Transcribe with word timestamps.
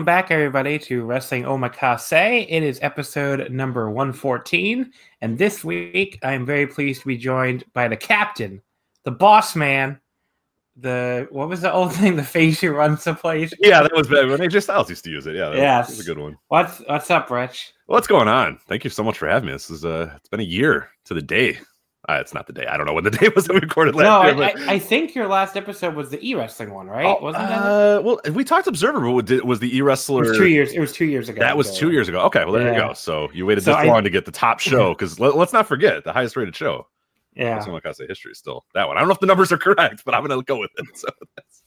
Welcome 0.00 0.06
back, 0.06 0.30
everybody, 0.30 0.78
to 0.78 1.04
Wrestling 1.04 1.42
Omakase. 1.42 2.46
It 2.48 2.62
is 2.62 2.78
episode 2.80 3.52
number 3.52 3.90
114. 3.90 4.90
And 5.20 5.36
this 5.36 5.62
week, 5.62 6.18
I 6.22 6.32
am 6.32 6.46
very 6.46 6.66
pleased 6.66 7.02
to 7.02 7.06
be 7.06 7.18
joined 7.18 7.64
by 7.74 7.86
the 7.86 7.98
captain, 7.98 8.62
the 9.04 9.10
boss 9.10 9.54
man, 9.54 10.00
the 10.74 11.28
what 11.30 11.50
was 11.50 11.60
the 11.60 11.70
old 11.74 11.92
thing? 11.92 12.16
The 12.16 12.22
face 12.22 12.62
who 12.62 12.70
runs 12.70 13.04
the 13.04 13.12
place. 13.12 13.52
Yeah, 13.58 13.82
that 13.82 13.94
was 13.94 14.08
bad. 14.08 14.26
When 14.26 14.38
AJ 14.38 14.62
Styles 14.62 14.88
used 14.88 15.04
to 15.04 15.10
use 15.10 15.26
it. 15.26 15.36
Yeah, 15.36 15.50
that 15.50 15.58
yes. 15.58 15.88
was, 15.88 15.98
was 15.98 16.08
a 16.08 16.14
good 16.14 16.22
one. 16.22 16.38
What's 16.48 16.78
what's 16.86 17.10
up, 17.10 17.30
Rich? 17.30 17.74
What's 17.84 18.06
going 18.06 18.26
on? 18.26 18.58
Thank 18.68 18.84
you 18.84 18.90
so 18.90 19.02
much 19.02 19.18
for 19.18 19.28
having 19.28 19.48
me. 19.48 19.52
This 19.52 19.68
is 19.68 19.84
uh 19.84 20.14
it's 20.16 20.30
been 20.30 20.40
a 20.40 20.44
year 20.44 20.88
to 21.04 21.12
the 21.12 21.20
day 21.20 21.58
uh, 22.10 22.20
it's 22.20 22.34
not 22.34 22.46
the 22.46 22.52
day. 22.52 22.66
I 22.66 22.76
don't 22.76 22.86
know 22.86 22.92
when 22.92 23.04
the 23.04 23.10
day 23.20 23.28
was 23.34 23.46
that 23.46 23.54
we 23.54 23.60
recorded 23.60 23.94
last 23.94 24.04
no, 24.04 24.22
year. 24.24 24.34
No, 24.34 24.62
I, 24.64 24.74
I, 24.74 24.78
think 24.78 25.14
your 25.14 25.28
last 25.28 25.56
episode 25.56 25.94
was 25.94 26.10
the 26.10 26.28
e 26.28 26.34
wrestling 26.34 26.72
one, 26.72 26.86
right? 26.86 27.06
Oh, 27.06 27.22
Wasn't 27.22 27.46
that? 27.46 27.62
Uh, 27.62 28.02
well, 28.02 28.20
we 28.32 28.44
talked 28.44 28.66
Observer, 28.66 29.00
but 29.00 29.44
was 29.44 29.60
the 29.60 29.76
e 29.76 29.80
wrestler? 29.82 30.24
It 30.24 30.28
was 30.30 30.38
two 30.38 30.48
years. 30.48 30.72
It 30.72 30.80
was 30.80 30.92
two 30.92 31.04
years 31.04 31.28
ago. 31.28 31.40
That 31.40 31.56
was 31.56 31.76
two 31.76 31.92
years 31.92 32.08
ago. 32.08 32.20
Okay, 32.22 32.44
well 32.44 32.52
there 32.52 32.62
yeah. 32.62 32.74
you 32.74 32.88
go. 32.88 32.92
So 32.94 33.30
you 33.32 33.46
waited 33.46 33.64
so 33.64 33.72
this 33.72 33.78
I, 33.78 33.84
long 33.84 34.04
to 34.04 34.10
get 34.10 34.24
the 34.24 34.32
top 34.32 34.60
show 34.60 34.94
because 34.94 35.20
let, 35.20 35.34
us 35.34 35.52
not 35.52 35.68
forget 35.68 36.04
the 36.04 36.12
highest 36.12 36.36
rated 36.36 36.56
show. 36.56 36.86
Yeah, 37.34 37.60
say, 37.92 38.06
history 38.08 38.34
still 38.34 38.64
that 38.74 38.88
one. 38.88 38.96
I 38.96 39.00
don't 39.00 39.08
know 39.08 39.14
if 39.14 39.20
the 39.20 39.26
numbers 39.26 39.52
are 39.52 39.58
correct, 39.58 40.02
but 40.04 40.14
I'm 40.14 40.26
going 40.26 40.38
to 40.38 40.44
go 40.44 40.58
with 40.58 40.72
it. 40.76 40.86
So 40.94 41.08
that's... 41.36 41.62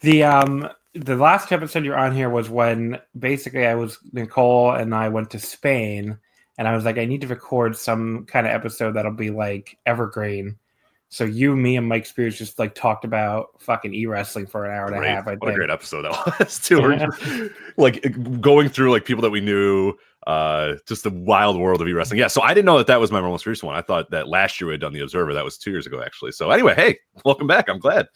the 0.00 0.24
um 0.24 0.68
the 0.94 1.16
last 1.16 1.52
episode 1.52 1.84
you're 1.84 1.98
on 1.98 2.14
here 2.14 2.28
was 2.28 2.50
when 2.50 2.98
basically 3.18 3.66
I 3.66 3.76
was 3.76 3.98
Nicole 4.12 4.72
and 4.72 4.94
I 4.94 5.08
went 5.08 5.30
to 5.30 5.38
Spain 5.38 6.18
and 6.58 6.66
I 6.66 6.74
was 6.74 6.84
like, 6.84 6.98
I 6.98 7.04
need 7.04 7.20
to 7.22 7.26
record 7.26 7.76
some 7.76 8.24
kind 8.26 8.46
of 8.46 8.52
episode 8.52 8.92
that'll 8.92 9.12
be 9.12 9.30
like 9.30 9.78
evergreen. 9.86 10.56
So 11.08 11.24
you, 11.24 11.54
me, 11.54 11.76
and 11.76 11.88
Mike 11.88 12.04
Spears 12.04 12.36
just 12.36 12.58
like 12.58 12.74
talked 12.74 13.04
about 13.04 13.60
fucking 13.60 13.94
e 13.94 14.06
wrestling 14.06 14.46
for 14.46 14.64
an 14.64 14.72
hour 14.72 14.86
and 14.86 14.96
great. 14.96 15.10
a 15.10 15.14
half. 15.14 15.28
I 15.28 15.32
what 15.34 15.40
think. 15.40 15.52
a 15.52 15.54
great 15.54 15.70
episode 15.70 16.02
that 16.02 16.38
was 16.40 16.58
too. 16.58 16.80
Yeah. 16.90 17.48
like 17.76 18.40
going 18.40 18.68
through 18.68 18.90
like 18.90 19.04
people 19.04 19.22
that 19.22 19.30
we 19.30 19.40
knew, 19.40 19.94
uh, 20.26 20.74
just 20.88 21.04
the 21.04 21.10
wild 21.10 21.58
world 21.58 21.80
of 21.80 21.86
e 21.86 21.92
wrestling. 21.92 22.18
Yeah. 22.18 22.26
So 22.26 22.42
I 22.42 22.54
didn't 22.54 22.66
know 22.66 22.78
that 22.78 22.88
that 22.88 23.00
was 23.00 23.12
my 23.12 23.20
most 23.20 23.46
recent 23.46 23.68
one. 23.68 23.76
I 23.76 23.82
thought 23.82 24.10
that 24.10 24.28
last 24.28 24.60
year 24.60 24.66
we 24.66 24.72
had 24.72 24.80
done 24.80 24.92
the 24.92 25.00
Observer. 25.00 25.32
That 25.32 25.44
was 25.44 25.58
two 25.58 25.70
years 25.70 25.86
ago 25.86 26.02
actually. 26.02 26.32
So 26.32 26.50
anyway, 26.50 26.74
hey, 26.74 26.98
welcome 27.24 27.46
back. 27.46 27.68
I'm 27.68 27.78
glad. 27.78 28.08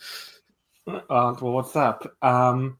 Uh, 0.88 1.00
well, 1.08 1.52
what's 1.52 1.76
up? 1.76 2.10
Um, 2.22 2.78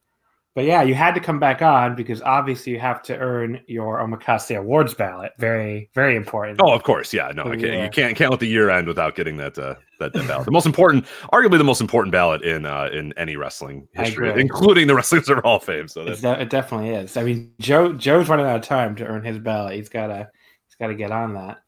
but 0.54 0.64
yeah, 0.64 0.82
you 0.82 0.94
had 0.94 1.14
to 1.14 1.20
come 1.20 1.38
back 1.38 1.62
on 1.62 1.94
because 1.94 2.20
obviously 2.22 2.72
you 2.72 2.80
have 2.80 3.02
to 3.02 3.16
earn 3.16 3.60
your 3.68 4.00
Omakase 4.00 4.56
Awards 4.56 4.94
ballot. 4.94 5.32
Very, 5.38 5.88
very 5.94 6.16
important. 6.16 6.60
Oh, 6.60 6.72
of 6.72 6.82
course, 6.82 7.14
yeah. 7.14 7.30
No, 7.32 7.44
I 7.44 7.56
can't, 7.56 7.62
you 7.62 7.90
can't 7.90 8.16
can't 8.16 8.30
let 8.32 8.40
the 8.40 8.48
year 8.48 8.68
end 8.68 8.88
without 8.88 9.14
getting 9.14 9.36
that 9.36 9.56
uh, 9.56 9.76
that, 10.00 10.12
that 10.12 10.26
ballot. 10.26 10.46
The 10.46 10.50
most 10.50 10.66
important, 10.66 11.06
arguably 11.32 11.58
the 11.58 11.64
most 11.64 11.80
important 11.80 12.10
ballot 12.10 12.42
in 12.42 12.66
uh, 12.66 12.88
in 12.92 13.12
any 13.16 13.36
wrestling 13.36 13.86
history, 13.92 14.40
including 14.40 14.88
the 14.88 14.94
Wrestling 14.96 15.20
Observer 15.20 15.42
Hall 15.42 15.56
of 15.56 15.64
Fame. 15.64 15.86
So 15.86 16.04
de- 16.04 16.42
it 16.42 16.50
definitely 16.50 16.90
is. 16.90 17.16
I 17.16 17.22
mean, 17.22 17.52
Joe 17.60 17.92
Joe's 17.92 18.28
running 18.28 18.46
out 18.46 18.56
of 18.56 18.62
time 18.62 18.96
to 18.96 19.06
earn 19.06 19.24
his 19.24 19.38
ballot. 19.38 19.74
He's 19.76 19.88
gotta 19.88 20.28
he's 20.66 20.74
gotta 20.80 20.94
get 20.94 21.12
on 21.12 21.34
that. 21.34 21.58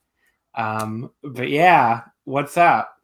Um, 0.56 1.12
but 1.22 1.50
yeah, 1.50 2.00
what's 2.24 2.56
up? 2.56 2.96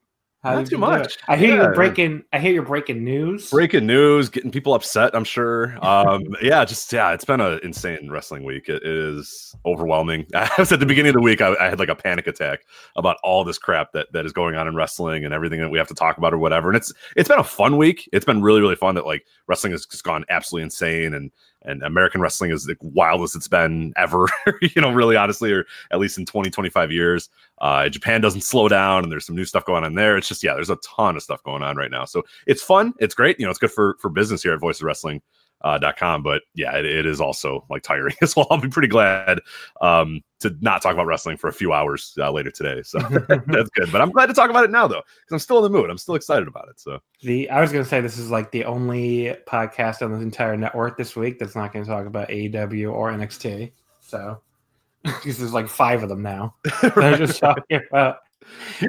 How 0.44 0.54
Not 0.54 0.66
too 0.66 0.78
much. 0.78 1.19
I 1.26 1.37
hear 1.37 1.49
yeah. 1.49 1.62
you're 1.62 1.75
breaking. 1.75 2.22
I 2.32 2.38
hear 2.38 2.53
you're 2.53 2.62
breaking 2.62 3.03
news. 3.03 3.50
Breaking 3.50 3.87
news, 3.87 4.28
getting 4.28 4.53
people 4.53 4.72
upset. 4.72 5.16
I'm 5.16 5.25
sure. 5.25 5.76
Um, 5.84 6.22
yeah, 6.43 6.65
just 6.65 6.93
yeah, 6.93 7.12
it's 7.12 7.25
been 7.25 7.41
an 7.41 7.59
insane 7.65 8.09
wrestling 8.09 8.44
week. 8.44 8.69
It 8.69 8.84
is 8.84 9.56
overwhelming. 9.66 10.26
I 10.34 10.49
was 10.56 10.71
at 10.71 10.78
the 10.78 10.87
beginning 10.87 11.10
of 11.10 11.15
the 11.15 11.22
week. 11.22 11.41
I, 11.41 11.56
I, 11.56 11.71
had 11.71 11.81
like 11.81 11.88
a 11.88 11.97
panic 11.97 12.28
attack 12.28 12.60
about 12.94 13.16
all 13.25 13.43
this 13.43 13.59
crap 13.59 13.91
that 13.93 14.12
that 14.12 14.26
is 14.26 14.32
going 14.32 14.54
on 14.54 14.69
in 14.69 14.76
wrestling 14.76 15.25
and 15.25 15.34
everything 15.34 15.60
that 15.60 15.71
we 15.71 15.78
have 15.78 15.88
to 15.88 15.94
talk 15.94 16.19
about 16.19 16.32
or 16.32 16.38
whatever. 16.38 16.69
And 16.69 16.76
it's 16.76 16.93
it's 17.16 17.28
been 17.28 17.41
a 17.41 17.44
fun 17.44 17.76
week. 17.76 18.09
It's 18.12 18.25
been 18.25 18.41
really 18.41 18.60
really 18.60 18.76
fun. 18.76 18.94
That 18.94 19.06
like 19.06 19.26
wrestling 19.49 19.72
has 19.72 19.87
just 19.87 20.05
gone 20.05 20.25
absolutely 20.28 20.65
insane 20.65 21.15
and 21.15 21.32
and 21.69 21.83
American 21.83 22.21
wrestling 22.21 22.51
is 22.51 22.65
the 22.65 22.77
wildest 22.81 23.37
it's 23.37 23.49
been 23.49 23.93
ever, 23.97 24.27
you 24.62 24.81
know, 24.81 24.91
really 24.91 25.17
honestly, 25.17 25.53
or 25.53 25.67
at 25.91 25.99
least 25.99 26.19
in 26.19 26.27
20, 26.27 26.51
25 26.51 26.91
years. 26.91 27.29
Uh, 27.59 27.89
Japan 27.89 28.21
doesn't 28.21 28.41
slow 28.41 28.69
down 28.69 29.03
and 29.03 29.12
there's 29.12 29.27
some 29.27 29.37
new 29.37 29.45
stuff 29.45 29.65
going 29.65 29.84
on 29.84 29.95
there. 29.95 30.17
It's 30.17 30.29
just, 30.29 30.43
yeah, 30.43 30.55
there's 30.55 30.71
a 30.71 30.77
ton 30.77 31.17
of 31.17 31.23
stuff 31.23 31.43
going 31.43 31.62
on 31.62 31.77
right 31.77 31.91
now. 31.91 32.05
So 32.05 32.23
it's 32.47 32.62
fun. 32.62 32.95
It's 32.99 33.15
great. 33.15 33.39
You 33.39 33.47
know, 33.47 33.51
it's 33.51 33.59
good 33.59 33.73
for, 33.73 33.97
for 34.01 34.09
business 34.09 34.43
here 34.43 34.55
at 34.55 34.61
Voice 34.61 34.81
of 34.81 34.84
Wrestling 34.84 35.21
uh, 35.62 35.78
dot 35.78 35.96
com. 35.96 36.22
But 36.22 36.42
yeah, 36.54 36.76
it, 36.76 36.84
it 36.84 37.06
is 37.06 37.20
also 37.20 37.64
like 37.70 37.82
tiring 37.82 38.14
as 38.22 38.36
well. 38.36 38.46
I'll 38.50 38.60
be 38.60 38.69
pretty 38.69 38.88
glad 38.88 39.41
um, 39.80 40.22
to 40.41 40.56
not 40.60 40.82
talk 40.82 40.94
about 40.94 41.06
wrestling 41.06 41.36
for 41.36 41.48
a 41.48 41.52
few 41.52 41.72
hours 41.72 42.14
uh, 42.19 42.30
later 42.30 42.50
today. 42.50 42.82
So 42.82 42.98
that's 43.46 43.70
good. 43.70 43.91
But 43.91 44.00
I'm 44.00 44.10
glad 44.10 44.26
to 44.26 44.34
talk 44.34 44.50
about 44.50 44.64
it 44.64 44.70
now 44.70 44.86
though, 44.86 45.02
because 45.02 45.32
I'm 45.32 45.38
still 45.38 45.58
in 45.58 45.70
the 45.70 45.78
mood. 45.78 45.91
I'm 45.91 45.98
still 45.98 46.14
excited 46.14 46.48
about 46.48 46.69
it. 46.69 46.80
So 46.80 47.00
the 47.22 47.48
I 47.50 47.60
was 47.60 47.72
going 47.72 47.84
to 47.84 47.88
say 47.88 48.00
this 48.00 48.19
is 48.19 48.30
like 48.30 48.50
the 48.50 48.64
only 48.64 49.36
podcast 49.46 50.02
on 50.02 50.12
this 50.12 50.22
entire 50.22 50.56
network 50.56 50.96
this 50.96 51.16
week 51.16 51.38
that's 51.38 51.56
not 51.56 51.72
going 51.72 51.84
to 51.84 51.90
talk 51.90 52.06
about 52.06 52.28
AEW 52.28 52.92
or 52.92 53.10
NXT. 53.10 53.72
So 54.00 54.40
because 55.02 55.38
there's 55.38 55.52
like 55.52 55.69
five 55.69 56.02
of 56.02 56.08
them 56.08 56.22
now. 56.22 56.54
They're 56.94 57.16
just 57.16 57.40
talking 57.40 57.80
about. 57.90 58.19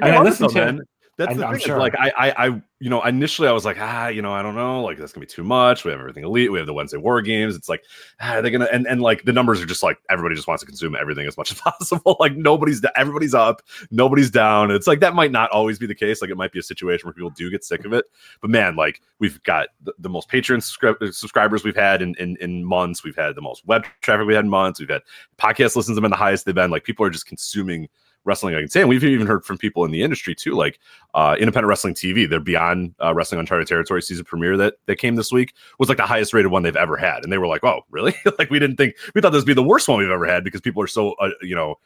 I 0.02 0.20
listen 0.22 0.48
to. 0.48 0.54
Man. 0.54 0.80
That's 1.20 1.36
the 1.36 1.46
I, 1.46 1.52
thing. 1.52 1.60
Sure. 1.60 1.78
Like 1.78 1.94
I, 1.98 2.10
I, 2.16 2.46
I, 2.46 2.62
you 2.78 2.88
know, 2.88 3.02
initially 3.02 3.46
I 3.46 3.52
was 3.52 3.66
like, 3.66 3.76
ah, 3.78 4.08
you 4.08 4.22
know, 4.22 4.32
I 4.32 4.40
don't 4.40 4.54
know, 4.54 4.82
like 4.82 4.96
that's 4.96 5.12
gonna 5.12 5.26
be 5.26 5.30
too 5.30 5.44
much. 5.44 5.84
We 5.84 5.90
have 5.90 6.00
everything 6.00 6.24
elite. 6.24 6.50
We 6.50 6.56
have 6.56 6.66
the 6.66 6.72
Wednesday 6.72 6.96
War 6.96 7.20
Games. 7.20 7.54
It's 7.54 7.68
like, 7.68 7.84
ah, 8.22 8.36
are 8.36 8.42
they 8.42 8.50
gonna? 8.50 8.68
And 8.72 8.86
and 8.86 9.02
like 9.02 9.24
the 9.24 9.32
numbers 9.34 9.60
are 9.60 9.66
just 9.66 9.82
like 9.82 9.98
everybody 10.08 10.34
just 10.34 10.48
wants 10.48 10.62
to 10.62 10.66
consume 10.66 10.96
everything 10.98 11.26
as 11.26 11.36
much 11.36 11.52
as 11.52 11.60
possible. 11.60 12.16
like 12.20 12.34
nobody's, 12.36 12.82
everybody's 12.96 13.34
up, 13.34 13.60
nobody's 13.90 14.30
down. 14.30 14.70
It's 14.70 14.86
like 14.86 15.00
that 15.00 15.14
might 15.14 15.30
not 15.30 15.50
always 15.50 15.78
be 15.78 15.86
the 15.86 15.94
case. 15.94 16.22
Like 16.22 16.30
it 16.30 16.38
might 16.38 16.52
be 16.52 16.58
a 16.58 16.62
situation 16.62 17.06
where 17.06 17.12
people 17.12 17.28
do 17.28 17.50
get 17.50 17.64
sick 17.64 17.84
of 17.84 17.92
it. 17.92 18.06
But 18.40 18.48
man, 18.48 18.74
like 18.74 19.02
we've 19.18 19.42
got 19.42 19.68
the, 19.82 19.92
the 19.98 20.08
most 20.08 20.30
Patreon 20.30 20.62
subscri- 20.62 21.12
subscribers 21.12 21.64
we've 21.64 21.76
had 21.76 22.00
in, 22.00 22.14
in 22.14 22.38
in 22.38 22.64
months. 22.64 23.04
We've 23.04 23.14
had 23.14 23.34
the 23.34 23.42
most 23.42 23.66
web 23.66 23.84
traffic 24.00 24.26
we 24.26 24.34
had 24.34 24.46
in 24.46 24.50
months. 24.50 24.80
We've 24.80 24.88
had 24.88 25.02
podcast 25.38 25.76
listens 25.76 25.98
have 25.98 26.02
been 26.02 26.10
the 26.10 26.16
highest 26.16 26.46
they've 26.46 26.54
been. 26.54 26.70
Like 26.70 26.84
people 26.84 27.04
are 27.04 27.10
just 27.10 27.26
consuming 27.26 27.90
wrestling 28.24 28.54
I 28.54 28.60
can 28.60 28.68
say. 28.68 28.80
And 28.80 28.88
we've 28.88 29.02
even 29.04 29.26
heard 29.26 29.44
from 29.44 29.58
people 29.58 29.84
in 29.84 29.90
the 29.90 30.02
industry 30.02 30.34
too, 30.34 30.54
like 30.54 30.78
uh, 31.14 31.36
Independent 31.38 31.68
Wrestling 31.68 31.94
TV. 31.94 32.28
They're 32.28 32.40
Beyond 32.40 32.94
uh, 33.02 33.14
Wrestling 33.14 33.40
Uncharted 33.40 33.68
Territory 33.68 34.02
season 34.02 34.24
premiere 34.24 34.56
that 34.56 34.74
that 34.86 34.96
came 34.96 35.16
this 35.16 35.32
week 35.32 35.54
was 35.78 35.88
like 35.88 35.98
the 35.98 36.06
highest 36.06 36.32
rated 36.32 36.50
one 36.50 36.62
they've 36.62 36.76
ever 36.76 36.96
had, 36.96 37.22
and 37.22 37.32
they 37.32 37.38
were 37.38 37.46
like, 37.46 37.64
"Oh, 37.64 37.82
really? 37.90 38.14
like 38.38 38.50
we 38.50 38.58
didn't 38.58 38.76
think 38.76 38.96
we 39.14 39.20
thought 39.20 39.30
this 39.30 39.40
would 39.40 39.46
be 39.46 39.54
the 39.54 39.62
worst 39.62 39.88
one 39.88 39.98
we've 39.98 40.10
ever 40.10 40.26
had 40.26 40.44
because 40.44 40.60
people 40.60 40.82
are 40.82 40.88
so 40.88 41.12
uh, 41.14 41.30
you 41.42 41.54
know." 41.54 41.76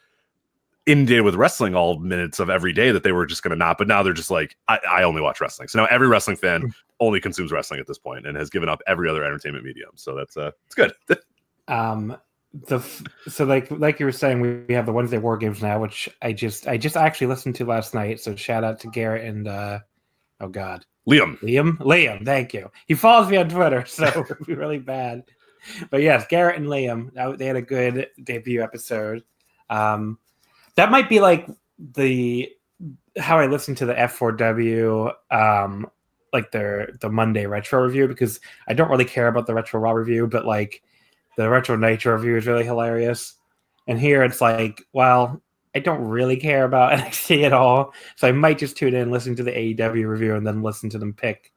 inundated 0.87 1.25
with 1.25 1.35
wrestling 1.35 1.75
all 1.75 1.99
minutes 1.99 2.39
of 2.39 2.51
every 2.51 2.71
day 2.71 2.91
that 2.91 3.03
they 3.03 3.13
were 3.13 3.25
just 3.25 3.43
going 3.43 3.51
to 3.51 3.57
not. 3.57 3.79
But 3.79 3.89
now 3.89 4.03
they're 4.03 4.13
just 4.13 4.31
like, 4.31 4.55
I, 4.69 4.79
I, 4.91 5.03
only 5.03 5.23
watch 5.23 5.41
wrestling. 5.41 5.69
So 5.69 5.79
now 5.79 5.87
every 5.87 6.09
wrestling 6.09 6.37
fan 6.37 6.61
hmm. 6.61 6.69
only 7.01 7.21
consumes 7.21 7.53
wrestling 7.53 7.81
at 7.81 7.87
this 7.87 7.97
point 7.97 8.27
and 8.27 8.37
has 8.37 8.51
given 8.51 8.69
up 8.69 8.83
every 8.87 9.09
other 9.09 9.25
entertainment 9.25 9.65
medium. 9.65 9.93
So 9.95 10.15
that's 10.15 10.37
uh, 10.37 10.51
it's 10.67 10.75
good. 10.75 10.93
um, 11.69 12.19
the 12.55 12.81
so 13.29 13.45
like 13.45 13.71
like 13.71 13.99
you 13.99 14.07
were 14.07 14.13
saying, 14.13 14.41
we, 14.41 14.59
we 14.69 14.75
have 14.75 14.87
the 14.87 14.93
Wednesday 14.93 15.19
War 15.19 15.37
Games 15.37 15.61
now, 15.61 15.81
which 15.81 16.09
I 16.23 16.33
just 16.33 16.69
I 16.69 16.77
just 16.77 16.97
actually 16.97 17.27
listened 17.27 17.57
to 17.57 17.65
last 17.65 17.95
night. 17.95 18.21
So 18.21 18.37
shout 18.37 18.65
out 18.65 18.81
to 18.81 18.89
Garrett 18.89 19.27
and 19.27 19.49
uh 19.49 19.81
oh 20.41 20.49
god, 20.49 20.87
Liam, 21.09 21.39
Liam, 21.41 21.77
Liam. 21.79 22.25
Thank 22.25 22.55
you. 22.55 22.71
He 22.87 22.95
follows 22.95 23.29
me 23.29 23.37
on 23.37 23.49
Twitter, 23.49 23.85
so 23.87 24.05
it 24.05 24.29
would 24.29 24.47
be 24.47 24.55
really 24.55 24.79
bad. 24.79 25.25
But 25.91 26.03
yes, 26.03 26.27
Garrett 26.29 26.59
and 26.59 26.67
Liam, 26.67 27.39
they 27.39 27.47
had 27.47 27.57
a 27.57 27.63
good 27.63 28.09
debut 28.23 28.63
episode. 28.63 29.25
Um, 29.71 30.19
that 30.77 30.91
might 30.91 31.09
be 31.09 31.21
like 31.21 31.49
the 31.79 32.51
how 33.19 33.39
I 33.39 33.47
listen 33.47 33.75
to 33.77 33.87
the 33.87 33.95
F4W 33.95 35.13
um 35.31 35.89
like 36.33 36.51
their 36.51 36.91
the 37.01 37.09
Monday 37.09 37.47
retro 37.47 37.85
review 37.85 38.09
because 38.09 38.41
I 38.69 38.75
don't 38.75 38.91
really 38.91 39.05
care 39.05 39.29
about 39.29 39.47
the 39.47 39.55
retro 39.55 39.81
raw 39.81 39.93
review, 39.93 40.27
but 40.27 40.45
like 40.45 40.83
the 41.37 41.49
retro 41.49 41.77
nitro 41.77 42.15
review 42.15 42.37
is 42.37 42.47
really 42.47 42.65
hilarious. 42.65 43.35
And 43.87 43.99
here 43.99 44.23
it's 44.23 44.41
like, 44.41 44.83
well, 44.93 45.43
I 45.75 45.81
don't 45.81 46.01
really 46.03 46.37
care 46.37 46.65
about 46.65 46.93
NXT 46.99 47.45
at 47.45 47.53
all, 47.53 47.93
so 48.17 48.29
I 48.29 48.33
might 48.33 48.59
just 48.59 48.77
tune 48.77 48.95
in, 48.95 49.11
listen 49.11 49.37
to 49.37 49.43
the 49.43 49.53
AEW 49.53 50.09
review, 50.09 50.35
and 50.35 50.47
then 50.47 50.63
listen 50.63 50.89
to 50.91 50.99
them 50.99 51.13
pick 51.13 51.53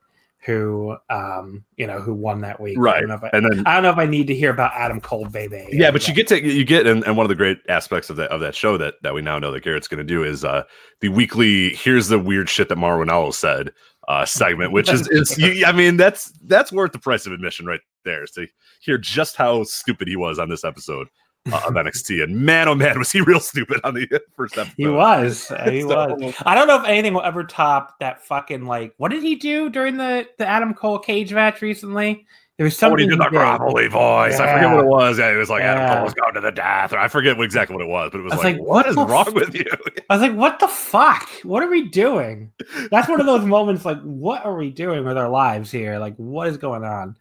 who 0.47 0.95
um 1.09 1.63
you 1.75 1.85
know 1.85 1.99
who 1.99 2.13
won 2.13 2.41
that 2.41 2.59
week. 2.59 2.77
Right. 2.77 3.03
I, 3.09 3.29
and 3.33 3.45
then 3.45 3.67
i 3.67 3.73
don't 3.73 3.83
know 3.83 3.89
if 3.89 3.97
i 3.97 4.05
need 4.05 4.27
to 4.27 4.35
hear 4.35 4.51
about 4.51 4.71
adam 4.75 5.01
cole 5.01 5.25
baby. 5.25 5.67
Yeah 5.71 5.91
but 5.91 6.07
you 6.07 6.13
get 6.13 6.27
to 6.27 6.41
you 6.41 6.63
get 6.63 6.87
and, 6.87 7.03
and 7.05 7.17
one 7.17 7.25
of 7.25 7.29
the 7.29 7.35
great 7.35 7.57
aspects 7.67 8.09
of 8.09 8.15
that 8.15 8.31
of 8.31 8.39
that 8.41 8.55
show 8.55 8.77
that 8.77 8.95
that 9.01 9.13
we 9.13 9.21
now 9.21 9.39
know 9.39 9.51
that 9.51 9.63
garrett's 9.63 9.87
going 9.87 9.97
to 9.97 10.03
do 10.03 10.23
is 10.23 10.45
uh 10.45 10.63
the 11.01 11.09
weekly 11.09 11.75
here's 11.75 12.07
the 12.07 12.19
weird 12.19 12.49
shit 12.49 12.69
that 12.69 12.77
Mauro 12.77 13.03
Ranallo 13.03 13.33
said 13.33 13.71
uh 14.07 14.25
segment 14.25 14.71
which 14.71 14.89
is 14.89 15.07
is 15.09 15.37
you, 15.37 15.65
i 15.65 15.71
mean 15.71 15.97
that's 15.97 16.31
that's 16.45 16.71
worth 16.71 16.93
the 16.93 16.99
price 16.99 17.25
of 17.25 17.33
admission 17.33 17.65
right 17.65 17.81
there 18.07 18.25
to 18.25 18.47
hear 18.79 18.97
just 18.97 19.35
how 19.35 19.63
stupid 19.63 20.07
he 20.07 20.15
was 20.15 20.39
on 20.39 20.49
this 20.49 20.63
episode 20.63 21.07
uh, 21.51 21.61
of 21.67 21.73
NXT. 21.75 22.23
And 22.23 22.41
man, 22.41 22.67
oh 22.67 22.75
man, 22.75 22.97
was 22.97 23.11
he 23.11 23.21
real 23.21 23.39
stupid 23.39 23.79
on 23.83 23.93
the 23.93 24.07
first 24.35 24.57
episode. 24.57 24.75
He 24.77 24.87
was. 24.87 25.51
He 25.67 25.81
so, 25.81 25.87
was. 25.87 26.35
I 26.45 26.55
don't 26.55 26.67
know 26.67 26.81
if 26.81 26.87
anything 26.87 27.13
will 27.13 27.21
ever 27.21 27.43
top 27.43 27.99
that 27.99 28.23
fucking 28.25 28.65
like. 28.65 28.93
What 28.97 29.11
did 29.11 29.23
he 29.23 29.35
do 29.35 29.69
during 29.69 29.97
the 29.97 30.27
the 30.37 30.47
Adam 30.47 30.73
Cole 30.73 30.99
cage 30.99 31.33
match 31.33 31.61
recently? 31.61 32.25
There 32.57 32.63
was 32.63 32.75
something. 32.75 32.99
Oh, 32.99 33.03
he 33.03 33.07
did 33.07 33.19
the 33.19 33.29
gravelly 33.29 33.87
voice. 33.87 34.39
Yeah. 34.39 34.45
I 34.45 34.53
forget 34.53 34.71
what 34.75 34.83
it 34.83 34.87
was. 34.87 35.19
Yeah, 35.19 35.31
it 35.31 35.35
was 35.35 35.49
like 35.49 35.61
yeah. 35.61 35.75
Adam 35.75 35.95
Cole 35.95 36.03
was 36.05 36.13
going 36.15 36.33
to 36.33 36.41
the 36.41 36.51
death, 36.51 36.91
or 36.91 36.97
I 36.97 37.07
forget 37.07 37.39
exactly 37.39 37.75
what 37.75 37.85
it 37.85 37.89
was, 37.89 38.09
but 38.11 38.19
it 38.19 38.23
was, 38.23 38.33
was 38.33 38.43
like, 38.43 38.57
like, 38.57 38.65
what 38.65 38.87
is 38.87 38.95
wrong 38.95 39.31
with 39.35 39.53
you? 39.53 39.65
I 40.09 40.15
was 40.15 40.21
like, 40.23 40.35
what 40.35 40.59
the 40.59 40.67
fuck? 40.67 41.29
What 41.43 41.61
are 41.61 41.69
we 41.69 41.87
doing? 41.87 42.51
That's 42.89 43.07
one 43.07 43.19
of 43.19 43.27
those 43.27 43.45
moments. 43.45 43.85
Like, 43.85 44.01
what 44.01 44.43
are 44.43 44.55
we 44.55 44.71
doing 44.71 45.05
with 45.05 45.17
our 45.17 45.29
lives 45.29 45.69
here? 45.69 45.99
Like, 45.99 46.15
what 46.15 46.47
is 46.47 46.57
going 46.57 46.83
on? 46.83 47.15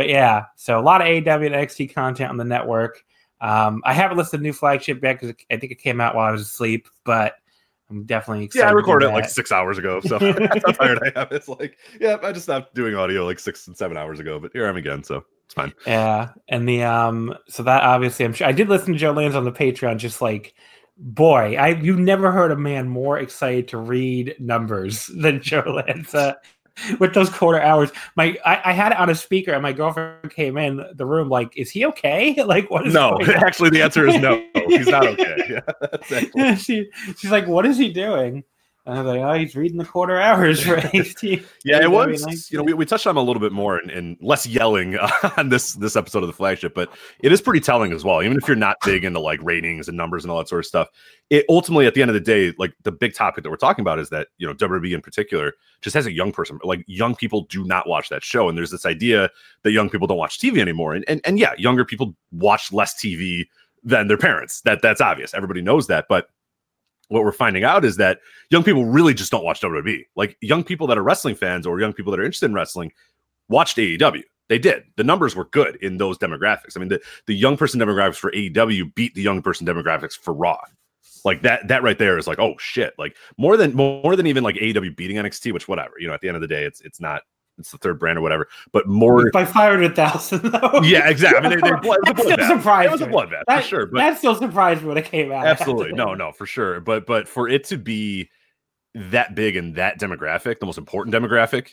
But 0.00 0.08
yeah, 0.08 0.46
so 0.56 0.78
a 0.78 0.80
lot 0.80 1.02
of 1.02 1.08
AEW 1.08 1.44
and 1.44 1.54
NXT 1.54 1.94
content 1.94 2.30
on 2.30 2.38
the 2.38 2.44
network. 2.44 3.04
Um, 3.42 3.82
I 3.84 3.92
haven't 3.92 4.16
listened 4.16 4.40
to 4.40 4.42
new 4.42 4.54
flagship 4.54 5.02
yet 5.02 5.20
because 5.20 5.36
I 5.50 5.58
think 5.58 5.72
it 5.72 5.74
came 5.74 6.00
out 6.00 6.14
while 6.14 6.26
I 6.26 6.30
was 6.30 6.40
asleep, 6.40 6.88
but 7.04 7.34
I'm 7.90 8.04
definitely 8.04 8.46
excited. 8.46 8.64
Yeah, 8.64 8.70
I 8.70 8.72
recorded 8.72 9.10
it 9.10 9.12
like 9.12 9.28
six 9.28 9.52
hours 9.52 9.76
ago, 9.76 10.00
so 10.00 10.18
that's 10.18 10.64
how 10.64 10.72
tired 10.72 11.00
I 11.04 11.20
am. 11.20 11.26
It's 11.32 11.48
like, 11.48 11.76
yeah, 12.00 12.16
I 12.22 12.32
just 12.32 12.46
stopped 12.46 12.74
doing 12.74 12.94
audio 12.94 13.26
like 13.26 13.38
six 13.38 13.66
and 13.66 13.76
seven 13.76 13.98
hours 13.98 14.20
ago, 14.20 14.40
but 14.40 14.52
here 14.54 14.64
I 14.64 14.70
am 14.70 14.78
again, 14.78 15.04
so 15.04 15.22
it's 15.44 15.52
fine. 15.52 15.74
Yeah, 15.86 16.30
and 16.48 16.66
the 16.66 16.82
um, 16.82 17.36
so 17.46 17.62
that 17.64 17.82
obviously 17.82 18.24
I'm 18.24 18.32
sure 18.32 18.46
I 18.46 18.52
did 18.52 18.70
listen 18.70 18.94
to 18.94 18.98
Joe 18.98 19.12
Lanza 19.12 19.36
on 19.36 19.44
the 19.44 19.52
Patreon, 19.52 19.98
just 19.98 20.22
like 20.22 20.54
boy, 20.96 21.56
I 21.56 21.74
you've 21.74 21.98
never 21.98 22.32
heard 22.32 22.52
a 22.52 22.56
man 22.56 22.88
more 22.88 23.18
excited 23.18 23.68
to 23.68 23.76
read 23.76 24.34
numbers 24.38 25.06
than 25.14 25.42
Joe 25.42 25.82
Lanza 25.86 26.38
with 26.98 27.14
those 27.14 27.30
quarter 27.30 27.60
hours. 27.60 27.90
My 28.16 28.38
I, 28.44 28.70
I, 28.70 28.72
had 28.72 28.92
it 28.92 28.98
on 28.98 29.10
a 29.10 29.14
speaker, 29.14 29.52
and 29.52 29.62
my 29.62 29.72
girlfriend 29.72 30.30
came 30.30 30.56
in 30.56 30.84
the 30.94 31.06
room 31.06 31.28
like, 31.28 31.56
"Is 31.56 31.70
he 31.70 31.84
okay? 31.86 32.36
Like, 32.50 32.70
what 32.70 32.86
is?" 32.86 32.94
No, 32.94 33.18
actually, 33.36 33.70
the 33.70 33.82
answer 33.82 34.06
is 34.06 34.20
no. 34.20 34.42
He's 34.68 34.88
not 34.88 35.06
okay. 35.06 35.60
Yeah, 36.34 36.54
she, 36.56 36.90
she's 37.16 37.30
like, 37.30 37.46
"What 37.46 37.66
is 37.66 37.78
he 37.78 37.92
doing?" 37.92 38.44
And 38.86 38.98
I 38.98 39.02
was 39.02 39.14
like, 39.14 39.20
oh, 39.22 39.38
he's 39.38 39.54
reading 39.54 39.76
the 39.76 39.84
quarter 39.84 40.18
hours 40.18 40.66
right? 40.68 41.14
Yeah, 41.64 41.82
it 41.82 41.90
was. 41.90 42.50
You 42.50 42.58
know, 42.58 42.64
we, 42.64 42.72
we 42.72 42.86
touched 42.86 43.06
on 43.06 43.16
a 43.16 43.22
little 43.22 43.40
bit 43.40 43.52
more 43.52 43.76
and, 43.76 43.90
and 43.90 44.16
less 44.20 44.46
yelling 44.46 44.96
uh, 44.96 45.10
on 45.36 45.50
this 45.50 45.74
this 45.74 45.96
episode 45.96 46.22
of 46.22 46.26
the 46.26 46.32
flagship, 46.32 46.74
but 46.74 46.90
it 47.20 47.30
is 47.32 47.40
pretty 47.42 47.60
telling 47.60 47.92
as 47.92 48.04
well. 48.04 48.22
Even 48.22 48.38
if 48.38 48.48
you're 48.48 48.56
not 48.56 48.76
big 48.84 49.04
into 49.04 49.20
like 49.20 49.38
ratings 49.42 49.88
and 49.88 49.96
numbers 49.96 50.24
and 50.24 50.30
all 50.30 50.38
that 50.38 50.48
sort 50.48 50.60
of 50.60 50.66
stuff, 50.66 50.88
it 51.28 51.44
ultimately 51.48 51.86
at 51.86 51.94
the 51.94 52.00
end 52.00 52.10
of 52.10 52.14
the 52.14 52.20
day, 52.20 52.54
like 52.58 52.72
the 52.82 52.92
big 52.92 53.14
topic 53.14 53.44
that 53.44 53.50
we're 53.50 53.56
talking 53.56 53.82
about 53.82 53.98
is 53.98 54.08
that 54.08 54.28
you 54.38 54.46
know 54.46 54.54
WWE 54.54 54.94
in 54.94 55.02
particular 55.02 55.52
just 55.82 55.94
has 55.94 56.06
a 56.06 56.12
young 56.12 56.32
person. 56.32 56.58
Like 56.64 56.82
young 56.86 57.14
people 57.14 57.42
do 57.50 57.64
not 57.64 57.86
watch 57.86 58.08
that 58.08 58.24
show, 58.24 58.48
and 58.48 58.56
there's 58.56 58.70
this 58.70 58.86
idea 58.86 59.28
that 59.62 59.72
young 59.72 59.90
people 59.90 60.06
don't 60.06 60.18
watch 60.18 60.38
TV 60.38 60.58
anymore. 60.58 60.94
And 60.94 61.04
and 61.06 61.20
and 61.24 61.38
yeah, 61.38 61.52
younger 61.58 61.84
people 61.84 62.16
watch 62.32 62.72
less 62.72 62.94
TV 62.94 63.44
than 63.84 64.08
their 64.08 64.18
parents. 64.18 64.62
That 64.62 64.80
that's 64.80 65.00
obvious. 65.00 65.34
Everybody 65.34 65.60
knows 65.60 65.86
that, 65.88 66.06
but 66.08 66.28
what 67.10 67.24
we're 67.24 67.32
finding 67.32 67.64
out 67.64 67.84
is 67.84 67.96
that 67.96 68.20
young 68.50 68.62
people 68.62 68.84
really 68.84 69.12
just 69.12 69.32
don't 69.32 69.44
watch 69.44 69.60
WWE. 69.60 70.04
Like 70.14 70.36
young 70.40 70.62
people 70.62 70.86
that 70.86 70.96
are 70.96 71.02
wrestling 71.02 71.34
fans 71.34 71.66
or 71.66 71.80
young 71.80 71.92
people 71.92 72.12
that 72.12 72.20
are 72.20 72.24
interested 72.24 72.46
in 72.46 72.54
wrestling 72.54 72.92
watched 73.48 73.76
AEW. 73.76 74.22
They 74.48 74.58
did. 74.58 74.84
The 74.96 75.04
numbers 75.04 75.34
were 75.34 75.46
good 75.46 75.76
in 75.76 75.98
those 75.98 76.18
demographics. 76.18 76.76
I 76.76 76.80
mean, 76.80 76.88
the, 76.88 77.00
the 77.26 77.34
young 77.34 77.56
person 77.56 77.80
demographics 77.80 78.16
for 78.16 78.30
AEW 78.30 78.94
beat 78.94 79.14
the 79.14 79.22
young 79.22 79.42
person 79.42 79.66
demographics 79.66 80.14
for 80.14 80.32
Raw. 80.32 80.58
Like 81.24 81.42
that, 81.42 81.66
that 81.66 81.82
right 81.82 81.98
there 81.98 82.16
is 82.16 82.28
like, 82.28 82.38
oh 82.38 82.54
shit. 82.58 82.94
Like 82.96 83.16
more 83.36 83.56
than 83.56 83.74
more 83.74 84.14
than 84.14 84.28
even 84.28 84.44
like 84.44 84.54
AEW 84.54 84.96
beating 84.96 85.16
NXT, 85.16 85.52
which 85.52 85.66
whatever. 85.66 85.94
You 85.98 86.06
know, 86.06 86.14
at 86.14 86.20
the 86.20 86.28
end 86.28 86.36
of 86.36 86.40
the 86.40 86.48
day, 86.48 86.64
it's 86.64 86.80
it's 86.80 87.00
not 87.00 87.22
it's 87.60 87.70
the 87.70 87.78
third 87.78 87.98
brand 87.98 88.18
or 88.18 88.20
whatever. 88.20 88.48
But 88.72 88.88
more 88.88 89.30
by 89.30 89.44
five 89.44 89.72
hundred 89.72 89.94
thousand 89.94 90.42
though. 90.42 90.80
Yeah, 90.82 91.08
exactly. 91.08 91.46
I 91.46 91.48
mean, 91.48 91.60
they, 91.60 91.70
they, 91.70 91.76
it 91.76 91.82
was 91.82 91.98
a 92.08 92.14
bloodbath. 92.14 92.48
Surprised 92.48 92.88
it 92.88 92.92
was 92.92 93.00
a 93.00 93.06
bloodbath 93.06 93.44
that, 93.46 93.62
for 93.62 93.68
sure. 93.68 93.86
But 93.86 93.98
that 93.98 94.18
still 94.18 94.34
surprised 94.34 94.82
me 94.82 94.88
when 94.88 94.98
it 94.98 95.04
came 95.04 95.30
out. 95.32 95.46
Absolutely, 95.46 95.92
no, 95.94 96.14
no, 96.14 96.32
for 96.32 96.46
sure. 96.46 96.80
But 96.80 97.06
but 97.06 97.28
for 97.28 97.48
it 97.48 97.64
to 97.64 97.78
be 97.78 98.28
that 98.94 99.34
big 99.34 99.56
and 99.56 99.74
that 99.76 100.00
demographic, 100.00 100.58
the 100.58 100.66
most 100.66 100.78
important 100.78 101.14
demographic. 101.14 101.70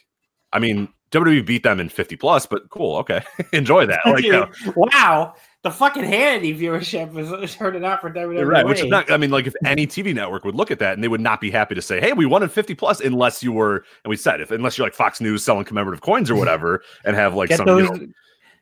I 0.54 0.60
mean, 0.60 0.88
WWE 1.12 1.46
beat 1.46 1.64
them 1.64 1.80
in 1.80 1.90
50 1.90 2.16
plus, 2.16 2.46
but 2.46 2.70
cool. 2.70 2.96
Okay. 2.98 3.22
Enjoy 3.54 3.86
that. 3.86 4.00
Like, 4.06 4.26
uh, 4.26 4.48
wow 4.76 5.36
the 5.68 5.76
fucking 5.76 6.04
Hannity 6.04 6.58
viewership 6.58 7.44
is 7.44 7.56
turning 7.56 7.84
out 7.84 8.02
for 8.02 8.10
WWE. 8.10 8.48
Right, 8.48 8.66
which 8.66 8.80
is 8.80 8.88
not. 8.88 9.12
I 9.12 9.18
mean, 9.18 9.32
like 9.32 9.48
if 9.48 9.54
any 9.66 9.86
TV 9.86 10.14
network 10.14 10.46
would 10.46 10.56
look 10.56 10.72
at 10.72 10.80
that 10.80 10.94
and 10.94 11.04
they 11.04 11.08
would 11.08 11.22
not 11.22 11.42
be 11.42 11.52
happy 11.52 11.76
to 11.76 11.82
say, 11.82 12.00
"Hey, 12.00 12.14
we 12.14 12.26
won 12.26 12.44
in 12.44 12.50
50 12.50 12.76
plus," 12.76 13.00
unless 13.00 13.44
you 13.44 13.52
were, 13.52 13.78
and 14.04 14.10
we 14.10 14.16
said, 14.16 14.42
if 14.42 14.52
unless 14.52 14.78
you're 14.78 14.88
like 14.88 14.94
Fox 14.94 15.20
News 15.20 15.44
selling 15.44 15.66
commemorative 15.66 16.02
coins 16.02 16.30
or 16.30 16.36
whatever, 16.36 16.84
and 17.06 17.16
have 17.16 17.36
like 17.36 17.50
Get 17.50 17.58
some, 17.58 17.66
those, 17.66 17.90
you 17.90 18.08
know, 18.08 18.08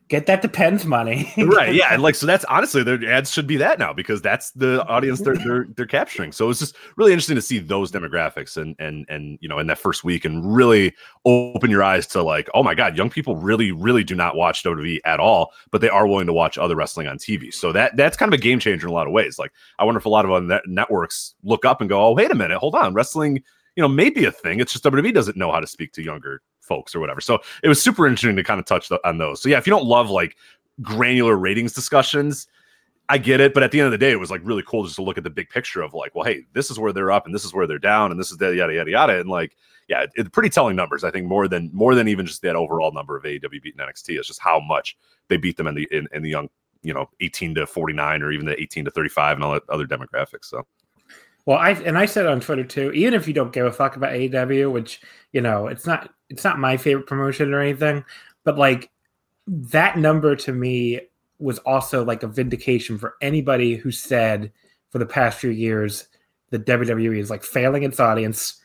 get 0.08 0.28
that 0.28 0.42
depends 0.42 0.86
money. 0.86 1.32
Right 1.38 1.74
yeah 1.74 1.88
and 1.92 2.02
like 2.04 2.16
so 2.16 2.26
that's 2.26 2.46
honestly 2.46 2.84
their 2.84 3.04
ads 3.10 3.32
should 3.32 3.48
be 3.48 3.58
that 3.58 3.80
now 3.80 3.94
because 3.94 4.22
that's 4.22 4.52
the 4.52 4.86
audience 4.86 5.22
they're 5.22 5.36
they're, 5.36 5.66
they're 5.76 5.86
capturing. 5.86 6.32
So 6.32 6.50
it's 6.50 6.60
just 6.60 6.76
really 6.96 7.12
interesting 7.12 7.36
to 7.36 7.42
see 7.42 7.60
those 7.60 7.92
demographics 7.92 8.58
and 8.58 8.76
and 8.80 9.06
and 9.10 9.38
you 9.42 9.50
know 9.50 9.60
in 9.60 9.68
that 9.68 9.80
first 9.80 10.04
week 10.04 10.26
and 10.26 10.56
really 10.56 10.94
open 11.26 11.72
your 11.72 11.84
eyes 11.84 12.06
to 12.08 12.22
like 12.22 12.50
oh 12.54 12.64
my 12.64 12.76
god 12.76 12.98
young 12.98 13.10
people 13.10 13.36
really 13.36 13.72
really 13.72 14.04
do 14.04 14.16
not 14.16 14.36
watch 14.36 14.64
WWE 14.64 15.00
at 15.06 15.20
all 15.20 15.52
but 15.72 15.82
they 15.82 15.90
are 15.90 16.08
willing 16.08 16.28
to 16.28 16.34
watch 16.34 16.58
other 16.58 16.76
wrestling 16.76 17.08
on 17.08 17.18
TV 17.18 17.54
so 17.54 17.72
that 17.72 17.96
that's 17.98 18.18
kind 18.18 18.32
of 18.34 18.38
a 18.38 18.42
game 18.42 18.60
changer 18.60 18.88
in 18.88 18.92
a 18.92 18.96
lot 18.96 19.08
of 19.08 19.14
ways. 19.14 19.40
Like 19.40 19.52
I 19.80 19.86
wonder 19.86 20.00
if 20.00 20.06
a 20.06 20.10
lot 20.10 20.26
of 20.26 20.32
other 20.32 20.62
networks 20.68 21.36
look 21.44 21.66
up 21.66 21.82
and 21.82 21.90
go 21.90 22.06
oh 22.06 22.14
wait 22.14 22.32
a 22.32 22.36
minute 22.36 22.58
hold 22.58 22.76
on 22.76 22.94
wrestling 22.94 23.44
you 23.76 23.82
know, 23.82 23.88
maybe 23.88 24.26
a 24.26 24.32
thing. 24.32 24.60
It's 24.60 24.72
just 24.72 24.86
WWE 24.86 25.14
doesn't 25.14 25.38
know 25.38 25.52
how 25.52 25.60
to 25.60 25.68
speak 25.68 25.92
to 25.94 26.02
younger 26.02 26.42
folks 26.66 26.96
or 26.96 27.00
whatever. 27.00 27.22
So 27.22 27.40
it 27.64 27.68
was 27.68 27.82
super 27.82 28.08
interesting 28.08 28.36
to 28.36 28.44
kind 28.44 28.60
of 28.60 28.66
touch 28.66 28.90
the, 28.90 29.00
on 29.08 29.18
those. 29.18 29.42
So 29.42 29.50
yeah, 29.50 29.58
if 29.58 29.68
you 29.68 29.72
don't 29.72 29.86
love 29.86 30.10
like 30.10 30.36
granular 30.82 31.36
ratings 31.36 31.74
discussions, 31.74 32.48
I 33.08 33.18
get 33.20 33.40
it, 33.40 33.54
but 33.54 33.62
at 33.62 33.72
the 33.72 33.80
end 33.80 33.86
of 33.86 33.92
the 33.92 33.98
day, 33.98 34.12
it 34.12 34.20
was 34.20 34.32
like 34.32 34.42
really 34.44 34.64
cool 34.66 34.84
just 34.84 34.96
to 34.96 35.04
look 35.04 35.18
at 35.18 35.24
the 35.24 35.30
big 35.30 35.50
picture 35.50 35.82
of 35.82 35.94
like, 35.94 36.16
well, 36.16 36.26
hey, 36.26 36.44
this 36.54 36.72
is 36.72 36.80
where 36.80 36.92
they're 36.92 37.12
up 37.12 37.26
and 37.26 37.36
this 37.36 37.46
is 37.46 37.54
where 37.54 37.68
they're 37.68 37.78
down 37.78 38.12
and 38.12 38.20
this 38.20 38.32
is 38.32 38.38
yada 38.42 38.74
yada 38.74 38.90
yada, 38.90 39.20
and 39.20 39.30
like, 39.30 39.56
yeah, 39.88 40.06
it's 40.16 40.30
pretty 40.30 40.50
telling 40.50 40.76
numbers. 40.76 41.04
I 41.04 41.12
think 41.12 41.28
more 41.28 41.48
than 41.48 41.70
more 41.72 41.94
than 41.94 42.08
even 42.08 42.26
just 42.26 42.42
that 42.42 42.56
overall 42.56 42.92
number 42.92 43.16
of 43.16 43.24
AEW 43.24 43.62
beating 43.62 43.80
NXT. 43.80 44.20
is 44.20 44.28
just 44.28 44.42
how 44.42 44.60
much 44.60 44.98
they 45.28 45.38
beat 45.38 45.58
them 45.58 45.68
in 45.68 45.76
the 45.76 45.88
in, 45.92 46.08
in 46.12 46.24
the 46.24 46.30
young, 46.30 46.50
you 46.82 46.94
know, 46.94 47.08
eighteen 47.20 47.54
to 47.56 47.68
forty 47.68 47.94
nine 47.94 48.24
or 48.24 48.32
even 48.32 48.48
the 48.48 48.60
eighteen 48.60 48.86
to 48.86 48.92
thirty 48.92 49.10
five 49.10 49.38
and 49.38 49.44
all 49.44 49.54
that 49.54 49.70
other 49.70 49.86
demographics. 49.86 50.46
So 50.46 50.66
well, 51.46 51.58
I 51.58 51.72
and 51.72 51.98
I 51.98 52.06
said 52.06 52.26
on 52.26 52.40
Twitter 52.40 52.64
too. 52.64 52.92
Even 52.92 53.14
if 53.14 53.28
you 53.28 53.34
don't 53.34 53.54
give 53.54 53.66
a 53.66 53.72
fuck 53.72 53.96
about 53.96 54.14
AEW, 54.14 54.72
which 54.72 55.02
you 55.32 55.42
know 55.42 55.68
it's 55.68 55.86
not 55.86 56.10
it's 56.30 56.44
not 56.44 56.60
my 56.60 56.78
favorite 56.78 57.08
promotion 57.08 57.54
or 57.54 57.62
anything, 57.62 58.04
but 58.44 58.58
like 58.58 58.90
that 59.48 59.98
number 59.98 60.36
to 60.36 60.52
me 60.52 61.02
was 61.38 61.60
also 61.60 62.04
like 62.04 62.24
a 62.24 62.28
vindication 62.28 62.98
for 62.98 63.16
anybody 63.22 63.76
who 63.76 63.92
said 63.92 64.52
for 64.90 64.98
the 64.98 65.06
past 65.06 65.38
few 65.38 65.52
years 65.52 66.08
that 66.50 66.66
WWE 66.66 67.18
is 67.20 67.30
like 67.30 67.44
failing 67.44 67.84
its 67.84 68.00
audience, 68.00 68.62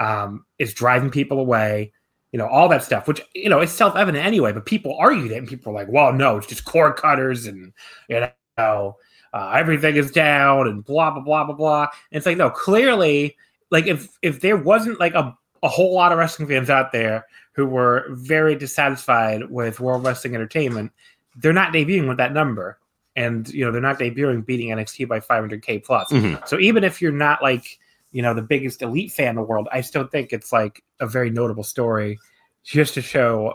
um, 0.00 0.46
is 0.58 0.72
driving 0.72 1.10
people 1.10 1.38
away, 1.38 1.92
you 2.30 2.38
know, 2.38 2.46
all 2.46 2.68
that 2.68 2.82
stuff, 2.82 3.06
which 3.08 3.20
you 3.34 3.50
know 3.50 3.60
is 3.60 3.70
self 3.70 3.94
evident 3.94 4.24
anyway. 4.24 4.52
But 4.52 4.64
people 4.64 4.96
argued 4.98 5.32
it, 5.32 5.36
and 5.36 5.48
people 5.48 5.72
were 5.72 5.78
like, 5.78 5.88
"Well, 5.90 6.14
no, 6.14 6.38
it's 6.38 6.46
just 6.46 6.64
cord 6.64 6.96
cutters," 6.96 7.46
and 7.46 7.74
you 8.08 8.26
know 8.56 8.96
uh, 9.32 9.54
everything 9.56 9.96
is 9.96 10.10
down 10.10 10.68
and 10.68 10.84
blah 10.84 11.10
blah 11.10 11.22
blah 11.22 11.44
blah 11.44 11.54
blah. 11.54 11.82
And 11.82 12.18
it's 12.18 12.26
like 12.26 12.36
no, 12.36 12.50
clearly, 12.50 13.36
like 13.70 13.86
if 13.86 14.08
if 14.22 14.40
there 14.40 14.56
wasn't 14.56 15.00
like 15.00 15.14
a 15.14 15.36
a 15.62 15.68
whole 15.68 15.94
lot 15.94 16.12
of 16.12 16.18
wrestling 16.18 16.48
fans 16.48 16.70
out 16.70 16.92
there 16.92 17.26
who 17.52 17.66
were 17.66 18.06
very 18.10 18.56
dissatisfied 18.56 19.50
with 19.50 19.78
World 19.80 20.04
Wrestling 20.04 20.34
Entertainment, 20.34 20.90
they're 21.36 21.52
not 21.52 21.72
debuting 21.72 22.08
with 22.08 22.16
that 22.18 22.32
number. 22.32 22.78
and 23.16 23.48
you 23.50 23.64
know 23.64 23.70
they're 23.70 23.80
not 23.80 23.98
debuting 23.98 24.44
beating 24.44 24.68
NXT 24.68 25.06
by 25.08 25.20
500k 25.20 25.84
plus. 25.84 26.10
Mm-hmm. 26.10 26.44
So 26.46 26.58
even 26.58 26.84
if 26.84 27.00
you're 27.02 27.12
not 27.12 27.42
like 27.42 27.78
you 28.10 28.22
know 28.22 28.34
the 28.34 28.42
biggest 28.42 28.82
elite 28.82 29.12
fan 29.12 29.30
in 29.30 29.36
the 29.36 29.42
world, 29.42 29.68
I 29.72 29.80
still 29.82 30.06
think 30.06 30.32
it's 30.32 30.52
like 30.52 30.82
a 31.00 31.06
very 31.06 31.30
notable 31.30 31.64
story, 31.64 32.18
just 32.64 32.94
to 32.94 33.02
show 33.02 33.54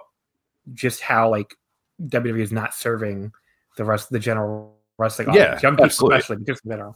just 0.74 1.02
how 1.02 1.30
like 1.30 1.56
WWE 2.04 2.42
is 2.42 2.52
not 2.52 2.74
serving 2.74 3.32
the 3.78 3.86
rest 3.86 4.08
of 4.08 4.14
the 4.14 4.20
general 4.20 4.77
wrestling 4.98 5.34
yeah, 5.34 5.42
audience, 5.44 5.64
young 5.64 5.74
people 5.74 5.86
absolutely. 5.86 6.18
especially, 6.20 6.46
just 6.46 6.66
in 6.66 6.72
general. 6.72 6.96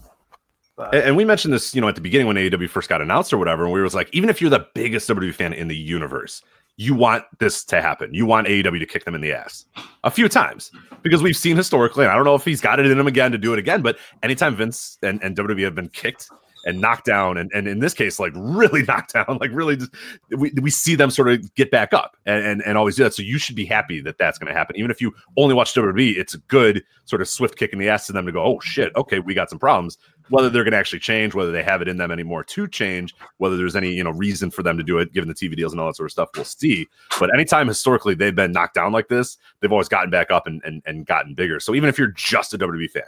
But. 0.77 0.95
And 0.95 1.15
we 1.15 1.25
mentioned 1.25 1.53
this, 1.53 1.75
you 1.75 1.81
know, 1.81 1.87
at 1.87 1.95
the 1.95 2.01
beginning 2.01 2.27
when 2.27 2.37
AEW 2.37 2.69
first 2.69 2.89
got 2.89 3.01
announced 3.01 3.33
or 3.33 3.37
whatever, 3.37 3.65
and 3.65 3.73
we 3.73 3.81
was 3.81 3.93
like, 3.93 4.09
even 4.13 4.29
if 4.29 4.41
you're 4.41 4.49
the 4.49 4.65
biggest 4.73 5.09
WWE 5.09 5.33
fan 5.33 5.53
in 5.53 5.67
the 5.67 5.75
universe, 5.75 6.41
you 6.77 6.95
want 6.95 7.23
this 7.39 7.63
to 7.65 7.81
happen. 7.81 8.13
You 8.13 8.25
want 8.25 8.47
AEW 8.47 8.79
to 8.79 8.85
kick 8.85 9.05
them 9.05 9.13
in 9.13 9.21
the 9.21 9.33
ass 9.33 9.65
a 10.03 10.09
few 10.09 10.27
times 10.27 10.71
because 11.03 11.21
we've 11.21 11.37
seen 11.37 11.55
historically, 11.55 12.05
and 12.05 12.11
I 12.11 12.15
don't 12.15 12.23
know 12.23 12.35
if 12.35 12.45
he's 12.45 12.61
got 12.61 12.79
it 12.79 12.85
in 12.85 12.99
him 12.99 13.07
again 13.07 13.31
to 13.31 13.37
do 13.37 13.53
it 13.53 13.59
again, 13.59 13.81
but 13.81 13.97
anytime 14.23 14.55
Vince 14.55 14.97
and, 15.03 15.21
and 15.21 15.35
WWE 15.35 15.63
have 15.63 15.75
been 15.75 15.89
kicked 15.89 16.29
and 16.65 16.79
knock 16.79 17.03
down, 17.03 17.37
and, 17.37 17.51
and 17.53 17.67
in 17.67 17.79
this 17.79 17.93
case, 17.93 18.19
like 18.19 18.33
really 18.35 18.83
knock 18.87 19.11
down, 19.11 19.37
like 19.39 19.51
really, 19.53 19.77
just, 19.77 19.91
we, 20.29 20.51
we 20.61 20.69
see 20.69 20.95
them 20.95 21.11
sort 21.11 21.29
of 21.29 21.53
get 21.55 21.71
back 21.71 21.93
up 21.93 22.17
and, 22.25 22.45
and, 22.45 22.61
and 22.63 22.77
always 22.77 22.95
do 22.95 23.03
that. 23.03 23.13
So 23.13 23.23
you 23.23 23.37
should 23.37 23.55
be 23.55 23.65
happy 23.65 24.01
that 24.01 24.17
that's 24.17 24.37
going 24.37 24.51
to 24.51 24.57
happen. 24.57 24.75
Even 24.77 24.91
if 24.91 25.01
you 25.01 25.13
only 25.37 25.55
watch 25.55 25.73
WWE, 25.73 26.17
it's 26.17 26.33
a 26.33 26.39
good 26.39 26.83
sort 27.05 27.21
of 27.21 27.27
swift 27.27 27.57
kick 27.57 27.73
in 27.73 27.79
the 27.79 27.89
ass 27.89 28.07
to 28.07 28.13
them 28.13 28.25
to 28.25 28.31
go, 28.31 28.43
oh 28.43 28.59
shit, 28.59 28.95
okay, 28.95 29.19
we 29.19 29.33
got 29.33 29.49
some 29.49 29.59
problems 29.59 29.97
whether 30.31 30.49
they're 30.49 30.63
going 30.63 30.71
to 30.71 30.77
actually 30.77 30.99
change, 30.99 31.35
whether 31.35 31.51
they 31.51 31.61
have 31.61 31.81
it 31.81 31.87
in 31.87 31.97
them 31.97 32.09
anymore 32.09 32.43
to 32.43 32.67
change, 32.67 33.13
whether 33.37 33.57
there's 33.57 33.75
any 33.75 33.91
you 33.91 34.03
know 34.03 34.11
reason 34.11 34.49
for 34.49 34.63
them 34.63 34.77
to 34.77 34.83
do 34.83 34.97
it, 34.97 35.13
given 35.13 35.27
the 35.27 35.35
TV 35.35 35.55
deals 35.55 35.73
and 35.73 35.79
all 35.79 35.87
that 35.87 35.95
sort 35.95 36.07
of 36.07 36.11
stuff, 36.11 36.29
we'll 36.35 36.45
see. 36.45 36.87
But 37.19 37.33
anytime 37.33 37.67
historically 37.67 38.15
they've 38.15 38.35
been 38.35 38.51
knocked 38.51 38.73
down 38.73 38.91
like 38.91 39.09
this, 39.09 39.37
they've 39.59 39.71
always 39.71 39.89
gotten 39.89 40.09
back 40.09 40.31
up 40.31 40.47
and 40.47 40.61
and, 40.65 40.81
and 40.85 41.05
gotten 41.05 41.35
bigger. 41.35 41.59
So 41.59 41.75
even 41.75 41.89
if 41.89 41.97
you're 41.97 42.13
just 42.15 42.53
a 42.53 42.57
WWE 42.57 42.89
fan, 42.89 43.03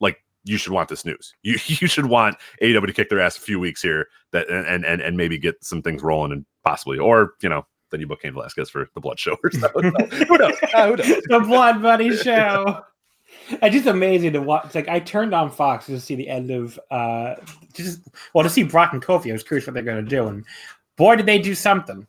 like 0.00 0.22
you 0.44 0.56
should 0.56 0.72
want 0.72 0.88
this 0.88 1.04
news. 1.04 1.34
You 1.42 1.52
you 1.66 1.86
should 1.86 2.06
want 2.06 2.36
AEW 2.62 2.86
to 2.86 2.92
kick 2.92 3.08
their 3.08 3.20
ass 3.20 3.36
a 3.36 3.40
few 3.40 3.58
weeks 3.58 3.82
here 3.82 4.08
that 4.32 4.48
and 4.48 4.84
and 4.84 5.00
and 5.00 5.16
maybe 5.16 5.38
get 5.38 5.62
some 5.64 5.82
things 5.82 6.02
rolling 6.02 6.32
and 6.32 6.44
possibly 6.64 6.98
or 6.98 7.34
you 7.42 7.48
know 7.48 7.66
then 7.90 8.00
you 8.00 8.06
book 8.06 8.20
Cain 8.20 8.34
Velasquez 8.34 8.68
for 8.68 8.88
the 8.94 9.00
Blood 9.00 9.18
Show 9.18 9.36
or 9.42 9.50
something. 9.50 9.84
who 10.28 10.38
knows? 10.38 10.54
Uh, 10.74 10.88
who 10.88 10.96
knows? 10.96 11.06
the 11.28 11.40
Blood 11.46 11.82
Buddy 11.82 12.14
Show. 12.16 12.84
it's 13.50 13.74
just 13.74 13.86
amazing 13.86 14.34
to 14.34 14.42
watch. 14.42 14.66
It's 14.66 14.74
like 14.74 14.88
I 14.88 15.00
turned 15.00 15.34
on 15.34 15.50
Fox 15.50 15.86
to 15.86 16.00
see 16.00 16.14
the 16.14 16.28
end 16.28 16.50
of 16.50 16.78
uh 16.90 17.36
just 17.74 18.00
well 18.34 18.44
to 18.44 18.50
see 18.50 18.62
Brock 18.62 18.92
and 18.92 19.02
Kofi. 19.02 19.30
I 19.30 19.32
was 19.32 19.42
curious 19.42 19.66
what 19.66 19.74
they're 19.74 19.82
gonna 19.82 20.02
do, 20.02 20.28
and 20.28 20.44
boy 20.96 21.16
did 21.16 21.26
they 21.26 21.38
do 21.38 21.54
something. 21.54 22.06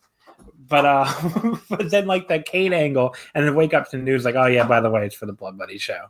But 0.67 0.85
uh 0.85 1.57
but 1.69 1.89
then 1.89 2.07
like 2.07 2.27
the 2.27 2.39
Cain 2.39 2.73
angle 2.73 3.15
and 3.33 3.45
then 3.45 3.55
wake 3.55 3.73
up 3.73 3.89
to 3.89 3.97
the 3.97 4.03
news 4.03 4.25
like, 4.25 4.35
oh 4.35 4.47
yeah, 4.47 4.67
by 4.67 4.81
the 4.81 4.89
way, 4.89 5.05
it's 5.05 5.15
for 5.15 5.25
the 5.25 5.33
Blood 5.33 5.57
Buddy 5.57 5.77
show. 5.77 6.07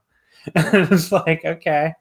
and 0.55 0.91
it's 0.91 1.11
like, 1.11 1.45
okay. 1.45 1.93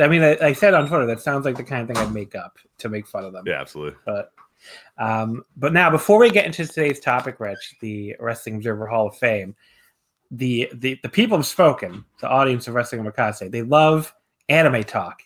I 0.00 0.08
mean, 0.08 0.22
I, 0.22 0.36
I, 0.40 0.52
said 0.52 0.74
on 0.74 0.88
Twitter 0.88 1.06
that 1.06 1.20
sounds 1.20 1.44
like 1.44 1.56
the 1.56 1.64
kind 1.64 1.82
of 1.82 1.88
thing 1.88 2.04
I'd 2.04 2.12
make 2.12 2.34
up 2.34 2.58
to 2.78 2.88
make 2.88 3.06
fun 3.06 3.24
of 3.24 3.32
them. 3.32 3.44
Yeah, 3.46 3.60
absolutely. 3.60 3.98
But 4.06 4.32
um, 4.98 5.44
but 5.56 5.72
now 5.72 5.90
before 5.90 6.18
we 6.18 6.30
get 6.30 6.46
into 6.46 6.66
today's 6.66 7.00
topic, 7.00 7.38
Rich, 7.40 7.76
the 7.80 8.16
Wrestling 8.18 8.56
Observer 8.56 8.86
Hall 8.86 9.08
of 9.08 9.16
Fame, 9.16 9.54
the 10.30 10.70
the 10.74 10.98
the 11.02 11.08
people 11.08 11.36
have 11.36 11.46
spoken. 11.46 12.04
The 12.20 12.28
audience 12.28 12.68
of 12.68 12.74
Wrestling 12.74 13.04
Omakase, 13.04 13.50
they 13.50 13.62
love 13.62 14.14
anime 14.48 14.82
talk, 14.84 15.22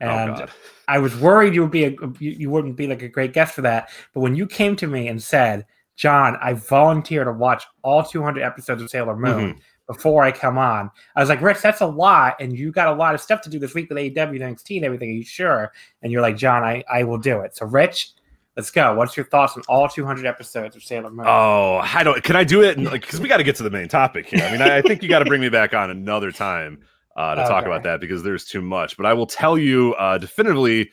oh, 0.00 0.06
and 0.06 0.42
oh 0.42 0.46
I 0.86 0.98
was 0.98 1.16
worried 1.16 1.54
you 1.54 1.62
would 1.62 1.70
be 1.70 1.84
a 1.84 1.90
you, 2.18 2.30
you 2.30 2.50
wouldn't 2.50 2.76
be 2.76 2.86
like 2.86 3.02
a 3.02 3.08
great 3.08 3.32
guest 3.32 3.54
for 3.54 3.62
that. 3.62 3.90
But 4.14 4.20
when 4.20 4.34
you 4.34 4.46
came 4.46 4.76
to 4.76 4.86
me 4.86 5.08
and 5.08 5.22
said, 5.22 5.66
"John, 5.96 6.38
I 6.40 6.52
volunteer 6.54 7.24
to 7.24 7.32
watch 7.32 7.64
all 7.82 8.04
200 8.04 8.42
episodes 8.42 8.80
of 8.80 8.90
Sailor 8.90 9.16
Moon." 9.16 9.54
Mm-hmm. 9.54 9.58
Before 9.88 10.22
I 10.22 10.30
come 10.30 10.58
on, 10.58 10.90
I 11.16 11.20
was 11.20 11.30
like, 11.30 11.40
Rich, 11.40 11.62
that's 11.62 11.80
a 11.80 11.86
lot, 11.86 12.36
and 12.40 12.56
you 12.56 12.70
got 12.70 12.88
a 12.88 12.92
lot 12.92 13.14
of 13.14 13.22
stuff 13.22 13.40
to 13.40 13.50
do 13.50 13.58
this 13.58 13.74
week 13.74 13.88
with 13.88 13.96
AEW 13.96 14.42
and 14.42 14.56
NXT 14.56 14.76
and 14.76 14.84
everything. 14.84 15.08
Are 15.08 15.14
you 15.14 15.24
sure? 15.24 15.72
And 16.02 16.12
you're 16.12 16.20
like, 16.20 16.36
John, 16.36 16.62
I, 16.62 16.84
I 16.92 17.04
will 17.04 17.16
do 17.16 17.40
it. 17.40 17.56
So, 17.56 17.64
Rich, 17.64 18.12
Let's 18.58 18.72
go. 18.72 18.92
What's 18.92 19.16
your 19.16 19.24
thoughts 19.24 19.56
on 19.56 19.62
all 19.68 19.88
200 19.88 20.26
episodes 20.26 20.74
of 20.74 20.82
Sailor 20.82 21.10
Moon? 21.10 21.24
Oh, 21.28 21.80
I 21.80 22.02
don't. 22.02 22.20
Can 22.24 22.34
I 22.34 22.42
do 22.42 22.60
it? 22.64 22.76
Like, 22.76 23.02
because 23.02 23.20
we 23.20 23.28
got 23.28 23.36
to 23.36 23.44
get 23.44 23.54
to 23.54 23.62
the 23.62 23.70
main 23.70 23.86
topic 23.86 24.26
here. 24.26 24.44
I 24.44 24.50
mean, 24.50 24.60
I, 24.60 24.78
I 24.78 24.82
think 24.82 25.00
you 25.00 25.08
got 25.08 25.20
to 25.20 25.26
bring 25.26 25.40
me 25.40 25.48
back 25.48 25.74
on 25.74 25.90
another 25.90 26.32
time 26.32 26.80
uh, 27.16 27.36
to 27.36 27.42
okay. 27.42 27.48
talk 27.48 27.66
about 27.66 27.84
that 27.84 28.00
because 28.00 28.24
there's 28.24 28.44
too 28.44 28.60
much. 28.60 28.96
But 28.96 29.06
I 29.06 29.12
will 29.12 29.28
tell 29.28 29.56
you 29.56 29.94
uh, 29.94 30.18
definitively 30.18 30.90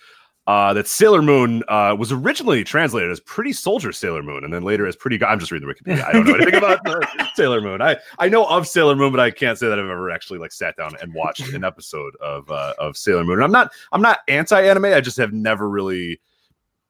uh, 0.48 0.74
that 0.74 0.88
Sailor 0.88 1.22
Moon 1.22 1.64
uh, 1.68 1.96
was 1.98 2.12
originally 2.12 2.64
translated 2.64 3.10
as 3.10 3.20
Pretty 3.20 3.52
Soldier 3.52 3.92
Sailor 3.92 4.22
Moon, 4.22 4.44
and 4.44 4.54
then 4.54 4.64
later 4.64 4.86
as 4.86 4.96
Pretty. 4.96 5.24
I'm 5.24 5.40
just 5.40 5.52
reading 5.52 5.68
the 5.68 5.74
Wikipedia. 5.74 6.06
I 6.06 6.12
don't 6.12 6.26
know 6.26 6.36
anything 6.36 6.56
about 6.56 6.80
Sailor 7.36 7.62
Moon. 7.62 7.82
I 7.82 7.98
I 8.20 8.30
know 8.30 8.46
of 8.46 8.68
Sailor 8.68 8.96
Moon, 8.96 9.12
but 9.12 9.20
I 9.20 9.32
can't 9.32 9.58
say 9.58 9.68
that 9.68 9.80
I've 9.80 9.86
ever 9.86 10.12
actually 10.12 10.40
like 10.40 10.52
sat 10.52 10.78
down 10.78 10.94
and 11.02 11.14
watched 11.14 11.48
an 11.54 11.64
episode 11.64 12.16
of 12.18 12.50
uh, 12.52 12.74
of 12.78 12.96
Sailor 12.96 13.24
Moon. 13.24 13.36
And 13.36 13.44
I'm 13.44 13.52
not 13.52 13.72
I'm 13.92 14.02
not 14.02 14.20
anti 14.28 14.62
anime. 14.62 14.86
I 14.86 15.02
just 15.02 15.18
have 15.18 15.34
never 15.34 15.68
really 15.68 16.20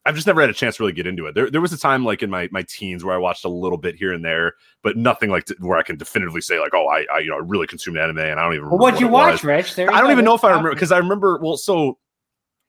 I've 0.05 0.15
just 0.15 0.27
never 0.27 0.39
had 0.39 0.51
a 0.51 0.53
chance 0.53 0.77
to 0.77 0.83
really 0.83 0.93
get 0.93 1.07
into 1.07 1.25
it. 1.25 1.33
There, 1.33 1.49
there 1.49 1.61
was 1.61 1.73
a 1.73 1.77
time 1.77 2.05
like 2.05 2.21
in 2.21 2.29
my 2.29 2.47
my 2.51 2.61
teens 2.63 3.03
where 3.03 3.15
I 3.15 3.17
watched 3.17 3.43
a 3.43 3.49
little 3.49 3.77
bit 3.77 3.95
here 3.95 4.13
and 4.13 4.23
there, 4.23 4.53
but 4.83 4.97
nothing 4.97 5.31
like 5.31 5.45
to, 5.45 5.55
where 5.59 5.79
I 5.79 5.83
can 5.83 5.97
definitively 5.97 6.41
say 6.41 6.59
like, 6.59 6.73
oh, 6.75 6.87
I, 6.87 7.05
I 7.11 7.19
you 7.19 7.29
know 7.29 7.37
I 7.37 7.39
really 7.39 7.65
consumed 7.65 7.97
anime, 7.97 8.19
and 8.19 8.39
I 8.39 8.43
don't 8.43 8.53
even. 8.53 8.69
Well, 8.69 8.77
what'd 8.77 8.99
you 8.99 9.07
watch, 9.07 9.43
Rich? 9.43 9.79
I 9.79 10.01
don't 10.01 10.11
even 10.11 10.23
know 10.23 10.35
if 10.35 10.43
I 10.43 10.49
remember 10.49 10.71
because 10.71 10.91
I 10.91 10.99
remember. 10.99 11.39
Well, 11.41 11.57
so 11.57 11.97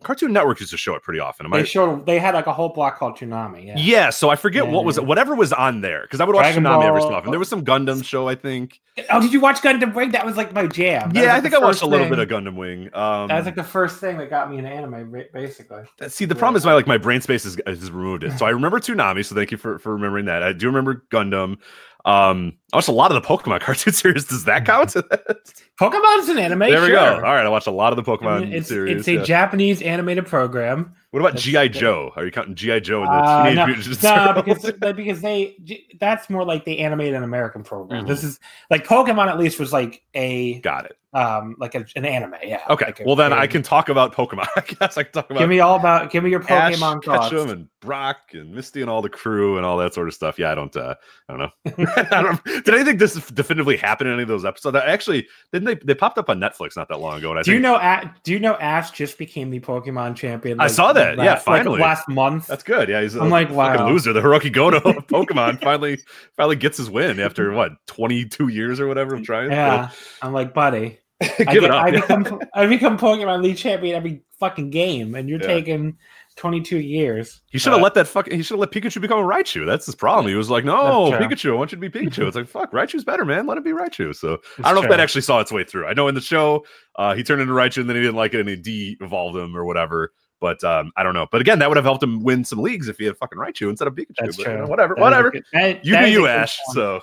Cartoon 0.07 0.33
Network 0.33 0.61
used 0.61 0.71
to 0.71 0.79
show 0.79 0.95
it 0.95 1.03
pretty 1.03 1.19
often. 1.19 1.47
Am 1.47 1.53
they 1.53 1.59
I... 1.59 1.65
showed 1.65 2.07
they 2.07 2.21
had 2.21 2.35
like 2.35 2.47
a 2.47 2.53
whole 2.53 2.69
block 2.69 2.97
called 2.97 3.19
Toonami. 3.19 3.67
Yeah. 3.67 3.75
Yeah. 3.77 4.11
So 4.11 4.31
I 4.31 4.37
forget 4.37 4.65
yeah, 4.65 4.71
what 4.71 4.85
was 4.85 4.99
it. 4.99 5.05
Whatever 5.05 5.35
was 5.35 5.53
on 5.53 5.81
there 5.81 6.03
because 6.03 6.21
I 6.21 6.25
would 6.25 6.37
watch 6.37 6.45
Dragon 6.45 6.63
Toonami 6.63 6.81
Ball. 6.81 6.83
every 6.85 7.01
so 7.01 7.13
often. 7.13 7.31
There 7.33 7.41
was 7.41 7.49
some 7.49 7.65
Gundam 7.65 8.05
show, 8.05 8.29
I 8.29 8.37
think. 8.37 8.81
Oh, 9.11 9.21
did 9.21 9.33
you 9.33 9.41
watch 9.41 9.61
Gundam 9.63 9.95
Wing? 9.95 10.13
That 10.13 10.25
was 10.25 10.37
like 10.37 10.53
my 10.53 10.69
jam. 10.69 11.11
That 11.11 11.25
yeah, 11.25 11.35
I 11.35 11.41
think 11.41 11.55
I 11.55 11.59
watched 11.59 11.81
thing. 11.81 11.89
a 11.89 11.91
little 11.91 12.09
bit 12.09 12.21
of 12.21 12.29
Gundam 12.29 12.55
Wing. 12.55 12.89
Um, 12.95 13.29
that 13.29 13.37
was 13.37 13.47
like 13.47 13.57
the 13.57 13.65
first 13.65 13.99
thing 13.99 14.17
that 14.19 14.31
got 14.31 14.49
me 14.49 14.59
into 14.59 14.71
anime, 14.71 15.13
basically. 15.33 15.83
See, 16.09 16.25
the 16.25 16.35
yeah. 16.35 16.39
problem 16.39 16.57
is 16.57 16.65
my 16.65 16.73
like 16.73 16.87
my 16.87 16.99
brain 16.99 17.21
space 17.21 17.43
has, 17.43 17.59
has 17.67 17.91
removed 17.91 18.23
it. 18.23 18.39
So 18.39 18.47
I 18.47 18.51
remember 18.61 18.79
Toonami. 18.79 19.25
So 19.25 19.35
thank 19.35 19.51
you 19.51 19.59
for 19.59 19.81
for 19.81 19.93
remembering 19.93 20.27
that. 20.27 20.45
I 20.45 20.53
do 20.53 20.67
remember 20.67 21.05
Gundam. 21.11 21.59
Um, 22.07 22.53
I 22.73 22.77
watched 22.77 22.89
a 22.89 22.93
lot 22.93 23.11
of 23.11 23.21
the 23.21 23.29
Pokemon 23.29 23.61
cartoon 23.63 23.93
series. 23.93 24.25
Does 24.25 24.45
that 24.45 24.65
count? 24.65 24.91
Pokemon's 25.81 26.29
an 26.29 26.39
anime. 26.39 26.61
There 26.61 26.81
we 26.81 26.87
sure. 26.87 26.97
go. 26.97 27.15
All 27.17 27.21
right, 27.21 27.45
I 27.45 27.49
watched 27.49 27.67
a 27.67 27.73
lot 27.73 27.93
of 27.93 27.97
the 27.97 28.03
Pokemon 28.03 28.27
I 28.27 28.41
mean, 28.41 28.53
it's, 28.53 28.69
series. 28.69 28.99
It's 28.99 29.09
a 29.09 29.15
yeah. 29.15 29.23
Japanese 29.25 29.83
animated 29.83 30.27
program. 30.27 30.95
What 31.11 31.21
about 31.21 31.37
GI 31.37 31.71
Joe? 31.71 32.13
Are 32.15 32.25
you 32.25 32.31
counting 32.31 32.55
GI 32.55 32.81
Joe 32.81 33.03
in 33.03 33.07
the 33.07 33.13
uh, 33.13 33.43
Teenage 33.43 33.57
no, 33.57 33.67
Mutant 33.67 34.03
No, 34.03 34.43
because 34.43 34.95
because 34.95 35.21
they 35.21 35.57
that's 35.99 36.31
more 36.31 36.45
like 36.45 36.65
the 36.65 36.79
animated 36.81 37.15
an 37.15 37.23
American 37.23 37.63
program. 37.63 38.01
Mm-hmm. 38.01 38.09
This 38.09 38.23
is 38.23 38.39
like 38.71 38.87
Pokemon. 38.87 39.29
At 39.29 39.39
least 39.39 39.59
was 39.59 39.73
like 39.73 40.03
a 40.15 40.61
got 40.61 40.85
it 40.85 40.99
um 41.17 41.57
like 41.59 41.75
a, 41.75 41.85
an 41.97 42.05
anime 42.05 42.35
yeah 42.43 42.61
okay 42.69 42.87
like 42.87 43.01
well 43.07 43.17
then 43.17 43.33
i 43.33 43.47
can 43.47 43.63
talk 43.63 43.89
about 43.89 44.15
pokemon 44.15 44.47
i 44.57 44.61
guess 44.61 44.99
i 44.99 45.03
can 45.03 45.13
talk 45.13 45.31
about 45.31 45.39
give 45.39 45.49
me 45.49 45.61
all 45.61 45.77
about 45.77 46.11
give 46.11 46.23
me 46.23 46.29
your 46.29 46.41
pokemon 46.41 46.99
Ash, 46.99 47.05
thoughts. 47.05 47.31
Ketchum 47.31 47.49
and 47.49 47.69
brock 47.81 48.19
and 48.33 48.53
misty 48.53 48.83
and 48.83 48.91
all 48.91 49.01
the 49.01 49.09
crew 49.09 49.57
and 49.57 49.65
all 49.65 49.79
that 49.79 49.95
sort 49.95 50.09
of 50.09 50.15
stuff. 50.15 50.39
Yeah 50.39 50.53
i 50.53 50.55
don't 50.55 50.77
uh 50.77 50.95
i 51.29 51.33
don't 51.33 51.39
know. 51.41 51.87
I 52.11 52.23
don't, 52.23 52.45
did 52.45 52.69
anything 52.75 52.99
this 52.99 53.15
definitively 53.31 53.77
happen 53.79 54.07
in 54.07 54.13
any 54.13 54.23
of 54.23 54.29
those 54.29 54.45
episodes? 54.45 54.77
Actually 54.77 55.27
didn't 55.53 55.65
they 55.65 55.75
they 55.77 55.95
popped 55.95 56.19
up 56.19 56.29
on 56.29 56.39
netflix 56.39 56.77
not 56.77 56.89
that 56.89 56.99
long 56.99 57.17
ago 57.19 57.31
and 57.31 57.39
I 57.39 57.43
do 57.43 57.53
think, 57.53 57.57
you 57.57 57.63
know 57.63 58.11
do 58.23 58.33
you 58.33 58.41
know 58.41 58.57
ash 58.57 58.91
just 58.91 59.17
became 59.17 59.51
the 59.51 59.61
pokemon 59.61 60.17
champion 60.17 60.59
like, 60.59 60.67
i 60.67 60.69
saw 60.69 60.93
that. 60.93 61.17
Last, 61.17 61.25
yeah 61.25 61.37
finally. 61.37 61.79
like 61.79 61.89
last 61.97 62.09
month? 62.09 62.47
That's 62.47 62.63
good. 62.63 62.91
Yeah 62.91 63.01
he's 63.01 63.15
i'm 63.15 63.29
a 63.29 63.31
like 63.31 63.51
wow. 63.51 63.89
loser 63.89 64.13
the 64.13 64.21
hirooki 64.21 64.53
goto 64.53 64.77
of 64.79 65.07
pokemon 65.07 65.63
finally 65.63 65.99
finally 66.37 66.57
gets 66.57 66.77
his 66.77 66.91
win 66.91 67.21
after 67.21 67.53
what 67.53 67.73
22 67.87 68.49
years 68.49 68.81
or 68.81 68.87
whatever 68.87 69.15
of 69.15 69.23
trying? 69.23 69.51
Yeah 69.51 69.91
i'm 70.21 70.35
like 70.35 70.53
buddy 70.53 70.99
I, 71.21 71.45
get, 71.45 71.71
I 71.71 71.91
become 71.93 72.41
I 72.55 72.67
become 72.67 72.99
Pokemon 72.99 73.43
League 73.43 73.57
champion 73.57 73.97
every 73.97 74.23
fucking 74.39 74.71
game, 74.71 75.15
and 75.15 75.29
you're 75.29 75.41
yeah. 75.41 75.47
taking 75.47 75.97
22 76.37 76.79
years. 76.79 77.41
He 77.51 77.59
should 77.59 77.73
have 77.73 77.81
let 77.81 77.95
that 77.95 78.07
fucking. 78.07 78.35
He 78.35 78.43
should 78.43 78.55
have 78.55 78.61
let 78.61 78.71
Pikachu 78.71 79.01
become 79.01 79.19
a 79.19 79.23
Raichu. 79.23 79.65
That's 79.65 79.87
his 79.87 79.95
problem. 79.95 80.27
He 80.27 80.35
was 80.35 80.51
like, 80.51 80.65
"No, 80.65 81.11
Pikachu, 81.13 81.53
I 81.53 81.55
want 81.55 81.73
you 81.73 81.81
to 81.81 81.89
be 81.89 81.99
Pikachu." 81.99 82.27
It's 82.27 82.37
like, 82.37 82.47
"Fuck, 82.47 82.73
Raichu's 82.73 83.05
better, 83.05 83.25
man. 83.25 83.47
Let 83.47 83.57
it 83.57 83.65
be 83.65 83.73
Raichu." 83.73 84.15
So 84.15 84.37
That's 84.37 84.43
I 84.59 84.63
don't 84.63 84.75
know 84.75 84.81
true. 84.83 84.85
if 84.85 84.91
that 84.91 85.01
actually 85.01 85.23
saw 85.23 85.41
its 85.41 85.51
way 85.51 85.65
through. 85.65 85.87
I 85.87 85.95
know 85.95 86.09
in 86.09 86.15
the 86.15 86.21
show, 86.21 86.67
uh, 86.97 87.15
he 87.15 87.23
turned 87.23 87.41
into 87.41 87.55
Raichu, 87.55 87.79
and 87.79 87.89
then 87.89 87.97
he 87.97 88.03
didn't 88.03 88.17
like 88.17 88.35
it, 88.35 88.41
and 88.41 88.49
he 88.49 88.57
de-evolved 88.57 89.37
him 89.37 89.57
or 89.57 89.65
whatever. 89.65 90.13
But 90.39 90.63
um, 90.65 90.93
I 90.97 91.03
don't 91.03 91.15
know. 91.15 91.27
But 91.33 91.41
again, 91.41 91.59
that 91.61 91.71
would 91.71 91.79
have 91.79 91.87
helped 91.87 92.03
him 92.03 92.23
win 92.23 92.45
some 92.45 92.59
leagues 92.59 92.89
if 92.89 92.99
he 92.99 93.07
had 93.07 93.17
fucking 93.17 93.39
Raichu 93.39 93.71
instead 93.71 93.89
of 93.89 93.95
Pikachu. 93.95 94.17
That's 94.19 94.37
but, 94.37 94.43
true. 94.45 94.53
You 94.53 94.59
know, 94.61 94.67
whatever, 94.67 94.95
that 94.95 95.01
whatever. 95.01 95.31
Good, 95.31 95.45
that, 95.55 95.85
you 95.85 95.97
do 95.99 96.11
you, 96.11 96.27
Ash. 96.27 96.59
So 96.73 97.01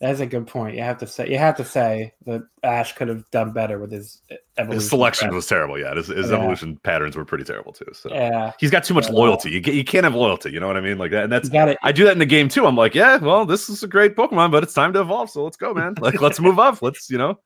that's 0.00 0.20
a 0.20 0.26
good 0.26 0.46
point. 0.46 0.76
You 0.76 0.82
have 0.82 0.98
to 0.98 1.06
say 1.06 1.28
you 1.30 1.38
have 1.38 1.56
to 1.56 1.64
say 1.64 2.12
that 2.26 2.42
Ash 2.62 2.94
could 2.94 3.08
have 3.08 3.28
done 3.30 3.52
better 3.52 3.78
with 3.78 3.90
his 3.90 4.22
evolution. 4.58 4.80
His 4.80 4.88
selection 4.88 5.34
was 5.34 5.46
terrible. 5.46 5.78
Yeah, 5.78 5.94
his, 5.94 6.08
his 6.08 6.30
yeah. 6.30 6.36
evolution 6.36 6.76
patterns 6.82 7.16
were 7.16 7.24
pretty 7.24 7.44
terrible 7.44 7.72
too. 7.72 7.86
So 7.92 8.10
yeah, 8.10 8.52
he's 8.58 8.70
got 8.70 8.84
too 8.84 8.94
much 8.94 9.08
loyalty. 9.10 9.50
You, 9.50 9.60
you 9.60 9.84
can't 9.84 10.04
have 10.04 10.14
loyalty. 10.14 10.50
You 10.50 10.60
know 10.60 10.66
what 10.66 10.76
I 10.76 10.80
mean? 10.80 10.98
Like 10.98 11.10
that. 11.12 11.24
And 11.24 11.32
that's 11.32 11.50
I 11.82 11.92
do 11.92 12.04
that 12.04 12.12
in 12.12 12.18
the 12.18 12.26
game 12.26 12.48
too. 12.48 12.66
I'm 12.66 12.76
like, 12.76 12.94
yeah, 12.94 13.16
well, 13.16 13.46
this 13.46 13.68
is 13.68 13.82
a 13.82 13.88
great 13.88 14.16
Pokemon, 14.16 14.50
but 14.50 14.62
it's 14.62 14.74
time 14.74 14.92
to 14.92 15.00
evolve. 15.00 15.30
So 15.30 15.44
let's 15.44 15.56
go, 15.56 15.74
man. 15.74 15.94
Like 16.00 16.20
let's 16.20 16.40
move 16.40 16.58
up. 16.58 16.82
Let's 16.82 17.10
you 17.10 17.18
know. 17.18 17.38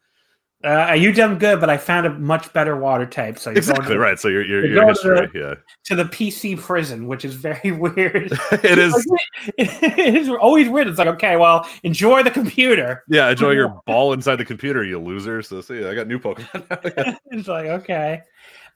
Uh, 0.65 0.93
you 0.93 1.13
done 1.13 1.39
good, 1.39 1.61
but 1.61 1.71
I 1.71 1.77
found 1.77 2.05
a 2.05 2.11
much 2.11 2.53
better 2.53 2.77
water 2.77 3.07
type. 3.07 3.39
So 3.39 3.53
exactly 3.53 3.95
to, 3.95 3.99
right. 4.01 4.19
So 4.19 4.27
you're 4.27 4.45
you're, 4.45 4.67
you're 4.67 4.89
history, 4.89 5.29
to 5.29 5.33
the, 5.33 5.39
yeah. 5.39 5.55
to 5.85 5.95
the 5.95 6.05
PC 6.05 6.59
prison, 6.59 7.07
which 7.07 7.25
is 7.25 7.35
very 7.35 7.71
weird. 7.71 8.33
it 8.53 8.79
is. 8.79 9.07
it 9.57 10.17
is 10.17 10.29
always 10.29 10.69
weird. 10.69 10.89
It's 10.89 10.99
like 10.99 11.07
okay, 11.07 11.37
well, 11.37 11.69
enjoy 11.85 12.25
the 12.25 12.33
computer. 12.33 13.05
Yeah, 13.09 13.31
enjoy 13.31 13.53
your 13.53 13.81
ball 13.87 14.13
inside 14.13 14.37
the 14.37 14.45
computer, 14.45 14.83
you 14.83 14.99
loser. 14.99 15.43
So 15.43 15.61
see, 15.61 15.85
I 15.85 15.95
got 15.95 16.09
new 16.09 16.19
Pokemon. 16.19 17.17
it's 17.27 17.47
like 17.47 17.67
okay, 17.67 18.23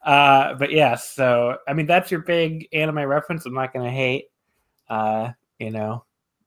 uh, 0.05 0.53
but 0.53 0.71
yes. 0.71 1.09
so 1.09 1.57
I 1.67 1.73
mean, 1.73 1.85
that's 1.85 2.09
your 2.09 2.21
big 2.21 2.69
anime 2.71 2.99
reference. 2.99 3.45
I'm 3.45 3.53
not 3.53 3.73
gonna 3.73 3.91
hate. 3.91 4.27
Uh, 4.89 5.31
you 5.59 5.71
know, 5.71 6.05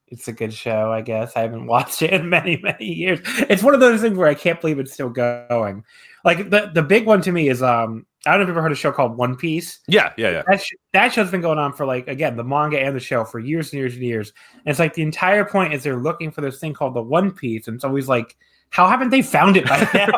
it's 0.08 0.28
a 0.28 0.32
good 0.32 0.54
show, 0.54 0.92
I 0.92 1.00
guess. 1.00 1.36
I 1.36 1.40
haven't 1.40 1.66
watched 1.74 2.02
it 2.02 2.12
in 2.12 2.28
many, 2.28 2.58
many 2.62 2.86
years. 2.86 3.20
It's 3.48 3.62
one 3.62 3.74
of 3.74 3.80
those 3.80 4.00
things 4.00 4.16
where 4.16 4.28
I 4.28 4.34
can't 4.34 4.60
believe 4.60 4.78
it's 4.78 4.92
still 4.92 5.10
going. 5.10 5.84
Like 6.24 6.50
the, 6.50 6.70
the 6.74 6.82
big 6.82 7.06
one 7.06 7.22
to 7.22 7.32
me 7.32 7.48
is 7.48 7.62
um 7.62 8.06
I 8.26 8.30
don't 8.30 8.40
know 8.40 8.42
if 8.42 8.48
you've 8.48 8.56
ever 8.56 8.62
heard 8.62 8.72
a 8.72 8.76
show 8.76 8.90
called 8.90 9.16
One 9.16 9.36
Piece. 9.36 9.78
Yeah, 9.86 10.12
yeah, 10.16 10.30
yeah. 10.30 10.42
That, 10.48 10.60
sh- 10.60 10.74
that 10.92 11.12
show's 11.12 11.30
been 11.30 11.40
going 11.40 11.58
on 11.58 11.72
for 11.72 11.86
like 11.86 12.08
again 12.08 12.36
the 12.36 12.42
manga 12.42 12.80
and 12.80 12.96
the 12.96 13.00
show 13.00 13.24
for 13.24 13.38
years 13.38 13.72
and 13.72 13.78
years 13.78 13.94
and 13.94 14.02
years. 14.02 14.32
And 14.54 14.62
it's 14.66 14.80
like 14.80 14.94
the 14.94 15.02
entire 15.02 15.44
point 15.44 15.72
is 15.72 15.84
they're 15.84 15.96
looking 15.96 16.32
for 16.32 16.40
this 16.40 16.58
thing 16.58 16.74
called 16.74 16.94
the 16.94 17.02
One 17.02 17.30
Piece, 17.30 17.68
and 17.68 17.76
it's 17.76 17.84
always 17.84 18.08
like, 18.08 18.36
how 18.70 18.88
haven't 18.88 19.10
they 19.10 19.22
found 19.22 19.56
it 19.56 19.66
by 19.66 19.88
now? 19.94 20.08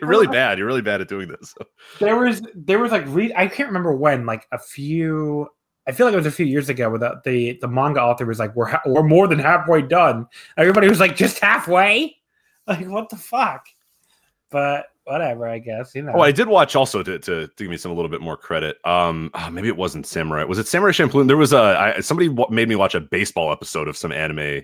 really 0.06 0.28
bad. 0.28 0.58
You're 0.58 0.66
really 0.66 0.82
bad 0.82 1.00
at 1.00 1.08
doing 1.08 1.28
this. 1.28 1.54
There 1.98 2.16
was 2.16 2.40
there 2.54 2.78
was 2.78 2.92
like 2.92 3.04
re- 3.08 3.34
I 3.34 3.48
can't 3.48 3.68
remember 3.68 3.94
when 3.94 4.26
like 4.26 4.46
a 4.52 4.58
few 4.60 5.48
I 5.86 5.92
feel 5.92 6.06
like 6.06 6.14
it 6.14 6.18
was 6.18 6.26
a 6.26 6.32
few 6.32 6.46
years 6.46 6.68
ago 6.68 6.90
where 6.90 6.98
the, 6.98 7.20
the, 7.24 7.58
the 7.60 7.68
manga 7.68 8.02
author 8.02 8.26
was 8.26 8.38
like, 8.38 8.54
"We're 8.56 8.66
ha- 8.66 8.82
we're 8.86 9.02
more 9.02 9.28
than 9.28 9.38
halfway 9.38 9.82
done." 9.82 10.26
Everybody 10.56 10.88
was 10.88 11.00
like, 11.00 11.16
"Just 11.16 11.38
halfway?" 11.38 12.16
Like, 12.68 12.88
what 12.88 13.10
the 13.10 13.16
fuck? 13.16 13.68
But 14.50 14.86
whatever, 15.04 15.46
I 15.48 15.60
guess 15.60 15.94
you 15.94 16.02
know. 16.02 16.14
Oh, 16.16 16.20
I 16.20 16.32
did 16.32 16.48
watch 16.48 16.74
also 16.74 17.00
to, 17.02 17.16
to, 17.16 17.46
to 17.46 17.52
give 17.56 17.70
me 17.70 17.76
some 17.76 17.92
a 17.92 17.94
little 17.94 18.10
bit 18.10 18.20
more 18.20 18.36
credit. 18.36 18.78
Um, 18.84 19.30
oh, 19.34 19.50
maybe 19.50 19.68
it 19.68 19.76
wasn't 19.76 20.04
Samurai. 20.04 20.42
Was 20.42 20.58
it 20.58 20.66
Samurai 20.66 20.90
Champloo? 20.90 21.28
There 21.28 21.36
was 21.36 21.52
a 21.52 21.94
I, 21.96 22.00
somebody 22.00 22.28
w- 22.28 22.52
made 22.52 22.68
me 22.68 22.74
watch 22.74 22.96
a 22.96 23.00
baseball 23.00 23.52
episode 23.52 23.86
of 23.86 23.96
some 23.96 24.10
anime. 24.10 24.62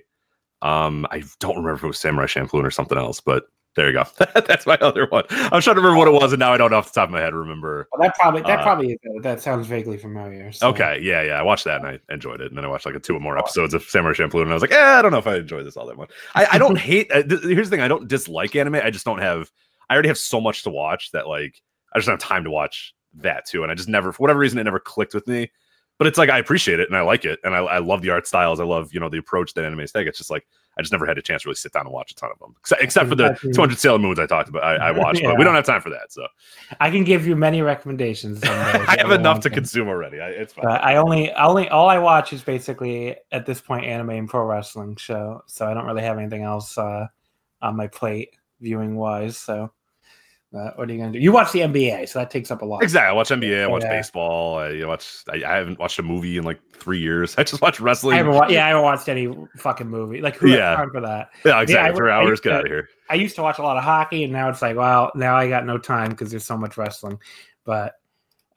Um, 0.63 1.07
I 1.13 1.23
don't 1.39 1.57
remember 1.57 1.75
if 1.75 1.85
it 1.85 1.87
was 1.87 2.01
Samurai 2.01 2.27
Champloo 2.27 2.65
or 2.65 2.73
something 2.73 2.99
else, 2.99 3.21
but 3.21 3.45
there 3.75 3.87
you 3.87 3.93
go. 3.95 4.05
That's 4.47 4.67
my 4.67 4.77
other 4.77 5.07
one. 5.07 5.25
I'm 5.31 5.63
trying 5.63 5.77
to 5.77 5.81
remember 5.81 5.97
what 5.97 6.09
it 6.09 6.13
was, 6.13 6.33
and 6.33 6.41
now 6.41 6.53
I 6.53 6.59
don't 6.59 6.73
off 6.75 6.93
the 6.93 7.01
top 7.01 7.09
of 7.09 7.13
my 7.13 7.21
head 7.21 7.35
remember. 7.35 7.89
Well, 7.93 8.07
that 8.07 8.15
probably 8.19 8.43
that 8.43 8.61
uh, 8.61 8.63
probably 8.63 8.99
that 9.23 9.41
sounds 9.41 9.67
vaguely 9.67 9.97
familiar. 9.97 10.53
So. 10.53 10.69
Okay, 10.69 10.99
yeah, 11.01 11.23
yeah. 11.23 11.33
I 11.35 11.43
watched 11.43 11.65
that 11.65 11.83
and 11.83 11.87
I 11.87 12.13
enjoyed 12.13 12.41
it, 12.43 12.49
and 12.49 12.57
then 12.57 12.65
I 12.65 12.69
watched 12.69 12.85
like 12.85 12.95
a 12.95 13.01
two 13.01 13.17
or 13.17 13.21
more 13.21 13.39
episodes 13.39 13.73
of 13.73 13.83
Samurai 13.85 14.15
Champloo, 14.15 14.43
and 14.43 14.51
I 14.51 14.55
was 14.55 14.63
like, 14.63 14.73
eh, 14.73 14.99
I 14.99 15.01
don't 15.01 15.11
know 15.11 15.19
if 15.19 15.27
I 15.27 15.37
enjoy 15.37 15.63
this 15.63 15.77
all 15.77 15.87
that 15.87 15.97
much. 15.97 16.11
I, 16.35 16.47
I 16.53 16.59
don't 16.59 16.79
hate. 16.79 17.11
Uh, 17.11 17.23
th- 17.23 17.43
here's 17.43 17.71
the 17.71 17.77
thing: 17.77 17.85
I 17.85 17.89
don't 17.89 18.09
dislike 18.09 18.55
anime. 18.55 18.75
I 18.75 18.91
just 18.91 19.07
don't 19.07 19.21
have. 19.21 19.51
I 19.89 19.95
already 19.95 20.09
have 20.09 20.19
so 20.19 20.41
much 20.41 20.65
to 20.65 20.71
watch 20.71 21.11
that 21.13 21.27
like 21.27 21.63
I 21.95 21.99
just 21.99 22.07
don't 22.07 22.21
have 22.21 22.29
time 22.29 22.45
to 22.45 22.51
watch 22.51 22.95
that 23.15 23.47
too, 23.47 23.63
and 23.63 23.73
I 23.73 23.75
just 23.75 23.89
never, 23.89 24.13
for 24.13 24.23
whatever 24.23 24.41
reason, 24.41 24.59
it 24.59 24.65
never 24.65 24.81
clicked 24.81 25.15
with 25.15 25.27
me. 25.27 25.51
But 25.99 26.07
it's 26.09 26.19
like 26.19 26.31
I 26.31 26.39
appreciate 26.39 26.81
it 26.81 26.89
and 26.89 26.97
I 26.97 27.03
like 27.03 27.25
it, 27.25 27.39
and 27.45 27.55
I, 27.55 27.59
I 27.59 27.79
love 27.79 28.03
the 28.03 28.11
art 28.11 28.27
styles. 28.27 28.61
I 28.61 28.65
love 28.65 28.93
you 28.93 29.01
know 29.01 29.09
the 29.09 29.19
approach 29.19 29.55
that 29.55 29.65
animes 29.65 29.93
take. 29.93 30.07
It's 30.07 30.19
just 30.19 30.31
like 30.31 30.47
I 30.77 30.83
just 30.83 30.93
never 30.93 31.07
had 31.07 31.19
a 31.19 31.23
chance 31.23 31.43
to 31.43 31.49
really 31.49 31.57
sit 31.57 31.73
down 31.73 31.87
and 31.87 31.93
watch 31.93 32.13
a 32.13 32.15
ton 32.15 32.31
of 32.33 32.39
them, 32.39 32.55
except, 32.59 32.83
except 32.83 33.09
for 33.09 33.15
the 33.15 33.39
200 33.55 33.79
Sailor 33.79 33.99
Moons 33.99 34.19
I 34.19 34.27
talked 34.27 34.49
about. 34.49 34.65
I, 34.65 34.89
I 34.89 34.91
watched, 34.99 35.21
yeah. 35.21 35.29
but 35.29 35.39
we 35.39 35.45
don't 35.45 35.55
have 35.55 35.67
time 35.67 35.83
for 35.83 35.91
that. 35.91 36.13
So 36.13 36.27
I 36.81 36.91
can 36.91 37.05
give 37.05 37.27
you 37.27 37.37
many 37.37 37.61
recommendations. 37.61 38.43
I 38.45 38.97
have 38.99 39.11
enough 39.11 39.41
to 39.41 39.51
consume 39.51 39.89
already. 39.89 40.21
I, 40.21 40.29
it's 40.31 40.55
fine. 40.55 40.67
I 40.67 40.97
only, 40.97 41.31
only, 41.33 41.69
all 41.69 41.89
I 41.89 41.99
watch 41.99 42.33
is 42.33 42.43
basically 42.43 43.17
at 43.33 43.45
this 43.45 43.61
point 43.61 43.85
anime 43.85 44.11
and 44.11 44.29
pro 44.29 44.45
wrestling 44.45 44.97
show. 44.97 45.43
So 45.47 45.67
I 45.67 45.75
don't 45.75 45.85
really 45.85 46.03
have 46.03 46.19
anything 46.19 46.43
else 46.43 46.79
uh, 46.79 47.07
on 47.61 47.77
my 47.77 47.87
plate 47.87 48.31
viewing 48.61 48.97
wise. 48.97 49.37
So 49.37 49.73
uh, 50.55 50.71
what 50.75 50.89
are 50.89 50.93
you 50.93 50.99
gonna 50.99 51.13
do? 51.13 51.19
You 51.19 51.33
watch 51.33 51.53
the 51.53 51.61
NBA, 51.61 52.09
so 52.09 52.19
that 52.19 52.31
takes 52.31 52.51
up 52.51 52.61
a 52.61 52.65
lot. 52.65 52.83
Exactly. 52.83 53.09
I 53.09 53.13
watch 53.13 53.31
NBA. 53.31 53.63
I 53.63 53.67
watch 53.67 53.83
yeah. 53.85 53.91
baseball. 53.91 54.59
I 54.59 54.71
you 54.71 54.83
know, 54.83 54.89
watch. 54.89 55.25
I, 55.31 55.37
I, 55.37 55.57
haven't 55.57 55.79
watched 55.79 55.99
a 55.99 56.03
movie 56.03 56.37
in 56.37 56.45
like 56.45 56.61
three 56.75 56.99
years. 56.99 57.35
I 57.39 57.45
just 57.45 57.63
watch 57.63 57.81
wrestling. 57.81 58.15
I 58.15 58.19
haven't 58.19 58.35
wa- 58.35 58.49
yeah, 58.49 58.67
I 58.67 58.69
haven't 58.69 58.83
watched 58.83 59.09
any 59.09 59.35
fucking 59.57 59.89
movie. 59.89 60.21
Like 60.21 60.37
who 60.37 60.51
yeah. 60.51 60.77
time 60.77 60.91
for 60.91 61.01
that? 61.01 61.31
Yeah, 61.45 61.63
exactly. 61.63 61.91
Yeah, 61.91 61.97
three 61.97 62.11
hours. 62.11 62.41
Get 62.41 62.51
to, 62.51 62.57
out 62.57 62.65
of 62.67 62.71
here. 62.71 62.89
I 63.09 63.15
used 63.15 63.35
to 63.37 63.43
watch 63.43 63.59
a 63.59 63.63
lot 63.63 63.79
of 63.79 63.85
hockey, 63.85 64.25
and 64.25 64.33
now 64.33 64.51
it's 64.51 64.61
like, 64.61 64.77
well, 64.77 65.11
now 65.15 65.37
I 65.37 65.49
got 65.49 65.65
no 65.65 65.79
time 65.79 66.11
because 66.11 66.31
there's 66.31 66.45
so 66.45 66.59
much 66.59 66.77
wrestling. 66.77 67.19
But 67.65 67.95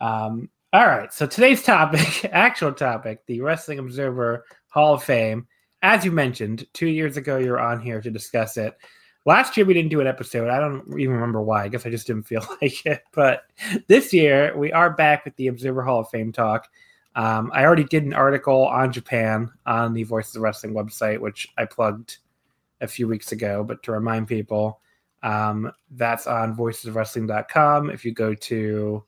um, 0.01 0.49
all 0.73 0.85
right. 0.85 1.13
So 1.13 1.25
today's 1.25 1.63
topic, 1.63 2.25
actual 2.33 2.73
topic, 2.73 3.25
the 3.25 3.39
Wrestling 3.39 3.79
Observer 3.79 4.43
Hall 4.67 4.95
of 4.95 5.03
Fame. 5.03 5.47
As 5.81 6.03
you 6.03 6.11
mentioned, 6.11 6.65
two 6.73 6.87
years 6.87 7.15
ago, 7.15 7.37
you 7.37 7.51
were 7.51 7.59
on 7.59 7.79
here 7.79 8.01
to 8.01 8.11
discuss 8.11 8.57
it. 8.57 8.75
Last 9.25 9.57
year 9.57 9.65
we 9.65 9.73
didn't 9.73 9.89
do 9.89 10.01
an 10.01 10.07
episode. 10.07 10.49
I 10.49 10.59
don't 10.59 10.99
even 10.99 11.15
remember 11.15 11.41
why. 11.41 11.63
I 11.63 11.67
guess 11.67 11.85
I 11.85 11.89
just 11.89 12.05
didn't 12.05 12.27
feel 12.27 12.45
like 12.61 12.85
it. 12.85 13.03
But 13.11 13.43
this 13.87 14.13
year 14.13 14.55
we 14.55 14.71
are 14.71 14.91
back 14.91 15.25
with 15.25 15.35
the 15.35 15.47
Observer 15.47 15.83
Hall 15.83 16.01
of 16.01 16.09
Fame 16.09 16.31
talk. 16.31 16.69
Um, 17.15 17.49
I 17.53 17.63
already 17.63 17.85
did 17.85 18.03
an 18.03 18.13
article 18.13 18.67
on 18.67 18.91
Japan 18.91 19.49
on 19.65 19.93
the 19.93 20.03
Voices 20.03 20.35
of 20.35 20.41
Wrestling 20.41 20.73
website, 20.73 21.19
which 21.19 21.47
I 21.57 21.65
plugged 21.65 22.17
a 22.81 22.87
few 22.87 23.07
weeks 23.07 23.31
ago. 23.31 23.63
But 23.63 23.81
to 23.83 23.93
remind 23.93 24.27
people, 24.27 24.79
um, 25.23 25.71
that's 25.91 26.27
on 26.27 26.53
voices 26.53 26.85
of 26.85 26.93
voicesofwrestling.com. 26.93 27.89
If 27.89 28.05
you 28.05 28.11
go 28.11 28.35
to, 28.35 29.03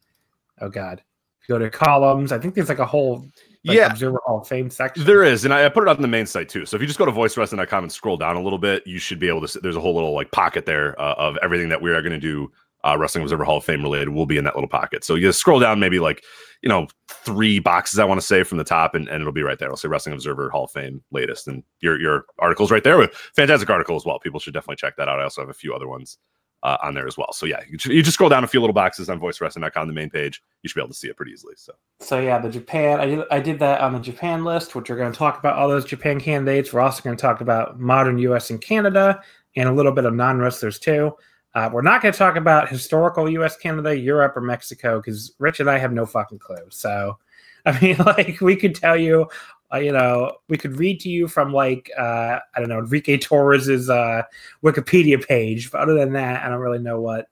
oh 0.62 0.70
God, 0.70 1.04
if 1.42 1.48
you 1.48 1.54
go 1.54 1.60
to 1.60 1.70
columns, 1.70 2.32
I 2.32 2.40
think 2.40 2.56
there's 2.56 2.70
like 2.70 2.80
a 2.80 2.86
whole 2.86 3.26
like 3.68 3.78
yeah. 3.78 3.92
Observer 3.92 4.20
Hall 4.26 4.42
of 4.42 4.48
Fame 4.48 4.70
section. 4.70 5.06
There 5.06 5.24
is, 5.24 5.46
and 5.46 5.54
I, 5.54 5.66
I, 5.66 5.70
put 5.70 5.84
it 5.84 5.90
on 5.90 6.02
the 6.02 6.08
main 6.08 6.26
site 6.26 6.50
too. 6.50 6.66
So 6.66 6.76
if 6.76 6.82
you 6.82 6.88
just 6.88 7.00
go 7.00 7.06
to 7.06 7.12
voicewrestling.com 7.12 7.84
and 7.84 7.92
scroll 7.92 8.18
down 8.18 8.36
a 8.36 8.42
little 8.42 8.60
bit, 8.60 8.86
you 8.88 9.00
should 9.00 9.20
be 9.20 9.28
able 9.28 9.42
to. 9.42 9.48
See, 9.48 9.60
there's 9.62 9.76
a 9.76 9.82
whole 9.82 9.94
little 9.94 10.14
like 10.14 10.32
pocket 10.32 10.66
there 10.66 11.00
uh, 11.00 11.16
of 11.18 11.38
everything 11.42 11.70
that 11.70 11.82
we 11.82 11.92
are 11.92 12.02
going 12.02 12.14
to 12.14 12.20
do. 12.20 12.52
Uh, 12.84 12.96
Wrestling 12.98 13.24
Observer 13.24 13.44
Hall 13.44 13.58
of 13.58 13.66
Fame 13.66 13.82
related 13.82 14.10
will 14.10 14.28
be 14.28 14.38
in 14.38 14.44
that 14.46 14.56
little 14.56 14.70
pocket. 14.70 15.04
So 15.04 15.16
you 15.16 15.28
just 15.28 15.40
scroll 15.40 15.60
down 15.60 15.80
maybe 15.80 16.00
like 16.00 16.24
you 16.62 16.70
know 16.70 16.88
three 17.10 17.60
boxes 17.60 18.00
I 18.00 18.06
want 18.06 18.22
to 18.22 18.26
say 18.26 18.44
from 18.44 18.60
the 18.60 18.64
top, 18.64 18.96
and, 18.96 19.10
and 19.10 19.22
it'll 19.22 19.34
be 19.34 19.44
right 19.44 19.60
there. 19.60 19.68
It'll 19.68 19.78
say 19.78 19.90
Wrestling 19.90 20.14
Observer 20.14 20.50
Hall 20.50 20.66
of 20.66 20.72
Fame 20.72 21.02
latest, 21.12 21.48
and 21.48 21.64
your 21.82 22.00
your 22.00 22.26
articles 22.40 22.72
right 22.72 22.84
there 22.84 22.98
with 22.98 23.14
fantastic 23.36 23.70
article 23.70 23.96
as 23.96 24.06
well. 24.06 24.20
People 24.20 24.40
should 24.40 24.54
definitely 24.54 24.78
check 24.78 24.96
that 24.98 25.10
out. 25.10 25.20
I 25.20 25.24
also 25.24 25.42
have 25.42 25.50
a 25.50 25.54
few 25.54 25.74
other 25.74 25.88
ones 25.88 26.18
uh, 26.64 26.78
on 26.82 26.94
there 26.94 27.08
as 27.08 27.18
well. 27.18 27.32
So 27.34 27.46
yeah, 27.46 27.60
you, 27.70 27.78
just 27.78 28.14
scroll 28.14 28.30
down 28.30 28.44
a 28.44 28.48
few 28.48 28.60
little 28.60 28.74
boxes 28.74 29.10
on 29.10 29.20
voicewrestling.com, 29.20 29.88
the 29.88 29.94
main 29.94 30.10
page. 30.10 30.42
You 30.64 30.70
should 30.70 30.76
be 30.76 30.82
able 30.82 30.90
to 30.90 30.96
see 30.96 31.08
it 31.08 31.16
pretty 31.16 31.32
easily. 31.32 31.54
So 31.58 31.74
so 32.00 32.20
yeah, 32.20 32.40
the 32.40 32.50
Japan. 32.50 33.00
I 33.00 33.06
did 33.06 33.20
I 33.32 33.40
did 33.40 33.60
that 33.60 33.82
on 33.82 33.94
the 33.94 34.00
Japan 34.00 34.44
list, 34.44 34.76
which 34.76 34.90
we're 34.90 34.98
going 34.98 35.12
to 35.12 35.18
talk 35.18 35.40
about 35.40 35.56
all 35.56 35.68
those 35.68 35.86
Japan 35.86 36.20
candidates. 36.20 36.74
We're 36.74 36.82
also 36.82 37.02
going 37.04 37.16
to 37.16 37.22
talk 37.22 37.42
about 37.42 37.80
modern 37.80 38.18
U.S. 38.20 38.50
and 38.50 38.62
Canada, 38.62 39.22
and 39.56 39.70
a 39.70 39.74
little 39.74 39.92
bit 39.92 40.06
of 40.06 40.14
non 40.14 40.40
wrestlers 40.40 40.80
too. 40.80 41.14
Uh, 41.54 41.70
we're 41.72 41.82
not 41.82 42.02
going 42.02 42.12
to 42.12 42.18
talk 42.18 42.36
about 42.36 42.70
historical 42.70 43.30
U.S., 43.30 43.58
Canada, 43.58 43.98
Europe, 43.98 44.38
or 44.38 44.42
Mexico 44.42 45.00
because 45.00 45.34
Rich 45.40 45.60
and 45.60 45.70
I 45.70 45.80
have 45.80 45.92
no 45.92 46.06
fucking 46.06 46.40
clue. 46.40 46.68
So, 46.70 47.18
I 47.66 47.80
mean, 47.80 47.98
like 47.98 48.42
we 48.42 48.56
could 48.56 48.76
tell 48.76 48.98
you 48.98 49.28
uh, 49.74 49.78
you 49.78 49.92
know, 49.92 50.38
we 50.48 50.58
could 50.58 50.78
read 50.78 51.00
to 51.02 51.10
you 51.10 51.28
from 51.28 51.54
like 51.54 51.92
uh, 51.98 52.40
I 52.56 52.60
don't 52.60 52.70
know 52.70 52.80
Enrique 52.80 53.18
Torres's 53.18 53.90
uh, 53.90 54.24
Wikipedia 54.64 55.26
page, 55.26 55.72
but 55.72 55.82
other 55.82 55.96
than 55.96 56.14
that, 56.14 56.44
I 56.44 56.50
don't 56.50 56.60
really 56.60 56.80
know 56.80 57.02
what 57.02 57.28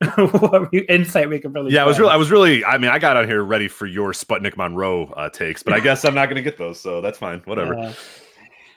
what 0.16 0.72
insight 0.72 1.28
we 1.28 1.38
could 1.38 1.54
really. 1.54 1.72
Yeah, 1.72 1.82
I 1.82 1.86
was 1.86 1.98
really, 1.98 2.12
I 2.12 2.16
was 2.16 2.30
really, 2.30 2.64
I 2.64 2.78
mean, 2.78 2.90
I 2.90 2.98
got 2.98 3.16
on 3.16 3.26
here 3.26 3.42
ready 3.42 3.68
for 3.68 3.86
your 3.86 4.12
Sputnik 4.12 4.56
Monroe 4.56 5.06
uh, 5.16 5.28
takes, 5.28 5.62
but 5.62 5.72
I 5.72 5.80
guess 5.80 6.04
I'm 6.04 6.14
not 6.14 6.26
going 6.26 6.36
to 6.36 6.42
get 6.42 6.58
those, 6.58 6.80
so 6.80 7.00
that's 7.00 7.18
fine, 7.18 7.40
whatever. 7.44 7.78
Uh, 7.78 7.92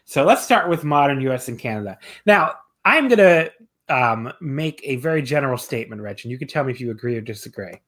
so 0.06 0.24
let's 0.24 0.44
start 0.44 0.70
with 0.70 0.84
modern 0.84 1.20
U.S. 1.22 1.48
and 1.48 1.60
Canada. 1.60 1.98
Now, 2.26 2.54
I'm 2.86 3.08
going 3.08 3.20
to 3.20 3.52
um, 3.90 4.32
make 4.40 4.82
a 4.84 4.98
very 4.98 5.22
general 5.22 5.58
statement, 5.58 6.02
Rich, 6.02 6.24
and 6.24 6.32
you 6.32 6.38
can 6.38 6.48
tell 6.48 6.64
me 6.64 6.72
if 6.72 6.80
you 6.80 6.92
agree 6.92 7.18
or 7.18 7.22
disagree. 7.22 7.82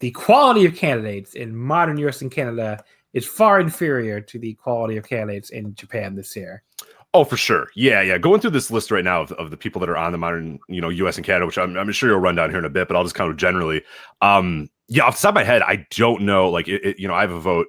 The 0.00 0.12
quality 0.12 0.64
of 0.66 0.76
candidates 0.76 1.34
in 1.34 1.56
modern 1.56 1.98
U.S. 1.98 2.22
and 2.22 2.30
Canada 2.30 2.84
is 3.12 3.26
far 3.26 3.60
inferior 3.60 4.20
to 4.20 4.38
the 4.38 4.54
quality 4.54 4.96
of 4.96 5.08
candidates 5.08 5.50
in 5.50 5.74
Japan 5.74 6.14
this 6.14 6.34
year. 6.36 6.62
Oh, 7.14 7.24
for 7.24 7.38
sure. 7.38 7.68
Yeah, 7.74 8.02
yeah. 8.02 8.18
Going 8.18 8.40
through 8.40 8.50
this 8.50 8.70
list 8.70 8.90
right 8.90 9.04
now 9.04 9.22
of, 9.22 9.32
of 9.32 9.50
the 9.50 9.56
people 9.56 9.80
that 9.80 9.88
are 9.88 9.96
on 9.96 10.12
the 10.12 10.18
modern, 10.18 10.58
you 10.68 10.80
know, 10.80 10.90
U.S. 10.90 11.16
and 11.16 11.24
Canada, 11.24 11.46
which 11.46 11.56
I'm, 11.56 11.76
I'm 11.76 11.90
sure 11.92 12.10
you'll 12.10 12.18
run 12.18 12.34
down 12.34 12.50
here 12.50 12.58
in 12.58 12.66
a 12.66 12.70
bit, 12.70 12.86
but 12.86 12.96
I'll 12.96 13.02
just 13.02 13.14
kind 13.14 13.30
of 13.30 13.36
generally. 13.38 13.82
Um, 14.20 14.68
yeah, 14.88 15.04
off 15.04 15.16
the 15.16 15.22
top 15.22 15.30
of 15.30 15.34
my 15.36 15.44
head, 15.44 15.62
I 15.62 15.86
don't 15.90 16.22
know. 16.22 16.50
Like, 16.50 16.68
it, 16.68 16.84
it, 16.84 16.98
you 16.98 17.08
know, 17.08 17.14
I 17.14 17.22
have 17.22 17.30
a 17.30 17.40
vote 17.40 17.68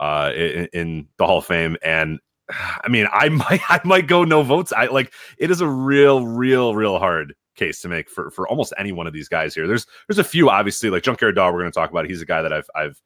uh, 0.00 0.32
in, 0.34 0.68
in 0.72 1.08
the 1.18 1.26
Hall 1.26 1.38
of 1.38 1.46
Fame, 1.46 1.76
and 1.82 2.18
I 2.48 2.88
mean, 2.88 3.06
I 3.12 3.28
might, 3.28 3.60
I 3.68 3.80
might 3.84 4.08
go 4.08 4.24
no 4.24 4.42
votes. 4.42 4.72
I 4.72 4.86
like 4.86 5.12
it 5.38 5.52
is 5.52 5.60
a 5.60 5.68
real, 5.68 6.26
real, 6.26 6.74
real 6.74 6.98
hard 6.98 7.34
case 7.56 7.80
to 7.82 7.88
make 7.88 8.08
for 8.10 8.30
for 8.30 8.48
almost 8.48 8.72
any 8.78 8.90
one 8.90 9.06
of 9.06 9.12
these 9.12 9.28
guys 9.28 9.54
here. 9.54 9.68
There's 9.68 9.86
there's 10.08 10.18
a 10.18 10.24
few 10.24 10.50
obviously 10.50 10.90
like 10.90 11.04
Junkyard 11.04 11.36
Dog. 11.36 11.54
We're 11.54 11.60
going 11.60 11.72
to 11.72 11.78
talk 11.78 11.90
about. 11.90 12.06
He's 12.06 12.22
a 12.22 12.26
guy 12.26 12.42
that 12.42 12.52
I've 12.52 12.68
I've 12.74 13.00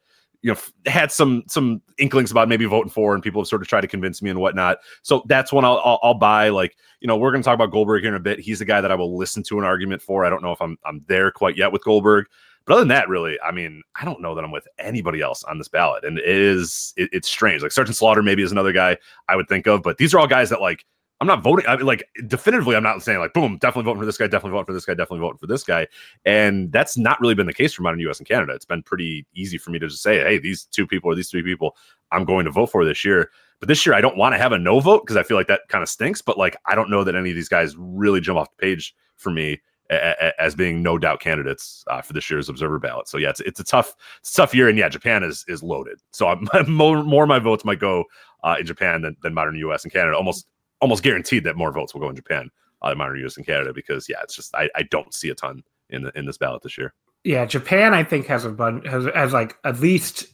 you 0.44 0.52
know 0.52 0.60
had 0.84 1.10
some 1.10 1.42
some 1.48 1.80
inklings 1.96 2.30
about 2.30 2.50
maybe 2.50 2.66
voting 2.66 2.90
for 2.90 3.14
and 3.14 3.22
people 3.22 3.40
have 3.40 3.48
sort 3.48 3.62
of 3.62 3.66
tried 3.66 3.80
to 3.80 3.88
convince 3.88 4.20
me 4.20 4.28
and 4.28 4.38
whatnot. 4.38 4.76
So 5.00 5.22
that's 5.26 5.50
one 5.52 5.64
i'll 5.64 5.80
i'll, 5.82 5.98
I'll 6.02 6.14
buy 6.14 6.50
like 6.50 6.76
you 7.00 7.08
know 7.08 7.16
we're 7.16 7.30
going 7.30 7.42
to 7.42 7.44
talk 7.44 7.54
about 7.54 7.70
goldberg 7.70 8.02
here 8.02 8.10
in 8.10 8.14
a 8.14 8.20
bit. 8.20 8.38
He's 8.38 8.58
the 8.58 8.66
guy 8.66 8.82
that 8.82 8.92
i 8.92 8.94
will 8.94 9.16
listen 9.16 9.42
to 9.44 9.58
an 9.58 9.64
argument 9.64 10.02
for. 10.02 10.22
I 10.22 10.28
don't 10.28 10.42
know 10.42 10.52
if 10.52 10.60
i'm 10.60 10.76
i'm 10.84 11.02
there 11.08 11.32
quite 11.32 11.56
yet 11.56 11.72
with 11.72 11.82
goldberg. 11.82 12.26
But 12.66 12.74
other 12.74 12.82
than 12.82 12.88
that 12.88 13.08
really 13.08 13.40
i 13.40 13.50
mean 13.52 13.82
i 13.98 14.04
don't 14.04 14.20
know 14.20 14.34
that 14.34 14.44
i'm 14.44 14.50
with 14.50 14.68
anybody 14.78 15.22
else 15.22 15.44
on 15.44 15.56
this 15.56 15.68
ballot. 15.68 16.04
And 16.04 16.18
it 16.18 16.28
is 16.28 16.92
it, 16.98 17.08
it's 17.10 17.28
strange. 17.28 17.62
Like 17.62 17.72
sergeant 17.72 17.96
slaughter 17.96 18.22
maybe 18.22 18.42
is 18.42 18.52
another 18.52 18.72
guy 18.72 18.98
i 19.30 19.36
would 19.36 19.48
think 19.48 19.66
of 19.66 19.82
but 19.82 19.96
these 19.96 20.12
are 20.12 20.18
all 20.18 20.26
guys 20.26 20.50
that 20.50 20.60
like 20.60 20.84
I'm 21.20 21.26
not 21.26 21.42
voting. 21.42 21.66
I 21.66 21.76
mean, 21.76 21.86
like 21.86 22.06
definitively, 22.26 22.76
I'm 22.76 22.82
not 22.82 23.02
saying 23.02 23.18
like, 23.18 23.32
boom, 23.32 23.58
definitely 23.58 23.84
voting 23.84 24.00
for 24.00 24.06
this 24.06 24.18
guy, 24.18 24.26
definitely 24.26 24.50
voting 24.50 24.66
for 24.66 24.72
this 24.72 24.84
guy, 24.84 24.94
definitely 24.94 25.20
voting 25.20 25.38
for 25.38 25.46
this 25.46 25.62
guy. 25.62 25.86
And 26.24 26.72
that's 26.72 26.96
not 26.96 27.20
really 27.20 27.34
been 27.34 27.46
the 27.46 27.54
case 27.54 27.72
for 27.72 27.82
modern 27.82 28.00
U.S. 28.00 28.18
and 28.18 28.28
Canada. 28.28 28.52
It's 28.52 28.64
been 28.64 28.82
pretty 28.82 29.26
easy 29.34 29.56
for 29.56 29.70
me 29.70 29.78
to 29.78 29.88
just 29.88 30.02
say, 30.02 30.18
hey, 30.18 30.38
these 30.38 30.64
two 30.64 30.86
people 30.86 31.10
or 31.10 31.14
these 31.14 31.30
three 31.30 31.42
people, 31.42 31.76
I'm 32.10 32.24
going 32.24 32.44
to 32.46 32.50
vote 32.50 32.70
for 32.70 32.84
this 32.84 33.04
year. 33.04 33.30
But 33.60 33.68
this 33.68 33.86
year, 33.86 33.94
I 33.94 34.00
don't 34.00 34.16
want 34.16 34.34
to 34.34 34.38
have 34.38 34.52
a 34.52 34.58
no 34.58 34.80
vote 34.80 35.02
because 35.04 35.16
I 35.16 35.22
feel 35.22 35.36
like 35.36 35.46
that 35.46 35.62
kind 35.68 35.82
of 35.82 35.88
stinks. 35.88 36.20
But 36.20 36.36
like, 36.36 36.56
I 36.66 36.74
don't 36.74 36.90
know 36.90 37.04
that 37.04 37.14
any 37.14 37.30
of 37.30 37.36
these 37.36 37.48
guys 37.48 37.76
really 37.78 38.20
jump 38.20 38.38
off 38.38 38.50
the 38.50 38.60
page 38.60 38.94
for 39.16 39.30
me 39.30 39.60
as 39.90 40.54
being 40.54 40.82
no 40.82 40.98
doubt 40.98 41.20
candidates 41.20 41.84
uh, 41.88 42.00
for 42.00 42.12
this 42.14 42.30
year's 42.30 42.48
observer 42.48 42.78
ballot. 42.78 43.08
So 43.08 43.18
yeah, 43.18 43.30
it's 43.30 43.40
it's 43.40 43.60
a 43.60 43.64
tough 43.64 43.94
a 44.24 44.28
tough 44.34 44.54
year, 44.54 44.68
and 44.68 44.78
yeah, 44.78 44.88
Japan 44.88 45.22
is 45.22 45.44
is 45.48 45.62
loaded. 45.62 45.98
So 46.12 46.28
I'm, 46.28 46.48
more 46.68 47.02
more 47.02 47.24
of 47.24 47.28
my 47.28 47.38
votes 47.38 47.64
might 47.64 47.80
go 47.80 48.04
uh, 48.42 48.56
in 48.58 48.66
Japan 48.66 49.02
than, 49.02 49.16
than 49.22 49.34
modern 49.34 49.56
U.S. 49.56 49.84
and 49.84 49.92
Canada. 49.92 50.16
Almost 50.16 50.46
almost 50.80 51.02
guaranteed 51.02 51.44
that 51.44 51.56
more 51.56 51.72
votes 51.72 51.94
will 51.94 52.00
go 52.00 52.08
in 52.08 52.16
Japan 52.16 52.50
uh, 52.82 52.94
than 52.94 53.16
U.S. 53.18 53.36
and 53.36 53.46
Canada 53.46 53.72
because 53.72 54.08
yeah, 54.08 54.18
it's 54.22 54.34
just 54.34 54.54
I, 54.54 54.68
I 54.74 54.82
don't 54.84 55.12
see 55.14 55.30
a 55.30 55.34
ton 55.34 55.62
in 55.90 56.02
the, 56.02 56.12
in 56.18 56.26
this 56.26 56.38
ballot 56.38 56.62
this 56.62 56.76
year. 56.76 56.94
Yeah, 57.24 57.46
Japan 57.46 57.94
I 57.94 58.04
think 58.04 58.26
has 58.26 58.44
a 58.44 58.50
bunch 58.50 58.86
has 58.86 59.06
has 59.14 59.32
like 59.32 59.56
at 59.64 59.80
least 59.80 60.26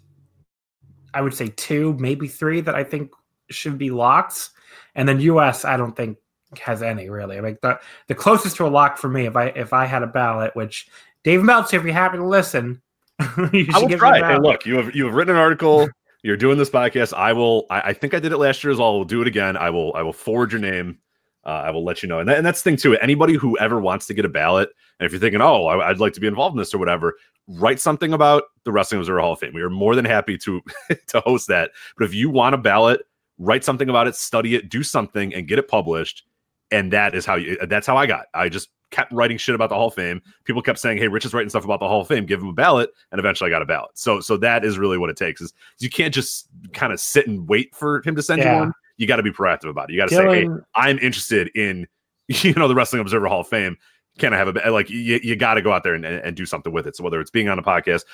I 1.14 1.22
would 1.22 1.34
say 1.34 1.48
two, 1.48 1.96
maybe 1.98 2.26
three 2.26 2.60
that 2.62 2.74
I 2.74 2.84
think 2.84 3.12
should 3.50 3.78
be 3.78 3.90
locks, 3.90 4.50
and 4.94 5.08
then 5.08 5.20
U.S. 5.20 5.64
I 5.64 5.76
don't 5.76 5.96
think 5.96 6.18
has 6.58 6.82
any 6.82 7.08
really. 7.08 7.40
Like 7.40 7.60
the 7.60 7.78
the 8.08 8.14
closest 8.14 8.56
to 8.56 8.66
a 8.66 8.68
lock 8.68 8.98
for 8.98 9.08
me, 9.08 9.26
if 9.26 9.36
I 9.36 9.46
if 9.46 9.72
I 9.72 9.86
had 9.86 10.02
a 10.02 10.08
ballot, 10.08 10.54
which 10.56 10.88
Dave 11.22 11.42
Meltzer, 11.42 11.76
if 11.76 11.84
you 11.84 11.92
happen 11.92 12.20
to 12.20 12.26
listen, 12.26 12.82
you 13.52 13.68
I 13.72 13.78
will 13.78 13.88
try. 13.90 14.18
Hey, 14.18 14.38
look, 14.38 14.66
you 14.66 14.76
have 14.76 14.94
you 14.94 15.06
have 15.06 15.14
written 15.14 15.36
an 15.36 15.40
article. 15.40 15.88
You're 16.22 16.36
doing 16.36 16.58
this 16.58 16.70
podcast. 16.70 17.12
I 17.14 17.32
will. 17.32 17.66
I, 17.70 17.80
I, 17.80 17.92
think 17.92 18.14
I 18.14 18.20
did 18.20 18.32
it 18.32 18.38
last 18.38 18.62
year 18.62 18.72
as 18.72 18.78
well. 18.78 18.88
I 18.88 18.92
will 18.92 19.04
do 19.04 19.22
it 19.22 19.28
again. 19.28 19.56
I 19.56 19.70
will. 19.70 19.94
I 19.94 20.02
will 20.02 20.12
forward 20.12 20.52
your 20.52 20.60
name. 20.60 20.98
Uh, 21.44 21.62
I 21.64 21.70
will 21.70 21.84
let 21.84 22.02
you 22.02 22.08
know. 22.08 22.20
And, 22.20 22.28
that, 22.28 22.36
and 22.36 22.46
that's 22.46 22.62
the 22.62 22.70
thing 22.70 22.76
too. 22.76 22.96
Anybody 22.98 23.34
who 23.34 23.56
ever 23.58 23.80
wants 23.80 24.06
to 24.08 24.14
get 24.14 24.26
a 24.26 24.28
ballot, 24.28 24.68
and 24.98 25.06
if 25.06 25.12
you're 25.12 25.20
thinking, 25.20 25.40
oh, 25.40 25.66
I, 25.66 25.88
would 25.88 26.00
like 26.00 26.12
to 26.12 26.20
be 26.20 26.26
involved 26.26 26.54
in 26.54 26.58
this 26.58 26.74
or 26.74 26.78
whatever, 26.78 27.14
write 27.48 27.80
something 27.80 28.12
about 28.12 28.44
the 28.64 28.72
Wrestling 28.72 29.00
Observer 29.00 29.20
Hall 29.20 29.32
of 29.32 29.38
Fame. 29.38 29.54
We 29.54 29.62
are 29.62 29.70
more 29.70 29.94
than 29.94 30.04
happy 30.04 30.36
to 30.38 30.60
to 31.08 31.20
host 31.20 31.48
that. 31.48 31.70
But 31.96 32.04
if 32.04 32.14
you 32.14 32.28
want 32.28 32.54
a 32.54 32.58
ballot, 32.58 33.06
write 33.38 33.64
something 33.64 33.88
about 33.88 34.06
it, 34.06 34.14
study 34.14 34.54
it, 34.54 34.68
do 34.68 34.82
something, 34.82 35.34
and 35.34 35.48
get 35.48 35.58
it 35.58 35.68
published 35.68 36.24
and 36.70 36.92
that 36.92 37.14
is 37.14 37.26
how 37.26 37.36
you 37.36 37.58
that's 37.68 37.86
how 37.86 37.96
I 37.96 38.06
got. 38.06 38.26
I 38.34 38.48
just 38.48 38.68
kept 38.90 39.12
writing 39.12 39.38
shit 39.38 39.54
about 39.54 39.68
the 39.68 39.74
Hall 39.74 39.88
of 39.88 39.94
Fame. 39.94 40.22
People 40.44 40.62
kept 40.62 40.78
saying, 40.78 40.98
"Hey, 40.98 41.08
Rich 41.08 41.24
is 41.24 41.34
writing 41.34 41.48
stuff 41.48 41.64
about 41.64 41.80
the 41.80 41.88
Hall 41.88 42.00
of 42.00 42.08
Fame. 42.08 42.26
Give 42.26 42.40
him 42.40 42.48
a 42.48 42.52
ballot." 42.52 42.90
And 43.12 43.18
eventually, 43.18 43.48
I 43.48 43.50
got 43.50 43.62
a 43.62 43.66
ballot. 43.66 43.90
So, 43.94 44.20
so 44.20 44.36
that 44.38 44.64
is 44.64 44.78
really 44.78 44.98
what 44.98 45.10
it 45.10 45.16
takes. 45.16 45.40
Is 45.40 45.52
you 45.78 45.90
can't 45.90 46.14
just 46.14 46.48
kind 46.72 46.92
of 46.92 47.00
sit 47.00 47.26
and 47.26 47.48
wait 47.48 47.74
for 47.74 48.02
him 48.04 48.14
to 48.16 48.22
send 48.22 48.42
yeah. 48.42 48.54
you 48.54 48.60
one. 48.60 48.72
You 48.96 49.06
got 49.06 49.16
to 49.16 49.22
be 49.22 49.32
proactive 49.32 49.70
about 49.70 49.90
it. 49.90 49.94
You 49.94 50.00
got 50.00 50.08
to 50.10 50.14
say, 50.14 50.42
"Hey, 50.42 50.48
I'm 50.74 50.98
interested 50.98 51.50
in 51.54 51.86
you 52.28 52.54
know 52.54 52.68
the 52.68 52.74
Wrestling 52.74 53.00
Observer 53.00 53.26
Hall 53.26 53.40
of 53.40 53.48
Fame. 53.48 53.76
Can 54.18 54.34
I 54.34 54.36
have 54.36 54.54
a 54.54 54.70
like 54.70 54.90
you, 54.90 55.20
you 55.22 55.36
got 55.36 55.54
to 55.54 55.62
go 55.62 55.72
out 55.72 55.82
there 55.82 55.94
and, 55.94 56.04
and 56.04 56.36
do 56.36 56.44
something 56.44 56.72
with 56.72 56.86
it. 56.86 56.96
So 56.96 57.04
whether 57.04 57.20
it's 57.20 57.30
being 57.30 57.48
on 57.48 57.58
a 57.58 57.62
podcast, 57.62 58.04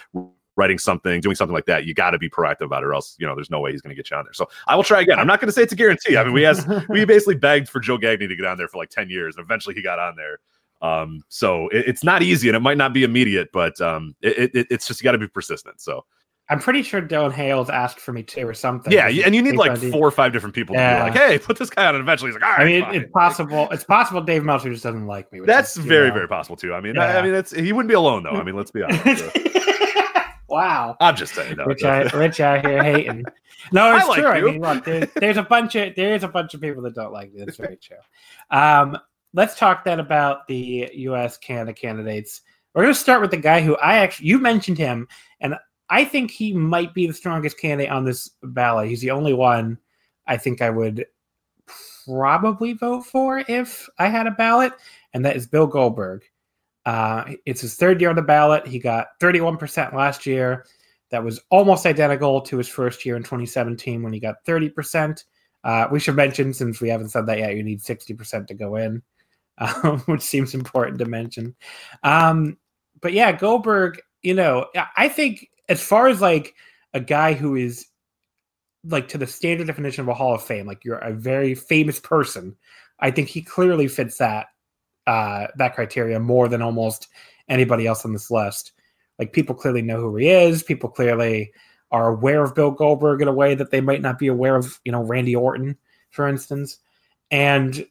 writing 0.56 0.78
something, 0.78 1.20
doing 1.20 1.36
something 1.36 1.54
like 1.54 1.66
that, 1.66 1.84
you 1.84 1.94
got 1.94 2.10
to 2.10 2.18
be 2.18 2.28
proactive 2.28 2.64
about 2.64 2.82
it, 2.82 2.86
or 2.86 2.94
else 2.94 3.16
you 3.18 3.26
know 3.26 3.34
there's 3.34 3.50
no 3.50 3.60
way 3.60 3.72
he's 3.72 3.82
going 3.82 3.94
to 3.94 3.96
get 3.96 4.10
you 4.10 4.16
on 4.16 4.24
there. 4.24 4.32
So 4.32 4.48
I 4.66 4.74
will 4.74 4.82
try 4.82 5.00
again. 5.02 5.18
I'm 5.18 5.26
not 5.26 5.40
going 5.40 5.48
to 5.48 5.52
say 5.52 5.62
it's 5.62 5.72
a 5.72 5.76
guarantee. 5.76 6.16
I 6.16 6.24
mean, 6.24 6.32
we 6.32 6.46
asked, 6.46 6.66
we 6.88 7.04
basically 7.06 7.36
begged 7.36 7.68
for 7.68 7.80
Joe 7.80 7.98
Gagney 7.98 8.28
to 8.28 8.36
get 8.36 8.46
on 8.46 8.56
there 8.56 8.68
for 8.68 8.78
like 8.78 8.90
10 8.90 9.10
years, 9.10 9.36
and 9.36 9.44
eventually 9.44 9.74
he 9.74 9.82
got 9.82 9.98
on 9.98 10.16
there. 10.16 10.38
Um, 10.82 11.22
so 11.28 11.68
it, 11.68 11.88
it's 11.88 12.04
not 12.04 12.22
easy, 12.22 12.48
and 12.48 12.56
it 12.56 12.60
might 12.60 12.76
not 12.76 12.92
be 12.92 13.04
immediate, 13.04 13.48
but 13.52 13.80
um, 13.80 14.14
it, 14.22 14.54
it, 14.54 14.66
it's 14.70 14.86
just 14.86 15.00
you 15.00 15.04
got 15.04 15.12
to 15.12 15.18
be 15.18 15.28
persistent. 15.28 15.80
So. 15.80 16.04
I'm 16.48 16.60
pretty 16.60 16.84
sure 16.84 17.02
Dylan 17.02 17.32
Hales 17.32 17.68
asked 17.68 17.98
for 17.98 18.12
me 18.12 18.22
too, 18.22 18.46
or 18.46 18.54
something. 18.54 18.92
Yeah, 18.92 19.08
and 19.08 19.34
you 19.34 19.42
need 19.42 19.56
like 19.56 19.76
four 19.78 20.06
or 20.06 20.12
five 20.12 20.32
different 20.32 20.54
people 20.54 20.76
yeah. 20.76 20.98
to 20.98 21.04
be 21.04 21.10
like, 21.10 21.28
"Hey, 21.28 21.38
put 21.40 21.58
this 21.58 21.70
guy 21.70 21.86
on." 21.86 21.96
And 21.96 22.02
eventually, 22.02 22.30
he's 22.30 22.40
like, 22.40 22.48
"All 22.48 22.56
right." 22.56 22.60
I 22.60 22.64
mean, 22.64 22.82
fine. 22.84 22.94
it's 22.94 23.10
possible. 23.10 23.68
It's 23.72 23.82
possible 23.82 24.20
Dave 24.20 24.44
Meltzer 24.44 24.70
just 24.70 24.84
doesn't 24.84 25.08
like 25.08 25.32
me. 25.32 25.40
That's 25.44 25.76
is, 25.76 25.84
very, 25.84 26.06
know. 26.06 26.14
very 26.14 26.28
possible 26.28 26.54
too. 26.54 26.72
I 26.72 26.80
mean, 26.80 26.94
yeah. 26.94 27.02
I, 27.02 27.18
I, 27.18 27.22
mean, 27.22 27.34
it's 27.34 27.50
he 27.50 27.72
wouldn't 27.72 27.88
be 27.88 27.96
alone 27.96 28.22
though. 28.22 28.30
I 28.30 28.44
mean, 28.44 28.54
let's 28.54 28.70
be 28.70 28.84
honest. 28.84 29.24
So. 29.24 29.30
Wow. 30.48 30.96
I'm 31.00 31.16
just 31.16 31.34
saying. 31.34 31.56
No, 31.56 31.64
Rich, 31.64 31.82
out, 31.82 32.12
Rich 32.12 32.40
out 32.40 32.64
here 32.64 32.82
hating. 32.82 33.24
No, 33.72 33.96
it's 33.96 34.08
I 34.08 34.16
true. 34.16 34.26
I 34.26 34.40
mean, 34.40 34.60
look, 34.60 34.84
there's, 34.84 35.08
there's, 35.14 35.36
a 35.36 35.42
bunch 35.42 35.74
of 35.74 35.94
there's 35.96 36.22
a 36.22 36.28
bunch 36.28 36.54
of 36.54 36.60
people 36.60 36.82
that 36.84 36.94
don't 36.94 37.12
like 37.12 37.32
me. 37.32 37.44
That's 37.44 37.56
very 37.56 37.76
true. 37.76 37.96
Um, 38.50 38.96
let's 39.36 39.54
talk 39.54 39.84
then 39.84 40.00
about 40.00 40.48
the 40.48 40.90
U.S. 40.94 41.36
Canada 41.36 41.72
candidates. 41.72 42.40
We're 42.74 42.82
going 42.82 42.94
to 42.94 43.00
start 43.00 43.20
with 43.20 43.30
the 43.30 43.36
guy 43.36 43.60
who 43.60 43.76
I 43.76 43.98
actually 43.98 44.28
you 44.28 44.38
mentioned 44.38 44.78
him, 44.78 45.06
and 45.40 45.54
I 45.88 46.04
think 46.04 46.30
he 46.30 46.52
might 46.52 46.94
be 46.94 47.06
the 47.06 47.14
strongest 47.14 47.58
candidate 47.58 47.92
on 47.92 48.04
this 48.04 48.30
ballot. 48.42 48.88
He's 48.88 49.00
the 49.00 49.12
only 49.12 49.34
one 49.34 49.78
I 50.26 50.36
think 50.36 50.60
I 50.60 50.70
would 50.70 51.06
probably 52.06 52.72
vote 52.72 53.02
for 53.06 53.44
if 53.46 53.88
I 53.98 54.08
had 54.08 54.26
a 54.26 54.32
ballot, 54.32 54.72
and 55.12 55.24
that 55.24 55.36
is 55.36 55.46
Bill 55.46 55.66
Goldberg. 55.66 56.24
Uh, 56.84 57.34
it's 57.44 57.60
his 57.60 57.74
third 57.74 58.00
year 58.00 58.10
on 58.10 58.16
the 58.16 58.22
ballot. 58.22 58.66
He 58.66 58.78
got 58.78 59.08
31% 59.20 59.92
last 59.92 60.24
year. 60.24 60.64
That 61.10 61.22
was 61.22 61.40
almost 61.50 61.86
identical 61.86 62.40
to 62.42 62.58
his 62.58 62.68
first 62.68 63.04
year 63.04 63.16
in 63.16 63.22
2017 63.22 64.02
when 64.02 64.12
he 64.12 64.20
got 64.20 64.44
30%. 64.46 65.24
Uh, 65.62 65.88
we 65.90 66.00
should 66.00 66.16
mention, 66.16 66.52
since 66.52 66.80
we 66.80 66.88
haven't 66.88 67.08
said 67.08 67.26
that 67.26 67.38
yet, 67.38 67.56
you 67.56 67.62
need 67.62 67.80
60% 67.80 68.46
to 68.46 68.54
go 68.54 68.76
in, 68.76 69.02
um, 69.58 70.00
which 70.06 70.22
seems 70.22 70.54
important 70.54 70.98
to 70.98 71.04
mention. 71.04 71.54
Um, 72.02 72.56
but 73.00 73.12
yeah, 73.12 73.32
Goldberg, 73.32 74.00
you 74.22 74.34
know, 74.34 74.66
I 74.96 75.08
think 75.08 75.48
as 75.68 75.82
far 75.82 76.08
as 76.08 76.20
like 76.20 76.54
a 76.94 77.00
guy 77.00 77.34
who 77.34 77.56
is 77.56 77.86
like 78.84 79.08
to 79.08 79.18
the 79.18 79.26
standard 79.26 79.66
definition 79.66 80.02
of 80.02 80.08
a 80.08 80.14
Hall 80.14 80.34
of 80.34 80.42
Fame, 80.42 80.66
like 80.66 80.84
you're 80.84 80.98
a 80.98 81.12
very 81.12 81.54
famous 81.54 82.00
person, 82.00 82.56
I 83.00 83.10
think 83.10 83.28
he 83.28 83.42
clearly 83.42 83.88
fits 83.88 84.18
that 84.18 84.46
uh, 85.06 85.46
that 85.56 85.74
criteria 85.74 86.18
more 86.18 86.48
than 86.48 86.62
almost 86.62 87.08
anybody 87.48 87.86
else 87.86 88.04
on 88.04 88.12
this 88.12 88.30
list. 88.30 88.72
Like 89.18 89.32
people 89.32 89.54
clearly 89.54 89.82
know 89.82 90.00
who 90.00 90.16
he 90.16 90.28
is. 90.28 90.62
People 90.62 90.90
clearly 90.90 91.52
are 91.90 92.08
aware 92.08 92.42
of 92.42 92.54
Bill 92.54 92.70
Goldberg 92.70 93.22
in 93.22 93.28
a 93.28 93.32
way 93.32 93.54
that 93.54 93.70
they 93.70 93.80
might 93.80 94.02
not 94.02 94.18
be 94.18 94.26
aware 94.26 94.56
of, 94.56 94.80
you 94.84 94.92
know, 94.92 95.02
Randy 95.02 95.36
Orton, 95.36 95.76
for 96.10 96.26
instance. 96.26 96.78
And 97.30 97.86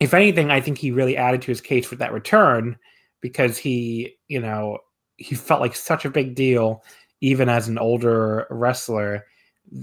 if 0.00 0.14
anything, 0.14 0.50
I 0.50 0.60
think 0.60 0.78
he 0.78 0.90
really 0.90 1.16
added 1.16 1.42
to 1.42 1.50
his 1.50 1.60
case 1.60 1.86
for 1.86 1.96
that 1.96 2.12
return 2.12 2.76
because 3.20 3.58
he, 3.58 4.16
you 4.28 4.40
know, 4.40 4.78
he 5.16 5.34
felt 5.34 5.60
like 5.60 5.74
such 5.74 6.04
a 6.04 6.10
big 6.10 6.34
deal 6.34 6.82
even 7.20 7.48
as 7.48 7.66
an 7.66 7.78
older 7.78 8.46
wrestler, 8.48 9.26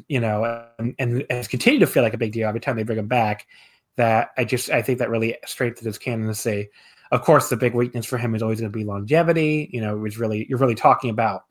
you 0.08 0.20
know, 0.20 0.66
and, 0.80 0.96
and 1.00 1.26
has 1.30 1.50
continued 1.50 1.82
to 1.82 1.88
feel 1.88 2.04
like 2.04 2.14
a 2.14 2.18
big 2.18 2.32
deal 2.32 2.48
every 2.48 2.62
time 2.62 2.78
they 2.78 2.84
bring 2.84 3.00
him 3.00 3.08
back 3.08 3.46
that 3.98 4.30
I 4.38 4.46
just 4.46 4.70
I 4.70 4.82
think 4.82 5.00
that 5.00 5.10
really 5.10 5.38
strengthened 5.46 5.86
his 5.86 5.98
candidacy. 5.98 6.70
Of 7.12 7.22
course, 7.22 7.50
the 7.50 7.58
big 7.58 7.74
weakness 7.74 8.06
for 8.06 8.18
him 8.18 8.36
is 8.36 8.42
always 8.42 8.60
going 8.60 8.72
to 8.72 8.78
be 8.78 8.84
longevity. 8.84 9.70
You 9.72 9.82
know, 9.82 10.04
it's 10.06 10.18
really 10.18 10.46
you're 10.50 10.60
really 10.60 10.76
talking 10.76 11.10
about. 11.10 11.44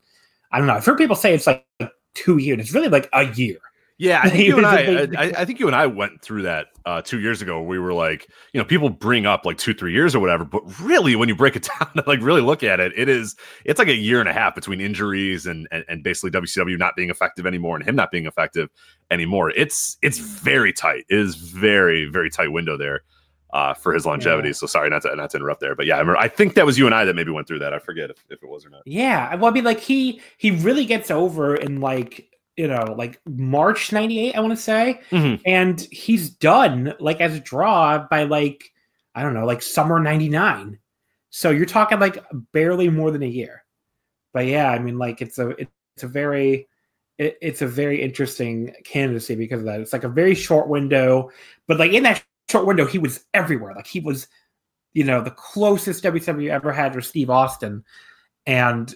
I 0.51 0.57
don't 0.57 0.67
know. 0.67 0.73
I've 0.73 0.85
heard 0.85 0.97
people 0.97 1.15
say 1.15 1.33
it's 1.33 1.47
like 1.47 1.65
two 2.13 2.37
years. 2.37 2.59
It's 2.59 2.73
really 2.73 2.87
like 2.87 3.09
a 3.13 3.25
year. 3.33 3.57
Yeah, 3.97 4.21
I 4.23 4.29
think 4.29 4.47
you 4.47 4.57
and 4.57 4.65
I, 4.65 5.07
I, 5.17 5.33
I, 5.37 5.45
think 5.45 5.59
you 5.59 5.67
and 5.67 5.75
I 5.75 5.87
went 5.87 6.21
through 6.21 6.41
that 6.41 6.67
uh, 6.85 7.01
two 7.01 7.19
years 7.19 7.41
ago. 7.41 7.61
We 7.61 7.79
were 7.79 7.93
like, 7.93 8.27
you 8.51 8.59
know, 8.59 8.65
people 8.65 8.89
bring 8.89 9.25
up 9.25 9.45
like 9.45 9.57
two, 9.57 9.73
three 9.73 9.93
years 9.93 10.13
or 10.13 10.19
whatever, 10.19 10.43
but 10.43 10.63
really, 10.81 11.15
when 11.15 11.29
you 11.29 11.35
break 11.35 11.55
it 11.55 11.69
down 11.79 11.89
and 11.95 12.05
like 12.05 12.21
really 12.21 12.41
look 12.41 12.63
at 12.63 12.79
it, 12.79 12.91
it 12.95 13.07
is 13.07 13.35
it's 13.63 13.79
like 13.79 13.87
a 13.87 13.95
year 13.95 14.19
and 14.19 14.27
a 14.27 14.33
half 14.33 14.53
between 14.53 14.81
injuries 14.81 15.45
and, 15.45 15.67
and 15.71 15.85
and 15.87 16.03
basically 16.03 16.31
WCW 16.31 16.77
not 16.77 16.95
being 16.95 17.09
effective 17.09 17.45
anymore 17.45 17.77
and 17.77 17.87
him 17.87 17.95
not 17.95 18.11
being 18.11 18.25
effective 18.25 18.69
anymore. 19.11 19.51
It's 19.51 19.97
it's 20.01 20.17
very 20.17 20.73
tight. 20.73 21.05
It 21.09 21.17
is 21.17 21.35
very 21.35 22.05
very 22.05 22.29
tight 22.29 22.51
window 22.51 22.77
there 22.77 23.03
uh, 23.53 23.73
for 23.73 23.93
his 23.93 24.05
longevity. 24.05 24.49
Yeah. 24.49 24.53
So 24.53 24.67
sorry 24.67 24.89
not 24.89 25.03
to 25.03 25.15
not 25.15 25.29
to 25.29 25.37
interrupt 25.37 25.61
there, 25.61 25.75
but 25.75 25.85
yeah, 25.85 25.95
I, 25.95 25.99
remember, 25.99 26.19
I 26.19 26.27
think 26.27 26.55
that 26.55 26.65
was 26.65 26.77
you 26.77 26.85
and 26.85 26.93
I 26.93 27.05
that 27.05 27.15
maybe 27.15 27.31
went 27.31 27.47
through 27.47 27.59
that. 27.59 27.73
I 27.73 27.79
forget 27.79 28.09
if, 28.09 28.17
if 28.29 28.43
it 28.43 28.49
was 28.49 28.65
or 28.65 28.69
not. 28.69 28.81
Yeah, 28.85 29.33
well, 29.35 29.49
I 29.49 29.53
mean, 29.53 29.63
like 29.63 29.79
he 29.79 30.21
he 30.37 30.51
really 30.51 30.85
gets 30.85 31.09
over 31.09 31.55
in 31.55 31.79
like 31.79 32.29
you 32.57 32.67
know, 32.67 32.95
like 32.97 33.19
March 33.25 33.91
98, 33.91 34.35
I 34.35 34.39
want 34.39 34.51
to 34.51 34.61
say. 34.61 35.01
Mm-hmm. 35.11 35.41
And 35.45 35.81
he's 35.91 36.29
done 36.29 36.93
like 36.99 37.21
as 37.21 37.35
a 37.35 37.39
draw 37.39 38.05
by 38.09 38.23
like, 38.23 38.71
I 39.13 39.21
don't 39.21 39.33
know, 39.33 39.45
like 39.45 39.61
summer 39.61 39.99
99. 39.99 40.79
So 41.29 41.49
you're 41.49 41.65
talking 41.65 41.99
like 41.99 42.23
barely 42.53 42.89
more 42.89 43.11
than 43.11 43.23
a 43.23 43.27
year. 43.27 43.63
But 44.33 44.47
yeah, 44.47 44.69
I 44.69 44.79
mean, 44.79 44.97
like 44.97 45.21
it's 45.21 45.37
a, 45.37 45.49
it's 45.49 46.03
a 46.03 46.07
very, 46.07 46.67
it, 47.17 47.37
it's 47.41 47.61
a 47.61 47.67
very 47.67 48.01
interesting 48.01 48.73
candidacy 48.83 49.35
because 49.35 49.59
of 49.59 49.65
that. 49.65 49.81
It's 49.81 49.93
like 49.93 50.03
a 50.03 50.09
very 50.09 50.35
short 50.35 50.67
window, 50.67 51.31
but 51.67 51.79
like 51.79 51.93
in 51.93 52.03
that 52.03 52.23
short 52.49 52.65
window, 52.65 52.85
he 52.85 52.99
was 52.99 53.25
everywhere. 53.33 53.73
Like 53.75 53.87
he 53.87 53.99
was, 53.99 54.27
you 54.93 55.03
know, 55.03 55.21
the 55.21 55.31
closest 55.31 56.03
WCW 56.03 56.49
ever 56.49 56.71
had 56.71 56.95
was 56.95 57.07
Steve 57.07 57.29
Austin. 57.29 57.83
And 58.45 58.93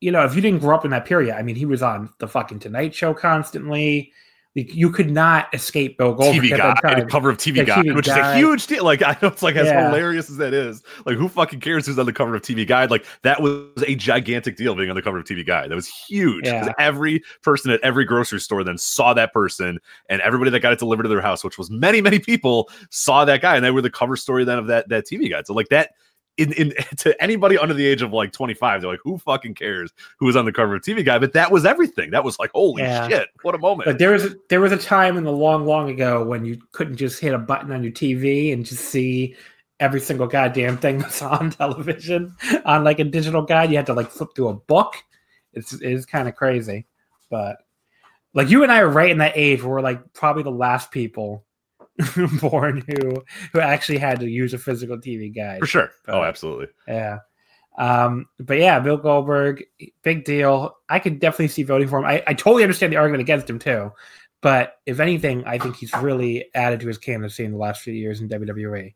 you 0.00 0.10
know, 0.10 0.24
if 0.24 0.34
you 0.34 0.40
didn't 0.40 0.60
grow 0.60 0.74
up 0.74 0.84
in 0.84 0.90
that 0.90 1.04
period, 1.04 1.36
I 1.36 1.42
mean, 1.42 1.56
he 1.56 1.66
was 1.66 1.82
on 1.82 2.10
the 2.18 2.26
fucking 2.26 2.58
Tonight 2.58 2.94
Show 2.94 3.12
constantly. 3.14 4.12
you 4.54 4.90
could 4.90 5.10
not 5.10 5.52
escape 5.54 5.98
Bill 5.98 6.14
Goldberg. 6.14 6.50
TV 6.50 6.56
Guide, 6.56 7.08
cover 7.08 7.30
of 7.30 7.36
TV 7.36 7.64
Guide, 7.64 7.84
TV 7.84 7.94
which 7.94 8.08
is 8.08 8.16
a 8.16 8.34
huge 8.34 8.66
deal. 8.66 8.82
Like 8.82 9.02
I 9.06 9.16
know 9.20 9.28
it's 9.28 9.42
like 9.42 9.56
as 9.56 9.66
yeah. 9.66 9.88
hilarious 9.88 10.30
as 10.30 10.38
that 10.38 10.54
is. 10.54 10.82
Like 11.04 11.16
who 11.16 11.28
fucking 11.28 11.60
cares 11.60 11.86
who's 11.86 11.98
on 11.98 12.06
the 12.06 12.12
cover 12.14 12.34
of 12.34 12.42
TV 12.42 12.66
Guide? 12.66 12.90
Like 12.90 13.04
that 13.22 13.42
was 13.42 13.84
a 13.86 13.94
gigantic 13.94 14.56
deal 14.56 14.74
being 14.74 14.88
on 14.88 14.96
the 14.96 15.02
cover 15.02 15.18
of 15.18 15.24
TV 15.24 15.46
Guide. 15.46 15.70
That 15.70 15.76
was 15.76 15.86
huge 15.86 16.44
because 16.44 16.66
yeah. 16.66 16.72
every 16.78 17.22
person 17.42 17.70
at 17.70 17.80
every 17.82 18.06
grocery 18.06 18.40
store 18.40 18.64
then 18.64 18.78
saw 18.78 19.12
that 19.14 19.34
person, 19.34 19.78
and 20.08 20.22
everybody 20.22 20.50
that 20.50 20.60
got 20.60 20.72
it 20.72 20.78
delivered 20.78 21.02
to 21.02 21.10
their 21.10 21.20
house, 21.20 21.44
which 21.44 21.58
was 21.58 21.70
many 21.70 22.00
many 22.00 22.18
people, 22.18 22.70
saw 22.88 23.26
that 23.26 23.42
guy, 23.42 23.54
and 23.54 23.64
they 23.64 23.70
were 23.70 23.82
the 23.82 23.90
cover 23.90 24.16
story 24.16 24.44
then 24.44 24.58
of 24.58 24.66
that 24.68 24.88
that 24.88 25.06
TV 25.06 25.28
Guide. 25.28 25.46
So 25.46 25.52
like 25.52 25.68
that 25.68 25.92
in, 26.40 26.52
in 26.54 26.74
to 26.96 27.22
anybody 27.22 27.58
under 27.58 27.74
the 27.74 27.86
age 27.86 28.02
of 28.02 28.12
like 28.12 28.32
25, 28.32 28.80
they're 28.80 28.90
like, 28.90 29.00
who 29.04 29.18
fucking 29.18 29.54
cares 29.54 29.92
who 30.18 30.26
was 30.26 30.36
on 30.36 30.44
the 30.44 30.52
cover 30.52 30.74
of 30.74 30.82
TV 30.82 31.04
Guide? 31.04 31.20
But 31.20 31.32
that 31.34 31.50
was 31.50 31.64
everything. 31.64 32.10
That 32.10 32.24
was 32.24 32.38
like, 32.38 32.50
holy 32.52 32.82
yeah. 32.82 33.08
shit, 33.08 33.28
what 33.42 33.54
a 33.54 33.58
moment. 33.58 33.86
But 33.86 33.98
there 33.98 34.10
was 34.10 34.24
a, 34.24 34.34
there 34.48 34.60
was 34.60 34.72
a 34.72 34.78
time 34.78 35.16
in 35.16 35.24
the 35.24 35.32
long, 35.32 35.66
long 35.66 35.90
ago 35.90 36.24
when 36.24 36.44
you 36.44 36.60
couldn't 36.72 36.96
just 36.96 37.20
hit 37.20 37.34
a 37.34 37.38
button 37.38 37.70
on 37.72 37.82
your 37.82 37.92
TV 37.92 38.52
and 38.52 38.64
just 38.64 38.84
see 38.84 39.36
every 39.78 40.00
single 40.00 40.26
goddamn 40.26 40.78
thing 40.78 40.98
that's 40.98 41.22
on 41.22 41.50
television 41.50 42.34
on 42.64 42.84
like 42.84 42.98
a 42.98 43.04
digital 43.04 43.42
guide. 43.42 43.70
You 43.70 43.76
had 43.76 43.86
to 43.86 43.94
like 43.94 44.10
flip 44.10 44.30
through 44.34 44.48
a 44.48 44.54
book. 44.54 44.94
It's 45.52 45.72
it's 45.74 46.06
kind 46.06 46.28
of 46.28 46.36
crazy. 46.36 46.86
But 47.28 47.58
like 48.34 48.48
you 48.48 48.62
and 48.62 48.72
I 48.72 48.80
are 48.80 48.88
right 48.88 49.10
in 49.10 49.18
that 49.18 49.32
age 49.36 49.62
where 49.62 49.74
we're 49.74 49.80
like 49.80 50.12
probably 50.12 50.42
the 50.42 50.50
last 50.50 50.90
people 50.90 51.44
born 52.40 52.84
who 52.86 53.22
who 53.52 53.60
actually 53.60 53.98
had 53.98 54.20
to 54.20 54.28
use 54.28 54.54
a 54.54 54.58
physical 54.58 54.96
TV 54.96 55.34
guide. 55.34 55.60
For 55.60 55.66
sure. 55.66 55.90
But, 56.06 56.14
oh, 56.14 56.22
absolutely. 56.24 56.68
Yeah. 56.88 57.18
Um, 57.78 58.26
but 58.38 58.58
yeah, 58.58 58.78
Bill 58.80 58.96
Goldberg, 58.96 59.64
big 60.02 60.24
deal. 60.24 60.76
I 60.88 60.98
could 60.98 61.18
definitely 61.18 61.48
see 61.48 61.62
voting 61.62 61.88
for 61.88 61.98
him. 61.98 62.04
I, 62.04 62.22
I 62.26 62.34
totally 62.34 62.62
understand 62.62 62.92
the 62.92 62.98
argument 62.98 63.22
against 63.22 63.48
him 63.48 63.58
too. 63.58 63.92
But 64.42 64.78
if 64.86 65.00
anything, 65.00 65.44
I 65.44 65.58
think 65.58 65.76
he's 65.76 65.92
really 65.94 66.46
added 66.54 66.80
to 66.80 66.88
his 66.88 66.98
candidacy 66.98 67.44
in 67.44 67.52
the 67.52 67.58
last 67.58 67.82
few 67.82 67.92
years 67.92 68.20
in 68.20 68.28
WWE. 68.28 68.94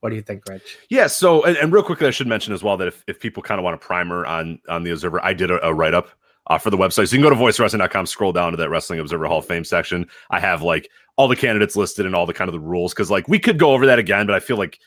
What 0.00 0.10
do 0.10 0.16
you 0.16 0.22
think, 0.22 0.42
Rich? 0.48 0.76
Yeah. 0.90 1.06
So, 1.06 1.42
and, 1.44 1.56
and 1.56 1.72
real 1.72 1.82
quickly, 1.82 2.06
I 2.06 2.10
should 2.10 2.26
mention 2.26 2.52
as 2.52 2.62
well 2.62 2.76
that 2.76 2.88
if, 2.88 3.02
if 3.06 3.18
people 3.18 3.42
kind 3.42 3.58
of 3.58 3.64
want 3.64 3.74
a 3.74 3.78
primer 3.78 4.26
on 4.26 4.58
on 4.68 4.84
the 4.84 4.90
Observer, 4.90 5.24
I 5.24 5.32
did 5.32 5.50
a, 5.50 5.66
a 5.66 5.72
write 5.72 5.94
up 5.94 6.10
uh, 6.48 6.58
for 6.58 6.70
the 6.70 6.76
website. 6.76 7.08
So 7.08 7.16
you 7.16 7.22
can 7.22 7.22
go 7.22 7.30
to 7.30 7.36
voicewrestling.com, 7.36 8.06
scroll 8.06 8.32
down 8.32 8.52
to 8.52 8.56
that 8.58 8.70
Wrestling 8.70 9.00
Observer 9.00 9.26
Hall 9.26 9.38
of 9.38 9.46
Fame 9.46 9.64
section. 9.64 10.06
I 10.30 10.40
have 10.40 10.62
like 10.62 10.90
all 11.16 11.28
the 11.28 11.36
candidates 11.36 11.76
listed 11.76 12.06
and 12.06 12.14
all 12.14 12.26
the 12.26 12.34
kind 12.34 12.48
of 12.48 12.52
the 12.52 12.60
rules 12.60 12.92
because 12.92 13.10
like 13.10 13.28
we 13.28 13.38
could 13.38 13.58
go 13.58 13.72
over 13.72 13.86
that 13.86 13.98
again, 13.98 14.26
but 14.26 14.34
I 14.34 14.40
feel 14.40 14.56
like 14.56 14.78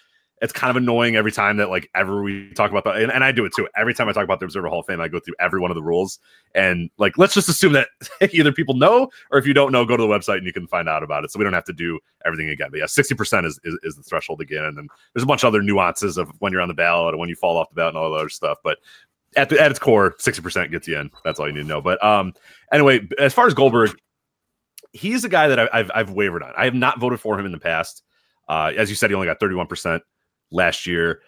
it's 0.41 0.53
kind 0.53 0.69
of 0.69 0.75
annoying 0.75 1.15
every 1.15 1.31
time 1.31 1.57
that 1.57 1.69
like 1.69 1.89
ever 1.95 2.21
we 2.21 2.51
talk 2.53 2.69
about 2.69 2.83
that, 2.83 2.97
and, 2.97 3.11
and, 3.11 3.23
I 3.23 3.31
do 3.31 3.43
it 3.45 3.53
too. 3.55 3.67
Every 3.75 3.93
time 3.93 4.07
I 4.07 4.11
talk 4.11 4.23
about 4.23 4.39
the 4.39 4.45
Observer 4.45 4.67
Hall 4.67 4.81
of 4.81 4.85
Fame, 4.85 5.01
I 5.01 5.07
go 5.07 5.19
through 5.19 5.33
every 5.39 5.59
one 5.59 5.71
of 5.71 5.75
the 5.75 5.81
rules, 5.81 6.19
and 6.53 6.91
like 6.97 7.17
let's 7.17 7.33
just 7.33 7.49
assume 7.49 7.73
that 7.73 7.87
either 8.31 8.51
people 8.51 8.75
know 8.75 9.09
or 9.31 9.39
if 9.39 9.47
you 9.47 9.53
don't 9.53 9.71
know, 9.71 9.83
go 9.83 9.97
to 9.97 10.03
the 10.03 10.07
website 10.07 10.37
and 10.37 10.45
you 10.45 10.53
can 10.53 10.67
find 10.67 10.87
out 10.87 11.01
about 11.01 11.23
it. 11.23 11.31
So 11.31 11.39
we 11.39 11.43
don't 11.43 11.53
have 11.53 11.65
to 11.65 11.73
do 11.73 11.99
everything 12.23 12.49
again. 12.49 12.67
But 12.69 12.79
yeah, 12.79 12.85
sixty 12.85 13.15
percent 13.15 13.47
is, 13.47 13.59
is, 13.63 13.79
is 13.83 13.95
the 13.95 14.03
threshold 14.03 14.41
again, 14.41 14.63
and 14.63 14.77
then 14.77 14.87
there's 15.13 15.23
a 15.23 15.27
bunch 15.27 15.43
of 15.43 15.47
other 15.47 15.63
nuances 15.63 16.17
of 16.17 16.29
when 16.39 16.51
you're 16.51 16.61
on 16.61 16.67
the 16.67 16.75
ballot 16.75 17.13
and 17.13 17.19
when 17.19 17.29
you 17.29 17.35
fall 17.35 17.57
off 17.57 17.69
the 17.69 17.75
ballot 17.75 17.95
and 17.95 17.97
all 17.97 18.11
that 18.11 18.17
other 18.17 18.29
stuff. 18.29 18.59
But 18.63 18.77
at 19.35 19.49
the, 19.49 19.59
at 19.59 19.71
its 19.71 19.79
core, 19.79 20.15
sixty 20.19 20.41
percent 20.41 20.71
gets 20.71 20.87
you 20.87 20.97
in. 20.97 21.11
That's 21.23 21.39
all 21.39 21.47
you 21.47 21.53
need 21.53 21.63
to 21.63 21.67
know. 21.67 21.81
But 21.81 22.03
um, 22.03 22.33
anyway, 22.71 23.07
as 23.19 23.33
far 23.33 23.47
as 23.47 23.53
Goldberg, 23.53 23.91
he's 24.93 25.23
a 25.23 25.29
guy 25.29 25.47
that 25.47 25.59
I, 25.59 25.77
have 25.77 25.91
I've 25.93 26.11
wavered 26.11 26.43
on. 26.43 26.53
I 26.57 26.65
have 26.65 26.73
not 26.73 26.99
voted 26.99 27.19
for 27.19 27.37
him 27.39 27.45
in 27.45 27.51
the 27.51 27.59
past. 27.59 28.03
Uh, 28.47 28.71
as 28.77 28.89
you 28.89 28.95
said, 28.95 29.09
he 29.09 29.15
only 29.15 29.27
got 29.27 29.39
thirty 29.39 29.55
one 29.55 29.67
percent 29.67 30.03
last 30.51 30.87
year, 30.87 31.21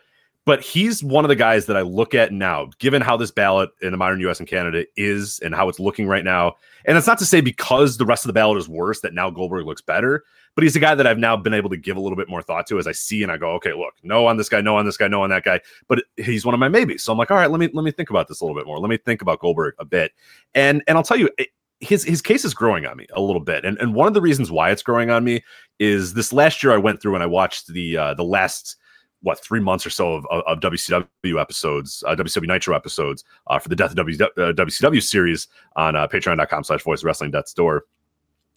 but 0.46 0.62
he's 0.62 1.04
one 1.04 1.26
of 1.26 1.30
the 1.30 1.36
guys 1.36 1.66
that 1.66 1.76
I 1.76 1.82
look 1.82 2.16
at 2.16 2.32
now, 2.32 2.70
given 2.80 3.02
how 3.02 3.18
this 3.18 3.32
ballot 3.32 3.70
in 3.82 3.92
the 3.92 3.98
modern 3.98 4.20
U.S. 4.22 4.40
and 4.40 4.48
Canada 4.48 4.86
is 4.96 5.40
and 5.40 5.54
how 5.54 5.68
it's 5.68 5.80
looking 5.80 6.08
right 6.08 6.24
now. 6.24 6.56
And 6.86 6.98
it's 6.98 7.08
not 7.08 7.20
to 7.20 7.26
say 7.26 7.42
because 7.42 7.98
the 7.98 8.06
rest 8.06 8.24
of 8.24 8.28
the 8.28 8.34
ballot 8.34 8.58
is 8.58 8.70
worse 8.70 9.02
that 9.02 9.14
now 9.14 9.30
Goldberg 9.30 9.66
looks 9.66 9.82
better, 9.82 10.24
but 10.60 10.64
he's 10.66 10.76
a 10.76 10.80
guy 10.82 10.94
that 10.94 11.08
I've 11.08 11.18
now 11.18 11.38
been 11.38 11.54
able 11.54 11.70
to 11.70 11.78
give 11.78 11.96
a 11.96 12.02
little 12.02 12.18
bit 12.18 12.28
more 12.28 12.42
thought 12.42 12.68
to 12.68 12.80
as 12.80 12.86
I 12.86 12.92
see 12.92 13.24
and 13.24 13.32
I 13.32 13.38
go, 13.38 13.52
okay, 13.52 13.72
look, 13.72 13.94
no 14.04 14.28
on 14.28 14.36
this 14.36 14.50
guy, 14.50 14.60
no 14.60 14.76
on 14.76 14.84
this 14.84 14.98
guy, 14.98 15.08
no 15.08 15.24
on 15.24 15.30
that 15.30 15.46
guy, 15.46 15.62
but 15.88 16.04
he's 16.18 16.46
one 16.46 16.54
of 16.54 16.60
my 16.60 16.68
maybes. 16.68 17.02
So 17.02 17.14
I'm 17.14 17.18
like, 17.18 17.32
all 17.32 17.38
right, 17.38 17.50
let 17.50 17.62
me 17.62 17.70
let 17.74 17.86
me 17.86 17.92
think 17.92 18.10
about 18.10 18.28
this 18.28 18.42
a 18.42 18.44
little 18.44 18.60
bit 18.60 18.68
more. 18.68 18.78
Let 18.78 18.90
me 18.90 18.98
think 18.98 19.22
about 19.22 19.40
Goldberg 19.40 19.76
a 19.80 19.86
bit, 19.86 20.12
and 20.54 20.84
and 20.86 20.98
I'll 20.98 21.04
tell 21.04 21.16
you. 21.16 21.30
It, 21.38 21.48
his 21.82 22.04
his 22.04 22.22
case 22.22 22.44
is 22.44 22.54
growing 22.54 22.86
on 22.86 22.98
me 22.98 23.08
a 23.14 23.22
little 23.22 23.40
bit, 23.40 23.64
and 23.64 23.78
and 23.78 23.96
one 23.96 24.06
of 24.06 24.14
the 24.14 24.20
reasons 24.20 24.52
why 24.52 24.70
it's 24.70 24.84
growing 24.84 25.10
on 25.10 25.24
me 25.24 25.42
is 25.80 26.14
this 26.14 26.34
last 26.34 26.62
year 26.62 26.74
I 26.74 26.78
went 26.78 27.02
through 27.02 27.14
and 27.14 27.24
I 27.24 27.26
watched 27.26 27.68
the 27.68 27.96
uh, 27.96 28.14
the 28.16 28.24
last 28.26 28.76
what 29.22 29.42
three 29.42 29.62
months 29.62 29.86
or 29.86 29.90
so 29.90 30.16
of, 30.16 30.26
of, 30.30 30.44
of 30.46 30.60
WCW 30.60 31.40
episodes, 31.40 32.04
uh, 32.06 32.18
WCW 32.18 32.48
Nitro 32.48 32.76
episodes 32.76 33.24
uh, 33.48 33.60
for 33.60 33.70
the 33.70 33.78
Death 33.78 33.92
of 33.92 33.96
w, 33.96 34.18
uh, 34.22 34.28
WCW 34.52 35.02
series 35.02 35.48
on 35.78 35.96
uh, 35.96 36.06
patreon.com 36.06 36.66
slash 36.66 36.84
voice 36.84 37.02
wrestling 37.02 37.32
death's 37.32 37.54
door. 37.54 37.86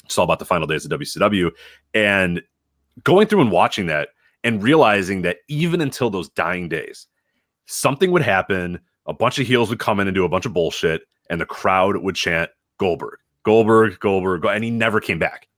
It's 0.04 0.18
all 0.18 0.24
about 0.24 0.38
the 0.38 0.44
final 0.44 0.66
days 0.66 0.84
of 0.84 0.90
WCW. 0.90 1.50
And 1.94 2.42
going 3.04 3.26
through 3.26 3.42
and 3.42 3.52
watching 3.52 3.86
that 3.86 4.10
and 4.44 4.62
realizing 4.62 5.22
that 5.22 5.38
even 5.48 5.80
until 5.80 6.10
those 6.10 6.28
dying 6.30 6.68
days, 6.68 7.06
something 7.66 8.10
would 8.10 8.22
happen, 8.22 8.80
a 9.06 9.14
bunch 9.14 9.38
of 9.38 9.46
heels 9.46 9.70
would 9.70 9.78
come 9.78 10.00
in 10.00 10.08
and 10.08 10.14
do 10.14 10.24
a 10.24 10.28
bunch 10.28 10.46
of 10.46 10.52
bullshit, 10.52 11.02
and 11.30 11.40
the 11.40 11.46
crowd 11.46 11.96
would 11.98 12.16
chant 12.16 12.50
Goldberg, 12.78 13.18
Goldberg, 13.44 13.98
Goldberg, 14.00 14.44
and 14.44 14.64
he 14.64 14.70
never 14.70 15.00
came 15.00 15.18
back. 15.18 15.48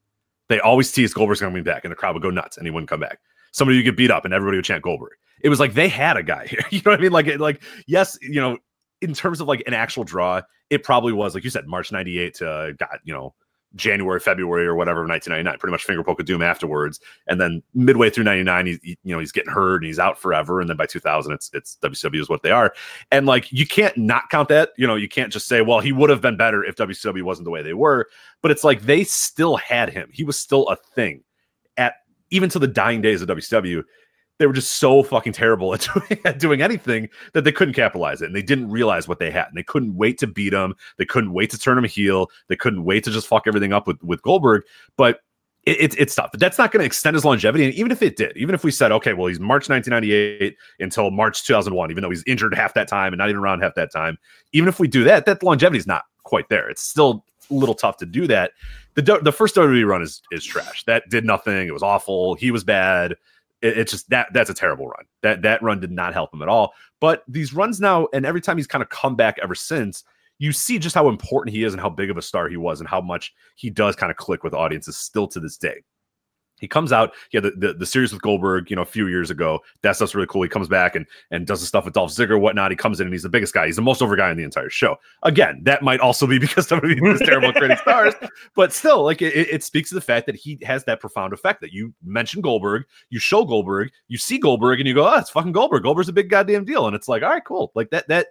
They 0.49 0.61
always 0.61 0.93
teased 0.93 1.15
Goldberg's 1.15 1.41
coming 1.41 1.65
back, 1.65 1.85
and 1.85 1.91
the 1.91 1.97
crowd 1.97 2.15
would 2.15 2.23
go 2.23 2.31
nuts, 2.31 2.59
and 2.59 2.67
he 2.67 2.71
wouldn't 2.71 2.91
come 2.91 3.01
back 3.01 3.19
somebody 3.55 3.79
would 3.79 3.85
get 3.85 3.97
beat 3.97 4.11
up 4.11 4.25
and 4.25 4.35
everybody 4.35 4.59
would 4.59 4.65
chant 4.65 4.83
Goldberg. 4.83 5.13
It 5.41 5.49
was 5.49 5.61
like 5.61 5.75
they 5.75 5.89
had 5.89 6.17
a 6.17 6.23
guy 6.23 6.47
here. 6.47 6.65
You 6.71 6.83
know 6.85 6.91
what 6.91 7.01
I 7.01 7.03
mean? 7.03 7.13
Like, 7.13 7.39
like 7.39 7.63
yes, 7.87 8.19
you 8.21 8.41
know, 8.41 8.59
in 9.01 9.15
terms 9.15 9.41
of 9.41 9.49
like 9.49 9.63
an 9.67 9.75
actual 9.75 10.05
draw, 10.05 10.43
it 10.71 10.83
probably 10.83 11.13
was 11.13 11.35
like 11.35 11.45
you 11.45 11.51
said, 11.51 11.67
March 11.67 11.93
'98 11.93 12.35
to 12.35 12.51
uh, 12.51 12.73
God, 12.73 12.99
you 13.05 13.15
know, 13.15 13.35
January, 13.75 14.21
February, 14.21 14.67
or 14.67 14.75
whatever, 14.75 15.07
1999. 15.07 15.59
Pretty 15.59 15.71
much 15.71 15.85
finger 15.85 16.05
poke 16.05 16.21
of 16.21 16.27
doom 16.27 16.43
afterwards, 16.43 17.01
and 17.27 17.41
then 17.41 17.63
midway 17.75 18.11
through 18.11 18.25
'99, 18.25 18.67
he's 18.67 18.81
he, 18.83 18.99
you 19.03 19.15
know 19.15 19.19
he's 19.19 19.33
getting 19.33 19.53
hurt 19.53 19.77
and 19.77 19.87
he's 19.87 19.99
out 19.99 20.19
forever, 20.19 20.61
and 20.61 20.69
then 20.69 20.77
by 20.77 20.87
2000, 20.87 21.33
it's 21.33 21.51
it's 21.53 21.77
WCW 21.83 22.21
is 22.21 22.29
what 22.29 22.43
they 22.43 22.51
are, 22.51 22.75
and 23.11 23.27
like 23.27 23.51
you 23.53 23.67
can't 23.67 23.97
not 23.97 24.29
count 24.31 24.49
that. 24.49 24.71
You 24.77 24.87
know, 24.87 24.97
you 24.97 25.09
can't 25.09 25.33
just 25.33 25.47
say, 25.47 25.61
well, 25.61 25.81
he 25.81 25.93
would 25.93 26.11
have 26.11 26.21
been 26.21 26.37
better 26.37 26.65
if 26.65 26.77
WCW 26.77 27.23
wasn't 27.23 27.45
the 27.45 27.51
way 27.51 27.63
they 27.63 27.75
were, 27.75 28.09
but 28.43 28.51
it's 28.51 28.65
like 28.65 28.83
they 28.83 29.05
still 29.05 29.57
had 29.57 29.91
him. 29.91 30.09
He 30.13 30.25
was 30.25 30.39
still 30.39 30.69
a 30.69 30.77
thing 30.77 31.23
at 31.77 31.95
even 32.31 32.49
to 32.51 32.59
the 32.59 32.67
dying 32.67 33.01
days 33.01 33.23
of 33.23 33.29
WCW, 33.29 33.85
they 34.39 34.47
were 34.47 34.53
just 34.53 34.73
so 34.73 35.03
fucking 35.03 35.33
terrible 35.33 35.75
at 36.25 36.39
doing, 36.39 36.63
anything 36.63 37.09
that 37.33 37.45
they 37.45 37.53
couldn't 37.53 37.75
capitalize 37.75 38.23
it. 38.23 38.27
And 38.27 38.35
they 38.35 38.43
didn't 38.43 38.71
realize 38.71 39.07
what 39.07 39.19
they 39.19 39.31
had. 39.31 39.47
And 39.49 39.57
they 39.57 39.63
couldn't 39.63 39.97
wait 39.97 40.19
to 40.19 40.27
beat 40.27 40.53
him. 40.53 40.75
They 40.99 41.05
couldn't 41.05 41.33
wait 41.33 41.51
to 41.51 41.59
turn 41.59 41.79
him 41.79 41.85
a 41.85 41.89
heel. 41.89 42.29
They 42.49 42.57
couldn't 42.57 42.85
wait 42.85 43.05
to 43.05 43.11
just 43.11 43.27
fuck 43.27 43.45
everything 43.47 43.73
up 43.73 43.87
with, 43.87 44.03
with 44.03 44.23
Goldberg. 44.23 44.63
But 44.97 45.21
it, 45.65 45.81
it, 45.81 45.99
it's 45.99 46.15
tough. 46.15 46.31
That's 46.35 46.59
not 46.59 46.73
going 46.73 46.81
to 46.81 46.87
extend 46.87 47.15
his 47.15 47.25
longevity. 47.25 47.65
And 47.65 47.75
even 47.75 47.91
if 47.91 48.03
it 48.03 48.17
did, 48.17 48.37
even 48.37 48.55
if 48.55 48.65
we 48.65 48.71
said, 48.71 48.93
okay, 48.93 49.15
well, 49.15 49.29
he's 49.29 49.41
March 49.41 49.69
1998 49.69 50.57
until 50.81 51.11
March 51.11 51.45
2001, 51.45 51.91
even 51.91 52.03
though 52.03 52.11
he's 52.11 52.25
injured 52.27 52.55
half 52.55 52.75
that 52.75 52.89
time 52.89 53.13
and 53.13 53.19
not 53.19 53.31
even 53.31 53.41
around 53.41 53.61
half 53.61 53.75
that 53.77 53.93
time, 53.93 54.19
even 54.53 54.69
if 54.69 54.79
we 54.79 54.89
do 54.89 55.05
that, 55.05 55.27
that 55.27 55.43
longevity 55.43 55.79
is 55.79 55.87
not 55.87 56.03
quite 56.25 56.49
there. 56.51 56.69
It's 56.69 56.83
still 56.83 57.25
a 57.51 57.55
little 57.55 57.75
tough 57.75 57.99
to 57.99 58.07
do 58.07 58.27
that 58.27 58.53
the 58.95 59.21
the 59.23 59.33
first 59.33 59.57
WWE 59.57 59.87
run 59.87 60.03
is 60.03 60.23
is 60.31 60.45
trash. 60.45 60.85
That 60.85 61.09
did 61.09 61.25
nothing. 61.25 61.67
It 61.67 61.73
was 61.73 61.83
awful. 61.83 62.35
He 62.35 62.51
was 62.51 62.65
bad. 62.65 63.17
It, 63.65 63.79
it's 63.79 63.91
just 63.91 64.11
that 64.11 64.29
that's 64.33 64.51
a 64.51 64.55
terrible 64.55 64.87
run. 64.87 65.07
That 65.23 65.43
that 65.43 65.63
run 65.63 65.81
did 65.81 65.91
not 65.91 66.13
help 66.13 66.33
him 66.33 66.43
at 66.43 66.49
all. 66.49 66.75
But 67.01 67.25
these 67.27 67.53
runs 67.53 67.81
now, 67.81 68.07
and 68.13 68.25
every 68.25 68.41
time 68.41 68.57
he's 68.57 68.67
kind 68.67 68.83
of 68.83 68.91
come 68.91 69.17
back 69.17 69.39
ever 69.43 69.55
since, 69.55 70.05
you 70.39 70.53
see 70.53 70.79
just 70.79 70.95
how 70.95 71.09
important 71.09 71.55
he 71.55 71.65
is 71.65 71.73
and 71.73 71.81
how 71.81 71.91
big 71.91 72.11
of 72.11 72.17
a 72.17 72.23
star 72.23 72.49
he 72.49 72.57
was 72.57 72.81
and 72.81 72.89
how 72.89 73.01
much 73.01 73.33
he 73.57 73.71
does 73.71 73.97
kind 73.97 74.11
of 74.11 74.17
click 74.17 74.45
with 74.45 74.55
audiences 74.55 74.97
still 74.97 75.27
to 75.29 75.41
this 75.41 75.57
day. 75.57 75.83
He 76.65 76.69
comes 76.69 76.93
out, 76.93 77.13
yeah, 77.31 77.41
the, 77.41 77.51
the, 77.51 77.75
the 77.75 77.85
series 77.85 78.11
with 78.11 78.23
Goldberg, 78.23 78.71
you 78.71 78.77
know, 78.77 78.81
a 78.81 78.87
few 78.87 79.07
years 79.07 79.31
ago. 79.31 79.61
That 79.83 79.97
stuff's 79.97 80.15
really 80.15 80.27
cool. 80.27 80.43
He 80.43 80.49
comes 80.49 80.67
back 80.67 80.97
and 80.97 81.05
and 81.31 81.47
does 81.47 81.61
the 81.61 81.67
stuff 81.67 81.85
with 81.85 81.93
Dolph 81.93 82.11
Ziggler, 82.11 82.41
whatnot. 82.41 82.71
He 82.71 82.77
comes 82.77 83.01
in 83.01 83.07
and 83.07 83.13
he's 83.13 83.23
the 83.23 83.29
biggest 83.29 83.53
guy. 83.53 83.67
He's 83.67 83.77
the 83.77 83.83
most 83.83 84.01
over 84.01 84.17
guy 84.17 84.31
in 84.31 84.39
the 84.39 84.45
entire 84.45 84.71
show. 84.71 84.97
Again, 85.25 85.61
that 85.65 85.83
might 85.83 86.01
also 86.01 86.27
be 86.27 86.39
because 86.47 86.67
some 86.67 86.79
of 86.79 86.89
these 86.89 87.19
terrible 87.27 87.53
creating 87.53 87.77
stars, 87.77 88.15
but 88.57 88.73
still, 88.73 89.03
like 89.03 89.21
it, 89.21 89.35
it 89.37 89.63
speaks 89.63 89.91
to 89.91 89.95
the 89.95 90.01
fact 90.01 90.25
that 90.27 90.37
he 90.37 90.59
has 90.63 90.85
that 90.85 91.01
profound 91.01 91.35
effect 91.35 91.61
that 91.61 91.73
you 91.73 91.93
mention 92.03 92.41
Goldberg, 92.41 92.85
you 93.11 93.19
show 93.19 93.45
Goldberg, 93.45 93.91
you 94.09 94.17
see 94.17 94.39
Goldberg, 94.39 94.81
and 94.81 94.89
you 94.89 94.95
go, 94.95 95.07
oh, 95.07 95.19
it's 95.19 95.31
fucking 95.31 95.53
Goldberg. 95.53 95.83
Goldberg's 95.83 96.09
a 96.09 96.15
big 96.15 96.31
goddamn 96.31 96.65
deal, 96.65 96.87
and 96.87 96.97
it's 96.97 97.09
like, 97.09 97.23
all 97.23 97.29
right, 97.29 97.45
cool. 97.45 97.73
Like 97.75 97.91
that 97.91 98.09
that 98.09 98.29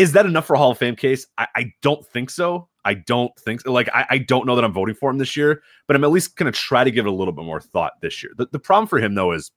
is 0.00 0.12
that 0.12 0.24
enough 0.24 0.46
for 0.46 0.54
a 0.54 0.58
Hall 0.58 0.70
of 0.70 0.78
Fame 0.78 0.96
case? 0.96 1.26
I, 1.36 1.46
I 1.54 1.72
don't 1.82 2.06
think 2.06 2.30
so. 2.30 2.69
I 2.84 2.94
don't 2.94 3.36
think 3.38 3.66
like 3.66 3.88
I, 3.94 4.06
I, 4.10 4.18
don't 4.18 4.46
know 4.46 4.56
that 4.56 4.64
I'm 4.64 4.72
voting 4.72 4.94
for 4.94 5.10
him 5.10 5.18
this 5.18 5.36
year, 5.36 5.62
but 5.86 5.96
I'm 5.96 6.04
at 6.04 6.10
least 6.10 6.36
to 6.38 6.50
try 6.52 6.84
to 6.84 6.90
give 6.90 7.06
it 7.06 7.08
a 7.08 7.14
little 7.14 7.32
bit 7.32 7.44
more 7.44 7.60
thought 7.60 7.92
this 8.00 8.22
year. 8.22 8.32
The, 8.36 8.46
the 8.50 8.58
problem 8.58 8.86
for 8.86 8.98
him 8.98 9.14
though 9.14 9.32
is, 9.32 9.50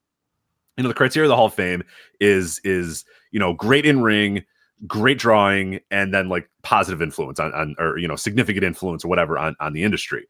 you 0.77 0.83
know, 0.83 0.89
the 0.89 0.95
criteria 0.95 1.27
of 1.27 1.29
the 1.29 1.35
Hall 1.35 1.45
of 1.45 1.53
Fame 1.53 1.83
is 2.19 2.59
is 2.63 3.05
you 3.31 3.39
know 3.39 3.53
great 3.53 3.85
in 3.85 4.01
ring, 4.01 4.43
great 4.87 5.19
drawing, 5.19 5.79
and 5.91 6.13
then 6.13 6.29
like 6.29 6.49
positive 6.63 7.01
influence 7.01 7.39
on, 7.39 7.53
on 7.53 7.75
or 7.79 7.97
you 7.97 8.07
know 8.07 8.15
significant 8.15 8.63
influence 8.63 9.05
or 9.05 9.07
whatever 9.07 9.37
on 9.37 9.55
on 9.59 9.73
the 9.73 9.83
industry. 9.83 10.27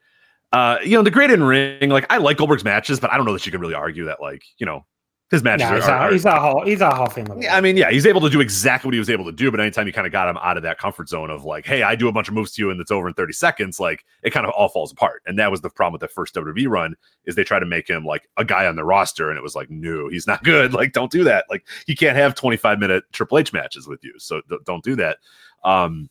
Uh, 0.51 0.77
you 0.83 0.95
know, 0.95 1.01
the 1.01 1.09
great 1.09 1.31
in 1.31 1.43
ring, 1.43 1.89
like 1.89 2.05
I 2.11 2.17
like 2.17 2.37
Goldberg's 2.37 2.63
matches, 2.63 2.99
but 2.99 3.11
I 3.11 3.17
don't 3.17 3.25
know 3.25 3.33
that 3.33 3.45
you 3.45 3.51
can 3.51 3.59
really 3.59 3.73
argue 3.73 4.05
that 4.05 4.21
like 4.21 4.43
you 4.57 4.65
know 4.65 4.85
his 5.31 5.41
matches 5.41 5.69
no, 5.69 5.75
he's, 5.75 5.85
are, 5.85 6.09
a, 6.09 6.11
he's 6.11 6.25
a 6.25 6.39
hall 6.39 6.65
he's 6.65 6.81
a 6.81 6.89
hall 6.89 7.07
of 7.07 7.13
fame 7.13 7.25
yeah, 7.37 7.55
I 7.55 7.61
mean, 7.61 7.75
yeah, 7.75 7.89
he's 7.89 8.05
able 8.05 8.21
to 8.21 8.29
do 8.29 8.39
exactly 8.39 8.87
what 8.87 8.93
he 8.93 8.99
was 8.99 9.09
able 9.09 9.25
to 9.25 9.31
do, 9.31 9.49
but 9.49 9.59
anytime 9.59 9.87
you 9.87 9.93
kind 9.93 10.05
of 10.05 10.13
got 10.13 10.29
him 10.29 10.37
out 10.37 10.57
of 10.57 10.63
that 10.63 10.77
comfort 10.77 11.09
zone 11.09 11.29
of 11.29 11.43
like, 11.43 11.65
hey, 11.65 11.83
I 11.83 11.95
do 11.95 12.07
a 12.07 12.11
bunch 12.11 12.27
of 12.27 12.33
moves 12.33 12.51
to 12.53 12.61
you 12.61 12.69
and 12.69 12.79
it's 12.79 12.91
over 12.91 13.07
in 13.07 13.13
30 13.13 13.33
seconds, 13.33 13.79
like 13.79 14.05
it 14.21 14.31
kind 14.31 14.45
of 14.45 14.51
all 14.51 14.69
falls 14.69 14.91
apart. 14.91 15.21
And 15.25 15.37
that 15.39 15.49
was 15.49 15.61
the 15.61 15.69
problem 15.69 15.93
with 15.93 16.01
the 16.01 16.07
first 16.07 16.35
WWE 16.35 16.67
run 16.67 16.95
is 17.25 17.35
they 17.35 17.43
try 17.43 17.59
to 17.59 17.65
make 17.65 17.89
him 17.89 18.05
like 18.05 18.29
a 18.37 18.45
guy 18.45 18.67
on 18.67 18.75
the 18.75 18.83
roster, 18.83 19.29
and 19.29 19.37
it 19.37 19.43
was 19.43 19.55
like, 19.55 19.69
no, 19.69 20.07
he's 20.09 20.27
not 20.27 20.43
good. 20.43 20.73
Like, 20.83 20.91
don't 20.91 21.11
do 21.11 21.23
that. 21.23 21.45
Like, 21.49 21.67
he 21.85 21.95
can't 21.95 22.17
have 22.17 22.35
25 22.35 22.79
minute 22.79 23.03
Triple 23.13 23.37
H 23.37 23.53
matches 23.53 23.87
with 23.87 24.03
you, 24.03 24.13
so 24.17 24.41
th- 24.49 24.61
don't 24.65 24.83
do 24.83 24.95
that. 24.95 25.17
Um, 25.63 26.09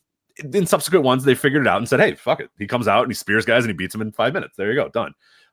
in 0.55 0.67
subsequent 0.67 1.05
ones, 1.05 1.25
they 1.25 1.35
figured 1.35 1.63
it 1.63 1.69
out 1.69 1.79
and 1.79 1.89
said, 1.89 2.01
hey, 2.01 2.15
fuck 2.15 2.41
it. 2.41 2.49
He 2.59 2.67
comes 2.67 2.89
out 2.89 3.03
and 3.03 3.11
he 3.11 3.15
spears 3.15 3.45
guys 3.45 3.65
and 3.65 3.71
he 3.71 3.77
beats 3.77 3.93
them 3.93 4.03
in 4.03 4.13
five 4.13 4.33
minutes. 4.33 4.57
There 4.57 4.71
you 4.71 4.77
go, 4.77 4.89
done. 4.89 5.13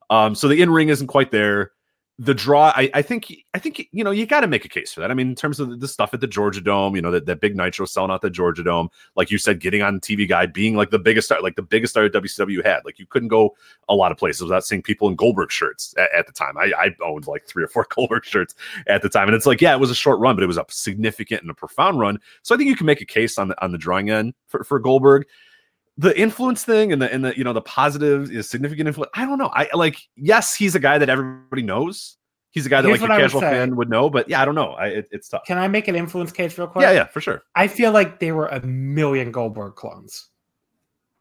Um, 0.10 0.36
so 0.36 0.48
the 0.48 0.62
in 0.62 0.70
ring 0.70 0.90
isn't 0.90 1.08
quite 1.08 1.32
there 1.32 1.72
the 2.22 2.34
draw, 2.34 2.74
I, 2.76 2.92
I, 2.94 3.02
think, 3.02 3.34
I 3.54 3.60
think 3.60 3.88
you 3.94 4.04
know, 4.04 4.12
you 4.12 4.26
got 4.26 4.42
to 4.42 4.48
make 4.48 4.66
a 4.66 4.70
case 4.70 4.92
for 4.92 5.00
that. 5.00 5.10
I 5.10 5.14
mean, 5.14 5.30
in 5.30 5.36
terms 5.36 5.62
of 5.62 5.70
the, 5.70 5.78
the 5.78 5.88
stuff 5.88 6.14
at 6.14 6.20
the 6.20 6.28
Georgia 6.28 6.60
Dome, 6.60 6.94
you 6.94 7.02
know, 7.02 7.12
that, 7.12 7.26
that 7.28 7.40
big 7.40 7.56
Nitro 7.56 7.86
selling 7.86 8.12
out 8.12 8.22
the 8.22 8.30
Georgia 8.30 8.62
Dome, 8.62 8.90
like 9.16 9.32
you 9.32 9.38
said, 9.38 9.62
getting 9.62 9.82
on 9.82 10.02
TV 10.02 10.28
Guide, 10.28 10.52
being 10.52 10.76
like 10.76 10.90
the 10.90 11.00
biggest 11.00 11.30
star, 11.30 11.42
like 11.42 11.56
the 11.56 11.62
biggest 11.62 11.94
star 11.94 12.10
WCW 12.10 12.64
had. 12.66 12.84
Like 12.84 13.00
you 13.00 13.06
couldn't 13.06 13.30
go 13.30 13.56
a 13.88 13.96
lot 13.96 14.12
of 14.12 14.18
places 14.18 14.42
without 14.42 14.66
seeing 14.66 14.82
people 14.82 15.08
in 15.08 15.16
Goldberg 15.16 15.50
shirts 15.50 15.96
at, 15.98 16.12
at 16.14 16.28
the 16.28 16.34
time. 16.34 16.58
I, 16.58 16.74
I 16.78 16.96
owned 17.02 17.26
like 17.26 17.46
three 17.48 17.64
or 17.64 17.70
four 17.70 17.88
Goldberg 17.96 18.26
shirts 18.26 18.54
at 18.88 19.02
the 19.02 19.10
time, 19.10 19.30
and 19.30 19.36
it's 19.36 19.46
like, 19.46 19.62
yeah, 19.62 19.74
it 19.74 19.80
was 19.80 19.92
a 19.92 19.96
short 19.96 20.20
run, 20.20 20.36
but 20.36 20.44
it 20.44 20.48
was 20.48 20.58
a 20.58 20.66
significant 20.68 21.42
and 21.42 21.50
a 21.50 21.54
profound 21.54 22.02
run. 22.02 22.20
So 22.44 22.54
I 22.54 22.58
think 22.58 22.70
you 22.70 22.76
can 22.76 22.86
make 22.86 23.00
a 23.00 23.06
case 23.06 23.38
on 23.38 23.48
the 23.48 23.64
on 23.64 23.72
the 23.72 23.78
drawing 23.78 24.10
end 24.10 24.34
for, 24.48 24.66
for 24.66 24.78
Goldberg 24.78 25.26
the 26.00 26.18
influence 26.18 26.64
thing 26.64 26.94
and 26.94 27.02
the 27.02 27.14
and 27.14 27.26
the 27.26 27.38
you 27.38 27.44
know 27.44 27.52
the 27.52 27.62
positive 27.62 28.32
is 28.32 28.50
significant 28.50 28.88
influence. 28.88 29.12
I 29.16 29.26
don't 29.26 29.38
know. 29.38 29.52
I 29.54 29.68
like 29.74 29.98
yes, 30.16 30.56
he's 30.56 30.74
a 30.74 30.80
guy 30.80 30.98
that 30.98 31.10
everybody 31.10 31.62
knows. 31.62 32.16
He's 32.52 32.66
a 32.66 32.70
guy 32.70 32.82
that 32.82 32.88
Here's 32.88 33.02
like 33.02 33.10
a 33.12 33.22
casual 33.22 33.42
fan 33.42 33.76
would 33.76 33.90
know, 33.90 34.10
but 34.10 34.30
yeah, 34.30 34.42
I 34.42 34.46
don't 34.46 34.56
know. 34.56 34.72
I, 34.72 34.88
it, 34.88 35.10
it's 35.12 35.28
tough. 35.28 35.44
Can 35.46 35.58
I 35.58 35.68
make 35.68 35.90
an 35.90 35.96
influence 35.98 36.32
case 36.32 36.58
real 36.58 36.68
quick? 36.68 36.84
Yeah, 36.84 36.92
yeah, 36.92 37.04
for 37.08 37.20
sure. 37.20 37.44
I 37.54 37.68
feel 37.68 37.92
like 37.92 38.20
there 38.20 38.34
were 38.34 38.48
a 38.48 38.66
million 38.66 39.32
Goldberg 39.32 39.76
clones. 39.76 40.30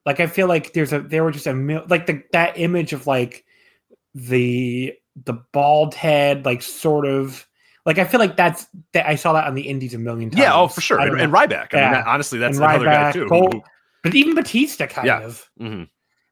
Like 0.06 0.20
I 0.20 0.28
feel 0.28 0.46
like 0.46 0.72
there's 0.74 0.92
a 0.92 1.00
there 1.00 1.24
were 1.24 1.32
just 1.32 1.48
a 1.48 1.54
mil- 1.54 1.84
like 1.88 2.06
the 2.06 2.22
that 2.30 2.56
image 2.56 2.92
of 2.92 3.08
like 3.08 3.44
the 4.14 4.94
the 5.24 5.34
bald 5.52 5.94
head 5.96 6.44
like 6.44 6.62
sort 6.62 7.04
of 7.04 7.48
like 7.84 7.98
I 7.98 8.04
feel 8.04 8.20
like 8.20 8.36
that's 8.36 8.68
that 8.92 9.08
I 9.08 9.16
saw 9.16 9.32
that 9.32 9.48
on 9.48 9.56
the 9.56 9.62
indies 9.62 9.94
a 9.94 9.98
million 9.98 10.30
times. 10.30 10.40
Yeah, 10.40 10.54
oh 10.54 10.68
for 10.68 10.80
sure. 10.80 11.00
And, 11.00 11.20
and, 11.20 11.32
Ryback. 11.32 11.74
I 11.74 11.80
mean, 11.80 11.92
that, 11.92 12.06
honestly, 12.06 12.38
that's 12.38 12.58
and 12.58 12.64
another 12.64 12.86
Ryback, 12.86 12.92
guy 12.92 13.12
too. 13.12 13.28
Gold, 13.28 13.62
but 14.02 14.14
even 14.14 14.34
Batista 14.34 14.86
kind 14.86 15.06
yeah. 15.06 15.20
of. 15.22 15.48
Mm-hmm. 15.60 15.84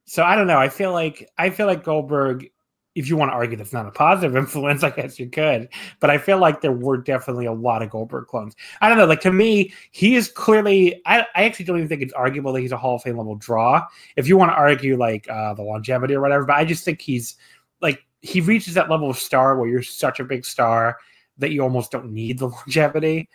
So 0.04 0.22
I 0.22 0.36
don't 0.36 0.46
know. 0.46 0.58
I 0.58 0.68
feel 0.68 0.92
like 0.92 1.28
I 1.36 1.50
feel 1.50 1.66
like 1.66 1.84
Goldberg 1.84 2.48
if 2.96 3.10
you 3.10 3.16
want 3.16 3.30
to 3.30 3.34
argue 3.34 3.58
that's 3.58 3.74
not 3.74 3.86
a 3.86 3.90
positive 3.90 4.36
influence, 4.42 4.82
I 4.82 4.90
guess 4.90 5.20
you 5.20 5.28
could. 5.28 5.68
But 6.00 6.10
I 6.10 6.18
feel 6.18 6.38
like 6.38 6.62
there 6.62 6.72
were 6.72 6.96
definitely 6.96 7.44
a 7.44 7.52
lot 7.52 7.82
of 7.82 7.90
Goldberg 7.90 8.26
clones. 8.26 8.56
I 8.80 8.88
don't 8.88 8.98
know. 8.98 9.04
Like 9.04 9.20
to 9.20 9.32
me, 9.32 9.72
he 9.92 10.16
is 10.16 10.28
clearly. 10.28 11.00
I, 11.06 11.20
I 11.34 11.44
actually 11.44 11.66
don't 11.66 11.76
even 11.76 11.88
think 11.88 12.02
it's 12.02 12.14
arguable 12.14 12.52
that 12.54 12.62
he's 12.62 12.72
a 12.72 12.76
Hall 12.76 12.96
of 12.96 13.02
Fame 13.02 13.18
level 13.18 13.36
draw. 13.36 13.86
If 14.16 14.26
you 14.26 14.36
want 14.36 14.50
to 14.50 14.56
argue 14.56 14.96
like 14.96 15.28
uh, 15.28 15.54
the 15.54 15.62
longevity 15.62 16.14
or 16.14 16.20
whatever, 16.20 16.46
but 16.46 16.56
I 16.56 16.64
just 16.64 16.84
think 16.84 17.00
he's 17.00 17.36
like 17.80 18.04
he 18.22 18.40
reaches 18.40 18.74
that 18.74 18.90
level 18.90 19.10
of 19.10 19.18
star 19.18 19.56
where 19.58 19.68
you're 19.68 19.82
such 19.82 20.18
a 20.18 20.24
big 20.24 20.44
star 20.44 20.96
that 21.38 21.50
you 21.50 21.62
almost 21.62 21.92
don't 21.92 22.10
need 22.10 22.38
the 22.38 22.48
longevity. 22.66 23.28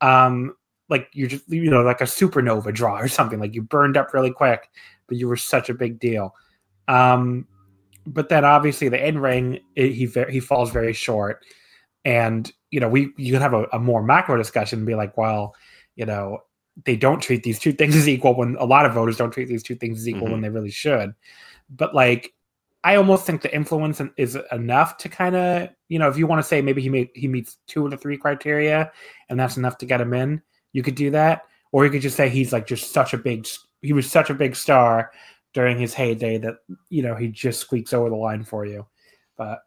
Um, 0.00 0.56
like 0.88 1.08
you're 1.12 1.28
just 1.28 1.48
you 1.48 1.70
know 1.70 1.82
like 1.82 2.00
a 2.00 2.04
supernova 2.04 2.72
draw 2.72 2.98
or 2.98 3.08
something. 3.08 3.40
Like 3.40 3.54
you 3.54 3.62
burned 3.62 3.96
up 3.96 4.12
really 4.12 4.32
quick, 4.32 4.68
but 5.06 5.16
you 5.16 5.28
were 5.28 5.36
such 5.36 5.68
a 5.68 5.74
big 5.74 5.98
deal. 5.98 6.34
Um, 6.88 7.46
but 8.06 8.28
then 8.28 8.44
obviously 8.44 8.88
the 8.88 9.00
end 9.00 9.22
ring 9.22 9.60
he 9.74 10.06
he 10.28 10.40
falls 10.40 10.70
very 10.70 10.92
short, 10.92 11.44
and 12.04 12.50
you 12.70 12.80
know 12.80 12.88
we 12.88 13.12
you 13.16 13.32
can 13.32 13.42
have 13.42 13.54
a, 13.54 13.64
a 13.72 13.78
more 13.78 14.02
macro 14.02 14.36
discussion 14.36 14.80
and 14.80 14.86
be 14.86 14.94
like, 14.94 15.16
well, 15.16 15.54
you 15.96 16.06
know 16.06 16.40
they 16.84 16.96
don't 16.96 17.20
treat 17.20 17.42
these 17.42 17.58
two 17.58 17.72
things 17.72 17.94
as 17.94 18.08
equal 18.08 18.34
when 18.34 18.56
a 18.56 18.64
lot 18.64 18.84
of 18.84 18.92
voters 18.92 19.16
don't 19.16 19.30
treat 19.30 19.48
these 19.48 19.62
two 19.62 19.76
things 19.76 19.98
as 19.98 20.08
equal 20.08 20.22
mm-hmm. 20.22 20.32
when 20.32 20.40
they 20.40 20.48
really 20.48 20.70
should. 20.70 21.14
But 21.70 21.94
like, 21.94 22.34
I 22.82 22.96
almost 22.96 23.24
think 23.24 23.42
the 23.42 23.54
influence 23.54 24.00
is 24.16 24.36
enough 24.50 24.98
to 24.98 25.08
kind 25.08 25.36
of, 25.36 25.68
you 25.88 25.98
know, 25.98 26.08
if 26.08 26.18
you 26.18 26.26
want 26.26 26.40
to 26.40 26.48
say 26.48 26.60
maybe 26.60 26.82
he 26.82 26.88
made, 26.88 27.10
he 27.14 27.28
meets 27.28 27.58
two 27.66 27.84
of 27.84 27.90
the 27.90 27.96
three 27.96 28.18
criteria 28.18 28.90
and 29.28 29.38
that's 29.38 29.56
enough 29.56 29.78
to 29.78 29.86
get 29.86 30.00
him 30.00 30.12
in, 30.12 30.42
you 30.74 30.82
could 30.82 30.94
do 30.94 31.10
that. 31.12 31.42
Or 31.72 31.84
you 31.84 31.90
could 31.90 32.02
just 32.02 32.16
say 32.16 32.28
he's 32.28 32.52
like 32.52 32.66
just 32.66 32.92
such 32.92 33.14
a 33.14 33.18
big, 33.18 33.48
he 33.80 33.94
was 33.94 34.08
such 34.10 34.28
a 34.28 34.34
big 34.34 34.54
star 34.54 35.10
during 35.54 35.78
his 35.78 35.94
heyday 35.94 36.36
that 36.38 36.56
you 36.90 37.02
know 37.02 37.14
he 37.14 37.28
just 37.28 37.60
squeaks 37.60 37.94
over 37.94 38.10
the 38.10 38.16
line 38.16 38.44
for 38.44 38.66
you. 38.66 38.86
But 39.38 39.60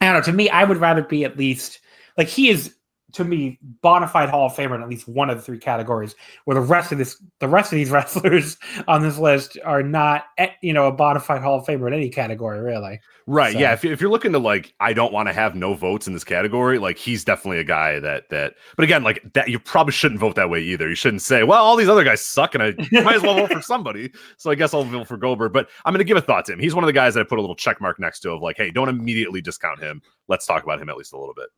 I 0.00 0.06
don't 0.06 0.14
know. 0.14 0.22
To 0.22 0.32
me, 0.32 0.50
I 0.50 0.64
would 0.64 0.78
rather 0.78 1.02
be 1.02 1.24
at 1.24 1.38
least 1.38 1.80
like 2.18 2.28
he 2.28 2.48
is 2.48 2.74
to 3.14 3.24
me 3.24 3.58
bona 3.80 4.06
fide 4.06 4.28
Hall 4.28 4.46
of 4.46 4.52
Famer 4.52 4.74
in 4.74 4.82
at 4.82 4.88
least 4.88 5.08
one 5.08 5.30
of 5.30 5.36
the 5.36 5.42
three 5.42 5.58
categories. 5.58 6.14
Where 6.44 6.54
the 6.54 6.60
rest 6.60 6.92
of 6.92 6.98
this, 6.98 7.22
the 7.40 7.48
rest 7.48 7.72
of 7.72 7.76
these 7.76 7.90
wrestlers 7.90 8.56
on 8.86 9.02
this 9.02 9.18
list 9.18 9.56
are 9.64 9.82
not, 9.82 10.24
eh, 10.38 10.48
you 10.62 10.72
know, 10.72 10.86
a 10.86 10.92
bona 10.92 11.20
fide 11.20 11.42
Hall 11.42 11.58
of 11.58 11.66
Famer 11.66 11.86
in 11.86 11.94
any 11.94 12.10
category, 12.10 12.60
really. 12.60 13.00
Right. 13.26 13.54
So. 13.54 13.58
Yeah. 13.58 13.72
If, 13.72 13.84
if 13.84 14.00
you're 14.00 14.10
looking 14.10 14.32
to 14.32 14.38
like, 14.38 14.74
I 14.80 14.92
don't 14.92 15.12
want 15.12 15.28
to 15.28 15.32
have 15.32 15.54
no 15.54 15.74
votes 15.74 16.06
in 16.06 16.12
this 16.12 16.24
category. 16.24 16.78
Like, 16.78 16.98
he's 16.98 17.24
definitely 17.24 17.58
a 17.58 17.64
guy 17.64 17.98
that 18.00 18.28
that. 18.30 18.54
But 18.76 18.84
again, 18.84 19.02
like 19.02 19.32
that, 19.32 19.48
you 19.48 19.58
probably 19.58 19.92
shouldn't 19.92 20.20
vote 20.20 20.34
that 20.36 20.50
way 20.50 20.60
either. 20.60 20.88
You 20.88 20.94
shouldn't 20.94 21.22
say, 21.22 21.44
well, 21.44 21.62
all 21.62 21.76
these 21.76 21.88
other 21.88 22.04
guys 22.04 22.20
suck, 22.20 22.54
and 22.54 22.62
I 22.62 22.74
might 23.02 23.16
as 23.16 23.22
well 23.22 23.34
vote 23.34 23.52
for 23.52 23.62
somebody. 23.62 24.12
So 24.36 24.50
I 24.50 24.54
guess 24.54 24.74
I'll 24.74 24.84
vote 24.84 25.08
for 25.08 25.16
Goldberg. 25.16 25.52
But 25.52 25.68
I'm 25.84 25.92
going 25.92 25.98
to 25.98 26.04
give 26.04 26.16
a 26.16 26.20
thought 26.20 26.44
to 26.46 26.52
him. 26.52 26.58
He's 26.58 26.74
one 26.74 26.84
of 26.84 26.86
the 26.88 26.92
guys 26.92 27.14
that 27.14 27.20
I 27.20 27.24
put 27.24 27.38
a 27.38 27.40
little 27.40 27.56
check 27.56 27.80
mark 27.80 27.98
next 27.98 28.20
to 28.20 28.32
of 28.32 28.42
like, 28.42 28.56
hey, 28.56 28.70
don't 28.70 28.88
immediately 28.88 29.40
discount 29.40 29.80
him. 29.80 30.02
Let's 30.28 30.46
talk 30.46 30.64
about 30.64 30.80
him 30.80 30.88
at 30.88 30.96
least 30.96 31.12
a 31.12 31.18
little 31.18 31.34
bit. 31.34 31.48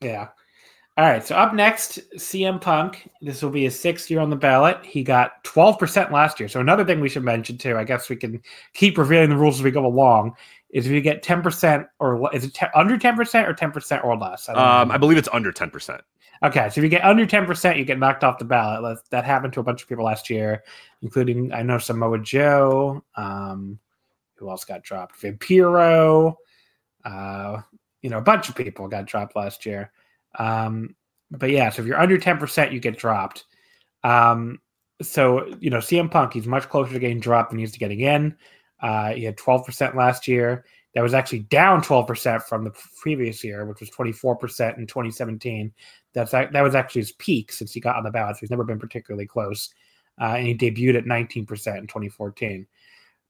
Yeah. 0.00 0.28
All 0.98 1.06
right, 1.06 1.24
so 1.26 1.34
up 1.34 1.54
next, 1.54 2.00
CM 2.16 2.60
Punk. 2.60 3.08
This 3.22 3.42
will 3.42 3.48
be 3.48 3.62
his 3.62 3.80
sixth 3.80 4.10
year 4.10 4.20
on 4.20 4.28
the 4.28 4.36
ballot. 4.36 4.84
He 4.84 5.02
got 5.02 5.42
12% 5.44 6.10
last 6.10 6.38
year. 6.38 6.50
So 6.50 6.60
another 6.60 6.84
thing 6.84 7.00
we 7.00 7.08
should 7.08 7.24
mention 7.24 7.56
too, 7.56 7.78
I 7.78 7.84
guess 7.84 8.10
we 8.10 8.16
can 8.16 8.42
keep 8.74 8.98
revealing 8.98 9.30
the 9.30 9.36
rules 9.36 9.56
as 9.56 9.62
we 9.62 9.70
go 9.70 9.86
along, 9.86 10.34
is 10.68 10.84
if 10.84 10.92
you 10.92 11.00
get 11.00 11.24
10% 11.24 11.86
or 11.98 12.34
is 12.34 12.44
it 12.44 12.52
te- 12.52 12.66
under 12.74 12.98
10% 12.98 13.48
or 13.48 13.54
10% 13.54 14.04
or 14.04 14.18
less? 14.18 14.50
I, 14.50 14.80
um, 14.82 14.90
I 14.90 14.98
believe 14.98 15.16
it's 15.16 15.30
under 15.32 15.50
10%. 15.50 15.98
Okay, 16.42 16.68
so 16.68 16.80
if 16.80 16.84
you 16.84 16.90
get 16.90 17.04
under 17.04 17.26
10%, 17.26 17.78
you 17.78 17.86
get 17.86 17.98
knocked 17.98 18.22
off 18.22 18.38
the 18.38 18.44
ballot. 18.44 18.98
That 19.08 19.24
happened 19.24 19.54
to 19.54 19.60
a 19.60 19.62
bunch 19.62 19.80
of 19.80 19.88
people 19.88 20.04
last 20.04 20.28
year, 20.28 20.62
including, 21.00 21.54
I 21.54 21.62
know, 21.62 21.78
Samoa 21.78 22.18
Joe. 22.18 23.02
Um, 23.16 23.78
who 24.34 24.50
else 24.50 24.66
got 24.66 24.82
dropped? 24.82 25.18
Vampiro. 25.22 26.34
Uh, 27.02 27.62
you 28.02 28.10
know, 28.10 28.18
a 28.18 28.22
bunch 28.22 28.50
of 28.50 28.56
people 28.56 28.88
got 28.88 29.06
dropped 29.06 29.36
last 29.36 29.64
year. 29.64 29.90
Um, 30.38 30.94
but 31.30 31.50
yeah, 31.50 31.70
so 31.70 31.82
if 31.82 31.88
you're 31.88 32.00
under 32.00 32.18
10%, 32.18 32.72
you 32.72 32.80
get 32.80 32.98
dropped. 32.98 33.44
Um, 34.04 34.58
so, 35.00 35.54
you 35.60 35.70
know, 35.70 35.78
CM 35.78 36.10
Punk, 36.10 36.32
he's 36.32 36.46
much 36.46 36.68
closer 36.68 36.92
to 36.92 36.98
getting 36.98 37.20
dropped 37.20 37.50
than 37.50 37.58
he 37.58 37.64
is 37.64 37.72
to 37.72 37.78
getting 37.78 38.00
in. 38.00 38.36
Uh, 38.80 39.12
he 39.12 39.24
had 39.24 39.36
12% 39.36 39.94
last 39.94 40.28
year. 40.28 40.64
That 40.94 41.02
was 41.02 41.14
actually 41.14 41.40
down 41.40 41.82
12% 41.82 42.42
from 42.42 42.64
the 42.64 42.72
previous 43.00 43.42
year, 43.42 43.64
which 43.64 43.80
was 43.80 43.90
24% 43.90 44.76
in 44.76 44.86
2017. 44.86 45.72
That's 46.12 46.32
that 46.32 46.52
was 46.52 46.74
actually 46.74 47.00
his 47.00 47.12
peak 47.12 47.50
since 47.50 47.72
he 47.72 47.80
got 47.80 47.96
on 47.96 48.04
the 48.04 48.10
ballot. 48.10 48.36
So 48.36 48.40
he's 48.40 48.50
never 48.50 48.64
been 48.64 48.78
particularly 48.78 49.26
close. 49.26 49.70
Uh, 50.20 50.34
and 50.36 50.46
he 50.46 50.54
debuted 50.54 50.98
at 50.98 51.04
19% 51.04 51.38
in 51.38 51.86
2014. 51.86 52.66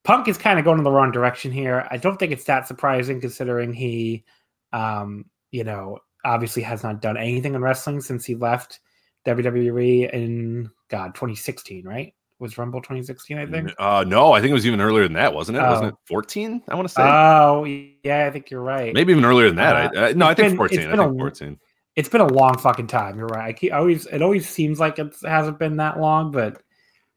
Punk 0.02 0.26
is 0.26 0.36
kind 0.36 0.58
of 0.58 0.64
going 0.64 0.78
in 0.78 0.84
the 0.84 0.90
wrong 0.90 1.12
direction 1.12 1.52
here. 1.52 1.86
I 1.90 1.96
don't 1.96 2.18
think 2.18 2.32
it's 2.32 2.44
that 2.44 2.66
surprising 2.66 3.20
considering 3.20 3.72
he, 3.72 4.24
um, 4.72 5.26
you 5.52 5.62
know, 5.62 5.98
obviously 6.24 6.62
has 6.62 6.82
not 6.82 7.00
done 7.00 7.16
anything 7.16 7.54
in 7.54 7.62
wrestling 7.62 8.00
since 8.00 8.24
he 8.24 8.34
left 8.34 8.80
WWE 9.26 10.10
in 10.10 10.70
God 10.88 11.14
2016, 11.14 11.86
right? 11.86 12.14
Was 12.38 12.58
Rumble 12.58 12.80
2016? 12.80 13.38
I 13.38 13.46
think. 13.46 13.72
Uh, 13.78 14.04
no, 14.06 14.32
I 14.32 14.40
think 14.40 14.50
it 14.50 14.54
was 14.54 14.66
even 14.66 14.80
earlier 14.80 15.04
than 15.04 15.12
that, 15.12 15.32
wasn't 15.32 15.58
it? 15.58 15.60
Oh. 15.60 15.70
Wasn't 15.70 15.88
it 15.90 15.94
14? 16.06 16.62
I 16.68 16.74
want 16.74 16.88
to 16.88 16.94
say. 16.94 17.02
Oh, 17.02 17.64
yeah, 18.02 18.26
I 18.26 18.30
think 18.30 18.50
you're 18.50 18.62
right. 18.62 18.92
Maybe 18.92 19.12
even 19.12 19.24
earlier 19.24 19.46
than 19.46 19.56
that. 19.56 19.96
Uh, 19.96 20.00
I, 20.00 20.10
uh, 20.10 20.12
no, 20.16 20.26
I 20.26 20.34
think 20.34 20.48
been, 20.48 20.56
14. 20.56 20.80
I 20.80 20.82
think 20.82 20.94
a, 20.94 21.18
14. 21.18 21.58
It's 21.94 22.08
been 22.08 22.20
a 22.20 22.26
long 22.26 22.58
fucking 22.58 22.88
time. 22.88 23.16
You're 23.16 23.28
right. 23.28 23.48
I 23.48 23.52
keep 23.52 23.72
always. 23.72 24.06
It 24.06 24.22
always 24.22 24.48
seems 24.48 24.80
like 24.80 24.98
it 24.98 25.14
hasn't 25.22 25.60
been 25.60 25.76
that 25.76 26.00
long, 26.00 26.32
but 26.32 26.60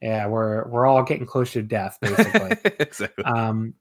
yeah, 0.00 0.26
we're 0.28 0.68
we're 0.68 0.86
all 0.86 1.02
getting 1.02 1.26
close 1.26 1.52
to 1.52 1.62
death, 1.62 1.98
basically. 2.00 2.52
exactly. 2.78 3.24
Um, 3.24 3.74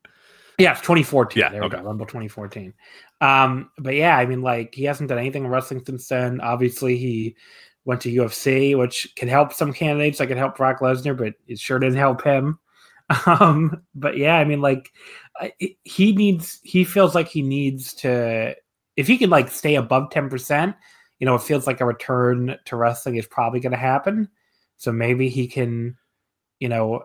yeah, 0.57 0.71
it's 0.71 0.81
2014. 0.81 1.39
Yeah, 1.39 1.49
there 1.49 1.61
we 1.61 1.67
okay. 1.67 1.77
go. 1.77 1.83
Rumble 1.83 2.05
2014. 2.05 2.73
Um, 3.21 3.71
but 3.77 3.95
yeah, 3.95 4.17
I 4.17 4.25
mean, 4.25 4.41
like 4.41 4.73
he 4.73 4.83
hasn't 4.83 5.09
done 5.09 5.17
anything 5.17 5.45
in 5.45 5.49
wrestling 5.49 5.83
since 5.85 6.07
then. 6.07 6.41
Obviously, 6.41 6.97
he 6.97 7.35
went 7.85 8.01
to 8.01 8.11
UFC, 8.11 8.77
which 8.77 9.13
can 9.15 9.27
help 9.27 9.53
some 9.53 9.73
candidates. 9.73 10.19
Like 10.19 10.29
it 10.29 10.37
help 10.37 10.57
Brock 10.57 10.79
Lesnar, 10.79 11.17
but 11.17 11.33
it 11.47 11.59
sure 11.59 11.79
didn't 11.79 11.97
help 11.97 12.23
him. 12.23 12.59
Um, 13.27 13.83
but 13.93 14.17
yeah, 14.17 14.35
I 14.35 14.45
mean, 14.45 14.61
like 14.61 14.91
he 15.83 16.11
needs, 16.13 16.59
he 16.63 16.83
feels 16.83 17.13
like 17.13 17.27
he 17.27 17.43
needs 17.43 17.93
to, 17.95 18.55
if 18.95 19.05
he 19.05 19.19
can 19.19 19.29
like 19.29 19.51
stay 19.51 19.75
above 19.75 20.09
10%, 20.09 20.75
you 21.19 21.25
know, 21.25 21.35
it 21.35 21.43
feels 21.43 21.67
like 21.67 21.81
a 21.81 21.85
return 21.85 22.57
to 22.65 22.75
wrestling 22.75 23.17
is 23.17 23.27
probably 23.27 23.59
going 23.59 23.73
to 23.73 23.77
happen. 23.77 24.27
So 24.77 24.91
maybe 24.91 25.29
he 25.29 25.47
can, 25.47 25.97
you 26.59 26.67
know, 26.67 27.03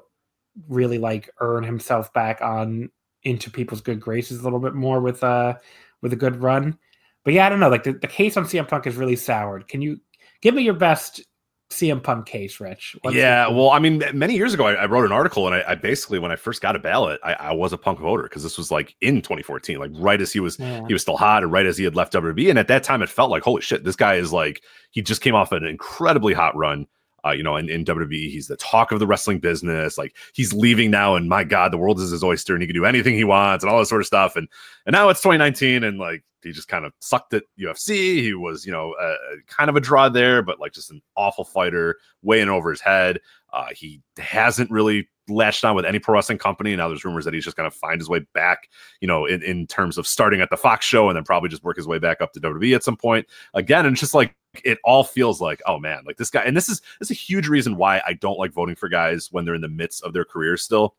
really 0.69 0.97
like 0.97 1.29
earn 1.39 1.65
himself 1.65 2.13
back 2.15 2.41
on 2.41 2.91
into 3.23 3.51
people's 3.51 3.81
good 3.81 4.01
graces 4.01 4.41
a 4.41 4.43
little 4.45 4.59
bit 4.59 4.75
more 4.75 5.01
with 5.01 5.23
uh 5.23 5.55
with 6.03 6.13
a 6.13 6.17
good 6.17 6.37
run. 6.37 6.79
but 7.25 7.35
yeah, 7.35 7.47
I 7.47 7.49
don't 7.49 7.61
know. 7.61 7.69
Like 7.69 7.85
the, 7.85 7.93
the 7.93 8.07
case 8.07 8.37
on 8.37 8.45
CM 8.45 8.67
Punk 8.67 8.87
is 8.87 8.97
really 8.97 9.17
soured. 9.17 9.69
Can 9.69 9.83
you 9.83 10.01
give 10.41 10.55
me 10.55 10.63
your 10.63 10.75
best 10.75 11.23
CM 11.71 12.03
Punk 12.03 12.27
case, 12.27 12.59
Rich. 12.61 12.97
What's 13.03 13.17
yeah, 13.17 13.49
well, 13.49 13.71
I 13.71 13.79
mean, 13.79 14.03
many 14.12 14.35
years 14.35 14.53
ago, 14.53 14.66
I, 14.66 14.75
I 14.75 14.87
wrote 14.87 15.05
an 15.05 15.12
article, 15.12 15.47
and 15.47 15.55
I, 15.55 15.64
I, 15.68 15.75
basically, 15.77 16.18
when 16.18 16.33
I 16.33 16.37
first 16.37 16.61
got 16.61 16.75
a 16.75 16.81
ballot, 16.81 17.21
I, 17.23 17.35
I 17.35 17.53
was 17.53 17.73
a 17.73 17.79
Punk 17.79 18.01
voter 18.01 18.25
because 18.25 18.43
this 18.43 18.59
was 18.59 18.73
like 18.73 18.97
in 19.01 19.23
2014, 19.23 19.79
like 19.79 19.93
right 19.95 20.21
as 20.21 20.33
he 20.33 20.41
was 20.41 20.59
yeah. 20.59 20.85
he 20.89 20.93
was 20.93 21.03
still 21.03 21.16
hot, 21.16 21.45
and 21.45 21.53
right 21.53 21.66
as 21.66 21.79
he 21.79 21.85
had 21.85 21.95
left 21.95 22.12
WWE, 22.12 22.51
and 22.51 22.59
at 22.59 22.68
that 22.68 22.83
time, 22.83 23.03
it 23.03 23.09
felt 23.09 23.31
like 23.31 23.45
holy 23.45 23.62
shit, 23.62 23.85
this 23.85 23.97
guy 23.97 24.14
is 24.16 24.33
like 24.33 24.62
he 24.91 25.01
just 25.01 25.23
came 25.23 25.35
off 25.35 25.53
an 25.53 25.64
incredibly 25.64 26.35
hot 26.35 26.57
run. 26.57 26.87
Uh, 27.25 27.31
you 27.31 27.43
know, 27.43 27.57
in, 27.57 27.68
in 27.68 27.85
WWE, 27.85 28.31
he's 28.31 28.47
the 28.47 28.57
talk 28.57 28.93
of 28.93 28.99
the 28.99 29.07
wrestling 29.07 29.39
business. 29.39 29.99
Like 29.99 30.16
he's 30.33 30.53
leaving 30.53 30.91
now, 30.91 31.16
and 31.16 31.29
my 31.29 31.45
God, 31.45 31.73
the 31.73 31.79
world 31.79 32.01
is 32.01 32.11
his 32.11 32.25
oyster, 32.25 32.55
and 32.55 32.62
he 32.62 32.66
can 32.66 32.75
do 32.75 32.85
anything 32.85 33.14
he 33.14 33.25
wants, 33.25 33.64
and 33.64 33.73
all 33.73 33.79
this 33.79 33.89
sort 33.89 34.01
of 34.01 34.07
stuff. 34.07 34.37
And 34.37 34.49
and 34.87 34.93
now 34.93 35.09
it's 35.09 35.21
2019, 35.21 35.85
and 35.85 35.99
like 35.99 36.25
he 36.43 36.53
just 36.53 36.68
kind 36.68 36.85
of 36.85 36.93
sucked 37.01 37.35
at 37.35 37.45
UFC. 37.59 38.23
He 38.23 38.35
was, 38.35 38.64
you 38.64 38.73
know, 38.73 38.95
uh, 38.95 39.14
kind 39.47 39.68
of 39.68 39.77
a 39.77 39.81
draw 39.81 40.09
there, 40.09 40.43
but 40.43 40.61
like 40.61 40.73
just 40.73 40.91
an 40.91 41.03
awful 41.16 41.45
fighter, 41.45 41.99
way 42.23 42.41
in 42.41 42.49
over 42.49 42.71
his 42.71 42.81
head. 42.81 43.21
Uh, 43.53 43.68
he 43.75 44.01
hasn't 44.16 44.71
really 44.71 45.09
latched 45.31 45.64
on 45.64 45.74
with 45.74 45.85
any 45.85 45.99
pro 45.99 46.14
wrestling 46.14 46.39
company. 46.39 46.74
Now 46.76 46.89
there's 46.89 47.05
rumors 47.05 47.24
that 47.24 47.35
he's 47.35 47.45
just 47.45 47.57
going 47.57 47.70
to 47.70 47.76
find 47.76 48.01
his 48.01 48.09
way 48.09 48.20
back, 48.35 48.68
you 49.01 49.09
know, 49.09 49.26
in, 49.26 49.43
in 49.43 49.66
terms 49.66 49.99
of 49.99 50.07
starting 50.07 50.41
at 50.41 50.51
the 50.51 50.57
Fox 50.57 50.85
show 50.85 51.09
and 51.09 51.16
then 51.16 51.24
probably 51.24 51.49
just 51.49 51.64
work 51.64 51.76
his 51.76 51.87
way 51.87 51.99
back 51.99 52.20
up 52.20 52.33
to 52.33 52.41
WWE 52.41 52.74
at 52.74 52.85
some 52.85 52.97
point 52.97 53.26
again. 53.55 53.87
And 53.87 53.97
just 53.97 54.14
like 54.14 54.35
it 54.64 54.78
all 54.85 55.05
feels 55.05 55.41
like, 55.41 55.62
oh 55.66 55.78
man, 55.78 56.03
like 56.07 56.16
this 56.16 56.31
guy. 56.31 56.43
And 56.43 56.57
this 56.57 56.68
is 56.68 56.81
this 56.99 57.11
is 57.11 57.16
a 57.16 57.20
huge 57.20 57.49
reason 57.49 57.76
why 57.76 58.03
I 58.07 58.14
don't 58.14 58.39
like 58.39 58.53
voting 58.53 58.74
for 58.74 58.89
guys 58.89 59.31
when 59.31 59.45
they're 59.45 59.55
in 59.55 59.61
the 59.61 59.68
midst 59.68 60.03
of 60.03 60.12
their 60.12 60.24
careers 60.24 60.62
still 60.62 60.97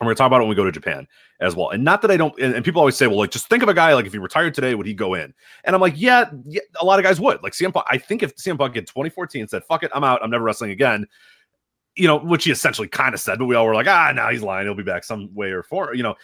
and 0.00 0.06
we're 0.06 0.10
gonna 0.10 0.16
talk 0.16 0.26
about 0.26 0.40
it 0.40 0.44
when 0.44 0.48
we 0.48 0.56
go 0.56 0.64
to 0.64 0.72
Japan 0.72 1.06
as 1.40 1.54
well. 1.54 1.70
And 1.70 1.84
not 1.84 2.02
that 2.02 2.10
I 2.10 2.16
don't, 2.16 2.36
and, 2.40 2.54
and, 2.54 2.64
people 2.64 2.80
always 2.80 2.96
say, 2.96 3.06
well, 3.06 3.18
like 3.18 3.30
just 3.30 3.48
think 3.48 3.62
of 3.62 3.68
a 3.68 3.74
guy 3.74 3.94
like 3.94 4.06
if 4.06 4.12
he 4.12 4.18
retired 4.18 4.52
today, 4.52 4.74
would 4.74 4.86
he 4.86 4.94
go 4.94 5.14
in? 5.14 5.32
And 5.64 5.74
I'm 5.74 5.80
like, 5.80 5.94
yeah, 5.96 6.30
yeah, 6.44 6.62
a 6.80 6.84
lot 6.84 6.98
of 6.98 7.04
guys 7.04 7.20
would. 7.20 7.42
Like 7.44 7.52
CM 7.52 7.72
Punk, 7.72 7.86
I 7.88 7.98
think 7.98 8.24
if 8.24 8.34
CM 8.34 8.58
Punk 8.58 8.76
in 8.76 8.84
2014 8.84 9.46
said, 9.46 9.62
fuck 9.64 9.84
it, 9.84 9.92
I'm 9.94 10.02
out, 10.02 10.20
I'm 10.22 10.30
never 10.30 10.42
wrestling 10.42 10.72
again, 10.72 11.06
you 11.96 12.06
know, 12.06 12.18
which 12.18 12.44
he 12.44 12.50
essentially 12.50 12.88
kind 12.88 13.14
of 13.14 13.20
said, 13.20 13.38
but 13.38 13.46
we 13.46 13.54
all 13.54 13.66
were 13.66 13.74
like, 13.74 13.86
ah, 13.86 14.12
now 14.14 14.30
he's 14.30 14.42
lying, 14.42 14.66
he'll 14.66 14.74
be 14.74 14.82
back 14.82 15.04
some 15.04 15.32
way 15.34 15.50
or 15.50 15.62
form, 15.62 15.94
you 15.94 16.02
know 16.02 16.16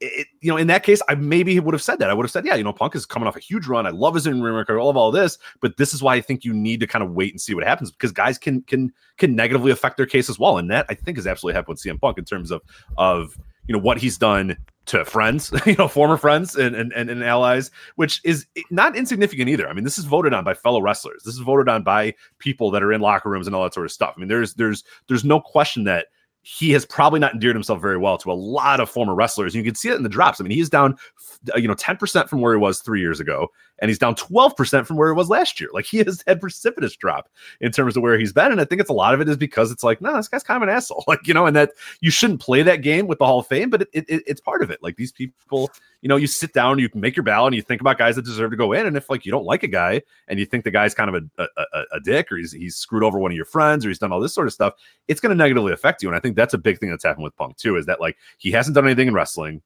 it, 0.00 0.26
you 0.40 0.50
know, 0.50 0.56
in 0.56 0.66
that 0.66 0.82
case, 0.82 1.00
I 1.08 1.14
maybe 1.14 1.58
would 1.58 1.72
have 1.72 1.82
said 1.82 1.98
that. 2.00 2.10
I 2.10 2.14
would 2.14 2.24
have 2.24 2.30
said, 2.30 2.44
yeah, 2.44 2.54
you 2.54 2.64
know, 2.64 2.72
Punk 2.72 2.94
is 2.94 3.06
coming 3.06 3.26
off 3.26 3.36
a 3.36 3.40
huge 3.40 3.66
run. 3.66 3.86
I 3.86 3.90
love 3.90 4.14
his 4.14 4.26
in 4.26 4.42
ring 4.42 4.54
record, 4.54 4.78
all 4.78 4.90
of 4.90 4.96
all 4.96 5.10
this, 5.10 5.38
but 5.60 5.76
this 5.76 5.94
is 5.94 6.02
why 6.02 6.14
I 6.14 6.20
think 6.20 6.44
you 6.44 6.52
need 6.52 6.80
to 6.80 6.86
kind 6.86 7.02
of 7.02 7.12
wait 7.12 7.32
and 7.32 7.40
see 7.40 7.54
what 7.54 7.64
happens 7.64 7.90
because 7.90 8.12
guys 8.12 8.36
can 8.36 8.62
can 8.62 8.92
can 9.16 9.34
negatively 9.34 9.72
affect 9.72 9.96
their 9.96 10.06
case 10.06 10.28
as 10.28 10.38
well. 10.38 10.58
And 10.58 10.70
that 10.70 10.86
I 10.88 10.94
think 10.94 11.18
is 11.18 11.26
absolutely 11.26 11.56
happened 11.56 11.74
with 11.74 11.82
CM 11.82 12.00
Punk 12.00 12.18
in 12.18 12.24
terms 12.24 12.50
of 12.50 12.62
of 12.98 13.38
you 13.66 13.74
know 13.74 13.80
what 13.80 13.98
he's 13.98 14.18
done 14.18 14.56
to 14.86 15.04
friends, 15.04 15.52
you 15.66 15.74
know, 15.76 15.88
former 15.88 16.16
friends 16.16 16.56
and, 16.56 16.74
and, 16.74 16.92
and, 16.92 17.24
allies, 17.24 17.70
which 17.96 18.20
is 18.24 18.46
not 18.70 18.96
insignificant 18.96 19.48
either. 19.48 19.68
I 19.68 19.72
mean, 19.72 19.84
this 19.84 19.98
is 19.98 20.04
voted 20.04 20.32
on 20.32 20.44
by 20.44 20.54
fellow 20.54 20.80
wrestlers. 20.80 21.22
This 21.24 21.34
is 21.34 21.40
voted 21.40 21.68
on 21.68 21.82
by 21.82 22.14
people 22.38 22.70
that 22.70 22.82
are 22.82 22.92
in 22.92 23.00
locker 23.00 23.28
rooms 23.28 23.46
and 23.46 23.54
all 23.54 23.64
that 23.64 23.74
sort 23.74 23.86
of 23.86 23.92
stuff. 23.92 24.14
I 24.16 24.20
mean, 24.20 24.28
there's 24.28 24.54
there's 24.54 24.84
there's 25.08 25.24
no 25.24 25.40
question 25.40 25.84
that 25.84 26.06
he 26.48 26.70
has 26.70 26.86
probably 26.86 27.18
not 27.18 27.32
endeared 27.32 27.56
himself 27.56 27.80
very 27.80 27.98
well 27.98 28.16
to 28.16 28.30
a 28.30 28.32
lot 28.32 28.78
of 28.78 28.88
former 28.88 29.16
wrestlers. 29.16 29.52
And 29.52 29.64
you 29.64 29.68
can 29.68 29.74
see 29.74 29.88
it 29.88 29.96
in 29.96 30.04
the 30.04 30.08
drops. 30.08 30.40
I 30.40 30.44
mean, 30.44 30.52
he's 30.52 30.70
down, 30.70 30.96
you 31.56 31.66
know, 31.66 31.74
10% 31.74 32.28
from 32.28 32.40
where 32.40 32.52
he 32.52 32.58
was 32.58 32.78
three 32.78 33.00
years 33.00 33.18
ago, 33.18 33.48
and 33.78 33.88
he's 33.88 33.98
down 33.98 34.14
12% 34.14 34.86
from 34.86 34.96
where 34.96 35.08
he 35.08 35.16
was 35.16 35.28
last 35.28 35.60
year. 35.60 35.68
Like 35.72 35.84
he 35.84 35.98
has 35.98 36.22
had 36.26 36.40
precipitous 36.40 36.96
drop 36.96 37.28
in 37.60 37.72
terms 37.72 37.96
of 37.96 38.02
where 38.02 38.18
he's 38.18 38.32
been. 38.32 38.52
And 38.52 38.60
I 38.60 38.64
think 38.64 38.80
it's 38.80 38.90
a 38.90 38.94
lot 38.94 39.14
of 39.14 39.20
it 39.20 39.28
is 39.28 39.36
because 39.36 39.70
it's 39.70 39.84
like, 39.84 40.00
no, 40.00 40.16
this 40.16 40.28
guy's 40.28 40.42
kind 40.42 40.62
of 40.62 40.68
an 40.68 40.74
asshole. 40.74 41.04
Like, 41.16 41.28
you 41.28 41.34
know, 41.34 41.46
and 41.46 41.54
that 41.54 41.70
you 42.00 42.10
shouldn't 42.10 42.40
play 42.40 42.62
that 42.62 42.82
game 42.82 43.06
with 43.06 43.18
the 43.18 43.26
Hall 43.26 43.38
of 43.38 43.46
Fame, 43.46 43.70
but 43.70 43.82
it, 43.82 43.88
it, 43.92 44.24
it's 44.26 44.40
part 44.40 44.60
of 44.60 44.70
it. 44.70 44.82
Like 44.82 44.96
these 44.96 45.12
people, 45.12 45.70
you 46.00 46.08
know, 46.08 46.16
you 46.16 46.26
sit 46.26 46.52
down, 46.52 46.80
you 46.80 46.88
make 46.94 47.14
your 47.14 47.22
ballot, 47.22 47.52
and 47.52 47.54
you 47.54 47.62
think 47.62 47.80
about 47.80 47.96
guys 47.96 48.16
that 48.16 48.24
deserve 48.24 48.50
to 48.50 48.56
go 48.56 48.72
in. 48.72 48.86
And 48.86 48.96
if 48.96 49.08
like 49.08 49.24
you 49.24 49.30
don't 49.30 49.44
like 49.44 49.62
a 49.62 49.68
guy 49.68 50.02
and 50.26 50.40
you 50.40 50.44
think 50.44 50.64
the 50.64 50.72
guy's 50.72 50.94
kind 50.94 51.14
of 51.14 51.22
a, 51.38 51.42
a, 51.42 51.62
a, 51.74 51.82
a 51.92 52.00
dick 52.00 52.32
or 52.32 52.36
he's, 52.38 52.50
he's 52.50 52.74
screwed 52.74 53.04
over 53.04 53.20
one 53.20 53.30
of 53.30 53.36
your 53.36 53.44
friends 53.44 53.86
or 53.86 53.88
he's 53.88 54.00
done 54.00 54.10
all 54.10 54.20
this 54.20 54.34
sort 54.34 54.48
of 54.48 54.52
stuff, 54.52 54.74
it's 55.06 55.20
going 55.20 55.30
to 55.30 55.36
negatively 55.36 55.72
affect 55.72 56.02
you. 56.02 56.08
And 56.08 56.16
I 56.16 56.20
think 56.20 56.34
that's 56.34 56.54
a 56.54 56.58
big 56.58 56.80
thing 56.80 56.90
that's 56.90 57.04
happened 57.04 57.24
with 57.24 57.36
Punk 57.36 57.56
too, 57.56 57.76
is 57.76 57.86
that 57.86 58.00
like 58.00 58.16
he 58.38 58.50
hasn't 58.50 58.74
done 58.74 58.84
anything 58.84 59.08
in 59.08 59.14
wrestling. 59.14 59.62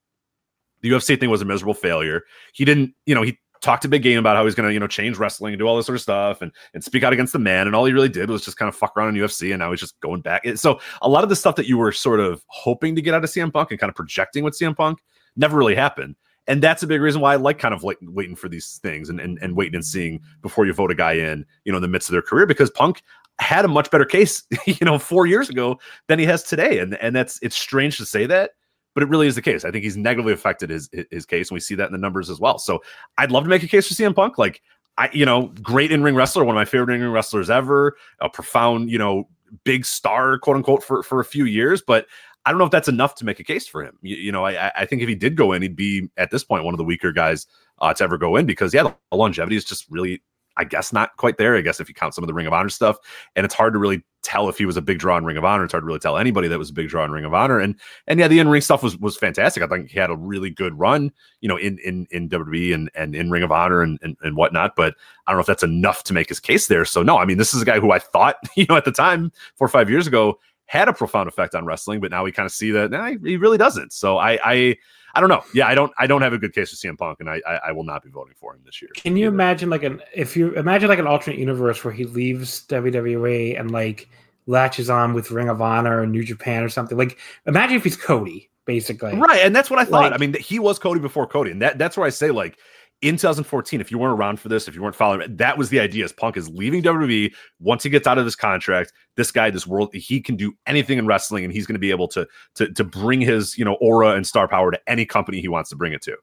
The 0.83 0.91
UFC 0.91 1.19
thing 1.19 1.31
was 1.31 1.43
a 1.43 1.47
miserable 1.47 1.75
failure. 1.75 2.25
He 2.53 2.65
didn't, 2.65 2.95
you 3.07 3.15
know, 3.15 3.23
he 3.23 3.39
talked 3.61 3.85
a 3.85 3.89
big 3.89 4.03
game 4.03 4.19
about 4.19 4.37
how 4.37 4.45
he's 4.45 4.55
going 4.55 4.69
to, 4.69 4.73
you 4.73 4.81
know, 4.81 4.87
change 4.87 5.19
wrestling 5.19 5.53
and 5.53 5.59
do 5.59 5.67
all 5.67 5.77
this 5.77 5.87
sort 5.87 5.97
of 5.97 6.03
stuff 6.03 6.43
and, 6.43 6.53
and 6.75 6.83
speak 6.83 7.03
out 7.03 7.13
against 7.13 7.33
the 7.33 7.39
man. 7.39 7.67
And 7.67 7.77
all 7.77 7.85
he 7.85 7.93
really 7.93 8.09
did 8.09 8.31
was 8.31 8.45
just 8.45 8.57
kind 8.57 8.69
of 8.69 8.77
fuck 8.77 8.97
around 8.97 9.17
in 9.17 9.23
UFC. 9.23 9.51
And 9.51 9.59
now 9.59 9.71
he's 9.71 9.81
just 9.81 9.99
going 10.01 10.21
back. 10.23 10.43
So 10.57 10.81
a 11.03 11.09
lot 11.09 11.23
of 11.23 11.29
the 11.31 11.37
stuff 11.37 11.57
that 11.57 11.67
you 11.67 11.79
were 11.79 11.93
sort 11.93 12.21
of 12.21 12.43
hoping 12.47 12.95
to 12.97 13.03
get 13.03 13.15
out 13.15 13.25
of 13.25 13.31
CM 13.31 13.53
Punk 13.53 13.71
and 13.71 13.79
kind 13.79 13.91
of 13.91 13.97
projecting 13.97 14.45
with 14.45 14.59
CM 14.59 14.77
Punk 14.77 15.01
never 15.37 15.57
really 15.57 15.75
happened. 15.75 16.17
And 16.47 16.63
that's 16.63 16.83
a 16.83 16.87
big 16.87 17.01
reason 17.01 17.21
why 17.21 17.35
I 17.35 17.37
like 17.37 17.59
kind 17.59 17.75
of 17.75 17.85
like 17.85 17.99
waiting 18.03 18.35
for 18.35 18.49
these 18.49 18.81
things 18.83 19.09
and, 19.09 19.21
and, 19.21 19.39
and 19.41 19.57
waiting 19.57 19.77
and 19.77 19.85
seeing 19.85 20.21
before 20.43 20.67
you 20.67 20.73
vote 20.73 20.91
a 20.91 20.95
guy 20.95 21.13
in, 21.13 21.45
you 21.65 21.73
know, 21.73 21.77
in 21.77 21.83
the 21.83 21.89
midst 21.89 22.09
of 22.09 22.13
their 22.13 22.23
career, 22.23 22.47
because 22.47 22.71
Punk 22.71 23.03
had 23.39 23.65
a 23.65 23.69
much 23.69 23.91
better 23.91 24.05
case, 24.05 24.43
you 24.67 24.85
know, 24.85 24.99
four 24.99 25.27
years 25.27 25.49
ago 25.49 25.79
than 26.09 26.19
he 26.19 26.25
has 26.25 26.43
today. 26.43 26.79
And, 26.79 26.95
and 26.97 27.15
that's, 27.15 27.39
it's 27.43 27.57
strange 27.57 27.99
to 27.99 28.07
say 28.07 28.27
that, 28.27 28.53
but 29.01 29.07
it 29.07 29.09
really 29.09 29.27
is 29.27 29.35
the 29.35 29.41
case. 29.41 29.65
I 29.65 29.71
think 29.71 29.83
he's 29.83 29.97
negatively 29.97 30.35
affected 30.35 30.69
his 30.69 30.91
his 31.11 31.25
case, 31.25 31.49
and 31.49 31.57
we 31.57 31.61
see 31.61 31.75
that 31.75 31.87
in 31.87 31.93
the 31.93 31.99
numbers 31.99 32.29
as 32.29 32.39
well. 32.39 32.59
So 32.59 32.83
I'd 33.17 33.33
love 33.33 33.45
to 33.45 33.49
make 33.49 33.63
a 33.63 33.69
case 33.69 33.89
for 33.89 33.95
CM 33.95 34.15
Punk. 34.15 34.37
Like 34.37 34.61
I, 34.99 35.09
you 35.15 35.25
know, 35.25 35.55
great 35.63 35.91
in 35.91 36.03
ring 36.03 36.15
wrestler, 36.15 36.45
one 36.45 36.55
of 36.55 36.61
my 36.61 36.67
favorite 36.67 36.95
in 36.95 37.01
ring 37.01 37.11
wrestlers 37.11 37.49
ever, 37.49 37.97
a 38.21 38.29
profound, 38.29 38.91
you 38.91 38.99
know, 38.99 39.27
big 39.65 39.87
star, 39.87 40.39
quote 40.39 40.57
unquote, 40.57 40.85
for 40.85 41.03
for 41.03 41.21
a 41.21 41.25
few 41.25 41.47
years. 41.47 41.81
But 41.81 42.07
I 42.45 42.51
don't 42.51 42.59
know 42.59 42.67
if 42.67 42.71
that's 42.71 42.89
enough 42.89 43.15
to 43.17 43.25
make 43.25 43.41
a 43.41 43.45
case 43.45 43.67
for 43.67 43.83
him. 43.83 43.97
You, 44.03 44.17
you 44.17 44.33
know, 44.33 44.45
I 44.45 44.71
I 44.77 44.85
think 44.85 45.01
if 45.01 45.09
he 45.09 45.15
did 45.15 45.35
go 45.35 45.53
in, 45.53 45.63
he'd 45.63 45.77
be 45.77 46.11
at 46.19 46.31
this 46.31 46.45
point 46.45 46.65
one 46.65 46.75
of 46.75 46.79
the 46.79 46.85
weaker 46.85 47.11
guys 47.11 47.47
uh, 47.79 47.95
to 47.95 48.05
ever 48.05 48.19
go 48.19 48.37
in 48.37 48.45
because 48.45 48.75
yeah, 48.75 48.83
the 48.83 49.17
longevity 49.17 49.57
is 49.57 49.65
just 49.65 49.87
really 49.89 50.23
I 50.61 50.65
guess 50.65 50.93
not 50.93 51.17
quite 51.17 51.39
there. 51.39 51.57
I 51.57 51.63
guess 51.63 51.81
if 51.81 51.89
you 51.89 51.95
count 51.95 52.15
some 52.15 52.23
of 52.23 52.29
the 52.29 52.35
Ring 52.35 52.47
of 52.47 52.53
Honor 52.53 52.69
stuff, 52.69 52.99
and 53.35 53.47
it's 53.47 53.55
hard 53.55 53.73
to 53.73 53.79
really 53.79 54.05
tell 54.23 54.51
if 54.51 54.59
he 54.59 54.67
was 54.67 54.77
a 54.77 54.83
big 54.83 54.99
draw 54.99 55.17
in 55.17 55.25
Ring 55.25 55.39
of 55.39 55.45
Honor. 55.47 55.65
It's 55.65 55.73
hard 55.73 55.83
to 55.83 55.87
really 55.87 55.99
tell 55.99 56.19
anybody 56.19 56.49
that 56.49 56.59
was 56.59 56.69
a 56.69 56.75
big 56.75 56.89
draw 56.89 57.03
in 57.03 57.11
Ring 57.11 57.25
of 57.25 57.33
Honor. 57.33 57.59
And 57.59 57.75
and 58.07 58.21
yeah, 58.21 58.29
the 58.29 58.39
in 58.39 58.49
ring 58.49 58.61
stuff 58.61 58.83
was 58.83 58.99
was 58.99 59.17
fantastic. 59.17 59.63
I 59.63 59.67
think 59.67 59.91
he 59.91 59.99
had 59.99 60.11
a 60.11 60.17
really 60.17 60.51
good 60.51 60.79
run, 60.79 61.13
you 61.41 61.49
know, 61.49 61.57
in 61.57 61.79
in 61.79 62.07
in 62.11 62.29
WWE 62.29 62.75
and 62.75 62.91
and 62.95 63.15
in 63.15 63.31
Ring 63.31 63.43
of 63.43 63.51
Honor 63.51 63.81
and, 63.81 63.99
and 64.03 64.19
and 64.21 64.37
whatnot. 64.37 64.77
But 64.77 64.97
I 65.27 65.33
don't 65.33 65.39
know 65.39 65.41
if 65.41 65.47
that's 65.47 65.63
enough 65.63 66.05
to 66.05 66.13
make 66.13 66.29
his 66.29 66.41
case 66.41 66.67
there. 66.67 66.85
So 66.85 67.03
no, 67.03 67.17
I 67.17 67.25
mean, 67.25 67.39
this 67.39 67.55
is 67.55 67.63
a 67.63 67.65
guy 67.65 67.81
who 67.81 67.93
I 67.93 67.99
thought, 67.99 68.37
you 68.55 68.67
know, 68.69 68.77
at 68.77 68.85
the 68.85 68.93
time, 68.93 69.33
four 69.57 69.65
or 69.65 69.71
five 69.71 69.89
years 69.89 70.07
ago, 70.07 70.39
had 70.67 70.89
a 70.89 70.93
profound 70.93 71.29
effect 71.29 71.55
on 71.55 71.65
wrestling, 71.65 72.01
but 72.01 72.11
now 72.11 72.23
we 72.23 72.33
kind 72.33 72.47
of 72.47 72.53
see 72.53 72.71
that 72.73 72.91
nah, 72.91 73.07
he 73.25 73.37
really 73.37 73.59
doesn't. 73.59 73.93
So 73.93 74.19
I 74.19 74.39
I 74.45 74.77
I 75.15 75.21
don't 75.21 75.29
know. 75.29 75.43
Yeah, 75.55 75.67
I 75.67 75.75
don't. 75.75 75.93
I 75.99 76.07
don't 76.07 76.23
have 76.23 76.33
a 76.33 76.39
good 76.39 76.55
case 76.55 76.71
for 76.71 76.77
CM 76.77 76.97
Punk, 76.97 77.21
and 77.21 77.29
I, 77.29 77.41
I, 77.47 77.55
I 77.69 77.73
will 77.73 77.85
not 77.85 78.03
be 78.03 78.11
voting 78.11 78.35
for 78.37 78.55
him 78.55 78.61
this 78.65 78.81
year. 78.81 78.91
Can 78.95 79.17
you 79.17 79.27
either. 79.27 79.35
imagine 79.35 79.71
like 79.71 79.83
an 79.83 80.01
if 80.15 80.37
you 80.37 80.53
imagine 80.53 80.89
like 80.89 80.99
an 80.99 81.07
alternate 81.07 81.39
universe 81.39 81.85
where 81.85 81.93
he 81.93 82.05
leaves 82.05 82.67
WWE 82.67 83.59
and 83.59 83.71
like 83.71 84.09
latches 84.47 84.91
on 84.91 85.15
with 85.15 85.31
Ring 85.31 85.49
of 85.49 85.61
Honor 85.61 86.03
or 86.03 86.07
New 86.07 86.25
Japan 86.25 86.63
or 86.63 86.69
something? 86.69 86.97
Like, 86.97 87.19
imagine 87.47 87.77
if 87.77 87.85
he's 87.85 87.97
Cody, 87.97 88.51
basically. 88.65 89.15
Right, 89.17 89.41
and 89.41 89.55
that's 89.55 89.71
what 89.71 89.79
I 89.79 89.85
thought. 89.85 90.03
Like, 90.03 90.13
I 90.13 90.17
mean, 90.19 90.35
he 90.35 90.59
was 90.59 90.79
Cody 90.79 91.01
before 91.01 91.27
Cody, 91.27 91.51
and 91.51 91.63
that 91.63 91.79
that's 91.79 91.97
where 91.97 92.07
I 92.07 92.11
say 92.11 92.31
like 92.31 92.59
in 93.03 93.17
2014, 93.17 93.81
if 93.81 93.91
you 93.91 93.99
weren't 93.99 94.19
around 94.19 94.41
for 94.41 94.49
this, 94.49 94.69
if 94.69 94.75
you 94.75 94.83
weren't 94.83 94.95
following, 94.95 95.37
that 95.37 95.57
was 95.57 95.71
the 95.71 95.81
idea. 95.81 96.05
Is 96.05 96.13
Punk 96.13 96.37
is 96.37 96.49
leaving 96.51 96.83
WWE 96.83 97.33
once 97.59 97.83
he 97.83 97.89
gets 97.89 98.07
out 98.07 98.19
of 98.19 98.27
this 98.27 98.35
contract. 98.35 98.93
This 99.17 99.33
guy, 99.33 99.51
this 99.51 99.67
world, 99.67 99.91
he 99.95 100.21
can 100.21 100.37
do 100.37 100.53
anything 100.67 100.99
in 100.99 101.07
wrestling, 101.07 101.45
and 101.45 101.53
he's 101.53 101.67
going 101.67 101.75
to 101.75 101.81
be 101.81 101.91
able 101.91 102.09
to 102.09 102.27
to 102.57 102.71
to 102.73 102.85
bring 102.85 103.21
his 103.21 103.57
you 103.57 103.65
know 103.65 103.75
aura 103.81 104.11
and 104.11 104.27
star 104.27 104.47
power 104.47 104.71
to 104.71 104.81
any 104.87 105.07
company 105.07 105.41
he 105.41 105.49
wants 105.49 105.71
to 105.71 105.77
bring 105.77 105.93
it 105.93 106.03
to. 106.03 106.17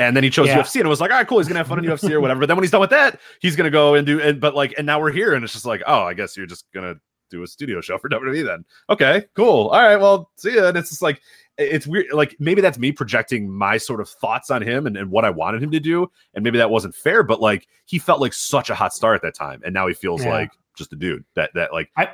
And 0.00 0.16
then 0.16 0.24
he 0.24 0.30
chose 0.30 0.48
yeah. 0.48 0.60
UFC, 0.60 0.76
and 0.76 0.86
it 0.86 0.88
was 0.88 1.00
like, 1.00 1.12
all 1.12 1.18
right, 1.18 1.28
cool, 1.28 1.38
he's 1.38 1.46
gonna 1.46 1.58
have 1.60 1.68
fun 1.68 1.78
in 1.78 1.84
UFC 1.84 2.10
or 2.10 2.20
whatever. 2.20 2.40
But 2.40 2.46
then 2.46 2.56
when 2.56 2.64
he's 2.64 2.72
done 2.72 2.80
with 2.80 2.90
that, 2.90 3.20
he's 3.40 3.54
gonna 3.54 3.70
go 3.70 3.94
and 3.94 4.04
do. 4.04 4.20
And 4.20 4.40
but 4.40 4.56
like, 4.56 4.74
and 4.76 4.86
now 4.86 5.00
we're 5.00 5.12
here, 5.12 5.34
and 5.34 5.44
it's 5.44 5.52
just 5.52 5.66
like, 5.66 5.82
oh, 5.86 6.02
I 6.02 6.14
guess 6.14 6.36
you're 6.36 6.46
just 6.46 6.66
gonna 6.74 6.96
do 7.30 7.42
a 7.42 7.46
studio 7.46 7.80
show 7.80 7.98
for 7.98 8.08
WWE 8.08 8.44
then. 8.44 8.64
Okay, 8.90 9.26
cool. 9.34 9.68
All 9.68 9.82
right, 9.82 9.96
well, 9.96 10.30
see 10.36 10.56
ya. 10.56 10.68
And 10.68 10.76
it's 10.76 10.90
just 10.90 11.02
like 11.02 11.20
it's 11.58 11.86
weird. 11.86 12.06
Like 12.12 12.36
maybe 12.38 12.60
that's 12.60 12.78
me 12.78 12.92
projecting 12.92 13.50
my 13.50 13.76
sort 13.76 14.00
of 14.00 14.08
thoughts 14.08 14.50
on 14.50 14.62
him 14.62 14.86
and, 14.86 14.96
and 14.96 15.10
what 15.10 15.24
I 15.24 15.30
wanted 15.30 15.62
him 15.62 15.70
to 15.70 15.80
do. 15.80 16.10
And 16.34 16.42
maybe 16.42 16.58
that 16.58 16.70
wasn't 16.70 16.94
fair, 16.94 17.22
but 17.22 17.40
like 17.40 17.68
he 17.86 17.98
felt 17.98 18.20
like 18.20 18.32
such 18.32 18.70
a 18.70 18.74
hot 18.74 18.92
star 18.92 19.14
at 19.14 19.22
that 19.22 19.34
time. 19.34 19.60
And 19.64 19.72
now 19.72 19.86
he 19.86 19.94
feels 19.94 20.24
yeah. 20.24 20.32
like 20.32 20.50
just 20.76 20.92
a 20.92 20.96
dude 20.96 21.24
that 21.34 21.50
that 21.54 21.72
like 21.72 21.90
I 21.96 22.10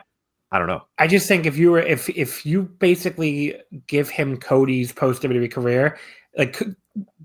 I 0.53 0.59
don't 0.59 0.68
know. 0.68 0.82
I 0.99 1.07
just 1.07 1.28
think 1.28 1.47
if 1.47 1.57
you 1.57 1.70
were 1.70 1.80
if 1.80 2.09
if 2.11 2.45
you 2.45 2.62
basically 2.62 3.57
give 3.86 4.09
him 4.09 4.36
Cody's 4.36 4.93
post 4.93 5.22
WWE 5.22 5.51
career, 5.51 5.99
like 6.36 6.61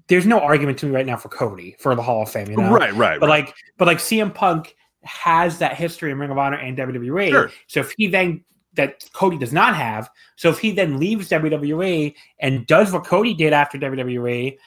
there's 0.07 0.25
no 0.25 0.39
argument 0.39 0.77
to 0.79 0.85
me 0.85 0.93
right 0.93 1.05
now 1.05 1.17
for 1.17 1.29
Cody 1.29 1.75
for 1.79 1.95
the 1.95 2.01
Hall 2.01 2.21
of 2.21 2.31
Fame, 2.31 2.49
you 2.49 2.57
know? 2.57 2.71
Right, 2.71 2.93
right. 2.93 3.19
But 3.19 3.29
right. 3.29 3.45
like 3.45 3.55
but 3.77 3.87
like 3.87 3.97
CM 3.97 4.33
Punk 4.33 4.75
has 5.03 5.59
that 5.59 5.75
history 5.75 6.11
in 6.11 6.19
Ring 6.19 6.31
of 6.31 6.37
Honor 6.37 6.57
and 6.57 6.77
WWE. 6.77 7.29
Sure. 7.29 7.51
So 7.67 7.79
if 7.81 7.93
he 7.97 8.07
then 8.07 8.43
that 8.75 9.03
Cody 9.13 9.37
does 9.37 9.53
not 9.53 9.75
have, 9.75 10.09
so 10.35 10.49
if 10.49 10.59
he 10.59 10.71
then 10.71 10.99
leaves 10.99 11.29
WWE 11.29 12.13
and 12.39 12.65
does 12.67 12.91
what 12.91 13.05
Cody 13.05 13.33
did 13.33 13.53
after 13.53 13.77
WWE, 13.77 14.57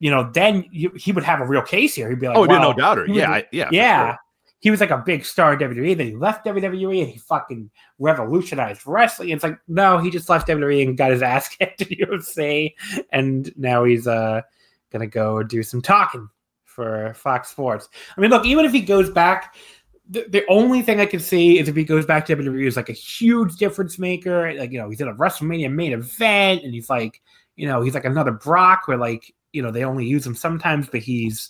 you 0.00 0.10
know, 0.10 0.30
then 0.32 0.64
you, 0.72 0.90
he 0.96 1.12
would 1.12 1.24
have 1.24 1.40
a 1.40 1.46
real 1.46 1.62
case 1.62 1.94
here. 1.94 2.08
He'd 2.08 2.20
be 2.20 2.26
like, 2.26 2.36
"Oh, 2.36 2.46
wow, 2.46 2.62
no 2.62 2.72
doubter, 2.72 3.06
yeah, 3.06 3.30
I, 3.30 3.46
yeah, 3.52 3.68
yeah." 3.70 4.08
Sure. 4.08 4.18
He 4.60 4.70
was 4.70 4.80
like 4.80 4.90
a 4.90 4.98
big 4.98 5.24
star 5.24 5.54
in 5.54 5.58
WWE. 5.58 5.96
Then 5.96 6.06
he 6.08 6.16
left 6.16 6.44
WWE 6.44 7.02
and 7.02 7.10
he 7.10 7.18
fucking 7.18 7.70
revolutionized 7.98 8.82
wrestling. 8.86 9.30
It's 9.30 9.42
like, 9.42 9.58
no, 9.68 9.96
he 9.96 10.10
just 10.10 10.28
left 10.28 10.48
WWE 10.48 10.86
and 10.86 10.98
got 10.98 11.12
his 11.12 11.22
ass 11.22 11.48
kicked 11.56 11.80
in 11.82 11.88
UFC, 11.98 12.74
and 13.10 13.52
now 13.56 13.84
he's 13.84 14.06
uh 14.06 14.42
gonna 14.90 15.06
go 15.06 15.42
do 15.42 15.62
some 15.62 15.80
talking 15.80 16.28
for 16.64 17.12
Fox 17.14 17.50
Sports. 17.50 17.88
I 18.16 18.20
mean, 18.20 18.30
look, 18.30 18.46
even 18.46 18.64
if 18.64 18.72
he 18.72 18.80
goes 18.80 19.10
back, 19.10 19.54
the, 20.10 20.26
the 20.28 20.44
only 20.48 20.82
thing 20.82 21.00
I 21.00 21.06
can 21.06 21.20
see 21.20 21.60
is 21.60 21.68
if 21.68 21.76
he 21.76 21.84
goes 21.84 22.04
back 22.04 22.26
to 22.26 22.36
WWE 22.36 22.66
is 22.66 22.76
like 22.76 22.88
a 22.88 22.92
huge 22.92 23.56
difference 23.56 23.98
maker. 23.98 24.52
Like, 24.54 24.72
you 24.72 24.78
know, 24.78 24.90
he's 24.90 25.00
in 25.00 25.08
a 25.08 25.14
WrestleMania 25.14 25.72
main 25.72 25.92
event 25.92 26.64
and 26.64 26.74
he's 26.74 26.90
like, 26.90 27.22
you 27.54 27.68
know, 27.68 27.80
he's 27.80 27.94
like 27.94 28.04
another 28.04 28.32
Brock 28.32 28.88
where 28.88 28.96
like, 28.96 29.32
you 29.52 29.62
know, 29.62 29.70
they 29.70 29.84
only 29.84 30.04
use 30.04 30.26
him 30.26 30.34
sometimes, 30.34 30.88
but 30.88 31.00
he's, 31.00 31.48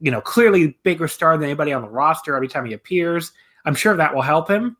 you 0.00 0.10
know, 0.10 0.22
clearly 0.22 0.78
bigger 0.82 1.06
star 1.06 1.36
than 1.36 1.44
anybody 1.44 1.74
on 1.74 1.82
the 1.82 1.88
roster 1.88 2.34
every 2.34 2.48
time 2.48 2.64
he 2.64 2.72
appears. 2.72 3.32
I'm 3.66 3.74
sure 3.74 3.96
that 3.96 4.14
will 4.14 4.22
help 4.22 4.48
him. 4.48 4.78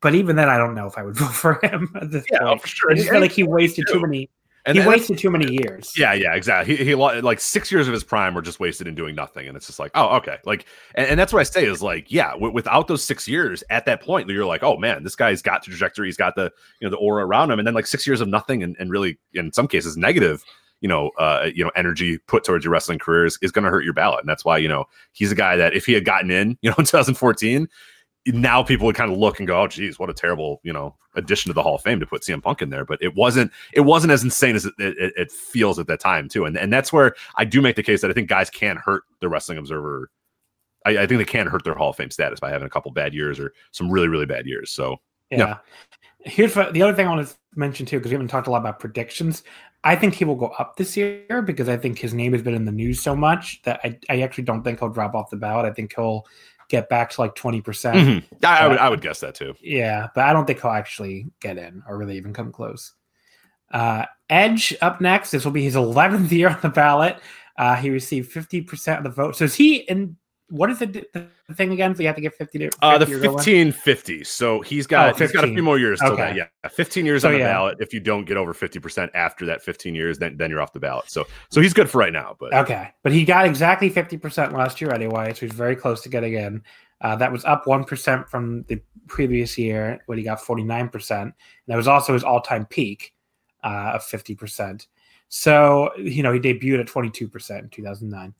But 0.00 0.14
even 0.14 0.36
then, 0.36 0.48
I 0.48 0.56
don't 0.56 0.74
know 0.74 0.86
if 0.86 0.96
I 0.96 1.02
would 1.02 1.16
vote 1.18 1.34
for 1.34 1.60
him 1.62 1.92
at 2.00 2.10
this 2.10 2.24
yeah, 2.32 2.40
point. 2.40 2.62
for 2.62 2.68
sure. 2.68 2.92
I 2.92 2.94
just 2.94 3.10
feel 3.10 3.20
like 3.20 3.32
he 3.32 3.42
wasted 3.42 3.86
too 3.90 4.00
many 4.00 4.30
and 4.66 4.76
he 4.76 4.86
wasted 4.86 5.18
too 5.18 5.30
many 5.30 5.52
years. 5.52 5.92
Yeah, 5.96 6.12
yeah, 6.12 6.34
exactly. 6.34 6.76
He, 6.76 6.84
he 6.84 6.94
like 6.94 7.40
six 7.40 7.72
years 7.72 7.86
of 7.86 7.92
his 7.92 8.04
prime 8.04 8.34
were 8.34 8.42
just 8.42 8.60
wasted 8.60 8.86
in 8.86 8.94
doing 8.94 9.14
nothing, 9.14 9.48
and 9.48 9.56
it's 9.56 9.66
just 9.66 9.78
like, 9.78 9.90
oh, 9.94 10.16
okay, 10.16 10.36
like, 10.44 10.66
and, 10.94 11.08
and 11.08 11.20
that's 11.20 11.32
what 11.32 11.40
I 11.40 11.44
say 11.44 11.64
is 11.64 11.82
like, 11.82 12.10
yeah, 12.10 12.32
w- 12.32 12.52
without 12.52 12.88
those 12.88 13.02
six 13.02 13.26
years, 13.26 13.64
at 13.70 13.86
that 13.86 14.02
point, 14.02 14.28
you're 14.28 14.44
like, 14.44 14.62
oh 14.62 14.76
man, 14.76 15.04
this 15.04 15.16
guy's 15.16 15.42
got 15.42 15.64
the 15.64 15.70
trajectory, 15.70 16.08
he's 16.08 16.16
got 16.16 16.34
the 16.34 16.52
you 16.80 16.86
know 16.86 16.90
the 16.90 16.96
aura 16.96 17.24
around 17.24 17.50
him, 17.50 17.58
and 17.58 17.66
then 17.66 17.74
like 17.74 17.86
six 17.86 18.06
years 18.06 18.20
of 18.20 18.28
nothing, 18.28 18.62
and, 18.62 18.76
and 18.78 18.90
really 18.90 19.18
in 19.34 19.52
some 19.52 19.68
cases 19.68 19.96
negative, 19.96 20.44
you 20.80 20.88
know, 20.88 21.10
uh, 21.18 21.48
you 21.54 21.64
know, 21.64 21.70
energy 21.74 22.18
put 22.18 22.44
towards 22.44 22.64
your 22.64 22.72
wrestling 22.72 22.98
career 22.98 23.24
is, 23.24 23.38
is 23.42 23.50
going 23.50 23.64
to 23.64 23.70
hurt 23.70 23.84
your 23.84 23.94
ballot, 23.94 24.20
and 24.20 24.28
that's 24.28 24.44
why 24.44 24.58
you 24.58 24.68
know 24.68 24.84
he's 25.12 25.32
a 25.32 25.36
guy 25.36 25.56
that 25.56 25.74
if 25.74 25.86
he 25.86 25.92
had 25.92 26.04
gotten 26.04 26.30
in, 26.30 26.58
you 26.62 26.70
know, 26.70 26.76
in 26.78 26.84
2014 26.84 27.68
now 28.32 28.62
people 28.62 28.86
would 28.86 28.96
kind 28.96 29.10
of 29.10 29.18
look 29.18 29.38
and 29.38 29.46
go, 29.46 29.60
"Oh, 29.60 29.66
geez, 29.66 29.98
what 29.98 30.10
a 30.10 30.14
terrible, 30.14 30.60
you 30.62 30.72
know, 30.72 30.94
addition 31.14 31.50
to 31.50 31.52
the 31.52 31.62
Hall 31.62 31.76
of 31.76 31.82
Fame 31.82 32.00
to 32.00 32.06
put 32.06 32.22
CM 32.22 32.42
Punk 32.42 32.62
in 32.62 32.70
there." 32.70 32.84
But 32.84 33.02
it 33.02 33.14
wasn't. 33.14 33.52
It 33.72 33.80
wasn't 33.80 34.12
as 34.12 34.22
insane 34.22 34.56
as 34.56 34.64
it, 34.64 34.74
it, 34.78 35.12
it, 35.16 35.32
feels 35.32 35.78
at 35.78 35.86
that 35.88 36.00
time, 36.00 36.28
too. 36.28 36.44
And 36.44 36.56
and 36.56 36.72
that's 36.72 36.92
where 36.92 37.14
I 37.36 37.44
do 37.44 37.60
make 37.60 37.76
the 37.76 37.82
case 37.82 38.00
that 38.02 38.10
I 38.10 38.14
think 38.14 38.28
guys 38.28 38.50
can 38.50 38.76
hurt 38.76 39.04
the 39.20 39.28
Wrestling 39.28 39.58
Observer. 39.58 40.10
I, 40.86 40.98
I 40.98 41.06
think 41.06 41.18
they 41.18 41.24
can 41.24 41.46
hurt 41.46 41.64
their 41.64 41.74
Hall 41.74 41.90
of 41.90 41.96
Fame 41.96 42.10
status 42.10 42.40
by 42.40 42.50
having 42.50 42.66
a 42.66 42.70
couple 42.70 42.90
bad 42.92 43.14
years 43.14 43.38
or 43.38 43.52
some 43.72 43.90
really 43.90 44.08
really 44.08 44.26
bad 44.26 44.46
years. 44.46 44.70
So 44.70 44.96
yeah. 45.30 45.38
yeah. 45.38 45.56
Here's 46.24 46.54
the 46.54 46.82
other 46.82 46.94
thing 46.94 47.06
I 47.06 47.14
want 47.14 47.28
to 47.28 47.34
mention 47.54 47.86
too, 47.86 47.98
because 47.98 48.10
we 48.10 48.14
haven't 48.14 48.28
talked 48.28 48.48
a 48.48 48.50
lot 48.50 48.58
about 48.58 48.80
predictions. 48.80 49.44
I 49.84 49.94
think 49.94 50.14
he 50.14 50.24
will 50.24 50.34
go 50.34 50.48
up 50.58 50.76
this 50.76 50.96
year 50.96 51.42
because 51.42 51.68
I 51.68 51.76
think 51.76 51.98
his 51.98 52.12
name 52.12 52.32
has 52.32 52.42
been 52.42 52.54
in 52.54 52.64
the 52.64 52.72
news 52.72 53.00
so 53.00 53.14
much 53.14 53.62
that 53.62 53.80
I, 53.84 53.98
I 54.10 54.20
actually 54.22 54.44
don't 54.44 54.64
think 54.64 54.80
he'll 54.80 54.88
drop 54.88 55.14
off 55.14 55.30
the 55.30 55.36
ballot. 55.36 55.66
I 55.66 55.72
think 55.72 55.94
he'll 55.94 56.26
get 56.68 56.88
back 56.88 57.10
to 57.10 57.20
like 57.20 57.34
20%. 57.34 57.64
percent 57.64 57.96
mm-hmm. 57.96 58.46
I, 58.46 58.58
I, 58.60 58.68
would 58.68 58.78
I 58.78 58.88
would 58.88 59.00
guess 59.00 59.20
that 59.20 59.34
too. 59.34 59.54
Yeah, 59.60 60.08
but 60.14 60.24
I 60.24 60.32
don't 60.32 60.46
think 60.46 60.60
he'll 60.60 60.70
actually 60.70 61.26
get 61.40 61.58
in 61.58 61.82
or 61.88 61.98
really 61.98 62.16
even 62.16 62.32
come 62.32 62.52
close. 62.52 62.94
Uh, 63.70 64.04
Edge 64.30 64.76
up 64.80 65.00
next. 65.00 65.30
This 65.30 65.44
will 65.44 65.52
be 65.52 65.62
his 65.62 65.74
11th 65.74 66.30
year 66.30 66.48
on 66.50 66.60
the 66.62 66.68
ballot. 66.68 67.18
Uh, 67.56 67.74
he 67.74 67.90
received 67.90 68.32
50% 68.32 68.98
of 68.98 69.04
the 69.04 69.10
vote. 69.10 69.36
So 69.36 69.44
is 69.44 69.54
he 69.54 69.76
in 69.76 70.16
what 70.50 70.70
is 70.70 70.78
the, 70.78 70.86
the 71.12 71.54
thing 71.54 71.72
again? 71.72 71.94
So 71.94 72.02
you 72.02 72.08
have 72.08 72.16
to 72.16 72.22
get 72.22 72.34
50 72.34 72.58
to 72.58 72.64
50 72.66 72.78
uh, 72.82 72.98
the 72.98 73.04
1550. 73.06 74.24
So 74.24 74.60
he's 74.62 74.86
got 74.86 75.14
oh, 75.14 75.18
he's 75.18 75.32
got 75.32 75.44
a 75.44 75.48
few 75.48 75.62
more 75.62 75.78
years 75.78 76.00
till 76.00 76.12
okay. 76.12 76.34
that. 76.34 76.36
Yeah. 76.36 76.68
15 76.68 77.04
years 77.04 77.22
so, 77.22 77.28
on 77.28 77.34
the 77.34 77.40
yeah. 77.40 77.52
ballot. 77.52 77.78
If 77.80 77.92
you 77.92 78.00
don't 78.00 78.24
get 78.24 78.36
over 78.36 78.54
50% 78.54 79.10
after 79.14 79.46
that 79.46 79.62
15 79.62 79.94
years, 79.94 80.18
then, 80.18 80.36
then 80.36 80.50
you're 80.50 80.60
off 80.60 80.72
the 80.72 80.80
ballot. 80.80 81.10
So 81.10 81.26
so 81.50 81.60
he's 81.60 81.74
good 81.74 81.90
for 81.90 81.98
right 81.98 82.12
now. 82.12 82.36
But 82.38 82.54
okay. 82.54 82.90
But 83.02 83.12
he 83.12 83.24
got 83.24 83.46
exactly 83.46 83.90
50% 83.90 84.52
last 84.52 84.80
year 84.80 84.92
anyway. 84.92 85.34
So 85.34 85.46
he's 85.46 85.54
very 85.54 85.76
close 85.76 86.02
to 86.02 86.08
getting 86.08 86.34
in. 86.34 86.62
Uh, 87.00 87.14
that 87.16 87.30
was 87.30 87.44
up 87.44 87.64
1% 87.64 88.28
from 88.28 88.64
the 88.64 88.80
previous 89.06 89.56
year 89.56 90.00
when 90.06 90.18
he 90.18 90.24
got 90.24 90.40
49%. 90.40 91.22
And 91.22 91.32
that 91.68 91.76
was 91.76 91.86
also 91.86 92.12
his 92.12 92.24
all 92.24 92.40
time 92.40 92.66
peak 92.66 93.14
uh, 93.62 93.92
of 93.94 94.02
50%. 94.02 94.86
So, 95.28 95.90
you 95.96 96.22
know, 96.22 96.32
he 96.32 96.40
debuted 96.40 96.80
at 96.80 96.86
22% 96.86 97.58
in 97.58 97.68
2009. 97.68 98.34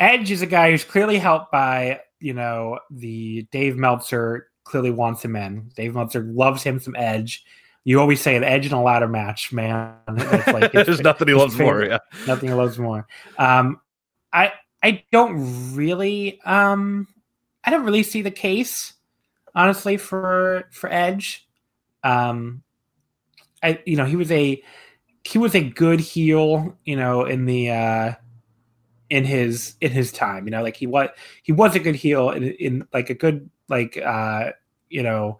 Edge 0.00 0.30
is 0.30 0.42
a 0.42 0.46
guy 0.46 0.70
who's 0.70 0.82
clearly 0.82 1.18
helped 1.18 1.52
by, 1.52 2.00
you 2.18 2.32
know, 2.32 2.78
the 2.90 3.46
Dave 3.52 3.76
Meltzer 3.76 4.48
clearly 4.64 4.90
wants 4.90 5.24
him 5.24 5.36
in. 5.36 5.70
Dave 5.76 5.94
Meltzer 5.94 6.22
loves 6.22 6.62
him 6.62 6.80
some 6.80 6.96
Edge. 6.96 7.44
You 7.84 8.00
always 8.00 8.20
say 8.20 8.34
an 8.36 8.42
Edge 8.44 8.66
in 8.66 8.72
a 8.72 8.82
ladder 8.82 9.08
match, 9.08 9.52
man. 9.52 9.94
Like 10.08 10.74
it's, 10.74 10.86
There's 10.86 11.00
nothing 11.00 11.28
he 11.28 11.34
loves 11.34 11.54
favorite. 11.54 11.88
more. 11.90 11.98
Yeah, 11.98 11.98
nothing 12.26 12.48
he 12.48 12.54
loves 12.54 12.78
more. 12.78 13.06
Um, 13.38 13.80
I 14.32 14.52
I 14.82 15.04
don't 15.12 15.74
really 15.74 16.40
um 16.42 17.06
I 17.64 17.70
don't 17.70 17.84
really 17.84 18.02
see 18.02 18.22
the 18.22 18.30
case, 18.30 18.94
honestly, 19.54 19.96
for 19.96 20.68
for 20.72 20.90
Edge. 20.92 21.46
Um, 22.04 22.62
I 23.62 23.80
you 23.84 23.96
know 23.96 24.04
he 24.06 24.16
was 24.16 24.30
a 24.30 24.62
he 25.24 25.38
was 25.38 25.54
a 25.54 25.62
good 25.62 26.00
heel, 26.00 26.76
you 26.84 26.96
know, 26.96 27.24
in 27.24 27.44
the 27.44 27.70
uh 27.70 28.12
in 29.10 29.24
his 29.24 29.74
in 29.80 29.90
his 29.90 30.12
time. 30.12 30.46
You 30.46 30.52
know, 30.52 30.62
like 30.62 30.76
he 30.76 30.86
was 30.86 31.10
he 31.42 31.52
was 31.52 31.74
a 31.74 31.80
good 31.80 31.96
heel 31.96 32.30
in, 32.30 32.44
in 32.44 32.88
like 32.94 33.10
a 33.10 33.14
good 33.14 33.50
like 33.68 33.96
uh 33.98 34.52
you 34.88 35.02
know 35.02 35.38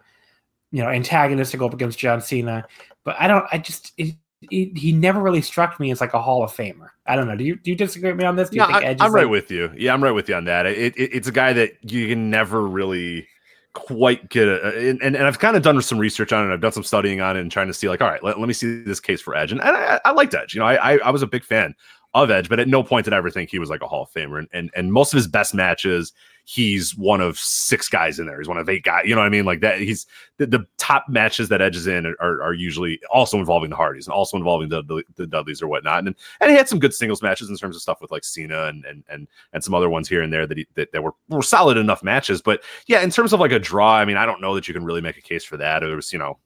you 0.71 0.83
know 0.83 0.89
antagonist 0.89 1.51
to 1.51 1.57
go 1.57 1.65
up 1.65 1.73
against 1.73 1.97
John 1.97 2.21
Cena. 2.21 2.65
But 3.03 3.15
I 3.19 3.27
don't. 3.27 3.45
I 3.51 3.57
just 3.57 3.93
it, 3.97 4.15
it, 4.49 4.77
he 4.77 4.91
never 4.91 5.19
really 5.21 5.41
struck 5.41 5.79
me 5.79 5.91
as 5.91 6.01
like 6.01 6.13
a 6.13 6.21
Hall 6.21 6.43
of 6.43 6.51
Famer. 6.51 6.89
I 7.07 7.15
don't 7.15 7.27
know. 7.27 7.35
Do 7.35 7.43
you 7.43 7.55
do 7.55 7.71
you 7.71 7.77
disagree 7.77 8.11
with 8.11 8.19
me 8.19 8.25
on 8.25 8.35
this? 8.35 8.49
Do 8.49 8.57
you 8.57 8.61
no, 8.61 8.67
think 8.67 8.85
Edge 8.85 9.01
I, 9.01 9.07
am 9.07 9.13
right 9.13 9.29
with 9.29 9.49
you. 9.49 9.71
Yeah, 9.75 9.93
I'm 9.93 10.03
right 10.03 10.11
with 10.11 10.29
you 10.29 10.35
on 10.35 10.45
that. 10.45 10.65
It, 10.65 10.95
it, 10.97 11.09
it's 11.13 11.27
a 11.27 11.31
guy 11.31 11.53
that 11.53 11.77
you 11.81 12.07
can 12.07 12.29
never 12.29 12.61
really 12.61 13.27
quite 13.73 14.29
get 14.29 14.49
a 14.49 14.89
and, 14.89 15.01
and, 15.01 15.17
I've 15.17 15.39
kind 15.39 15.55
of 15.55 15.63
done 15.63 15.81
some 15.81 15.97
research 15.97 16.33
on 16.33 16.49
it. 16.49 16.53
I've 16.53 16.59
done 16.59 16.73
some 16.73 16.83
studying 16.83 17.21
on 17.21 17.37
it 17.37 17.39
and 17.39 17.49
trying 17.49 17.67
to 17.67 17.73
see 17.73 17.87
like, 17.87 18.01
all 18.01 18.09
right, 18.09 18.21
let, 18.21 18.37
let 18.37 18.47
me 18.47 18.53
see 18.53 18.81
this 18.81 18.99
case 18.99 19.21
for 19.21 19.33
Edge. 19.33 19.53
And, 19.53 19.61
and 19.61 19.77
I, 19.77 19.99
I 20.03 20.11
liked 20.11 20.33
Edge. 20.33 20.53
You 20.53 20.59
know, 20.59 20.65
I, 20.65 20.95
I, 20.95 20.97
I 20.97 21.09
was 21.09 21.21
a 21.21 21.27
big 21.27 21.45
fan 21.45 21.73
of 22.13 22.29
Edge, 22.29 22.49
but 22.49 22.59
at 22.59 22.67
no 22.67 22.83
point 22.83 23.05
did 23.05 23.13
I 23.13 23.17
ever 23.17 23.29
think 23.29 23.49
he 23.49 23.59
was 23.59 23.69
like 23.69 23.81
a 23.81 23.87
Hall 23.87 24.03
of 24.03 24.11
Famer. 24.11 24.39
And 24.39 24.47
and, 24.51 24.71
and 24.75 24.91
most 24.91 25.13
of 25.13 25.17
his 25.17 25.27
best 25.27 25.53
matches, 25.53 26.11
he's 26.43 26.95
one 26.97 27.21
of 27.21 27.39
six 27.39 27.87
guys 27.87 28.19
in 28.19 28.25
there. 28.25 28.37
He's 28.37 28.47
one 28.47 28.57
of 28.57 28.67
eight 28.67 28.83
guys. 28.83 29.03
You 29.05 29.15
know 29.15 29.21
what 29.21 29.27
I 29.27 29.29
mean? 29.29 29.45
Like 29.45 29.61
that. 29.61 29.79
He's 29.79 30.05
the, 30.37 30.45
the 30.47 30.67
top 30.77 31.05
matches 31.07 31.47
that 31.49 31.61
Edge 31.61 31.77
is 31.77 31.87
in 31.87 32.05
are, 32.19 32.41
are 32.43 32.53
usually 32.53 32.99
also 33.11 33.37
involving 33.37 33.69
the 33.69 33.75
Hardys 33.77 34.07
and 34.07 34.13
also 34.13 34.35
involving 34.35 34.67
the, 34.67 34.83
the, 34.83 35.03
the 35.15 35.27
Dudleys 35.27 35.61
or 35.61 35.67
whatnot. 35.67 36.05
And 36.05 36.15
and 36.41 36.51
he 36.51 36.57
had 36.57 36.67
some 36.67 36.79
good 36.79 36.93
singles 36.93 37.21
matches 37.21 37.49
in 37.49 37.55
terms 37.55 37.75
of 37.75 37.81
stuff 37.81 38.01
with 38.01 38.11
like 38.11 38.25
Cena 38.25 38.65
and 38.65 38.83
and 38.85 39.03
and 39.09 39.27
and 39.53 39.63
some 39.63 39.73
other 39.73 39.89
ones 39.89 40.09
here 40.09 40.21
and 40.21 40.33
there 40.33 40.45
that 40.45 40.57
he, 40.57 40.67
that, 40.75 40.91
that 40.91 41.03
were 41.03 41.13
were 41.29 41.41
solid 41.41 41.77
enough 41.77 42.03
matches. 42.03 42.41
But 42.41 42.63
yeah, 42.87 43.01
in 43.01 43.11
terms 43.11 43.31
of 43.31 43.39
like 43.39 43.51
a 43.51 43.59
draw, 43.59 43.95
I 43.95 44.05
mean, 44.05 44.17
I 44.17 44.25
don't 44.25 44.41
know 44.41 44.55
that 44.55 44.67
you 44.67 44.73
can 44.73 44.83
really 44.83 45.01
make 45.01 45.17
a 45.17 45.21
case 45.21 45.45
for 45.45 45.57
that. 45.57 45.83
It 45.83 45.95
was 45.95 46.11
you 46.11 46.19
know 46.19 46.39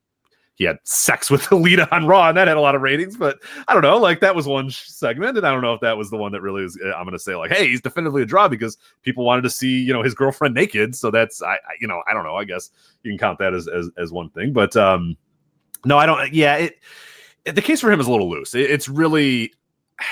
he 0.56 0.64
had 0.64 0.80
sex 0.84 1.30
with 1.30 1.42
Alita 1.46 1.88
on 1.92 2.08
Raw, 2.08 2.30
and 2.30 2.38
that 2.38 2.48
had 2.48 2.58
a 2.58 2.62
lot 2.62 2.76
of 2.76 2.82
ratings. 2.82 3.18
But 3.18 3.40
I 3.68 3.74
don't 3.74 3.84
know, 3.84 3.98
like 3.98 4.22
that 4.22 4.36
was 4.36 4.48
one 4.48 4.70
segment, 4.72 5.38
and 5.38 5.46
I 5.46 5.52
don't 5.52 5.62
know 5.62 5.74
if 5.74 5.82
that 5.82 5.98
was 5.98 6.10
the 6.10 6.18
one 6.18 6.32
that 6.32 6.42
really 6.42 6.64
was. 6.64 6.80
Uh, 6.84 6.94
I'm 6.94 7.04
going 7.04 7.14
to 7.14 7.20
say 7.20 7.36
like, 7.36 7.52
hey, 7.52 7.68
he's 7.68 7.82
definitively 7.82 8.24
a 8.24 8.26
draw 8.26 8.48
because 8.48 8.78
people 9.04 9.26
wanted 9.26 9.44
to 9.44 9.50
see 9.50 9.80
you 9.80 9.94
know 9.94 10.02
his 10.02 10.14
girlfriend 10.14 10.56
naked. 10.56 10.96
So 10.96 11.12
that's 11.12 11.42
I, 11.42 11.56
I 11.56 11.60
you 11.80 11.88
know 11.88 12.02
I 12.08 12.14
don't 12.14 12.24
know. 12.24 12.36
I 12.36 12.46
guess 12.46 12.72
you 13.04 13.12
can 13.12 13.18
count 13.18 13.40
that 13.40 13.54
as 13.54 13.68
as, 13.68 13.90
as 13.98 14.12
one 14.12 14.30
thing, 14.30 14.54
but 14.54 14.76
um, 14.76 15.18
no, 15.84 15.98
I 15.98 16.06
don't. 16.06 16.34
Yeah, 16.34 16.56
it, 16.56 16.80
it 17.44 17.56
the 17.56 17.62
case 17.62 17.82
for 17.82 17.92
him 17.92 18.00
is 18.00 18.08
a 18.08 18.12
little 18.12 18.30
loose. 18.30 18.56
It, 18.56 18.72
it's 18.72 18.90
really. 18.90 19.54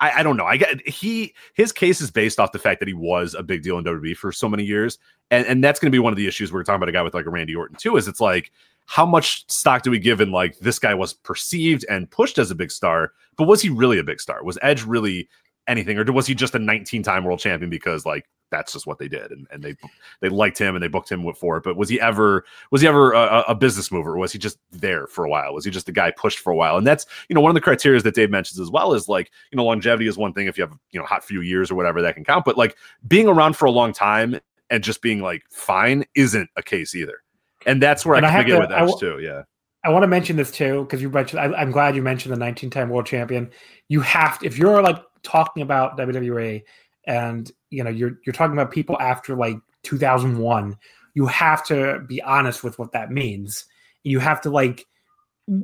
I, 0.00 0.18
I, 0.18 0.22
don't 0.24 0.36
know. 0.36 0.46
I 0.46 0.56
get 0.56 0.84
he 0.88 1.32
his 1.54 1.70
case 1.70 2.00
is 2.00 2.10
based 2.10 2.40
off 2.40 2.50
the 2.50 2.58
fact 2.58 2.80
that 2.80 2.88
he 2.88 2.94
was 2.94 3.34
a 3.34 3.42
big 3.42 3.62
deal 3.62 3.78
in 3.78 3.84
WWE 3.84 4.16
for 4.16 4.32
so 4.32 4.48
many 4.48 4.64
years, 4.64 4.98
and 5.30 5.46
and 5.46 5.62
that's 5.62 5.78
going 5.78 5.92
to 5.92 5.94
be 5.94 6.00
one 6.00 6.12
of 6.12 6.16
the 6.16 6.26
issues 6.26 6.52
we're 6.52 6.64
talking 6.64 6.76
about 6.76 6.88
a 6.88 6.92
guy 6.92 7.02
with 7.02 7.14
like 7.14 7.26
a 7.26 7.30
Randy 7.30 7.54
Orton 7.54 7.76
too. 7.76 7.96
Is 7.96 8.08
it's 8.08 8.20
like 8.20 8.50
how 8.86 9.06
much 9.06 9.50
stock 9.50 9.82
do 9.82 9.90
we 9.90 9.98
give 9.98 10.20
in 10.20 10.30
like 10.30 10.58
this 10.58 10.78
guy 10.78 10.94
was 10.94 11.14
perceived 11.14 11.84
and 11.88 12.10
pushed 12.10 12.38
as 12.38 12.50
a 12.50 12.54
big 12.54 12.70
star, 12.70 13.12
but 13.36 13.46
was 13.46 13.62
he 13.62 13.70
really 13.70 13.98
a 13.98 14.04
big 14.04 14.20
star? 14.20 14.42
Was 14.44 14.58
Edge 14.62 14.84
really 14.84 15.28
anything, 15.68 15.98
or 15.98 16.12
was 16.12 16.26
he 16.26 16.34
just 16.34 16.54
a 16.54 16.58
19 16.58 17.02
time 17.02 17.24
world 17.24 17.38
champion 17.38 17.70
because 17.70 18.04
like 18.04 18.28
that's 18.50 18.74
just 18.74 18.86
what 18.86 18.98
they 18.98 19.08
did 19.08 19.30
and, 19.30 19.46
and 19.50 19.62
they 19.62 19.74
they 20.20 20.28
liked 20.28 20.58
him 20.58 20.76
and 20.76 20.82
they 20.82 20.88
booked 20.88 21.10
him 21.10 21.32
for 21.34 21.56
it? 21.56 21.64
But 21.64 21.76
was 21.76 21.88
he 21.88 22.00
ever 22.00 22.44
was 22.70 22.82
he 22.82 22.88
ever 22.88 23.12
a, 23.12 23.44
a 23.48 23.54
business 23.54 23.90
mover? 23.90 24.16
was 24.16 24.32
he 24.32 24.38
just 24.38 24.58
there 24.70 25.06
for 25.06 25.24
a 25.24 25.28
while? 25.28 25.54
Was 25.54 25.64
he 25.64 25.70
just 25.70 25.86
the 25.86 25.92
guy 25.92 26.10
pushed 26.10 26.40
for 26.40 26.50
a 26.50 26.56
while? 26.56 26.76
And 26.76 26.86
that's 26.86 27.06
you 27.28 27.34
know 27.34 27.40
one 27.40 27.50
of 27.50 27.54
the 27.54 27.60
criteria 27.60 28.00
that 28.00 28.14
Dave 28.14 28.30
mentions 28.30 28.60
as 28.60 28.70
well 28.70 28.94
is 28.94 29.08
like 29.08 29.30
you 29.50 29.56
know 29.56 29.64
longevity 29.64 30.08
is 30.08 30.18
one 30.18 30.32
thing 30.32 30.48
if 30.48 30.58
you 30.58 30.64
have 30.64 30.76
you 30.90 31.00
know 31.00 31.06
hot 31.06 31.24
few 31.24 31.40
years 31.40 31.70
or 31.70 31.76
whatever 31.76 32.02
that 32.02 32.14
can 32.14 32.24
count, 32.24 32.44
but 32.44 32.58
like 32.58 32.76
being 33.08 33.28
around 33.28 33.56
for 33.56 33.66
a 33.66 33.70
long 33.70 33.92
time 33.92 34.38
and 34.70 34.82
just 34.82 35.02
being 35.02 35.20
like 35.20 35.42
fine 35.50 36.04
isn't 36.14 36.50
a 36.56 36.62
case 36.62 36.94
either 36.94 37.22
and 37.66 37.82
that's 37.82 38.04
where 38.04 38.16
and 38.16 38.26
I, 38.26 38.38
I 38.38 38.42
get 38.42 38.60
with 38.60 38.72
Edge 38.72 38.88
w- 38.88 38.98
too. 38.98 39.22
Yeah. 39.22 39.42
I 39.84 39.90
want 39.90 40.04
to 40.04 40.08
mention 40.08 40.36
this 40.36 40.50
too 40.50 40.82
because 40.84 41.02
you 41.02 41.10
mentioned. 41.10 41.40
I, 41.40 41.62
am 41.62 41.72
glad 41.72 41.96
you 41.96 42.02
mentioned 42.02 42.34
the 42.34 42.44
19-time 42.44 42.88
world 42.88 43.06
champion. 43.06 43.50
You 43.88 44.00
have 44.00 44.38
to, 44.38 44.46
if 44.46 44.56
you're 44.56 44.80
like 44.80 45.02
talking 45.22 45.62
about 45.62 45.98
WWE, 45.98 46.62
and 47.06 47.50
you 47.70 47.82
know 47.82 47.90
you're 47.90 48.18
you're 48.24 48.32
talking 48.32 48.52
about 48.52 48.70
people 48.70 48.96
after 49.00 49.36
like 49.36 49.56
2001. 49.82 50.76
You 51.14 51.26
have 51.26 51.64
to 51.66 52.00
be 52.06 52.22
honest 52.22 52.64
with 52.64 52.78
what 52.78 52.92
that 52.92 53.10
means. 53.10 53.66
You 54.02 54.18
have 54.20 54.40
to 54.42 54.50
like 54.50 54.86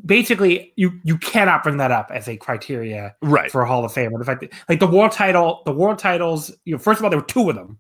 basically 0.05 0.73
you 0.77 1.01
you 1.05 1.17
cannot 1.19 1.63
bring 1.63 1.79
that 1.79 1.91
up 1.91 2.11
as 2.13 2.29
a 2.29 2.37
criteria 2.37 3.15
right 3.23 3.51
for 3.51 3.63
a 3.63 3.69
Hall 3.69 3.85
of 3.85 3.93
Fame. 3.93 4.13
Or 4.13 4.19
the 4.19 4.25
fact 4.25 4.41
that 4.41 4.53
like 4.69 4.81
the 4.81 4.87
world 4.87 5.13
title, 5.13 5.63
the 5.65 5.73
world 5.73 5.99
titles. 5.99 6.51
You 6.65 6.75
know, 6.75 6.79
first 6.79 7.01
of 7.01 7.05
all, 7.05 7.11
there 7.11 7.21
were 7.21 7.27
two 7.27 7.49
of 7.49 7.57
them 7.57 7.79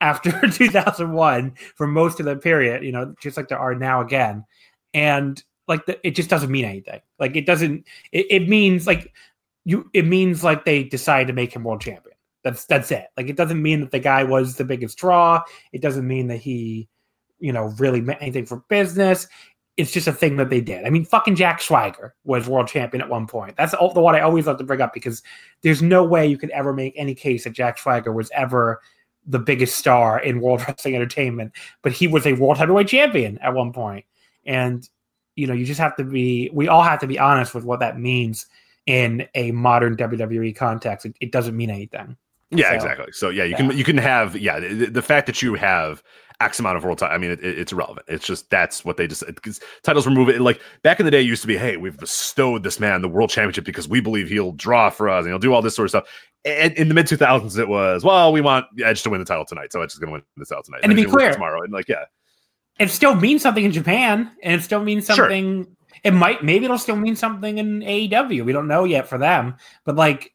after 0.00 0.30
2001 0.50 1.54
for 1.74 1.86
most 1.86 2.20
of 2.20 2.26
the 2.26 2.36
period, 2.36 2.82
you 2.82 2.92
know, 2.92 3.14
just 3.20 3.36
like 3.36 3.48
there 3.48 3.58
are 3.58 3.74
now 3.74 4.00
again. 4.00 4.44
And 4.92 5.42
like 5.66 5.86
the, 5.86 5.98
it 6.06 6.12
just 6.12 6.30
doesn't 6.30 6.50
mean 6.50 6.64
anything. 6.64 7.00
Like 7.18 7.36
it 7.36 7.46
doesn't, 7.46 7.86
it, 8.12 8.26
it 8.30 8.48
means 8.48 8.86
like 8.86 9.12
you, 9.64 9.90
it 9.92 10.06
means 10.06 10.44
like 10.44 10.64
they 10.64 10.84
decide 10.84 11.26
to 11.26 11.32
make 11.32 11.52
him 11.52 11.64
world 11.64 11.80
champion. 11.80 12.14
That's 12.42 12.66
that's 12.66 12.90
it. 12.90 13.06
Like 13.16 13.28
it 13.28 13.36
doesn't 13.36 13.60
mean 13.60 13.80
that 13.80 13.90
the 13.90 13.98
guy 13.98 14.22
was 14.22 14.56
the 14.56 14.64
biggest 14.64 14.98
draw. 14.98 15.42
It 15.72 15.80
doesn't 15.80 16.06
mean 16.06 16.28
that 16.28 16.36
he, 16.36 16.88
you 17.38 17.52
know, 17.52 17.74
really 17.78 18.02
meant 18.02 18.20
anything 18.20 18.44
for 18.44 18.58
business. 18.68 19.26
It's 19.78 19.90
just 19.90 20.06
a 20.06 20.12
thing 20.12 20.36
that 20.36 20.50
they 20.50 20.60
did. 20.60 20.86
I 20.86 20.90
mean, 20.90 21.04
fucking 21.04 21.34
Jack 21.34 21.60
Swagger 21.60 22.14
was 22.24 22.46
world 22.46 22.68
champion 22.68 23.02
at 23.02 23.08
one 23.08 23.26
point. 23.26 23.56
That's 23.56 23.74
all, 23.74 23.92
the 23.92 24.00
one 24.00 24.14
I 24.14 24.20
always 24.20 24.46
love 24.46 24.58
to 24.58 24.64
bring 24.64 24.82
up 24.82 24.94
because 24.94 25.22
there's 25.62 25.82
no 25.82 26.04
way 26.04 26.28
you 26.28 26.38
could 26.38 26.50
ever 26.50 26.72
make 26.72 26.92
any 26.96 27.14
case 27.14 27.42
that 27.42 27.54
Jack 27.54 27.78
Swagger 27.78 28.12
was 28.12 28.30
ever 28.34 28.80
the 29.26 29.38
biggest 29.38 29.76
star 29.76 30.20
in 30.20 30.40
World 30.40 30.62
Wrestling 30.68 30.94
Entertainment, 30.94 31.52
but 31.82 31.92
he 31.92 32.06
was 32.06 32.26
a 32.26 32.34
world 32.34 32.58
heavyweight 32.58 32.88
champion 32.88 33.38
at 33.38 33.54
one 33.54 33.72
point. 33.72 34.04
And 34.46 34.88
you 35.36 35.46
know, 35.46 35.54
you 35.54 35.64
just 35.64 35.80
have 35.80 35.96
to 35.96 36.04
be. 36.04 36.50
We 36.52 36.68
all 36.68 36.82
have 36.82 37.00
to 37.00 37.06
be 37.06 37.18
honest 37.18 37.54
with 37.54 37.64
what 37.64 37.80
that 37.80 37.98
means 37.98 38.46
in 38.86 39.26
a 39.34 39.50
modern 39.52 39.96
WWE 39.96 40.54
context. 40.54 41.06
It, 41.06 41.16
it 41.20 41.32
doesn't 41.32 41.56
mean 41.56 41.70
anything. 41.70 42.16
Yeah, 42.50 42.70
so, 42.70 42.74
exactly. 42.74 43.12
So 43.12 43.28
yeah, 43.30 43.44
you 43.44 43.50
yeah. 43.50 43.56
can 43.56 43.76
you 43.76 43.84
can 43.84 43.98
have 43.98 44.36
yeah 44.36 44.60
the, 44.60 44.86
the, 44.86 45.02
fact 45.02 45.26
that 45.26 45.42
you 45.42 45.54
have 45.54 46.02
X 46.40 46.60
amount 46.60 46.76
of 46.76 46.84
world 46.84 46.98
titles. 46.98 47.14
I 47.14 47.18
mean, 47.18 47.30
it, 47.30 47.40
it, 47.42 47.58
it's 47.58 47.72
irrelevant. 47.72 48.06
It's 48.08 48.26
just 48.26 48.48
that's 48.50 48.84
what 48.84 48.96
they 48.96 49.06
just 49.06 49.24
because 49.26 49.60
titles 49.82 50.06
remove 50.06 50.28
it. 50.28 50.40
Like 50.40 50.60
back 50.82 51.00
in 51.00 51.06
the 51.06 51.10
day, 51.10 51.20
it 51.20 51.26
used 51.26 51.42
to 51.42 51.48
be, 51.48 51.56
hey, 51.56 51.76
we've 51.76 51.98
bestowed 51.98 52.62
this 52.62 52.78
man 52.78 53.02
the 53.02 53.08
world 53.08 53.30
championship 53.30 53.64
because 53.64 53.88
we 53.88 54.00
believe 54.00 54.28
he'll 54.28 54.52
draw 54.52 54.90
for 54.90 55.08
us 55.08 55.24
and 55.24 55.32
he'll 55.32 55.38
do 55.38 55.52
all 55.52 55.62
this 55.62 55.74
sort 55.74 55.86
of 55.86 55.90
stuff. 55.90 56.04
In 56.44 56.88
the 56.88 56.94
mid 56.94 57.06
two 57.06 57.16
thousands, 57.16 57.56
it 57.56 57.68
was 57.68 58.04
well, 58.04 58.30
we 58.32 58.42
want 58.42 58.66
Edge 58.84 59.02
to 59.04 59.10
win 59.10 59.18
the 59.18 59.24
title 59.24 59.46
tonight, 59.46 59.72
so 59.72 59.80
Edge 59.80 59.92
is 59.92 59.98
going 59.98 60.08
to 60.08 60.12
win 60.12 60.22
the 60.36 60.44
title 60.44 60.62
tonight. 60.62 60.80
And, 60.82 60.92
and 60.92 60.98
to 60.98 61.04
be 61.04 61.10
clear, 61.10 61.32
tomorrow, 61.32 61.62
and 61.62 61.72
like 61.72 61.88
yeah, 61.88 62.04
it 62.78 62.90
still 62.90 63.14
means 63.14 63.42
something 63.42 63.64
in 63.64 63.72
Japan, 63.72 64.30
and 64.42 64.60
it 64.60 64.64
still 64.64 64.82
means 64.82 65.06
something. 65.06 65.64
Sure. 65.64 65.72
It 66.02 66.12
might, 66.12 66.44
maybe 66.44 66.66
it'll 66.66 66.76
still 66.76 66.96
mean 66.96 67.16
something 67.16 67.56
in 67.56 67.80
AEW. 67.80 68.44
We 68.44 68.52
don't 68.52 68.68
know 68.68 68.84
yet 68.84 69.08
for 69.08 69.16
them, 69.16 69.54
but 69.86 69.96
like 69.96 70.34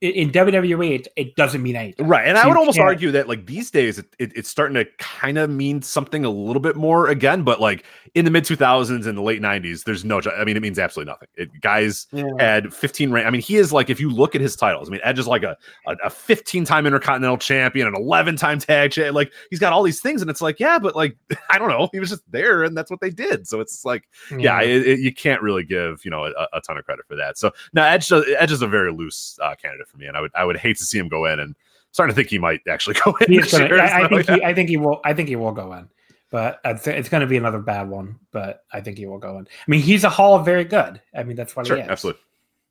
in 0.00 0.30
WWE, 0.30 1.00
it, 1.00 1.08
it, 1.16 1.36
doesn't 1.36 1.62
mean 1.62 1.76
anything. 1.76 2.06
Right. 2.06 2.26
And 2.26 2.38
so 2.38 2.44
I 2.44 2.46
would 2.46 2.56
almost 2.56 2.78
can't... 2.78 2.88
argue 2.88 3.10
that, 3.10 3.28
like, 3.28 3.44
these 3.44 3.70
days, 3.70 3.98
it, 3.98 4.06
it, 4.18 4.32
it's 4.34 4.48
starting 4.48 4.74
to 4.76 4.86
kind 4.98 5.36
of 5.36 5.50
mean 5.50 5.82
something 5.82 6.24
a 6.24 6.30
little 6.30 6.62
bit 6.62 6.74
more 6.74 7.08
again. 7.08 7.42
But, 7.42 7.60
like, 7.60 7.84
in 8.14 8.24
the 8.24 8.30
mid 8.30 8.44
2000s 8.44 9.06
and 9.06 9.16
the 9.16 9.22
late 9.22 9.40
90s, 9.40 9.84
there's 9.84 10.04
no, 10.04 10.20
I 10.36 10.44
mean, 10.44 10.56
it 10.56 10.60
means 10.60 10.78
absolutely 10.78 11.12
nothing. 11.12 11.28
It, 11.36 11.60
guys 11.60 12.06
yeah. 12.12 12.24
had 12.38 12.74
15 12.74 13.10
rank. 13.10 13.26
I 13.26 13.30
mean, 13.30 13.40
he 13.40 13.56
is 13.56 13.72
like, 13.72 13.90
if 13.90 14.00
you 14.00 14.10
look 14.10 14.34
at 14.34 14.40
his 14.40 14.56
titles, 14.56 14.88
I 14.88 14.92
mean, 14.92 15.00
Edge 15.04 15.18
is 15.18 15.26
like 15.26 15.42
a, 15.42 15.56
a 15.86 16.10
15 16.10 16.64
time 16.64 16.86
Intercontinental 16.86 17.38
Champion, 17.38 17.86
an 17.86 17.94
11 17.94 18.36
time 18.36 18.58
tag 18.58 18.92
champion. 18.92 19.14
Like, 19.14 19.32
he's 19.50 19.58
got 19.58 19.72
all 19.72 19.82
these 19.82 20.00
things. 20.00 20.22
And 20.22 20.30
it's 20.30 20.40
like, 20.40 20.60
yeah, 20.60 20.78
but, 20.78 20.96
like, 20.96 21.16
I 21.50 21.58
don't 21.58 21.68
know. 21.68 21.88
He 21.92 22.00
was 22.00 22.10
just 22.10 22.22
there 22.30 22.64
and 22.64 22.76
that's 22.76 22.90
what 22.90 23.00
they 23.00 23.10
did. 23.10 23.46
So 23.46 23.60
it's 23.60 23.84
like, 23.84 24.08
yeah, 24.30 24.60
yeah 24.60 24.94
you 24.94 25.12
can't 25.12 25.42
really 25.42 25.64
give, 25.64 26.04
you 26.04 26.10
know, 26.10 26.24
a, 26.24 26.48
a, 26.52 26.60
ton 26.60 26.76
of 26.76 26.84
credit 26.84 27.06
for 27.06 27.16
that. 27.16 27.38
So 27.38 27.52
now 27.72 27.84
Edge, 27.84 28.10
Edge 28.12 28.52
is 28.52 28.62
a 28.62 28.66
very 28.66 28.92
loose 28.92 29.38
uh, 29.42 29.54
candidate 29.54 29.88
for 29.88 29.96
me, 29.96 30.06
and 30.06 30.16
I 30.16 30.20
would 30.20 30.30
I 30.34 30.44
would 30.44 30.56
hate 30.56 30.76
to 30.78 30.84
see 30.84 30.98
him 30.98 31.08
go 31.08 31.24
in. 31.26 31.40
And 31.40 31.54
starting 31.92 32.14
to 32.14 32.16
think 32.16 32.28
he 32.28 32.38
might 32.38 32.60
actually 32.68 32.96
go 33.04 33.16
in. 33.20 33.40
Gonna, 33.50 33.76
I, 33.76 34.04
I, 34.04 34.08
think 34.08 34.28
he, 34.28 34.44
I 34.44 34.54
think 34.54 34.68
he 34.68 34.76
will. 34.76 35.00
I 35.04 35.14
think 35.14 35.28
he 35.28 35.36
will 35.36 35.52
go 35.52 35.72
in, 35.74 35.88
but 36.30 36.60
it's 36.64 37.08
going 37.08 37.20
to 37.20 37.26
be 37.26 37.36
another 37.36 37.58
bad 37.58 37.88
one. 37.88 38.18
But 38.30 38.64
I 38.72 38.80
think 38.80 38.98
he 38.98 39.06
will 39.06 39.18
go 39.18 39.38
in. 39.38 39.46
I 39.46 39.70
mean, 39.70 39.82
he's 39.82 40.04
a 40.04 40.10
Hall 40.10 40.36
of 40.36 40.44
Very 40.44 40.64
Good. 40.64 41.00
I 41.14 41.24
mean, 41.24 41.36
that's 41.36 41.54
what 41.54 41.66
sure, 41.66 41.76
he 41.76 41.82
is. 41.82 41.88
Absolutely. 41.88 42.22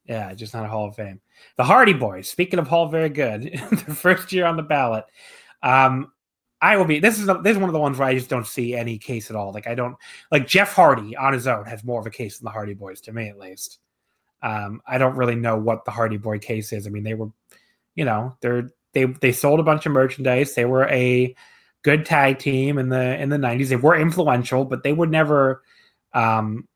Yeah, 0.06 0.34
just 0.34 0.54
not 0.54 0.66
a 0.66 0.70
Hall 0.70 0.88
of 0.88 0.96
Fame. 0.96 1.22
The 1.58 1.64
Hardy 1.64 1.94
Boys. 1.94 2.30
Speaking 2.30 2.58
of 2.58 2.68
Hall 2.68 2.86
of 2.86 2.92
Very 2.92 3.10
Good, 3.10 3.44
the 3.70 3.96
first 3.96 4.32
year 4.32 4.46
on 4.46 4.58
the 4.58 4.64
ballot. 4.64 5.06
Um, 5.62 6.12
I 6.62 6.78
will 6.78 6.86
be. 6.86 7.00
This 7.00 7.20
is 7.20 7.26
this 7.26 7.54
is 7.54 7.58
one 7.58 7.70
of 7.70 7.74
the 7.74 7.80
ones 7.80 7.98
where 7.98 8.08
I 8.08 8.16
just 8.16 8.30
don't 8.30 8.48
see 8.48 8.76
any 8.76 8.98
case 8.98 9.30
at 9.30 9.36
all. 9.36 9.54
Like 9.54 9.68
I 9.68 9.76
don't 9.76 9.96
like 10.32 10.48
Jeff 10.48 10.74
Hardy 10.74 11.16
on 11.16 11.34
his 11.34 11.48
own 11.48 11.66
has 11.66 11.84
more 11.84 12.02
of 12.02 12.06
a 12.06 12.10
case 12.10 12.38
than 12.38 12.46
the 12.46 12.52
Hardy 12.52 12.74
Boys 12.74 13.02
to 13.02 13.14
me, 13.14 13.30
at 13.30 13.40
least. 13.40 13.80
Um, 14.42 14.82
I 14.86 14.98
don't 14.98 15.16
really 15.16 15.36
know 15.36 15.58
what 15.58 15.86
the 15.86 15.92
Hardy 15.92 16.18
Boy 16.18 16.40
case 16.40 16.74
is. 16.74 16.86
I 16.86 16.90
mean, 16.90 17.04
they 17.04 17.14
were, 17.14 17.30
you 17.96 18.04
know, 18.04 18.36
they're 18.42 18.72
they 18.94 19.06
they 19.06 19.32
sold 19.32 19.60
a 19.60 19.64
bunch 19.64 19.86
of 19.86 19.94
merchandise. 19.94 20.54
They 20.54 20.66
were 20.66 20.88
a 20.88 21.34
good 21.84 22.06
tag 22.06 22.40
team 22.40 22.78
in 22.78 22.90
the 22.90 23.20
in 23.20 23.30
the 23.30 23.38
'90s. 23.38 23.70
They 23.70 23.76
were 23.76 23.96
influential, 23.96 24.66
but 24.66 24.84
they 24.84 24.94
would 24.94 25.10
never, 25.10 25.64
um, 26.14 26.68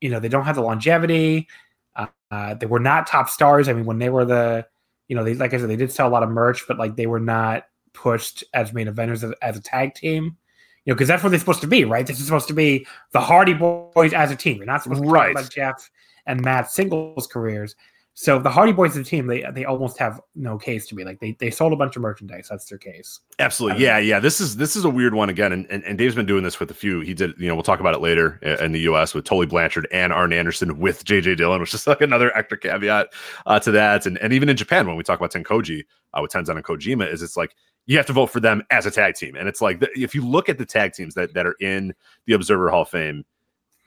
you 0.00 0.10
know, 0.10 0.20
they 0.20 0.28
don't 0.28 0.44
have 0.44 0.56
the 0.56 0.62
longevity. 0.62 1.48
Uh, 1.94 2.06
uh, 2.30 2.54
they 2.54 2.66
were 2.66 2.80
not 2.80 3.06
top 3.06 3.28
stars. 3.28 3.68
I 3.68 3.72
mean, 3.72 3.84
when 3.84 3.98
they 3.98 4.08
were 4.08 4.24
the, 4.24 4.66
you 5.08 5.16
know, 5.16 5.24
they 5.24 5.34
like 5.34 5.54
I 5.54 5.58
said, 5.58 5.68
they 5.68 5.76
did 5.76 5.92
sell 5.92 6.08
a 6.08 6.10
lot 6.10 6.22
of 6.22 6.30
merch, 6.30 6.66
but 6.66 6.78
like 6.78 6.96
they 6.96 7.06
were 7.06 7.20
not 7.20 7.64
pushed 7.92 8.44
as 8.54 8.72
main 8.72 8.86
eventers 8.86 9.22
as, 9.22 9.32
as 9.42 9.56
a 9.56 9.62
tag 9.62 9.94
team 9.94 10.36
you 10.84 10.92
know, 10.92 10.96
because 10.96 11.08
that's 11.08 11.22
what 11.22 11.28
they're 11.30 11.38
supposed 11.38 11.60
to 11.60 11.66
be, 11.66 11.84
right? 11.84 12.06
This 12.06 12.18
is 12.18 12.26
supposed 12.26 12.48
to 12.48 12.54
be 12.54 12.86
the 13.12 13.20
Hardy 13.20 13.54
Boys 13.54 14.12
as 14.12 14.30
a 14.30 14.36
team. 14.36 14.56
You're 14.56 14.66
not 14.66 14.82
supposed 14.82 15.02
to 15.02 15.08
right. 15.08 15.34
talk 15.34 15.42
about 15.42 15.52
Jeff 15.52 15.90
and 16.26 16.40
Matt 16.40 16.70
singles 16.70 17.26
careers. 17.26 17.76
So 18.14 18.38
the 18.38 18.50
Hardy 18.50 18.72
Boys, 18.72 18.94
of 18.94 19.04
the 19.04 19.08
team, 19.08 19.26
they 19.26 19.42
they 19.54 19.64
almost 19.64 19.98
have 19.98 20.20
no 20.34 20.58
case 20.58 20.86
to 20.88 20.94
me. 20.94 21.02
Like 21.02 21.18
they, 21.20 21.32
they 21.32 21.50
sold 21.50 21.72
a 21.72 21.76
bunch 21.76 21.96
of 21.96 22.02
merchandise. 22.02 22.46
That's 22.50 22.66
their 22.66 22.76
case. 22.76 23.20
Absolutely, 23.38 23.82
yeah, 23.82 23.94
know. 23.94 24.00
yeah. 24.00 24.20
This 24.20 24.38
is 24.38 24.56
this 24.56 24.76
is 24.76 24.84
a 24.84 24.90
weird 24.90 25.14
one 25.14 25.30
again, 25.30 25.50
and, 25.50 25.66
and, 25.70 25.82
and 25.84 25.96
Dave's 25.96 26.14
been 26.14 26.26
doing 26.26 26.42
this 26.42 26.60
with 26.60 26.70
a 26.70 26.74
few. 26.74 27.00
He 27.00 27.14
did, 27.14 27.32
you 27.38 27.48
know, 27.48 27.54
we'll 27.54 27.62
talk 27.62 27.80
about 27.80 27.94
it 27.94 28.02
later 28.02 28.38
in 28.60 28.72
the 28.72 28.80
U.S. 28.80 29.14
with 29.14 29.24
Tully 29.24 29.46
Blanchard 29.46 29.88
and 29.92 30.12
Arn 30.12 30.34
Anderson 30.34 30.78
with 30.78 31.04
J.J. 31.04 31.36
Dillon, 31.36 31.60
which 31.60 31.72
is 31.72 31.86
like 31.86 32.02
another 32.02 32.36
extra 32.36 32.58
caveat 32.58 33.08
uh, 33.46 33.58
to 33.60 33.70
that. 33.70 34.04
And 34.04 34.18
and 34.18 34.34
even 34.34 34.50
in 34.50 34.58
Japan, 34.58 34.86
when 34.86 34.96
we 34.96 35.02
talk 35.02 35.18
about 35.18 35.32
Tenkoji 35.32 35.84
uh, 36.12 36.20
with 36.20 36.32
Tenzan 36.32 36.56
and 36.56 36.64
Kojima, 36.64 37.10
is 37.10 37.22
it's 37.22 37.36
like 37.38 37.56
you 37.86 37.96
have 37.96 38.06
to 38.06 38.12
vote 38.12 38.26
for 38.26 38.40
them 38.40 38.62
as 38.70 38.84
a 38.84 38.90
tag 38.90 39.14
team, 39.14 39.36
and 39.36 39.48
it's 39.48 39.62
like 39.62 39.82
if 39.96 40.14
you 40.14 40.26
look 40.26 40.50
at 40.50 40.58
the 40.58 40.66
tag 40.66 40.92
teams 40.92 41.14
that 41.14 41.32
that 41.32 41.46
are 41.46 41.56
in 41.60 41.94
the 42.26 42.34
Observer 42.34 42.68
Hall 42.68 42.82
of 42.82 42.90
Fame 42.90 43.24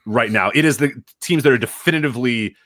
right 0.04 0.32
now, 0.32 0.50
it 0.52 0.64
is 0.64 0.78
the 0.78 0.90
teams 1.20 1.44
that 1.44 1.52
are 1.52 1.58
definitively 1.58 2.56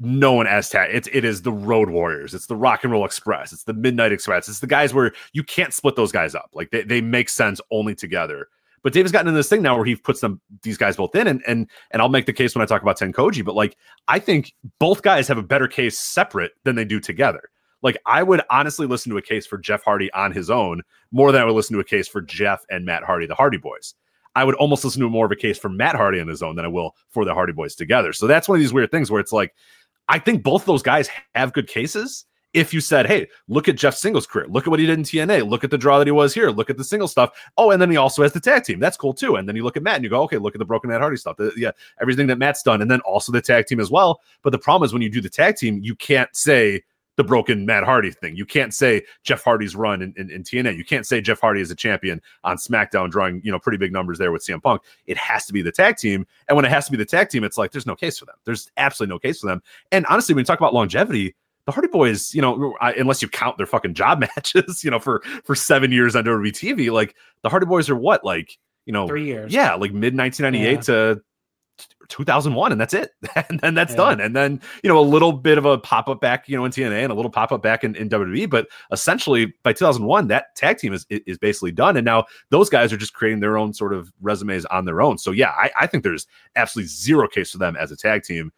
known 0.00 0.46
as 0.46 0.70
tag. 0.70 0.90
It's 0.92 1.08
it 1.12 1.24
is 1.24 1.42
the 1.42 1.52
Road 1.52 1.90
Warriors. 1.90 2.34
It's 2.34 2.46
the 2.46 2.56
Rock 2.56 2.84
and 2.84 2.92
Roll 2.92 3.04
Express. 3.04 3.52
It's 3.52 3.64
the 3.64 3.72
Midnight 3.72 4.12
Express. 4.12 4.48
It's 4.48 4.60
the 4.60 4.66
guys 4.66 4.94
where 4.94 5.12
you 5.32 5.42
can't 5.42 5.74
split 5.74 5.96
those 5.96 6.12
guys 6.12 6.34
up. 6.34 6.50
Like 6.54 6.70
they, 6.70 6.82
they 6.82 7.00
make 7.00 7.28
sense 7.28 7.60
only 7.70 7.94
together. 7.94 8.48
But 8.82 8.92
Dave 8.92 9.04
has 9.04 9.12
gotten 9.12 9.28
in 9.28 9.34
this 9.34 9.48
thing 9.48 9.62
now 9.62 9.76
where 9.76 9.84
he 9.84 9.96
puts 9.96 10.20
them 10.20 10.40
these 10.62 10.78
guys 10.78 10.96
both 10.96 11.14
in, 11.14 11.26
and 11.26 11.42
and 11.46 11.68
and 11.90 12.00
I'll 12.00 12.08
make 12.08 12.26
the 12.26 12.32
case 12.32 12.54
when 12.54 12.62
I 12.62 12.66
talk 12.66 12.82
about 12.82 12.98
Tenkoji. 12.98 13.44
But 13.44 13.56
like 13.56 13.76
I 14.06 14.18
think 14.18 14.52
both 14.78 15.02
guys 15.02 15.26
have 15.28 15.38
a 15.38 15.42
better 15.42 15.68
case 15.68 15.98
separate 15.98 16.52
than 16.64 16.76
they 16.76 16.84
do 16.84 17.00
together. 17.00 17.50
Like 17.82 17.96
I 18.06 18.22
would 18.22 18.42
honestly 18.50 18.86
listen 18.86 19.10
to 19.10 19.18
a 19.18 19.22
case 19.22 19.46
for 19.46 19.58
Jeff 19.58 19.82
Hardy 19.82 20.12
on 20.12 20.32
his 20.32 20.50
own 20.50 20.82
more 21.12 21.32
than 21.32 21.42
I 21.42 21.44
would 21.44 21.54
listen 21.54 21.74
to 21.74 21.80
a 21.80 21.84
case 21.84 22.08
for 22.08 22.20
Jeff 22.20 22.64
and 22.70 22.84
Matt 22.84 23.02
Hardy, 23.02 23.26
the 23.26 23.34
Hardy 23.34 23.58
Boys. 23.58 23.94
I 24.34 24.44
would 24.44 24.54
almost 24.56 24.84
listen 24.84 25.02
to 25.02 25.08
more 25.08 25.26
of 25.26 25.32
a 25.32 25.36
case 25.36 25.58
for 25.58 25.68
Matt 25.68 25.96
Hardy 25.96 26.20
on 26.20 26.28
his 26.28 26.42
own 26.42 26.54
than 26.54 26.64
I 26.64 26.68
will 26.68 26.94
for 27.08 27.24
the 27.24 27.34
Hardy 27.34 27.52
Boys 27.52 27.74
together. 27.74 28.12
So 28.12 28.26
that's 28.26 28.48
one 28.48 28.56
of 28.56 28.60
these 28.60 28.72
weird 28.72 28.90
things 28.90 29.10
where 29.10 29.20
it's 29.20 29.32
like 29.32 29.54
I 30.08 30.18
think 30.18 30.42
both 30.42 30.64
those 30.64 30.82
guys 30.82 31.08
have 31.34 31.52
good 31.52 31.68
cases. 31.68 32.24
If 32.54 32.72
you 32.72 32.80
said, 32.80 33.06
hey, 33.06 33.28
look 33.46 33.68
at 33.68 33.76
Jeff 33.76 33.94
Singles' 33.94 34.26
career, 34.26 34.46
look 34.48 34.66
at 34.66 34.70
what 34.70 34.80
he 34.80 34.86
did 34.86 34.98
in 34.98 35.04
TNA, 35.04 35.48
look 35.48 35.64
at 35.64 35.70
the 35.70 35.76
draw 35.76 35.98
that 35.98 36.06
he 36.06 36.12
was 36.12 36.32
here, 36.32 36.48
look 36.48 36.70
at 36.70 36.78
the 36.78 36.82
single 36.82 37.06
stuff. 37.06 37.30
Oh, 37.58 37.72
and 37.72 37.80
then 37.80 37.90
he 37.90 37.98
also 37.98 38.22
has 38.22 38.32
the 38.32 38.40
tag 38.40 38.64
team. 38.64 38.80
That's 38.80 38.96
cool 38.96 39.12
too. 39.12 39.36
And 39.36 39.46
then 39.46 39.54
you 39.54 39.62
look 39.62 39.76
at 39.76 39.82
Matt 39.82 39.96
and 39.96 40.04
you 40.04 40.08
go, 40.08 40.22
okay, 40.22 40.38
look 40.38 40.54
at 40.54 40.58
the 40.58 40.64
broken 40.64 40.88
Matt 40.88 41.02
Hardy 41.02 41.18
stuff. 41.18 41.36
The, 41.36 41.52
yeah, 41.58 41.72
everything 42.00 42.26
that 42.28 42.38
Matt's 42.38 42.62
done, 42.62 42.80
and 42.80 42.90
then 42.90 43.00
also 43.00 43.32
the 43.32 43.42
tag 43.42 43.66
team 43.66 43.80
as 43.80 43.90
well. 43.90 44.22
But 44.42 44.50
the 44.50 44.58
problem 44.58 44.86
is 44.86 44.94
when 44.94 45.02
you 45.02 45.10
do 45.10 45.20
the 45.20 45.28
tag 45.28 45.56
team, 45.56 45.80
you 45.82 45.94
can't 45.94 46.34
say 46.34 46.82
the 47.18 47.24
broken 47.24 47.66
Matt 47.66 47.82
Hardy 47.82 48.12
thing. 48.12 48.36
You 48.36 48.46
can't 48.46 48.72
say 48.72 49.02
Jeff 49.24 49.42
Hardy's 49.42 49.74
run 49.74 50.02
in, 50.02 50.14
in, 50.16 50.30
in, 50.30 50.44
TNA. 50.44 50.76
You 50.76 50.84
can't 50.84 51.04
say 51.04 51.20
Jeff 51.20 51.40
Hardy 51.40 51.60
is 51.60 51.68
a 51.68 51.74
champion 51.74 52.22
on 52.44 52.56
SmackDown, 52.56 53.10
drawing 53.10 53.42
you 53.44 53.50
know 53.50 53.58
pretty 53.58 53.76
big 53.76 53.92
numbers 53.92 54.18
there 54.18 54.30
with 54.30 54.46
CM 54.46 54.62
Punk. 54.62 54.82
It 55.06 55.18
has 55.18 55.44
to 55.46 55.52
be 55.52 55.60
the 55.60 55.72
tag 55.72 55.96
team, 55.96 56.26
and 56.48 56.54
when 56.54 56.64
it 56.64 56.70
has 56.70 56.84
to 56.86 56.92
be 56.92 56.96
the 56.96 57.04
tag 57.04 57.28
team, 57.28 57.42
it's 57.42 57.58
like 57.58 57.72
there's 57.72 57.86
no 57.86 57.96
case 57.96 58.18
for 58.18 58.24
them. 58.24 58.36
There's 58.44 58.70
absolutely 58.76 59.14
no 59.14 59.18
case 59.18 59.40
for 59.40 59.48
them. 59.48 59.62
And 59.90 60.06
honestly, 60.06 60.32
when 60.32 60.42
you 60.42 60.46
talk 60.46 60.60
about 60.60 60.72
longevity, 60.74 61.34
the 61.66 61.72
Hardy 61.72 61.88
Boys, 61.88 62.32
you 62.32 62.40
know, 62.40 62.76
unless 62.80 63.20
you 63.20 63.26
count 63.26 63.56
their 63.56 63.66
fucking 63.66 63.94
job 63.94 64.20
matches, 64.36 64.84
you 64.84 64.90
know, 64.90 65.00
for 65.00 65.20
for 65.42 65.56
seven 65.56 65.90
years 65.90 66.14
on 66.14 66.22
WWE 66.22 66.52
TV, 66.52 66.92
like 66.92 67.16
the 67.42 67.48
Hardy 67.48 67.66
Boys 67.66 67.90
are 67.90 67.96
what, 67.96 68.24
like 68.24 68.56
you 68.86 68.92
know, 68.92 69.08
three 69.08 69.26
years, 69.26 69.52
yeah, 69.52 69.74
like 69.74 69.92
mid 69.92 70.16
1998 70.16 70.72
yeah. 70.72 70.80
to 70.82 71.22
2001 72.08 72.72
and 72.72 72.80
that's 72.80 72.94
it. 72.94 73.12
And 73.48 73.60
then 73.60 73.74
that's 73.74 73.92
yeah. 73.92 73.96
done. 73.96 74.20
And 74.20 74.34
then 74.34 74.60
you 74.82 74.88
know 74.88 74.98
a 74.98 75.02
little 75.02 75.32
bit 75.32 75.58
of 75.58 75.64
a 75.64 75.78
pop-up 75.78 76.20
back 76.20 76.48
you 76.48 76.56
know 76.56 76.64
in 76.64 76.72
TNA 76.72 77.04
and 77.04 77.12
a 77.12 77.14
little 77.14 77.30
pop-up 77.30 77.62
back 77.62 77.84
in, 77.84 77.94
in 77.94 78.08
WWE 78.08 78.50
but 78.50 78.68
essentially 78.90 79.54
by 79.62 79.72
2001 79.72 80.28
that 80.28 80.54
tag 80.56 80.78
team 80.78 80.92
is 80.92 81.06
is 81.08 81.38
basically 81.38 81.72
done. 81.72 81.96
And 81.96 82.04
now 82.04 82.24
those 82.50 82.68
guys 82.68 82.92
are 82.92 82.96
just 82.96 83.14
creating 83.14 83.40
their 83.40 83.56
own 83.56 83.72
sort 83.72 83.92
of 83.92 84.12
resumes 84.20 84.64
on 84.66 84.84
their 84.84 85.00
own. 85.00 85.18
So 85.18 85.30
yeah 85.30 85.50
I, 85.50 85.70
I 85.80 85.86
think 85.86 86.04
there's 86.04 86.26
absolutely 86.56 86.88
zero 86.88 87.28
case 87.28 87.52
for 87.52 87.58
them 87.58 87.76
as 87.76 87.92
a 87.92 87.96
tag 87.96 88.22
team. 88.22 88.52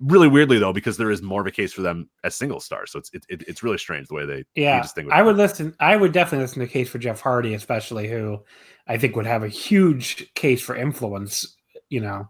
Really 0.00 0.28
weirdly 0.28 0.58
though 0.58 0.72
because 0.72 0.96
there 0.96 1.10
is 1.10 1.22
more 1.22 1.40
of 1.40 1.46
a 1.46 1.50
case 1.50 1.72
for 1.72 1.82
them 1.82 2.08
as 2.24 2.34
single 2.34 2.60
stars. 2.60 2.92
So 2.92 2.98
it's 3.00 3.10
it, 3.12 3.26
it, 3.28 3.42
it's 3.48 3.62
really 3.62 3.78
strange 3.78 4.08
the 4.08 4.14
way 4.14 4.24
they 4.24 4.44
yeah 4.54 4.86
i 5.10 5.22
would 5.22 5.36
listen 5.36 5.74
i 5.80 5.96
would 5.96 6.12
definitely 6.12 6.44
listen 6.44 6.60
to 6.60 6.66
a 6.66 6.68
case 6.68 6.88
for 6.88 6.98
jeff 6.98 7.20
hardy 7.20 7.54
especially 7.54 8.08
who 8.08 8.38
i 8.86 8.96
think 8.96 9.16
would 9.16 9.26
have 9.26 9.42
a 9.42 9.48
huge 9.48 10.32
case 10.34 10.62
for 10.62 10.76
influence 10.76 11.56
you 11.88 12.00
know 12.00 12.28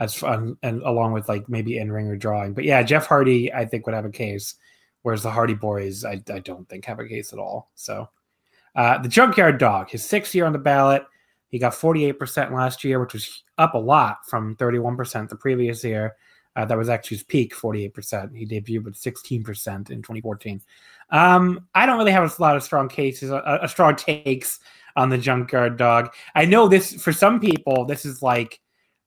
as 0.00 0.14
fun 0.14 0.56
and 0.62 0.82
along 0.82 1.12
with 1.12 1.28
like 1.28 1.48
maybe 1.48 1.78
in 1.78 1.92
ring 1.92 2.08
or 2.08 2.16
drawing. 2.16 2.54
But 2.54 2.64
yeah, 2.64 2.82
Jeff 2.82 3.06
Hardy 3.06 3.52
I 3.52 3.66
think 3.66 3.86
would 3.86 3.94
have 3.94 4.06
a 4.06 4.10
case, 4.10 4.56
whereas 5.02 5.22
the 5.22 5.30
Hardy 5.30 5.54
Boys 5.54 6.04
I, 6.04 6.22
I 6.32 6.40
don't 6.40 6.68
think 6.68 6.86
have 6.86 6.98
a 6.98 7.06
case 7.06 7.32
at 7.32 7.38
all. 7.38 7.70
So 7.74 8.08
uh, 8.74 8.98
the 8.98 9.08
Junkyard 9.08 9.58
Dog, 9.58 9.90
his 9.90 10.04
sixth 10.04 10.34
year 10.34 10.46
on 10.46 10.52
the 10.52 10.58
ballot, 10.58 11.04
he 11.48 11.58
got 11.58 11.72
48% 11.72 12.52
last 12.52 12.82
year, 12.84 13.00
which 13.00 13.12
was 13.12 13.42
up 13.58 13.74
a 13.74 13.78
lot 13.78 14.18
from 14.26 14.56
31% 14.56 15.28
the 15.28 15.36
previous 15.36 15.84
year. 15.84 16.16
Uh, 16.56 16.64
that 16.64 16.78
was 16.78 16.88
actually 16.88 17.16
his 17.16 17.24
peak, 17.24 17.54
48%. 17.54 18.36
He 18.36 18.46
debuted 18.46 18.84
with 18.84 18.94
16% 18.94 19.90
in 19.90 20.02
2014. 20.02 20.60
Um, 21.10 21.66
I 21.74 21.86
don't 21.86 21.98
really 21.98 22.12
have 22.12 22.38
a 22.38 22.42
lot 22.42 22.56
of 22.56 22.62
strong 22.62 22.88
cases, 22.88 23.30
uh, 23.30 23.58
a 23.60 23.68
strong 23.68 23.96
takes 23.96 24.60
on 24.96 25.08
the 25.08 25.18
junkyard 25.18 25.76
dog. 25.76 26.12
I 26.34 26.44
know 26.44 26.68
this 26.68 27.00
for 27.02 27.12
some 27.12 27.40
people, 27.40 27.84
this 27.84 28.04
is 28.04 28.22
like, 28.22 28.60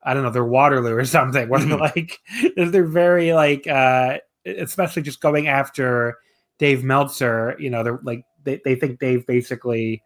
I 0.04 0.14
don't 0.14 0.24
know, 0.24 0.30
they're 0.30 0.44
Waterloo 0.44 0.96
or 0.96 1.06
something. 1.06 1.50
Where 1.50 1.60
they're 1.60 1.78
like, 1.78 2.20
they're 2.56 2.86
very 2.86 3.34
like, 3.34 3.68
uh, 3.68 4.20
especially 4.46 5.02
just 5.02 5.22
going 5.22 5.48
after 5.48 6.18
Dave 6.60 6.84
Meltzer. 6.84 7.56
You 7.60 7.70
know, 7.70 7.84
they're 7.84 8.00
like, 8.04 8.26
they, 8.44 8.62
they 8.64 8.76
think 8.76 9.00
Dave 9.00 9.26
basically 9.26 10.04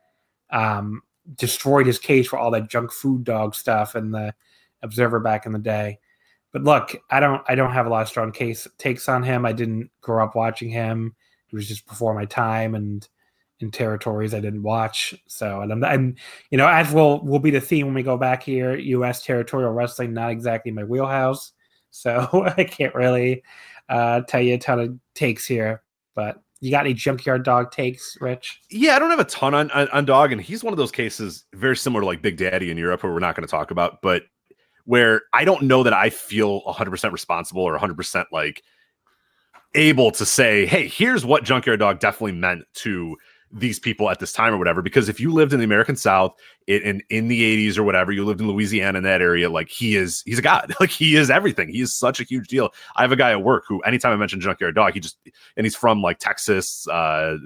um, 0.49 1.01
destroyed 1.35 1.87
his 1.87 1.99
case 1.99 2.27
for 2.27 2.37
all 2.37 2.51
that 2.51 2.69
junk 2.69 2.91
food 2.91 3.23
dog 3.23 3.55
stuff 3.55 3.95
and 3.95 4.13
the 4.13 4.33
Observer 4.83 5.19
back 5.19 5.45
in 5.45 5.51
the 5.53 5.59
day. 5.59 5.99
But 6.53 6.63
look, 6.63 6.95
I 7.09 7.19
don't 7.19 7.41
I 7.47 7.55
don't 7.55 7.73
have 7.73 7.87
a 7.87 7.89
lot 7.89 8.03
of 8.03 8.07
strong 8.07 8.31
case 8.31 8.67
takes 8.77 9.09
on 9.09 9.23
him. 9.23 9.45
I 9.45 9.53
didn't 9.53 9.89
grow 10.01 10.23
up 10.23 10.35
watching 10.35 10.69
him. 10.69 11.15
He 11.47 11.55
was 11.55 11.67
just 11.67 11.87
before 11.87 12.13
my 12.13 12.25
time 12.25 12.75
and 12.75 13.07
in 13.59 13.71
territories 13.71 14.33
I 14.33 14.39
didn't 14.39 14.63
watch. 14.63 15.15
So 15.27 15.61
and 15.61 15.71
I'm, 15.71 15.83
I'm 15.83 16.15
you 16.51 16.57
know 16.57 16.67
as 16.67 16.93
will 16.93 17.23
will 17.23 17.39
be 17.39 17.51
the 17.51 17.61
theme 17.61 17.87
when 17.87 17.95
we 17.95 18.03
go 18.03 18.17
back 18.17 18.43
here. 18.43 18.75
U.S. 18.77 19.23
territorial 19.23 19.71
wrestling 19.71 20.13
not 20.13 20.31
exactly 20.31 20.71
my 20.71 20.83
wheelhouse, 20.83 21.53
so 21.89 22.45
I 22.57 22.63
can't 22.63 22.95
really 22.95 23.43
uh, 23.89 24.21
tell 24.21 24.41
you 24.41 24.55
a 24.55 24.57
ton 24.57 24.79
of 24.79 24.97
takes 25.13 25.45
here. 25.45 25.83
But 26.15 26.41
you 26.59 26.71
got 26.71 26.85
any 26.85 26.93
junkyard 26.93 27.43
dog 27.43 27.71
takes, 27.71 28.17
Rich? 28.19 28.61
Yeah, 28.69 28.95
I 28.95 28.99
don't 28.99 29.11
have 29.11 29.19
a 29.19 29.25
ton 29.25 29.53
on, 29.53 29.69
on, 29.71 29.87
on 29.89 30.05
dog, 30.05 30.31
and 30.31 30.41
he's 30.41 30.63
one 30.63 30.73
of 30.73 30.77
those 30.77 30.91
cases 30.91 31.45
very 31.53 31.77
similar 31.77 32.01
to 32.01 32.07
like 32.07 32.21
Big 32.21 32.37
Daddy 32.37 32.71
in 32.71 32.77
Europe, 32.77 33.01
who 33.01 33.09
we're 33.09 33.19
not 33.19 33.35
going 33.35 33.45
to 33.45 33.51
talk 33.51 33.69
about, 33.69 34.01
but 34.01 34.23
where 34.85 35.23
I 35.33 35.45
don't 35.45 35.63
know 35.63 35.83
that 35.83 35.93
I 35.93 36.09
feel 36.09 36.63
100% 36.63 37.11
responsible 37.11 37.61
or 37.61 37.77
100% 37.77 38.25
like 38.31 38.63
able 39.75 40.11
to 40.11 40.25
say, 40.25 40.65
hey, 40.65 40.87
here's 40.87 41.25
what 41.25 41.43
Junkyard 41.43 41.79
Dog 41.79 41.99
definitely 41.99 42.31
meant 42.31 42.63
to 42.75 43.17
these 43.51 43.79
people 43.79 44.09
at 44.09 44.19
this 44.19 44.33
time 44.33 44.53
or 44.53 44.57
whatever. 44.57 44.81
Because 44.81 45.09
if 45.09 45.19
you 45.19 45.31
lived 45.31 45.53
in 45.53 45.59
the 45.59 45.65
American 45.65 45.95
South 45.95 46.35
in 46.67 47.01
in 47.09 47.27
the 47.27 47.69
80s 47.69 47.77
or 47.77 47.83
whatever, 47.83 48.11
you 48.11 48.25
lived 48.25 48.41
in 48.41 48.47
Louisiana 48.47 48.97
in 48.97 49.03
that 49.05 49.21
area, 49.21 49.49
like 49.49 49.69
he 49.69 49.95
is, 49.95 50.21
he's 50.25 50.39
a 50.39 50.41
god. 50.41 50.73
Like 50.79 50.91
he 50.91 51.15
is 51.15 51.31
everything. 51.31 51.69
He 51.69 51.81
is 51.81 51.95
such 51.95 52.19
a 52.19 52.23
huge 52.23 52.47
deal. 52.47 52.71
I 52.95 53.01
have 53.01 53.11
a 53.11 53.15
guy 53.15 53.31
at 53.31 53.41
work 53.41 53.63
who, 53.67 53.81
anytime 53.81 54.13
I 54.13 54.15
mention 54.15 54.39
Junkyard 54.39 54.75
Dog, 54.75 54.93
he 54.93 54.99
just 54.99 55.17
and 55.55 55.65
he's 55.65 55.75
from 55.75 56.01
like 56.01 56.19
Texas. 56.19 56.87
Uh, 56.87 57.37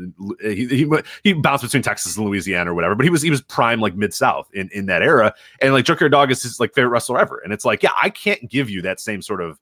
he, 0.41 0.67
he 0.67 0.89
he 1.23 1.33
bounced 1.33 1.63
between 1.63 1.81
Texas 1.81 2.17
and 2.17 2.25
Louisiana 2.25 2.71
or 2.71 2.73
whatever, 2.73 2.95
but 2.95 3.05
he 3.05 3.09
was 3.09 3.21
he 3.21 3.29
was 3.29 3.41
prime 3.41 3.79
like 3.79 3.95
mid 3.95 4.13
South 4.13 4.49
in 4.53 4.69
in 4.73 4.87
that 4.87 5.01
era. 5.01 5.33
And 5.61 5.73
like 5.73 5.85
Junkyard 5.85 6.11
Dog 6.11 6.29
is 6.31 6.43
his 6.43 6.59
like 6.59 6.73
favorite 6.73 6.89
wrestler 6.89 7.19
ever. 7.19 7.39
And 7.39 7.53
it's 7.53 7.63
like, 7.63 7.83
yeah, 7.83 7.91
I 8.01 8.09
can't 8.09 8.49
give 8.49 8.69
you 8.69 8.81
that 8.81 8.99
same 8.99 9.21
sort 9.21 9.41
of 9.41 9.59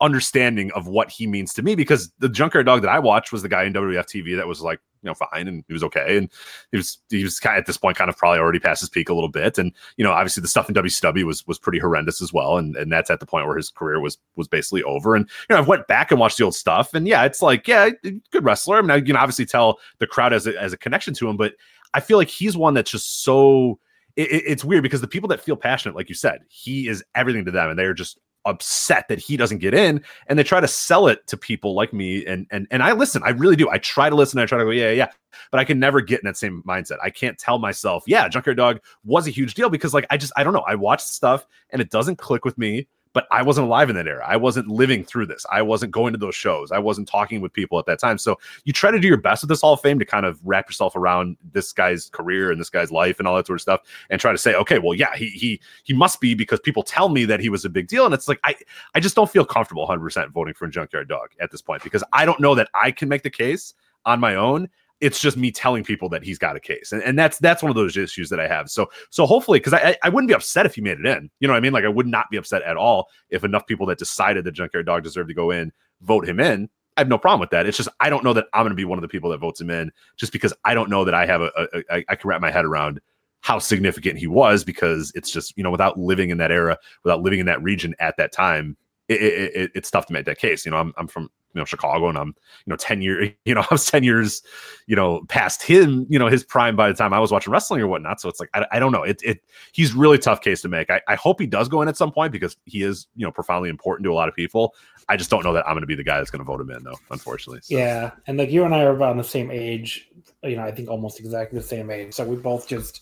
understanding 0.00 0.70
of 0.72 0.86
what 0.86 1.10
he 1.10 1.26
means 1.26 1.54
to 1.54 1.62
me 1.62 1.74
because 1.74 2.12
the 2.18 2.28
junkyard 2.28 2.66
dog 2.66 2.82
that 2.82 2.90
I 2.90 2.98
watched 2.98 3.32
was 3.32 3.42
the 3.42 3.48
guy 3.48 3.64
in 3.64 3.72
WWF 3.72 4.04
TV 4.04 4.36
that 4.36 4.46
was 4.46 4.60
like, 4.60 4.78
you 5.02 5.08
know, 5.08 5.14
fine 5.14 5.48
and 5.48 5.64
he 5.66 5.72
was 5.72 5.82
okay. 5.84 6.18
And 6.18 6.30
he 6.70 6.76
was 6.76 6.98
he 7.08 7.22
was 7.22 7.40
kind 7.40 7.56
of 7.56 7.60
at 7.60 7.66
this 7.66 7.78
point 7.78 7.96
kind 7.96 8.10
of 8.10 8.16
probably 8.16 8.38
already 8.38 8.58
past 8.58 8.80
his 8.80 8.90
peak 8.90 9.08
a 9.08 9.14
little 9.14 9.30
bit. 9.30 9.56
And, 9.56 9.72
you 9.96 10.04
know, 10.04 10.12
obviously 10.12 10.40
the 10.40 10.48
stuff 10.48 10.68
in 10.68 10.74
WCW 10.74 11.24
was 11.24 11.46
was 11.46 11.58
pretty 11.58 11.78
horrendous 11.78 12.20
as 12.20 12.32
well. 12.32 12.58
And 12.58 12.76
and 12.76 12.92
that's 12.92 13.10
at 13.10 13.20
the 13.20 13.26
point 13.26 13.46
where 13.46 13.56
his 13.56 13.70
career 13.70 14.00
was 14.00 14.18
was 14.36 14.48
basically 14.48 14.82
over. 14.82 15.14
And 15.14 15.28
you 15.48 15.56
know, 15.56 15.62
I 15.62 15.64
went 15.64 15.86
back 15.86 16.10
and 16.10 16.20
watched 16.20 16.38
the 16.38 16.44
old 16.44 16.54
stuff. 16.54 16.92
And 16.92 17.06
yeah, 17.06 17.24
it's 17.24 17.40
like, 17.40 17.66
yeah, 17.66 17.90
good 18.02 18.44
wrestler. 18.44 18.78
I 18.78 18.82
mean, 18.82 18.90
I 18.90 19.00
can 19.00 19.16
obviously 19.16 19.46
tell 19.46 19.78
the 19.98 20.06
crowd 20.06 20.32
as 20.32 20.46
a, 20.46 20.60
as 20.60 20.72
a 20.72 20.78
connection 20.78 21.14
to 21.14 21.28
him, 21.28 21.36
but 21.36 21.54
I 21.94 22.00
feel 22.00 22.18
like 22.18 22.28
he's 22.28 22.56
one 22.56 22.74
that's 22.74 22.90
just 22.90 23.22
so 23.22 23.78
it, 24.16 24.42
it's 24.46 24.64
weird 24.64 24.82
because 24.82 25.00
the 25.00 25.08
people 25.08 25.28
that 25.28 25.40
feel 25.40 25.56
passionate, 25.56 25.94
like 25.94 26.08
you 26.08 26.14
said, 26.14 26.40
he 26.48 26.88
is 26.88 27.04
everything 27.14 27.44
to 27.44 27.50
them, 27.50 27.70
and 27.70 27.78
they're 27.78 27.94
just 27.94 28.18
upset 28.46 29.06
that 29.08 29.18
he 29.18 29.36
doesn't 29.36 29.58
get 29.58 29.74
in 29.74 30.02
and 30.28 30.38
they 30.38 30.42
try 30.42 30.60
to 30.60 30.68
sell 30.68 31.08
it 31.08 31.26
to 31.26 31.36
people 31.36 31.74
like 31.74 31.92
me 31.92 32.24
and 32.26 32.46
and 32.50 32.66
and 32.70 32.82
I 32.82 32.92
listen 32.92 33.22
I 33.24 33.30
really 33.30 33.56
do. 33.56 33.68
I 33.68 33.78
try 33.78 34.08
to 34.08 34.16
listen 34.16 34.38
I 34.38 34.46
try 34.46 34.58
to 34.58 34.64
go 34.64 34.70
yeah 34.70 34.90
yeah 34.90 35.08
but 35.50 35.60
I 35.60 35.64
can 35.64 35.78
never 35.78 36.00
get 36.00 36.20
in 36.20 36.24
that 36.24 36.36
same 36.36 36.62
mindset. 36.66 36.96
I 37.02 37.10
can't 37.10 37.38
tell 37.38 37.58
myself 37.58 38.04
yeah 38.06 38.28
Junkyard 38.28 38.56
Dog 38.56 38.80
was 39.04 39.26
a 39.26 39.30
huge 39.30 39.54
deal 39.54 39.68
because 39.68 39.92
like 39.92 40.06
I 40.10 40.16
just 40.16 40.32
I 40.36 40.44
don't 40.44 40.54
know. 40.54 40.64
I 40.66 40.76
watch 40.76 41.02
stuff 41.02 41.46
and 41.70 41.82
it 41.82 41.90
doesn't 41.90 42.16
click 42.16 42.44
with 42.44 42.56
me 42.56 42.86
but 43.16 43.26
I 43.30 43.40
wasn't 43.40 43.66
alive 43.66 43.88
in 43.88 43.96
that 43.96 44.06
era. 44.06 44.22
I 44.28 44.36
wasn't 44.36 44.68
living 44.68 45.02
through 45.02 45.24
this. 45.24 45.46
I 45.50 45.62
wasn't 45.62 45.90
going 45.90 46.12
to 46.12 46.18
those 46.18 46.34
shows. 46.34 46.70
I 46.70 46.78
wasn't 46.78 47.08
talking 47.08 47.40
with 47.40 47.50
people 47.50 47.78
at 47.78 47.86
that 47.86 47.98
time. 47.98 48.18
So 48.18 48.38
you 48.64 48.74
try 48.74 48.90
to 48.90 49.00
do 49.00 49.08
your 49.08 49.16
best 49.16 49.42
with 49.42 49.48
this 49.48 49.62
Hall 49.62 49.72
of 49.72 49.80
Fame 49.80 49.98
to 49.98 50.04
kind 50.04 50.26
of 50.26 50.38
wrap 50.44 50.68
yourself 50.68 50.94
around 50.94 51.38
this 51.54 51.72
guy's 51.72 52.10
career 52.10 52.50
and 52.50 52.60
this 52.60 52.68
guy's 52.68 52.92
life 52.92 53.18
and 53.18 53.26
all 53.26 53.34
that 53.36 53.46
sort 53.46 53.56
of 53.56 53.62
stuff, 53.62 53.80
and 54.10 54.20
try 54.20 54.32
to 54.32 54.36
say, 54.36 54.54
okay, 54.56 54.78
well, 54.78 54.92
yeah, 54.92 55.16
he 55.16 55.28
he 55.28 55.58
he 55.84 55.94
must 55.94 56.20
be 56.20 56.34
because 56.34 56.60
people 56.60 56.82
tell 56.82 57.08
me 57.08 57.24
that 57.24 57.40
he 57.40 57.48
was 57.48 57.64
a 57.64 57.70
big 57.70 57.88
deal, 57.88 58.04
and 58.04 58.12
it's 58.12 58.28
like 58.28 58.38
I 58.44 58.54
I 58.94 59.00
just 59.00 59.16
don't 59.16 59.30
feel 59.30 59.46
comfortable 59.46 59.84
100 59.84 60.02
percent 60.02 60.30
voting 60.30 60.52
for 60.52 60.66
a 60.66 60.70
Junkyard 60.70 61.08
Dog 61.08 61.30
at 61.40 61.50
this 61.50 61.62
point 61.62 61.82
because 61.82 62.04
I 62.12 62.26
don't 62.26 62.38
know 62.38 62.54
that 62.54 62.68
I 62.74 62.90
can 62.90 63.08
make 63.08 63.22
the 63.22 63.30
case 63.30 63.72
on 64.04 64.20
my 64.20 64.34
own 64.34 64.68
it's 65.00 65.20
just 65.20 65.36
me 65.36 65.50
telling 65.50 65.84
people 65.84 66.08
that 66.08 66.22
he's 66.22 66.38
got 66.38 66.56
a 66.56 66.60
case. 66.60 66.92
And, 66.92 67.02
and 67.02 67.18
that's 67.18 67.38
that's 67.38 67.62
one 67.62 67.70
of 67.70 67.76
those 67.76 67.96
issues 67.96 68.28
that 68.30 68.40
i 68.40 68.48
have. 68.48 68.70
So 68.70 68.88
so 69.10 69.26
hopefully 69.26 69.58
because 69.58 69.74
I, 69.74 69.96
I 70.02 70.08
wouldn't 70.08 70.28
be 70.28 70.34
upset 70.34 70.66
if 70.66 70.74
he 70.74 70.80
made 70.80 70.98
it 70.98 71.06
in. 71.06 71.30
You 71.40 71.48
know 71.48 71.54
what 71.54 71.58
i 71.58 71.60
mean? 71.60 71.72
Like 71.72 71.84
i 71.84 71.88
would 71.88 72.06
not 72.06 72.30
be 72.30 72.36
upset 72.36 72.62
at 72.62 72.76
all 72.76 73.08
if 73.30 73.44
enough 73.44 73.66
people 73.66 73.86
that 73.86 73.98
decided 73.98 74.44
that 74.44 74.52
junkyard 74.52 74.86
dog 74.86 75.02
deserved 75.02 75.28
to 75.28 75.34
go 75.34 75.50
in 75.50 75.72
vote 76.00 76.28
him 76.28 76.40
in. 76.40 76.68
I 76.96 77.00
have 77.00 77.08
no 77.08 77.18
problem 77.18 77.40
with 77.40 77.50
that. 77.50 77.66
It's 77.66 77.76
just 77.76 77.88
i 78.00 78.08
don't 78.08 78.24
know 78.24 78.32
that 78.32 78.46
i'm 78.54 78.62
going 78.62 78.70
to 78.70 78.76
be 78.76 78.84
one 78.84 78.98
of 78.98 79.02
the 79.02 79.08
people 79.08 79.30
that 79.30 79.38
votes 79.38 79.60
him 79.60 79.70
in 79.70 79.90
just 80.16 80.32
because 80.32 80.54
i 80.64 80.74
don't 80.74 80.90
know 80.90 81.04
that 81.04 81.14
i 81.14 81.26
have 81.26 81.42
a, 81.42 81.50
a, 81.56 81.82
a 81.90 82.04
I 82.08 82.16
can 82.16 82.28
wrap 82.28 82.40
my 82.40 82.50
head 82.50 82.64
around 82.64 83.00
how 83.40 83.58
significant 83.58 84.18
he 84.18 84.26
was 84.26 84.64
because 84.64 85.12
it's 85.14 85.30
just 85.30 85.56
you 85.56 85.62
know 85.62 85.70
without 85.70 85.98
living 85.98 86.30
in 86.30 86.38
that 86.38 86.50
era 86.50 86.78
without 87.04 87.22
living 87.22 87.38
in 87.38 87.46
that 87.46 87.62
region 87.62 87.94
at 88.00 88.16
that 88.16 88.32
time 88.32 88.76
it, 89.08 89.22
it, 89.22 89.54
it, 89.54 89.70
it's 89.76 89.88
tough 89.88 90.06
to 90.06 90.12
make 90.12 90.24
that 90.24 90.38
case. 90.38 90.64
You 90.64 90.72
know 90.72 90.78
i'm, 90.78 90.92
I'm 90.96 91.06
from 91.06 91.30
you 91.56 91.60
know 91.60 91.64
Chicago, 91.64 92.08
and 92.08 92.18
I'm 92.18 92.28
you 92.28 92.70
know 92.70 92.76
ten 92.76 93.00
years 93.00 93.30
you 93.46 93.54
know 93.54 93.62
I 93.62 93.68
was 93.70 93.86
ten 93.86 94.04
years 94.04 94.42
you 94.86 94.94
know 94.94 95.22
past 95.28 95.62
him 95.62 96.06
you 96.10 96.18
know 96.18 96.28
his 96.28 96.44
prime 96.44 96.76
by 96.76 96.88
the 96.88 96.94
time 96.94 97.14
I 97.14 97.18
was 97.18 97.32
watching 97.32 97.50
wrestling 97.50 97.80
or 97.80 97.86
whatnot. 97.86 98.20
So 98.20 98.28
it's 98.28 98.38
like 98.38 98.50
I, 98.54 98.66
I 98.72 98.78
don't 98.78 98.92
know. 98.92 99.02
It 99.02 99.20
it 99.24 99.40
he's 99.72 99.94
really 99.94 100.18
tough 100.18 100.42
case 100.42 100.60
to 100.62 100.68
make. 100.68 100.90
I, 100.90 101.00
I 101.08 101.14
hope 101.14 101.40
he 101.40 101.46
does 101.46 101.68
go 101.68 101.80
in 101.80 101.88
at 101.88 101.96
some 101.96 102.12
point 102.12 102.30
because 102.30 102.56
he 102.66 102.82
is 102.82 103.06
you 103.16 103.24
know 103.24 103.32
profoundly 103.32 103.70
important 103.70 104.04
to 104.04 104.12
a 104.12 104.14
lot 104.14 104.28
of 104.28 104.34
people. 104.34 104.74
I 105.08 105.16
just 105.16 105.30
don't 105.30 105.44
know 105.44 105.52
that 105.52 105.66
I'm 105.66 105.74
going 105.74 105.82
to 105.82 105.86
be 105.86 105.94
the 105.94 106.04
guy 106.04 106.18
that's 106.18 106.30
going 106.30 106.40
to 106.40 106.44
vote 106.44 106.60
him 106.60 106.70
in 106.70 106.82
though, 106.82 106.98
unfortunately. 107.10 107.60
So. 107.62 107.76
Yeah, 107.76 108.10
and 108.26 108.36
like 108.36 108.50
you 108.50 108.64
and 108.64 108.74
I 108.74 108.82
are 108.82 108.94
about 108.94 109.16
the 109.16 109.24
same 109.24 109.50
age. 109.50 110.10
You 110.42 110.56
know, 110.56 110.62
I 110.62 110.72
think 110.72 110.90
almost 110.90 111.20
exactly 111.20 111.58
the 111.58 111.64
same 111.64 111.90
age. 111.90 112.12
So 112.12 112.24
we 112.24 112.36
both 112.36 112.68
just 112.68 113.00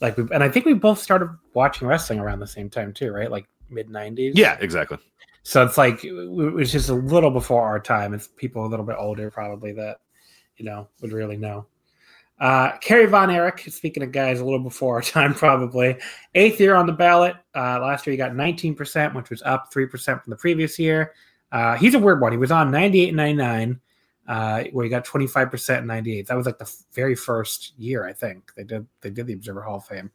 like 0.00 0.16
we 0.16 0.24
and 0.32 0.42
I 0.42 0.48
think 0.48 0.66
we 0.66 0.74
both 0.74 0.98
started 0.98 1.30
watching 1.54 1.88
wrestling 1.88 2.18
around 2.18 2.40
the 2.40 2.46
same 2.46 2.68
time 2.68 2.92
too, 2.92 3.12
right? 3.12 3.30
Like 3.30 3.46
mid 3.70 3.88
'90s. 3.88 4.32
Yeah, 4.34 4.56
exactly. 4.60 4.98
So 5.44 5.62
it's 5.62 5.76
like 5.76 6.00
it's 6.02 6.72
just 6.72 6.88
a 6.88 6.94
little 6.94 7.30
before 7.30 7.62
our 7.62 7.78
time. 7.78 8.14
It's 8.14 8.28
people 8.28 8.64
a 8.64 8.66
little 8.66 8.84
bit 8.84 8.96
older 8.98 9.30
probably 9.30 9.72
that 9.72 9.98
you 10.56 10.64
know 10.64 10.88
would 11.00 11.12
really 11.12 11.36
know. 11.36 11.66
Uh, 12.40 12.76
Kerry 12.78 13.06
Von 13.06 13.30
Erich, 13.30 13.60
speaking 13.70 14.02
of 14.02 14.10
guys 14.10 14.40
a 14.40 14.44
little 14.44 14.58
before 14.58 14.96
our 14.96 15.02
time, 15.02 15.34
probably 15.34 15.96
eighth 16.34 16.58
year 16.58 16.74
on 16.74 16.86
the 16.86 16.92
ballot. 16.92 17.36
Uh, 17.54 17.78
last 17.78 18.06
year 18.06 18.12
he 18.12 18.16
got 18.16 18.32
19%, 18.32 19.14
which 19.14 19.30
was 19.30 19.42
up 19.42 19.72
3% 19.72 20.04
from 20.04 20.30
the 20.30 20.36
previous 20.36 20.78
year. 20.78 21.12
Uh, 21.52 21.76
he's 21.76 21.94
a 21.94 21.98
weird 21.98 22.20
one. 22.20 22.32
He 22.32 22.38
was 22.38 22.50
on 22.50 22.70
98 22.70 23.08
and 23.08 23.16
99, 23.16 23.80
uh, 24.26 24.64
where 24.72 24.84
he 24.84 24.90
got 24.90 25.04
25% 25.04 25.78
in 25.78 25.86
98. 25.86 26.26
That 26.26 26.36
was 26.36 26.46
like 26.46 26.58
the 26.58 26.74
very 26.92 27.14
first 27.14 27.74
year, 27.78 28.04
I 28.04 28.12
think. 28.12 28.50
They 28.56 28.64
did 28.64 28.86
they 29.02 29.10
did 29.10 29.26
the 29.26 29.34
Observer 29.34 29.62
Hall 29.62 29.76
of 29.76 29.84
Fame. 29.84 30.10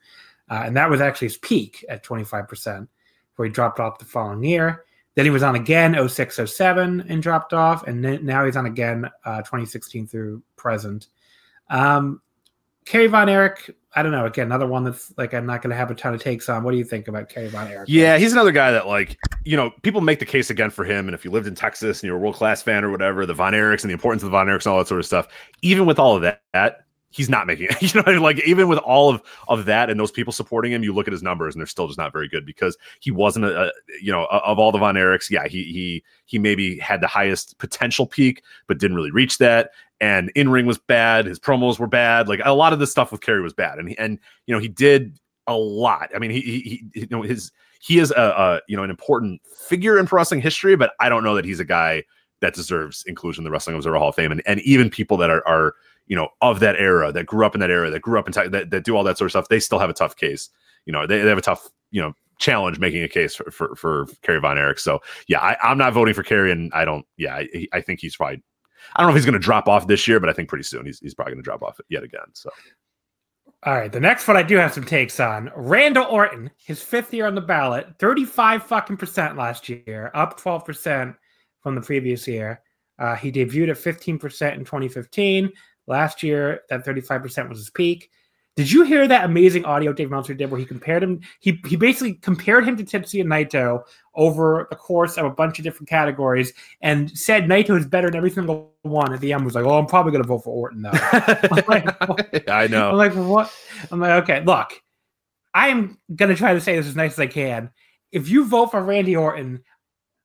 Uh, 0.50 0.64
and 0.66 0.76
that 0.76 0.90
was 0.90 1.00
actually 1.00 1.28
his 1.28 1.38
peak 1.38 1.86
at 1.88 2.04
25%, 2.04 2.88
where 3.36 3.48
he 3.48 3.52
dropped 3.52 3.80
off 3.80 4.00
the 4.00 4.06
following 4.06 4.44
year. 4.44 4.86
Then 5.20 5.26
he 5.26 5.32
was 5.32 5.44
on 5.44 5.56
again 5.56 6.08
06, 6.08 6.40
07 6.46 7.06
and 7.10 7.22
dropped 7.22 7.54
off. 7.54 7.86
And 7.86 8.24
now 8.24 8.46
he's 8.46 8.56
on 8.56 8.66
again 8.66 9.10
uh, 9.26 9.40
2016 9.40 10.08
through 10.08 10.42
present. 10.56 11.08
Um, 11.70 12.22
Kerry 12.86 13.08
Von 13.08 13.28
Erich, 13.28 13.70
I 13.94 14.02
don't 14.02 14.14
know. 14.14 14.26
Again, 14.26 14.46
another 14.46 14.66
one 14.66 14.86
that's 14.86 15.12
like 15.18 15.34
I'm 15.34 15.46
not 15.46 15.62
going 15.62 15.72
to 15.72 15.76
have 15.76 15.92
a 15.92 15.94
ton 15.94 16.14
of 16.14 16.22
takes 16.22 16.48
on. 16.48 16.64
What 16.64 16.72
do 16.72 16.78
you 16.78 16.86
think 16.86 17.10
about 17.10 17.28
Kerry 17.28 17.50
Von 17.50 17.68
Erich? 17.68 17.90
Yeah, 17.90 18.18
he's 18.18 18.32
another 18.32 18.54
guy 18.54 18.72
that 18.72 18.88
like 18.88 19.18
you 19.44 19.58
know 19.58 19.72
people 19.82 20.00
make 20.00 20.20
the 20.20 20.26
case 20.26 20.50
again 20.50 20.70
for 20.70 20.86
him. 20.86 21.10
And 21.10 21.14
if 21.14 21.26
you 21.26 21.32
lived 21.32 21.48
in 21.48 21.54
Texas 21.54 22.00
and 22.00 22.08
you're 22.08 22.16
a 22.16 22.20
world 22.22 22.36
class 22.36 22.62
fan 22.62 22.86
or 22.86 22.90
whatever, 22.90 23.26
the 23.26 23.34
Von 23.34 23.52
Erichs 23.52 23.82
and 23.82 23.90
the 23.90 23.96
importance 23.96 24.24
of 24.24 24.28
the 24.28 24.38
Von 24.38 24.48
Erichs 24.48 24.68
and 24.68 24.68
all 24.68 24.78
that 24.78 24.88
sort 24.88 25.02
of 25.02 25.06
stuff. 25.06 25.28
Even 25.62 25.86
with 25.86 26.00
all 26.00 26.16
of 26.16 26.22
that, 26.22 26.86
he's 27.12 27.30
not 27.30 27.48
making 27.48 27.68
it. 27.70 27.82
You 27.94 28.02
know, 28.02 28.22
like 28.22 28.40
even 28.46 28.68
with 28.68 28.80
all 28.80 29.10
of 29.10 29.22
of 29.48 29.66
that 29.66 29.90
and 29.90 30.00
those 30.00 30.12
people 30.12 30.32
supporting 30.32 30.72
him, 30.72 30.84
you 30.84 30.94
look 30.94 31.08
at 31.08 31.12
his 31.12 31.24
numbers 31.24 31.56
and 31.56 31.62
they're 31.62 31.68
still 31.68 31.88
just 31.88 31.98
not 31.98 32.14
very 32.14 32.28
good 32.28 32.46
because 32.46 32.78
he 33.00 33.10
wasn't 33.12 33.46
a, 33.46 33.68
a 33.68 33.72
you 34.02 34.12
know 34.12 34.26
of 34.26 34.60
all 34.60 34.72
the 34.72 34.78
Von 34.78 34.96
Erichs. 34.96 35.30
Yeah, 35.30 35.48
he 35.48 35.64
he 35.64 36.04
he 36.26 36.38
maybe 36.38 36.78
had 36.78 37.02
the 37.02 37.08
highest 37.08 37.58
potential 37.58 38.06
peak, 38.06 38.44
but 38.68 38.80
didn't 38.80 38.96
really 38.96 39.12
reach 39.12 39.38
that. 39.40 39.72
And 40.02 40.32
in 40.36 40.50
ring 40.50 40.66
was 40.66 40.78
bad. 40.78 41.26
His 41.26 41.40
promos 41.40 41.80
were 41.80 41.88
bad. 41.88 42.30
Like 42.30 42.42
a 42.46 42.54
lot 42.54 42.74
of 42.74 42.80
the 42.80 42.88
stuff 42.88 43.12
with 43.12 43.22
Kerry 43.22 43.42
was 43.42 43.54
bad. 43.54 43.80
And 43.80 43.90
he, 43.90 43.98
and 43.98 44.20
you 44.46 44.54
know 44.54 44.60
he 44.60 44.68
did 44.68 45.20
a 45.48 45.56
lot. 45.56 46.10
I 46.16 46.20
mean, 46.20 46.32
he 46.32 46.42
he, 46.42 46.60
he 46.94 47.00
you 47.02 47.08
know 47.10 47.22
his 47.22 47.52
he 47.82 48.00
is 48.00 48.12
a, 48.12 48.22
a 48.22 48.62
you 48.68 48.78
know 48.78 48.84
an 48.84 48.90
important 48.90 49.42
figure 49.46 49.98
in 49.98 50.08
wrestling 50.12 50.42
history, 50.42 50.76
but 50.76 50.94
I 51.00 51.10
don't 51.10 51.24
know 51.24 51.36
that 51.36 51.46
he's 51.46 51.60
a 51.60 51.66
guy 51.66 52.04
that 52.42 52.54
deserves 52.54 53.04
inclusion 53.06 53.42
in 53.42 53.44
the 53.44 53.52
Wrestling 53.52 53.76
Observer 53.76 53.98
Hall 53.98 54.10
of 54.10 54.16
Fame. 54.16 54.32
And 54.32 54.42
and 54.46 54.60
even 54.62 54.90
people 54.90 55.18
that 55.18 55.30
are 55.30 55.46
are 55.48 55.74
you 56.10 56.16
know, 56.16 56.28
of 56.42 56.60
that 56.60 56.76
era 56.76 57.14
that 57.14 57.26
grew 57.26 57.46
up 57.46 57.56
in 57.56 57.62
that 57.62 57.70
era, 57.70 57.90
that 57.90 58.02
grew 58.02 58.20
up 58.20 58.28
in 58.28 58.52
that, 58.52 58.72
that 58.72 58.84
do 58.84 58.98
all 58.98 59.04
that 59.06 59.18
sort 59.18 59.28
of 59.28 59.32
stuff, 59.32 59.48
they 59.48 59.60
still 59.60 59.80
have 59.80 59.90
a 59.90 59.94
tough 59.94 60.18
case. 60.18 60.50
You 60.86 60.92
know, 60.92 61.08
they, 61.08 61.22
they 61.22 61.30
have 61.30 61.38
a 61.38 61.42
tough, 61.42 61.70
you 61.92 62.02
know, 62.02 62.14
challenge 62.40 62.80
making 62.80 63.04
a 63.04 63.08
case 63.08 63.36
for 63.36 63.50
for, 63.52 63.76
for 63.76 64.08
Kerry 64.24 64.42
Von 64.42 64.58
Erich. 64.58 64.80
So 64.80 65.00
yeah, 65.28 65.40
I, 65.40 65.72
am 65.72 65.78
not 65.78 65.94
voting 65.94 66.14
for 66.14 66.24
Kerry, 66.24 66.52
and 66.52 66.74
I 66.74 66.84
don't. 66.84 67.06
Yeah, 67.16 67.36
I, 67.36 67.68
I 67.72 67.82
think 67.82 68.02
he's 68.02 68.18
probably. 68.18 68.44
I 68.96 69.02
don't 69.02 69.08
know 69.08 69.12
if 69.12 69.18
he's 69.18 69.26
going 69.26 69.34
to 69.34 69.40
drop 69.40 69.68
off 69.68 69.88
this 69.88 70.08
year, 70.08 70.20
but 70.20 70.30
I 70.30 70.34
think 70.34 70.50
pretty 70.50 70.64
soon 70.64 70.86
he's 70.86 71.00
he's 71.00 71.14
probably 71.14 71.34
going 71.34 71.44
to 71.44 71.48
drop 71.48 71.62
off 71.62 71.80
yet 71.90 72.04
again. 72.04 72.28
So. 72.34 72.50
All 73.64 73.74
right, 73.74 73.92
the 73.92 74.00
next 74.00 74.26
one 74.26 74.38
I 74.38 74.44
do 74.44 74.56
have 74.56 74.74
some 74.74 74.86
takes 74.86 75.20
on. 75.20 75.52
Randall 75.54 76.06
Orton, 76.06 76.50
his 76.66 76.82
fifth 76.82 77.14
year 77.14 77.28
on 77.28 77.36
the 77.36 77.42
ballot, 77.42 77.88
35 78.00 78.64
fucking 78.64 78.96
percent 78.96 79.36
last 79.36 79.68
year, 79.68 80.12
up 80.14 80.40
12% 80.40 81.14
from 81.62 81.76
the 81.76 81.82
previous 81.82 82.26
year. 82.26 82.62
Uh, 83.00 83.16
he 83.16 83.34
debuted 83.34 83.70
at 83.70 83.76
15% 83.76 84.54
in 84.54 84.60
2015. 84.60 85.52
Last 85.90 86.24
year, 86.24 86.62
that 86.70 86.86
35% 86.86 87.50
was 87.50 87.58
his 87.58 87.70
peak. 87.70 88.10
Did 88.56 88.72
you 88.72 88.84
hear 88.84 89.08
that 89.08 89.24
amazing 89.24 89.64
audio 89.64 89.94
Dave 89.94 90.12
Meltzer 90.12 90.34
did 90.34 90.52
where 90.52 90.60
he 90.60 90.66
compared 90.66 91.02
him? 91.02 91.22
He 91.40 91.62
he 91.66 91.78
basically 91.78 92.16
compared 92.16 92.68
him 92.68 92.76
to 92.76 92.84
Tetsuya 92.84 93.24
Naito 93.24 93.84
over 94.16 94.68
the 94.70 94.76
course 94.76 95.18
of 95.18 95.26
a 95.26 95.30
bunch 95.30 95.60
of 95.60 95.64
different 95.64 95.88
categories 95.88 96.52
and 96.82 97.10
said 97.18 97.46
Naito 97.46 97.80
is 97.80 97.86
better 97.86 98.08
than 98.08 98.18
every 98.18 98.32
single 98.32 98.74
one. 98.82 99.14
At 99.14 99.22
the 99.22 99.32
end, 99.32 99.46
was 99.46 99.56
like, 99.56 99.64
"Oh, 99.64 99.78
I'm 99.78 99.86
probably 99.86 100.12
going 100.12 100.24
to 100.24 100.28
vote 100.28 100.44
for 100.44 100.54
Orton 100.54 100.82
though." 100.82 100.92
like, 101.70 102.50
I 102.50 102.68
know. 102.68 102.90
I'm 102.90 102.98
like, 102.98 103.14
what? 103.14 103.50
I'm 103.92 104.02
like, 104.02 104.24
okay, 104.24 104.44
look, 104.44 104.74
I 105.54 105.70
am 105.70 105.98
going 106.14 106.30
to 106.30 106.36
try 106.36 106.54
to 106.54 106.60
say 106.60 106.76
this 106.76 106.88
as 106.88 106.98
nice 106.98 107.14
as 107.14 107.20
I 107.20 107.28
can. 107.28 107.70
If 108.12 108.28
you 108.28 108.46
vote 108.46 108.72
for 108.72 108.84
Randy 108.84 109.16
Orton, 109.16 109.64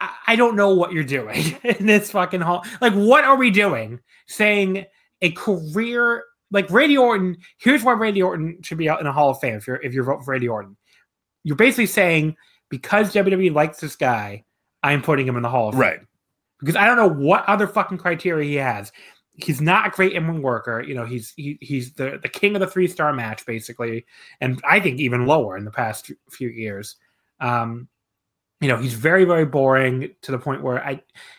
I, 0.01 0.11
I 0.29 0.37
don't 0.37 0.57
know 0.57 0.75
what 0.75 0.93
you're 0.93 1.05
doing 1.05 1.57
in 1.63 1.87
this 1.87 2.11
fucking 2.11 2.41
hall. 2.41 2.65
Like, 2.81 2.95
what 2.95 3.23
are 3.23 3.37
we 3.37 3.51
doing? 3.51 4.01
Saying 4.27 4.87
a 5.25 5.31
career 5.33 6.23
like 6.51 6.71
Randy 6.71 6.97
Orton. 6.97 7.39
Here's 7.59 7.83
why 7.83 7.95
Randy 7.95 8.23
Orton 8.23 8.59
should 8.63 8.79
be 8.79 8.89
out 8.89 9.01
in 9.01 9.07
a 9.07 9.13
Hall 9.13 9.31
of 9.31 9.41
Fame. 9.41 9.57
If 9.57 9.67
you're 9.67 9.83
if 9.83 9.93
you're 9.93 10.05
voting 10.05 10.23
for 10.23 10.33
Randy 10.33 10.49
Orton, 10.49 10.77
you're 11.43 11.57
basically 11.57 11.87
saying 11.87 12.37
because 12.69 13.13
WWE 13.13 13.53
likes 13.53 13.81
this 13.81 13.97
guy, 13.97 14.45
I'm 14.83 15.03
putting 15.03 15.27
him 15.27 15.37
in 15.37 15.43
the 15.43 15.49
Hall 15.49 15.69
of 15.69 15.75
Fame. 15.75 15.81
Right. 15.81 16.01
Because 16.61 16.77
I 16.77 16.87
don't 16.87 16.97
know 16.97 17.09
what 17.09 17.45
other 17.49 17.67
fucking 17.67 17.99
criteria 17.99 18.49
he 18.49 18.55
has. 18.57 18.93
He's 19.33 19.61
not 19.61 19.89
a 19.89 19.91
great 19.91 20.13
in 20.13 20.43
worker. 20.43 20.81
You 20.81 20.95
know, 20.95 21.05
he's 21.05 21.33
he, 21.37 21.59
he's 21.61 21.93
the, 21.95 22.21
the 22.23 22.29
king 22.29 22.55
of 22.55 22.61
the 22.61 22.69
three 22.69 22.87
star 22.87 23.13
match, 23.13 23.45
basically, 23.47 24.05
and 24.41 24.61
I 24.69 24.79
think 24.79 25.01
even 25.01 25.27
lower 25.27 25.57
in 25.57 25.65
the 25.65 25.73
past 25.73 26.13
few 26.31 26.49
years. 26.51 26.97
Um, 27.41 27.89
you 28.65 28.69
know 28.71 28.79
he's 28.79 28.95
very 28.95 29.27
very 29.27 29.45
boring 29.45 30.09
to 30.23 30.33
the 30.33 30.39
point 30.39 30.63
where 30.63 30.83
i 30.87 30.93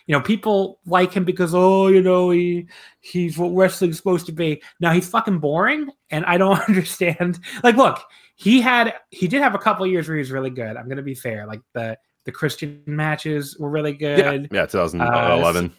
you 0.05 0.13
know 0.13 0.21
people 0.21 0.79
like 0.85 1.11
him 1.11 1.25
because 1.25 1.55
oh 1.55 1.87
you 1.87 1.99
know 1.99 2.29
he 2.29 2.67
he's 2.99 3.35
what 3.35 3.49
wrestling's 3.49 3.97
supposed 3.97 4.27
to 4.27 4.31
be. 4.31 4.61
Now 4.79 4.91
he's 4.91 5.09
fucking 5.09 5.39
boring 5.39 5.89
and 6.11 6.23
i 6.25 6.37
don't 6.37 6.59
understand. 6.69 7.39
Like 7.63 7.77
look 7.77 7.99
he 8.35 8.61
had 8.61 8.93
he 9.09 9.27
did 9.27 9.41
have 9.41 9.55
a 9.55 9.57
couple 9.57 9.87
years 9.87 10.07
where 10.07 10.17
he 10.17 10.19
was 10.19 10.31
really 10.31 10.51
good. 10.51 10.77
I'm 10.77 10.87
gonna 10.87 11.01
be 11.01 11.15
fair. 11.15 11.47
Like 11.47 11.61
the 11.73 11.97
the 12.25 12.31
christian 12.31 12.83
matches 12.85 13.57
were 13.57 13.71
really 13.71 13.93
good. 13.93 14.49
yeah, 14.51 14.61
yeah 14.61 14.65
2011 14.67 15.65
uh, 15.65 15.69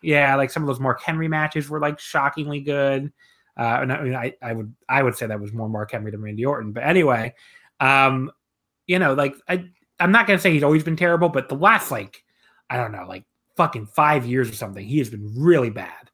yeah 0.00 0.36
like 0.36 0.52
some 0.52 0.62
of 0.62 0.68
those 0.68 0.80
mark 0.80 1.02
henry 1.02 1.26
matches 1.26 1.68
were 1.68 1.80
like 1.80 1.98
shockingly 1.98 2.60
good. 2.60 3.12
Uh 3.56 3.78
and 3.82 3.92
I, 3.92 4.00
mean, 4.00 4.14
I, 4.14 4.34
I 4.40 4.52
would 4.52 4.72
i 4.88 5.02
would 5.02 5.16
say 5.16 5.26
that 5.26 5.40
was 5.40 5.52
more 5.52 5.68
mark 5.68 5.90
henry 5.90 6.12
than 6.12 6.22
randy 6.22 6.44
orton. 6.44 6.70
But 6.70 6.84
anyway 6.84 7.34
um 7.80 8.30
you 8.86 9.00
know 9.00 9.14
like 9.14 9.34
i 9.48 9.64
I'm 10.04 10.12
not 10.12 10.26
gonna 10.26 10.38
say 10.38 10.52
he's 10.52 10.62
always 10.62 10.84
been 10.84 10.96
terrible, 10.96 11.30
but 11.30 11.48
the 11.48 11.54
last 11.54 11.90
like 11.90 12.22
I 12.68 12.76
don't 12.76 12.92
know, 12.92 13.06
like 13.08 13.24
fucking 13.56 13.86
five 13.86 14.26
years 14.26 14.50
or 14.50 14.54
something, 14.54 14.84
he 14.84 14.98
has 14.98 15.08
been 15.08 15.32
really 15.34 15.70
bad. 15.70 16.10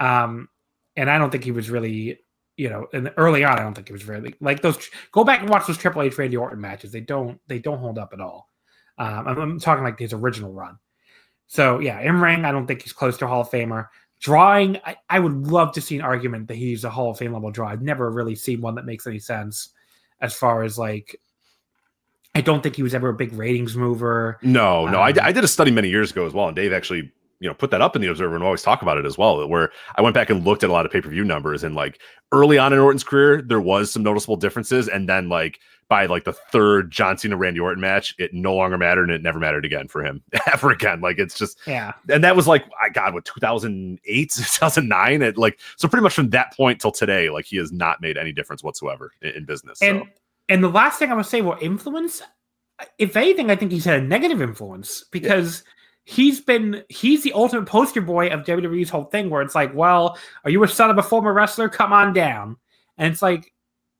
Um, 0.00 0.48
and 0.96 1.10
I 1.10 1.18
don't 1.18 1.30
think 1.30 1.44
he 1.44 1.52
was 1.52 1.68
really, 1.68 2.20
you 2.56 2.70
know, 2.70 2.86
and 2.94 3.12
early 3.18 3.44
on, 3.44 3.58
I 3.58 3.62
don't 3.62 3.74
think 3.74 3.88
he 3.88 3.92
was 3.92 4.08
really 4.08 4.34
like 4.40 4.62
those. 4.62 4.78
Go 5.12 5.24
back 5.24 5.40
and 5.40 5.50
watch 5.50 5.66
those 5.66 5.76
Triple 5.76 6.00
H 6.00 6.16
Randy 6.16 6.38
Orton 6.38 6.58
matches; 6.58 6.90
they 6.90 7.00
don't 7.00 7.38
they 7.48 7.58
don't 7.58 7.80
hold 7.80 7.98
up 7.98 8.14
at 8.14 8.20
all. 8.20 8.48
Um, 8.96 9.28
I'm, 9.28 9.38
I'm 9.38 9.60
talking 9.60 9.84
like 9.84 9.98
his 9.98 10.14
original 10.14 10.54
run. 10.54 10.78
So 11.48 11.80
yeah, 11.80 12.00
in 12.00 12.18
ring, 12.18 12.46
I 12.46 12.52
don't 12.52 12.66
think 12.66 12.80
he's 12.80 12.94
close 12.94 13.18
to 13.18 13.26
Hall 13.26 13.42
of 13.42 13.50
Famer. 13.50 13.88
Drawing, 14.20 14.78
I, 14.86 14.96
I 15.10 15.18
would 15.18 15.48
love 15.48 15.72
to 15.74 15.82
see 15.82 15.96
an 15.96 16.02
argument 16.02 16.48
that 16.48 16.56
he's 16.56 16.84
a 16.84 16.90
Hall 16.90 17.10
of 17.10 17.18
Fame 17.18 17.34
level 17.34 17.50
draw. 17.50 17.68
I've 17.68 17.82
never 17.82 18.10
really 18.10 18.36
seen 18.36 18.62
one 18.62 18.76
that 18.76 18.86
makes 18.86 19.06
any 19.06 19.18
sense 19.18 19.68
as 20.22 20.32
far 20.32 20.62
as 20.62 20.78
like 20.78 21.20
I 22.34 22.40
don't 22.40 22.62
think 22.62 22.76
he 22.76 22.82
was 22.82 22.94
ever 22.94 23.10
a 23.10 23.14
big 23.14 23.32
ratings 23.34 23.76
mover. 23.76 24.38
No, 24.42 24.86
no. 24.86 25.02
Um, 25.02 25.04
I, 25.04 25.14
I 25.22 25.32
did 25.32 25.44
a 25.44 25.48
study 25.48 25.70
many 25.70 25.88
years 25.88 26.10
ago 26.10 26.26
as 26.26 26.32
well, 26.32 26.46
and 26.48 26.56
Dave 26.56 26.72
actually 26.72 27.12
you 27.42 27.48
know 27.48 27.54
put 27.54 27.72
that 27.72 27.82
up 27.82 27.96
in 27.96 28.00
the 28.00 28.08
observer 28.08 28.36
and 28.36 28.44
always 28.44 28.62
talk 28.62 28.82
about 28.82 28.96
it 28.96 29.04
as 29.04 29.18
well 29.18 29.46
where 29.48 29.72
i 29.96 30.00
went 30.00 30.14
back 30.14 30.30
and 30.30 30.44
looked 30.44 30.62
at 30.62 30.70
a 30.70 30.72
lot 30.72 30.86
of 30.86 30.92
pay-per-view 30.92 31.24
numbers 31.24 31.64
and 31.64 31.74
like 31.74 32.00
early 32.30 32.56
on 32.56 32.72
in 32.72 32.78
orton's 32.78 33.04
career 33.04 33.42
there 33.42 33.60
was 33.60 33.92
some 33.92 34.02
noticeable 34.02 34.36
differences 34.36 34.88
and 34.88 35.08
then 35.08 35.28
like 35.28 35.58
by 35.88 36.06
like 36.06 36.22
the 36.22 36.32
third 36.32 36.90
john 36.90 37.18
cena 37.18 37.36
randy 37.36 37.58
orton 37.58 37.80
match 37.80 38.14
it 38.18 38.32
no 38.32 38.54
longer 38.54 38.78
mattered 38.78 39.04
and 39.04 39.12
it 39.12 39.22
never 39.22 39.40
mattered 39.40 39.64
again 39.64 39.88
for 39.88 40.04
him 40.04 40.22
ever 40.52 40.70
again 40.70 41.00
like 41.00 41.18
it's 41.18 41.36
just 41.36 41.58
yeah 41.66 41.92
and 42.08 42.22
that 42.22 42.36
was 42.36 42.46
like 42.46 42.64
i 42.80 42.88
god 42.88 43.12
what 43.12 43.24
2008 43.24 44.30
2009 44.30 45.22
it 45.22 45.36
like 45.36 45.58
so 45.76 45.88
pretty 45.88 46.02
much 46.02 46.14
from 46.14 46.30
that 46.30 46.56
point 46.56 46.80
till 46.80 46.92
today 46.92 47.28
like 47.28 47.44
he 47.44 47.56
has 47.56 47.72
not 47.72 48.00
made 48.00 48.16
any 48.16 48.32
difference 48.32 48.62
whatsoever 48.62 49.10
in, 49.20 49.30
in 49.30 49.44
business 49.44 49.82
and 49.82 50.02
so. 50.02 50.08
And 50.52 50.62
the 50.62 50.68
last 50.68 50.98
thing 50.98 51.10
I 51.10 51.14
would 51.14 51.24
say, 51.24 51.40
well, 51.40 51.56
influence. 51.62 52.20
If 52.98 53.16
anything, 53.16 53.50
I 53.50 53.56
think 53.56 53.72
he's 53.72 53.86
had 53.86 54.00
a 54.00 54.04
negative 54.04 54.42
influence 54.42 55.02
because 55.10 55.64
yeah. 55.64 56.14
he's 56.14 56.42
been 56.42 56.84
he's 56.90 57.22
the 57.22 57.32
ultimate 57.32 57.64
poster 57.64 58.02
boy 58.02 58.28
of 58.28 58.44
WWE's 58.44 58.90
whole 58.90 59.04
thing, 59.04 59.30
where 59.30 59.40
it's 59.40 59.54
like, 59.54 59.74
well, 59.74 60.18
are 60.44 60.50
you 60.50 60.62
a 60.62 60.68
son 60.68 60.90
of 60.90 60.98
a 60.98 61.02
former 61.02 61.32
wrestler? 61.32 61.70
Come 61.70 61.94
on 61.94 62.12
down, 62.12 62.58
and 62.98 63.10
it's 63.10 63.22
like 63.22 63.50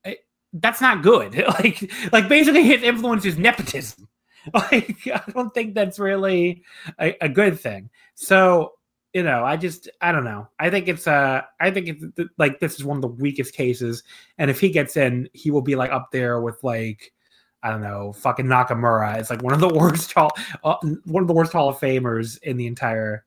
eh, 0.04 0.16
that's 0.52 0.82
not 0.82 1.02
good. 1.02 1.42
like 1.48 1.90
like 2.12 2.28
basically 2.28 2.64
his 2.64 2.82
influence 2.82 3.24
is 3.24 3.38
nepotism. 3.38 4.08
Like 4.52 5.06
I 5.06 5.22
don't 5.30 5.54
think 5.54 5.72
that's 5.72 6.00
really 6.00 6.64
a, 7.00 7.16
a 7.24 7.28
good 7.30 7.60
thing. 7.60 7.88
So 8.16 8.72
you 9.12 9.22
know, 9.22 9.44
I 9.44 9.56
just 9.56 9.88
I 10.00 10.12
don't 10.12 10.24
know. 10.24 10.48
I 10.58 10.70
think 10.70 10.88
it's 10.88 11.06
uh 11.06 11.42
I 11.60 11.70
think 11.70 11.88
it's 11.88 12.30
like 12.38 12.60
this 12.60 12.74
is 12.74 12.84
one 12.84 12.96
of 12.96 13.02
the 13.02 13.08
weakest 13.08 13.54
cases, 13.54 14.02
and 14.38 14.50
if 14.50 14.58
he 14.58 14.70
gets 14.70 14.96
in, 14.96 15.28
he 15.32 15.50
will 15.50 15.62
be 15.62 15.76
like 15.76 15.90
up 15.90 16.10
there 16.12 16.40
with 16.40 16.62
like 16.64 17.12
I 17.62 17.70
don't 17.70 17.82
know, 17.82 18.12
fucking 18.14 18.46
Nakamura. 18.46 19.18
It's 19.18 19.30
like 19.30 19.42
one 19.42 19.54
of 19.54 19.60
the 19.60 19.68
worst 19.74 20.12
hall, 20.12 20.32
uh, 20.64 20.76
one 21.04 21.22
of 21.22 21.28
the 21.28 21.34
worst 21.34 21.52
Hall 21.52 21.68
of 21.68 21.78
Famers 21.78 22.42
in 22.42 22.56
the 22.56 22.66
entire 22.66 23.24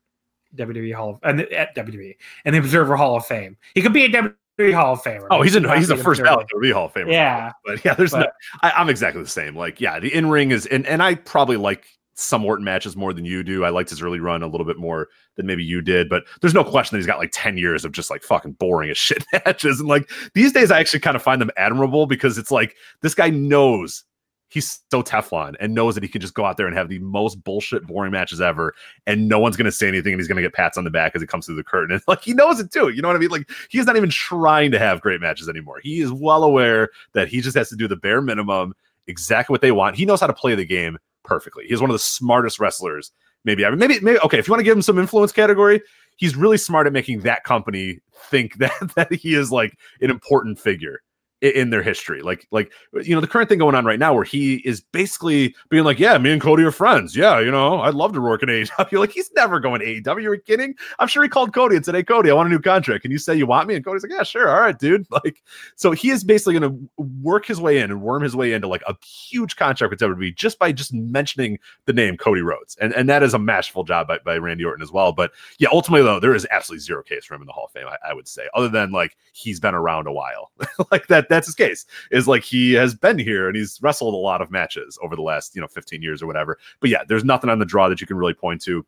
WWE 0.55 0.93
Hall 0.93 1.11
of 1.11 1.19
and 1.23 1.41
at 1.41 1.75
WWE 1.75 2.15
and 2.45 2.55
the 2.55 2.59
Observer 2.59 2.95
Hall 2.95 3.15
of 3.17 3.25
Fame. 3.25 3.55
He 3.75 3.81
could 3.81 3.93
be 3.93 4.05
a 4.05 4.09
WWE 4.09 4.73
Hall 4.73 4.93
of 4.93 5.03
Famer. 5.03 5.27
Oh, 5.29 5.41
he's 5.41 5.55
a 5.55 5.77
he's 5.77 5.89
a 5.89 5.97
first 5.97 6.23
ballot 6.23 6.47
WWE 6.53 6.73
Hall 6.73 6.85
of 6.85 6.93
Famer. 6.93 7.11
Yeah, 7.11 7.51
but 7.63 7.83
yeah, 7.85 7.93
there's 7.93 8.11
but, 8.11 8.19
no. 8.19 8.69
I, 8.69 8.81
am 8.81 8.89
exactly 8.89 9.21
the 9.21 9.29
same. 9.29 9.55
Like, 9.55 9.79
yeah, 9.79 9.99
the 9.99 10.13
in 10.13 10.29
ring 10.29 10.51
is 10.51 10.65
and 10.65 10.85
and 10.87 11.03
I 11.03 11.15
probably 11.15 11.57
like 11.57 11.85
some 12.15 12.45
Orton 12.45 12.65
matches 12.65 12.95
more 12.95 13.13
than 13.13 13.25
you 13.25 13.43
do. 13.43 13.63
I 13.63 13.69
liked 13.69 13.89
his 13.89 14.01
early 14.01 14.19
run 14.19 14.41
a 14.41 14.47
little 14.47 14.65
bit 14.65 14.77
more 14.77 15.09
than 15.35 15.45
maybe 15.45 15.63
you 15.63 15.81
did, 15.81 16.09
but 16.09 16.23
there's 16.41 16.53
no 16.53 16.63
question 16.63 16.95
that 16.95 16.99
he's 16.99 17.07
got 17.07 17.19
like 17.19 17.31
10 17.33 17.57
years 17.57 17.85
of 17.85 17.91
just 17.91 18.09
like 18.09 18.23
fucking 18.23 18.53
boring 18.53 18.89
as 18.89 18.97
shit 19.05 19.23
matches. 19.33 19.79
And 19.79 19.89
like 19.89 20.09
these 20.33 20.53
days, 20.53 20.71
I 20.71 20.79
actually 20.79 21.01
kind 21.01 21.15
of 21.15 21.21
find 21.21 21.41
them 21.41 21.51
admirable 21.57 22.07
because 22.07 22.37
it's 22.37 22.51
like 22.51 22.75
this 23.01 23.13
guy 23.13 23.29
knows 23.29 24.03
he's 24.47 24.79
so 24.89 25.03
Teflon 25.03 25.55
and 25.59 25.73
knows 25.73 25.95
that 25.95 26.03
he 26.03 26.09
can 26.09 26.21
just 26.21 26.33
go 26.33 26.45
out 26.45 26.55
there 26.55 26.67
and 26.67 26.77
have 26.77 26.87
the 26.87 26.99
most 26.99 27.43
bullshit, 27.43 27.85
boring 27.85 28.11
matches 28.11 28.39
ever, 28.39 28.73
and 29.05 29.27
no 29.27 29.39
one's 29.39 29.57
going 29.57 29.65
to 29.65 29.71
say 29.71 29.87
anything, 29.87 30.13
and 30.13 30.21
he's 30.21 30.27
going 30.27 30.37
to 30.37 30.41
get 30.41 30.53
pats 30.53 30.77
on 30.77 30.85
the 30.85 30.89
back 30.89 31.13
as 31.15 31.21
he 31.21 31.27
comes 31.27 31.45
through 31.45 31.55
the 31.55 31.63
curtain. 31.63 31.93
And 31.93 32.01
like 32.07 32.21
he 32.21 32.33
knows 32.33 32.59
it 32.59 32.71
too. 32.71 32.89
You 32.89 33.01
know 33.01 33.09
what 33.09 33.17
I 33.17 33.19
mean? 33.19 33.29
Like 33.29 33.49
he's 33.69 33.85
not 33.85 33.97
even 33.97 34.09
trying 34.09 34.71
to 34.71 34.79
have 34.79 35.01
great 35.01 35.19
matches 35.19 35.49
anymore. 35.49 35.79
He 35.83 35.99
is 35.99 36.11
well 36.11 36.43
aware 36.43 36.89
that 37.13 37.27
he 37.27 37.41
just 37.41 37.57
has 37.57 37.69
to 37.69 37.75
do 37.75 37.87
the 37.87 37.97
bare 37.97 38.21
minimum, 38.21 38.73
exactly 39.07 39.53
what 39.53 39.61
they 39.61 39.71
want. 39.71 39.97
He 39.97 40.05
knows 40.05 40.21
how 40.21 40.27
to 40.27 40.33
play 40.33 40.55
the 40.55 40.65
game 40.65 40.97
perfectly. 41.25 41.65
He's 41.67 41.81
one 41.81 41.89
of 41.89 41.95
the 41.95 41.99
smartest 41.99 42.59
wrestlers 42.59 43.11
maybe 43.43 43.63
ever. 43.63 43.75
Maybe 43.75 43.99
maybe 43.99 44.19
okay. 44.19 44.39
If 44.39 44.47
you 44.47 44.51
want 44.51 44.59
to 44.59 44.65
give 44.65 44.75
him 44.75 44.81
some 44.81 44.99
influence 44.99 45.31
category, 45.31 45.81
he's 46.17 46.35
really 46.35 46.57
smart 46.57 46.87
at 46.87 46.93
making 46.93 47.21
that 47.21 47.43
company 47.43 47.99
think 48.29 48.55
that 48.59 48.93
that 48.95 49.13
he 49.13 49.35
is 49.35 49.51
like 49.51 49.77
an 50.01 50.09
important 50.09 50.59
figure 50.59 51.01
in 51.41 51.69
their 51.69 51.83
history. 51.83 52.21
Like, 52.21 52.47
like 52.51 52.71
you 53.03 53.13
know, 53.13 53.21
the 53.21 53.27
current 53.27 53.49
thing 53.49 53.59
going 53.59 53.75
on 53.75 53.85
right 53.85 53.99
now 53.99 54.13
where 54.13 54.23
he 54.23 54.55
is 54.65 54.81
basically 54.81 55.55
being 55.69 55.83
like, 55.83 55.99
Yeah, 55.99 56.17
me 56.17 56.31
and 56.31 56.41
Cody 56.41 56.63
are 56.63 56.71
friends. 56.71 57.15
Yeah, 57.15 57.39
you 57.39 57.51
know, 57.51 57.81
I'd 57.81 57.93
love 57.93 58.13
to 58.13 58.21
work 58.21 58.43
in 58.43 58.49
AEW. 58.49 58.99
Like, 59.05 59.11
he's 59.11 59.31
never 59.35 59.59
going 59.59 59.81
to 59.81 59.85
AEW. 59.85 60.23
You're 60.23 60.37
kidding? 60.37 60.73
I'm 60.99 61.07
sure 61.07 61.21
he 61.21 61.29
called 61.29 61.53
Cody 61.53 61.75
and 61.75 61.85
said, 61.85 61.95
Hey, 61.95 62.03
Cody, 62.03 62.31
I 62.31 62.33
want 62.33 62.47
a 62.47 62.49
new 62.49 62.59
contract. 62.59 63.01
Can 63.01 63.11
you 63.11 63.17
say 63.17 63.35
you 63.35 63.45
want 63.45 63.67
me? 63.67 63.75
And 63.75 63.83
Cody's 63.83 64.03
like, 64.03 64.11
Yeah, 64.11 64.23
sure. 64.23 64.49
All 64.49 64.61
right, 64.61 64.77
dude. 64.77 65.05
Like, 65.15 65.41
so 65.77 65.91
he 65.91 66.09
is 66.09 66.25
basically 66.25 66.59
gonna 66.59 66.75
work 66.97 67.45
his 67.45 67.61
way 67.61 67.79
in 67.79 67.89
and 67.89 68.01
worm 68.01 68.21
his 68.21 68.35
way 68.35 68.51
into 68.51 68.67
like 68.67 68.83
a 68.85 68.95
huge 69.01 69.55
contract 69.55 69.91
with 69.91 69.99
WWE 69.99 70.35
just 70.35 70.59
by 70.59 70.73
just 70.73 70.93
mentioning 70.93 71.57
the 71.85 71.93
name 71.93 72.17
Cody 72.17 72.41
Rhodes. 72.41 72.75
And 72.81 72.93
and 72.93 73.07
that 73.07 73.23
is 73.23 73.33
a 73.33 73.39
masterful 73.39 73.85
job 73.85 74.09
by, 74.09 74.17
by 74.19 74.37
Randy 74.37 74.65
Orton 74.65 74.83
as 74.83 74.91
well. 74.91 75.13
But 75.13 75.31
yeah, 75.57 75.69
ultimately 75.71 76.03
though, 76.03 76.19
there 76.19 76.35
is 76.35 76.45
absolutely 76.51 76.81
zero 76.81 77.01
case 77.01 77.23
for 77.23 77.35
him 77.35 77.41
in 77.41 77.47
the 77.47 77.53
Hall 77.53 77.65
of 77.65 77.71
Fame, 77.71 77.87
I, 77.87 78.09
I 78.09 78.13
would 78.13 78.27
say, 78.27 78.47
other 78.53 78.67
than 78.67 78.91
like 78.91 79.15
he's 79.31 79.59
been 79.59 79.73
around 79.73 80.07
a 80.07 80.11
while. 80.11 80.51
like 80.91 81.07
that 81.07 81.29
that's 81.35 81.47
his 81.47 81.55
case 81.55 81.85
is 82.11 82.27
like 82.27 82.43
he 82.43 82.73
has 82.73 82.95
been 82.95 83.19
here 83.19 83.47
and 83.47 83.55
he's 83.55 83.79
wrestled 83.81 84.13
a 84.13 84.17
lot 84.17 84.41
of 84.41 84.51
matches 84.51 84.97
over 85.03 85.15
the 85.15 85.21
last 85.21 85.55
you 85.55 85.61
know 85.61 85.67
15 85.67 86.01
years 86.01 86.21
or 86.21 86.27
whatever. 86.27 86.57
But 86.79 86.89
yeah 86.89 87.03
there's 87.07 87.23
nothing 87.23 87.49
on 87.49 87.59
the 87.59 87.65
draw 87.65 87.89
that 87.89 88.01
you 88.01 88.07
can 88.07 88.17
really 88.17 88.33
point 88.33 88.61
to 88.63 88.85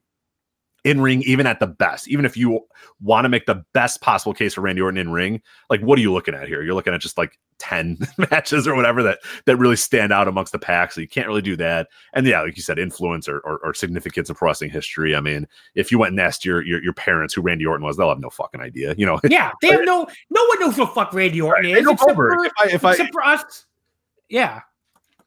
in 0.88 1.02
ring, 1.02 1.22
even 1.24 1.46
at 1.46 1.60
the 1.60 1.68
best, 1.68 2.08
even 2.08 2.24
if 2.24 2.38
you 2.38 2.62
want 3.02 3.26
to 3.26 3.30
make 3.30 3.46
the 3.46 3.62
best 3.74 4.00
possible 4.00 4.34
case 4.34 4.54
for 4.54 4.62
Randy 4.62 4.82
Orton 4.82 4.98
in 4.98 5.12
ring, 5.12 5.42
like 5.70 5.82
what 5.82 6.00
are 6.00 6.02
you 6.02 6.14
looking 6.14 6.34
at 6.34 6.48
here? 6.48 6.64
You're 6.64 6.76
looking 6.76 6.94
at 6.94 7.02
just 7.02 7.18
like 7.18 7.38
10 7.60 7.98
matches 8.32 8.66
or 8.66 8.74
whatever 8.74 9.04
that 9.04 9.20
that 9.46 9.58
really 9.58 9.76
stand 9.76 10.14
out 10.14 10.30
amongst 10.30 10.54
the 10.54 10.60
pack. 10.60 10.94
So 10.94 11.02
you 11.02 11.08
can't 11.08 11.28
really 11.28 11.42
do 11.42 11.58
that. 11.58 11.90
And 12.14 12.26
yeah, 12.26 12.42
like 12.42 12.56
you 12.56 12.64
said, 12.64 12.80
influence 12.80 13.28
or, 13.28 13.40
or, 13.40 13.60
or 13.64 13.74
significance 13.74 14.30
of 14.30 14.38
pro 14.38 14.48
wrestling 14.48 14.70
history. 14.70 15.14
I 15.14 15.20
mean, 15.20 15.46
if 15.76 15.92
you 15.92 16.00
went 16.00 16.12
and 16.12 16.22
asked 16.22 16.46
your, 16.46 16.64
your, 16.64 16.82
your 16.82 16.94
parents 16.94 17.34
who 17.34 17.42
Randy 17.42 17.66
Orton 17.66 17.86
was, 17.86 17.98
they'll 17.98 18.08
have 18.08 18.22
no 18.22 18.30
fucking 18.30 18.62
idea. 18.62 18.96
You 18.98 19.08
know, 19.08 19.20
yeah, 19.26 19.52
they 19.62 19.68
have 19.72 19.84
no 19.84 20.08
no 20.30 20.46
one 20.46 20.60
knows 20.62 20.78
who 20.78 20.86
fuck 20.86 21.14
Randy 21.14 21.42
Orton 21.42 21.66
right. 21.66 21.82
is. 21.82 21.86
Except, 21.86 22.16
for, 22.16 22.46
if 22.46 22.54
I, 22.58 22.66
if 22.68 22.84
except 22.86 23.02
I, 23.02 23.12
for 23.12 23.24
us. 23.26 23.66
Yeah. 24.30 24.62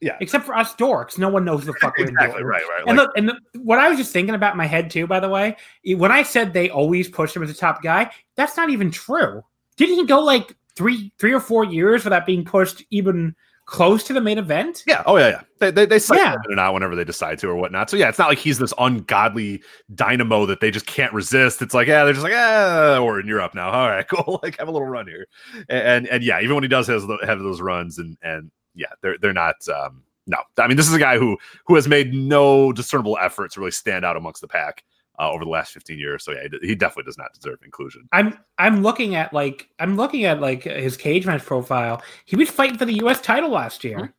Yeah. 0.00 0.16
Except 0.20 0.46
for 0.46 0.56
us 0.56 0.74
dorks, 0.74 1.18
no 1.18 1.28
one 1.28 1.44
knows 1.44 1.66
the 1.66 1.74
fuck 1.74 1.98
exactly, 1.98 2.42
Right, 2.42 2.62
right. 2.62 2.84
And, 2.86 2.96
like, 2.96 3.08
the, 3.14 3.18
and 3.18 3.28
the, 3.28 3.60
what 3.60 3.78
I 3.78 3.88
was 3.88 3.98
just 3.98 4.12
thinking 4.12 4.34
about 4.34 4.52
in 4.52 4.58
my 4.58 4.66
head 4.66 4.90
too, 4.90 5.06
by 5.06 5.20
the 5.20 5.28
way, 5.28 5.56
when 5.84 6.10
I 6.10 6.22
said 6.22 6.52
they 6.52 6.70
always 6.70 7.08
push 7.08 7.36
him 7.36 7.42
as 7.42 7.50
a 7.50 7.54
top 7.54 7.82
guy, 7.82 8.10
that's 8.34 8.56
not 8.56 8.70
even 8.70 8.90
true. 8.90 9.42
Didn't 9.76 9.96
he 9.96 10.06
go 10.06 10.20
like 10.20 10.56
three, 10.74 11.12
three 11.18 11.34
or 11.34 11.40
four 11.40 11.64
years 11.64 12.04
without 12.04 12.24
being 12.24 12.44
pushed 12.44 12.82
even 12.90 13.34
close 13.66 14.02
to 14.04 14.14
the 14.14 14.20
main 14.22 14.38
event? 14.38 14.84
Yeah. 14.86 15.02
Oh 15.04 15.18
yeah, 15.18 15.28
yeah. 15.28 15.40
They 15.58 15.70
they, 15.70 15.84
they 15.84 15.98
cycle 15.98 16.24
yeah. 16.24 16.34
in 16.46 16.52
and 16.52 16.60
out 16.60 16.72
whenever 16.72 16.96
they 16.96 17.04
decide 17.04 17.38
to 17.40 17.48
or 17.48 17.56
whatnot. 17.56 17.90
So 17.90 17.98
yeah, 17.98 18.08
it's 18.08 18.18
not 18.18 18.28
like 18.28 18.38
he's 18.38 18.58
this 18.58 18.72
ungodly 18.78 19.62
dynamo 19.94 20.46
that 20.46 20.60
they 20.60 20.70
just 20.70 20.86
can't 20.86 21.12
resist. 21.12 21.60
It's 21.60 21.74
like 21.74 21.88
yeah, 21.88 22.04
they're 22.04 22.14
just 22.14 22.24
like 22.24 22.32
ah, 22.34 22.98
or 22.98 23.20
in 23.20 23.26
Europe 23.26 23.54
now. 23.54 23.70
All 23.70 23.88
right, 23.88 24.06
cool. 24.10 24.40
Like 24.42 24.58
have 24.58 24.68
a 24.68 24.72
little 24.72 24.88
run 24.88 25.06
here, 25.06 25.26
and 25.68 25.82
and, 25.86 26.08
and 26.08 26.24
yeah, 26.24 26.40
even 26.40 26.54
when 26.54 26.64
he 26.64 26.68
does 26.68 26.86
have, 26.86 27.02
have 27.22 27.38
those 27.38 27.60
runs 27.60 27.98
and 27.98 28.16
and 28.22 28.50
yeah, 28.74 28.88
they're 29.02 29.18
they're 29.18 29.32
not. 29.32 29.56
Um, 29.68 30.02
no, 30.26 30.38
I 30.58 30.68
mean 30.68 30.76
this 30.76 30.88
is 30.88 30.94
a 30.94 30.98
guy 30.98 31.18
who 31.18 31.36
who 31.66 31.74
has 31.74 31.88
made 31.88 32.14
no 32.14 32.72
discernible 32.72 33.18
effort 33.20 33.52
to 33.52 33.60
really 33.60 33.72
stand 33.72 34.04
out 34.04 34.16
amongst 34.16 34.40
the 34.40 34.48
pack 34.48 34.84
uh, 35.20 35.30
over 35.30 35.44
the 35.44 35.50
last 35.50 35.72
15 35.72 35.98
years. 35.98 36.24
So 36.24 36.32
yeah, 36.32 36.48
he 36.62 36.74
definitely 36.74 37.08
does 37.08 37.18
not 37.18 37.32
deserve 37.34 37.58
inclusion. 37.64 38.08
I'm 38.12 38.38
I'm 38.58 38.82
looking 38.82 39.14
at 39.14 39.32
like 39.32 39.68
I'm 39.78 39.96
looking 39.96 40.24
at 40.24 40.40
like 40.40 40.64
his 40.64 40.96
Cagematch 40.96 41.44
profile. 41.44 42.02
He 42.24 42.36
was 42.36 42.48
fighting 42.48 42.78
for 42.78 42.86
the 42.86 42.94
U.S. 42.94 43.20
title 43.20 43.50
last 43.50 43.84
year. 43.84 43.98
Mm-hmm. 43.98 44.10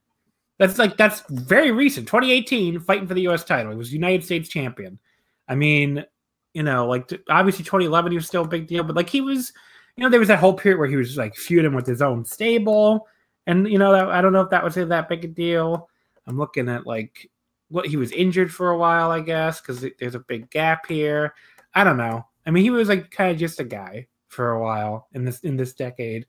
That's 0.60 0.78
like 0.78 0.98
that's 0.98 1.24
very 1.30 1.72
recent. 1.72 2.08
2018, 2.08 2.80
fighting 2.82 3.08
for 3.08 3.16
the 3.16 3.22
U.S. 3.22 3.44
title. 3.44 3.72
He 3.72 3.78
was 3.78 3.92
United 3.92 4.24
States 4.24 4.48
champion. 4.48 5.00
I 5.48 5.56
mean, 5.56 6.06
you 6.54 6.62
know, 6.62 6.88
like 6.88 7.12
obviously 7.30 7.66
2011 7.66 8.12
he 8.12 8.18
was 8.18 8.28
still 8.28 8.44
a 8.44 8.48
big 8.48 8.68
deal, 8.68 8.84
but 8.84 8.96
like 8.96 9.10
he 9.10 9.22
was, 9.22 9.52
you 9.98 10.04
know, 10.04 10.10
there 10.10 10.20
was 10.20 10.30
that 10.30 10.40
whole 10.40 10.54
period 10.54 10.78
where 10.78 10.88
he 10.88 10.98
was 10.98 11.18
like 11.18 11.36
feuding 11.36 11.74
with 11.74 11.88
his 11.88 12.02
own 12.02 12.26
stable. 12.26 13.08
And 13.48 13.68
you 13.68 13.78
know, 13.78 13.92
that, 13.92 14.10
I 14.10 14.22
don't 14.22 14.34
know 14.34 14.42
if 14.42 14.50
that 14.52 14.64
was 14.64 14.76
that 14.76 15.10
big 15.10 15.26
a 15.26 15.28
deal. 15.28 15.90
I'm 16.28 16.38
looking 16.38 16.70
at 16.70 16.86
like 16.86 17.30
what 17.70 17.88
he 17.88 17.98
was 17.98 18.12
injured 18.12 18.54
for 18.54 18.70
a 18.72 18.78
while, 18.78 19.12
I 19.12 19.22
guess, 19.22 19.62
because 19.62 19.86
there's 20.00 20.16
a 20.16 20.20
big 20.20 20.50
gap 20.50 20.86
here. 20.88 21.34
I 21.74 21.84
don't 21.84 21.98
know. 21.98 22.26
I 22.46 22.52
mean, 22.52 22.64
he 22.64 22.70
was 22.70 22.90
like 22.90 23.12
kind 23.12 23.32
of 23.32 23.38
just 23.38 23.60
a 23.60 23.64
guy 23.64 24.08
for 24.28 24.52
a 24.52 24.62
while 24.62 25.08
in 25.14 25.26
this 25.26 25.40
in 25.42 25.58
this 25.58 25.74
decade. 25.74 26.26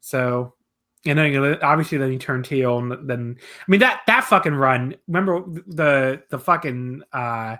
So, 0.00 0.54
and 1.06 1.18
then 1.18 1.32
you 1.32 1.40
know, 1.40 1.58
obviously 1.62 1.98
then 1.98 2.12
he 2.12 2.18
turned 2.18 2.46
heel, 2.46 2.78
and 2.78 3.08
then 3.08 3.36
I 3.40 3.70
mean 3.70 3.80
that 3.80 4.02
that 4.06 4.24
fucking 4.24 4.54
run. 4.54 4.94
Remember 5.08 5.42
the 5.66 6.22
the 6.30 6.38
fucking 6.38 7.02
uh 7.12 7.56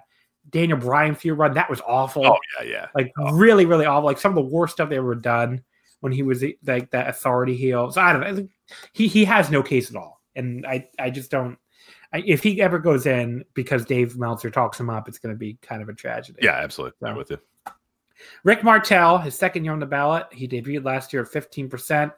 Daniel 0.51 0.79
Bryan 0.79 1.15
feud 1.15 1.39
run? 1.39 1.55
That 1.55 1.71
was 1.71 1.81
awful. 1.87 2.27
Oh 2.27 2.39
yeah, 2.61 2.69
yeah. 2.69 2.87
Like 2.95 3.13
oh. 3.19 3.33
really, 3.33 3.67
really 3.67 3.87
awful. 3.87 4.07
Like 4.07 4.19
some 4.19 4.37
of 4.37 4.37
the 4.37 4.51
worst 4.51 4.75
stuff 4.75 4.91
they 4.91 4.99
ever 4.99 5.15
done 5.15 5.63
when 6.03 6.13
he 6.13 6.23
was 6.23 6.45
like 6.67 6.91
that 6.91 7.09
authority 7.09 7.57
heel. 7.57 7.93
So 7.93 8.01
I 8.01 8.13
don't 8.13 8.21
know. 8.37 8.49
He 8.93 9.07
he 9.07 9.25
has 9.25 9.51
no 9.51 9.63
case 9.63 9.89
at 9.89 9.97
all, 9.97 10.21
and 10.35 10.67
I 10.67 10.89
I 10.99 11.11
just 11.11 11.31
don't. 11.31 11.57
I, 12.13 12.23
if 12.27 12.43
he 12.43 12.61
ever 12.61 12.79
goes 12.79 13.07
in 13.07 13.45
because 13.55 13.85
Dave 13.85 14.19
Meltzer 14.19 14.51
talks 14.51 14.79
him 14.79 14.91
up, 14.91 15.09
it's 15.09 15.19
going 15.19 15.35
to 15.35 15.39
be 15.39 15.55
kind 15.63 15.81
of 15.81 15.89
a 15.89 15.95
tragedy. 15.95 16.41
Yeah, 16.43 16.57
absolutely. 16.57 16.97
So, 17.01 17.07
I'm 17.07 17.17
with 17.17 17.31
you. 17.31 17.39
Rick 18.45 18.65
Martel, 18.65 19.17
his 19.19 19.35
second 19.35 19.65
year 19.65 19.73
on 19.73 19.79
the 19.79 19.87
ballot, 19.87 20.27
he 20.31 20.47
debuted 20.47 20.85
last 20.85 21.13
year 21.13 21.23
at 21.23 21.29
15%. 21.29 22.13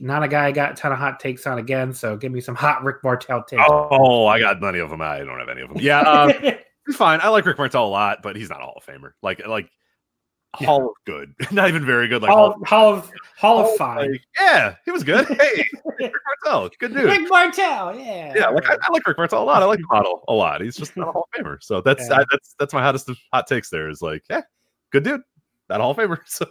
Not 0.00 0.22
a 0.22 0.28
guy 0.28 0.46
I 0.46 0.52
got 0.52 0.72
a 0.72 0.74
ton 0.74 0.92
of 0.92 0.98
hot 0.98 1.20
takes 1.20 1.46
on 1.46 1.58
again, 1.58 1.92
so 1.92 2.16
give 2.16 2.32
me 2.32 2.40
some 2.40 2.54
hot 2.54 2.82
Rick 2.82 3.04
Martel 3.04 3.42
takes. 3.42 3.62
Oh, 3.68 4.26
I 4.26 4.40
got 4.40 4.60
many 4.60 4.78
of 4.78 4.88
them. 4.88 5.02
I 5.02 5.18
don't 5.18 5.38
have 5.38 5.48
any 5.48 5.60
of 5.60 5.68
them. 5.68 5.78
Yeah, 5.78 6.00
um, 6.00 6.32
fine. 6.94 7.20
I 7.20 7.28
like 7.28 7.44
Rick 7.44 7.58
Martel 7.58 7.84
a 7.84 7.86
lot, 7.86 8.22
but 8.22 8.34
he's 8.34 8.48
not 8.48 8.60
a 8.60 8.64
Hall 8.64 8.78
of 8.78 8.84
Famer. 8.84 9.12
Like, 9.22 9.46
like 9.46 9.70
Hall 10.54 10.88
of 10.88 10.96
good, 11.04 11.34
not 11.52 11.68
even 11.68 11.84
very 11.84 12.08
good. 12.08 12.22
Like 12.22 12.30
Hall, 12.30 12.56
Hall 12.64 12.94
of 12.94 13.12
Hall, 13.36 13.70
of 13.70 13.76
fine. 13.76 14.12
Like, 14.12 14.22
yeah, 14.40 14.76
he 14.84 14.90
was 14.90 15.04
good. 15.04 15.26
Hey, 15.26 15.64
Rick 15.98 16.12
Martel, 16.44 16.70
good 16.78 16.94
dude. 16.94 17.04
Rick 17.04 17.28
Martel, 17.28 17.98
yeah, 17.98 18.32
yeah. 18.34 18.48
Like 18.48 18.68
I, 18.68 18.74
I, 18.74 18.92
like 18.92 19.06
Rick 19.06 19.18
Martel 19.18 19.42
a 19.42 19.44
lot. 19.44 19.62
I 19.62 19.66
like 19.66 19.80
Martel 19.90 20.24
a 20.26 20.32
lot. 20.32 20.62
He's 20.62 20.76
just 20.76 20.96
not 20.96 21.08
a 21.08 21.12
Hall 21.12 21.28
of 21.32 21.44
Famer. 21.44 21.58
So 21.60 21.80
that's 21.82 22.08
yeah. 22.08 22.16
I, 22.16 22.24
that's 22.30 22.54
that's 22.58 22.72
my 22.72 22.82
hottest 22.82 23.10
hot 23.32 23.46
takes. 23.46 23.68
There 23.68 23.90
is 23.90 24.00
like, 24.00 24.22
yeah, 24.30 24.40
good 24.90 25.04
dude, 25.04 25.20
not 25.68 25.80
a 25.80 25.82
Hall 25.82 25.92
of 25.92 25.96
Famer. 25.98 26.18
So. 26.26 26.46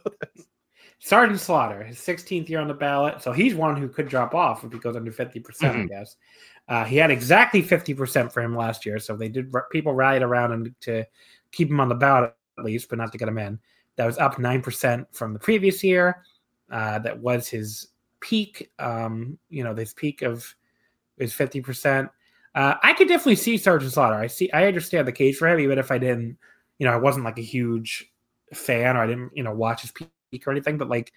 Sergeant 0.99 1.39
Slaughter, 1.39 1.83
his 1.83 1.99
16th 1.99 2.49
year 2.49 2.59
on 2.59 2.67
the 2.67 2.73
ballot, 2.73 3.21
so 3.21 3.31
he's 3.31 3.53
one 3.53 3.77
who 3.77 3.87
could 3.87 4.09
drop 4.09 4.33
off 4.33 4.63
if 4.63 4.73
he 4.73 4.79
goes 4.79 4.95
under 4.95 5.11
50%, 5.11 5.43
percent 5.43 5.75
mm-hmm. 5.75 5.83
I 5.83 5.85
guess. 5.85 6.15
Uh, 6.67 6.83
he 6.85 6.97
had 6.97 7.11
exactly 7.11 7.61
50% 7.61 8.31
for 8.31 8.41
him 8.41 8.55
last 8.55 8.83
year, 8.83 8.97
so 8.97 9.15
they 9.15 9.29
did 9.29 9.53
people 9.71 9.93
rallied 9.93 10.23
around 10.23 10.51
him 10.51 10.75
to 10.81 11.05
keep 11.51 11.69
him 11.69 11.79
on 11.79 11.87
the 11.87 11.93
ballot 11.93 12.33
at 12.57 12.65
least, 12.65 12.89
but 12.89 12.97
not 12.97 13.11
to 13.11 13.17
get 13.19 13.27
him 13.27 13.37
in. 13.37 13.59
That 13.97 14.05
was 14.05 14.17
up 14.17 14.35
9% 14.35 15.05
from 15.11 15.33
the 15.33 15.39
previous 15.39 15.83
year. 15.83 16.23
Uh, 16.71 16.99
that 16.99 17.19
was 17.19 17.47
his 17.47 17.89
peak. 18.19 18.71
Um, 18.79 19.37
you 19.49 19.63
know, 19.63 19.73
this 19.73 19.93
peak 19.93 20.21
of 20.21 20.55
is 21.17 21.33
50%. 21.33 22.09
Uh, 22.55 22.75
I 22.81 22.93
could 22.93 23.07
definitely 23.07 23.35
see 23.35 23.57
Sergeant 23.57 23.93
Slaughter. 23.93 24.15
I 24.15 24.27
see, 24.27 24.51
I 24.51 24.67
understand 24.67 25.07
the 25.07 25.11
case 25.11 25.37
for 25.37 25.47
him, 25.47 25.59
even 25.59 25.77
if 25.77 25.91
I 25.91 25.97
didn't, 25.97 26.37
you 26.79 26.87
know, 26.87 26.93
I 26.93 26.97
wasn't 26.97 27.25
like 27.25 27.37
a 27.37 27.43
huge 27.43 28.11
fan 28.53 28.95
or 28.97 29.01
I 29.01 29.07
didn't, 29.07 29.31
you 29.35 29.43
know, 29.43 29.53
watch 29.53 29.81
his 29.81 29.91
peak 29.91 30.47
or 30.47 30.51
anything. 30.51 30.77
But 30.77 30.89
like, 30.89 31.11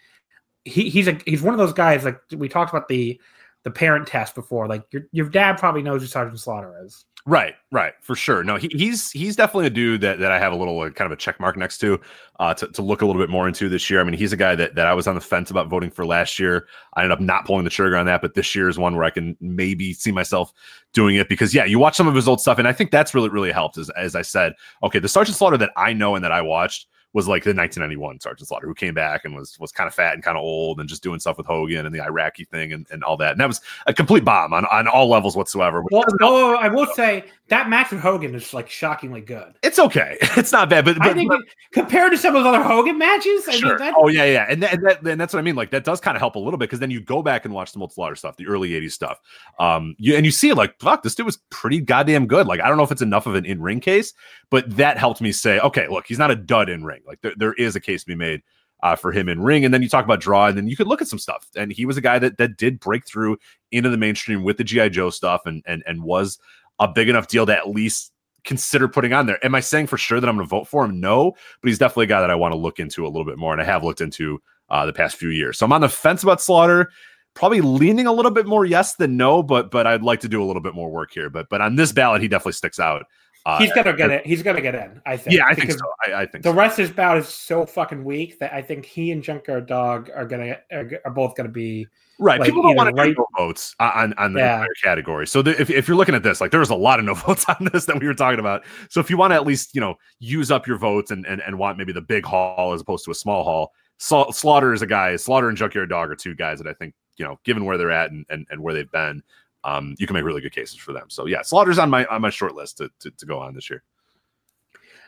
he, 0.64 0.90
he's 0.90 1.08
a 1.08 1.18
he's 1.24 1.42
one 1.42 1.54
of 1.54 1.58
those 1.58 1.72
guys. 1.72 2.04
Like 2.04 2.20
we 2.36 2.48
talked 2.48 2.70
about 2.70 2.88
the 2.88 3.20
the 3.62 3.70
parent 3.70 4.06
test 4.06 4.34
before. 4.34 4.68
Like 4.68 4.84
your 4.90 5.02
your 5.12 5.28
dad 5.28 5.58
probably 5.58 5.82
knows 5.82 6.02
who 6.02 6.06
Sergeant 6.06 6.40
Slaughter 6.40 6.74
is. 6.84 7.04
Right, 7.26 7.54
right, 7.70 7.92
for 8.00 8.16
sure. 8.16 8.42
No, 8.42 8.56
he, 8.56 8.68
he's 8.72 9.10
he's 9.10 9.36
definitely 9.36 9.66
a 9.66 9.70
dude 9.70 10.00
that, 10.00 10.18
that 10.20 10.32
I 10.32 10.38
have 10.38 10.52
a 10.52 10.56
little 10.56 10.90
kind 10.90 11.06
of 11.06 11.12
a 11.12 11.16
check 11.16 11.38
mark 11.38 11.54
next 11.56 11.76
to, 11.78 12.00
uh, 12.38 12.54
to 12.54 12.68
to 12.68 12.82
look 12.82 13.02
a 13.02 13.06
little 13.06 13.20
bit 13.20 13.28
more 13.28 13.46
into 13.46 13.68
this 13.68 13.90
year. 13.90 14.00
I 14.00 14.04
mean, 14.04 14.14
he's 14.14 14.32
a 14.32 14.38
guy 14.38 14.54
that 14.54 14.74
that 14.74 14.86
I 14.86 14.94
was 14.94 15.06
on 15.06 15.14
the 15.16 15.20
fence 15.20 15.50
about 15.50 15.68
voting 15.68 15.90
for 15.90 16.06
last 16.06 16.38
year. 16.38 16.66
I 16.94 17.02
ended 17.02 17.12
up 17.12 17.20
not 17.20 17.44
pulling 17.44 17.64
the 17.64 17.70
trigger 17.70 17.96
on 17.96 18.06
that, 18.06 18.22
but 18.22 18.34
this 18.34 18.54
year 18.54 18.70
is 18.70 18.78
one 18.78 18.96
where 18.96 19.04
I 19.04 19.10
can 19.10 19.36
maybe 19.40 19.92
see 19.92 20.12
myself 20.12 20.52
doing 20.94 21.16
it 21.16 21.28
because 21.28 21.54
yeah, 21.54 21.66
you 21.66 21.78
watch 21.78 21.94
some 21.94 22.08
of 22.08 22.14
his 22.14 22.26
old 22.26 22.40
stuff, 22.40 22.58
and 22.58 22.66
I 22.66 22.72
think 22.72 22.90
that's 22.90 23.14
really 23.14 23.28
really 23.28 23.52
helped. 23.52 23.76
As 23.76 23.90
as 23.90 24.14
I 24.16 24.22
said, 24.22 24.54
okay, 24.82 24.98
the 24.98 25.08
Sergeant 25.08 25.36
Slaughter 25.36 25.58
that 25.58 25.72
I 25.76 25.92
know 25.92 26.14
and 26.14 26.24
that 26.24 26.32
I 26.32 26.40
watched 26.40 26.86
was 27.12 27.26
like 27.26 27.42
the 27.42 27.50
1991 27.50 28.20
Sergeant 28.20 28.48
Slaughter, 28.48 28.66
who 28.66 28.74
came 28.74 28.94
back 28.94 29.24
and 29.24 29.34
was 29.34 29.58
was 29.58 29.72
kind 29.72 29.88
of 29.88 29.94
fat 29.94 30.14
and 30.14 30.22
kind 30.22 30.36
of 30.36 30.42
old 30.42 30.78
and 30.78 30.88
just 30.88 31.02
doing 31.02 31.18
stuff 31.18 31.38
with 31.38 31.46
Hogan 31.46 31.86
and 31.86 31.94
the 31.94 32.00
Iraqi 32.00 32.44
thing 32.44 32.72
and, 32.72 32.86
and 32.90 33.02
all 33.02 33.16
that. 33.16 33.32
And 33.32 33.40
that 33.40 33.48
was 33.48 33.60
a 33.86 33.94
complete 33.94 34.24
bomb 34.24 34.52
on, 34.52 34.64
on 34.66 34.86
all 34.86 35.08
levels 35.08 35.36
whatsoever. 35.36 35.82
Well, 35.90 36.04
oh, 36.20 36.54
I 36.54 36.68
will 36.68 36.86
say 36.86 37.24
that 37.48 37.68
match 37.68 37.90
with 37.90 38.00
Hogan 38.00 38.34
is 38.34 38.54
like 38.54 38.70
shockingly 38.70 39.20
good. 39.20 39.54
It's 39.62 39.78
okay. 39.78 40.18
It's 40.40 40.52
not 40.52 40.70
bad, 40.70 40.84
but, 40.86 40.96
but 40.96 41.08
I 41.08 41.12
think 41.12 41.28
but, 41.28 41.40
compared 41.72 42.12
to 42.12 42.18
some 42.18 42.34
of 42.34 42.44
those 42.44 42.54
other 42.54 42.64
Hogan 42.64 42.96
matches, 42.96 43.46
I 43.46 43.52
sure. 43.52 43.78
Mean, 43.78 43.92
oh 43.96 44.08
yeah, 44.08 44.24
yeah, 44.24 44.46
and, 44.48 44.62
that, 44.62 44.72
and, 44.74 44.86
that, 44.86 45.06
and 45.06 45.20
that's 45.20 45.34
what 45.34 45.40
I 45.40 45.42
mean. 45.42 45.56
Like 45.56 45.70
that 45.72 45.84
does 45.84 46.00
kind 46.00 46.16
of 46.16 46.20
help 46.20 46.36
a 46.36 46.38
little 46.38 46.56
bit 46.56 46.70
because 46.70 46.78
then 46.78 46.90
you 46.90 47.00
go 47.00 47.20
back 47.20 47.44
and 47.44 47.52
watch 47.52 47.72
the 47.72 47.80
Old 47.80 47.92
Slaughter 47.92 48.14
stuff, 48.14 48.36
the 48.36 48.46
early 48.46 48.70
'80s 48.70 48.92
stuff. 48.92 49.20
Um, 49.58 49.96
you 49.98 50.16
and 50.16 50.24
you 50.24 50.32
see 50.32 50.52
like, 50.52 50.78
fuck, 50.78 51.02
this 51.02 51.14
dude 51.14 51.26
was 51.26 51.38
pretty 51.50 51.80
goddamn 51.80 52.26
good. 52.26 52.46
Like 52.46 52.60
I 52.60 52.68
don't 52.68 52.76
know 52.76 52.84
if 52.84 52.92
it's 52.92 53.02
enough 53.02 53.26
of 53.26 53.34
an 53.34 53.44
in 53.44 53.60
ring 53.60 53.80
case, 53.80 54.14
but 54.50 54.70
that 54.76 54.96
helped 54.96 55.20
me 55.20 55.32
say, 55.32 55.58
okay, 55.60 55.88
look, 55.88 56.06
he's 56.06 56.18
not 56.18 56.30
a 56.30 56.36
dud 56.36 56.70
in 56.70 56.84
ring. 56.84 56.99
Like 57.06 57.20
there, 57.22 57.34
there 57.36 57.52
is 57.54 57.76
a 57.76 57.80
case 57.80 58.02
to 58.02 58.06
be 58.06 58.14
made 58.14 58.42
uh, 58.82 58.96
for 58.96 59.12
him 59.12 59.28
in 59.28 59.40
ring. 59.40 59.64
And 59.64 59.72
then 59.72 59.82
you 59.82 59.88
talk 59.88 60.04
about 60.04 60.20
draw, 60.20 60.46
and 60.46 60.56
then 60.56 60.68
you 60.68 60.76
could 60.76 60.86
look 60.86 61.02
at 61.02 61.08
some 61.08 61.18
stuff. 61.18 61.46
And 61.56 61.72
he 61.72 61.86
was 61.86 61.96
a 61.96 62.00
guy 62.00 62.18
that 62.18 62.38
that 62.38 62.56
did 62.56 62.80
break 62.80 63.06
through 63.06 63.38
into 63.70 63.90
the 63.90 63.96
mainstream 63.96 64.42
with 64.42 64.56
the 64.56 64.64
GI 64.64 64.90
Joe 64.90 65.10
stuff, 65.10 65.42
and 65.46 65.62
and 65.66 65.82
and 65.86 66.02
was 66.02 66.38
a 66.78 66.88
big 66.88 67.08
enough 67.08 67.28
deal 67.28 67.46
to 67.46 67.56
at 67.56 67.68
least 67.68 68.12
consider 68.44 68.88
putting 68.88 69.12
on 69.12 69.26
there. 69.26 69.44
Am 69.44 69.54
I 69.54 69.60
saying 69.60 69.86
for 69.86 69.98
sure 69.98 70.18
that 70.18 70.28
I'm 70.28 70.36
going 70.36 70.46
to 70.46 70.50
vote 70.50 70.66
for 70.66 70.84
him? 70.84 70.98
No, 70.98 71.32
but 71.60 71.68
he's 71.68 71.78
definitely 71.78 72.04
a 72.04 72.08
guy 72.08 72.20
that 72.20 72.30
I 72.30 72.34
want 72.34 72.52
to 72.52 72.58
look 72.58 72.78
into 72.78 73.06
a 73.06 73.08
little 73.08 73.26
bit 73.26 73.38
more, 73.38 73.52
and 73.52 73.60
I 73.60 73.64
have 73.64 73.84
looked 73.84 74.00
into 74.00 74.40
uh, 74.70 74.86
the 74.86 74.92
past 74.92 75.16
few 75.16 75.28
years. 75.28 75.58
So 75.58 75.66
I'm 75.66 75.72
on 75.72 75.80
the 75.82 75.88
fence 75.88 76.22
about 76.22 76.40
Slaughter. 76.40 76.90
Probably 77.34 77.60
leaning 77.60 78.06
a 78.06 78.12
little 78.12 78.32
bit 78.32 78.46
more 78.46 78.64
yes 78.64 78.96
than 78.96 79.16
no, 79.16 79.42
but 79.42 79.70
but 79.70 79.86
I'd 79.86 80.02
like 80.02 80.20
to 80.20 80.28
do 80.28 80.42
a 80.42 80.46
little 80.46 80.62
bit 80.62 80.74
more 80.74 80.90
work 80.90 81.10
here. 81.12 81.30
But 81.30 81.48
but 81.48 81.60
on 81.60 81.76
this 81.76 81.92
ballot, 81.92 82.22
he 82.22 82.28
definitely 82.28 82.54
sticks 82.54 82.80
out 82.80 83.04
uh, 83.46 83.58
he's 83.58 83.72
gonna 83.72 83.96
get 83.96 84.10
it. 84.10 84.26
He's 84.26 84.42
gonna 84.42 84.60
get 84.60 84.74
in. 84.74 85.00
I 85.06 85.16
think. 85.16 85.36
Yeah, 85.36 85.44
I 85.46 85.54
think 85.54 85.72
so. 85.72 85.78
I, 86.06 86.22
I 86.22 86.26
think 86.26 86.44
the 86.44 86.50
so. 86.50 86.56
rest 86.56 86.78
of 86.78 86.86
his 86.86 86.94
bout 86.94 87.16
is 87.16 87.28
so 87.28 87.64
fucking 87.64 88.04
weak 88.04 88.38
that 88.38 88.52
I 88.52 88.60
think 88.60 88.84
he 88.84 89.12
and 89.12 89.22
Junkyard 89.22 89.66
Dog 89.66 90.10
are 90.14 90.26
gonna 90.26 90.58
are, 90.70 90.90
are 91.04 91.10
both 91.10 91.34
gonna 91.36 91.48
be 91.48 91.86
right. 92.18 92.38
Like, 92.38 92.48
People 92.48 92.62
don't 92.62 92.76
want 92.76 92.94
to 92.94 93.02
right... 93.02 93.16
no 93.16 93.26
votes 93.36 93.74
on 93.80 94.12
on 94.14 94.34
the 94.34 94.40
yeah. 94.40 94.64
category. 94.82 95.26
So 95.26 95.40
the, 95.42 95.58
if 95.60 95.70
if 95.70 95.88
you're 95.88 95.96
looking 95.96 96.14
at 96.14 96.22
this, 96.22 96.40
like 96.40 96.50
there 96.50 96.60
was 96.60 96.70
a 96.70 96.74
lot 96.74 96.98
of 96.98 97.06
no 97.06 97.14
votes 97.26 97.46
on 97.48 97.68
this 97.72 97.86
that 97.86 97.98
we 97.98 98.06
were 98.06 98.14
talking 98.14 98.40
about. 98.40 98.62
So 98.90 99.00
if 99.00 99.08
you 99.08 99.16
want 99.16 99.30
to 99.30 99.36
at 99.36 99.46
least 99.46 99.74
you 99.74 99.80
know 99.80 99.94
use 100.18 100.50
up 100.50 100.66
your 100.66 100.76
votes 100.76 101.10
and 101.10 101.24
and, 101.26 101.40
and 101.40 101.58
want 101.58 101.78
maybe 101.78 101.92
the 101.92 102.02
big 102.02 102.26
haul 102.26 102.72
as 102.72 102.80
opposed 102.82 103.04
to 103.06 103.10
a 103.10 103.14
small 103.14 103.44
haul, 103.44 103.72
Slaughter 104.00 104.72
is 104.72 104.82
a 104.82 104.86
guy. 104.86 105.16
Slaughter 105.16 105.48
and 105.48 105.58
Junkyard 105.58 105.90
Dog 105.90 106.10
are 106.10 106.16
two 106.16 106.34
guys 106.34 106.58
that 106.58 106.66
I 106.66 106.72
think 106.72 106.94
you 107.18 107.26
know, 107.26 107.38
given 107.44 107.66
where 107.66 107.76
they're 107.76 107.90
at 107.90 108.10
and 108.10 108.24
and, 108.30 108.46
and 108.50 108.62
where 108.62 108.72
they've 108.74 108.90
been, 108.90 109.22
um, 109.64 109.94
you 109.98 110.06
can 110.06 110.14
make 110.14 110.24
really 110.24 110.40
good 110.40 110.54
cases 110.54 110.76
for 110.76 110.92
them. 110.92 111.08
So 111.08 111.26
yeah, 111.26 111.42
Slaughter's 111.42 111.78
on 111.78 111.90
my 111.90 112.04
on 112.06 112.20
my 112.20 112.30
short 112.30 112.54
list 112.54 112.78
to, 112.78 112.90
to, 113.00 113.10
to 113.10 113.26
go 113.26 113.38
on 113.38 113.54
this 113.54 113.70
year. 113.70 113.82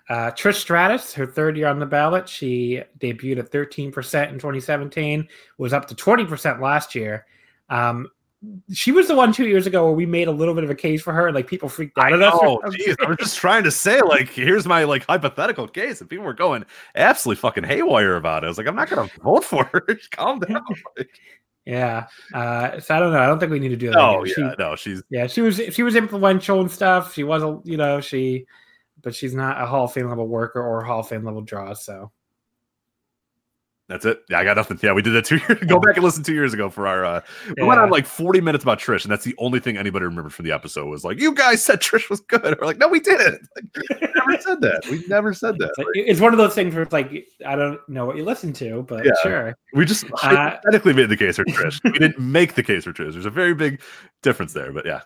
Uh, 0.09 0.31
Trish 0.33 0.57
Stratus, 0.57 1.15
her 1.15 1.27
third 1.27 1.57
year 1.57 1.69
on 1.69 1.79
the 1.79 1.87
ballot, 1.87 2.29
she 2.29 2.83
debuted 2.99 3.39
at 3.39 3.53
13% 3.53 3.87
in 3.87 4.35
2017, 4.35 5.29
was 5.59 5.73
up 5.73 5.87
to 5.87 5.95
20% 5.95 6.61
last 6.61 6.95
year. 6.95 7.25
Um, 7.71 8.09
she 8.73 8.91
was 8.91 9.07
the 9.07 9.15
one 9.15 9.33
two 9.33 9.47
years 9.47 9.67
ago 9.69 9.85
where 9.85 9.95
we 9.95 10.05
made 10.05 10.27
a 10.27 10.33
little 10.33 10.55
bit 10.55 10.65
of 10.65 10.71
a 10.71 10.75
case 10.75 11.01
for 11.01 11.13
her. 11.13 11.29
and 11.29 11.35
Like 11.35 11.47
people 11.47 11.69
freaked 11.69 11.97
out 11.97 12.13
at 12.13 12.21
us. 12.21 12.35
Oh, 12.35 12.61
jeez. 12.67 12.97
I 13.01 13.09
was 13.09 13.19
just 13.19 13.37
trying 13.37 13.63
to 13.65 13.71
say, 13.71 14.01
like, 14.01 14.29
here's 14.29 14.67
my 14.67 14.83
like 14.85 15.07
hypothetical 15.07 15.69
case, 15.69 16.01
and 16.01 16.11
people 16.11 16.25
were 16.25 16.35
going 16.35 16.65
absolutely 16.97 17.41
fucking 17.41 17.65
haywire 17.65 18.17
about 18.17 18.43
it. 18.43 18.47
I 18.47 18.49
was 18.49 18.59
like, 18.59 18.67
I'm 18.67 18.75
not 18.75 18.91
gonna 18.91 19.09
vote 19.23 19.45
for 19.45 19.65
her. 19.67 19.87
Calm 20.11 20.41
down. 20.41 20.65
yeah. 21.65 22.07
Uh, 22.35 22.81
so 22.81 22.95
I 22.95 23.01
don't 23.01 23.13
know. 23.13 23.21
I 23.21 23.27
don't 23.27 23.39
think 23.39 23.53
we 23.53 23.61
need 23.61 23.69
to 23.69 23.77
do 23.77 23.91
that. 23.91 23.99
Oh 23.99 24.25
yeah, 24.25 24.35
she, 24.35 24.51
no, 24.59 24.77
she's 24.77 25.03
yeah, 25.11 25.27
she 25.27 25.41
was 25.41 25.61
she 25.71 25.83
was 25.83 25.95
influential 25.95 26.61
and 26.61 26.71
stuff. 26.71 27.15
She 27.15 27.25
was 27.25 27.43
a 27.43 27.61
you 27.65 27.77
know 27.77 28.01
she, 28.01 28.47
but 29.03 29.15
she's 29.15 29.35
not 29.35 29.61
a 29.61 29.67
Hall 29.67 29.85
of 29.85 29.93
Fame 29.93 30.09
level 30.09 30.27
worker 30.27 30.61
or 30.61 30.83
Hall 30.83 31.01
of 31.01 31.09
Fame 31.09 31.25
level 31.25 31.43
draw. 31.43 31.73
So 31.75 32.11
that's 33.93 34.05
it. 34.07 34.23
Yeah, 34.29 34.39
I 34.39 34.45
got 34.45 34.57
nothing. 34.57 34.79
Yeah, 34.83 34.93
we 34.93 35.03
did 35.03 35.13
that 35.13 35.25
two 35.25 35.37
years. 35.49 35.63
Ago 35.63 35.77
go 35.77 35.81
back 35.81 35.97
and 35.97 36.05
listen 36.05 36.23
two 36.23 36.35
years 36.35 36.55
ago 36.55 36.71
for 36.71 36.87
our. 36.87 37.05
uh 37.05 37.21
We 37.49 37.55
yeah. 37.59 37.65
went 37.65 37.81
on 37.81 37.91
like 37.91 38.07
forty 38.07 38.41
minutes 38.41 38.65
about 38.65 38.79
Trish, 38.79 39.05
and 39.05 39.13
that's 39.13 39.25
the 39.25 39.35
only 39.39 39.61
thing 39.61 39.77
anybody 39.77 40.05
remembered 40.07 40.33
from 40.33 40.45
the 40.45 40.53
episode 40.53 40.87
was 40.87 41.05
like, 41.05 41.21
"You 41.21 41.35
guys 41.35 41.63
said 41.63 41.81
Trish 41.81 42.09
was 42.11 42.21
good." 42.21 42.43
We're 42.43 42.67
like, 42.67 42.79
"No, 42.79 42.89
we 42.89 43.01
didn't. 43.01 43.47
Like, 43.91 44.01
we 44.01 44.09
never 44.15 44.43
said 44.43 44.61
that. 44.63 44.87
We 44.91 45.05
never 45.09 45.35
said 45.35 45.59
that." 45.59 45.73
Like, 45.79 45.87
it's 45.95 46.21
one 46.21 46.33
of 46.33 46.39
those 46.39 46.55
things 46.55 46.75
where 46.75 46.83
it's 46.83 46.93
like, 46.93 47.27
I 47.47 47.55
don't 47.57 47.81
know 47.89 48.07
what 48.07 48.17
you 48.17 48.25
listen 48.25 48.53
to, 48.55 48.83
but 48.83 49.05
yeah, 49.05 49.13
sure. 49.23 49.57
We 49.75 49.85
just 49.85 50.05
uh, 50.05 50.17
hypothetically 50.17 50.93
made 50.95 51.09
the 51.09 51.17
case 51.17 51.37
for 51.37 51.45
Trish. 51.45 51.81
we 51.85 51.93
didn't 51.93 52.19
make 52.19 52.55
the 52.55 52.63
case 52.63 52.85
for 52.85 52.93
Trish. 52.93 53.13
There's 53.13 53.27
a 53.27 53.31
very 53.31 53.55
big 53.55 53.81
difference 54.23 54.53
there, 54.53 54.73
but 54.73 54.87
yeah. 54.87 55.03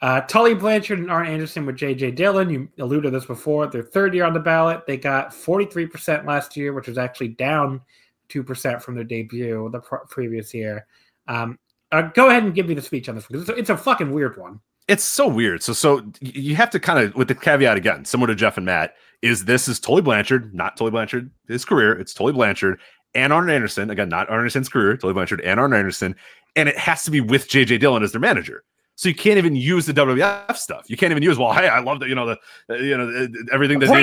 Uh, 0.00 0.20
Tully 0.22 0.54
Blanchard 0.54 1.00
and 1.00 1.10
Arn 1.10 1.26
Anderson 1.26 1.66
with 1.66 1.76
J.J. 1.76 2.12
Dillon. 2.12 2.50
You 2.50 2.68
alluded 2.78 3.04
to 3.04 3.10
this 3.10 3.26
before. 3.26 3.66
Their 3.66 3.82
third 3.82 4.14
year 4.14 4.24
on 4.24 4.32
the 4.32 4.40
ballot. 4.40 4.86
They 4.86 4.96
got 4.96 5.30
43% 5.30 6.24
last 6.24 6.56
year, 6.56 6.72
which 6.72 6.86
was 6.86 6.98
actually 6.98 7.28
down 7.28 7.80
2% 8.28 8.82
from 8.82 8.94
their 8.94 9.04
debut 9.04 9.68
the 9.72 9.80
pr- 9.80 9.96
previous 10.08 10.54
year. 10.54 10.86
Um, 11.26 11.58
uh, 11.90 12.02
go 12.02 12.28
ahead 12.28 12.44
and 12.44 12.54
give 12.54 12.68
me 12.68 12.74
the 12.74 12.82
speech 12.82 13.08
on 13.08 13.14
this 13.14 13.26
because 13.26 13.48
it's, 13.48 13.58
it's, 13.58 13.70
a 13.70 13.76
fucking 13.76 14.12
weird 14.12 14.36
one. 14.36 14.60
It's 14.86 15.04
so 15.04 15.26
weird. 15.26 15.62
So, 15.62 15.72
so 15.72 16.02
you 16.20 16.54
have 16.54 16.70
to 16.70 16.80
kind 16.80 16.98
of, 16.98 17.14
with 17.14 17.28
the 17.28 17.34
caveat 17.34 17.76
again, 17.76 18.04
similar 18.04 18.28
to 18.28 18.34
Jeff 18.34 18.56
and 18.56 18.66
Matt, 18.66 18.94
is 19.22 19.46
this 19.46 19.68
is 19.68 19.80
Tully 19.80 20.02
Blanchard, 20.02 20.54
not 20.54 20.76
Tully 20.76 20.90
Blanchard, 20.90 21.30
his 21.48 21.64
career. 21.64 21.98
It's 21.98 22.14
Tully 22.14 22.32
Blanchard 22.32 22.78
and 23.14 23.32
Arn 23.32 23.50
Anderson. 23.50 23.90
Again, 23.90 24.08
not 24.08 24.28
Arn 24.28 24.40
Anderson's 24.40 24.68
career, 24.68 24.96
Tully 24.96 25.14
Blanchard 25.14 25.40
and 25.40 25.58
Arn 25.58 25.72
Anderson. 25.72 26.14
And 26.56 26.68
it 26.68 26.78
has 26.78 27.02
to 27.04 27.10
be 27.10 27.20
with 27.20 27.48
JJ 27.48 27.80
Dillon 27.80 28.02
as 28.02 28.12
their 28.12 28.20
manager. 28.20 28.64
So 28.98 29.08
you 29.08 29.14
can't 29.14 29.38
even 29.38 29.54
use 29.54 29.86
the 29.86 29.92
WWF 29.92 30.56
stuff. 30.56 30.86
You 30.90 30.96
can't 30.96 31.12
even 31.12 31.22
use, 31.22 31.38
well, 31.38 31.52
hey, 31.52 31.68
I 31.68 31.78
love 31.78 32.00
the, 32.00 32.08
you 32.08 32.16
know, 32.16 32.26
the, 32.26 32.38
uh, 32.68 32.78
you 32.78 32.98
know, 32.98 33.28
everything 33.52 33.78
that 33.78 33.86
they 33.86 34.02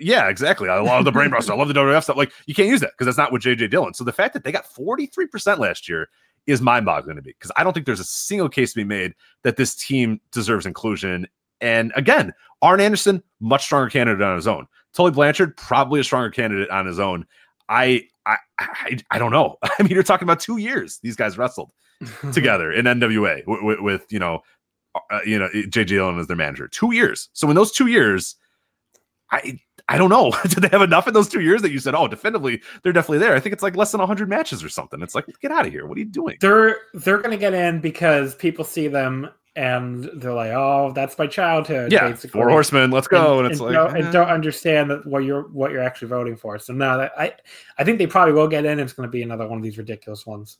Yeah, 0.00 0.30
exactly. 0.30 0.70
I 0.70 0.80
love 0.80 1.04
the 1.04 1.12
brain 1.12 1.28
buster. 1.28 1.52
I 1.52 1.56
love 1.56 1.68
the 1.68 1.74
WWF 1.74 2.04
stuff. 2.04 2.16
Like 2.16 2.32
you 2.46 2.54
can't 2.54 2.70
use 2.70 2.80
that 2.80 2.92
because 2.92 3.04
that's 3.04 3.18
not 3.18 3.32
what 3.32 3.42
JJ 3.42 3.68
Dillon. 3.68 3.92
So 3.92 4.02
the 4.02 4.14
fact 4.14 4.32
that 4.32 4.42
they 4.42 4.50
got 4.50 4.64
43% 4.64 5.58
last 5.58 5.90
year 5.90 6.08
is 6.46 6.62
mind 6.62 6.86
boggling 6.86 7.16
to 7.16 7.22
me 7.22 7.32
because 7.38 7.52
I 7.54 7.64
don't 7.64 7.74
think 7.74 7.84
there's 7.84 8.00
a 8.00 8.04
single 8.04 8.48
case 8.48 8.72
to 8.72 8.76
be 8.76 8.84
made 8.84 9.12
that 9.42 9.58
this 9.58 9.74
team 9.74 10.18
deserves 10.32 10.64
inclusion. 10.64 11.26
And 11.60 11.92
again, 11.94 12.32
Arn 12.62 12.80
Anderson, 12.80 13.22
much 13.40 13.64
stronger 13.64 13.90
candidate 13.90 14.22
on 14.22 14.36
his 14.36 14.46
own. 14.46 14.66
Tully 14.94 15.10
Blanchard, 15.10 15.54
probably 15.58 16.00
a 16.00 16.04
stronger 16.04 16.30
candidate 16.30 16.70
on 16.70 16.86
his 16.86 16.98
own. 16.98 17.26
I, 17.68 18.08
I, 18.24 18.38
I, 18.58 18.98
I 19.10 19.18
don't 19.18 19.32
know. 19.32 19.58
I 19.62 19.82
mean, 19.82 19.92
you're 19.92 20.02
talking 20.02 20.24
about 20.24 20.40
two 20.40 20.56
years 20.56 20.98
these 21.02 21.14
guys 21.14 21.36
wrestled. 21.36 21.72
together 22.32 22.72
in 22.72 22.86
NWA 22.86 23.46
with, 23.46 23.62
with, 23.62 23.80
with 23.80 24.12
you 24.12 24.18
know, 24.18 24.42
uh, 25.10 25.20
you 25.24 25.38
know, 25.38 25.48
JJ 25.48 25.86
Dillon 25.88 26.18
as 26.18 26.26
their 26.26 26.36
manager. 26.36 26.68
Two 26.68 26.92
years. 26.92 27.28
So 27.32 27.48
in 27.48 27.56
those 27.56 27.72
two 27.72 27.86
years, 27.86 28.36
I 29.30 29.58
I 29.88 29.98
don't 29.98 30.10
know. 30.10 30.32
Did 30.48 30.62
they 30.62 30.68
have 30.68 30.82
enough 30.82 31.06
in 31.06 31.14
those 31.14 31.28
two 31.28 31.40
years 31.40 31.62
that 31.62 31.70
you 31.70 31.78
said, 31.78 31.94
oh, 31.94 32.08
definitively, 32.08 32.62
they're 32.82 32.92
definitely 32.92 33.18
there? 33.18 33.34
I 33.34 33.40
think 33.40 33.52
it's 33.52 33.62
like 33.62 33.76
less 33.76 33.92
than 33.92 34.00
100 34.00 34.28
matches 34.28 34.64
or 34.64 34.68
something. 34.68 35.02
It's 35.02 35.14
like, 35.14 35.26
get 35.40 35.50
out 35.50 35.66
of 35.66 35.72
here. 35.72 35.86
What 35.86 35.96
are 35.96 36.00
you 36.00 36.06
doing? 36.06 36.36
They're 36.40 36.78
they're 36.94 37.18
going 37.18 37.32
to 37.32 37.36
get 37.36 37.54
in 37.54 37.80
because 37.80 38.34
people 38.34 38.64
see 38.64 38.88
them 38.88 39.28
and 39.56 40.10
they're 40.14 40.32
like, 40.32 40.50
oh, 40.50 40.92
that's 40.94 41.16
my 41.16 41.26
childhood. 41.26 41.92
Yeah, 41.92 42.08
basically. 42.08 42.40
four 42.40 42.48
horsemen, 42.48 42.90
let's 42.90 43.06
go. 43.06 43.38
And, 43.38 43.46
and 43.46 43.52
it's 43.52 43.60
and 43.60 43.72
like, 43.72 43.74
don't, 43.74 43.96
eh. 43.96 44.04
and 44.04 44.12
don't 44.12 44.28
understand 44.28 44.90
that 44.90 45.06
what 45.06 45.24
you're 45.24 45.42
what 45.48 45.70
you're 45.70 45.82
actually 45.82 46.08
voting 46.08 46.36
for. 46.36 46.58
So 46.58 46.72
no, 46.72 47.08
I 47.16 47.32
I 47.78 47.84
think 47.84 47.98
they 47.98 48.06
probably 48.06 48.34
will 48.34 48.48
get 48.48 48.64
in. 48.64 48.80
It's 48.80 48.92
going 48.92 49.06
to 49.06 49.12
be 49.12 49.22
another 49.22 49.46
one 49.46 49.58
of 49.58 49.64
these 49.64 49.78
ridiculous 49.78 50.26
ones. 50.26 50.58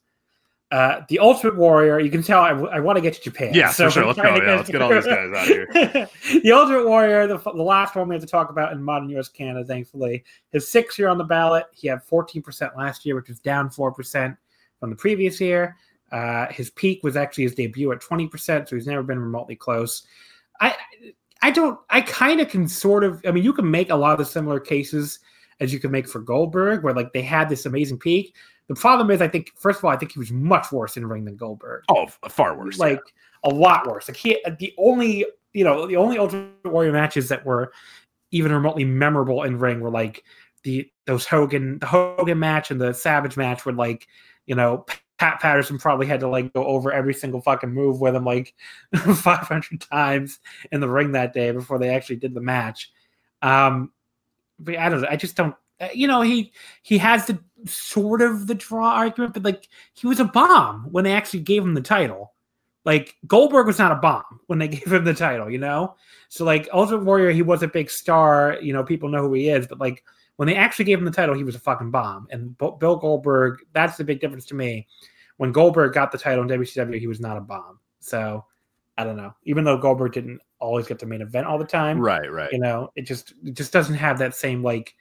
Uh, 0.75 1.05
the 1.09 1.21
Ultimate 1.21 1.55
Warrior, 1.55 2.01
you 2.01 2.11
can 2.11 2.21
tell 2.21 2.41
I, 2.41 2.49
I 2.49 2.81
want 2.81 2.97
to 2.97 3.01
get 3.01 3.15
to 3.15 3.21
Japan. 3.21 3.55
Yeah, 3.55 3.71
so 3.71 3.85
for 3.85 3.91
sure. 3.93 4.07
Let's 4.07 4.21
go. 4.21 4.35
Yeah, 4.35 4.57
let's 4.57 4.69
get 4.69 4.83
all 4.83 4.89
these 4.93 5.07
guys 5.07 5.33
out 5.33 5.47
here. 5.47 5.69
the 6.43 6.51
Ultimate 6.51 6.89
Warrior, 6.89 7.29
the, 7.29 7.39
the 7.39 7.63
last 7.63 7.95
one 7.95 8.09
we 8.09 8.17
have 8.17 8.23
to 8.23 8.29
talk 8.29 8.51
about 8.51 8.73
in 8.73 8.83
modern 8.83 9.09
US 9.11 9.29
Canada, 9.29 9.65
thankfully. 9.65 10.25
His 10.51 10.67
sixth 10.67 10.99
year 10.99 11.07
on 11.07 11.17
the 11.17 11.23
ballot. 11.23 11.67
He 11.73 11.87
had 11.87 12.05
14% 12.05 12.77
last 12.77 13.07
year, 13.07 13.15
which 13.15 13.29
was 13.29 13.39
down 13.39 13.71
4% 13.71 14.37
from 14.81 14.91
the 14.91 14.97
previous 14.97 15.41
year. 15.41 15.77
Uh, 16.11 16.49
his 16.51 16.71
peak 16.71 17.05
was 17.05 17.15
actually 17.17 17.45
his 17.45 17.55
debut 17.55 17.93
at 17.93 18.01
20%, 18.01 18.69
so 18.69 18.75
he's 18.75 18.89
never 18.89 19.05
been 19.05 19.21
remotely 19.21 19.55
close. 19.55 20.03
I 20.61 20.75
I 21.41 21.53
don't 21.53 21.79
I 21.89 22.01
kind 22.01 22.41
of 22.41 22.49
can 22.49 22.67
sort 22.67 23.05
of 23.05 23.23
I 23.25 23.31
mean 23.31 23.45
you 23.45 23.53
can 23.53 23.71
make 23.71 23.91
a 23.91 23.97
lot 23.97 24.11
of 24.11 24.19
the 24.19 24.25
similar 24.25 24.59
cases 24.59 25.21
as 25.61 25.73
you 25.73 25.79
can 25.79 25.93
make 25.93 26.09
for 26.09 26.19
Goldberg, 26.19 26.83
where 26.83 26.95
like 26.95 27.13
they 27.13 27.23
had 27.23 27.49
this 27.49 27.65
amazing 27.65 28.01
peak, 28.01 28.35
the 28.69 28.75
problem 28.75 29.11
is, 29.11 29.21
I 29.21 29.29
think, 29.29 29.53
first 29.57 29.79
of 29.79 29.85
all, 29.85 29.91
I 29.91 29.97
think 29.97 30.13
he 30.13 30.19
was 30.19 30.33
much 30.33 30.73
worse 30.73 30.97
in 30.97 31.07
ring 31.07 31.25
than 31.25 31.37
Goldberg. 31.37 31.85
Oh, 31.91 32.07
far 32.29 32.57
worse. 32.57 32.79
Like 32.79 33.01
yeah. 33.45 33.51
a 33.51 33.55
lot 33.55 33.87
worse. 33.87 34.09
Like 34.09 34.17
he, 34.17 34.43
the 34.59 34.73
only, 34.79 35.27
you 35.53 35.65
know, 35.65 35.87
the 35.87 35.97
only 35.97 36.19
Ultimate 36.19 36.51
Warrior 36.65 36.93
matches 36.93 37.29
that 37.29 37.45
were 37.45 37.73
even 38.31 38.53
remotely 38.53 38.85
memorable 38.85 39.43
in 39.43 39.59
ring 39.59 39.81
were 39.81 39.91
like 39.91 40.25
the 40.63 40.91
those 41.07 41.27
Hogan, 41.27 41.79
the 41.79 41.87
Hogan 41.87 42.39
match 42.39 42.71
and 42.71 42.81
the 42.81 42.95
Savage 42.95 43.37
match, 43.37 43.67
where 43.67 43.75
like, 43.75 44.09
you 44.47 44.55
know, 44.55 44.87
Pat 45.19 45.41
Patterson 45.41 45.79
probably 45.79 46.07
had 46.07 46.21
to 46.21 46.29
like 46.29 46.53
go 46.53 46.65
over 46.65 46.93
every 46.93 47.15
single 47.15 47.41
fucking 47.41 47.71
move 47.73 48.01
with 48.01 48.17
him 48.17 48.25
like 48.25 48.55
500 48.97 49.81
times 49.81 50.41
in 50.73 50.81
the 50.81 50.89
ring 50.89 51.13
that 51.13 51.33
day 51.33 51.51
before 51.53 51.79
they 51.79 51.91
actually 51.91 52.17
did 52.17 52.35
the 52.35 52.41
match. 52.41 52.91
Um, 53.43 53.93
but 54.59 54.77
I 54.77 54.89
don't 54.89 55.03
know. 55.03 55.09
I 55.09 55.17
just 55.17 55.37
don't. 55.37 55.55
Uh, 55.81 55.89
you 55.95 56.07
know, 56.07 56.21
he 56.21 56.53
he 56.83 56.99
has 56.99 57.27
the 57.27 57.39
sort 57.67 58.23
of 58.23 58.47
the 58.47 58.55
draw 58.55 58.95
argument, 58.95 59.35
but 59.35 59.43
like 59.43 59.69
he 59.95 60.07
was 60.07 60.21
a 60.21 60.25
bomb 60.25 60.87
when 60.91 61.05
they 61.05 61.13
actually 61.13 61.41
gave 61.41 61.63
him 61.63 61.75
the 61.75 61.81
title. 61.81 62.33
Like 62.85 63.17
Goldberg 63.27 63.67
was 63.67 63.79
not 63.79 63.93
a 63.93 63.97
bomb 63.97 64.41
when 64.47 64.59
they 64.59 64.69
gave 64.69 64.93
him 64.93 65.05
the 65.05 65.15
title, 65.15 65.51
you 65.51 65.59
know? 65.59 65.97
So 66.29 66.45
like 66.45 66.69
Ultimate 66.73 67.05
Warrior, 67.05 67.31
he 67.31 67.43
was 67.43 67.63
a 67.63 67.69
big 67.69 67.91
star, 67.91 68.59
you 68.61 68.73
know, 68.73 68.85
people 68.85 69.09
know 69.09 69.23
who 69.23 69.35
he 69.35 69.49
is, 69.49 69.67
but 69.67 69.81
like 69.81 70.05
when 70.37 70.49
they 70.49 70.57
actually 70.57 70.85
gave 70.85 70.99
him 70.99 71.05
the 71.05 71.11
title, 71.11 71.35
he 71.35 71.45
was 71.45 71.55
a 71.55 71.61
fucking 71.61 71.91
bomb. 71.91 72.27
And 72.31 72.57
Bill 72.59 72.97
Goldberg, 72.97 73.61
that's 73.73 73.97
the 73.97 74.05
big 74.05 74.21
difference 74.21 74.45
to 74.47 74.55
me. 74.55 74.87
When 75.37 75.53
Goldberg 75.53 75.93
got 75.95 76.13
the 76.13 76.19
title 76.19 76.43
in 76.43 76.49
WCW, 76.49 76.99
he 76.99 77.07
was 77.07 77.21
not 77.21 77.37
a 77.37 77.41
bomb. 77.41 77.79
So 78.01 78.45
I 78.97 79.05
don't 79.05 79.17
know. 79.17 79.35
Even 79.45 79.65
though 79.65 79.77
Goldberg 79.77 80.13
didn't 80.13 80.41
always 80.61 80.87
get 80.87 80.99
the 80.99 81.07
main 81.07 81.23
event 81.23 81.47
all 81.47 81.59
the 81.59 81.65
time, 81.65 81.99
right, 81.99 82.31
right. 82.31 82.53
You 82.53 82.59
know, 82.59 82.91
it 82.95 83.03
just 83.03 83.35
it 83.45 83.55
just 83.55 83.73
doesn't 83.73 83.95
have 83.95 84.19
that 84.19 84.35
same 84.35 84.63
like 84.63 84.95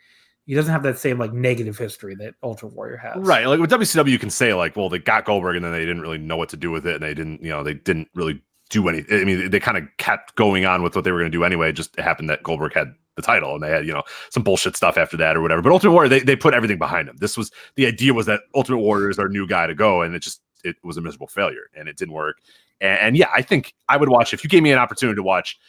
he 0.45 0.53
doesn't 0.53 0.71
have 0.71 0.83
that 0.83 0.97
same 0.97 1.17
like 1.17 1.33
negative 1.33 1.77
history 1.77 2.15
that 2.15 2.35
Ultra 2.43 2.69
Warrior 2.69 2.97
has. 2.97 3.15
Right. 3.17 3.45
Like 3.47 3.59
with 3.59 3.71
WCW, 3.71 4.09
you 4.09 4.19
can 4.19 4.29
say 4.29 4.53
like, 4.53 4.75
well, 4.75 4.89
they 4.89 4.99
got 4.99 5.25
Goldberg 5.25 5.55
and 5.55 5.63
then 5.63 5.71
they 5.71 5.79
didn't 5.79 6.01
really 6.01 6.17
know 6.17 6.37
what 6.37 6.49
to 6.49 6.57
do 6.57 6.71
with 6.71 6.85
it, 6.85 6.95
and 6.95 7.03
they 7.03 7.13
didn't, 7.13 7.41
you 7.41 7.49
know, 7.49 7.63
they 7.63 7.73
didn't 7.73 8.09
really 8.13 8.41
do 8.69 8.87
anything. 8.87 9.21
I 9.21 9.23
mean, 9.23 9.49
they 9.49 9.59
kind 9.59 9.77
of 9.77 9.83
kept 9.97 10.35
going 10.35 10.65
on 10.65 10.83
with 10.83 10.95
what 10.95 11.05
they 11.05 11.11
were 11.11 11.19
going 11.19 11.31
to 11.31 11.37
do 11.37 11.43
anyway. 11.43 11.69
It 11.69 11.73
just 11.73 11.97
happened 11.99 12.29
that 12.29 12.43
Goldberg 12.43 12.73
had 12.73 12.93
the 13.15 13.21
title 13.21 13.53
and 13.53 13.63
they 13.63 13.69
had, 13.69 13.85
you 13.85 13.93
know, 13.93 14.03
some 14.31 14.43
bullshit 14.43 14.75
stuff 14.75 14.97
after 14.97 15.15
that 15.17 15.37
or 15.37 15.41
whatever. 15.41 15.61
But 15.61 15.71
Ultimate 15.71 15.93
Warrior, 15.93 16.09
they, 16.09 16.19
they 16.19 16.35
put 16.35 16.53
everything 16.53 16.79
behind 16.79 17.07
him. 17.07 17.15
This 17.17 17.37
was 17.37 17.51
the 17.75 17.85
idea 17.85 18.13
was 18.13 18.25
that 18.25 18.41
Ultimate 18.55 18.79
Warrior 18.79 19.09
is 19.09 19.19
our 19.19 19.29
new 19.29 19.47
guy 19.47 19.67
to 19.67 19.75
go, 19.75 20.01
and 20.01 20.15
it 20.15 20.19
just 20.19 20.41
it 20.63 20.75
was 20.83 20.97
a 20.97 21.01
miserable 21.01 21.27
failure 21.27 21.69
and 21.75 21.87
it 21.87 21.97
didn't 21.97 22.13
work. 22.13 22.37
And, 22.81 22.99
and 22.99 23.17
yeah, 23.17 23.29
I 23.33 23.41
think 23.41 23.73
I 23.89 23.97
would 23.97 24.09
watch 24.09 24.33
if 24.33 24.43
you 24.43 24.49
gave 24.49 24.63
me 24.63 24.71
an 24.71 24.79
opportunity 24.79 25.15
to 25.15 25.23
watch 25.23 25.59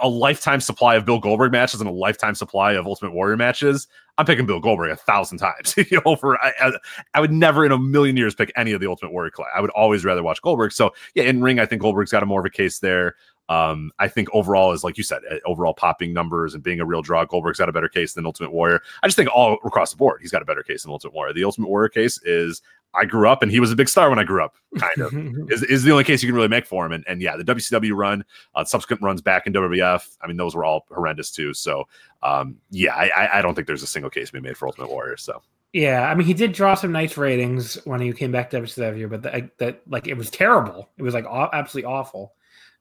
a 0.00 0.08
lifetime 0.08 0.60
supply 0.60 0.94
of 0.94 1.04
Bill 1.04 1.18
Goldberg 1.18 1.52
matches 1.52 1.80
and 1.80 1.88
a 1.88 1.92
lifetime 1.92 2.34
supply 2.34 2.72
of 2.72 2.86
Ultimate 2.86 3.12
Warrior 3.12 3.36
matches, 3.36 3.88
I'm 4.18 4.26
picking 4.26 4.46
Bill 4.46 4.60
Goldberg 4.60 4.90
a 4.90 4.96
thousand 4.96 5.38
times. 5.38 5.74
you 5.90 6.00
know, 6.04 6.16
for 6.16 6.38
I, 6.42 6.52
I, 6.60 6.72
I, 7.14 7.20
would 7.20 7.32
never 7.32 7.64
in 7.64 7.72
a 7.72 7.78
million 7.78 8.16
years 8.16 8.34
pick 8.34 8.52
any 8.56 8.72
of 8.72 8.80
the 8.80 8.88
Ultimate 8.88 9.12
Warrior. 9.12 9.30
class. 9.30 9.48
I 9.54 9.60
would 9.60 9.70
always 9.70 10.04
rather 10.04 10.22
watch 10.22 10.42
Goldberg. 10.42 10.72
So 10.72 10.92
yeah, 11.14 11.24
in 11.24 11.42
ring, 11.42 11.58
I 11.58 11.66
think 11.66 11.82
Goldberg's 11.82 12.12
got 12.12 12.22
a 12.22 12.26
more 12.26 12.40
of 12.40 12.46
a 12.46 12.50
case 12.50 12.80
there. 12.80 13.16
Um, 13.48 13.90
I 13.98 14.06
think 14.06 14.28
overall, 14.32 14.72
is 14.72 14.84
like 14.84 14.96
you 14.96 15.02
said, 15.02 15.22
eh, 15.28 15.38
overall 15.44 15.74
popping 15.74 16.12
numbers 16.12 16.54
and 16.54 16.62
being 16.62 16.78
a 16.78 16.84
real 16.84 17.02
draw, 17.02 17.24
Goldberg's 17.24 17.58
got 17.58 17.68
a 17.68 17.72
better 17.72 17.88
case 17.88 18.12
than 18.12 18.24
Ultimate 18.24 18.52
Warrior. 18.52 18.80
I 19.02 19.08
just 19.08 19.16
think 19.16 19.28
all 19.34 19.58
across 19.64 19.90
the 19.90 19.96
board, 19.96 20.20
he's 20.20 20.30
got 20.30 20.40
a 20.40 20.44
better 20.44 20.62
case 20.62 20.84
than 20.84 20.92
Ultimate 20.92 21.14
Warrior. 21.14 21.32
The 21.32 21.44
Ultimate 21.44 21.68
Warrior 21.68 21.88
case 21.88 22.20
is 22.22 22.62
I 22.94 23.04
grew 23.04 23.28
up 23.28 23.42
and 23.42 23.52
he 23.52 23.60
was 23.60 23.70
a 23.70 23.76
big 23.76 23.88
star 23.88 24.10
when 24.10 24.18
I 24.18 24.24
grew 24.24 24.44
up, 24.44 24.56
kind 24.78 24.98
of, 24.98 25.14
is, 25.50 25.62
is 25.62 25.82
the 25.84 25.92
only 25.92 26.04
case 26.04 26.22
you 26.22 26.28
can 26.28 26.34
really 26.34 26.48
make 26.48 26.66
for 26.66 26.84
him. 26.84 26.92
And, 26.92 27.04
and 27.06 27.22
yeah, 27.22 27.36
the 27.36 27.44
WCW 27.44 27.94
run, 27.94 28.24
uh, 28.54 28.64
subsequent 28.64 29.02
runs 29.02 29.20
back 29.20 29.46
in 29.46 29.52
WWF, 29.52 30.16
I 30.20 30.26
mean, 30.26 30.36
those 30.36 30.54
were 30.54 30.64
all 30.64 30.86
horrendous 30.88 31.30
too. 31.30 31.54
So 31.54 31.84
um, 32.22 32.56
yeah, 32.70 32.94
I, 32.94 33.38
I 33.38 33.42
don't 33.42 33.54
think 33.54 33.66
there's 33.66 33.82
a 33.82 33.88
single 33.88 34.10
case 34.10 34.28
to 34.28 34.32
be 34.32 34.40
made 34.40 34.56
for 34.56 34.66
Ultimate 34.66 34.90
Warrior. 34.90 35.16
So 35.16 35.42
yeah, 35.72 36.10
I 36.10 36.14
mean, 36.14 36.26
he 36.26 36.34
did 36.34 36.52
draw 36.52 36.74
some 36.74 36.90
nice 36.90 37.16
ratings 37.16 37.74
when 37.84 38.00
he 38.00 38.12
came 38.12 38.32
back 38.32 38.50
to 38.50 38.60
WCW, 38.60 39.08
but 39.08 39.22
that, 39.22 39.56
that 39.58 39.82
like 39.88 40.08
it 40.08 40.14
was 40.14 40.30
terrible. 40.30 40.88
It 40.98 41.02
was 41.02 41.14
like 41.14 41.26
aw- 41.26 41.50
absolutely 41.52 41.90
awful. 41.90 42.32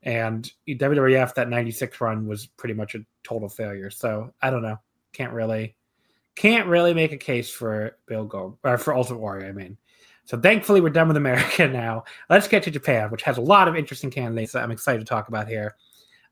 And 0.02 0.50
WWF 0.68 1.36
that 1.36 1.50
96 1.50 2.02
run 2.02 2.26
was 2.26 2.48
pretty 2.48 2.74
much 2.74 2.96
a 2.96 3.06
total 3.24 3.50
failure. 3.50 3.92
So 3.92 4.34
I 4.42 4.50
don't 4.50 4.64
know. 4.64 4.80
Can't 5.14 5.34
really 5.34 5.76
can't 6.36 6.68
really 6.68 6.94
make 6.94 7.12
a 7.12 7.18
case 7.18 7.52
for 7.52 7.98
Bill 8.08 8.24
Go 8.24 8.58
or 8.64 8.78
for 8.78 8.96
Ultimate 8.96 9.20
Warrior, 9.20 9.48
I 9.48 9.52
mean. 9.52 9.78
So 10.30 10.40
thankfully 10.40 10.80
we're 10.80 10.92
done 10.92 11.08
with 11.08 11.18
America 11.18 11.68
now. 11.74 12.04
Let's 12.30 12.48
get 12.48 12.62
to 12.64 12.70
Japan, 12.70 13.10
which 13.10 13.24
has 13.24 13.38
a 13.38 13.42
lot 13.42 13.68
of 13.68 13.76
interesting 13.76 14.12
candidates 14.12 14.52
that 14.52 14.62
I'm 14.62 14.70
excited 14.70 15.00
to 15.00 15.06
talk 15.06 15.28
about 15.28 15.48
here. 15.48 15.76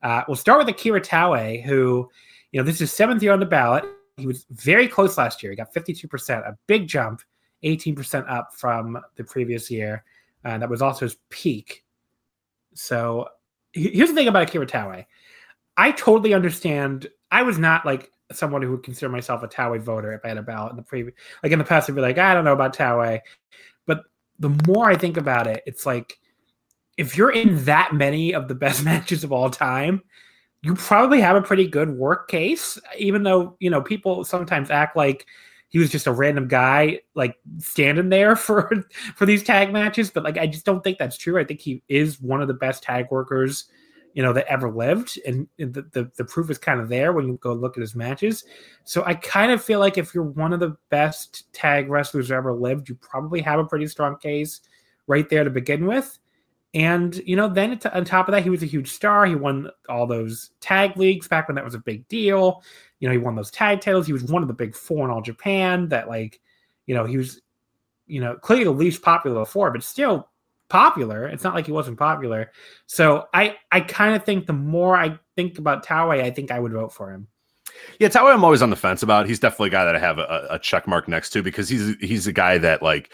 Uh, 0.03 0.21
we'll 0.27 0.35
start 0.35 0.59
with 0.59 0.69
Akira 0.69 1.01
Taue, 1.01 1.63
who, 1.63 2.07
you 2.51 2.59
know, 2.59 2.63
this 2.63 2.79
is 2.79 2.93
seventh 2.93 3.23
year 3.23 3.33
on 3.33 3.39
the 3.39 3.45
ballot. 3.47 3.85
He 4.17 4.27
was 4.27 4.45
very 4.51 4.87
close 4.87 5.17
last 5.17 5.41
year. 5.41 5.51
He 5.51 5.55
got 5.55 5.73
52%, 5.73 6.47
a 6.47 6.55
big 6.67 6.87
jump, 6.87 7.23
18% 7.63 8.29
up 8.29 8.53
from 8.53 9.01
the 9.15 9.23
previous 9.23 9.71
year. 9.71 10.03
Uh, 10.45 10.59
that 10.59 10.69
was 10.69 10.83
also 10.83 11.05
his 11.05 11.17
peak. 11.29 11.83
So 12.75 13.27
here's 13.73 14.09
the 14.09 14.15
thing 14.15 14.27
about 14.27 14.43
Akira 14.43 14.67
Taue. 14.67 15.07
I 15.75 15.91
totally 15.93 16.35
understand. 16.35 17.07
I 17.31 17.41
was 17.41 17.57
not 17.57 17.83
like 17.83 18.11
someone 18.31 18.61
who 18.61 18.69
would 18.69 18.83
consider 18.83 19.09
myself 19.09 19.41
a 19.41 19.47
Taue 19.47 19.79
voter 19.79 20.13
if 20.13 20.21
I 20.23 20.27
had 20.27 20.37
a 20.37 20.43
ballot 20.43 20.69
in 20.69 20.77
the 20.77 20.83
previous, 20.83 21.15
like 21.41 21.51
in 21.51 21.57
the 21.57 21.65
past, 21.65 21.89
I'd 21.89 21.95
be 21.95 22.01
like, 22.01 22.19
I 22.19 22.35
don't 22.35 22.45
know 22.45 22.53
about 22.53 22.77
Taue. 22.77 23.21
The 24.39 24.55
more 24.67 24.89
I 24.89 24.95
think 24.95 25.17
about 25.17 25.47
it, 25.47 25.63
it's 25.65 25.85
like 25.85 26.17
if 26.97 27.17
you're 27.17 27.31
in 27.31 27.63
that 27.65 27.93
many 27.93 28.33
of 28.33 28.47
the 28.47 28.55
best 28.55 28.83
matches 28.85 29.23
of 29.23 29.31
all 29.31 29.49
time, 29.49 30.01
you 30.61 30.73
probably 30.75 31.21
have 31.21 31.35
a 31.35 31.41
pretty 31.41 31.67
good 31.67 31.89
work 31.89 32.27
case, 32.29 32.79
even 32.97 33.23
though, 33.23 33.55
you 33.59 33.69
know, 33.69 33.81
people 33.81 34.23
sometimes 34.23 34.69
act 34.69 34.97
like 34.97 35.25
he 35.69 35.79
was 35.79 35.89
just 35.89 36.07
a 36.07 36.11
random 36.11 36.47
guy 36.47 36.99
like 37.13 37.35
standing 37.59 38.09
there 38.09 38.35
for 38.37 38.71
for 39.15 39.25
these 39.25 39.43
tag 39.43 39.73
matches 39.73 40.09
but 40.09 40.23
like 40.23 40.37
i 40.37 40.47
just 40.47 40.65
don't 40.65 40.83
think 40.83 40.97
that's 40.97 41.17
true. 41.17 41.39
I 41.39 41.43
think 41.43 41.59
he 41.59 41.83
is 41.89 42.21
one 42.21 42.41
of 42.41 42.47
the 42.47 42.53
best 42.53 42.83
tag 42.83 43.07
workers 43.11 43.65
you 44.17 44.23
know 44.23 44.33
that 44.33 44.47
ever 44.47 44.71
lived 44.71 45.19
and 45.27 45.47
the, 45.59 45.85
the, 45.91 46.11
the 46.17 46.25
proof 46.25 46.49
is 46.49 46.57
kind 46.57 46.81
of 46.81 46.89
there 46.89 47.13
when 47.13 47.27
you 47.27 47.37
go 47.39 47.53
look 47.53 47.77
at 47.77 47.81
his 47.81 47.93
matches. 47.93 48.45
So 48.83 49.03
i 49.05 49.13
kind 49.13 49.51
of 49.51 49.63
feel 49.63 49.79
like 49.79 49.99
if 49.99 50.15
you're 50.15 50.23
one 50.23 50.53
of 50.53 50.59
the 50.59 50.75
best 50.89 51.53
tag 51.53 51.87
wrestlers 51.87 52.31
ever 52.31 52.51
lived 52.51 52.89
you 52.89 52.95
probably 52.95 53.41
have 53.41 53.59
a 53.59 53.65
pretty 53.65 53.85
strong 53.85 54.17
case 54.17 54.61
right 55.05 55.29
there 55.29 55.43
to 55.43 55.51
begin 55.51 55.85
with. 55.85 56.17
And 56.73 57.15
you 57.27 57.35
know 57.35 57.47
then 57.47 57.79
on 57.93 58.05
top 58.05 58.27
of 58.27 58.31
that 58.31 58.41
he 58.41 58.49
was 58.49 58.63
a 58.63 58.65
huge 58.65 58.89
star. 58.89 59.27
He 59.27 59.35
won 59.35 59.69
all 59.87 60.07
those 60.07 60.49
tag 60.61 60.97
leagues 60.97 61.27
back 61.27 61.47
when 61.47 61.53
that 61.53 61.63
was 61.63 61.75
a 61.75 61.79
big 61.79 62.07
deal. 62.07 62.63
You 62.99 63.07
know, 63.07 63.11
he 63.11 63.19
won 63.19 63.35
those 63.35 63.51
tag 63.51 63.81
titles. 63.81 64.07
He 64.07 64.13
was 64.13 64.23
one 64.23 64.41
of 64.41 64.47
the 64.47 64.53
big 64.55 64.73
four 64.73 65.05
in 65.05 65.11
all 65.11 65.21
Japan 65.21 65.89
that 65.89 66.07
like, 66.09 66.41
you 66.87 66.95
know, 66.95 67.05
he 67.05 67.17
was, 67.17 67.39
you 68.07 68.19
know, 68.19 68.33
clearly 68.33 68.63
the 68.63 68.71
least 68.71 69.03
popular 69.03 69.41
of 69.41 69.49
four 69.49 69.69
but 69.69 69.83
still 69.83 70.27
popular. 70.69 71.27
It's 71.27 71.43
not 71.43 71.55
like 71.55 71.65
he 71.65 71.71
wasn't 71.71 71.97
popular. 71.97 72.51
So 72.85 73.27
I 73.33 73.55
I 73.71 73.81
kind 73.81 74.15
of 74.15 74.23
think 74.23 74.47
the 74.47 74.53
more 74.53 74.97
I 74.97 75.17
think 75.35 75.57
about 75.57 75.85
Taue, 75.85 76.21
I 76.21 76.31
think 76.31 76.51
I 76.51 76.59
would 76.59 76.73
vote 76.73 76.93
for 76.93 77.11
him. 77.11 77.27
Yeah, 77.99 78.09
Taue, 78.09 78.31
I'm 78.31 78.43
always 78.43 78.61
on 78.61 78.69
the 78.69 78.75
fence 78.75 79.03
about. 79.03 79.27
He's 79.27 79.39
definitely 79.39 79.67
a 79.67 79.71
guy 79.71 79.85
that 79.85 79.95
I 79.95 79.99
have 79.99 80.17
a, 80.19 80.47
a 80.51 80.59
check 80.59 80.87
mark 80.87 81.07
next 81.07 81.31
to 81.31 81.43
because 81.43 81.69
he's 81.69 81.95
he's 81.99 82.27
a 82.27 82.33
guy 82.33 82.57
that 82.57 82.81
like 82.81 83.11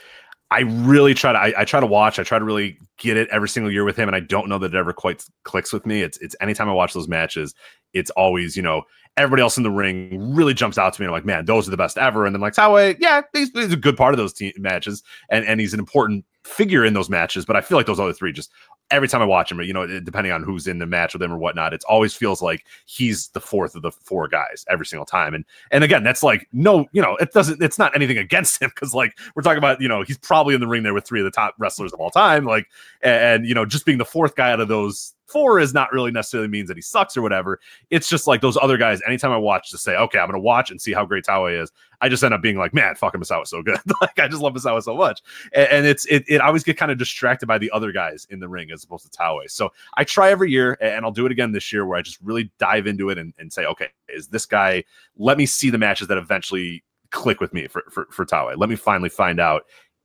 I 0.51 0.61
really 0.61 1.13
try 1.13 1.31
to 1.31 1.39
I, 1.39 1.61
I, 1.61 1.65
try 1.65 1.79
to 1.79 1.87
watch. 1.87 2.19
I 2.19 2.23
try 2.23 2.37
to 2.37 2.45
really 2.45 2.77
get 2.97 3.17
it 3.17 3.27
every 3.29 3.49
single 3.49 3.71
year 3.71 3.83
with 3.83 3.97
him, 3.97 4.07
and 4.07 4.15
I 4.15 4.19
don't 4.19 4.47
know 4.47 4.59
that 4.59 4.73
it 4.73 4.77
ever 4.77 4.93
quite 4.93 5.25
clicks 5.43 5.73
with 5.73 5.85
me. 5.85 6.01
It's 6.01 6.17
it's 6.19 6.35
anytime 6.41 6.69
I 6.69 6.73
watch 6.73 6.93
those 6.93 7.07
matches, 7.07 7.55
it's 7.93 8.11
always 8.11 8.55
you 8.55 8.61
know 8.61 8.83
everybody 9.17 9.41
else 9.41 9.57
in 9.57 9.63
the 9.63 9.71
ring 9.71 10.35
really 10.35 10.53
jumps 10.53 10.77
out 10.77 10.93
to 10.93 11.01
me. 11.01 11.05
I'm 11.05 11.11
like, 11.11 11.25
man, 11.25 11.45
those 11.45 11.67
are 11.67 11.71
the 11.71 11.77
best 11.77 11.97
ever. 11.97 12.25
And 12.25 12.35
then 12.35 12.41
like 12.41 12.53
Taue, 12.53 12.95
yeah, 12.99 13.21
he's, 13.31 13.51
he's 13.51 13.71
a 13.71 13.77
good 13.77 13.95
part 13.95 14.13
of 14.13 14.17
those 14.17 14.33
team 14.33 14.53
matches, 14.57 15.03
and 15.29 15.45
and 15.45 15.59
he's 15.59 15.73
an 15.73 15.79
important 15.79 16.25
figure 16.43 16.85
in 16.85 16.93
those 16.93 17.09
matches. 17.09 17.45
But 17.45 17.55
I 17.55 17.61
feel 17.61 17.77
like 17.77 17.87
those 17.87 17.99
other 17.99 18.13
three 18.13 18.31
just 18.31 18.51
every 18.91 19.07
time 19.07 19.21
I 19.21 19.25
watch 19.25 19.51
him, 19.51 19.59
you 19.61 19.73
know, 19.73 19.87
depending 20.01 20.31
on 20.31 20.43
who's 20.43 20.67
in 20.67 20.79
the 20.79 20.85
match 20.85 21.13
with 21.13 21.21
him 21.21 21.31
or 21.31 21.37
whatnot, 21.37 21.73
it 21.73 21.83
always 21.89 22.13
feels 22.13 22.41
like 22.41 22.65
he's 22.85 23.29
the 23.29 23.39
fourth 23.39 23.75
of 23.75 23.81
the 23.81 23.91
four 23.91 24.27
guys 24.27 24.65
every 24.69 24.85
single 24.85 25.05
time. 25.05 25.33
And 25.33 25.45
and 25.71 25.83
again, 25.83 26.03
that's 26.03 26.23
like 26.23 26.47
no, 26.53 26.85
you 26.91 27.01
know, 27.01 27.15
it 27.17 27.33
doesn't. 27.33 27.61
It's 27.61 27.79
not 27.79 27.95
anything 27.95 28.17
against 28.17 28.61
him 28.61 28.71
because 28.73 28.93
like 28.93 29.17
we're 29.35 29.41
talking 29.41 29.57
about, 29.57 29.81
you 29.81 29.87
know, 29.87 30.03
he's 30.03 30.17
probably 30.17 30.53
in 30.53 30.61
the 30.61 30.67
ring 30.67 30.83
there 30.83 30.93
with 30.93 31.05
three 31.05 31.19
of 31.19 31.25
the 31.25 31.31
top 31.31 31.55
wrestlers 31.57 31.93
of 31.93 31.99
all 31.99 32.11
time. 32.11 32.45
Like 32.45 32.67
and, 33.01 33.23
and 33.23 33.47
you 33.47 33.55
know, 33.55 33.65
just 33.65 33.85
being 33.85 33.97
the 33.97 34.05
fourth 34.05 34.35
guy 34.35 34.51
out 34.51 34.59
of 34.59 34.67
those 34.67 35.13
four 35.33 35.59
is 35.59 35.73
not 35.73 35.91
really 35.91 36.11
necessarily 36.11 36.47
means 36.47 36.67
that 36.67 36.77
he 36.77 36.81
sucks 36.81 37.17
or 37.17 37.21
whatever. 37.21 37.59
It's 37.89 38.07
just 38.07 38.27
like 38.27 38.39
those 38.39 38.55
other 38.55 38.77
guys. 38.77 39.01
Anytime 39.05 39.31
I 39.31 39.37
watch, 39.37 39.71
to 39.71 39.77
say, 39.77 39.95
okay, 39.95 40.19
I'm 40.19 40.31
to 40.31 40.39
watch 40.39 40.71
and 40.71 40.79
see 40.79 40.93
how 40.93 41.05
great 41.05 41.25
Taue 41.25 41.61
is. 41.61 41.71
I 42.01 42.09
just 42.09 42.23
end 42.23 42.33
up 42.33 42.41
being 42.41 42.57
like, 42.57 42.73
man, 42.73 42.95
fucking 42.95 43.19
Misawa 43.19 43.47
so 43.47 43.63
good. 43.63 43.79
like 44.01 44.19
I 44.19 44.27
just 44.27 44.41
love 44.41 44.53
Misawa 44.53 44.83
so 44.83 44.95
much, 44.95 45.21
and, 45.53 45.67
and 45.69 45.85
it's 45.85 46.05
it, 46.05 46.23
it. 46.27 46.41
I 46.41 46.47
always 46.47 46.63
get 46.63 46.77
kind 46.77 46.91
of 46.91 46.97
distracted 46.97 47.47
by 47.47 47.57
the 47.57 47.71
other 47.71 47.91
guys 47.91 48.27
in 48.29 48.39
the 48.39 48.47
ring 48.47 48.71
as 48.71 48.83
opposed 48.83 49.05
to 49.05 49.17
Taue. 49.17 49.49
So 49.49 49.71
I 49.95 50.03
try 50.03 50.29
every 50.29 50.51
year, 50.51 50.77
and 50.81 51.05
I'll 51.05 51.11
do 51.11 51.25
it 51.25 51.31
again 51.31 51.51
this 51.51 51.71
year, 51.73 51.85
where 51.85 51.97
I 51.97 52.01
just 52.01 52.19
really 52.21 52.51
dive 52.59 52.87
into 52.87 53.09
it 53.09 53.17
and, 53.17 53.33
and 53.39 53.51
say, 53.51 53.65
okay, 53.65 53.87
is 54.09 54.27
this 54.27 54.45
guy? 54.45 54.83
Let 55.17 55.37
me 55.37 55.45
see 55.45 55.69
the 55.69 55.77
matches 55.77 56.07
that 56.09 56.17
eventually 56.17 56.83
click 57.11 57.39
with 57.39 57.53
me 57.53 57.67
for 57.67 57.83
for, 57.89 58.07
for 58.11 58.25
Taue. 58.25 58.55
Let 58.57 58.69
me 58.69 58.75
finally 58.75 59.09
find 59.09 59.39
out 59.39 59.63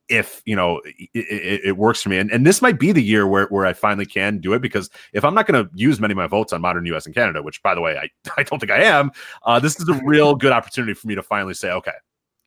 if 0.09 0.43
you 0.47 0.57
know 0.57 0.81
it, 0.85 1.09
it, 1.15 1.61
it, 1.65 1.77
works 1.77 2.03
for 2.03 2.09
me 2.09 2.19
and, 2.19 2.31
and 2.31 2.47
this 2.47 2.63
might 2.63 2.79
be 2.79 2.93
the 2.93 3.03
year 3.03 3.27
where, 3.27 3.47
where 3.49 3.67
i 3.67 3.73
finally 3.73 4.07
can 4.07 4.39
do 4.39 4.53
it 4.55 4.63
because 4.63 4.89
if 5.13 5.25
i'm 5.25 5.35
not 5.35 5.47
going 5.47 5.63
to 5.63 5.71
use 5.75 6.01
many 6.01 6.13
of 6.13 6.17
my 6.17 6.27
votes 6.27 6.53
on 6.53 6.61
modern 6.61 6.87
us 6.87 7.05
and 7.05 7.15
canada 7.15 7.43
which 7.43 7.63
by 7.63 7.75
the 7.75 7.81
way 7.81 7.97
i, 7.99 8.09
I 8.39 8.43
don't 8.43 8.59
think 8.59 8.73
i 8.73 8.83
am 8.83 9.11
uh, 9.45 9.61
this 9.61 9.79
is 9.79 9.89
a 9.89 10.01
real 10.05 10.35
good 10.35 10.53
opportunity 10.53 10.95
for 10.95 11.09
me 11.09 11.15
to 11.15 11.23
finally 11.23 11.55
say 11.55 11.71
okay 11.71 11.93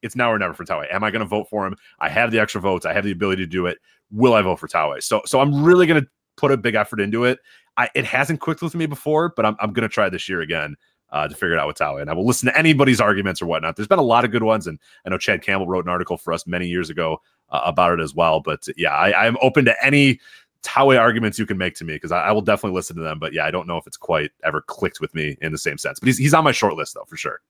it's 0.02 0.16
now 0.16 0.32
or 0.32 0.40
never 0.40 0.54
for 0.54 0.66
Taue. 0.66 0.86
Am 0.92 1.04
I 1.04 1.12
going 1.12 1.22
to 1.22 1.28
vote 1.28 1.48
for 1.50 1.66
him? 1.66 1.76
I 2.00 2.10
have 2.10 2.32
the 2.32 2.40
extra 2.40 2.62
votes. 2.62 2.86
I 2.86 2.94
have 2.94 3.04
the 3.04 3.12
ability 3.12 3.44
to 3.44 3.48
do 3.48 3.68
it. 3.68 3.78
Will 4.12 4.34
I 4.34 4.42
vote 4.42 4.60
for 4.60 4.68
Taue? 4.68 5.02
So, 5.02 5.22
so 5.26 5.40
I'm 5.40 5.64
really 5.64 5.86
going 5.86 6.02
to 6.02 6.08
put 6.38 6.52
a 6.52 6.58
big 6.58 6.76
effort 6.76 7.00
into 7.00 7.24
it. 7.26 7.40
I, 7.78 7.90
it 7.96 8.06
hasn't 8.06 8.42
clicked 8.42 8.62
with 8.62 8.76
me 8.76 8.86
before, 8.86 9.34
but 9.36 9.46
I'm, 9.46 9.56
I'm 9.60 9.74
going 9.74 9.88
to 9.88 9.94
try 9.94 10.10
this 10.10 10.28
year 10.28 10.42
again 10.42 10.76
uh, 11.12 11.28
to 11.28 11.36
figure 11.36 11.54
it 11.54 11.60
out 11.60 11.68
with 11.68 11.78
Taue. 11.78 12.02
And 12.02 12.10
I 12.10 12.14
will 12.14 12.26
listen 12.26 12.48
to 12.48 12.58
anybody's 12.58 13.00
arguments 13.00 13.42
or 13.42 13.46
whatnot. 13.46 13.76
There's 13.76 13.88
been 13.88 14.00
a 14.00 14.04
lot 14.04 14.26
of 14.26 14.32
good 14.32 14.44
ones, 14.44 14.68
and 14.68 14.80
I 15.06 15.10
know 15.10 15.18
Chad 15.18 15.42
Campbell 15.42 15.68
wrote 15.68 15.86
an 15.86 15.92
article 15.92 16.18
for 16.18 16.34
us 16.34 16.48
many 16.48 16.68
years 16.68 16.90
ago 16.90 17.22
uh, 17.52 17.62
about 17.64 17.98
it 17.98 18.02
as 18.02 18.16
well. 18.16 18.40
But 18.40 18.68
yeah, 18.78 18.94
I, 18.94 19.28
I'm 19.28 19.38
open 19.42 19.66
to 19.66 19.86
any 19.86 20.20
Taue 20.64 21.00
arguments 21.00 21.40
you 21.40 21.46
can 21.46 21.58
make 21.58 21.76
to 21.76 21.84
me 21.84 21.94
because 21.94 22.12
I, 22.12 22.26
I, 22.26 22.32
will 22.32 22.42
definitely 22.42 22.76
listen 22.76 22.96
to 22.98 23.02
them. 23.02 23.20
But 23.20 23.34
yeah, 23.34 23.46
I 23.46 23.52
don't 23.52 23.68
know 23.68 23.78
if 23.78 23.88
it's 23.88 23.98
quite 23.98 24.32
ever 24.44 24.62
clicked 24.62 25.02
with 25.02 25.14
me 25.16 25.38
in 25.42 25.52
the 25.52 25.58
same 25.58 25.78
sense. 25.78 26.00
But 26.00 26.08
he's 26.08 26.18
he's 26.18 26.34
on 26.34 26.44
my 26.44 26.52
short 26.52 26.76
list 26.76 26.94
though 26.94 27.06
for 27.08 27.18
sure. 27.18 27.42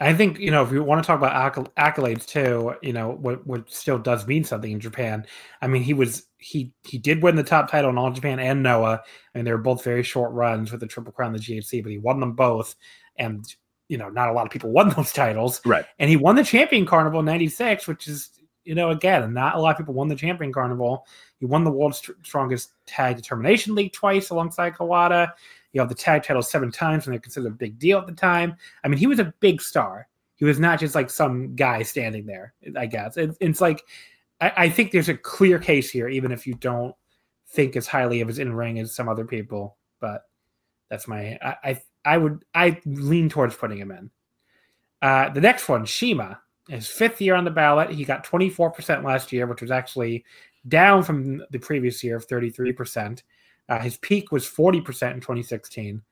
I 0.00 0.14
think 0.14 0.38
you 0.38 0.50
know 0.50 0.62
if 0.62 0.72
you 0.72 0.82
want 0.82 1.02
to 1.02 1.06
talk 1.06 1.18
about 1.18 1.54
accolades 1.76 2.26
too, 2.26 2.74
you 2.82 2.92
know 2.92 3.10
what 3.10 3.46
what 3.46 3.70
still 3.70 3.98
does 3.98 4.26
mean 4.26 4.44
something 4.44 4.70
in 4.70 4.80
Japan. 4.80 5.26
I 5.60 5.66
mean, 5.68 5.82
he 5.82 5.94
was 5.94 6.26
he 6.38 6.72
he 6.82 6.98
did 6.98 7.22
win 7.22 7.36
the 7.36 7.42
top 7.42 7.70
title 7.70 7.90
in 7.90 7.98
All 7.98 8.10
Japan 8.10 8.38
and 8.38 8.62
Noah, 8.62 9.02
I 9.34 9.38
mean 9.38 9.44
they 9.44 9.52
were 9.52 9.58
both 9.58 9.84
very 9.84 10.02
short 10.02 10.32
runs 10.32 10.72
with 10.72 10.80
the 10.80 10.86
Triple 10.86 11.12
Crown, 11.12 11.32
the 11.32 11.38
GHC, 11.38 11.82
but 11.82 11.92
he 11.92 11.98
won 11.98 12.20
them 12.20 12.32
both, 12.32 12.74
and 13.16 13.44
you 13.88 13.98
know 13.98 14.08
not 14.08 14.28
a 14.28 14.32
lot 14.32 14.46
of 14.46 14.52
people 14.52 14.70
won 14.72 14.88
those 14.90 15.12
titles, 15.12 15.60
right? 15.64 15.86
And 15.98 16.10
he 16.10 16.16
won 16.16 16.36
the 16.36 16.44
Champion 16.44 16.86
Carnival 16.86 17.20
in 17.20 17.26
'96, 17.26 17.86
which 17.86 18.08
is 18.08 18.30
you 18.64 18.74
know, 18.74 18.90
again, 18.90 19.32
not 19.32 19.56
a 19.56 19.60
lot 19.60 19.72
of 19.72 19.78
people 19.78 19.94
won 19.94 20.08
the 20.08 20.14
Champion 20.14 20.52
Carnival. 20.52 21.06
He 21.38 21.46
won 21.46 21.64
the 21.64 21.70
World's 21.70 22.02
Strongest 22.22 22.72
Tag 22.86 23.16
Determination 23.16 23.74
League 23.74 23.92
twice 23.92 24.30
alongside 24.30 24.74
Kawada. 24.74 25.32
You 25.72 25.80
have 25.80 25.88
the 25.88 25.94
tag 25.94 26.22
title 26.22 26.42
seven 26.42 26.70
times 26.70 27.06
and 27.06 27.12
they're 27.12 27.20
considered 27.20 27.48
a 27.48 27.56
big 27.56 27.78
deal 27.78 27.98
at 27.98 28.06
the 28.06 28.12
time. 28.12 28.56
I 28.84 28.88
mean, 28.88 28.98
he 28.98 29.06
was 29.06 29.18
a 29.18 29.34
big 29.40 29.60
star. 29.60 30.08
He 30.36 30.44
was 30.44 30.60
not 30.60 30.80
just 30.80 30.94
like 30.94 31.08
some 31.08 31.54
guy 31.54 31.82
standing 31.82 32.26
there, 32.26 32.54
I 32.76 32.86
guess. 32.86 33.16
It, 33.16 33.36
it's 33.40 33.60
like, 33.60 33.82
I, 34.40 34.52
I, 34.56 34.68
think 34.68 34.90
there's 34.90 35.08
a 35.08 35.16
clear 35.16 35.58
case 35.58 35.90
here, 35.90 36.08
even 36.08 36.32
if 36.32 36.46
you 36.46 36.54
don't 36.54 36.94
think 37.50 37.76
as 37.76 37.86
highly 37.86 38.20
of 38.20 38.28
his 38.28 38.38
in 38.38 38.52
ring 38.52 38.78
as 38.78 38.94
some 38.94 39.08
other 39.08 39.24
people. 39.24 39.76
But 40.00 40.22
that's 40.90 41.06
my, 41.06 41.38
I, 41.40 41.56
I, 41.64 41.82
I 42.04 42.18
would, 42.18 42.44
I 42.54 42.80
lean 42.84 43.28
towards 43.28 43.54
putting 43.54 43.78
him 43.78 43.92
in. 43.92 44.10
Uh, 45.00 45.30
the 45.30 45.40
next 45.40 45.68
one, 45.68 45.86
CIMA 45.86 46.41
his 46.68 46.86
fifth 46.86 47.20
year 47.20 47.34
on 47.34 47.44
the 47.44 47.50
ballot. 47.50 47.90
He 47.90 48.04
got 48.04 48.26
24% 48.26 49.04
last 49.04 49.32
year, 49.32 49.46
which 49.46 49.62
was 49.62 49.70
actually 49.70 50.24
down 50.68 51.02
from 51.02 51.42
the 51.50 51.58
previous 51.58 52.02
year 52.04 52.16
of 52.16 52.26
33%. 52.26 53.22
Uh, 53.68 53.78
his 53.78 53.96
peak 53.98 54.32
was 54.32 54.46
40% 54.46 54.78
in 55.14 55.20
2016. 55.20 56.02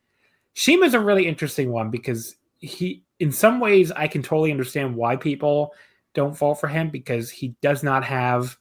CIMA's 0.55 0.95
a 0.95 1.01
really 1.01 1.27
interesting 1.27 1.71
one 1.71 1.91
because 1.91 2.37
he, 2.59 3.05
in 3.21 3.31
some 3.31 3.61
ways, 3.61 3.93
I 3.93 4.09
can 4.09 4.23
totally 4.23 4.51
understand 4.51 4.95
why 4.95 5.17
people 5.17 5.73
don't 6.15 6.37
vote 6.37 6.55
for 6.55 6.69
him 6.69 6.91
because 6.91 7.31
he 7.31 7.55
does 7.63 7.83
not 7.83 8.05
have, 8.05 8.57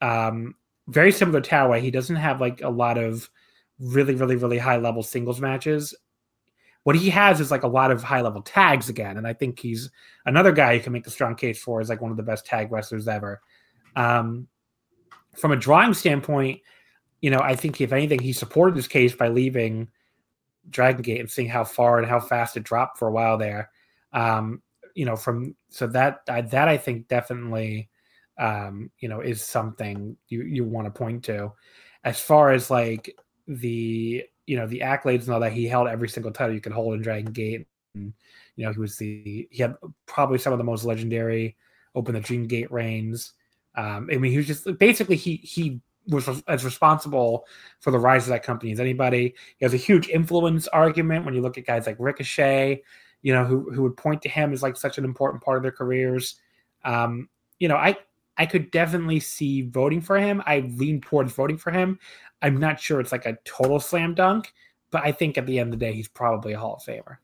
um, 0.00 0.54
very 0.88 1.10
similar 1.10 1.40
to 1.40 1.78
he 1.80 1.90
doesn't 1.90 2.16
have 2.16 2.40
like 2.40 2.62
a 2.62 2.68
lot 2.68 2.96
of 2.96 3.28
really, 3.80 4.14
really, 4.14 4.36
really 4.36 4.58
high 4.58 4.76
level 4.76 5.02
singles 5.02 5.40
matches 5.40 5.94
what 6.86 6.94
he 6.94 7.10
has 7.10 7.40
is 7.40 7.50
like 7.50 7.64
a 7.64 7.66
lot 7.68 7.90
of 7.90 8.04
high 8.04 8.20
level 8.20 8.40
tags 8.40 8.88
again, 8.88 9.16
and 9.16 9.26
I 9.26 9.32
think 9.32 9.58
he's 9.58 9.90
another 10.24 10.52
guy 10.52 10.70
you 10.70 10.80
can 10.80 10.92
make 10.92 11.08
a 11.08 11.10
strong 11.10 11.34
case 11.34 11.60
for 11.60 11.80
as 11.80 11.88
like 11.88 12.00
one 12.00 12.12
of 12.12 12.16
the 12.16 12.22
best 12.22 12.46
tag 12.46 12.70
wrestlers 12.70 13.08
ever. 13.08 13.40
Um, 13.96 14.46
from 15.36 15.50
a 15.50 15.56
drawing 15.56 15.94
standpoint, 15.94 16.60
you 17.20 17.30
know, 17.30 17.40
I 17.40 17.56
think 17.56 17.80
if 17.80 17.92
anything, 17.92 18.20
he 18.20 18.32
supported 18.32 18.76
his 18.76 18.86
case 18.86 19.16
by 19.16 19.26
leaving 19.26 19.88
Dragon 20.70 21.02
Gate 21.02 21.18
and 21.18 21.28
seeing 21.28 21.48
how 21.48 21.64
far 21.64 21.98
and 21.98 22.06
how 22.06 22.20
fast 22.20 22.56
it 22.56 22.62
dropped 22.62 22.98
for 22.98 23.08
a 23.08 23.12
while 23.12 23.36
there. 23.36 23.72
Um, 24.12 24.62
you 24.94 25.06
know, 25.06 25.16
from 25.16 25.56
so 25.70 25.88
that 25.88 26.24
that 26.26 26.68
I 26.68 26.76
think 26.76 27.08
definitely, 27.08 27.90
um, 28.38 28.92
you 29.00 29.08
know, 29.08 29.22
is 29.22 29.42
something 29.42 30.16
you 30.28 30.44
you 30.44 30.62
want 30.62 30.86
to 30.86 30.96
point 30.96 31.24
to. 31.24 31.52
As 32.04 32.20
far 32.20 32.52
as 32.52 32.70
like 32.70 33.12
the 33.48 34.22
you 34.46 34.56
know 34.56 34.66
the 34.66 34.80
accolades 34.80 35.22
and 35.22 35.30
all 35.30 35.40
that. 35.40 35.52
He 35.52 35.66
held 35.66 35.88
every 35.88 36.08
single 36.08 36.32
title 36.32 36.54
you 36.54 36.60
could 36.60 36.72
hold 36.72 36.94
in 36.94 37.02
Dragon 37.02 37.32
Gate. 37.32 37.66
And, 37.94 38.12
you 38.56 38.64
know, 38.64 38.72
he 38.72 38.78
was 38.78 38.96
the 38.96 39.48
he 39.50 39.62
had 39.62 39.74
probably 40.06 40.38
some 40.38 40.52
of 40.52 40.58
the 40.58 40.64
most 40.64 40.84
legendary 40.84 41.56
Open 41.94 42.14
the 42.14 42.20
Dream 42.20 42.46
Gate 42.46 42.70
reigns. 42.70 43.32
Um, 43.74 44.08
I 44.12 44.16
mean, 44.16 44.30
he 44.30 44.38
was 44.38 44.46
just 44.46 44.78
basically 44.78 45.16
he 45.16 45.36
he 45.36 45.80
was 46.08 46.28
as 46.46 46.64
responsible 46.64 47.46
for 47.80 47.90
the 47.90 47.98
rise 47.98 48.24
of 48.24 48.28
that 48.30 48.42
company 48.42 48.72
as 48.72 48.80
anybody. 48.80 49.34
He 49.58 49.64
has 49.64 49.74
a 49.74 49.78
huge 49.78 50.08
influence 50.08 50.68
argument 50.68 51.24
when 51.24 51.34
you 51.34 51.40
look 51.40 51.58
at 51.58 51.66
guys 51.66 51.86
like 51.86 51.96
Ricochet, 51.98 52.82
you 53.22 53.34
know, 53.34 53.44
who 53.44 53.70
who 53.72 53.82
would 53.82 53.96
point 53.96 54.22
to 54.22 54.28
him 54.28 54.52
as 54.52 54.62
like 54.62 54.76
such 54.76 54.98
an 54.98 55.04
important 55.04 55.42
part 55.42 55.56
of 55.56 55.62
their 55.62 55.72
careers. 55.72 56.36
Um, 56.84 57.28
you 57.58 57.68
know, 57.68 57.76
I 57.76 57.96
I 58.36 58.46
could 58.46 58.70
definitely 58.70 59.20
see 59.20 59.62
voting 59.62 60.00
for 60.00 60.18
him. 60.18 60.42
I 60.46 60.60
lean 60.76 61.00
towards 61.00 61.32
voting 61.32 61.56
for 61.58 61.70
him. 61.70 61.98
I'm 62.42 62.58
not 62.58 62.80
sure 62.80 63.00
it's 63.00 63.12
like 63.12 63.26
a 63.26 63.38
total 63.44 63.80
slam 63.80 64.14
dunk, 64.14 64.52
but 64.90 65.02
I 65.04 65.12
think 65.12 65.38
at 65.38 65.46
the 65.46 65.58
end 65.58 65.72
of 65.72 65.78
the 65.78 65.86
day, 65.86 65.92
he's 65.92 66.08
probably 66.08 66.52
a 66.52 66.58
Hall 66.58 66.76
of 66.76 66.82
Famer. 66.82 67.18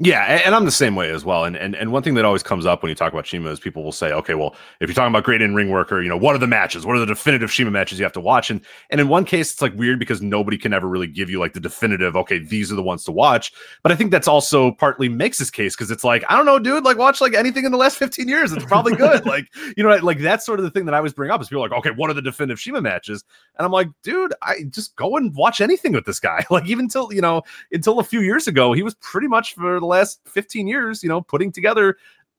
Yeah, 0.00 0.22
and 0.44 0.54
I'm 0.54 0.64
the 0.64 0.70
same 0.70 0.94
way 0.94 1.10
as 1.10 1.24
well. 1.24 1.42
And 1.44 1.56
and 1.56 1.74
and 1.74 1.90
one 1.90 2.04
thing 2.04 2.14
that 2.14 2.24
always 2.24 2.44
comes 2.44 2.64
up 2.66 2.84
when 2.84 2.88
you 2.88 2.94
talk 2.94 3.12
about 3.12 3.26
CIMA 3.26 3.50
is 3.50 3.58
people 3.58 3.82
will 3.82 3.90
say, 3.90 4.12
okay, 4.12 4.34
well, 4.34 4.54
if 4.78 4.88
you're 4.88 4.94
talking 4.94 5.12
about 5.12 5.24
great 5.24 5.42
in 5.42 5.56
ring 5.56 5.70
worker, 5.70 6.00
you 6.00 6.08
know, 6.08 6.16
what 6.16 6.36
are 6.36 6.38
the 6.38 6.46
matches? 6.46 6.86
What 6.86 6.94
are 6.94 7.00
the 7.00 7.06
definitive 7.06 7.50
CIMA 7.50 7.72
matches 7.72 7.98
you 7.98 8.04
have 8.04 8.12
to 8.12 8.20
watch? 8.20 8.48
And 8.48 8.60
and 8.90 9.00
in 9.00 9.08
one 9.08 9.24
case, 9.24 9.50
it's 9.50 9.60
like 9.60 9.74
weird 9.74 9.98
because 9.98 10.22
nobody 10.22 10.56
can 10.56 10.72
ever 10.72 10.86
really 10.86 11.08
give 11.08 11.28
you 11.28 11.40
like 11.40 11.52
the 11.52 11.58
definitive, 11.58 12.14
okay, 12.14 12.38
these 12.38 12.70
are 12.70 12.76
the 12.76 12.82
ones 12.82 13.02
to 13.06 13.12
watch. 13.12 13.52
But 13.82 13.90
I 13.90 13.96
think 13.96 14.12
that's 14.12 14.28
also 14.28 14.70
partly 14.70 15.08
makes 15.08 15.36
this 15.36 15.50
case 15.50 15.74
because 15.74 15.90
it's 15.90 16.04
like, 16.04 16.22
I 16.28 16.36
don't 16.36 16.46
know, 16.46 16.60
dude, 16.60 16.84
like 16.84 16.96
watch 16.96 17.20
like 17.20 17.34
anything 17.34 17.64
in 17.64 17.72
the 17.72 17.78
last 17.78 17.96
15 17.96 18.28
years. 18.28 18.52
It's 18.52 18.64
probably 18.66 18.94
good. 18.94 19.26
like, 19.26 19.48
you 19.76 19.82
know, 19.82 19.96
like 19.96 20.20
that's 20.20 20.46
sort 20.46 20.60
of 20.60 20.64
the 20.64 20.70
thing 20.70 20.84
that 20.84 20.94
I 20.94 20.98
always 20.98 21.12
bring 21.12 21.32
up 21.32 21.42
is 21.42 21.48
people 21.48 21.62
like, 21.62 21.72
okay, 21.72 21.90
what 21.90 22.08
are 22.08 22.14
the 22.14 22.22
definitive 22.22 22.60
CIMA 22.60 22.82
matches? 22.82 23.24
And 23.58 23.66
I'm 23.66 23.72
like, 23.72 23.88
dude, 24.04 24.32
I 24.42 24.58
just 24.70 24.94
go 24.94 25.16
and 25.16 25.34
watch 25.34 25.60
anything 25.60 25.90
with 25.90 26.04
this 26.04 26.20
guy. 26.20 26.44
Like 26.58 26.66
even 26.66 26.88
till 26.88 27.12
you 27.12 27.20
know, 27.20 27.42
until 27.72 27.98
a 27.98 28.04
few 28.04 28.20
years 28.20 28.46
ago, 28.46 28.72
he 28.72 28.82
was 28.82 28.94
pretty 28.96 29.26
much 29.28 29.54
for 29.54 29.78
the 29.80 29.87
last 29.88 30.20
15 30.26 30.66
years, 30.66 31.02
you 31.02 31.08
know, 31.08 31.20
putting 31.20 31.50
together 31.50 31.96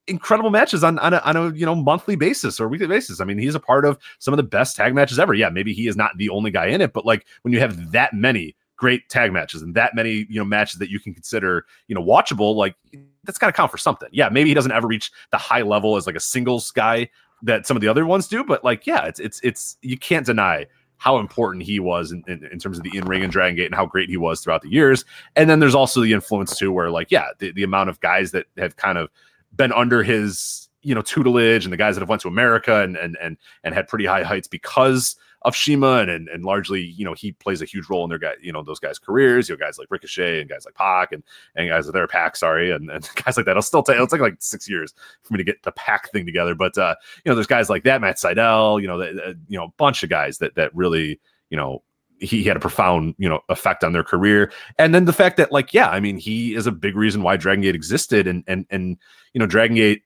incredible 0.08 0.50
matches 0.50 0.84
on, 0.84 0.98
on 1.00 1.14
a, 1.14 1.18
on 1.20 1.36
a 1.38 1.54
you 1.54 1.66
know 1.66 1.76
monthly 1.76 2.16
basis 2.16 2.60
or 2.60 2.68
weekly 2.68 2.88
basis. 2.88 3.22
I 3.22 3.26
mean, 3.26 3.38
he's 3.38 3.56
a 3.56 3.60
part 3.60 3.86
of 3.86 3.98
some 4.18 4.34
of 4.34 4.38
the 4.38 4.44
best 4.44 4.76
tag 4.76 4.94
matches 4.94 5.20
ever. 5.20 5.34
Yeah, 5.34 5.50
maybe 5.50 5.74
he 5.74 5.88
is 5.88 5.96
not 5.96 6.12
the 6.18 6.30
only 6.30 6.52
guy 6.52 6.68
in 6.68 6.82
it, 6.82 6.94
but 6.94 7.06
like 7.06 7.26
when 7.44 7.54
you 7.54 7.60
have 7.60 7.92
that 7.92 8.14
many 8.14 8.56
great 8.76 9.10
tag 9.10 9.34
matches 9.34 9.62
and 9.62 9.76
that 9.76 9.94
many 9.94 10.26
you 10.30 10.40
know 10.40 10.46
matches 10.46 10.80
that 10.80 10.90
you 10.90 11.00
can 11.00 11.14
consider 11.14 11.66
you 11.88 11.96
know 11.96 12.04
watchable, 12.04 12.56
like 12.56 12.76
that's 13.24 13.38
got 13.38 13.48
to 13.48 13.54
count 13.54 13.72
for 13.72 13.78
something. 13.78 14.10
Yeah, 14.12 14.30
maybe 14.30 14.50
he 14.50 14.56
doesn't 14.56 14.72
ever 14.72 14.88
reach 14.88 15.12
the 15.32 15.38
high 15.38 15.62
level 15.62 15.96
as 15.96 16.08
like 16.08 16.16
a 16.16 16.22
singles 16.22 16.72
guy 16.72 17.10
that 17.44 17.66
some 17.66 17.78
of 17.78 17.82
the 17.82 17.88
other 17.88 18.06
ones 18.06 18.28
do, 18.28 18.44
but 18.44 18.64
like 18.64 18.88
yeah, 18.88 19.06
it's 19.06 19.20
it's 19.20 19.40
it's 19.44 19.78
you 19.82 19.98
can't 19.98 20.26
deny 20.26 20.66
how 21.00 21.18
important 21.18 21.64
he 21.64 21.80
was 21.80 22.12
in, 22.12 22.24
in, 22.28 22.46
in 22.52 22.60
terms 22.60 22.78
of 22.78 22.84
the 22.84 22.96
in 22.96 23.06
ring 23.06 23.24
and 23.24 23.32
Dragon 23.32 23.56
Gate 23.56 23.66
and 23.66 23.74
how 23.74 23.86
great 23.86 24.10
he 24.10 24.18
was 24.18 24.42
throughout 24.42 24.62
the 24.62 24.70
years. 24.70 25.06
And 25.36 25.50
then 25.50 25.60
there's 25.60 25.74
also 25.74 26.02
the 26.02 26.14
influence 26.14 26.58
too, 26.58 26.72
where 26.72 26.92
like, 26.92 27.10
yeah, 27.10 27.30
the, 27.40 27.52
the 27.52 27.64
amount 27.64 27.90
of 27.90 28.00
guys 28.02 28.32
that 28.32 28.46
have 28.58 28.76
kind 28.76 28.98
of 28.98 29.10
been 29.56 29.72
under 29.72 30.04
his, 30.04 30.70
you 30.82 30.94
know, 30.94 31.02
tutelage 31.02 31.66
and 31.66 31.74
the 31.74 31.78
guys 31.78 31.96
that 31.96 32.02
have 32.02 32.10
went 32.10 32.22
to 32.22 32.28
America 32.28 32.82
and, 32.82 32.98
and, 32.98 33.18
and, 33.22 33.38
and 33.64 33.74
had 33.74 33.88
pretty 33.88 34.06
high 34.06 34.24
heights 34.24 34.48
because 34.48 35.16
of 35.44 35.56
CIMA, 35.56 36.00
and, 36.00 36.10
and 36.10 36.30
and 36.30 36.44
largely, 36.44 36.82
you 36.82 37.06
know, 37.06 37.14
he 37.14 37.32
plays 37.32 37.62
a 37.62 37.66
huge 37.66 37.90
role 37.90 38.04
in 38.04 38.10
their 38.10 38.20
guy, 38.20 38.34
you 38.42 38.52
know, 38.52 38.62
those 38.62 38.80
guys' 38.80 39.00
careers. 39.00 39.48
You 39.48 39.56
know, 39.56 39.66
guys 39.66 39.78
like 39.78 39.90
Ricochet 39.90 40.42
and 40.42 40.50
guys 40.50 40.66
like 40.66 40.76
Pac 40.76 41.12
and 41.12 41.24
and 41.56 41.70
guys 41.70 41.86
that 41.86 41.96
are 41.96 42.08
Pac, 42.08 42.36
sorry, 42.36 42.72
and, 42.72 42.90
and 42.90 43.08
guys 43.16 43.38
like 43.38 43.46
that. 43.46 43.52
It'll 43.52 43.62
still 43.62 43.84
take 43.84 43.96
it'll 43.96 44.08
take 44.08 44.22
like 44.22 44.36
six 44.40 44.70
years 44.70 44.94
for 45.24 45.34
me 45.34 45.38
to 45.38 45.44
get 45.44 45.64
the 45.64 45.72
Pac 45.72 46.12
thing 46.12 46.26
together. 46.26 46.56
But 46.56 46.78
uh, 46.78 46.96
you 47.24 47.30
know, 47.30 47.36
there's 47.36 47.48
guys 47.48 47.70
like 47.70 47.84
that, 47.84 48.02
Matt 48.02 48.18
Sydal, 48.18 48.82
you 48.82 48.88
know, 48.88 48.98
the, 48.98 49.24
uh, 49.24 49.34
you 49.48 49.58
know, 49.58 49.66
a 49.66 49.74
bunch 49.78 50.04
of 50.04 50.10
guys 50.10 50.40
that 50.40 50.56
that 50.56 50.76
really, 50.76 51.20
you 51.50 51.58
know, 51.58 51.84
he 52.20 52.44
had 52.44 52.58
a 52.58 52.60
profound 52.60 53.16
you 53.18 53.30
know 53.30 53.40
effect 53.50 53.84
on 53.84 53.94
their 53.94 54.04
career 54.04 54.52
and 54.78 54.94
then 54.94 55.06
the 55.06 55.14
fact 55.14 55.38
that 55.38 55.52
like 55.52 55.74
yeah 55.74 55.90
i 55.90 56.00
mean 56.00 56.18
he 56.18 56.54
is 56.54 56.68
a 56.68 56.72
big 56.72 56.96
reason 56.96 57.24
why 57.24 57.38
dragon 57.38 57.62
gate 57.62 57.76
existed 57.76 58.28
and 58.28 58.44
and 58.46 58.66
and 58.70 58.98
you 59.34 59.40
know 59.40 59.46
dragon 59.46 59.76
gate 59.76 60.04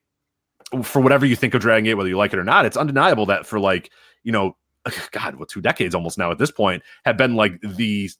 for 0.82 1.00
whatever 1.02 1.26
you 1.26 1.36
think 1.36 1.54
of 1.54 1.60
dragon 1.60 1.84
gate 1.84 1.94
whether 1.94 2.08
you 2.08 2.16
like 2.16 2.32
it 2.32 2.38
or 2.38 2.44
not 2.44 2.64
it's 2.64 2.76
undeniable 2.76 3.26
that 3.26 3.46
for 3.46 3.58
like 3.58 3.90
you 4.22 4.32
know 4.32 4.56
God, 5.12 5.36
what 5.36 5.48
two 5.48 5.60
decades 5.60 5.94
almost 5.94 6.18
now 6.18 6.30
at 6.30 6.38
this 6.38 6.50
point 6.50 6.82
have 7.04 7.16
been 7.16 7.34
like 7.34 7.60
the 7.60 8.10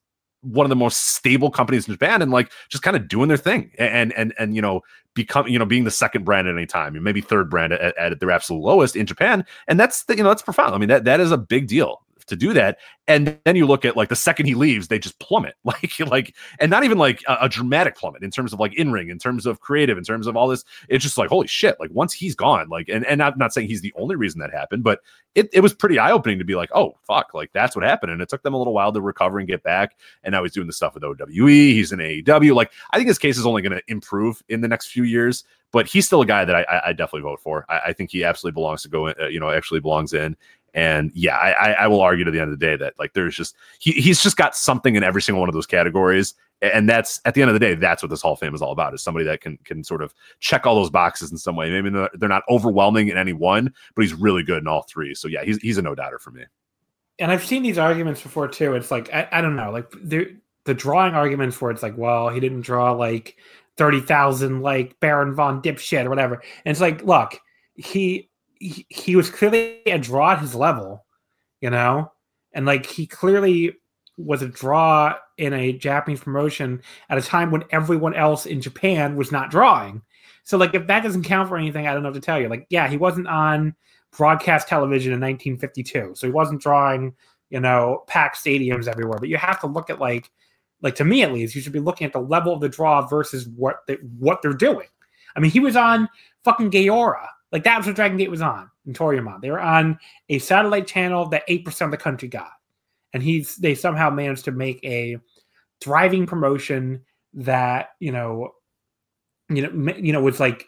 one 0.44 0.66
of 0.66 0.70
the 0.70 0.76
most 0.76 1.14
stable 1.14 1.50
companies 1.50 1.88
in 1.88 1.94
Japan 1.94 2.20
and 2.20 2.30
like 2.30 2.52
just 2.68 2.82
kind 2.82 2.96
of 2.96 3.08
doing 3.08 3.28
their 3.28 3.38
thing 3.38 3.70
and 3.78 4.12
and 4.12 4.34
and 4.38 4.54
you 4.54 4.60
know 4.60 4.82
become 5.14 5.48
you 5.48 5.58
know 5.58 5.64
being 5.64 5.84
the 5.84 5.90
second 5.90 6.24
brand 6.24 6.46
at 6.46 6.54
any 6.54 6.66
time 6.66 7.02
maybe 7.02 7.22
third 7.22 7.48
brand 7.48 7.72
at, 7.72 7.96
at 7.96 8.20
their 8.20 8.30
absolute 8.30 8.60
lowest 8.60 8.94
in 8.94 9.06
Japan. 9.06 9.44
And 9.68 9.80
that's 9.80 10.04
the, 10.04 10.16
you 10.16 10.22
know 10.22 10.28
that's 10.28 10.42
profound. 10.42 10.74
I 10.74 10.78
mean 10.78 10.90
that 10.90 11.04
that 11.04 11.20
is 11.20 11.32
a 11.32 11.38
big 11.38 11.66
deal 11.66 12.03
to 12.26 12.36
do 12.36 12.52
that. 12.54 12.78
And 13.06 13.38
then 13.44 13.54
you 13.54 13.66
look 13.66 13.84
at 13.84 13.96
like 13.96 14.08
the 14.08 14.16
second 14.16 14.46
he 14.46 14.54
leaves, 14.54 14.88
they 14.88 14.98
just 14.98 15.18
plummet, 15.18 15.56
like 15.64 15.98
like, 16.00 16.34
and 16.58 16.70
not 16.70 16.84
even 16.84 16.98
like 16.98 17.22
a, 17.28 17.38
a 17.42 17.48
dramatic 17.48 17.96
plummet 17.96 18.22
in 18.22 18.30
terms 18.30 18.52
of 18.52 18.60
like 18.60 18.74
in 18.74 18.92
ring, 18.92 19.10
in 19.10 19.18
terms 19.18 19.46
of 19.46 19.60
creative, 19.60 19.98
in 19.98 20.04
terms 20.04 20.26
of 20.26 20.36
all 20.36 20.48
this. 20.48 20.64
It's 20.88 21.04
just 21.04 21.18
like 21.18 21.28
holy 21.28 21.46
shit! 21.46 21.76
Like 21.78 21.90
once 21.92 22.12
he's 22.12 22.34
gone, 22.34 22.68
like, 22.68 22.88
and 22.88 23.04
and 23.06 23.22
I'm 23.22 23.36
not 23.36 23.52
saying 23.52 23.68
he's 23.68 23.82
the 23.82 23.92
only 23.96 24.16
reason 24.16 24.40
that 24.40 24.52
happened, 24.52 24.84
but 24.84 25.00
it 25.34 25.50
it 25.52 25.60
was 25.60 25.74
pretty 25.74 25.98
eye 25.98 26.12
opening 26.12 26.38
to 26.38 26.44
be 26.44 26.54
like, 26.54 26.70
oh 26.74 26.96
fuck, 27.06 27.34
like 27.34 27.50
that's 27.52 27.76
what 27.76 27.84
happened, 27.84 28.12
and 28.12 28.22
it 28.22 28.28
took 28.28 28.42
them 28.42 28.54
a 28.54 28.58
little 28.58 28.74
while 28.74 28.92
to 28.92 29.00
recover 29.00 29.38
and 29.38 29.48
get 29.48 29.62
back. 29.62 29.96
And 30.22 30.32
now 30.32 30.42
he's 30.42 30.52
doing 30.52 30.66
the 30.66 30.72
stuff 30.72 30.94
with 30.94 31.04
OWE. 31.04 31.46
He's 31.46 31.92
in 31.92 31.98
AEW. 31.98 32.54
Like 32.54 32.72
I 32.90 32.96
think 32.96 33.08
his 33.08 33.18
case 33.18 33.36
is 33.36 33.46
only 33.46 33.62
going 33.62 33.76
to 33.76 33.82
improve 33.88 34.42
in 34.48 34.60
the 34.62 34.68
next 34.68 34.88
few 34.88 35.04
years 35.04 35.44
but 35.74 35.88
he's 35.88 36.06
still 36.06 36.20
a 36.20 36.26
guy 36.26 36.44
that 36.44 36.54
I, 36.54 36.82
I 36.86 36.92
definitely 36.92 37.22
vote 37.22 37.40
for. 37.40 37.66
I, 37.68 37.80
I, 37.86 37.92
think 37.92 38.12
he 38.12 38.22
absolutely 38.22 38.54
belongs 38.54 38.82
to 38.82 38.88
go 38.88 39.08
in, 39.08 39.14
uh, 39.20 39.26
you 39.26 39.40
know, 39.40 39.50
actually 39.50 39.80
belongs 39.80 40.12
in. 40.12 40.36
And 40.74 41.12
yeah, 41.14 41.36
I, 41.36 41.72
I 41.72 41.86
will 41.86 42.00
argue 42.00 42.24
to 42.24 42.30
the 42.32 42.40
end 42.40 42.52
of 42.52 42.58
the 42.58 42.66
day 42.66 42.76
that 42.76 42.94
like 42.98 43.12
there's 43.12 43.36
just 43.36 43.56
he, 43.78 43.92
he's 43.92 44.20
just 44.22 44.36
got 44.36 44.56
something 44.56 44.96
in 44.96 45.04
every 45.04 45.22
single 45.22 45.40
one 45.40 45.48
of 45.48 45.54
those 45.54 45.66
categories. 45.66 46.34
And 46.62 46.88
that's 46.88 47.20
at 47.24 47.34
the 47.34 47.42
end 47.42 47.50
of 47.50 47.54
the 47.54 47.60
day, 47.60 47.74
that's 47.74 48.02
what 48.02 48.10
this 48.10 48.22
Hall 48.22 48.32
of 48.32 48.38
Fame 48.40 48.54
is 48.54 48.62
all 48.62 48.72
about: 48.72 48.94
is 48.94 49.02
somebody 49.02 49.24
that 49.26 49.40
can 49.40 49.56
can 49.64 49.84
sort 49.84 50.02
of 50.02 50.14
check 50.40 50.66
all 50.66 50.74
those 50.74 50.90
boxes 50.90 51.30
in 51.30 51.38
some 51.38 51.56
way. 51.56 51.70
Maybe 51.70 51.90
they're 52.14 52.28
not 52.28 52.42
overwhelming 52.48 53.08
in 53.08 53.16
any 53.16 53.32
one, 53.32 53.72
but 53.94 54.02
he's 54.02 54.14
really 54.14 54.42
good 54.42 54.62
in 54.62 54.66
all 54.66 54.82
three. 54.82 55.14
So 55.14 55.28
yeah, 55.28 55.44
he's 55.44 55.58
he's 55.58 55.78
a 55.78 55.82
no 55.82 55.94
doubter 55.94 56.18
for 56.18 56.30
me. 56.30 56.44
And 57.18 57.30
I've 57.30 57.44
seen 57.44 57.62
these 57.62 57.78
arguments 57.78 58.22
before 58.22 58.48
too. 58.48 58.74
It's 58.74 58.90
like 58.90 59.12
I, 59.12 59.28
I 59.30 59.40
don't 59.40 59.56
know, 59.56 59.70
like 59.70 59.90
the 59.90 60.36
the 60.64 60.74
drawing 60.74 61.14
arguments 61.14 61.60
where 61.60 61.70
it's 61.70 61.82
like, 61.82 61.96
well, 61.96 62.30
he 62.30 62.40
didn't 62.40 62.62
draw 62.62 62.92
like 62.92 63.36
thirty 63.76 64.00
thousand 64.00 64.62
like 64.62 64.98
Baron 65.00 65.34
von 65.34 65.62
Dipshit 65.62 66.06
or 66.06 66.10
whatever. 66.10 66.42
And 66.64 66.72
it's 66.72 66.80
like, 66.80 67.04
look, 67.04 67.40
he 67.74 68.30
he, 68.64 69.16
was 69.16 69.30
clearly 69.30 69.82
a 69.86 69.98
draw 69.98 70.32
at 70.32 70.40
his 70.40 70.54
level, 70.54 71.04
you 71.60 71.70
know, 71.70 72.10
and 72.52 72.66
like 72.66 72.86
he 72.86 73.06
clearly 73.06 73.76
was 74.16 74.42
a 74.42 74.48
draw 74.48 75.14
in 75.36 75.52
a 75.52 75.72
Japanese 75.72 76.20
promotion 76.20 76.80
at 77.10 77.18
a 77.18 77.22
time 77.22 77.50
when 77.50 77.64
everyone 77.70 78.14
else 78.14 78.46
in 78.46 78.60
Japan 78.60 79.16
was 79.16 79.32
not 79.32 79.50
drawing. 79.50 80.00
So 80.44 80.56
like 80.56 80.74
if 80.74 80.86
that 80.86 81.02
doesn't 81.02 81.24
count 81.24 81.48
for 81.48 81.56
anything, 81.56 81.86
I 81.86 81.94
don't 81.94 82.02
know 82.02 82.12
to 82.12 82.20
tell 82.20 82.40
you. 82.40 82.48
Like 82.48 82.66
yeah, 82.70 82.88
he 82.88 82.96
wasn't 82.96 83.26
on 83.26 83.74
broadcast 84.16 84.68
television 84.68 85.12
in 85.12 85.20
1952, 85.20 86.14
so 86.14 86.26
he 86.26 86.32
wasn't 86.32 86.62
drawing 86.62 87.14
you 87.50 87.60
know 87.60 88.04
packed 88.06 88.42
stadiums 88.42 88.88
everywhere. 88.88 89.18
But 89.18 89.28
you 89.28 89.36
have 89.36 89.60
to 89.60 89.66
look 89.66 89.90
at 89.90 90.00
like 90.00 90.30
like 90.80 90.94
to 90.96 91.04
me 91.04 91.22
at 91.22 91.32
least, 91.32 91.54
you 91.54 91.60
should 91.60 91.72
be 91.72 91.80
looking 91.80 92.06
at 92.06 92.12
the 92.12 92.20
level 92.20 92.52
of 92.54 92.60
the 92.60 92.68
draw 92.68 93.06
versus 93.06 93.48
what 93.48 93.78
they, 93.88 93.94
what 94.18 94.42
they're 94.42 94.52
doing. 94.52 94.86
I 95.34 95.40
mean, 95.40 95.50
he 95.50 95.60
was 95.60 95.76
on 95.76 96.08
fucking 96.44 96.70
Gaora 96.70 97.26
like 97.54 97.62
that 97.62 97.78
was 97.78 97.86
what 97.86 97.94
Dragon 97.94 98.18
Gate 98.18 98.32
was 98.32 98.42
on 98.42 98.68
in 98.84 98.92
Toryumon. 98.92 99.40
They 99.40 99.50
were 99.50 99.60
on 99.60 99.96
a 100.28 100.40
satellite 100.40 100.88
channel 100.88 101.26
that 101.28 101.44
eight 101.46 101.64
percent 101.64 101.86
of 101.86 101.92
the 101.92 102.02
country 102.02 102.26
got, 102.26 102.50
and 103.12 103.22
he's 103.22 103.54
they 103.56 103.76
somehow 103.76 104.10
managed 104.10 104.44
to 104.46 104.52
make 104.52 104.84
a 104.84 105.18
thriving 105.80 106.26
promotion 106.26 107.02
that 107.34 107.90
you 108.00 108.10
know, 108.10 108.50
you 109.48 109.62
know, 109.62 109.94
you 109.94 110.12
know 110.12 110.20
was 110.20 110.40
like 110.40 110.66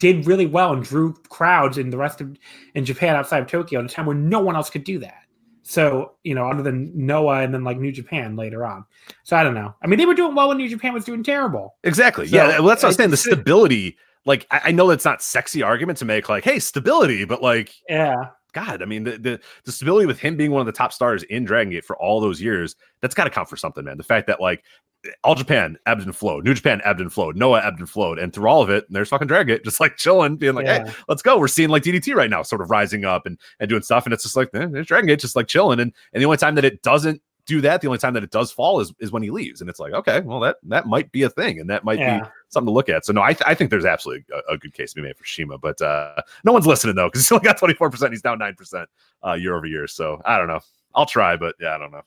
did 0.00 0.26
really 0.26 0.46
well 0.46 0.72
and 0.72 0.82
drew 0.82 1.14
crowds 1.28 1.78
in 1.78 1.90
the 1.90 1.96
rest 1.96 2.20
of 2.20 2.36
in 2.74 2.84
Japan 2.84 3.14
outside 3.14 3.40
of 3.42 3.46
Tokyo 3.46 3.78
at 3.78 3.86
a 3.86 3.88
time 3.88 4.04
where 4.04 4.16
no 4.16 4.40
one 4.40 4.56
else 4.56 4.70
could 4.70 4.84
do 4.84 4.98
that. 4.98 5.22
So, 5.62 6.14
you 6.24 6.34
know, 6.34 6.48
other 6.48 6.62
than 6.62 6.90
Noah 6.94 7.42
and 7.42 7.54
then 7.54 7.62
like 7.62 7.78
New 7.78 7.92
Japan 7.92 8.34
later 8.34 8.64
on. 8.64 8.84
So 9.22 9.36
I 9.36 9.44
don't 9.44 9.54
know. 9.54 9.74
I 9.82 9.86
mean, 9.86 9.98
they 9.98 10.06
were 10.06 10.14
doing 10.14 10.34
well 10.34 10.48
when 10.48 10.56
New 10.56 10.68
Japan 10.68 10.94
was 10.94 11.04
doing 11.04 11.22
terrible. 11.22 11.76
Exactly. 11.84 12.26
So, 12.26 12.36
yeah. 12.36 12.58
Well, 12.58 12.68
that's 12.68 12.82
what 12.82 12.86
I 12.86 12.90
was 12.90 12.96
saying. 12.96 13.10
The 13.10 13.18
stability 13.18 13.96
like 14.24 14.46
I, 14.50 14.60
I 14.64 14.72
know 14.72 14.88
that's 14.88 15.04
not 15.04 15.22
sexy 15.22 15.62
argument 15.62 15.98
to 15.98 16.04
make, 16.04 16.28
like, 16.28 16.44
hey, 16.44 16.58
stability, 16.58 17.24
but 17.24 17.42
like, 17.42 17.74
yeah, 17.88 18.14
God, 18.52 18.82
I 18.82 18.86
mean, 18.86 19.04
the, 19.04 19.18
the, 19.18 19.40
the 19.64 19.72
stability 19.72 20.06
with 20.06 20.18
him 20.18 20.36
being 20.36 20.50
one 20.50 20.60
of 20.60 20.66
the 20.66 20.72
top 20.72 20.92
stars 20.92 21.22
in 21.24 21.44
Dragon 21.44 21.72
Gate 21.72 21.84
for 21.84 21.96
all 21.96 22.20
those 22.20 22.40
years, 22.40 22.76
that's 23.00 23.14
got 23.14 23.24
to 23.24 23.30
count 23.30 23.48
for 23.48 23.56
something, 23.56 23.84
man. 23.84 23.98
The 23.98 24.04
fact 24.04 24.26
that 24.26 24.40
like 24.40 24.64
all 25.22 25.34
Japan 25.34 25.78
ebbed 25.86 26.02
and 26.02 26.16
flowed, 26.16 26.44
New 26.44 26.54
Japan 26.54 26.80
ebbed 26.84 27.00
and 27.00 27.12
flowed, 27.12 27.36
Noah 27.36 27.64
ebbed 27.64 27.78
and 27.78 27.88
flowed, 27.88 28.18
and 28.18 28.32
through 28.32 28.48
all 28.48 28.62
of 28.62 28.70
it, 28.70 28.86
there's 28.90 29.08
fucking 29.08 29.28
Dragon 29.28 29.54
Gate 29.54 29.64
just 29.64 29.80
like 29.80 29.96
chilling, 29.96 30.36
being 30.36 30.54
like, 30.54 30.66
yeah. 30.66 30.86
hey, 30.86 30.92
let's 31.08 31.22
go. 31.22 31.38
We're 31.38 31.48
seeing 31.48 31.68
like 31.68 31.82
DDT 31.82 32.14
right 32.14 32.30
now, 32.30 32.42
sort 32.42 32.62
of 32.62 32.70
rising 32.70 33.04
up 33.04 33.26
and 33.26 33.38
and 33.60 33.68
doing 33.68 33.82
stuff, 33.82 34.06
and 34.06 34.12
it's 34.12 34.22
just 34.22 34.36
like 34.36 34.48
eh, 34.54 34.66
there's 34.70 34.86
Dragon 34.86 35.06
Gate 35.06 35.20
just 35.20 35.36
like 35.36 35.46
chilling, 35.46 35.78
and 35.78 35.92
and 36.12 36.20
the 36.20 36.26
only 36.26 36.38
time 36.38 36.54
that 36.56 36.64
it 36.64 36.82
doesn't 36.82 37.22
do 37.48 37.62
that, 37.62 37.80
the 37.80 37.88
only 37.88 37.98
time 37.98 38.12
that 38.14 38.22
it 38.22 38.30
does 38.30 38.52
fall 38.52 38.78
is 38.78 38.92
is 39.00 39.10
when 39.10 39.22
he 39.22 39.30
leaves, 39.30 39.60
and 39.60 39.68
it's 39.68 39.80
like, 39.80 39.92
okay, 39.92 40.20
well 40.20 40.38
that 40.40 40.58
that 40.64 40.86
might 40.86 41.10
be 41.10 41.22
a 41.22 41.30
thing, 41.30 41.58
and 41.58 41.68
that 41.70 41.82
might 41.82 41.98
yeah. 41.98 42.20
be 42.20 42.26
something 42.50 42.68
to 42.68 42.72
look 42.72 42.88
at. 42.88 43.04
So 43.04 43.12
no, 43.12 43.22
I, 43.22 43.32
th- 43.32 43.42
I 43.46 43.54
think 43.54 43.70
there's 43.70 43.86
absolutely 43.86 44.24
a, 44.32 44.52
a, 44.52 44.58
good 44.58 44.74
case 44.74 44.92
to 44.92 44.96
be 44.96 45.02
made 45.02 45.16
for 45.16 45.24
CIMA, 45.24 45.58
but 45.58 45.80
uh, 45.80 46.20
no 46.44 46.52
one's 46.52 46.66
listening 46.66 46.94
though 46.94 47.08
because 47.08 47.22
he's 47.22 47.32
only 47.32 47.44
got 47.44 47.58
24. 47.58 47.90
percent 47.90 48.12
He's 48.12 48.22
down 48.22 48.38
nine 48.38 48.54
percent 48.54 48.88
uh, 49.26 49.32
year 49.32 49.56
over 49.56 49.66
year. 49.66 49.86
So 49.88 50.20
I 50.24 50.36
don't 50.36 50.46
know. 50.46 50.60
I'll 50.94 51.06
try, 51.06 51.36
but 51.36 51.56
yeah, 51.58 51.74
I 51.74 51.78
don't 51.78 51.90
know. 51.90 52.02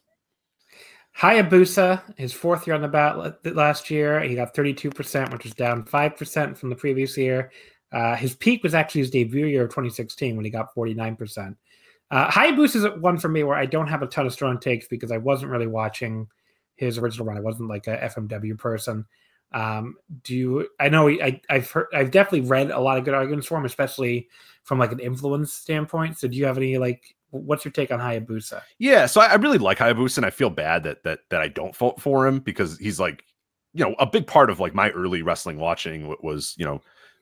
Hayabusa, 1.17 2.17
his 2.17 2.31
fourth 2.31 2.65
year 2.65 2.75
on 2.75 2.81
the 2.81 2.87
bat 2.87 3.45
last 3.53 3.89
year, 3.89 4.21
he 4.21 4.35
got 4.35 4.55
32%, 4.55 5.31
which 5.33 5.43
was 5.43 5.53
down 5.53 5.83
5% 5.83 6.57
from 6.57 6.69
the 6.69 6.75
previous 6.75 7.17
year. 7.17 7.51
Uh, 7.91 8.15
his 8.15 8.33
peak 8.35 8.63
was 8.63 8.73
actually 8.73 9.01
his 9.01 9.09
debut 9.09 9.45
year 9.45 9.63
of 9.63 9.69
2016 9.69 10.35
when 10.37 10.45
he 10.45 10.51
got 10.51 10.73
49%. 10.73 11.55
Uh, 12.11 12.29
Hayabusa 12.29 12.75
is 12.75 13.01
one 13.01 13.17
for 13.17 13.29
me 13.29 13.43
where 13.43 13.55
I 13.55 13.65
don't 13.65 13.87
have 13.87 14.01
a 14.01 14.07
ton 14.07 14.27
of 14.27 14.33
strong 14.33 14.59
takes 14.59 14.87
because 14.87 15.11
I 15.11 15.17
wasn't 15.17 15.51
really 15.51 15.67
watching 15.67 16.27
his 16.75 16.97
original 16.97 17.25
run. 17.25 17.37
I 17.37 17.41
wasn't 17.41 17.69
like 17.69 17.87
a 17.87 17.97
FMW 17.97 18.57
person. 18.57 19.05
Um, 19.53 19.95
do 20.23 20.35
you? 20.35 20.67
I 20.79 20.89
know 20.89 21.07
I, 21.07 21.39
I've 21.49 21.69
heard, 21.71 21.87
I've 21.93 22.11
definitely 22.11 22.49
read 22.49 22.69
a 22.71 22.79
lot 22.79 22.97
of 22.97 23.05
good 23.05 23.13
arguments 23.13 23.47
for 23.47 23.57
him, 23.57 23.65
especially 23.65 24.27
from 24.63 24.77
like 24.77 24.91
an 24.91 24.99
influence 24.99 25.53
standpoint. 25.53 26.17
So, 26.17 26.27
do 26.27 26.35
you 26.35 26.45
have 26.45 26.57
any 26.57 26.77
like 26.77 27.15
what's 27.31 27.63
your 27.63 27.71
take 27.71 27.91
on 27.91 27.99
Hayabusa? 27.99 28.61
Yeah, 28.77 29.05
so 29.05 29.21
I, 29.21 29.27
I 29.27 29.35
really 29.35 29.57
like 29.57 29.77
Hayabusa, 29.77 30.17
and 30.17 30.25
I 30.25 30.29
feel 30.29 30.49
bad 30.49 30.83
that 30.83 31.03
that 31.03 31.19
that 31.29 31.41
I 31.41 31.47
don't 31.47 31.75
vote 31.75 31.99
for 31.99 32.27
him 32.27 32.39
because 32.39 32.77
he's 32.77 32.99
like, 32.99 33.23
you 33.73 33.83
know, 33.83 33.95
a 33.99 34.05
big 34.05 34.27
part 34.27 34.49
of 34.49 34.59
like 34.59 34.73
my 34.75 34.89
early 34.91 35.21
wrestling 35.21 35.59
watching 35.59 36.13
was 36.21 36.55
you 36.57 36.65
know 36.65 36.81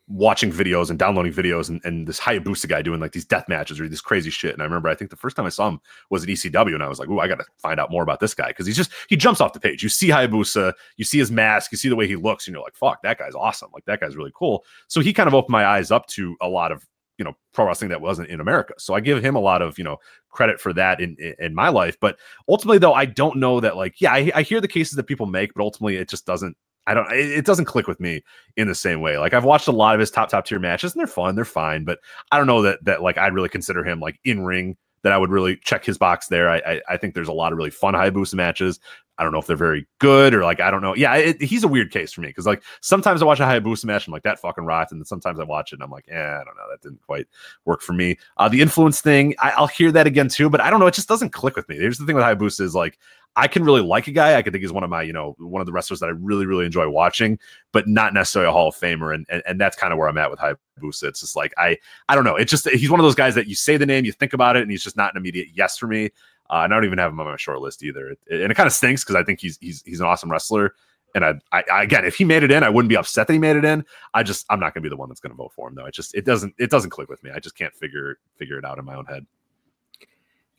watching 0.09 0.51
videos 0.51 0.89
and 0.89 0.97
downloading 0.97 1.31
videos 1.31 1.69
and, 1.69 1.79
and 1.85 2.07
this 2.07 2.19
Hayabusa 2.19 2.67
guy 2.67 2.81
doing 2.81 2.99
like 2.99 3.11
these 3.11 3.25
death 3.25 3.47
matches 3.47 3.79
or 3.79 3.87
this 3.87 4.01
crazy 4.01 4.31
shit. 4.31 4.53
And 4.53 4.61
I 4.61 4.65
remember 4.65 4.89
I 4.89 4.95
think 4.95 5.11
the 5.11 5.15
first 5.15 5.35
time 5.35 5.45
I 5.45 5.49
saw 5.49 5.69
him 5.69 5.79
was 6.09 6.23
at 6.23 6.29
ECW 6.29 6.73
and 6.73 6.83
I 6.83 6.87
was 6.87 6.99
like, 6.99 7.09
oh, 7.09 7.19
I 7.19 7.27
gotta 7.27 7.45
find 7.59 7.79
out 7.79 7.91
more 7.91 8.01
about 8.01 8.19
this 8.19 8.33
guy 8.33 8.47
because 8.47 8.65
he's 8.65 8.75
just 8.75 8.91
he 9.07 9.15
jumps 9.15 9.39
off 9.39 9.53
the 9.53 9.59
page. 9.59 9.83
You 9.83 9.89
see 9.89 10.07
Hayabusa, 10.09 10.73
you 10.97 11.05
see 11.05 11.19
his 11.19 11.31
mask, 11.31 11.71
you 11.71 11.77
see 11.77 11.89
the 11.89 11.95
way 11.95 12.07
he 12.07 12.15
looks, 12.15 12.47
and 12.47 12.53
you're 12.53 12.63
like, 12.63 12.75
fuck, 12.75 13.01
that 13.03 13.19
guy's 13.19 13.35
awesome. 13.35 13.69
Like 13.73 13.85
that 13.85 13.99
guy's 13.99 14.15
really 14.15 14.31
cool. 14.33 14.65
So 14.87 14.99
he 14.99 15.13
kind 15.13 15.27
of 15.27 15.35
opened 15.35 15.51
my 15.51 15.65
eyes 15.65 15.91
up 15.91 16.07
to 16.07 16.35
a 16.41 16.49
lot 16.49 16.71
of 16.71 16.85
you 17.19 17.25
know 17.25 17.35
pro 17.53 17.67
wrestling 17.67 17.89
that 17.89 18.01
wasn't 18.01 18.29
in 18.29 18.39
America. 18.39 18.73
So 18.79 18.95
I 18.95 19.01
give 19.01 19.23
him 19.23 19.35
a 19.35 19.39
lot 19.39 19.61
of 19.61 19.77
you 19.77 19.83
know 19.83 19.97
credit 20.29 20.59
for 20.59 20.73
that 20.73 20.99
in 21.01 21.15
in 21.37 21.53
my 21.53 21.69
life. 21.69 21.97
But 21.99 22.17
ultimately, 22.47 22.79
though, 22.79 22.93
I 22.93 23.05
don't 23.05 23.37
know 23.37 23.59
that 23.59 23.75
like 23.75 24.01
yeah, 24.01 24.13
I, 24.13 24.31
I 24.33 24.41
hear 24.41 24.61
the 24.61 24.67
cases 24.67 24.95
that 24.95 25.03
people 25.03 25.27
make, 25.27 25.53
but 25.53 25.61
ultimately 25.61 25.97
it 25.97 26.09
just 26.09 26.25
doesn't. 26.25 26.57
I 26.89 26.95
don't. 26.95 27.07
It, 27.11 27.45
doesn't 27.45 27.65
click 27.65 27.87
with 27.87 27.99
me 27.99 28.23
in 28.57 28.67
the 28.67 28.73
same 28.73 28.99
way. 28.99 29.19
Like 29.19 29.35
I've 29.35 29.43
watched 29.43 29.67
a 29.67 29.71
lot 29.71 29.93
of 29.93 29.99
his 29.99 30.09
top 30.09 30.27
top 30.29 30.45
tier 30.45 30.57
matches, 30.57 30.93
and 30.93 30.99
they're 30.99 31.05
fun, 31.05 31.35
they're 31.35 31.45
fine. 31.45 31.85
But 31.85 31.99
I 32.31 32.37
don't 32.37 32.47
know 32.47 32.63
that 32.63 32.83
that 32.85 33.03
like 33.03 33.15
I'd 33.19 33.35
really 33.35 33.47
consider 33.47 33.83
him 33.83 33.99
like 33.99 34.19
in 34.25 34.43
ring 34.43 34.75
that 35.03 35.13
I 35.13 35.17
would 35.19 35.29
really 35.29 35.55
check 35.57 35.85
his 35.85 35.99
box 35.99 36.27
there. 36.27 36.49
I, 36.49 36.57
I, 36.57 36.81
I 36.89 36.97
think 36.97 37.13
there's 37.13 37.27
a 37.27 37.33
lot 37.33 37.51
of 37.51 37.59
really 37.59 37.69
fun 37.69 37.93
Hayabusa 37.93 38.33
matches. 38.33 38.79
I 39.19 39.23
don't 39.23 39.31
know 39.31 39.39
if 39.39 39.45
they're 39.45 39.55
very 39.55 39.85
good 39.99 40.33
or 40.33 40.43
like 40.43 40.61
I 40.61 40.71
don't 40.71 40.81
know. 40.81 40.95
Yeah, 40.95 41.13
it, 41.15 41.39
he's 41.39 41.63
a 41.63 41.67
weird 41.67 41.91
case 41.91 42.11
for 42.11 42.21
me 42.21 42.29
because 42.29 42.47
like 42.47 42.63
sometimes 42.81 43.21
I 43.21 43.25
watch 43.25 43.39
a 43.39 43.43
Hayabusa 43.43 43.85
match 43.85 44.07
and 44.07 44.11
I'm 44.11 44.13
like 44.13 44.23
that 44.23 44.39
fucking 44.39 44.65
rocked, 44.65 44.91
and 44.91 44.99
then 44.99 45.05
sometimes 45.05 45.39
I 45.39 45.43
watch 45.43 45.71
it 45.71 45.75
and 45.75 45.83
I'm 45.83 45.91
like, 45.91 46.07
yeah, 46.07 46.39
I 46.41 46.43
don't 46.43 46.55
know, 46.55 46.63
that 46.71 46.81
didn't 46.81 47.03
quite 47.03 47.27
work 47.65 47.81
for 47.81 47.93
me. 47.93 48.17
Uh, 48.37 48.49
the 48.49 48.61
influence 48.61 48.99
thing, 48.99 49.35
I, 49.37 49.59
will 49.59 49.67
hear 49.67 49.91
that 49.91 50.07
again 50.07 50.27
too, 50.27 50.49
but 50.49 50.59
I 50.59 50.71
don't 50.71 50.79
know, 50.79 50.87
it 50.87 50.95
just 50.95 51.07
doesn't 51.07 51.33
click 51.33 51.55
with 51.55 51.69
me. 51.69 51.75
Here's 51.75 51.99
the 51.99 52.07
thing 52.07 52.15
with 52.15 52.25
Hayabusa 52.25 52.61
is 52.61 52.73
like 52.73 52.97
I 53.35 53.47
can 53.47 53.63
really 53.63 53.81
like 53.81 54.07
a 54.07 54.11
guy. 54.11 54.35
I 54.35 54.41
can 54.41 54.51
think 54.51 54.63
he's 54.63 54.71
one 54.71 54.83
of 54.83 54.89
my, 54.89 55.01
you 55.01 55.13
know, 55.13 55.35
one 55.39 55.61
of 55.61 55.65
the 55.65 55.71
wrestlers 55.71 55.99
that 56.01 56.07
I 56.07 56.13
really, 56.13 56.45
really 56.45 56.65
enjoy 56.65 56.89
watching, 56.89 57.39
but 57.71 57.87
not 57.87 58.13
necessarily 58.13 58.49
a 58.49 58.51
Hall 58.51 58.69
of 58.69 58.75
Famer. 58.75 59.13
And 59.13 59.25
and, 59.29 59.41
and 59.45 59.61
that's 59.61 59.77
kind 59.77 59.93
of 59.93 59.99
where 59.99 60.09
I'm 60.09 60.17
at 60.17 60.29
with 60.29 60.39
Hayabusa. 60.39 61.03
It's 61.03 61.21
just 61.21 61.35
like 61.35 61.53
I 61.57 61.77
I 62.09 62.15
don't 62.15 62.23
know. 62.23 62.35
It's 62.35 62.51
just 62.51 62.67
he's 62.69 62.89
one 62.89 62.99
of 62.99 63.05
those 63.05 63.15
guys 63.15 63.35
that 63.35 63.47
you 63.47 63.55
say 63.55 63.77
the 63.77 63.85
name, 63.85 64.05
you 64.05 64.11
think 64.11 64.33
about 64.33 64.55
it, 64.55 64.63
and 64.63 64.71
he's 64.71 64.83
just 64.83 64.97
not 64.97 65.13
an 65.13 65.17
immediate 65.17 65.47
yes 65.53 65.77
for 65.77 65.87
me. 65.87 66.05
Uh, 66.49 66.63
and 66.63 66.73
I 66.73 66.77
don't 66.77 66.85
even 66.85 66.97
have 66.97 67.11
him 67.11 67.19
on 67.19 67.27
my 67.27 67.37
short 67.37 67.61
list 67.61 67.83
either. 67.83 68.09
It, 68.09 68.19
it, 68.27 68.41
and 68.41 68.51
it 68.51 68.55
kind 68.55 68.67
of 68.67 68.73
stinks 68.73 69.03
because 69.03 69.15
I 69.15 69.23
think 69.23 69.39
he's 69.39 69.57
he's 69.61 69.83
he's 69.85 69.99
an 69.99 70.07
awesome 70.07 70.31
wrestler. 70.31 70.73
And 71.15 71.25
I, 71.25 71.33
I, 71.51 71.63
I, 71.71 71.83
again, 71.83 72.05
if 72.05 72.13
he 72.13 72.23
made 72.23 72.43
it 72.43 72.51
in, 72.51 72.63
I 72.63 72.69
wouldn't 72.69 72.89
be 72.89 72.95
upset 72.95 73.25
that 73.25 73.33
he 73.33 73.39
made 73.39 73.55
it 73.55 73.65
in. 73.65 73.83
I 74.13 74.21
just, 74.21 74.45
I'm 74.51 74.59
not 74.59 74.75
going 74.75 74.83
to 74.83 74.87
be 74.87 74.89
the 74.89 74.95
one 74.95 75.09
that's 75.09 75.19
going 75.19 75.31
to 75.31 75.35
vote 75.35 75.53
for 75.55 75.67
him, 75.67 75.73
though. 75.73 75.85
It 75.85 75.93
just, 75.95 76.13
it 76.13 76.23
doesn't, 76.23 76.53
it 76.59 76.69
doesn't 76.69 76.91
click 76.91 77.09
with 77.09 77.23
me. 77.23 77.31
I 77.33 77.39
just 77.39 77.57
can't 77.57 77.73
figure, 77.73 78.19
figure 78.35 78.59
it 78.59 78.63
out 78.63 78.77
in 78.77 78.85
my 78.85 78.93
own 78.93 79.05
head. 79.05 79.25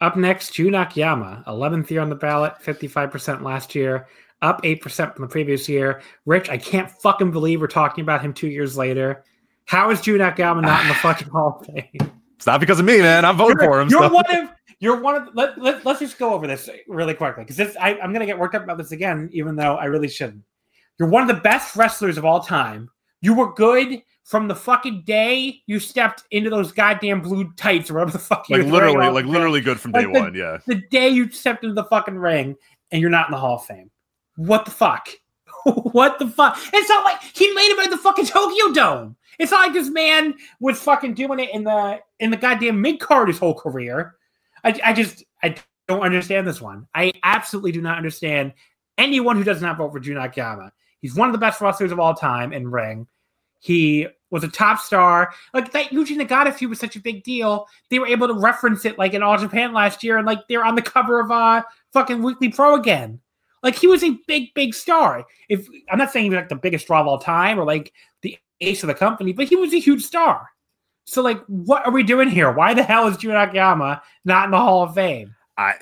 Up 0.01 0.17
next, 0.17 0.55
Jun 0.55 0.75
Akiyama, 0.75 1.45
11th 1.47 1.91
year 1.91 2.01
on 2.01 2.09
the 2.09 2.15
ballot, 2.15 2.55
55% 2.65 3.43
last 3.43 3.75
year, 3.75 4.09
up 4.41 4.63
8% 4.63 5.15
from 5.15 5.23
the 5.23 5.29
previous 5.29 5.69
year. 5.69 6.01
Rich, 6.25 6.49
I 6.49 6.57
can't 6.57 6.91
fucking 6.91 7.31
believe 7.31 7.61
we're 7.61 7.67
talking 7.67 8.03
about 8.03 8.23
him 8.23 8.33
two 8.33 8.49
years 8.49 8.79
later. 8.79 9.25
How 9.67 9.91
is 9.91 10.01
Jun 10.01 10.23
Akiyama 10.23 10.63
not 10.63 10.83
in 10.83 10.89
the 10.89 10.95
fucking 10.95 11.29
Hall 11.33 11.61
of 11.61 11.67
Fame? 11.67 12.13
It's 12.37 12.47
not 12.47 12.61
because 12.61 12.81
of 12.81 12.87
me, 12.87 12.99
man. 12.99 13.27
I'm 13.27 13.37
voting 13.37 13.59
you're, 13.61 13.71
for 13.71 13.81
him. 13.81 13.89
You're 13.91 14.09
so. 14.09 14.15
one 14.15 14.37
of 14.37 14.51
you're 14.79 14.99
one 14.99 15.15
of 15.15 15.29
let, 15.35 15.61
let, 15.61 15.85
let's 15.85 16.01
just 16.01 16.19
go 16.19 16.33
over 16.33 16.47
this 16.47 16.71
really 16.89 17.13
quickly 17.13 17.45
because 17.45 17.59
this 17.59 17.77
I'm 17.79 18.15
gonna 18.15 18.25
get 18.25 18.39
worked 18.39 18.55
up 18.55 18.65
about 18.65 18.79
this 18.79 18.93
again, 18.93 19.29
even 19.31 19.55
though 19.55 19.77
I 19.77 19.85
really 19.85 20.09
shouldn't. 20.09 20.43
You're 20.99 21.09
one 21.09 21.21
of 21.21 21.29
the 21.29 21.43
best 21.43 21.77
wrestlers 21.77 22.17
of 22.17 22.25
all 22.25 22.41
time. 22.41 22.89
You 23.21 23.35
were 23.35 23.53
good 23.53 24.01
from 24.31 24.47
the 24.47 24.55
fucking 24.55 25.03
day 25.03 25.61
you 25.67 25.81
stepped 25.81 26.23
into 26.31 26.49
those 26.49 26.71
goddamn 26.71 27.21
blue 27.21 27.53
tights 27.57 27.91
or 27.91 27.95
whatever 27.95 28.13
the 28.13 28.19
fuck 28.19 28.49
like 28.49 28.63
literally 28.63 29.09
like 29.09 29.25
literally 29.25 29.61
good 29.61 29.81
from 29.81 29.91
day 29.91 30.05
like 30.05 30.15
the, 30.15 30.21
one 30.21 30.35
yeah. 30.35 30.59
the 30.69 30.77
day 30.77 31.09
you 31.09 31.29
stepped 31.33 31.65
into 31.65 31.75
the 31.75 31.83
fucking 31.85 32.17
ring 32.17 32.55
and 32.93 33.01
you're 33.01 33.11
not 33.11 33.29
in 33.29 33.33
the 33.33 33.39
hall 33.39 33.57
of 33.57 33.65
fame. 33.65 33.91
What 34.37 34.65
the 34.65 34.71
fuck? 34.71 35.09
What 35.65 36.19
the 36.19 36.27
fuck? 36.27 36.59
It's 36.73 36.89
not 36.89 37.05
like 37.05 37.21
he 37.35 37.53
made 37.53 37.67
it 37.67 37.77
by 37.77 37.87
the 37.91 37.99
fucking 37.99 38.25
tokyo 38.25 38.73
dome. 38.73 39.17
It's 39.39 39.51
not 39.51 39.67
like 39.67 39.75
this 39.75 39.91
man 39.91 40.35
was 40.59 40.81
fucking 40.81 41.13
doing 41.13 41.39
it 41.39 41.51
in 41.53 41.65
the 41.65 42.01
in 42.19 42.31
the 42.31 42.39
goddamn 42.39 42.81
mid 42.81 42.99
card 42.99 43.29
his 43.29 43.39
whole 43.39 43.53
career. 43.53 44.15
I, 44.65 44.81
I 44.83 44.93
just 44.95 45.23
i 45.43 45.55
don't 45.87 46.01
understand 46.01 46.47
this 46.47 46.63
one. 46.63 46.87
I 46.95 47.13
absolutely 47.25 47.73
do 47.73 47.83
not 47.83 47.99
understand 47.99 48.55
anyone 48.97 49.37
who 49.37 49.45
does 49.45 49.61
not 49.61 49.77
vote 49.77 49.93
for 49.93 50.01
Jun 50.01 50.17
Akiyama. 50.17 50.73
He's 51.03 51.15
one 51.15 51.29
of 51.29 51.35
the 51.35 51.39
best 51.39 51.61
wrestlers 51.61 51.93
of 51.93 52.01
all 52.01 52.15
time 52.15 52.55
in 52.55 52.71
ring. 52.71 53.07
He 53.59 54.09
was 54.31 54.45
a 54.45 54.49
top 54.49 54.79
star. 54.81 55.33
Like 55.53 55.73
that 55.73 55.91
Yuji 55.91 56.17
Nagata 56.17 56.55
feud 56.55 56.71
was 56.71 56.81
such 56.81 56.97
a 56.97 57.01
big 57.01 57.23
deal. 57.23 57.67
They 57.91 57.99
were 57.99 58.07
able 58.07 58.29
to 58.29 58.35
reference 58.35 58.85
it 58.85 58.99
like 58.99 59.15
in 59.15 59.23
All 59.23 59.39
Japan 59.39 59.73
last 59.73 60.03
year, 60.03 60.17
and 60.17 60.27
like 60.27 60.47
they're 60.49 60.65
on 60.65 60.75
the 60.75 60.83
cover 60.83 61.21
of 61.21 61.31
uh 61.31 61.63
fucking 61.93 62.23
Weekly 62.23 62.49
Pro 62.49 62.75
again. 62.75 63.21
Like 63.63 63.77
he 63.77 63.87
was 63.87 64.03
a 64.03 64.19
big, 64.27 64.55
big 64.55 64.75
star. 64.75 65.27
If 65.49 65.67
I'm 65.91 65.99
not 65.99 66.11
saying 66.11 66.25
he 66.25 66.31
was 66.31 66.37
like 66.37 66.49
the 66.49 66.57
biggest 66.57 66.87
draw 66.87 67.01
of 67.01 67.07
all 67.07 67.19
time 67.19 67.59
or 67.59 67.65
like 67.65 67.93
the 68.23 68.39
ace 68.61 68.83
of 68.83 68.87
the 68.87 68.95
company, 68.95 69.33
but 69.33 69.49
he 69.49 69.57
was 69.57 69.75
a 69.75 69.81
huge 69.81 70.03
star. 70.03 70.49
So 71.05 71.23
like, 71.23 71.43
what 71.47 71.85
are 71.87 71.93
we 71.93 72.03
doing 72.03 72.29
here? 72.29 72.53
Why 72.53 72.73
the 72.73 72.83
hell 72.83 73.07
is 73.09 73.17
Jun 73.17 73.37
Akiyama 73.37 74.03
not 74.25 74.47
in 74.47 74.51
the 74.53 74.59
Hall 74.59 74.85
of 74.85 74.95
Fame? 74.95 75.35
I 75.59 75.75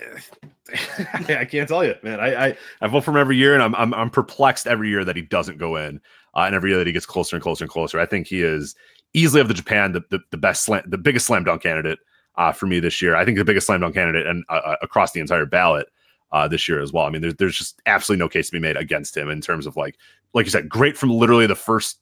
I 1.28 1.44
can't 1.44 1.68
tell 1.68 1.84
you, 1.84 1.94
man. 2.02 2.18
I, 2.18 2.48
I 2.48 2.56
I 2.80 2.86
vote 2.88 3.04
for 3.04 3.12
him 3.12 3.16
every 3.16 3.36
year, 3.36 3.54
and 3.54 3.62
I'm 3.62 3.74
I'm, 3.74 3.94
I'm 3.94 4.10
perplexed 4.10 4.66
every 4.66 4.88
year 4.88 5.04
that 5.04 5.16
he 5.16 5.22
doesn't 5.22 5.58
go 5.58 5.76
in 5.76 6.00
uh, 6.34 6.40
and 6.40 6.54
every 6.54 6.70
year 6.70 6.78
that 6.78 6.86
he 6.86 6.92
gets 6.92 7.06
closer 7.06 7.36
and 7.36 7.42
closer 7.42 7.64
and 7.64 7.70
closer. 7.70 8.00
I 8.00 8.06
think 8.06 8.26
he 8.26 8.42
is 8.42 8.74
easily 9.14 9.40
of 9.40 9.48
the 9.48 9.54
Japan 9.54 9.92
the, 9.92 10.02
the, 10.10 10.20
the 10.30 10.36
best 10.36 10.64
slam, 10.64 10.82
the 10.86 10.98
biggest 10.98 11.26
slam 11.26 11.44
dunk 11.44 11.62
candidate 11.62 11.98
uh, 12.36 12.52
for 12.52 12.66
me 12.66 12.80
this 12.80 13.02
year. 13.02 13.16
I 13.16 13.24
think 13.24 13.38
the 13.38 13.44
biggest 13.44 13.66
slam 13.66 13.80
dunk 13.80 13.94
candidate 13.94 14.26
and 14.26 14.44
uh, 14.48 14.60
uh, 14.64 14.76
across 14.82 15.12
the 15.12 15.20
entire 15.20 15.46
ballot 15.46 15.88
uh, 16.32 16.46
this 16.46 16.68
year 16.68 16.80
as 16.80 16.92
well. 16.92 17.06
I 17.06 17.10
mean, 17.10 17.22
there's 17.22 17.34
there's 17.36 17.56
just 17.56 17.80
absolutely 17.86 18.24
no 18.24 18.28
case 18.28 18.46
to 18.46 18.52
be 18.52 18.60
made 18.60 18.76
against 18.76 19.16
him 19.16 19.28
in 19.28 19.40
terms 19.40 19.66
of 19.66 19.76
like 19.76 19.96
like 20.34 20.46
you 20.46 20.50
said, 20.50 20.68
great 20.68 20.96
from 20.96 21.10
literally 21.10 21.46
the 21.46 21.54
first 21.54 21.98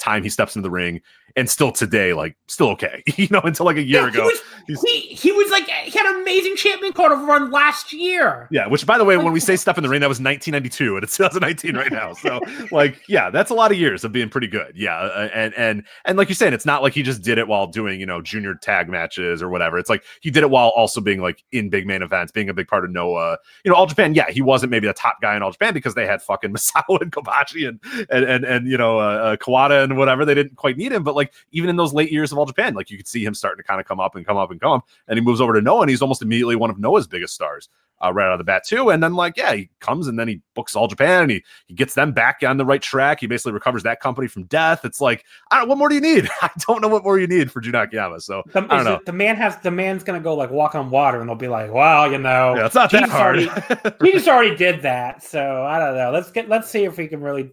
time 0.00 0.22
he 0.22 0.28
steps 0.28 0.56
into 0.56 0.66
the 0.66 0.70
ring 0.70 1.00
and 1.36 1.48
still 1.48 1.70
today, 1.72 2.12
like 2.12 2.36
still 2.48 2.68
okay. 2.70 3.02
you 3.16 3.28
know, 3.30 3.40
until 3.42 3.66
like 3.66 3.76
a 3.76 3.82
year 3.82 4.02
yeah, 4.02 4.08
ago. 4.08 4.30
He 4.66 4.72
was, 4.72 4.82
he, 4.82 5.00
he 5.00 5.32
was 5.32 5.50
like 5.50 5.68
he 5.68 5.96
had 5.96 6.06
an 6.06 6.22
amazing 6.22 6.56
champion 6.56 6.92
card 6.92 7.12
run 7.12 7.50
last 7.50 7.92
year. 7.92 8.48
Yeah, 8.50 8.66
which 8.66 8.86
by 8.86 8.98
the 8.98 9.04
way, 9.04 9.16
when 9.16 9.32
we 9.32 9.40
say 9.50 9.56
stuff 9.56 9.78
in 9.78 9.82
the 9.82 9.88
ring, 9.88 10.00
that 10.00 10.08
was 10.08 10.20
1992 10.20 10.96
and 10.96 11.04
it's 11.04 11.16
2019 11.16 11.76
right 11.76 11.92
now. 11.92 12.12
So 12.14 12.40
like, 12.70 13.00
yeah, 13.08 13.30
that's 13.30 13.50
a 13.50 13.54
lot 13.54 13.70
of 13.70 13.78
years 13.78 14.04
of 14.04 14.12
being 14.12 14.28
pretty 14.28 14.46
good. 14.46 14.72
Yeah, 14.74 14.96
uh, 14.96 15.28
and 15.32 15.54
and 15.54 15.86
and 16.04 16.18
like 16.18 16.28
you're 16.28 16.36
saying, 16.36 16.52
it's 16.52 16.66
not 16.66 16.82
like 16.82 16.94
he 16.94 17.02
just 17.02 17.22
did 17.22 17.38
it 17.38 17.48
while 17.48 17.66
doing 17.66 18.00
you 18.00 18.06
know 18.06 18.20
junior 18.20 18.54
tag 18.54 18.88
matches 18.88 19.42
or 19.42 19.48
whatever. 19.48 19.78
It's 19.78 19.90
like 19.90 20.04
he 20.20 20.30
did 20.30 20.42
it 20.42 20.50
while 20.50 20.68
also 20.70 21.00
being 21.00 21.20
like 21.20 21.44
in 21.52 21.70
big 21.70 21.86
main 21.86 22.02
events, 22.02 22.32
being 22.32 22.48
a 22.48 22.54
big 22.54 22.68
part 22.68 22.84
of 22.84 22.90
Noah. 22.90 23.38
You 23.64 23.70
know, 23.70 23.76
All 23.76 23.86
Japan. 23.86 24.14
Yeah, 24.14 24.30
he 24.30 24.42
wasn't 24.42 24.70
maybe 24.70 24.86
the 24.86 24.92
top 24.92 25.20
guy 25.20 25.36
in 25.36 25.42
All 25.42 25.52
Japan 25.52 25.74
because 25.74 25.94
they 25.94 26.06
had 26.06 26.22
fucking 26.22 26.52
Misawa 26.52 27.00
and 27.00 27.12
Kobashi 27.12 27.68
and 27.68 27.80
and 28.10 28.24
and, 28.24 28.44
and 28.44 28.66
you 28.66 28.76
know 28.76 28.98
uh, 28.98 29.02
uh, 29.02 29.36
Kawada 29.36 29.84
and 29.84 29.89
whatever. 29.96 30.24
They 30.24 30.34
didn't 30.34 30.56
quite 30.56 30.76
need 30.76 30.92
him, 30.92 31.02
but 31.02 31.14
like 31.14 31.32
even 31.52 31.70
in 31.70 31.76
those 31.76 31.92
late 31.92 32.10
years 32.10 32.32
of 32.32 32.38
All 32.38 32.46
Japan, 32.46 32.74
like 32.74 32.90
you 32.90 32.96
could 32.96 33.08
see 33.08 33.24
him 33.24 33.34
starting 33.34 33.62
to 33.62 33.66
kind 33.66 33.80
of 33.80 33.86
come 33.86 34.00
up 34.00 34.14
and 34.16 34.26
come 34.26 34.36
up 34.36 34.50
and 34.50 34.60
come 34.60 34.72
up, 34.72 34.88
and 35.08 35.18
he 35.18 35.24
moves 35.24 35.40
over 35.40 35.52
to 35.52 35.60
Noah, 35.60 35.82
and 35.82 35.90
he's 35.90 36.02
almost 36.02 36.22
immediately 36.22 36.56
one 36.56 36.70
of 36.70 36.78
Noah's 36.78 37.06
biggest 37.06 37.34
stars 37.34 37.68
uh, 38.02 38.12
right 38.12 38.26
out 38.26 38.32
of 38.32 38.38
the 38.38 38.44
bat 38.44 38.64
too. 38.64 38.90
And 38.90 39.02
then 39.02 39.14
like, 39.14 39.36
yeah, 39.36 39.54
he 39.54 39.70
comes 39.80 40.06
and 40.06 40.18
then 40.18 40.28
he 40.28 40.40
books 40.54 40.74
All 40.74 40.88
Japan 40.88 41.22
and 41.22 41.30
he 41.30 41.44
he 41.66 41.74
gets 41.74 41.94
them 41.94 42.12
back 42.12 42.40
on 42.44 42.56
the 42.56 42.64
right 42.64 42.80
track. 42.80 43.20
He 43.20 43.26
basically 43.26 43.52
recovers 43.52 43.82
that 43.82 44.00
company 44.00 44.26
from 44.26 44.44
death. 44.44 44.84
It's 44.84 45.00
like, 45.00 45.24
I 45.50 45.58
don't. 45.58 45.68
What 45.68 45.78
more 45.78 45.88
do 45.88 45.94
you 45.94 46.00
need? 46.00 46.28
I 46.42 46.50
don't 46.66 46.80
know 46.80 46.88
what 46.88 47.04
more 47.04 47.18
you 47.18 47.26
need 47.26 47.52
for 47.52 47.60
Jun 47.60 47.74
Akiyama. 47.74 48.20
So 48.20 48.42
the, 48.52 48.60
I 48.60 48.76
don't 48.76 48.84
know. 48.84 48.94
It, 48.94 49.06
the 49.06 49.12
man 49.12 49.36
has 49.36 49.56
the 49.58 49.70
man's 49.70 50.02
gonna 50.02 50.20
go 50.20 50.34
like 50.34 50.50
walk 50.50 50.74
on 50.74 50.90
water, 50.90 51.20
and 51.20 51.28
they'll 51.28 51.36
be 51.36 51.48
like, 51.48 51.72
well, 51.72 52.10
you 52.10 52.18
know, 52.18 52.54
yeah, 52.54 52.66
it's 52.66 52.74
not 52.74 52.90
that 52.92 53.08
hard. 53.08 53.38
Already, 53.48 53.96
he 54.02 54.12
just 54.12 54.28
already 54.28 54.56
did 54.56 54.82
that. 54.82 55.22
So 55.22 55.64
I 55.64 55.78
don't 55.78 55.96
know. 55.96 56.10
Let's 56.10 56.30
get 56.30 56.48
let's 56.48 56.68
see 56.70 56.84
if 56.84 56.96
we 56.96 57.06
can 57.06 57.20
really 57.20 57.52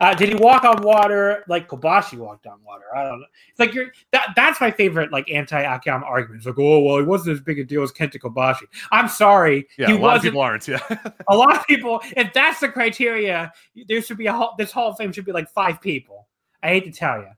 uh, 0.00 0.14
did 0.14 0.28
he 0.28 0.34
walk 0.34 0.64
on 0.64 0.82
water 0.82 1.44
like 1.48 1.68
Kobashi 1.68 2.18
walked 2.18 2.46
on 2.46 2.58
water? 2.64 2.84
I 2.94 3.04
don't 3.04 3.20
know. 3.20 3.26
It's 3.50 3.58
like 3.58 3.74
you're 3.74 3.92
that. 4.12 4.32
That's 4.34 4.60
my 4.60 4.70
favorite 4.70 5.12
like 5.12 5.30
anti 5.30 5.60
Akiyama 5.60 6.04
argument. 6.04 6.38
It's 6.38 6.46
like, 6.46 6.58
oh 6.58 6.80
well, 6.80 6.98
he 6.98 7.04
wasn't 7.04 7.34
as 7.34 7.40
big 7.40 7.58
a 7.58 7.64
deal 7.64 7.82
as 7.82 7.92
Kenta 7.92 8.18
Kobashi. 8.18 8.64
I'm 8.90 9.08
sorry, 9.08 9.66
yeah, 9.78 9.88
he 9.88 9.92
a 9.94 9.98
lot 9.98 10.16
of 10.16 10.22
people 10.22 10.40
aren't. 10.40 10.66
Yeah, 10.66 10.80
a 11.28 11.36
lot 11.36 11.56
of 11.56 11.66
people. 11.66 12.00
If 12.16 12.32
that's 12.32 12.60
the 12.60 12.68
criteria, 12.68 13.52
there 13.88 14.02
should 14.02 14.18
be 14.18 14.26
a 14.26 14.32
hall, 14.32 14.54
this 14.58 14.72
Hall 14.72 14.90
of 14.90 14.96
Fame 14.96 15.12
should 15.12 15.24
be 15.24 15.32
like 15.32 15.48
five 15.50 15.80
people. 15.80 16.28
I 16.62 16.68
hate 16.68 16.84
to 16.84 16.92
tell 16.92 17.18
you, 17.18 17.30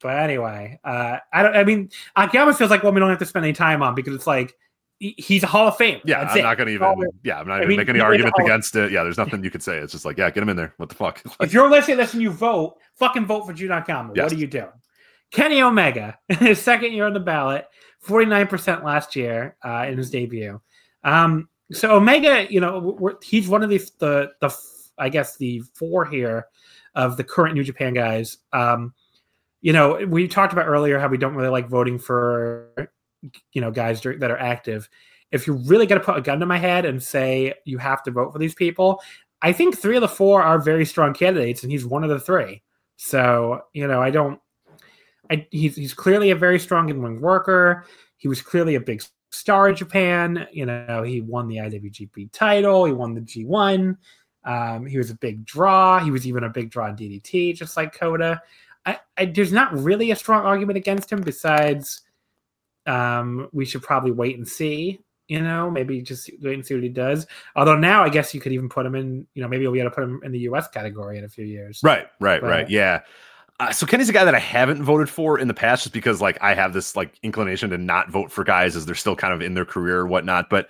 but 0.00 0.16
anyway, 0.16 0.78
uh, 0.84 1.18
I 1.32 1.42
don't. 1.42 1.56
I 1.56 1.64
mean, 1.64 1.90
Akiyama 2.16 2.54
feels 2.54 2.70
like 2.70 2.82
one 2.82 2.94
we 2.94 3.00
don't 3.00 3.10
have 3.10 3.18
to 3.18 3.26
spend 3.26 3.44
any 3.44 3.54
time 3.54 3.82
on 3.82 3.94
because 3.94 4.14
it's 4.14 4.26
like 4.26 4.54
he's 5.00 5.42
a 5.42 5.46
Hall 5.46 5.66
of 5.66 5.76
Fame. 5.76 6.00
Yeah, 6.04 6.20
That's 6.20 6.34
I'm 6.34 6.38
it. 6.38 6.42
not 6.42 6.58
gonna 6.58 6.70
even. 6.70 7.08
Yeah, 7.24 7.40
I'm 7.40 7.48
not 7.48 7.58
even 7.58 7.68
mean, 7.68 7.78
make 7.78 7.88
any 7.88 7.98
he 7.98 8.00
is 8.00 8.02
a 8.02 8.06
argument 8.06 8.34
against 8.38 8.76
it. 8.76 8.92
Yeah, 8.92 9.02
there's 9.02 9.16
nothing 9.16 9.42
you 9.42 9.50
could 9.50 9.62
say. 9.62 9.78
It's 9.78 9.92
just 9.92 10.04
like, 10.04 10.18
yeah, 10.18 10.30
get 10.30 10.42
him 10.42 10.50
in 10.50 10.56
there. 10.56 10.74
What 10.76 10.88
the 10.88 10.94
fuck? 10.94 11.22
If 11.40 11.52
you're 11.52 11.70
listening 11.70 11.98
and 11.98 12.14
you 12.22 12.30
vote, 12.30 12.76
fucking 12.96 13.26
vote 13.26 13.46
for 13.46 13.52
Jun 13.52 13.70
Akiyama. 13.70 14.12
Yes. 14.14 14.24
What 14.24 14.32
are 14.32 14.36
you 14.36 14.46
doing? 14.46 14.68
Kenny 15.30 15.62
Omega, 15.62 16.18
his 16.28 16.60
second 16.62 16.92
year 16.92 17.06
on 17.06 17.14
the 17.14 17.20
ballot, 17.20 17.66
49% 18.06 18.84
last 18.84 19.16
year 19.16 19.56
uh, 19.64 19.86
in 19.88 19.96
his 19.96 20.10
debut. 20.10 20.60
Um, 21.04 21.48
so 21.72 21.96
Omega, 21.96 22.52
you 22.52 22.60
know, 22.60 22.96
we're, 22.98 23.14
he's 23.22 23.48
one 23.48 23.62
of 23.62 23.70
the, 23.70 23.78
the 24.00 24.32
the 24.40 24.54
I 24.98 25.08
guess 25.08 25.36
the 25.36 25.62
four 25.74 26.04
here 26.04 26.46
of 26.94 27.16
the 27.16 27.24
current 27.24 27.54
New 27.54 27.64
Japan 27.64 27.94
guys. 27.94 28.38
Um, 28.52 28.92
you 29.62 29.72
know, 29.72 30.04
we 30.06 30.26
talked 30.26 30.52
about 30.52 30.66
earlier 30.66 30.98
how 30.98 31.08
we 31.08 31.18
don't 31.18 31.34
really 31.34 31.48
like 31.48 31.68
voting 31.68 31.98
for 31.98 32.90
you 33.52 33.60
know 33.60 33.70
guys 33.70 34.00
that 34.02 34.30
are 34.30 34.38
active. 34.38 34.88
If 35.30 35.46
you're 35.46 35.56
really 35.56 35.86
going 35.86 36.00
to 36.00 36.04
put 36.04 36.16
a 36.16 36.22
gun 36.22 36.40
to 36.40 36.46
my 36.46 36.58
head 36.58 36.84
and 36.84 37.02
say 37.02 37.54
you 37.64 37.78
have 37.78 38.02
to 38.04 38.10
vote 38.10 38.32
for 38.32 38.38
these 38.38 38.54
people, 38.54 39.00
I 39.42 39.52
think 39.52 39.78
three 39.78 39.96
of 39.96 40.00
the 40.00 40.08
four 40.08 40.42
are 40.42 40.60
very 40.60 40.84
strong 40.84 41.14
candidates, 41.14 41.62
and 41.62 41.70
he's 41.70 41.86
one 41.86 42.04
of 42.04 42.10
the 42.10 42.20
three. 42.20 42.62
So 42.96 43.62
you 43.72 43.86
know, 43.86 44.02
I 44.02 44.10
don't. 44.10 44.40
I, 45.30 45.46
he's 45.50 45.76
he's 45.76 45.94
clearly 45.94 46.30
a 46.30 46.36
very 46.36 46.58
strong 46.58 46.88
in-ring 46.88 47.20
worker. 47.20 47.84
He 48.16 48.28
was 48.28 48.42
clearly 48.42 48.74
a 48.74 48.80
big 48.80 49.02
star 49.30 49.68
in 49.68 49.76
Japan. 49.76 50.46
You 50.52 50.66
know, 50.66 51.02
he 51.02 51.20
won 51.20 51.48
the 51.48 51.56
IWGP 51.56 52.32
title. 52.32 52.84
He 52.84 52.92
won 52.92 53.14
the 53.14 53.20
G1. 53.20 53.96
Um, 54.44 54.86
he 54.86 54.98
was 54.98 55.10
a 55.10 55.14
big 55.14 55.44
draw. 55.44 56.00
He 56.00 56.10
was 56.10 56.26
even 56.26 56.44
a 56.44 56.48
big 56.48 56.70
draw 56.70 56.88
in 56.88 56.96
DDT, 56.96 57.54
just 57.54 57.76
like 57.76 57.94
Kota. 57.94 58.40
I, 58.86 58.98
I, 59.16 59.26
there's 59.26 59.52
not 59.52 59.72
really 59.78 60.10
a 60.10 60.16
strong 60.16 60.44
argument 60.44 60.78
against 60.78 61.12
him 61.12 61.20
besides 61.20 62.02
um, 62.86 63.48
we 63.52 63.64
should 63.64 63.82
probably 63.82 64.10
wait 64.12 64.36
and 64.36 64.46
see. 64.46 65.00
You 65.28 65.40
know, 65.40 65.70
maybe 65.70 66.02
just 66.02 66.28
wait 66.42 66.54
and 66.54 66.66
see 66.66 66.74
what 66.74 66.82
he 66.82 66.88
does. 66.88 67.24
Although 67.54 67.78
now 67.78 68.02
I 68.02 68.08
guess 68.08 68.34
you 68.34 68.40
could 68.40 68.50
even 68.52 68.68
put 68.68 68.84
him 68.84 68.96
in. 68.96 69.26
You 69.34 69.42
know, 69.42 69.48
maybe 69.48 69.64
we'll 69.64 69.72
be 69.72 69.78
able 69.78 69.90
to 69.90 69.94
put 69.94 70.02
him 70.04 70.20
in 70.24 70.32
the 70.32 70.40
U.S. 70.40 70.66
category 70.68 71.18
in 71.18 71.24
a 71.24 71.28
few 71.28 71.44
years. 71.44 71.80
Right, 71.84 72.06
right, 72.18 72.40
But- 72.40 72.50
right. 72.50 72.70
Yeah. 72.70 73.02
Uh, 73.60 73.70
so 73.70 73.84
Kenny's 73.86 74.08
a 74.08 74.12
guy 74.14 74.24
that 74.24 74.34
I 74.34 74.38
haven't 74.38 74.82
voted 74.82 75.10
for 75.10 75.38
in 75.38 75.46
the 75.46 75.52
past, 75.52 75.82
just 75.82 75.92
because 75.92 76.22
like 76.22 76.38
I 76.40 76.54
have 76.54 76.72
this 76.72 76.96
like 76.96 77.18
inclination 77.22 77.68
to 77.70 77.76
not 77.78 78.10
vote 78.10 78.32
for 78.32 78.42
guys 78.42 78.74
as 78.74 78.86
they're 78.86 78.94
still 78.94 79.14
kind 79.14 79.34
of 79.34 79.42
in 79.42 79.52
their 79.52 79.66
career 79.66 79.98
or 79.98 80.06
whatnot. 80.06 80.48
But 80.48 80.68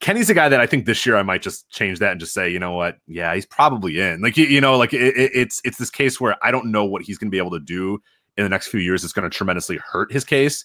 Kenny's 0.00 0.30
a 0.30 0.34
guy 0.34 0.48
that 0.48 0.58
I 0.58 0.66
think 0.66 0.86
this 0.86 1.04
year 1.04 1.16
I 1.16 1.22
might 1.22 1.42
just 1.42 1.68
change 1.68 1.98
that 1.98 2.12
and 2.12 2.18
just 2.18 2.32
say, 2.32 2.48
you 2.48 2.58
know 2.58 2.72
what, 2.72 2.96
yeah, 3.06 3.34
he's 3.34 3.44
probably 3.44 4.00
in. 4.00 4.22
Like 4.22 4.38
you, 4.38 4.46
you 4.46 4.58
know, 4.62 4.78
like 4.78 4.94
it, 4.94 5.02
it- 5.18 5.32
it's 5.34 5.60
it's 5.66 5.76
this 5.76 5.90
case 5.90 6.18
where 6.18 6.34
I 6.42 6.50
don't 6.50 6.72
know 6.72 6.84
what 6.86 7.02
he's 7.02 7.18
going 7.18 7.28
to 7.28 7.30
be 7.30 7.36
able 7.38 7.50
to 7.50 7.60
do 7.60 8.00
in 8.38 8.42
the 8.44 8.48
next 8.48 8.68
few 8.68 8.80
years. 8.80 9.04
It's 9.04 9.12
going 9.12 9.30
to 9.30 9.36
tremendously 9.36 9.76
hurt 9.76 10.10
his 10.10 10.24
case 10.24 10.64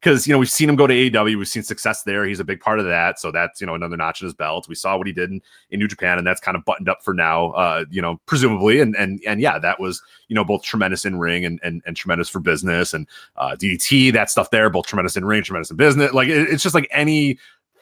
because 0.00 0.26
you 0.26 0.32
know 0.32 0.38
we've 0.38 0.50
seen 0.50 0.68
him 0.68 0.76
go 0.76 0.86
to 0.86 0.94
AEW, 0.94 1.36
we've 1.36 1.48
seen 1.48 1.62
success 1.62 2.02
there. 2.02 2.24
He's 2.24 2.40
a 2.40 2.44
big 2.44 2.60
part 2.60 2.78
of 2.78 2.86
that, 2.86 3.18
so 3.18 3.32
that's 3.32 3.60
you 3.60 3.66
know 3.66 3.74
another 3.74 3.96
notch 3.96 4.20
in 4.20 4.26
his 4.26 4.34
belt. 4.34 4.68
We 4.68 4.74
saw 4.74 4.96
what 4.96 5.06
he 5.06 5.12
did 5.12 5.30
in, 5.30 5.42
in 5.70 5.80
New 5.80 5.88
Japan, 5.88 6.18
and 6.18 6.26
that's 6.26 6.40
kind 6.40 6.56
of 6.56 6.64
buttoned 6.64 6.88
up 6.88 7.02
for 7.02 7.14
now. 7.14 7.50
Uh, 7.50 7.84
you 7.90 8.00
know, 8.00 8.20
presumably, 8.26 8.80
and 8.80 8.94
and 8.96 9.20
and 9.26 9.40
yeah, 9.40 9.58
that 9.58 9.80
was 9.80 10.02
you 10.28 10.34
know 10.34 10.44
both 10.44 10.62
tremendous 10.62 11.04
in 11.04 11.18
ring 11.18 11.44
and, 11.44 11.58
and 11.62 11.82
and 11.86 11.96
tremendous 11.96 12.28
for 12.28 12.40
business, 12.40 12.94
and 12.94 13.08
uh, 13.36 13.56
DDT 13.58 14.12
that 14.12 14.30
stuff 14.30 14.50
there, 14.50 14.70
both 14.70 14.86
tremendous 14.86 15.16
in 15.16 15.24
ring, 15.24 15.42
tremendous 15.42 15.70
in 15.70 15.76
business. 15.76 16.12
Like 16.12 16.28
it, 16.28 16.48
it's 16.48 16.62
just 16.62 16.74
like 16.74 16.88
any 16.92 17.38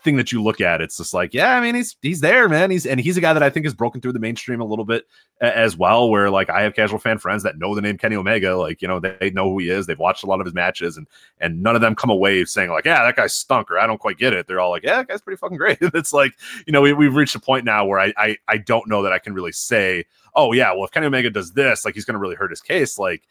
thing 0.07 0.17
that 0.17 0.33
you 0.33 0.43
look 0.43 0.63
at, 0.63 0.81
it's 0.81 0.97
just 0.97 1.13
like, 1.13 1.35
yeah, 1.35 1.55
I 1.55 1.61
mean, 1.61 1.75
he's 1.75 1.97
he's 2.01 2.21
there, 2.21 2.49
man. 2.49 2.71
He's 2.71 2.87
and 2.87 2.99
he's 2.99 3.19
a 3.19 3.21
guy 3.21 3.35
that 3.35 3.43
I 3.43 3.51
think 3.51 3.67
has 3.67 3.75
broken 3.75 4.01
through 4.01 4.15
the 4.15 4.19
mainstream 4.19 4.63
a 4.63 4.65
little 4.65 4.87
bit 4.87 5.05
as 5.43 5.77
well. 5.77 6.09
Where 6.09 6.31
like 6.31 6.49
I 6.49 6.63
have 6.63 6.75
casual 6.75 6.99
fan 6.99 7.19
friends 7.19 7.43
that 7.43 7.59
know 7.59 7.75
the 7.75 7.83
name 7.83 7.99
Kenny 7.99 8.17
Omega, 8.17 8.57
like 8.57 8.81
you 8.81 8.89
know 8.89 8.99
they, 8.99 9.15
they 9.21 9.31
know 9.31 9.51
who 9.51 9.59
he 9.59 9.69
is. 9.69 9.87
They've 9.87 9.99
watched 9.99 10.25
a 10.25 10.27
lot 10.27 10.41
of 10.41 10.47
his 10.47 10.55
matches, 10.55 10.97
and 10.97 11.07
and 11.39 11.63
none 11.63 11.75
of 11.75 11.83
them 11.83 11.95
come 11.95 12.09
away 12.09 12.47
saying 12.47 12.71
like, 12.71 12.87
yeah, 12.87 13.05
that 13.05 13.17
guy 13.17 13.27
stunk 13.27 13.71
or 13.71 13.79
I 13.79 13.87
don't 13.87 14.01
quite 14.01 14.17
get 14.17 14.33
it. 14.33 14.47
They're 14.47 14.61
all 14.61 14.71
like, 14.71 14.85
yeah, 14.85 14.97
that 14.97 15.09
guy's 15.09 15.21
pretty 15.21 15.37
fucking 15.37 15.59
great. 15.59 15.79
it's 15.83 16.15
like 16.15 16.33
you 16.67 16.73
know 16.73 16.81
we 16.81 16.95
we've 16.95 17.15
reached 17.15 17.35
a 17.35 17.41
point 17.41 17.67
now 17.67 17.85
where 17.85 18.01
I 18.01 18.15
I 18.17 18.37
I 18.49 18.57
don't 18.57 18.89
know 18.89 19.03
that 19.03 19.13
I 19.13 19.19
can 19.19 19.35
really 19.35 19.53
say, 19.53 20.07
oh 20.35 20.53
yeah, 20.53 20.73
well 20.73 20.85
if 20.85 20.93
Kenny 20.93 21.07
Omega 21.07 21.29
does 21.29 21.53
this, 21.53 21.85
like 21.85 21.95
he's 21.95 22.05
going 22.05 22.15
to 22.15 22.21
really 22.21 22.37
hurt 22.37 22.51
his 22.51 22.63
case. 22.63 22.99
Like 22.99 23.25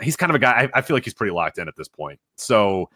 he's 0.00 0.16
kind 0.16 0.30
of 0.30 0.36
a 0.36 0.38
guy. 0.38 0.70
I, 0.74 0.78
I 0.78 0.82
feel 0.82 0.94
like 0.94 1.04
he's 1.04 1.14
pretty 1.14 1.32
locked 1.32 1.58
in 1.58 1.68
at 1.68 1.76
this 1.76 1.88
point. 1.88 2.20
So 2.36 2.90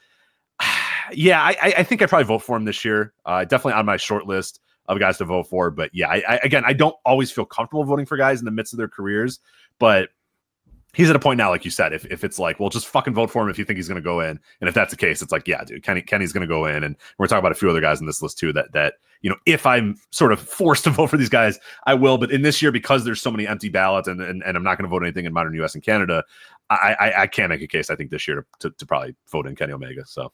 yeah, 1.13 1.43
I, 1.43 1.75
I- 1.79 1.83
think 1.83 2.03
I 2.03 2.07
probably 2.07 2.25
vote 2.27 2.41
for 2.43 2.57
him 2.57 2.65
this 2.65 2.85
year. 2.85 3.13
Uh, 3.25 3.45
definitely 3.45 3.75
on 3.75 3.87
my 3.87 3.97
short 3.97 4.27
list 4.27 4.61
of 4.87 4.99
guys 4.99 5.19
to 5.19 5.25
vote 5.25 5.49
for. 5.49 5.71
But 5.71 5.91
yeah, 5.93 6.09
I, 6.09 6.23
I, 6.29 6.41
again, 6.43 6.65
I 6.67 6.73
don't 6.73 6.97
always 7.05 7.31
feel 7.31 7.45
comfortable 7.45 7.85
voting 7.85 8.07
for 8.07 8.17
guys 8.17 8.41
in 8.41 8.45
the 8.45 8.51
midst 8.51 8.73
of 8.73 8.79
their 8.79 8.89
careers. 8.89 9.41
But 9.79 10.11
he's 10.95 11.09
at 11.09 11.17
a 11.17 11.21
point 11.21 11.39
now, 11.39 11.51
like 11.51 11.65
you 11.65 11.71
said, 11.71 11.93
if, 11.93 12.05
if 12.07 12.23
it's 12.25 12.39
like, 12.39 12.61
well, 12.61 12.69
just 12.69 12.87
fucking 12.87 13.15
vote 13.15 13.31
for 13.31 13.43
him 13.43 13.49
if 13.49 13.59
you 13.59 13.65
think 13.65 13.79
he's 13.79 13.89
going 13.89 14.01
to 14.01 14.05
go 14.05 14.21
in. 14.21 14.39
And 14.61 14.69
if 14.69 14.75
that's 14.75 14.91
the 14.91 14.97
case, 14.97 15.23
it's 15.23 15.33
like, 15.33 15.49
yeah, 15.49 15.65
dude, 15.65 15.83
Kenny, 15.83 16.03
Kenny's 16.03 16.33
going 16.33 16.47
to 16.47 16.53
go 16.53 16.67
in. 16.67 16.85
And 16.85 16.97
we're 17.19 17.27
talking 17.27 17.41
about 17.41 17.53
a 17.53 17.57
few 17.57 17.71
other 17.71 17.81
guys 17.81 18.01
in 18.01 18.07
this 18.07 18.23
list 18.23 18.39
too 18.39 18.53
that 18.53 18.73
that 18.73 18.95
you 19.23 19.31
know, 19.31 19.37
if 19.47 19.67
I'm 19.67 19.97
sort 20.11 20.33
of 20.33 20.41
forced 20.41 20.85
to 20.85 20.91
vote 20.91 21.09
for 21.09 21.17
these 21.17 21.29
guys, 21.29 21.59
I 21.87 21.95
will. 21.95 22.19
But 22.19 22.33
in 22.33 22.43
this 22.43 22.61
year, 22.61 22.73
because 22.73 23.05
there's 23.05 23.23
so 23.23 23.31
many 23.31 23.47
empty 23.47 23.69
ballots, 23.69 24.09
and 24.09 24.21
and, 24.21 24.43
and 24.45 24.57
I'm 24.57 24.65
not 24.65 24.79
going 24.79 24.85
to 24.85 24.91
vote 24.91 25.03
anything 25.03 25.25
in 25.25 25.33
modern 25.33 25.55
U.S. 25.55 25.75
and 25.75 25.83
Canada, 25.83 26.25
I, 26.71 26.97
I 26.99 27.23
I 27.23 27.27
can't 27.29 27.49
make 27.51 27.63
a 27.63 27.69
case. 27.69 27.89
I 27.89 27.97
think 27.97 28.11
this 28.11 28.27
year 28.27 28.45
to, 28.61 28.69
to, 28.69 28.77
to 28.77 28.87
probably 28.87 29.15
vote 29.31 29.47
in 29.47 29.55
Kenny 29.55 29.73
Omega. 29.73 30.05
So. 30.07 30.33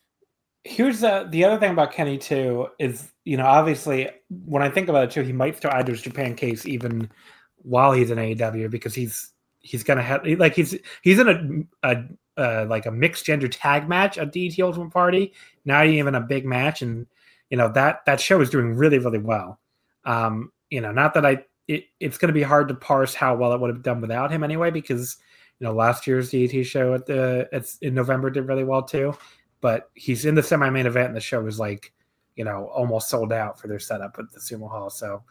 Here's 0.65 1.01
the 1.01 1.27
the 1.31 1.45
other 1.45 1.59
thing 1.59 1.73
about 1.73 1.93
Kenny 1.93 2.19
too 2.19 2.69
is 2.79 3.11
you 3.25 3.37
know 3.37 3.47
obviously 3.47 4.11
when 4.45 4.63
I 4.63 4.69
think 4.69 4.89
about 4.89 5.05
it 5.05 5.11
too 5.11 5.23
he 5.23 5.33
might 5.33 5.57
still 5.57 5.71
add 5.71 5.87
to 5.87 5.93
his 5.93 6.03
Japan 6.03 6.35
case 6.35 6.67
even 6.67 7.11
while 7.57 7.93
he's 7.93 8.11
in 8.11 8.19
AEW 8.19 8.71
because 8.71 8.95
he's 8.95 9.33
he's 9.61 9.83
gonna 9.83 10.03
have 10.03 10.27
like 10.27 10.55
he's 10.55 10.77
he's 11.03 11.19
in 11.19 11.69
a, 11.83 11.89
a 11.91 12.05
uh, 12.37 12.67
like 12.69 12.87
a 12.87 12.91
mixed 12.91 13.25
gender 13.25 13.49
tag 13.49 13.89
match 13.89 14.19
at 14.19 14.33
DDT 14.33 14.63
Ultimate 14.63 14.93
Party 14.93 15.33
now 15.65 15.83
even 15.83 16.15
a 16.15 16.21
big 16.21 16.45
match 16.45 16.83
and 16.83 17.07
you 17.51 17.57
know 17.57 17.69
that 17.73 18.05
that 18.07 18.21
show 18.21 18.41
is 18.41 18.51
doing 18.51 18.75
really 18.75 18.99
really 18.99 19.19
well. 19.19 19.59
Um, 20.05 20.53
you 20.71 20.81
know 20.81 20.93
not 20.93 21.15
that 21.15 21.25
I 21.25 21.45
it, 21.67 21.85
it's 22.01 22.19
to 22.19 22.33
be 22.33 22.43
hard 22.43 22.69
to 22.69 22.75
parse 22.75 23.15
how 23.15 23.37
well 23.37 23.53
it 23.53 23.61
would 23.61 23.71
have 23.71 23.83
done 23.83 24.01
without 24.01 24.31
him 24.31 24.43
anyway 24.43 24.71
because 24.71 25.17
you 25.61 25.67
know 25.67 25.73
last 25.73 26.07
year's 26.07 26.31
DDT 26.31 26.65
show 26.65 26.95
at 26.95 27.07
the 27.07 27.49
it's 27.53 27.79
in 27.79 27.95
November 27.95 28.31
did 28.31 28.49
really 28.49 28.65
well 28.65 28.83
too 28.83 29.15
but 29.61 29.91
he's 29.95 30.25
in 30.25 30.35
the 30.35 30.43
semi-main 30.43 30.87
event 30.87 31.09
and 31.09 31.17
the 31.17 31.21
show 31.21 31.47
is 31.47 31.59
like 31.59 31.93
you 32.37 32.45
know 32.45 32.67
almost 32.67 33.09
sold 33.09 33.33
out 33.33 33.59
for 33.61 33.69
their 33.69 33.79
setup 33.79 34.17
at 34.19 34.31
the 34.33 34.41
sumo 34.41 34.71
hall. 34.71 34.91
So 34.91 35.23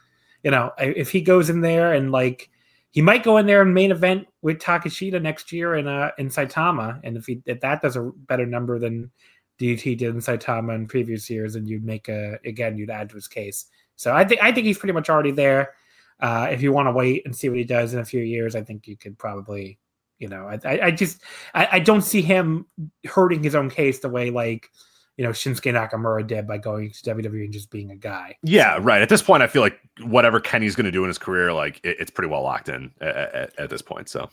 you 0.43 0.51
know 0.51 0.71
if 0.77 1.11
he 1.11 1.21
goes 1.21 1.49
in 1.49 1.61
there 1.61 1.93
and 1.93 2.11
like 2.11 2.49
he 2.91 3.01
might 3.01 3.23
go 3.23 3.37
in 3.37 3.45
there 3.45 3.61
and 3.61 3.73
main 3.73 3.91
event 3.91 4.27
with 4.41 4.59
Takeshita 4.59 5.21
next 5.21 5.51
year 5.51 5.75
in 5.75 5.87
uh 5.87 6.11
in 6.17 6.29
saitama. 6.29 6.99
And 7.03 7.17
if 7.17 7.25
he 7.25 7.41
if 7.45 7.61
that 7.61 7.81
does 7.81 7.95
a 7.95 8.11
better 8.27 8.45
number 8.45 8.79
than 8.79 9.11
DDT 9.59 9.97
did 9.97 10.13
in 10.13 10.21
saitama 10.21 10.75
in 10.75 10.87
previous 10.87 11.29
years 11.29 11.55
and 11.55 11.67
you'd 11.67 11.85
make 11.85 12.09
a 12.09 12.39
again 12.45 12.77
you'd 12.77 12.89
add 12.89 13.09
to 13.09 13.15
his 13.15 13.27
case. 13.27 13.65
So 13.95 14.13
i 14.13 14.23
think 14.23 14.41
i 14.43 14.51
think 14.51 14.65
he's 14.65 14.77
pretty 14.77 14.93
much 14.93 15.09
already 15.09 15.31
there. 15.31 15.73
Uh 16.19 16.47
if 16.51 16.61
you 16.61 16.71
want 16.73 16.87
to 16.87 16.91
wait 16.91 17.25
and 17.25 17.35
see 17.35 17.49
what 17.49 17.57
he 17.57 17.63
does 17.63 17.93
in 17.93 17.99
a 17.99 18.05
few 18.05 18.21
years 18.21 18.55
i 18.55 18.61
think 18.61 18.87
you 18.87 18.97
could 18.97 19.17
probably 19.17 19.77
you 20.19 20.27
know 20.27 20.47
i 20.47 20.59
i, 20.65 20.85
I 20.85 20.91
just 20.91 21.21
I, 21.53 21.67
I 21.73 21.79
don't 21.79 22.01
see 22.01 22.21
him 22.21 22.65
hurting 23.05 23.43
his 23.43 23.55
own 23.55 23.69
case 23.69 23.99
the 23.99 24.09
way 24.09 24.29
like 24.29 24.69
you 25.17 25.23
know 25.23 25.31
Shinsuke 25.31 25.73
Nakamura 25.73 26.25
did 26.25 26.47
by 26.47 26.57
going 26.57 26.91
to 26.91 27.15
WWE 27.15 27.45
and 27.45 27.51
just 27.51 27.71
being 27.71 27.89
a 27.91 27.95
guy. 27.95 28.37
Yeah, 28.43 28.77
right. 28.79 29.01
At 29.01 29.09
this 29.09 29.23
point, 29.23 29.41
I 29.41 29.47
feel 29.47 29.63
like 29.63 29.79
whatever 30.03 30.39
Kenny's 30.39 30.75
going 30.75 30.85
to 30.85 30.91
do 30.91 31.03
in 31.03 31.07
his 31.07 31.17
career, 31.17 31.51
like 31.51 31.81
it, 31.83 31.97
it's 31.99 32.11
pretty 32.11 32.29
well 32.29 32.43
locked 32.43 32.69
in 32.69 32.91
at, 33.01 33.15
at, 33.15 33.59
at 33.59 33.69
this 33.71 33.81
point. 33.81 34.09
So, 34.09 34.29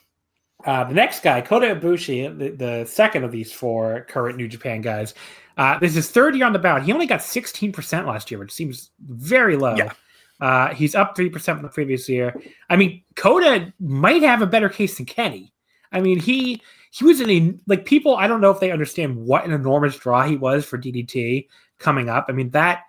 Uh, 0.67 0.85
the 0.85 0.93
next 0.93 1.23
guy, 1.23 1.41
Kota 1.41 1.75
Ibushi, 1.75 2.39
the, 2.39 2.51
the 2.51 2.85
second 2.85 3.25
of 3.25 3.33
these 3.33 3.51
four 3.51 4.03
current 4.11 4.37
New 4.37 4.47
Japan 4.47 4.83
guys. 4.83 5.15
Uh, 5.57 5.79
this 5.79 5.91
is 5.91 5.97
his 5.97 6.11
third 6.11 6.35
year 6.35 6.45
on 6.45 6.53
the 6.53 6.59
ballot. 6.59 6.83
He 6.83 6.93
only 6.93 7.07
got 7.07 7.21
16% 7.21 8.07
last 8.07 8.31
year, 8.31 8.39
which 8.39 8.53
seems 8.53 8.91
very 9.07 9.57
low. 9.57 9.77
Yeah. 9.77 9.93
Uh, 10.41 10.75
he's 10.75 10.95
up 10.95 11.17
3% 11.17 11.43
from 11.43 11.63
the 11.63 11.69
previous 11.69 12.09
year. 12.09 12.35
I 12.69 12.77
mean, 12.77 13.03
Kota 13.17 13.73
might 13.81 14.23
have 14.23 14.43
a 14.43 14.47
better 14.47 14.69
case 14.69 14.99
than 14.99 15.07
Kenny. 15.07 15.54
I 15.95 16.01
mean, 16.01 16.19
he 16.19 16.61
he 16.91 17.05
was 17.05 17.21
in 17.21 17.61
like 17.67 17.87
people. 17.87 18.17
I 18.17 18.27
don't 18.27 18.41
know 18.41 18.51
if 18.51 18.61
they 18.61 18.71
understand 18.71 19.17
what 19.17 19.45
an 19.45 19.53
enormous 19.53 19.97
draw 19.97 20.27
he 20.27 20.37
was 20.37 20.65
for 20.65 20.77
DDT 20.77 21.47
coming 21.79 22.09
up. 22.09 22.27
I 22.29 22.33
mean 22.33 22.51
that 22.51 22.83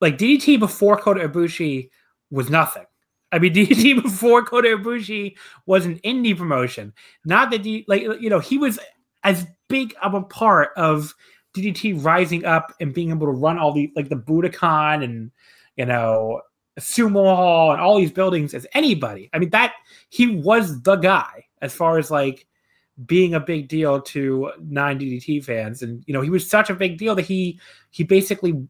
like 0.00 0.18
DDT 0.18 0.58
before 0.58 0.96
Kota 0.96 1.28
Ibushi 1.28 1.90
was 2.30 2.50
nothing. 2.50 2.86
I 3.32 3.38
mean 3.38 3.54
DDT 3.54 4.02
before 4.02 4.44
Kota 4.44 4.68
Ibushi 4.68 5.36
was 5.66 5.86
an 5.86 5.98
indie 6.00 6.36
promotion. 6.36 6.92
Not 7.24 7.50
that 7.50 7.62
D, 7.62 7.84
like 7.86 8.02
you 8.02 8.30
know 8.30 8.40
he 8.40 8.58
was 8.58 8.78
as 9.22 9.46
big 9.68 9.94
of 10.02 10.14
a 10.14 10.22
part 10.22 10.70
of 10.76 11.14
DDT 11.54 12.02
rising 12.02 12.44
up 12.44 12.74
and 12.80 12.94
being 12.94 13.10
able 13.10 13.26
to 13.26 13.32
run 13.32 13.58
all 13.58 13.72
the 13.72 13.92
like 13.94 14.08
the 14.08 14.16
Budokan 14.16 15.04
and 15.04 15.30
you 15.76 15.84
know 15.84 16.40
Sumo 16.78 17.24
Hall 17.36 17.72
and 17.72 17.80
all 17.80 17.98
these 17.98 18.12
buildings 18.12 18.54
as 18.54 18.66
anybody. 18.72 19.28
I 19.32 19.38
mean 19.38 19.50
that 19.50 19.74
he 20.08 20.36
was 20.36 20.82
the 20.82 20.96
guy 20.96 21.44
as 21.62 21.74
far 21.74 21.98
as 21.98 22.10
like 22.10 22.46
being 23.06 23.34
a 23.34 23.40
big 23.40 23.68
deal 23.68 24.00
to 24.00 24.52
non 24.60 24.98
DDT 24.98 25.44
fans, 25.44 25.82
and 25.82 26.02
you 26.06 26.14
know 26.14 26.20
he 26.20 26.30
was 26.30 26.48
such 26.48 26.70
a 26.70 26.74
big 26.74 26.98
deal 26.98 27.14
that 27.14 27.26
he 27.26 27.60
he 27.90 28.04
basically 28.04 28.66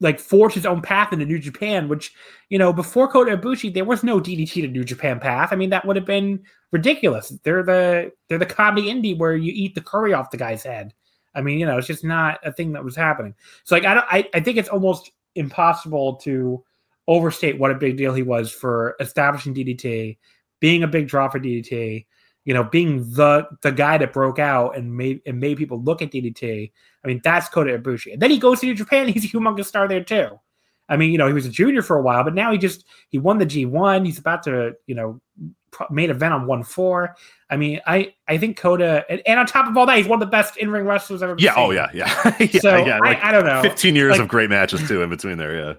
like 0.00 0.20
forged 0.20 0.54
his 0.54 0.66
own 0.66 0.80
path 0.80 1.12
into 1.12 1.24
New 1.24 1.38
Japan, 1.38 1.88
which 1.88 2.12
you 2.48 2.58
know 2.58 2.72
before 2.72 3.08
Kota 3.08 3.36
Ibushi 3.36 3.72
there 3.72 3.84
was 3.84 4.04
no 4.04 4.20
DDT 4.20 4.62
to 4.62 4.68
New 4.68 4.84
Japan 4.84 5.20
path. 5.20 5.48
I 5.52 5.56
mean 5.56 5.70
that 5.70 5.84
would 5.84 5.96
have 5.96 6.06
been 6.06 6.42
ridiculous. 6.72 7.30
They're 7.42 7.62
the 7.62 8.12
they're 8.28 8.38
the 8.38 8.46
comedy 8.46 8.88
indie 8.88 9.18
where 9.18 9.36
you 9.36 9.52
eat 9.54 9.74
the 9.74 9.80
curry 9.80 10.12
off 10.12 10.30
the 10.30 10.36
guy's 10.36 10.62
head. 10.62 10.94
I 11.34 11.40
mean, 11.40 11.58
you 11.58 11.66
know, 11.66 11.78
it's 11.78 11.86
just 11.86 12.04
not 12.04 12.40
a 12.44 12.52
thing 12.52 12.72
that 12.72 12.84
was 12.84 12.96
happening. 12.96 13.34
So 13.64 13.74
like 13.74 13.84
I 13.84 13.94
don't 13.94 14.06
I, 14.08 14.28
I 14.34 14.40
think 14.40 14.56
it's 14.56 14.68
almost 14.68 15.10
impossible 15.34 16.16
to 16.16 16.64
overstate 17.06 17.58
what 17.58 17.70
a 17.70 17.74
big 17.74 17.96
deal 17.96 18.12
he 18.12 18.22
was 18.22 18.52
for 18.52 18.96
establishing 19.00 19.54
DDT, 19.54 20.18
being 20.60 20.82
a 20.82 20.88
big 20.88 21.08
draw 21.08 21.28
for 21.28 21.38
DDT, 21.40 22.06
you 22.44 22.54
know, 22.54 22.64
being 22.64 23.10
the 23.12 23.46
the 23.62 23.72
guy 23.72 23.98
that 23.98 24.12
broke 24.12 24.38
out 24.38 24.76
and 24.76 24.96
made 24.96 25.20
and 25.26 25.38
made 25.40 25.58
people 25.58 25.82
look 25.82 26.02
at 26.02 26.10
DDT. 26.10 26.72
I 27.04 27.06
mean, 27.06 27.20
that's 27.22 27.48
Kota 27.48 27.78
Ibushi. 27.78 28.12
And 28.12 28.22
then 28.22 28.30
he 28.30 28.38
goes 28.38 28.60
to 28.60 28.66
New 28.66 28.74
Japan. 28.74 29.08
He's 29.12 29.24
a 29.24 29.28
humongous 29.28 29.66
star 29.66 29.88
there 29.88 30.02
too. 30.02 30.38
I 30.88 30.96
mean, 30.96 31.12
you 31.12 31.18
know, 31.18 31.26
he 31.26 31.34
was 31.34 31.44
a 31.44 31.50
junior 31.50 31.82
for 31.82 31.98
a 31.98 32.02
while, 32.02 32.24
but 32.24 32.34
now 32.34 32.50
he 32.50 32.58
just 32.58 32.86
he 33.10 33.18
won 33.18 33.38
the 33.38 33.46
G1. 33.46 34.06
He's 34.06 34.18
about 34.18 34.42
to, 34.44 34.74
you 34.86 34.94
know, 34.94 35.20
main 35.90 36.10
event 36.10 36.32
on 36.32 36.46
one 36.46 36.64
four. 36.64 37.14
I 37.50 37.56
mean, 37.56 37.80
I 37.86 38.14
I 38.26 38.38
think 38.38 38.56
Kota, 38.56 39.04
and, 39.08 39.22
and, 39.26 39.38
on 39.38 39.46
top 39.46 39.68
of 39.68 39.76
all 39.76 39.86
that, 39.86 39.98
he's 39.98 40.06
one 40.06 40.20
of 40.22 40.26
the 40.26 40.30
best 40.30 40.56
in 40.56 40.70
ring 40.70 40.84
wrestlers 40.84 41.22
I've 41.22 41.30
ever 41.30 41.38
yeah, 41.38 41.52
oh, 41.56 41.70
seen. 41.70 41.78
Oh 41.78 41.90
yeah, 41.90 41.90
yeah. 41.92 42.36
yeah 42.40 42.60
so 42.60 42.76
yeah, 42.76 42.98
like 43.00 43.22
I, 43.22 43.28
I, 43.28 43.32
don't 43.32 43.44
know. 43.44 43.62
Fifteen 43.62 43.94
years 43.94 44.12
like, 44.12 44.20
of 44.20 44.28
great 44.28 44.50
matches 44.50 44.86
too 44.88 45.02
in 45.02 45.10
between 45.10 45.38
there. 45.38 45.54
Yeah. 45.54 45.74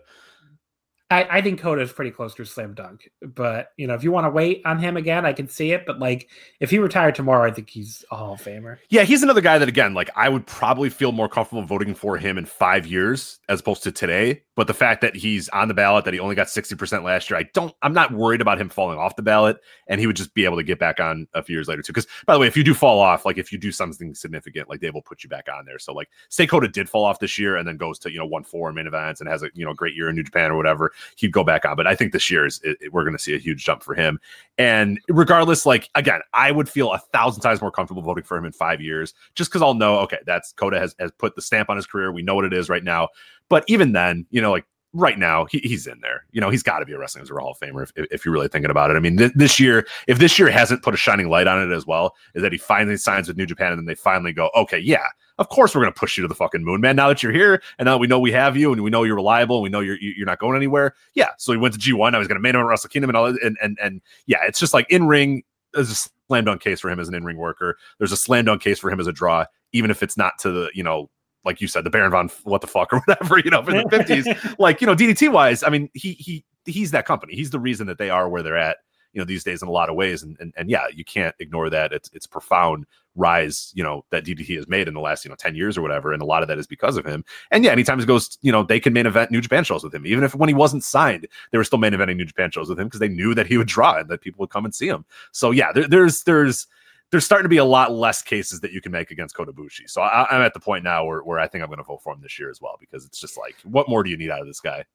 I, 1.12 1.24
I 1.24 1.42
think 1.42 1.60
Kota 1.60 1.82
is 1.82 1.92
pretty 1.92 2.12
close 2.12 2.36
to 2.36 2.46
slam 2.46 2.76
dunk. 2.76 3.10
But 3.22 3.72
you 3.78 3.88
know, 3.88 3.96
if 3.96 4.04
you 4.04 4.12
want 4.12 4.26
to 4.26 4.30
wait 4.30 4.62
on 4.66 4.78
him 4.78 4.96
again, 4.96 5.26
I 5.26 5.34
can 5.34 5.48
see 5.48 5.72
it. 5.72 5.86
But 5.86 6.00
like, 6.00 6.30
if 6.60 6.70
he 6.70 6.78
retired 6.78 7.16
tomorrow, 7.16 7.48
I 7.48 7.52
think 7.52 7.70
he's 7.70 8.06
a 8.12 8.16
Hall 8.16 8.34
of 8.34 8.42
Famer. 8.42 8.78
Yeah, 8.90 9.04
he's 9.04 9.24
another 9.24 9.42
guy 9.42 9.58
that 9.58 9.68
again, 9.68 9.94
like, 9.96 10.12
I 10.16 10.30
would 10.30 10.46
probably 10.46 10.90
feel 10.90 11.12
more 11.12 11.28
comfortable 11.28 11.64
voting 11.64 11.96
for 11.96 12.18
him 12.18 12.38
in 12.38 12.46
five 12.46 12.86
years 12.86 13.40
as 13.50 13.60
opposed 13.60 13.84
to 13.84 13.92
today. 13.92 14.44
But 14.56 14.68
the 14.68 14.74
fact 14.74 15.02
that 15.02 15.16
he's 15.16 15.48
on 15.50 15.68
the 15.68 15.74
ballot, 15.74 16.06
that 16.06 16.14
he 16.14 16.20
only 16.20 16.36
got 16.36 16.48
60% 16.48 17.04
last 17.04 17.30
year, 17.30 17.40
I 17.40 17.44
don't, 17.54 17.74
I'm 17.82 17.94
not 17.94 18.12
worried 18.12 18.42
about 18.42 18.60
him 18.60 18.68
falling 18.68 19.00
off 19.00 19.16
the 19.16 19.22
ballot. 19.22 19.58
And 19.88 20.02
he 20.02 20.06
would 20.06 20.18
just 20.18 20.34
be 20.34 20.44
able 20.44 20.58
to 20.58 20.64
get 20.64 20.80
back 20.80 21.00
on 21.00 21.28
a 21.34 21.42
few 21.42 21.56
years 21.56 21.70
later, 21.70 21.82
too. 21.82 21.94
Because, 21.94 22.08
by 22.28 22.34
the 22.34 22.40
way, 22.40 22.48
if 22.48 22.58
you 22.58 22.64
do 22.64 22.74
fall 22.74 23.00
off, 23.00 23.26
like 23.26 23.38
if 23.38 23.52
you 23.52 23.58
do 23.58 23.72
something 23.72 24.14
significant, 24.14 24.70
like 24.70 24.82
they 24.82 24.92
will 24.92 25.02
put 25.02 25.24
you 25.24 25.30
back 25.30 25.48
on 25.52 25.66
there. 25.66 25.80
So, 25.80 25.94
like, 25.94 26.10
say 26.28 26.46
Kota 26.46 26.68
did 26.68 26.90
fall 26.90 27.06
off 27.06 27.20
this 27.20 27.40
year 27.40 27.56
and 27.56 27.68
then 27.68 27.78
goes 27.78 27.98
to, 28.00 28.12
you 28.12 28.20
know, 28.20 28.26
one 28.26 28.44
four 28.44 28.72
main 28.74 28.86
events 28.86 29.22
and 29.22 29.30
has 29.30 29.42
a, 29.42 29.50
you 29.54 29.66
know, 29.66 29.74
great 29.74 29.96
year 29.96 30.10
in 30.10 30.16
New 30.16 30.24
Japan 30.24 30.52
or 30.52 30.58
whatever, 30.58 30.92
he'd 31.16 31.32
go 31.32 31.44
back 31.44 31.66
on. 31.66 31.76
But 31.76 31.88
I 31.88 31.96
think 31.96 32.12
this 32.12 32.30
year 32.30 32.46
is, 32.46 32.60
it, 32.64 32.94
we're 32.94 33.04
going 33.04 33.16
to 33.16 33.22
see 33.22 33.36
a 33.36 33.40
huge 33.40 33.64
jump 33.64 33.84
for 33.84 33.96
him. 33.96 34.20
And 34.58 35.00
regardless, 35.08 35.66
like, 35.66 35.90
again, 35.96 36.22
I 36.34 36.52
would 36.52 36.70
feel 36.70 36.92
a 36.92 37.00
thousand 37.00 37.42
times 37.42 37.62
more 37.62 37.72
comfortable 37.72 38.02
voting 38.02 38.24
for 38.24 38.38
him 38.38 38.46
in 38.46 38.52
five 38.52 38.82
years 38.82 39.14
just 39.36 39.50
because 39.50 39.62
I'll 39.62 39.74
know, 39.74 40.00
okay, 40.00 40.20
that's 40.26 40.54
Kota 40.54 40.80
has, 40.80 40.96
has 41.00 41.12
put 41.18 41.36
the 41.36 41.42
stamp 41.42 41.70
on 41.70 41.76
his 41.76 41.86
career. 41.86 42.12
We 42.12 42.22
know 42.22 42.36
what 42.36 42.46
it 42.46 42.54
is 42.54 42.70
right 42.70 42.84
now. 42.84 43.10
But 43.50 43.64
even 43.68 43.94
then, 43.94 44.26
you 44.30 44.42
know, 44.42 44.52
like 44.52 44.66
right 44.94 45.20
now 45.20 45.46
he, 45.46 45.60
he's 45.60 45.88
in 45.88 46.00
there. 46.02 46.26
You 46.32 46.42
know, 46.42 46.50
he's 46.50 46.64
got 46.64 46.80
to 46.80 46.86
be 46.86 46.94
a 46.94 46.98
Wrestling 46.98 47.22
Observer 47.22 47.40
Hall 47.40 47.52
of 47.52 47.60
Famer 47.60 47.84
if, 47.84 48.08
if 48.12 48.26
you're 48.26 48.34
really 48.34 48.48
thinking 48.48 48.72
about 48.72 48.92
it. 48.92 48.96
I 48.96 49.00
mean, 49.00 49.18
th- 49.18 49.34
this 49.36 49.60
year, 49.60 49.88
if 50.08 50.18
this 50.20 50.40
year 50.40 50.50
hasn't 50.50 50.84
put 50.84 50.94
a 50.94 50.98
shining 50.98 51.30
light 51.30 51.48
on 51.48 51.62
it 51.62 51.74
as 51.74 51.86
well, 51.86 52.16
is 52.34 52.42
that 52.42 52.52
he 52.52 52.58
finally 52.58 52.98
signs 52.98 53.28
with 53.28 53.38
New 53.38 53.46
Japan 53.46 53.72
and 53.72 53.80
then 53.80 53.86
they 53.86 53.96
finally 53.96 54.34
go, 54.34 54.50
okay, 54.56 54.80
yeah, 54.80 55.06
of 55.40 55.50
course 55.50 55.74
we're 55.74 55.82
going 55.82 55.94
to 55.94 56.00
push 56.00 56.18
you 56.18 56.22
to 56.22 56.28
the 56.28 56.36
fucking 56.36 56.64
moon, 56.64 56.82
man. 56.82 56.96
Now 56.96 57.08
that 57.08 57.24
you're 57.24 57.32
here 57.32 57.62
and 57.80 57.88
now 57.88 57.98
we 57.98 58.08
know 58.08 58.20
we 58.20 58.32
have 58.34 58.56
you 58.56 58.72
and 58.72 58.84
we 58.84 58.90
know 58.90 59.04
you're 59.04 59.16
reliable 59.16 59.58
and 59.58 59.64
we 59.64 59.70
know 59.70 59.80
you're 59.80 59.98
you're 60.00 60.26
not 60.26 60.40
going 60.40 60.56
anywhere. 60.56 60.94
Yeah. 61.16 61.30
So 61.38 61.52
he 61.52 61.58
went 61.58 61.74
to 61.74 61.80
G1. 61.80 62.14
I 62.14 62.20
was 62.20 62.28
going 62.28 62.38
to 62.38 62.42
main 62.42 62.56
event 62.56 62.68
Wrestle 62.68 62.90
Kingdom 62.90 63.10
and 63.10 63.18
all 63.18 63.26
and 63.26 63.58
and 63.62 63.78
and 63.82 64.02
yeah, 64.28 64.40
it's 64.46 64.60
just 64.60 64.74
like 64.74 64.90
in 64.92 65.08
ring. 65.08 65.44
There's 65.74 65.90
a 65.90 65.96
slam 65.96 66.46
dunk 66.46 66.62
case 66.62 66.80
for 66.80 66.90
him 66.90 67.00
as 67.00 67.08
an 67.08 67.16
in 67.16 67.24
ring 67.24 67.38
worker. 67.38 67.78
There's 67.98 68.12
a 68.12 68.18
slam 68.18 68.46
dunk 68.46 68.62
case 68.62 68.80
for 68.80 68.92
him 68.92 69.00
as 69.00 69.08
a 69.08 69.14
draw, 69.14 69.46
even 69.72 69.92
if 69.92 70.04
it's 70.04 70.18
not 70.18 70.38
to 70.40 70.52
the 70.52 70.72
you 70.74 70.84
know 70.84 71.10
like 71.46 71.62
you 71.62 71.68
said, 71.68 71.84
the 71.84 71.90
Baron 71.90 72.12
von 72.12 72.30
what 72.44 72.62
the 72.62 72.68
fuck 72.68 72.92
or 72.94 73.00
whatever, 73.00 73.40
you 73.40 73.50
know, 73.50 73.64
for 73.64 73.72
the 73.72 73.84
50s. 73.84 74.56
like, 74.60 74.82
you 74.82 74.88
know, 74.88 74.96
DDT 74.96 75.32
wise, 75.32 75.64
I 75.64 75.70
mean, 75.70 75.90
he 75.94 76.14
he 76.14 76.44
he's 76.66 76.92
that 76.92 77.06
company. 77.06 77.36
He's 77.36 77.50
the 77.50 77.60
reason 77.60 77.88
that 77.88 77.98
they 77.98 78.10
are 78.10 78.30
where 78.30 78.44
they're 78.44 78.58
at, 78.58 78.78
you 79.14 79.20
know, 79.20 79.26
these 79.26 79.44
days 79.44 79.62
in 79.62 79.68
a 79.68 79.72
lot 79.72 79.90
of 79.90 79.96
ways. 79.96 80.24
And 80.24 80.38
and, 80.40 80.54
and 80.58 80.70
yeah, 80.70 80.88
you 80.94 81.04
can't 81.04 81.36
ignore 81.40 81.70
that. 81.70 81.94
It's 81.94 82.10
it's 82.14 82.28
profound 82.28 82.86
rise, 83.20 83.72
you 83.76 83.84
know, 83.84 84.06
that 84.12 84.26
DDT 84.26 84.56
has 84.56 84.68
made 84.68 84.88
in 84.88 84.94
the 84.94 85.00
last, 85.00 85.26
you 85.26 85.30
know, 85.30 85.36
10 85.36 85.56
years 85.56 85.78
or 85.78 85.82
whatever. 85.82 86.14
And 86.14 86.22
a 86.22 86.26
lot 86.26 86.42
of 86.42 86.48
that 86.48 86.58
is 86.58 86.66
because 86.66 86.98
of 86.98 87.06
him. 87.06 87.24
And 87.52 87.64
yeah, 87.64 87.72
anytime 87.72 88.00
he 88.00 88.06
goes, 88.06 88.38
you 88.42 88.52
know, 88.52 88.64
they 88.64 88.80
can 88.80 88.94
main 88.94 89.06
event 89.06 89.30
New 89.30 89.42
Japan 89.42 89.64
shows 89.64 89.84
with 89.84 89.94
him. 89.94 90.08
Even 90.08 90.24
if 90.24 90.34
when 90.34 90.50
he 90.50 90.56
wasn't 90.56 90.84
signed, 90.84 91.28
they 91.52 91.58
were 91.58 91.64
still 91.64 91.80
main 91.80 91.94
eventing 91.94 92.16
New 92.16 92.26
Japan 92.26 92.50
shows 92.50 92.70
with 92.70 92.80
him 92.80 92.88
because 92.88 93.02
they 93.02 93.10
knew 93.10 93.36
that 93.36 93.48
he 93.48 93.58
would 93.58 93.68
draw 93.68 93.98
and 93.98 94.10
that 94.10 94.22
people 94.22 94.40
would 94.40 94.50
come 94.50 94.66
and 94.66 94.74
see 94.74 94.88
him. 94.88 95.06
So 95.32 95.52
yeah, 95.52 95.72
there, 95.72 95.88
there's 95.88 96.24
there's 96.24 96.68
there's 97.12 97.26
starting 97.26 97.46
to 97.46 97.50
be 97.50 97.58
a 97.58 97.66
lot 97.66 97.92
less 97.92 98.22
cases 98.22 98.60
that 98.62 98.72
you 98.72 98.82
can 98.82 98.92
make 98.92 99.12
against 99.12 99.36
Kota 99.36 99.52
Ibushi. 99.52 99.90
So 99.90 100.02
I, 100.02 100.28
am 100.36 100.42
at 100.42 100.54
the 100.54 100.60
point 100.60 100.84
now 100.84 101.06
where, 101.06 101.22
where 101.22 101.40
I 101.40 101.48
think 101.48 101.64
I'm 101.64 101.70
going 101.70 101.80
to 101.80 101.84
vote 101.84 102.02
for 102.04 102.14
him 102.14 102.22
this 102.22 102.38
year 102.38 102.50
as 102.50 102.62
well 102.62 102.78
because 102.80 103.06
it's 103.06 103.20
just 103.20 103.38
like, 103.38 103.56
what 103.64 103.90
more 103.90 104.04
do 104.04 104.10
you 104.10 104.18
need 104.18 104.30
out 104.30 104.42
of 104.42 104.48
this 104.48 104.60
guy? 104.60 104.86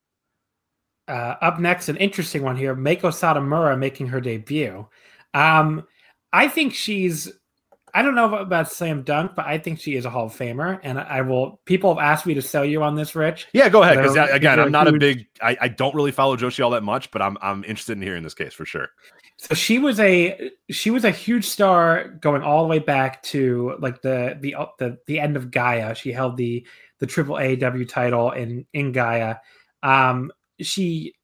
Uh, 1.09 1.35
up 1.43 1.59
next, 1.59 1.89
an 1.89 1.97
interesting 1.97 2.43
one 2.43 2.57
here: 2.57 2.75
Meiko 2.75 3.11
Satomura 3.11 3.79
making 3.79 4.07
her 4.07 4.21
debut. 4.21 4.87
Um, 5.35 5.87
I 6.33 6.49
think 6.49 6.75
she's. 6.75 7.31
I 7.97 8.03
don't 8.03 8.17
know 8.17 8.35
about 8.35 8.73
slam 8.73 9.03
dunk, 9.03 9.37
but 9.37 9.47
I 9.47 9.57
think 9.57 9.79
she 9.79 9.95
is 9.95 10.05
a 10.05 10.11
Hall 10.11 10.27
of 10.27 10.37
Famer, 10.37 10.81
and 10.83 10.99
I 10.99 11.21
will. 11.21 11.61
People 11.65 11.95
have 11.95 12.05
asked 12.05 12.27
me 12.27 12.35
to 12.35 12.43
sell 12.43 12.65
you 12.65 12.83
on 12.83 12.97
this, 12.97 13.15
Rich. 13.15 13.47
Yeah, 13.53 13.69
go 13.69 13.85
ahead. 13.85 13.99
Because 13.99 14.17
again, 14.33 14.59
I'm 14.59 14.73
not 14.73 14.89
huge... 14.89 14.97
a 14.97 14.99
big. 14.99 15.27
I, 15.41 15.57
I 15.61 15.69
don't 15.69 15.95
really 15.95 16.11
follow 16.11 16.37
Joshi 16.37 16.65
all 16.65 16.71
that 16.71 16.83
much, 16.83 17.13
but 17.13 17.23
I'm 17.23 17.39
I'm 17.41 17.63
interested 17.63 17.97
in 17.97 18.03
hearing 18.03 18.25
this 18.25 18.35
case 18.35 18.53
for 18.53 18.67
sure. 18.67 18.89
So 19.37 19.55
she 19.55 19.79
was 19.79 20.01
a 20.01 20.51
she 20.71 20.91
was 20.91 21.05
a 21.05 21.13
huge 21.13 21.45
star 21.45 22.09
going 22.21 22.43
all 22.43 22.65
the 22.65 22.69
way 22.69 22.81
back 22.81 23.23
to 23.25 23.77
like 23.79 24.03
the 24.03 24.39
the 24.41 24.57
the, 24.79 24.99
the 25.07 25.21
end 25.21 25.37
of 25.37 25.53
Gaea. 25.53 25.95
She 25.95 26.11
held 26.11 26.37
the 26.37 26.67
the 26.99 27.07
Triple 27.07 27.37
AW 27.37 27.85
title 27.89 28.33
in 28.33 28.67
in 28.73 28.93
Gaea. 28.93 29.39
Um, 29.85 30.33
she 30.61 31.15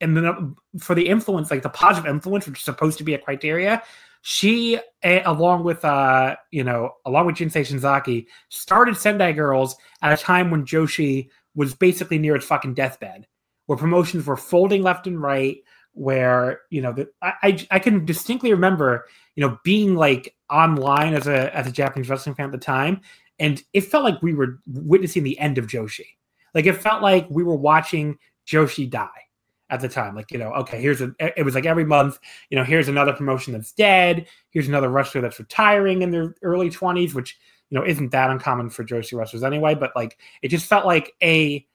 and 0.00 0.16
then 0.16 0.56
for 0.80 0.96
the 0.96 1.08
influence, 1.08 1.48
like 1.50 1.62
the 1.62 1.68
positive 1.68 2.10
influence, 2.10 2.48
which 2.48 2.58
is 2.58 2.64
supposed 2.64 2.98
to 2.98 3.04
be 3.04 3.14
a 3.14 3.18
criteria, 3.18 3.84
she 4.22 4.78
along 5.04 5.64
with 5.64 5.84
uh 5.84 6.36
you 6.52 6.64
know 6.64 6.92
along 7.04 7.26
with 7.26 7.36
Jinsei 7.36 7.66
Shinzaki 7.66 8.26
started 8.48 8.96
Sendai 8.96 9.32
Girls 9.32 9.76
at 10.00 10.18
a 10.18 10.22
time 10.22 10.50
when 10.50 10.64
Joshi 10.64 11.28
was 11.54 11.74
basically 11.74 12.18
near 12.18 12.36
its 12.36 12.46
fucking 12.46 12.74
deathbed, 12.74 13.26
where 13.66 13.76
promotions 13.76 14.24
were 14.24 14.36
folding 14.36 14.82
left 14.82 15.06
and 15.06 15.20
right 15.20 15.58
where 15.94 16.62
you 16.70 16.80
know 16.80 16.92
the, 16.92 17.06
I, 17.20 17.66
I 17.70 17.78
can 17.78 18.06
distinctly 18.06 18.52
remember 18.52 19.06
you 19.34 19.46
know 19.46 19.58
being 19.64 19.96
like 19.96 20.34
online 20.48 21.14
as 21.14 21.26
a 21.26 21.54
as 21.54 21.66
a 21.66 21.72
Japanese 21.72 22.08
wrestling 22.08 22.36
fan 22.36 22.46
at 22.46 22.52
the 22.52 22.58
time, 22.58 23.00
and 23.40 23.60
it 23.72 23.82
felt 23.82 24.04
like 24.04 24.22
we 24.22 24.34
were 24.34 24.60
witnessing 24.66 25.24
the 25.24 25.38
end 25.38 25.58
of 25.58 25.66
Joshi. 25.66 26.06
Like 26.54 26.66
it 26.66 26.74
felt 26.74 27.02
like 27.02 27.26
we 27.28 27.42
were 27.42 27.56
watching 27.56 28.18
Joshi 28.46 28.88
die 28.88 29.08
at 29.72 29.80
the 29.80 29.88
time. 29.88 30.14
Like 30.14 30.30
you 30.30 30.38
know, 30.38 30.52
okay, 30.52 30.80
here's 30.80 31.00
a. 31.00 31.12
It 31.18 31.44
was 31.44 31.54
like 31.54 31.66
every 31.66 31.84
month, 31.84 32.18
you 32.50 32.56
know, 32.56 32.62
here's 32.62 32.88
another 32.88 33.14
promotion 33.14 33.54
that's 33.54 33.72
dead. 33.72 34.26
Here's 34.50 34.68
another 34.68 34.90
wrestler 34.90 35.22
that's 35.22 35.38
retiring 35.38 36.02
in 36.02 36.10
their 36.10 36.36
early 36.42 36.70
twenties, 36.70 37.14
which 37.14 37.38
you 37.70 37.78
know 37.78 37.84
isn't 37.84 38.12
that 38.12 38.30
uncommon 38.30 38.68
for 38.68 38.84
Joshi 38.84 39.18
wrestlers 39.18 39.42
anyway. 39.42 39.74
But 39.74 39.92
like 39.96 40.18
it 40.42 40.48
just 40.48 40.66
felt 40.66 40.84
like 40.84 41.14
a 41.22 41.66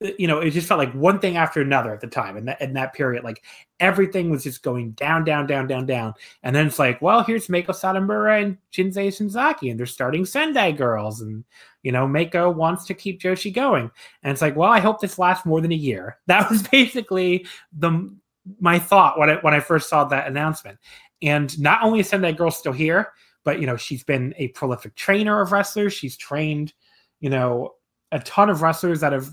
you 0.00 0.26
know, 0.26 0.38
it 0.38 0.50
just 0.50 0.66
felt 0.66 0.78
like 0.78 0.92
one 0.94 1.18
thing 1.18 1.36
after 1.36 1.60
another 1.60 1.92
at 1.92 2.00
the 2.00 2.06
time 2.06 2.38
in 2.38 2.46
that 2.46 2.60
in 2.62 2.72
that 2.72 2.94
period. 2.94 3.22
Like 3.22 3.44
everything 3.80 4.30
was 4.30 4.44
just 4.44 4.62
going 4.62 4.92
down, 4.92 5.24
down, 5.24 5.46
down, 5.46 5.66
down, 5.66 5.84
down. 5.84 6.14
And 6.42 6.56
then 6.56 6.66
it's 6.66 6.78
like, 6.78 7.02
well, 7.02 7.22
here's 7.22 7.48
Meiko 7.48 7.68
Satomura 7.68 8.42
and 8.42 8.56
Jinsei 8.72 9.08
Shinzaki, 9.08 9.70
and 9.70 9.78
they're 9.78 9.86
starting 9.86 10.24
Sendai 10.24 10.72
Girls, 10.72 11.20
and 11.20 11.44
you 11.82 11.92
know, 11.92 12.06
Meiko 12.06 12.54
wants 12.54 12.86
to 12.86 12.94
keep 12.94 13.20
Joshi 13.20 13.52
going. 13.52 13.90
And 14.22 14.32
it's 14.32 14.42
like, 14.42 14.56
well, 14.56 14.70
I 14.70 14.80
hope 14.80 15.00
this 15.00 15.18
lasts 15.18 15.44
more 15.44 15.60
than 15.60 15.72
a 15.72 15.76
year. 15.76 16.18
That 16.26 16.48
was 16.48 16.62
basically 16.62 17.46
the 17.76 18.10
my 18.58 18.78
thought 18.78 19.18
when 19.18 19.28
I 19.28 19.34
when 19.36 19.52
I 19.52 19.60
first 19.60 19.90
saw 19.90 20.04
that 20.04 20.28
announcement. 20.28 20.78
And 21.22 21.58
not 21.60 21.82
only 21.82 22.00
is 22.00 22.08
Sendai 22.08 22.32
Girl 22.32 22.50
still 22.50 22.72
here, 22.72 23.12
but 23.44 23.60
you 23.60 23.66
know, 23.66 23.76
she's 23.76 24.02
been 24.02 24.34
a 24.38 24.48
prolific 24.48 24.94
trainer 24.94 25.42
of 25.42 25.52
wrestlers. 25.52 25.92
She's 25.92 26.16
trained, 26.16 26.72
you 27.20 27.28
know, 27.28 27.74
a 28.12 28.20
ton 28.20 28.48
of 28.48 28.62
wrestlers 28.62 29.00
that 29.00 29.12
have 29.12 29.28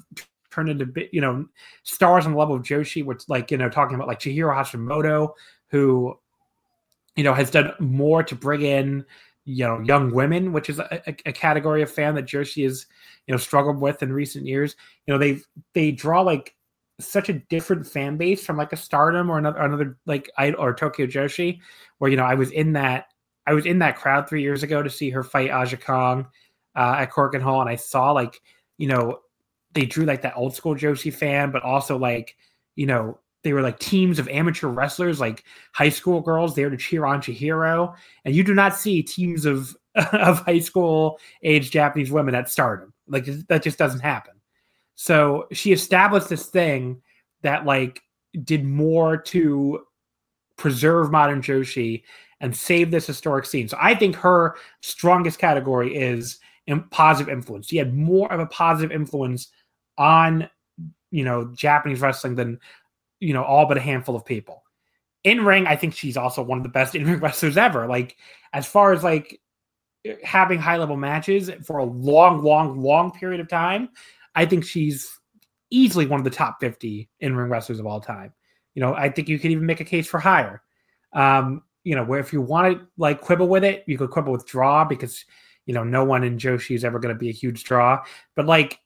turned 0.58 0.70
into 0.70 1.08
you 1.12 1.22
know 1.22 1.46
stars 1.84 2.26
on 2.26 2.32
the 2.32 2.38
level 2.38 2.56
of 2.56 2.64
Joshi, 2.64 3.06
which 3.06 3.30
like 3.30 3.52
you 3.52 3.58
know 3.58 3.70
talking 3.70 3.96
about 3.96 4.08
like 4.08 4.20
Chihiro 4.20 4.54
Hashimoto, 4.56 5.34
who 5.70 6.18
you 7.16 7.24
know 7.24 7.34
has 7.34 7.52
done 7.52 7.74
more 7.80 8.24
to 8.24 8.36
bring 8.36 8.64
in 8.64 9.06
you 9.46 9.66
know 9.66 9.80
young 9.82 10.12
women, 10.12 10.54
which 10.54 10.70
is 10.70 10.80
a, 10.80 11.02
a, 11.26 11.32
category 11.32 11.82
of 11.82 11.92
fan 11.92 12.16
that 12.16 12.26
Joshi 12.26 12.64
has 12.64 12.88
you 13.28 13.34
know 13.34 13.38
struggled 13.38 13.80
with 13.80 14.02
in 14.02 14.12
recent 14.12 14.46
years. 14.46 14.76
You 15.06 15.14
know 15.14 15.20
they 15.20 15.40
they 15.74 15.92
draw 15.92 16.22
like 16.22 16.56
such 17.00 17.30
a 17.30 17.34
different 17.34 17.86
fan 17.86 18.18
base 18.18 18.44
from 18.44 18.58
like 18.58 18.74
a 18.74 18.78
Stardom 18.78 19.30
or 19.30 19.38
another 19.38 19.60
another 19.60 19.98
like 20.08 20.30
I 20.38 20.54
or 20.54 20.74
Tokyo 20.74 21.06
Joshi, 21.06 21.60
where 22.00 22.10
you 22.10 22.18
know 22.18 22.26
I 22.26 22.34
was 22.34 22.50
in 22.52 22.74
that 22.74 23.06
I 23.46 23.54
was 23.54 23.68
in 23.68 23.80
that 23.80 23.98
crowd 23.98 24.28
three 24.28 24.42
years 24.42 24.64
ago 24.64 24.82
to 24.82 24.90
see 24.90 25.12
her 25.12 25.24
fight 25.24 25.52
Aja 25.52 25.78
Kong 25.78 26.28
uh, 26.76 26.96
at 27.00 27.12
Korakuen 27.12 27.42
Hall, 27.42 27.62
and 27.62 27.70
I 27.70 27.76
saw 27.76 28.12
like 28.12 28.42
you 28.80 28.88
know 28.88 29.20
they 29.78 29.86
drew 29.86 30.06
like 30.06 30.24
that 30.24 30.36
old 30.36 30.56
school 30.56 30.76
Joshi 30.76 31.14
fan, 31.14 31.52
but 31.52 31.64
also 31.64 31.98
like, 31.98 32.36
you 32.76 32.88
know, 32.88 33.20
they 33.44 33.54
were 33.54 33.62
like 33.62 33.78
teams 33.78 34.18
of 34.18 34.28
amateur 34.28 34.68
wrestlers, 34.68 35.20
like 35.20 35.44
high 35.72 35.90
school 35.90 36.20
girls 36.20 36.56
there 36.56 36.70
to 36.70 36.78
cheer 36.78 37.06
on 37.06 37.22
Chihiro. 37.22 37.96
And 38.26 38.36
you 38.36 38.44
do 38.44 38.56
not 38.56 38.76
see 38.76 39.04
teams 39.04 39.46
of 39.46 39.78
of 39.96 40.40
high 40.40 40.60
school 40.60 41.20
age 41.44 41.70
Japanese 41.70 42.12
women 42.12 42.34
at 42.34 42.50
stardom. 42.50 42.92
Like 43.08 43.26
that 43.48 43.64
just 43.64 43.78
doesn't 43.78 44.00
happen. 44.00 44.34
So 44.96 45.48
she 45.52 45.72
established 45.72 46.30
this 46.30 46.48
thing 46.48 47.02
that 47.44 47.66
like 47.66 48.02
did 48.44 48.66
more 48.66 49.16
to 49.16 49.86
preserve 50.58 51.12
modern 51.12 51.42
Joshi 51.42 52.04
and 52.42 52.56
save 52.56 52.90
this 52.90 53.06
historic 53.06 53.46
scene. 53.46 53.68
So 53.68 53.78
I 53.80 53.94
think 53.94 54.16
her 54.16 54.56
strongest 54.82 55.38
category 55.38 55.96
is 55.96 56.40
positive 56.90 57.32
influence. 57.32 57.68
She 57.68 57.78
had 57.78 57.96
more 57.96 58.32
of 58.32 58.40
a 58.40 58.48
positive 58.48 58.92
influence 58.92 59.52
on 59.98 60.50
you 61.12 61.24
know 61.24 61.52
Japanese 61.56 62.02
wrestling 62.02 62.36
than 62.36 62.60
you 63.20 63.34
know 63.34 63.44
all 63.44 63.66
but 63.66 63.78
a 63.78 63.82
handful 63.82 64.16
of 64.16 64.26
people. 64.26 64.64
In 65.24 65.44
ring, 65.44 65.68
I 65.68 65.76
think 65.76 65.94
she's 65.94 66.18
also 66.18 66.42
one 66.42 66.58
of 66.58 66.64
the 66.64 66.70
best 66.70 66.96
in 66.96 67.06
ring 67.06 67.20
wrestlers 67.20 67.58
ever. 67.58 67.88
Like 67.88 68.18
as 68.54 68.66
far 68.66 68.94
as 68.94 69.04
like 69.04 69.40
having 70.24 70.60
high 70.60 70.78
level 70.78 70.98
matches 70.98 71.52
for 71.64 71.80
a 71.80 71.86
long, 71.86 72.42
long, 72.42 72.82
long 72.82 73.12
period 73.12 73.40
of 73.40 73.48
time, 73.48 73.90
I 74.36 74.46
think 74.46 74.66
she's 74.66 75.20
easily 75.70 76.06
one 76.06 76.20
of 76.20 76.24
the 76.24 76.30
top 76.30 76.60
50 76.60 77.10
in 77.20 77.36
ring 77.36 77.50
wrestlers 77.50 77.80
of 77.80 77.86
all 77.86 78.00
time. 78.00 78.34
You 78.74 78.82
know, 78.82 78.94
I 78.94 79.10
think 79.10 79.28
you 79.28 79.40
could 79.40 79.52
even 79.52 79.66
make 79.66 79.82
a 79.82 79.86
case 79.86 80.08
for 80.08 80.20
higher. 80.20 80.62
Um, 81.14 81.64
you 81.84 81.96
know, 81.96 82.04
where 82.04 82.20
if 82.20 82.32
you 82.32 82.42
want 82.42 82.78
to 82.78 82.88
like 82.98 83.22
quibble 83.22 83.48
with 83.48 83.64
it, 83.64 83.84
you 83.88 83.98
could 83.98 84.12
quibble 84.12 84.32
with 84.32 84.46
draw 84.46 84.86
because 84.86 85.26
you 85.66 85.74
know 85.74 85.84
no 85.84 86.04
one 86.04 86.24
in 86.24 86.38
Joshi 86.38 86.76
is 86.76 86.86
ever 86.86 87.00
going 87.00 87.14
to 87.14 87.20
be 87.20 87.30
a 87.30 87.34
huge 87.34 87.64
draw. 87.64 88.04
But 88.36 88.46
like 88.46 88.80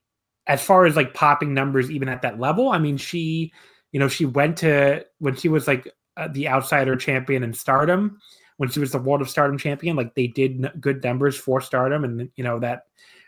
as 0.47 0.61
far 0.61 0.85
as 0.85 0.95
like 0.95 1.13
popping 1.13 1.53
numbers, 1.53 1.91
even 1.91 2.09
at 2.09 2.22
that 2.23 2.39
level, 2.39 2.69
I 2.69 2.80
mean, 2.80 2.97
she, 2.97 3.51
you 3.91 3.99
know, 3.99 4.07
she 4.07 4.26
went 4.26 4.57
to 4.57 5.05
when 5.19 5.35
she 5.35 5.49
was 5.49 5.68
like 5.68 5.88
uh, 6.18 6.27
the 6.31 6.47
outsider 6.47 6.95
champion 6.95 7.43
in 7.43 7.53
Stardom, 7.53 8.19
when 8.57 8.69
she 8.69 8.80
was 8.80 8.91
the 8.91 8.99
World 8.99 9.22
of 9.22 9.30
Stardom 9.30 9.57
champion, 9.57 9.95
like 9.95 10.13
they 10.15 10.27
did 10.27 10.72
good 10.80 11.03
numbers 11.03 11.38
for 11.38 11.61
Stardom, 11.61 12.03
and 12.03 12.30
you 12.35 12.43
know 12.43 12.59
that 12.59 12.84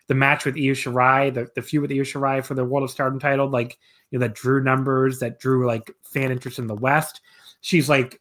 the 0.08 0.16
match 0.16 0.46
with 0.46 0.56
Io 0.56 0.74
Shirai, 0.74 1.34
the, 1.34 1.48
the 1.56 1.62
feud 1.62 1.82
with 1.82 1.92
Io 1.92 2.04
Shirai 2.04 2.44
for 2.44 2.54
the 2.56 2.66
World 2.66 2.84
of 2.84 2.92
Stardom 2.92 3.20
title, 3.20 3.48
like 3.48 3.78
you 4.12 4.20
know 4.20 4.28
that 4.28 4.36
drew 4.36 4.64
numbers, 4.64 5.20
that 5.20 5.40
drew 5.40 5.66
like 5.66 5.92
fan 6.04 6.32
interest 6.32 6.60
in 6.60 6.68
the 6.68 6.76
West. 6.76 7.22
She's 7.62 7.90
like 7.90 8.20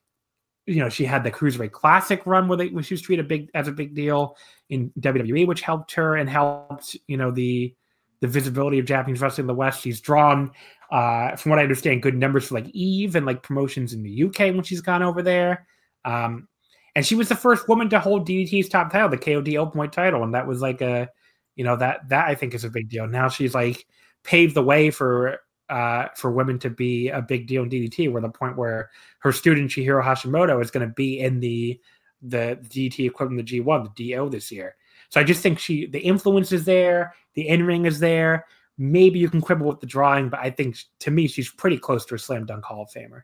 you 0.67 0.77
know, 0.77 0.89
she 0.89 1.05
had 1.05 1.25
the 1.25 1.31
Cruiserweight 1.31 1.73
Classic 1.73 2.25
run 2.25 2.47
where, 2.47 2.57
they, 2.57 2.69
where 2.69 2.85
she 2.85 2.95
was 2.95 3.03
treated 3.03 3.27
big 3.27 3.51
as 3.53 3.67
a 3.67 3.73
big 3.73 3.95
deal 3.95 4.37
in 4.71 4.93
WWE, 5.01 5.47
which 5.47 5.61
helped 5.61 5.93
her 5.93 6.17
and 6.17 6.31
helped 6.31 6.97
you 7.09 7.17
know 7.17 7.31
the 7.31 7.75
the 8.23 8.29
visibility 8.29 8.79
of 8.79 8.87
Japanese 8.87 9.21
wrestling 9.21 9.43
in 9.43 9.47
the 9.49 9.55
West. 9.55 9.83
She's 9.83 10.01
drawn, 10.01 10.53
uh, 10.93 11.35
from 11.35 11.51
what 11.51 11.59
I 11.59 11.65
understand, 11.65 12.05
good 12.05 12.17
numbers 12.17 12.47
for 12.47 12.55
like 12.55 12.69
Eve 12.69 13.17
and 13.17 13.27
like 13.27 13.43
promotions 13.43 13.93
in 13.93 14.05
the 14.05 14.23
UK 14.23 14.39
when 14.55 14.63
she's 14.63 14.81
gone 14.81 15.03
over 15.03 15.23
there. 15.23 15.67
Um, 16.05 16.47
and 16.95 17.05
she 17.05 17.17
was 17.17 17.29
the 17.29 17.35
first 17.35 17.69
woman 17.69 17.91
to 17.91 17.99
hold 17.99 18.29
DDT's 18.29 18.69
top 18.69 18.93
title, 18.93 19.09
the 19.09 19.19
KOD 19.19 19.59
Open 19.59 19.81
Weight 19.81 19.91
title, 19.91 20.23
and 20.23 20.35
that 20.35 20.47
was 20.47 20.63
like 20.63 20.81
a, 20.81 21.09
you 21.57 21.65
know, 21.65 21.75
that 21.77 22.09
that 22.11 22.29
I 22.29 22.37
think 22.37 22.55
is 22.55 22.63
a 22.63 22.71
big 22.71 22.89
deal. 22.89 23.09
Now 23.09 23.29
she's 23.29 23.55
like 23.55 23.87
paved 24.23 24.55
the 24.55 24.63
way 24.63 24.93
for 24.93 25.41
uh, 25.69 26.07
for 26.15 26.31
women 26.31 26.61
to 26.61 26.71
be 26.71 27.09
a 27.09 27.23
big 27.23 27.49
deal 27.49 27.65
in 27.65 27.71
DDT. 27.71 28.13
We're 28.13 28.21
the 28.21 28.29
point 28.29 28.57
where 28.57 28.91
her 29.19 29.33
student 29.33 29.71
Chihiro 29.73 30.05
Hashimoto 30.05 30.63
is 30.63 30.71
going 30.71 30.87
to 30.87 30.95
be 30.95 31.19
in 31.19 31.41
the 31.41 31.81
the 32.21 32.57
DDT 32.69 33.07
equivalent 33.07 33.41
of 33.41 33.47
the 33.47 33.61
G1, 33.61 33.97
the 33.97 34.13
DO 34.13 34.29
this 34.31 34.53
year. 34.53 34.77
So 35.13 35.21
I 35.21 35.25
just 35.25 35.43
think 35.43 35.59
she 35.59 35.85
the 35.85 35.99
influence 35.99 36.53
is 36.53 36.65
there, 36.65 37.15
the 37.35 37.47
in 37.47 37.67
ring 37.67 37.85
is 37.85 38.01
there. 38.01 38.47
Maybe 38.79 39.19
you 39.19 39.29
can 39.29 39.43
quibble 39.43 39.67
with 39.67 39.81
the 39.81 39.87
drawing, 39.87 40.31
but 40.31 40.41
I 40.41 40.49
think 40.49 40.79
to 41.01 41.11
me 41.11 41.27
she's 41.27 41.51
pretty 41.51 41.77
close 41.77 42.07
to 42.07 42.15
a 42.15 42.19
slam 42.19 42.47
dunk 42.47 42.65
Hall 42.65 42.81
of 42.81 42.89
Famer. 42.91 43.21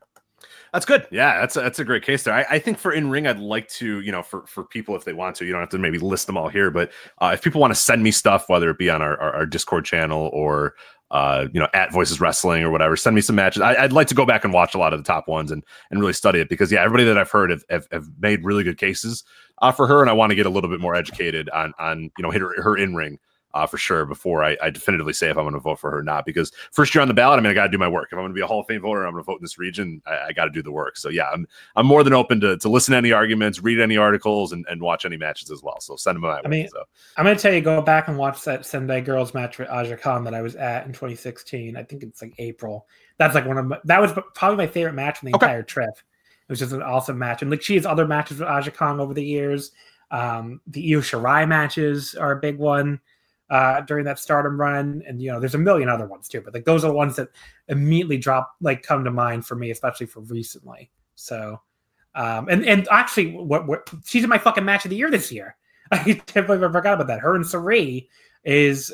That's 0.74 0.84
good. 0.84 1.08
Yeah, 1.10 1.40
that's 1.40 1.56
a, 1.56 1.60
that's 1.62 1.78
a 1.78 1.86
great 1.86 2.02
case 2.02 2.24
there. 2.24 2.34
I, 2.34 2.44
I, 2.50 2.58
think 2.58 2.76
for 2.76 2.92
in 2.92 3.08
ring, 3.08 3.26
I'd 3.26 3.38
like 3.38 3.68
to, 3.70 4.00
you 4.00 4.12
know, 4.12 4.22
for 4.22 4.46
for 4.46 4.64
people 4.64 4.96
if 4.96 5.06
they 5.06 5.14
want 5.14 5.34
to, 5.36 5.46
you 5.46 5.52
don't 5.52 5.62
have 5.62 5.70
to 5.70 5.78
maybe 5.78 5.98
list 5.98 6.26
them 6.26 6.36
all 6.36 6.50
here, 6.50 6.70
but 6.70 6.92
uh, 7.22 7.30
if 7.32 7.42
people 7.42 7.58
want 7.58 7.70
to 7.70 7.80
send 7.80 8.02
me 8.02 8.10
stuff, 8.10 8.50
whether 8.50 8.68
it 8.68 8.76
be 8.76 8.90
on 8.90 9.00
our, 9.00 9.18
our, 9.18 9.32
our 9.34 9.46
Discord 9.46 9.86
channel 9.86 10.28
or 10.34 10.74
uh, 11.10 11.46
you 11.52 11.60
know, 11.60 11.68
at 11.74 11.92
Voices 11.92 12.20
Wrestling 12.20 12.62
or 12.62 12.70
whatever. 12.70 12.96
Send 12.96 13.16
me 13.16 13.22
some 13.22 13.36
matches. 13.36 13.62
I, 13.62 13.82
would 13.82 13.92
like 13.92 14.08
to 14.08 14.14
go 14.14 14.26
back 14.26 14.44
and 14.44 14.52
watch 14.52 14.74
a 14.74 14.78
lot 14.78 14.92
of 14.92 14.98
the 14.98 15.04
top 15.04 15.28
ones 15.28 15.50
and 15.50 15.64
and 15.90 16.00
really 16.00 16.12
study 16.12 16.40
it 16.40 16.48
because 16.48 16.70
yeah, 16.70 16.82
everybody 16.82 17.04
that 17.04 17.18
I've 17.18 17.30
heard 17.30 17.50
have 17.50 17.64
have, 17.70 17.88
have 17.92 18.06
made 18.18 18.44
really 18.44 18.64
good 18.64 18.78
cases 18.78 19.24
uh, 19.62 19.72
for 19.72 19.86
her, 19.86 20.00
and 20.00 20.10
I 20.10 20.12
want 20.12 20.30
to 20.30 20.36
get 20.36 20.46
a 20.46 20.50
little 20.50 20.70
bit 20.70 20.80
more 20.80 20.94
educated 20.94 21.48
on 21.50 21.72
on 21.78 22.10
you 22.18 22.22
know 22.22 22.30
her, 22.30 22.62
her 22.62 22.76
in 22.76 22.94
ring 22.94 23.18
uh, 23.54 23.66
for 23.66 23.78
sure 23.78 24.04
before 24.04 24.44
I, 24.44 24.56
I, 24.62 24.70
definitively 24.70 25.12
say 25.12 25.30
if 25.30 25.36
I'm 25.38 25.44
going 25.44 25.54
to 25.54 25.60
vote 25.60 25.78
for 25.78 25.90
her 25.90 25.98
or 25.98 26.02
not. 26.02 26.26
Because 26.26 26.52
first 26.70 26.94
year 26.94 27.02
on 27.02 27.08
the 27.08 27.14
ballot, 27.14 27.38
I 27.38 27.42
mean, 27.42 27.50
I 27.50 27.54
got 27.54 27.64
to 27.64 27.70
do 27.70 27.78
my 27.78 27.88
work. 27.88 28.08
If 28.12 28.14
I'm 28.14 28.22
going 28.22 28.30
to 28.30 28.34
be 28.34 28.42
a 28.42 28.46
Hall 28.46 28.60
of 28.60 28.66
Fame 28.66 28.82
voter, 28.82 29.06
I'm 29.06 29.12
going 29.12 29.24
to 29.24 29.26
vote 29.26 29.38
in 29.38 29.44
this 29.44 29.58
region. 29.58 30.02
I, 30.06 30.26
I 30.28 30.32
got 30.32 30.44
to 30.44 30.50
do 30.50 30.62
the 30.62 30.70
work. 30.70 30.96
So 30.96 31.08
yeah, 31.08 31.28
I'm 31.32 31.48
I'm 31.74 31.86
more 31.86 32.04
than 32.04 32.12
open 32.12 32.40
to, 32.40 32.58
to 32.58 32.68
listen 32.68 32.92
to 32.92 32.98
any 32.98 33.12
arguments, 33.12 33.62
read 33.62 33.80
any 33.80 33.96
articles, 33.96 34.52
and, 34.52 34.66
and 34.68 34.82
watch 34.82 35.04
any 35.06 35.16
matches 35.16 35.50
as 35.50 35.62
well. 35.62 35.80
So 35.80 35.96
send 35.96 36.16
them 36.16 36.22
my 36.22 36.40
I 36.44 36.48
mean, 36.48 36.68
so. 36.68 36.82
I'm 37.16 37.24
going 37.24 37.36
to 37.36 37.42
tell 37.42 37.52
you, 37.52 37.60
go 37.60 37.80
back 37.80 38.08
and 38.08 38.18
watch 38.18 38.42
that 38.44 38.66
Sendai 38.66 39.00
girls 39.00 39.32
match 39.32 39.58
with 39.58 39.68
Aja 39.68 39.96
Kong 39.96 40.24
that 40.24 40.34
I 40.34 40.42
was 40.42 40.54
at 40.56 40.86
in 40.86 40.92
2016. 40.92 41.76
I 41.76 41.82
think 41.82 42.02
it's 42.02 42.20
like 42.20 42.34
April. 42.38 42.86
That's 43.16 43.34
like 43.34 43.46
one 43.46 43.58
of 43.58 43.66
my, 43.66 43.78
that 43.84 44.00
was 44.00 44.12
probably 44.34 44.58
my 44.58 44.70
favorite 44.70 44.94
match 44.94 45.22
in 45.22 45.30
the 45.30 45.36
okay. 45.36 45.46
entire 45.46 45.62
trip. 45.62 45.90
It 45.90 46.52
was 46.52 46.60
just 46.60 46.72
an 46.72 46.82
awesome 46.82 47.18
match, 47.18 47.42
and 47.42 47.50
like 47.50 47.62
she 47.62 47.74
has 47.74 47.84
other 47.84 48.06
matches 48.06 48.38
with 48.38 48.48
Aja 48.48 48.70
Kong 48.70 49.00
over 49.00 49.12
the 49.12 49.24
years. 49.24 49.72
Um, 50.10 50.60
the 50.66 50.94
Io 50.94 51.00
Shirai 51.00 51.46
matches 51.46 52.14
are 52.14 52.32
a 52.32 52.40
big 52.40 52.58
one 52.58 53.00
uh, 53.50 53.80
during 53.82 54.04
that 54.04 54.18
stardom 54.18 54.60
run. 54.60 55.02
And, 55.06 55.20
you 55.20 55.30
know, 55.30 55.40
there's 55.40 55.54
a 55.54 55.58
million 55.58 55.88
other 55.88 56.06
ones 56.06 56.28
too, 56.28 56.40
but 56.40 56.54
like 56.54 56.64
those 56.64 56.84
are 56.84 56.88
the 56.88 56.94
ones 56.94 57.16
that 57.16 57.28
immediately 57.68 58.18
drop, 58.18 58.54
like 58.60 58.82
come 58.82 59.04
to 59.04 59.10
mind 59.10 59.46
for 59.46 59.54
me, 59.54 59.70
especially 59.70 60.06
for 60.06 60.20
recently. 60.20 60.90
So, 61.14 61.60
um, 62.14 62.48
and, 62.48 62.64
and 62.64 62.88
actually, 62.90 63.32
what, 63.32 63.66
what 63.66 63.88
she's 64.04 64.24
in 64.24 64.30
my 64.30 64.38
fucking 64.38 64.64
match 64.64 64.84
of 64.84 64.90
the 64.90 64.96
year 64.96 65.10
this 65.10 65.30
year. 65.30 65.56
I 65.92 66.20
can't 66.26 66.46
believe 66.46 66.62
I 66.62 66.70
forgot 66.70 66.94
about 66.94 67.06
that. 67.06 67.20
Her 67.20 67.34
and 67.34 67.44
Sarray 67.44 68.08
is 68.44 68.92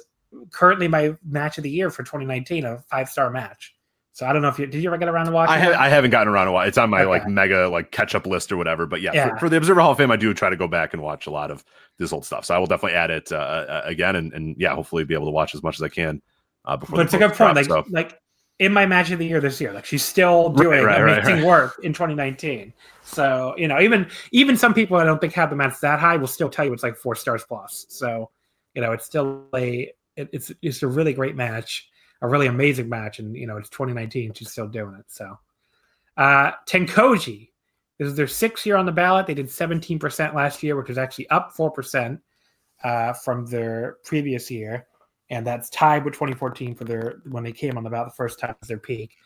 currently 0.51 0.89
my 0.89 1.16
match 1.24 1.59
of 1.59 1.64
the 1.64 1.70
year 1.70 1.90
for 1.90 2.02
2019, 2.02 2.64
a 2.64 2.78
five 2.90 3.09
star 3.09 3.31
match. 3.31 3.74
So 4.15 4.24
I 4.24 4.32
don't 4.32 4.43
know 4.43 4.49
if 4.49 4.61
you 4.61 4.66
did 4.66 4.81
you 4.81 4.89
ever 4.89 4.97
get 4.97 5.09
around 5.09 5.27
to 5.27 5.32
watch? 5.32 5.51
I, 5.51 5.59
have, 5.59 5.74
I 5.74 5.89
haven't 5.89 6.12
gotten 6.12 6.28
around 6.28 6.47
to 6.47 6.53
watch. 6.53 6.69
It's 6.69 6.78
on 6.78 6.89
my 6.89 7.01
okay. 7.01 7.09
like 7.09 7.28
mega 7.28 7.69
like 7.69 7.91
catch 7.91 8.15
up 8.15 8.28
list 8.28 8.53
or 8.53 8.57
whatever. 8.57 8.86
But 8.86 9.01
yeah, 9.01 9.11
yeah. 9.12 9.31
For, 9.31 9.39
for, 9.39 9.49
the 9.49 9.57
Observer 9.57 9.81
Hall 9.81 9.91
of 9.91 9.99
Fame, 9.99 10.12
I 10.12 10.16
do 10.16 10.32
try 10.32 10.51
to 10.51 10.57
go 10.57 10.69
back 10.69 10.93
and 10.95 11.03
watch 11.03 11.27
a 11.27 11.32
lot 11.32 11.51
of 11.51 11.65
this 11.99 12.12
old 12.12 12.24
stuff. 12.24 12.45
So 12.45 12.55
I 12.55 12.59
will 12.59 12.69
definitely 12.69 12.97
add 12.97 13.11
it 13.11 13.32
uh, 13.32 13.35
uh, 13.35 13.82
again, 13.85 14.15
and, 14.15 14.32
and 14.32 14.55
yeah, 14.57 14.73
hopefully 14.73 15.05
be 15.05 15.15
able 15.15 15.27
to 15.27 15.32
watch 15.32 15.53
as 15.53 15.65
much 15.65 15.78
as 15.78 15.82
I 15.82 15.89
can 15.89 16.23
uh, 16.65 16.77
before. 16.77 16.99
But 16.99 17.07
it's 17.07 17.15
a 17.15 17.19
good 17.19 17.32
point. 17.32 17.57
Like 17.57 17.66
so. 17.66 17.85
like 17.91 18.20
in 18.61 18.73
my 18.73 18.86
match 18.86 19.11
of 19.11 19.19
the 19.19 19.27
year 19.27 19.41
this 19.41 19.61
year, 19.61 19.73
like 19.73 19.85
she's 19.85 20.05
still 20.05 20.49
doing 20.51 20.85
right, 20.85 21.03
right, 21.03 21.19
amazing 21.19 21.39
right, 21.39 21.45
work 21.45 21.81
in 21.82 21.93
2019. 21.93 22.73
So 23.03 23.53
you 23.59 23.66
know, 23.66 23.81
even 23.81 24.07
even 24.31 24.57
some 24.57 24.74
people 24.74 24.97
I 24.97 25.03
don't 25.03 25.20
think 25.20 25.32
have 25.32 25.51
the 25.51 25.57
match 25.57 25.81
that 25.81 25.99
high 25.99 26.19
will 26.19 26.28
still 26.28 26.49
tell 26.49 26.65
you 26.65 26.73
it's 26.73 26.85
like 26.85 26.97
four 26.97 27.16
stars 27.16 27.43
plus. 27.49 27.85
So 27.89 28.31
you 28.74 28.81
know, 28.81 28.93
it's 28.93 29.07
still 29.07 29.47
a 29.57 29.93
it, 30.15 30.28
it's 30.32 30.53
it's 30.62 30.85
a 30.85 30.86
really 30.86 31.15
great 31.15 31.35
match 31.35 31.89
a 32.24 32.28
really 32.28 32.46
amazing 32.46 32.88
match, 32.88 33.18
and 33.18 33.36
you 33.36 33.46
know 33.46 33.56
it's 33.56 33.70
2019. 33.70 34.34
She's 34.34 34.51
still 34.51 34.68
doing 34.68 34.94
it. 34.98 35.05
So, 35.09 35.38
uh, 36.16 36.52
Tenkoji 36.66 37.51
this 37.98 38.09
is 38.09 38.16
their 38.16 38.26
sixth 38.26 38.66
year 38.66 38.76
on 38.76 38.86
the 38.86 38.92
ballot. 38.92 39.26
They 39.26 39.34
did 39.34 39.46
17% 39.46 40.34
last 40.34 40.62
year, 40.62 40.76
which 40.76 40.88
was 40.88 40.98
actually 40.98 41.28
up 41.30 41.55
4% 41.55 42.20
uh, 42.82 43.12
from 43.12 43.46
their 43.46 43.98
previous 44.05 44.51
year. 44.51 44.86
And 45.30 45.46
that's 45.46 45.70
tied 45.70 46.05
with 46.05 46.14
2014 46.14 46.74
for 46.74 46.84
their 46.84 47.22
when 47.30 47.44
they 47.44 47.52
came 47.52 47.76
on 47.78 47.84
the 47.84 47.90
ballot 47.90 48.09
the 48.09 48.14
first 48.14 48.38
time 48.38 48.55
as 48.62 48.68
their 48.68 48.78
peak. 48.78 49.16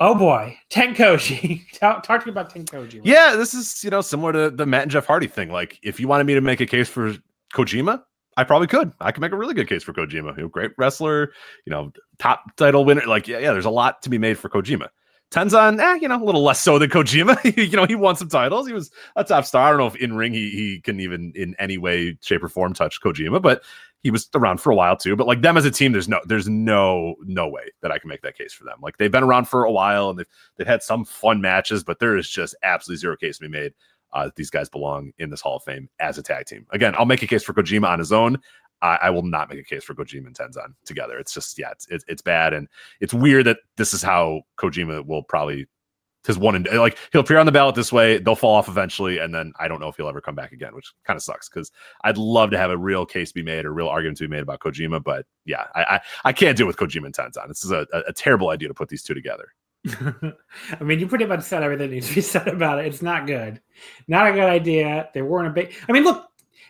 Oh 0.00 0.14
boy, 0.14 0.58
Tenkoji. 0.70 1.62
talk, 1.78 2.02
talk 2.02 2.20
to 2.20 2.26
me 2.26 2.32
about 2.32 2.52
Tenkoji. 2.52 3.00
Yeah, 3.04 3.36
this 3.36 3.54
is 3.54 3.82
you 3.82 3.90
know 3.90 4.00
similar 4.00 4.32
to 4.32 4.50
the 4.50 4.66
Matt 4.66 4.82
and 4.82 4.90
Jeff 4.90 5.06
Hardy 5.06 5.28
thing. 5.28 5.50
Like, 5.50 5.78
if 5.82 5.98
you 5.98 6.08
wanted 6.08 6.24
me 6.24 6.34
to 6.34 6.40
make 6.40 6.60
a 6.60 6.66
case 6.66 6.88
for 6.88 7.14
Kojima, 7.54 8.02
I 8.36 8.44
probably 8.44 8.66
could. 8.66 8.92
I 9.00 9.12
could 9.12 9.20
make 9.20 9.32
a 9.32 9.36
really 9.36 9.54
good 9.54 9.68
case 9.68 9.82
for 9.82 9.92
Kojima. 9.92 10.36
You 10.36 10.44
know, 10.44 10.48
great 10.48 10.72
wrestler, 10.78 11.32
you 11.64 11.70
know, 11.70 11.92
top 12.18 12.56
title 12.56 12.84
winner. 12.84 13.06
Like, 13.06 13.28
yeah, 13.28 13.38
yeah, 13.38 13.52
there's 13.52 13.64
a 13.64 13.70
lot 13.70 14.02
to 14.02 14.10
be 14.10 14.18
made 14.18 14.38
for 14.38 14.48
Kojima. 14.48 14.88
Tenzan, 15.30 15.80
eh, 15.80 15.98
you 16.00 16.06
know, 16.06 16.22
a 16.22 16.24
little 16.24 16.44
less 16.44 16.60
so 16.60 16.78
than 16.78 16.90
Kojima. 16.90 17.56
you 17.56 17.76
know, 17.76 17.86
he 17.86 17.94
won 17.94 18.14
some 18.16 18.28
titles. 18.28 18.66
He 18.66 18.72
was 18.72 18.90
a 19.16 19.24
top 19.24 19.44
star. 19.44 19.66
I 19.66 19.70
don't 19.70 19.78
know 19.78 19.86
if 19.86 19.96
in 19.96 20.14
ring 20.14 20.32
he, 20.32 20.50
he 20.50 20.80
can 20.80 21.00
even 21.00 21.32
in 21.34 21.56
any 21.58 21.76
way, 21.76 22.16
shape, 22.20 22.44
or 22.44 22.48
form 22.48 22.72
touch 22.72 23.00
Kojima, 23.00 23.42
but 23.42 23.62
he 24.04 24.10
was 24.10 24.28
around 24.34 24.60
for 24.60 24.70
a 24.70 24.76
while 24.76 24.96
too. 24.96 25.16
But 25.16 25.26
like 25.26 25.40
them 25.40 25.56
as 25.56 25.64
a 25.64 25.70
team, 25.70 25.92
there's 25.92 26.08
no 26.08 26.20
there's 26.26 26.48
no 26.48 27.16
no 27.22 27.48
way 27.48 27.72
that 27.80 27.90
I 27.90 27.98
can 27.98 28.08
make 28.08 28.22
that 28.22 28.38
case 28.38 28.52
for 28.52 28.64
them. 28.64 28.76
Like 28.80 28.98
they've 28.98 29.10
been 29.10 29.24
around 29.24 29.48
for 29.48 29.64
a 29.64 29.72
while 29.72 30.10
and 30.10 30.18
they've 30.18 30.28
they've 30.56 30.66
had 30.66 30.82
some 30.82 31.04
fun 31.04 31.40
matches, 31.40 31.82
but 31.82 31.98
there 31.98 32.16
is 32.16 32.28
just 32.28 32.54
absolutely 32.62 33.00
zero 33.00 33.16
case 33.16 33.38
to 33.38 33.44
be 33.44 33.48
made. 33.48 33.72
Uh, 34.14 34.30
these 34.36 34.50
guys 34.50 34.68
belong 34.68 35.12
in 35.18 35.28
this 35.28 35.40
Hall 35.40 35.56
of 35.56 35.64
Fame 35.64 35.88
as 35.98 36.18
a 36.18 36.22
tag 36.22 36.46
team. 36.46 36.66
Again, 36.70 36.94
I'll 36.96 37.04
make 37.04 37.22
a 37.22 37.26
case 37.26 37.42
for 37.42 37.52
Kojima 37.52 37.88
on 37.88 37.98
his 37.98 38.12
own. 38.12 38.38
I, 38.80 38.98
I, 39.02 39.10
will 39.10 39.22
not 39.22 39.48
make 39.48 39.58
a 39.58 39.64
case 39.64 39.82
for 39.82 39.94
Kojima 39.94 40.26
and 40.26 40.36
Tenzan 40.36 40.74
together. 40.84 41.18
It's 41.18 41.32
just 41.32 41.58
yeah, 41.58 41.70
it's, 41.70 41.86
it's, 41.88 42.04
it's 42.06 42.22
bad, 42.22 42.52
and 42.52 42.68
it's 43.00 43.14
weird 43.14 43.46
that 43.46 43.58
this 43.76 43.92
is 43.92 44.02
how 44.02 44.42
Kojima 44.58 45.04
will 45.06 45.22
probably 45.22 45.66
his 46.26 46.38
one 46.38 46.54
and 46.54 46.66
like 46.78 46.98
he'll 47.12 47.20
appear 47.20 47.38
on 47.38 47.46
the 47.46 47.52
ballot 47.52 47.74
this 47.74 47.92
way. 47.92 48.18
They'll 48.18 48.34
fall 48.34 48.54
off 48.54 48.68
eventually, 48.68 49.18
and 49.18 49.34
then 49.34 49.52
I 49.58 49.68
don't 49.68 49.80
know 49.80 49.88
if 49.88 49.96
he'll 49.96 50.08
ever 50.08 50.20
come 50.20 50.34
back 50.34 50.52
again, 50.52 50.74
which 50.74 50.92
kind 51.06 51.16
of 51.16 51.22
sucks 51.22 51.48
because 51.48 51.70
I'd 52.02 52.16
love 52.16 52.50
to 52.52 52.58
have 52.58 52.70
a 52.70 52.78
real 52.78 53.04
case 53.04 53.32
be 53.32 53.42
made 53.42 53.66
or 53.66 53.72
real 53.72 53.88
argument 53.88 54.18
to 54.18 54.24
be 54.24 54.28
made 54.28 54.42
about 54.42 54.60
Kojima, 54.60 55.02
but 55.02 55.26
yeah, 55.44 55.64
I 55.74 55.84
I, 55.84 56.00
I 56.26 56.32
can't 56.32 56.56
deal 56.56 56.66
with 56.66 56.76
Kojima 56.76 57.06
and 57.06 57.14
Tenzan. 57.14 57.48
This 57.48 57.64
is 57.64 57.70
a, 57.70 57.86
a, 57.92 58.00
a 58.08 58.12
terrible 58.12 58.50
idea 58.50 58.68
to 58.68 58.74
put 58.74 58.88
these 58.88 59.02
two 59.02 59.14
together. 59.14 59.48
I 60.80 60.82
mean, 60.82 60.98
you 60.98 61.06
pretty 61.06 61.26
much 61.26 61.42
said 61.42 61.62
everything 61.62 61.90
needs 61.90 62.08
to 62.08 62.14
be 62.14 62.20
said 62.22 62.48
about 62.48 62.78
it. 62.78 62.86
It's 62.86 63.02
not 63.02 63.26
good. 63.26 63.60
Not 64.08 64.28
a 64.28 64.32
good 64.32 64.48
idea. 64.48 65.08
They 65.14 65.22
weren't 65.22 65.48
a 65.48 65.50
big. 65.50 65.74
I 65.88 65.92
mean, 65.92 66.04
look, 66.04 66.26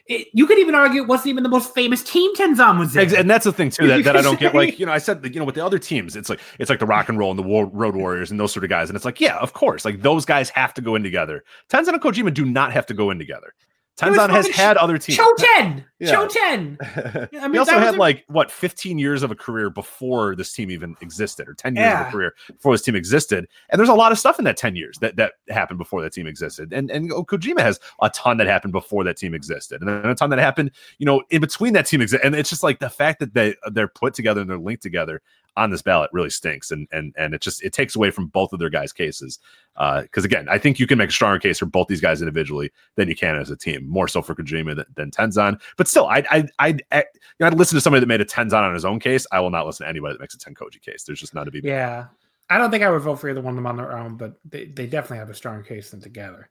it, 0.06 0.28
you 0.34 0.46
could 0.46 0.58
even 0.58 0.74
argue 0.74 1.02
it 1.02 1.08
wasn't 1.08 1.28
even 1.28 1.42
the 1.42 1.48
most 1.48 1.74
famous 1.74 2.02
team 2.02 2.34
Tenzan 2.34 2.78
was 2.78 2.94
in. 2.94 3.14
And 3.14 3.30
that's 3.30 3.44
the 3.44 3.52
thing 3.52 3.70
too 3.70 3.86
that, 3.88 4.04
that 4.04 4.16
I 4.16 4.22
don't 4.22 4.38
get. 4.38 4.54
Like 4.54 4.78
you 4.78 4.86
know, 4.86 4.92
I 4.92 4.98
said 4.98 5.24
you 5.24 5.38
know 5.38 5.46
with 5.46 5.54
the 5.54 5.64
other 5.64 5.78
teams, 5.78 6.16
it's 6.16 6.28
like 6.28 6.40
it's 6.58 6.68
like 6.68 6.80
the 6.80 6.86
Rock 6.86 7.08
and 7.08 7.18
Roll 7.18 7.30
and 7.30 7.38
the 7.38 7.44
Road 7.44 7.96
Warriors 7.96 8.30
and 8.30 8.38
those 8.38 8.52
sort 8.52 8.64
of 8.64 8.70
guys, 8.70 8.90
and 8.90 8.96
it's 8.96 9.04
like 9.04 9.20
yeah, 9.20 9.38
of 9.38 9.52
course, 9.52 9.84
like 9.84 10.02
those 10.02 10.24
guys 10.24 10.50
have 10.50 10.74
to 10.74 10.82
go 10.82 10.94
in 10.94 11.02
together. 11.02 11.44
Tenzan 11.68 11.94
and 11.94 12.02
Kojima 12.02 12.34
do 12.34 12.44
not 12.44 12.72
have 12.72 12.86
to 12.86 12.94
go 12.94 13.10
in 13.10 13.18
together. 13.18 13.54
Tenzan 13.96 14.28
has 14.30 14.48
had 14.48 14.76
other 14.76 14.98
teams. 14.98 15.16
Cho-Ten, 15.18 15.84
yeah. 16.00 16.10
Cho-Ten. 16.10 16.78
I 16.82 17.28
mean, 17.30 17.52
he 17.52 17.58
also 17.58 17.78
had 17.78 17.94
a... 17.94 17.98
like 17.98 18.24
what 18.26 18.50
15 18.50 18.98
years 18.98 19.22
of 19.22 19.30
a 19.30 19.36
career 19.36 19.70
before 19.70 20.34
this 20.34 20.52
team 20.52 20.70
even 20.72 20.96
existed, 21.00 21.48
or 21.48 21.54
10 21.54 21.76
years 21.76 21.84
yeah. 21.84 22.00
of 22.02 22.08
a 22.08 22.10
career 22.10 22.34
before 22.48 22.74
this 22.74 22.82
team 22.82 22.96
existed. 22.96 23.46
And 23.70 23.78
there's 23.78 23.88
a 23.88 23.94
lot 23.94 24.10
of 24.10 24.18
stuff 24.18 24.40
in 24.40 24.44
that 24.46 24.56
10 24.56 24.74
years 24.74 24.98
that 25.00 25.14
that 25.16 25.34
happened 25.48 25.78
before 25.78 26.02
that 26.02 26.12
team 26.12 26.26
existed. 26.26 26.72
And 26.72 26.90
and 26.90 27.12
oh, 27.12 27.24
Kojima 27.24 27.60
has 27.60 27.78
a 28.02 28.10
ton 28.10 28.36
that 28.38 28.48
happened 28.48 28.72
before 28.72 29.04
that 29.04 29.16
team 29.16 29.32
existed, 29.32 29.80
and 29.80 29.88
then 29.88 30.10
a 30.10 30.14
ton 30.16 30.30
that 30.30 30.40
happened, 30.40 30.72
you 30.98 31.06
know, 31.06 31.22
in 31.30 31.40
between 31.40 31.72
that 31.74 31.86
team 31.86 32.00
existed. 32.00 32.26
And 32.26 32.34
it's 32.34 32.50
just 32.50 32.64
like 32.64 32.80
the 32.80 32.90
fact 32.90 33.20
that 33.20 33.34
they 33.34 33.54
they're 33.70 33.86
put 33.86 34.14
together 34.14 34.40
and 34.40 34.50
they're 34.50 34.58
linked 34.58 34.82
together 34.82 35.22
on 35.56 35.70
this 35.70 35.82
ballot 35.82 36.10
really 36.12 36.30
stinks. 36.30 36.70
And 36.70 36.88
and 36.92 37.14
and 37.16 37.34
it 37.34 37.40
just 37.40 37.62
it 37.62 37.72
takes 37.72 37.94
away 37.96 38.10
from 38.10 38.26
both 38.26 38.52
of 38.52 38.58
their 38.58 38.70
guys 38.70 38.92
cases. 38.92 39.38
Because 39.74 40.24
uh, 40.24 40.26
again 40.26 40.48
i 40.48 40.56
think 40.56 40.78
you 40.78 40.86
can 40.86 40.98
make 40.98 41.10
a 41.10 41.12
stronger 41.12 41.40
case 41.40 41.58
for 41.58 41.66
both 41.66 41.88
these 41.88 42.00
guys 42.00 42.22
individually 42.22 42.70
than 42.94 43.08
you 43.08 43.16
can 43.16 43.34
as 43.34 43.50
a 43.50 43.56
team 43.56 43.84
more 43.88 44.06
so 44.06 44.22
for 44.22 44.32
kojima 44.32 44.76
than, 44.76 44.86
than 44.94 45.10
tenzan. 45.10 45.60
But 45.76 45.88
still 45.88 46.06
i 46.06 46.24
i 46.30 46.48
i 46.60 46.76
i 46.92 46.98
you 46.98 47.04
know, 47.40 47.48
i'd 47.48 47.54
listen 47.54 47.76
to 47.76 47.80
somebody 47.80 48.00
that 48.00 48.06
made 48.06 48.20
a 48.20 48.24
tenzan 48.24 48.62
on 48.62 48.74
his 48.74 48.84
own 48.84 49.00
case. 49.00 49.26
I 49.32 49.40
will 49.40 49.50
not 49.50 49.66
listen 49.66 49.84
to 49.84 49.90
anybody 49.90 50.14
that 50.14 50.20
makes 50.20 50.34
a 50.34 50.38
tenkoji 50.38 50.80
case. 50.80 51.04
There's 51.04 51.20
just 51.20 51.34
not 51.34 51.44
to 51.44 51.50
be 51.50 51.60
yeah. 51.62 52.06
I 52.50 52.58
don't 52.58 52.70
think 52.70 52.84
i 52.84 52.90
would 52.90 53.02
vote 53.02 53.16
for 53.16 53.28
either 53.28 53.40
one 53.40 53.54
of 53.54 53.56
them 53.56 53.66
on 53.66 53.76
their 53.76 53.96
own 53.96 54.16
but 54.16 54.38
they, 54.44 54.66
they 54.66 54.86
definitely 54.86 55.18
have 55.18 55.30
a 55.30 55.34
stronger 55.34 55.62
case 55.62 55.90
than 55.90 56.00
together 56.00 56.50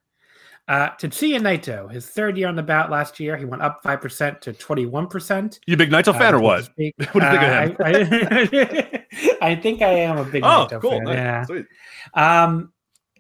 uh, 0.68 0.90
Tetsuya 0.92 1.40
Naito, 1.40 1.92
his 1.92 2.08
third 2.08 2.38
year 2.38 2.48
on 2.48 2.56
the 2.56 2.64
ballot 2.64 2.90
last 2.90 3.20
year, 3.20 3.36
he 3.36 3.44
went 3.44 3.62
up 3.62 3.84
5% 3.84 4.42
to 4.42 4.54
21%. 4.54 5.60
You 5.68 5.76
big 5.76 5.90
Naito 5.90 6.18
fan 6.18 6.34
uh, 6.34 6.38
or 6.38 6.42
what? 6.42 6.70
what 6.78 6.78
do 6.78 6.94
you 6.94 7.20
think 7.20 7.24
uh, 7.24 7.46
of 7.46 7.52
him? 7.52 7.76
I, 7.82 9.08
I, 9.42 9.50
I, 9.52 9.56
think 9.56 9.82
I 9.82 9.90
am 9.90 10.18
a 10.18 10.24
big 10.24 10.44
oh, 10.44 10.68
Naito 10.70 10.82
cool. 10.82 10.92
fan. 10.92 11.04
Nice. 11.04 11.16
Yeah. 11.16 11.46
Sweet. 11.46 11.66
Um, 12.14 12.72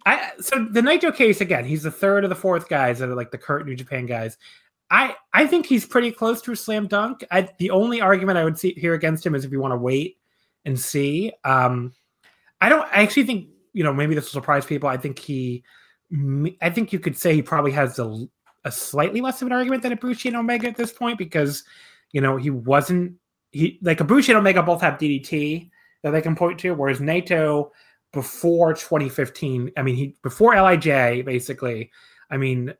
I 0.05 0.31
so 0.39 0.65
the 0.65 0.81
Naito 0.81 1.15
case 1.15 1.41
again, 1.41 1.65
he's 1.65 1.83
the 1.83 1.91
third 1.91 2.23
or 2.23 2.27
the 2.27 2.35
fourth 2.35 2.67
guys 2.67 2.99
that 2.99 3.09
are 3.09 3.15
like 3.15 3.31
the 3.31 3.37
current 3.37 3.67
New 3.67 3.75
Japan 3.75 4.05
guys. 4.05 4.37
I 4.89 5.15
I 5.33 5.47
think 5.47 5.65
he's 5.65 5.85
pretty 5.85 6.11
close 6.11 6.41
to 6.43 6.51
a 6.51 6.55
slam 6.55 6.87
dunk. 6.87 7.23
I, 7.31 7.49
the 7.57 7.71
only 7.71 8.01
argument 8.01 8.37
I 8.37 8.43
would 8.43 8.59
see 8.59 8.73
here 8.73 8.93
against 8.93 9.25
him 9.25 9.33
is 9.33 9.45
if 9.45 9.51
you 9.51 9.61
want 9.61 9.71
to 9.71 9.77
wait 9.77 10.17
and 10.65 10.79
see. 10.79 11.31
Um, 11.43 11.93
I 12.59 12.69
don't. 12.69 12.85
I 12.91 13.01
actually 13.01 13.23
think 13.23 13.47
you 13.71 13.83
know 13.83 13.93
maybe 13.93 14.13
this 14.13 14.25
will 14.25 14.41
surprise 14.41 14.65
people. 14.65 14.89
I 14.89 14.97
think 14.97 15.19
he 15.19 15.63
I 16.61 16.69
think 16.69 16.93
you 16.93 16.99
could 16.99 17.17
say 17.17 17.33
he 17.33 17.41
probably 17.41 17.71
has 17.71 17.97
a, 17.97 18.25
a 18.65 18.71
slightly 18.71 19.21
less 19.21 19.41
of 19.41 19.47
an 19.47 19.53
argument 19.53 19.83
than 19.83 19.97
Ibushi 19.97 20.27
and 20.27 20.35
Omega 20.35 20.67
at 20.67 20.75
this 20.75 20.91
point 20.91 21.17
because, 21.17 21.63
you 22.11 22.21
know, 22.21 22.37
he 22.37 22.49
wasn't 22.49 23.15
he 23.51 23.79
like 23.81 23.99
Ibushi 23.99 24.29
and 24.29 24.37
Omega 24.37 24.61
both 24.61 24.81
have 24.81 24.99
DDT 24.99 25.69
that 26.03 26.11
they 26.11 26.21
can 26.21 26.35
point 26.35 26.59
to, 26.59 26.73
whereas 26.73 26.99
Naito 26.99 27.69
before 28.11 28.73
2015, 28.73 29.71
I 29.75 29.81
mean, 29.81 29.95
he 29.95 30.15
before 30.21 30.55
Lij 30.55 31.25
basically, 31.25 31.91
I 32.29 32.37
mean, 32.37 32.73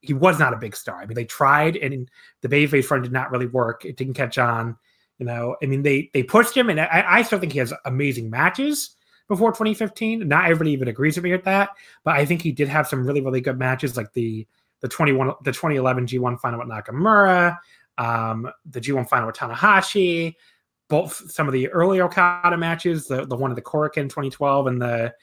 he 0.00 0.12
was 0.12 0.38
not 0.38 0.52
a 0.52 0.58
big 0.58 0.76
star. 0.76 1.00
I 1.00 1.06
mean, 1.06 1.14
they 1.14 1.24
tried 1.24 1.76
and 1.76 2.10
the 2.42 2.48
babyface 2.48 2.84
front 2.84 3.04
did 3.04 3.12
not 3.12 3.30
really 3.30 3.46
work. 3.46 3.84
It 3.84 3.96
didn't 3.96 4.14
catch 4.14 4.38
on. 4.38 4.76
You 5.18 5.24
know, 5.24 5.56
I 5.62 5.66
mean, 5.66 5.82
they 5.82 6.10
they 6.12 6.22
pushed 6.22 6.54
him, 6.54 6.68
and 6.68 6.78
I, 6.78 7.04
I 7.06 7.22
still 7.22 7.38
think 7.38 7.52
he 7.52 7.58
has 7.58 7.72
amazing 7.86 8.28
matches 8.28 8.95
before 9.28 9.50
2015. 9.50 10.26
Not 10.26 10.44
everybody 10.44 10.72
even 10.72 10.88
agrees 10.88 11.16
with 11.16 11.24
me 11.24 11.32
with 11.32 11.44
that, 11.44 11.70
but 12.04 12.16
I 12.16 12.24
think 12.24 12.42
he 12.42 12.52
did 12.52 12.68
have 12.68 12.86
some 12.88 13.06
really 13.06 13.20
really 13.20 13.40
good 13.40 13.58
matches, 13.58 13.96
like 13.96 14.12
the 14.12 14.46
the 14.80 14.88
21 14.88 15.32
the 15.44 15.52
2011 15.52 16.06
G1 16.06 16.40
final 16.40 16.60
with 16.60 16.68
Nakamura, 16.68 17.58
um, 17.98 18.50
the 18.70 18.80
G1 18.80 19.08
final 19.08 19.26
with 19.26 19.36
Tanahashi, 19.36 20.34
both 20.88 21.30
some 21.30 21.46
of 21.46 21.52
the 21.52 21.68
early 21.68 22.00
Okada 22.00 22.56
matches, 22.56 23.06
the 23.06 23.26
the 23.26 23.36
one 23.36 23.50
of 23.50 23.56
the 23.56 23.62
Korakuen 23.62 24.04
2012 24.04 24.66
and 24.66 24.82
the 24.82 25.14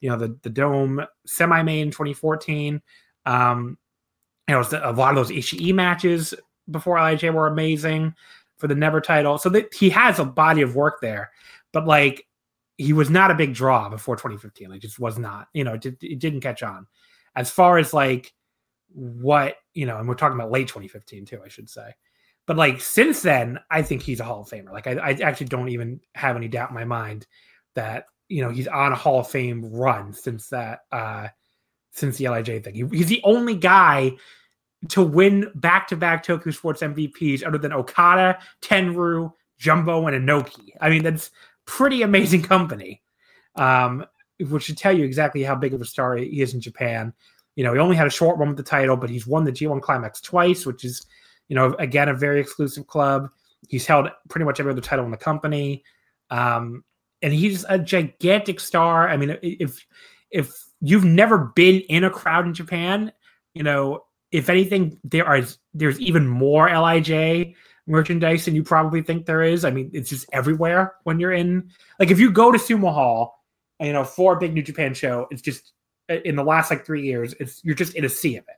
you 0.00 0.10
know 0.10 0.16
the 0.16 0.36
the 0.42 0.50
Dome 0.50 1.04
semi 1.26 1.62
main 1.62 1.90
2014. 1.90 2.80
Um, 3.26 3.78
you 4.48 4.54
know, 4.54 4.64
a 4.82 4.92
lot 4.92 5.10
of 5.10 5.16
those 5.16 5.30
Ishii 5.30 5.74
matches 5.74 6.34
before 6.70 6.98
Lij 6.98 7.22
were 7.22 7.46
amazing 7.46 8.14
for 8.56 8.66
the 8.66 8.74
Never 8.74 9.00
title. 9.00 9.38
So 9.38 9.48
that 9.50 9.72
he 9.74 9.90
has 9.90 10.18
a 10.18 10.24
body 10.24 10.62
of 10.62 10.74
work 10.74 11.00
there, 11.00 11.30
but 11.72 11.86
like 11.86 12.26
he 12.78 12.92
was 12.92 13.10
not 13.10 13.30
a 13.30 13.34
big 13.34 13.52
draw 13.52 13.88
before 13.88 14.16
2015. 14.16 14.70
Like, 14.70 14.80
just 14.80 14.98
was 14.98 15.18
not. 15.18 15.48
You 15.52 15.64
know, 15.64 15.74
it, 15.74 15.84
it 15.84 16.18
didn't 16.18 16.40
catch 16.40 16.62
on. 16.62 16.86
As 17.36 17.50
far 17.50 17.76
as 17.76 17.92
like 17.92 18.32
what 18.94 19.56
you 19.74 19.84
know, 19.84 19.98
and 19.98 20.08
we're 20.08 20.14
talking 20.14 20.38
about 20.38 20.50
late 20.50 20.68
2015 20.68 21.26
too, 21.26 21.40
I 21.44 21.48
should 21.48 21.68
say. 21.68 21.94
But 22.46 22.56
like 22.56 22.80
since 22.80 23.20
then, 23.20 23.58
I 23.70 23.82
think 23.82 24.02
he's 24.02 24.20
a 24.20 24.24
Hall 24.24 24.40
of 24.40 24.48
Famer. 24.48 24.72
Like, 24.72 24.86
I, 24.86 24.92
I 24.92 25.10
actually 25.22 25.48
don't 25.48 25.68
even 25.68 26.00
have 26.14 26.36
any 26.36 26.48
doubt 26.48 26.70
in 26.70 26.74
my 26.74 26.84
mind 26.84 27.26
that 27.74 28.06
you 28.28 28.42
know 28.42 28.50
he's 28.50 28.68
on 28.68 28.92
a 28.92 28.96
Hall 28.96 29.20
of 29.20 29.28
Fame 29.28 29.70
run 29.70 30.12
since 30.12 30.48
that 30.48 30.80
uh 30.92 31.28
since 31.90 32.16
the 32.16 32.28
Lij 32.28 32.62
thing. 32.62 32.74
He, 32.74 32.84
he's 32.96 33.08
the 33.08 33.20
only 33.24 33.54
guy 33.54 34.12
to 34.90 35.02
win 35.02 35.50
back-to-back 35.56 36.22
Tokyo 36.22 36.52
Sports 36.52 36.82
MVPs 36.82 37.44
other 37.44 37.58
than 37.58 37.72
Okada, 37.72 38.38
Tenryu, 38.62 39.32
Jumbo, 39.58 40.06
and 40.06 40.28
Inoki. 40.28 40.70
I 40.80 40.88
mean, 40.88 41.02
that's 41.02 41.32
pretty 41.68 42.00
amazing 42.02 42.42
company, 42.42 43.02
um, 43.54 44.04
which 44.48 44.64
should 44.64 44.78
tell 44.78 44.96
you 44.96 45.04
exactly 45.04 45.42
how 45.42 45.54
big 45.54 45.74
of 45.74 45.80
a 45.80 45.84
star 45.84 46.16
he 46.16 46.40
is 46.40 46.54
in 46.54 46.60
Japan. 46.60 47.12
You 47.54 47.64
know, 47.64 47.74
he 47.74 47.78
only 47.78 47.94
had 47.94 48.06
a 48.06 48.10
short 48.10 48.38
run 48.38 48.48
with 48.48 48.56
the 48.56 48.62
title, 48.62 48.96
but 48.96 49.10
he's 49.10 49.26
won 49.26 49.44
the 49.44 49.52
G1 49.52 49.82
Climax 49.82 50.20
twice, 50.20 50.64
which 50.64 50.84
is, 50.84 51.06
you 51.48 51.54
know, 51.54 51.74
again, 51.78 52.08
a 52.08 52.14
very 52.14 52.40
exclusive 52.40 52.86
club. 52.86 53.28
He's 53.68 53.86
held 53.86 54.08
pretty 54.28 54.44
much 54.46 54.60
every 54.60 54.72
other 54.72 54.80
title 54.80 55.04
in 55.04 55.10
the 55.10 55.16
company. 55.16 55.84
Um, 56.30 56.84
and 57.20 57.32
he's 57.32 57.64
a 57.68 57.78
gigantic 57.78 58.60
star. 58.60 59.08
I 59.08 59.16
mean, 59.16 59.36
if 59.42 59.84
if 60.30 60.52
you've 60.80 61.04
never 61.04 61.52
been 61.54 61.80
in 61.82 62.04
a 62.04 62.10
crowd 62.10 62.46
in 62.46 62.54
Japan, 62.54 63.12
you 63.54 63.62
know, 63.62 64.04
if 64.30 64.48
anything, 64.48 64.98
there 65.04 65.26
are 65.26 65.42
there's 65.74 66.00
even 66.00 66.28
more 66.28 66.68
Lij 66.68 67.54
merchandise 67.88 68.44
than 68.44 68.54
you 68.54 68.62
probably 68.62 69.02
think 69.02 69.26
there 69.26 69.42
is. 69.42 69.64
I 69.64 69.70
mean, 69.70 69.90
it's 69.92 70.10
just 70.10 70.28
everywhere 70.32 70.94
when 71.04 71.18
you're 71.18 71.32
in. 71.32 71.70
Like 71.98 72.10
if 72.10 72.18
you 72.18 72.30
go 72.30 72.52
to 72.52 72.58
Sumo 72.58 72.92
Hall, 72.92 73.44
you 73.80 73.92
know, 73.92 74.04
for 74.04 74.36
a 74.36 74.38
big 74.38 74.54
New 74.54 74.62
Japan 74.62 74.94
show, 74.94 75.26
it's 75.30 75.42
just 75.42 75.72
in 76.08 76.36
the 76.36 76.44
last 76.44 76.70
like 76.70 76.86
three 76.86 77.02
years, 77.02 77.34
it's 77.40 77.60
you're 77.64 77.74
just 77.74 77.94
in 77.94 78.04
a 78.04 78.08
sea 78.08 78.36
of 78.36 78.44
it. 78.48 78.56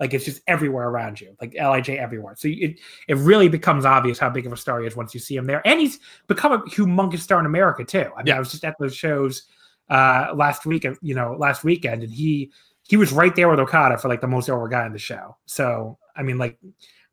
Like 0.00 0.12
it's 0.12 0.24
just 0.24 0.42
everywhere 0.48 0.88
around 0.88 1.20
you, 1.20 1.36
like 1.40 1.54
Lij 1.54 1.88
everywhere. 1.88 2.34
So 2.36 2.48
it 2.48 2.80
it 3.06 3.16
really 3.16 3.48
becomes 3.48 3.84
obvious 3.84 4.18
how 4.18 4.28
big 4.28 4.46
of 4.46 4.52
a 4.52 4.56
star 4.56 4.80
he 4.80 4.86
is 4.86 4.96
once 4.96 5.14
you 5.14 5.20
see 5.20 5.36
him 5.36 5.46
there, 5.46 5.66
and 5.66 5.80
he's 5.80 6.00
become 6.26 6.52
a 6.52 6.58
humongous 6.62 7.20
star 7.20 7.38
in 7.38 7.46
America 7.46 7.84
too. 7.84 8.10
I 8.14 8.18
mean, 8.18 8.26
yeah. 8.26 8.36
I 8.36 8.38
was 8.38 8.50
just 8.50 8.64
at 8.64 8.74
those 8.78 8.94
shows 8.94 9.44
uh 9.90 10.32
last 10.34 10.66
week, 10.66 10.86
you 11.00 11.14
know, 11.14 11.36
last 11.38 11.62
weekend, 11.62 12.02
and 12.02 12.12
he 12.12 12.50
he 12.82 12.96
was 12.96 13.12
right 13.12 13.34
there 13.36 13.48
with 13.48 13.60
Okada 13.60 13.98
for 13.98 14.08
like 14.08 14.20
the 14.20 14.26
most 14.26 14.50
over 14.50 14.68
guy 14.68 14.84
in 14.84 14.92
the 14.92 14.98
show. 14.98 15.36
So 15.46 15.98
I 16.16 16.22
mean, 16.22 16.38
like 16.38 16.58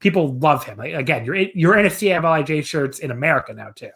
people 0.01 0.37
love 0.39 0.65
him. 0.65 0.77
Like, 0.77 0.93
again, 0.93 1.23
you're 1.23 1.35
in, 1.35 1.49
you're 1.55 1.77
in 1.77 1.85
a 1.85 1.89
CFLIJ 1.89 2.65
shirts 2.65 2.99
in 2.99 3.11
America 3.11 3.53
now 3.53 3.69
too. 3.73 3.91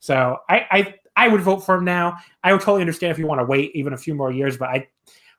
So 0.00 0.38
I, 0.48 0.66
I 0.70 0.94
I 1.14 1.28
would 1.28 1.42
vote 1.42 1.60
for 1.60 1.76
him 1.76 1.84
now. 1.84 2.16
I 2.42 2.52
would 2.52 2.62
totally 2.62 2.80
understand 2.80 3.12
if 3.12 3.18
you 3.18 3.26
want 3.26 3.40
to 3.40 3.44
wait 3.44 3.70
even 3.74 3.92
a 3.92 3.96
few 3.96 4.14
more 4.14 4.32
years, 4.32 4.56
but 4.56 4.70
I 4.70 4.88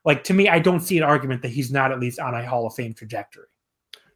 like 0.06 0.24
to 0.24 0.34
me, 0.34 0.48
I 0.48 0.58
don't 0.58 0.80
see 0.80 0.96
an 0.96 1.04
argument 1.04 1.42
that 1.42 1.48
he's 1.48 1.70
not 1.70 1.92
at 1.92 2.00
least 2.00 2.18
on 2.18 2.34
a 2.34 2.46
Hall 2.46 2.66
of 2.66 2.74
Fame 2.74 2.94
trajectory. 2.94 3.46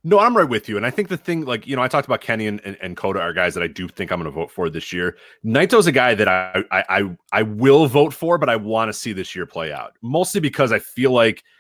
No, 0.05 0.20
I'm 0.20 0.37
right 0.37 0.49
with 0.49 0.69
you. 0.69 0.77
And 0.77 0.87
I 0.87 0.91
think 0.91 1.09
the 1.09 1.16
thing, 1.16 1.45
like, 1.45 1.66
you 1.66 1.75
know, 1.75 1.83
I 1.83 1.89
talked 1.89 2.07
about 2.07 2.20
Kenny 2.20 2.47
and, 2.47 2.61
and, 2.65 2.79
and 2.81 2.97
Kota 2.97 3.20
are 3.20 3.33
guys 3.33 3.53
that 3.55 3.65
I 3.65 3.66
do 3.66 3.89
think 3.89 4.12
I'm 4.12 4.20
going 4.20 4.31
to 4.33 4.35
vote 4.35 4.51
for 4.51 4.70
this 4.70 4.93
year. 4.93 5.16
Naito's 5.45 5.89
a 5.89 5.93
guy 5.93 6.15
that 6.15 6.29
I, 6.29 6.62
I, 6.70 6.85
I, 6.89 7.16
I 7.33 7.43
will 7.43 7.87
vote 7.89 8.15
for, 8.15 8.39
but 8.39 8.49
I 8.49 8.55
want 8.55 8.89
to 8.91 8.93
see 8.93 9.12
this 9.12 9.35
year 9.35 9.45
play 9.45 9.73
out. 9.73 9.95
Mostly 10.01 10.41
because 10.41 10.73
I 10.73 10.79
feel 10.79 11.12
like– 11.12 11.43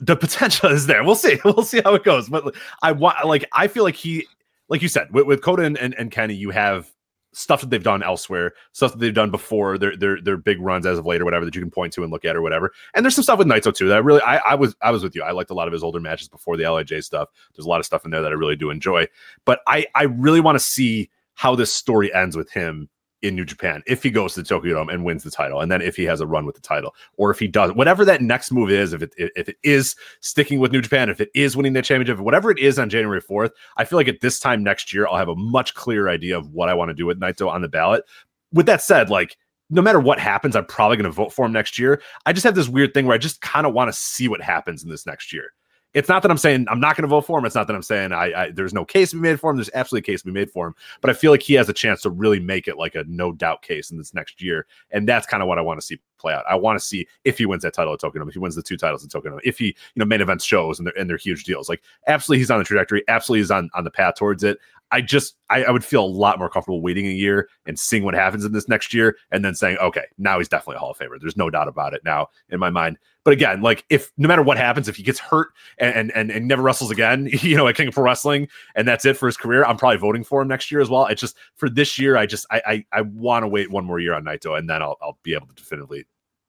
the 0.00 0.16
potential 0.16 0.70
is 0.70 0.86
there. 0.86 1.04
We'll 1.04 1.14
see. 1.14 1.38
We'll 1.44 1.64
see 1.64 1.80
how 1.84 1.94
it 1.94 2.04
goes. 2.04 2.28
But 2.28 2.54
I 2.82 2.92
want 2.92 3.24
like 3.26 3.44
I 3.52 3.68
feel 3.68 3.84
like 3.84 3.96
he, 3.96 4.26
like 4.68 4.82
you 4.82 4.88
said, 4.88 5.12
with, 5.12 5.26
with 5.26 5.42
Kota 5.42 5.62
and, 5.62 5.76
and, 5.78 5.94
and 5.94 6.10
Kenny, 6.10 6.34
you 6.34 6.50
have 6.50 6.90
stuff 7.32 7.60
that 7.60 7.70
they've 7.70 7.82
done 7.82 8.02
elsewhere, 8.02 8.52
stuff 8.72 8.92
that 8.92 8.98
they've 8.98 9.14
done 9.14 9.30
before, 9.30 9.78
their 9.78 9.96
their 9.96 10.20
their 10.20 10.36
big 10.36 10.60
runs 10.60 10.86
as 10.86 10.98
of 10.98 11.06
late 11.06 11.20
or 11.20 11.24
whatever 11.24 11.44
that 11.44 11.54
you 11.54 11.60
can 11.60 11.70
point 11.70 11.92
to 11.94 12.02
and 12.02 12.10
look 12.10 12.24
at 12.24 12.36
or 12.36 12.42
whatever. 12.42 12.72
And 12.94 13.04
there's 13.04 13.14
some 13.14 13.24
stuff 13.24 13.38
with 13.38 13.46
Naito 13.46 13.74
too 13.74 13.88
that 13.88 13.96
I 13.96 14.00
really 14.00 14.22
I, 14.22 14.36
I 14.38 14.54
was 14.54 14.74
I 14.80 14.90
was 14.90 15.02
with 15.02 15.14
you. 15.14 15.22
I 15.22 15.32
liked 15.32 15.50
a 15.50 15.54
lot 15.54 15.68
of 15.68 15.72
his 15.72 15.82
older 15.82 16.00
matches 16.00 16.28
before 16.28 16.56
the 16.56 16.64
Lij 16.64 16.92
stuff. 17.00 17.28
There's 17.54 17.66
a 17.66 17.68
lot 17.68 17.80
of 17.80 17.86
stuff 17.86 18.04
in 18.04 18.10
there 18.10 18.22
that 18.22 18.32
I 18.32 18.36
really 18.36 18.56
do 18.56 18.70
enjoy. 18.70 19.06
But 19.44 19.60
I 19.66 19.86
I 19.94 20.04
really 20.04 20.40
want 20.40 20.56
to 20.56 20.64
see 20.64 21.10
how 21.34 21.54
this 21.54 21.72
story 21.72 22.12
ends 22.14 22.36
with 22.36 22.50
him 22.50 22.88
in 23.22 23.34
New 23.34 23.44
Japan 23.44 23.82
if 23.86 24.02
he 24.02 24.10
goes 24.10 24.34
to 24.34 24.42
the 24.42 24.48
Tokyo 24.48 24.74
Dome 24.74 24.88
and 24.88 25.04
wins 25.04 25.22
the 25.22 25.30
title, 25.30 25.60
and 25.60 25.70
then 25.70 25.82
if 25.82 25.96
he 25.96 26.04
has 26.04 26.20
a 26.20 26.26
run 26.26 26.46
with 26.46 26.54
the 26.54 26.60
title, 26.60 26.94
or 27.16 27.30
if 27.30 27.38
he 27.38 27.46
does 27.46 27.72
whatever 27.72 28.04
that 28.04 28.22
next 28.22 28.50
move 28.50 28.70
is, 28.70 28.92
if 28.92 29.02
it 29.02 29.12
if 29.16 29.48
it 29.48 29.56
is 29.62 29.96
sticking 30.20 30.60
with 30.60 30.72
New 30.72 30.82
Japan, 30.82 31.08
if 31.08 31.20
it 31.20 31.30
is 31.34 31.56
winning 31.56 31.72
the 31.72 31.82
championship, 31.82 32.18
whatever 32.22 32.50
it 32.50 32.58
is 32.58 32.78
on 32.78 32.90
January 32.90 33.20
fourth, 33.20 33.52
I 33.76 33.84
feel 33.84 33.98
like 33.98 34.08
at 34.08 34.20
this 34.20 34.38
time 34.38 34.62
next 34.62 34.92
year 34.92 35.06
I'll 35.06 35.16
have 35.16 35.28
a 35.28 35.36
much 35.36 35.74
clearer 35.74 36.08
idea 36.08 36.36
of 36.36 36.50
what 36.50 36.68
I 36.68 36.74
want 36.74 36.90
to 36.90 36.94
do 36.94 37.06
with 37.06 37.20
Naito 37.20 37.48
on 37.48 37.62
the 37.62 37.68
ballot. 37.68 38.04
With 38.52 38.66
that 38.66 38.82
said, 38.82 39.10
like 39.10 39.36
no 39.70 39.82
matter 39.82 40.00
what 40.00 40.18
happens, 40.18 40.56
I'm 40.56 40.66
probably 40.66 40.96
going 40.96 41.04
to 41.04 41.12
vote 41.12 41.32
for 41.32 41.46
him 41.46 41.52
next 41.52 41.78
year. 41.78 42.02
I 42.26 42.32
just 42.32 42.44
have 42.44 42.56
this 42.56 42.68
weird 42.68 42.92
thing 42.92 43.06
where 43.06 43.14
I 43.14 43.18
just 43.18 43.40
kind 43.40 43.66
of 43.66 43.72
want 43.72 43.88
to 43.88 43.98
see 43.98 44.28
what 44.28 44.42
happens 44.42 44.82
in 44.82 44.90
this 44.90 45.06
next 45.06 45.32
year. 45.32 45.52
It's 45.92 46.08
not 46.08 46.22
that 46.22 46.30
I'm 46.30 46.38
saying 46.38 46.66
I'm 46.68 46.80
not 46.80 46.96
going 46.96 47.02
to 47.02 47.08
vote 47.08 47.22
for 47.22 47.38
him. 47.38 47.44
It's 47.44 47.54
not 47.54 47.66
that 47.66 47.74
I'm 47.74 47.82
saying 47.82 48.12
I, 48.12 48.32
I, 48.32 48.50
there's 48.50 48.72
no 48.72 48.84
case 48.84 49.10
to 49.10 49.16
be 49.16 49.22
made 49.22 49.40
for 49.40 49.50
him. 49.50 49.56
There's 49.56 49.70
absolutely 49.74 50.10
a 50.10 50.12
case 50.12 50.20
to 50.20 50.26
be 50.26 50.32
made 50.32 50.50
for 50.50 50.68
him. 50.68 50.74
But 51.00 51.10
I 51.10 51.14
feel 51.14 51.32
like 51.32 51.42
he 51.42 51.54
has 51.54 51.68
a 51.68 51.72
chance 51.72 52.02
to 52.02 52.10
really 52.10 52.38
make 52.38 52.68
it 52.68 52.76
like 52.76 52.94
a 52.94 53.04
no 53.08 53.32
doubt 53.32 53.62
case 53.62 53.90
in 53.90 53.98
this 53.98 54.14
next 54.14 54.40
year, 54.40 54.66
and 54.90 55.08
that's 55.08 55.26
kind 55.26 55.42
of 55.42 55.48
what 55.48 55.58
I 55.58 55.62
want 55.62 55.80
to 55.80 55.86
see 55.86 56.00
play 56.18 56.32
out. 56.32 56.44
I 56.48 56.54
want 56.54 56.78
to 56.78 56.84
see 56.84 57.08
if 57.24 57.38
he 57.38 57.46
wins 57.46 57.62
that 57.62 57.74
title 57.74 57.92
at 57.92 58.00
Tokyo 58.00 58.20
Dome, 58.20 58.28
if 58.28 58.34
he 58.34 58.38
wins 58.38 58.54
the 58.54 58.62
two 58.62 58.76
titles 58.76 59.04
at 59.04 59.10
Tokyo 59.10 59.32
Dome, 59.32 59.40
if 59.42 59.58
he 59.58 59.66
you 59.66 59.74
know 59.96 60.04
main 60.04 60.20
events 60.20 60.44
shows 60.44 60.78
and 60.78 60.86
they're 60.86 60.96
and 60.98 61.10
they're 61.10 61.16
huge 61.16 61.44
deals. 61.44 61.68
Like 61.68 61.82
absolutely, 62.06 62.38
he's 62.38 62.50
on 62.50 62.58
the 62.58 62.64
trajectory. 62.64 63.02
Absolutely, 63.08 63.40
he's 63.40 63.50
on 63.50 63.70
on 63.74 63.84
the 63.84 63.90
path 63.90 64.14
towards 64.16 64.44
it. 64.44 64.58
I 64.92 65.00
just 65.00 65.36
I, 65.48 65.64
I, 65.64 65.70
would 65.70 65.84
feel 65.84 66.04
a 66.04 66.06
lot 66.06 66.38
more 66.38 66.48
comfortable 66.48 66.82
waiting 66.82 67.06
a 67.06 67.10
year 67.10 67.48
and 67.66 67.78
seeing 67.78 68.04
what 68.04 68.14
happens 68.14 68.44
in 68.44 68.52
this 68.52 68.68
next 68.68 68.92
year 68.92 69.16
and 69.30 69.44
then 69.44 69.54
saying, 69.54 69.78
okay, 69.78 70.04
now 70.18 70.38
he's 70.38 70.48
definitely 70.48 70.76
a 70.76 70.78
Hall 70.78 70.90
of 70.90 70.98
Famer. 70.98 71.20
There's 71.20 71.36
no 71.36 71.50
doubt 71.50 71.68
about 71.68 71.94
it 71.94 72.02
now 72.04 72.28
in 72.48 72.58
my 72.58 72.70
mind. 72.70 72.98
But 73.24 73.32
again, 73.32 73.60
like 73.60 73.84
if 73.90 74.10
no 74.16 74.26
matter 74.26 74.42
what 74.42 74.56
happens, 74.56 74.88
if 74.88 74.96
he 74.96 75.02
gets 75.02 75.18
hurt 75.18 75.48
and 75.78 76.10
and 76.12 76.30
and 76.30 76.48
never 76.48 76.62
wrestles 76.62 76.90
again, 76.90 77.28
you 77.42 77.56
know, 77.56 77.68
at 77.68 77.76
King 77.76 77.88
of 77.88 77.94
Pro 77.94 78.04
Wrestling, 78.04 78.48
and 78.74 78.88
that's 78.88 79.04
it 79.04 79.16
for 79.16 79.26
his 79.26 79.36
career, 79.36 79.64
I'm 79.64 79.76
probably 79.76 79.98
voting 79.98 80.24
for 80.24 80.42
him 80.42 80.48
next 80.48 80.70
year 80.70 80.80
as 80.80 80.88
well. 80.88 81.06
It's 81.06 81.20
just 81.20 81.36
for 81.54 81.68
this 81.68 81.98
year, 81.98 82.16
I 82.16 82.26
just 82.26 82.46
I 82.50 82.62
I, 82.66 82.84
I 82.92 83.00
want 83.02 83.42
to 83.44 83.48
wait 83.48 83.70
one 83.70 83.84
more 83.84 84.00
year 84.00 84.14
on 84.14 84.24
Naito, 84.24 84.58
and 84.58 84.68
then 84.68 84.82
I'll 84.82 84.96
I'll 85.02 85.18
be 85.22 85.34
able 85.34 85.46
to 85.46 85.54
definitively 85.54 86.06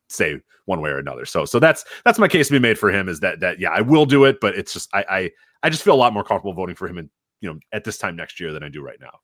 say 0.10 0.42
one 0.66 0.82
way 0.82 0.90
or 0.90 0.98
another. 0.98 1.26
So 1.26 1.46
so 1.46 1.60
that's 1.60 1.86
that's 2.06 2.20
my 2.20 2.28
case 2.28 2.48
to 2.48 2.54
be 2.54 2.60
made 2.60 2.80
for 2.80 2.92
him 2.92 3.10
is 3.10 3.20
that 3.20 3.40
that 3.42 3.60
yeah, 3.60 3.72
I 3.72 3.82
will 3.82 4.06
do 4.06 4.24
it, 4.26 4.40
but 4.40 4.56
it's 4.56 4.74
just 4.74 4.90
I 4.94 5.06
I 5.10 5.32
I 5.64 5.70
just 5.70 5.84
feel 5.84 5.94
a 5.94 5.96
lot 5.96 6.14
more 6.14 6.24
comfortable 6.24 6.54
voting 6.54 6.76
for 6.76 6.88
him 6.88 6.98
in 6.98 7.10
you 7.42 7.50
know 7.50 7.60
at 7.74 7.84
this 7.84 7.98
time 7.98 8.16
next 8.16 8.40
year 8.40 8.54
than 8.54 8.64
I 8.64 8.70
do 8.70 8.82
right 8.82 9.00
now. 9.00 9.20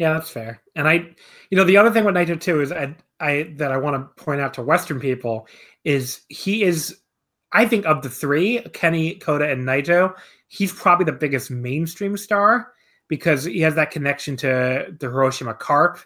Yeah, 0.00 0.14
that's 0.14 0.30
fair. 0.30 0.62
And 0.76 0.88
I, 0.88 1.14
you 1.50 1.58
know, 1.58 1.64
the 1.64 1.76
other 1.76 1.90
thing 1.90 2.06
with 2.06 2.14
Naito 2.14 2.40
too 2.40 2.62
is 2.62 2.72
I, 2.72 2.96
I 3.20 3.52
that 3.56 3.70
I 3.70 3.76
want 3.76 3.96
to 3.96 4.24
point 4.24 4.40
out 4.40 4.54
to 4.54 4.62
Western 4.62 4.98
people 4.98 5.46
is 5.84 6.22
he 6.28 6.62
is, 6.62 7.00
I 7.52 7.66
think 7.66 7.84
of 7.84 8.00
the 8.00 8.08
three, 8.08 8.60
Kenny, 8.72 9.16
Kota, 9.16 9.46
and 9.46 9.62
Naito, 9.62 10.14
he's 10.48 10.72
probably 10.72 11.04
the 11.04 11.12
biggest 11.12 11.50
mainstream 11.50 12.16
star 12.16 12.72
because 13.08 13.44
he 13.44 13.60
has 13.60 13.74
that 13.74 13.90
connection 13.90 14.38
to 14.38 14.86
the 14.98 15.06
Hiroshima 15.06 15.52
Carp, 15.52 15.98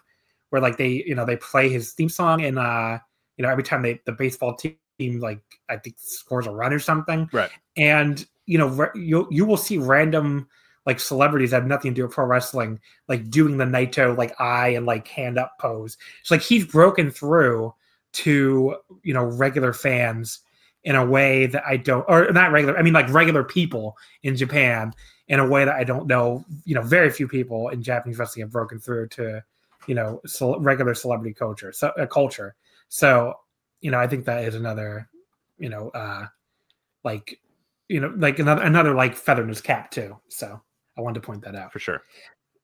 where 0.49 0.61
like 0.61 0.77
they, 0.77 1.01
you 1.07 1.15
know, 1.15 1.25
they 1.25 1.37
play 1.37 1.69
his 1.69 1.93
theme 1.93 2.09
song 2.09 2.43
and 2.43 2.59
uh, 2.59 2.99
you 3.37 3.43
know, 3.43 3.49
every 3.49 3.63
time 3.63 3.81
they 3.81 4.01
the 4.05 4.11
baseball 4.11 4.57
team 4.57 4.75
like 5.21 5.39
I 5.69 5.77
think 5.77 5.95
scores 5.99 6.47
a 6.47 6.51
run 6.51 6.73
or 6.73 6.79
something, 6.79 7.29
right? 7.31 7.49
And 7.77 8.25
you 8.45 8.57
know, 8.57 8.89
you 8.93 9.25
you 9.31 9.45
will 9.45 9.55
see 9.55 9.77
random 9.77 10.49
like 10.85 10.99
celebrities 10.99 11.51
have 11.51 11.65
nothing 11.65 11.91
to 11.91 11.95
do 11.95 12.03
with 12.03 12.13
pro 12.13 12.25
wrestling, 12.25 12.79
like 13.07 13.29
doing 13.29 13.57
the 13.57 13.65
Naito 13.65 14.17
like 14.17 14.39
eye 14.39 14.69
and 14.69 14.85
like 14.85 15.07
hand 15.07 15.37
up 15.37 15.57
pose. 15.59 15.97
It's 16.21 16.31
like 16.31 16.41
he's 16.41 16.65
broken 16.65 17.09
through 17.11 17.73
to 18.13 18.77
you 19.03 19.13
know 19.13 19.25
regular 19.25 19.73
fans 19.73 20.39
in 20.83 20.95
a 20.95 21.05
way 21.05 21.47
that 21.47 21.63
I 21.65 21.77
don't, 21.77 22.05
or 22.07 22.31
not 22.31 22.51
regular. 22.51 22.77
I 22.77 22.83
mean 22.83 22.93
like 22.93 23.11
regular 23.11 23.43
people 23.43 23.97
in 24.23 24.35
Japan 24.35 24.93
in 25.27 25.39
a 25.39 25.47
way 25.47 25.65
that 25.65 25.75
I 25.75 25.83
don't 25.83 26.07
know. 26.07 26.45
You 26.65 26.75
know, 26.75 26.81
very 26.81 27.09
few 27.09 27.27
people 27.27 27.69
in 27.69 27.81
Japanese 27.81 28.19
wrestling 28.19 28.41
have 28.43 28.51
broken 28.51 28.79
through 28.79 29.09
to 29.09 29.43
you 29.87 29.95
know 29.95 30.21
regular 30.59 30.93
celebrity 30.93 31.33
culture. 31.33 31.71
So 31.71 31.87
uh, 31.99 32.05
culture. 32.05 32.55
So 32.89 33.33
you 33.81 33.91
know, 33.91 33.99
I 33.99 34.07
think 34.07 34.25
that 34.25 34.43
is 34.43 34.55
another 34.55 35.09
you 35.57 35.69
know 35.69 35.89
uh 35.89 36.27
like 37.03 37.39
you 37.87 37.99
know 37.99 38.13
like 38.17 38.39
another 38.39 38.61
another 38.61 38.93
like 38.93 39.15
feather 39.15 39.41
in 39.41 39.49
his 39.49 39.61
cap 39.61 39.89
too. 39.89 40.17
So 40.29 40.61
I 40.97 41.01
wanted 41.01 41.21
to 41.21 41.25
point 41.25 41.43
that 41.43 41.55
out 41.55 41.71
for 41.71 41.79
sure. 41.79 42.01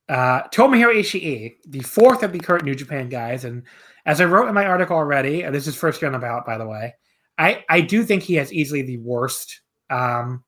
Uh, 0.09 0.43
Tomohiro 0.49 0.93
Ishii, 0.93 1.55
the 1.67 1.79
fourth 1.81 2.23
of 2.23 2.33
the 2.33 2.39
current 2.39 2.65
New 2.65 2.75
Japan 2.75 3.07
guys, 3.07 3.45
and 3.45 3.63
as 4.05 4.19
I 4.19 4.25
wrote 4.25 4.47
in 4.47 4.53
my 4.53 4.65
article 4.65 4.97
already, 4.97 5.43
and 5.43 5.53
this 5.53 5.67
is 5.67 5.75
first 5.75 6.01
round 6.01 6.15
about, 6.15 6.45
by 6.45 6.57
the 6.57 6.67
way, 6.67 6.95
I 7.37 7.63
I 7.69 7.81
do 7.81 8.03
think 8.03 8.23
he 8.23 8.35
has 8.35 8.51
easily 8.51 8.81
the 8.81 8.97
worst, 8.97 9.61
um, 9.89 10.43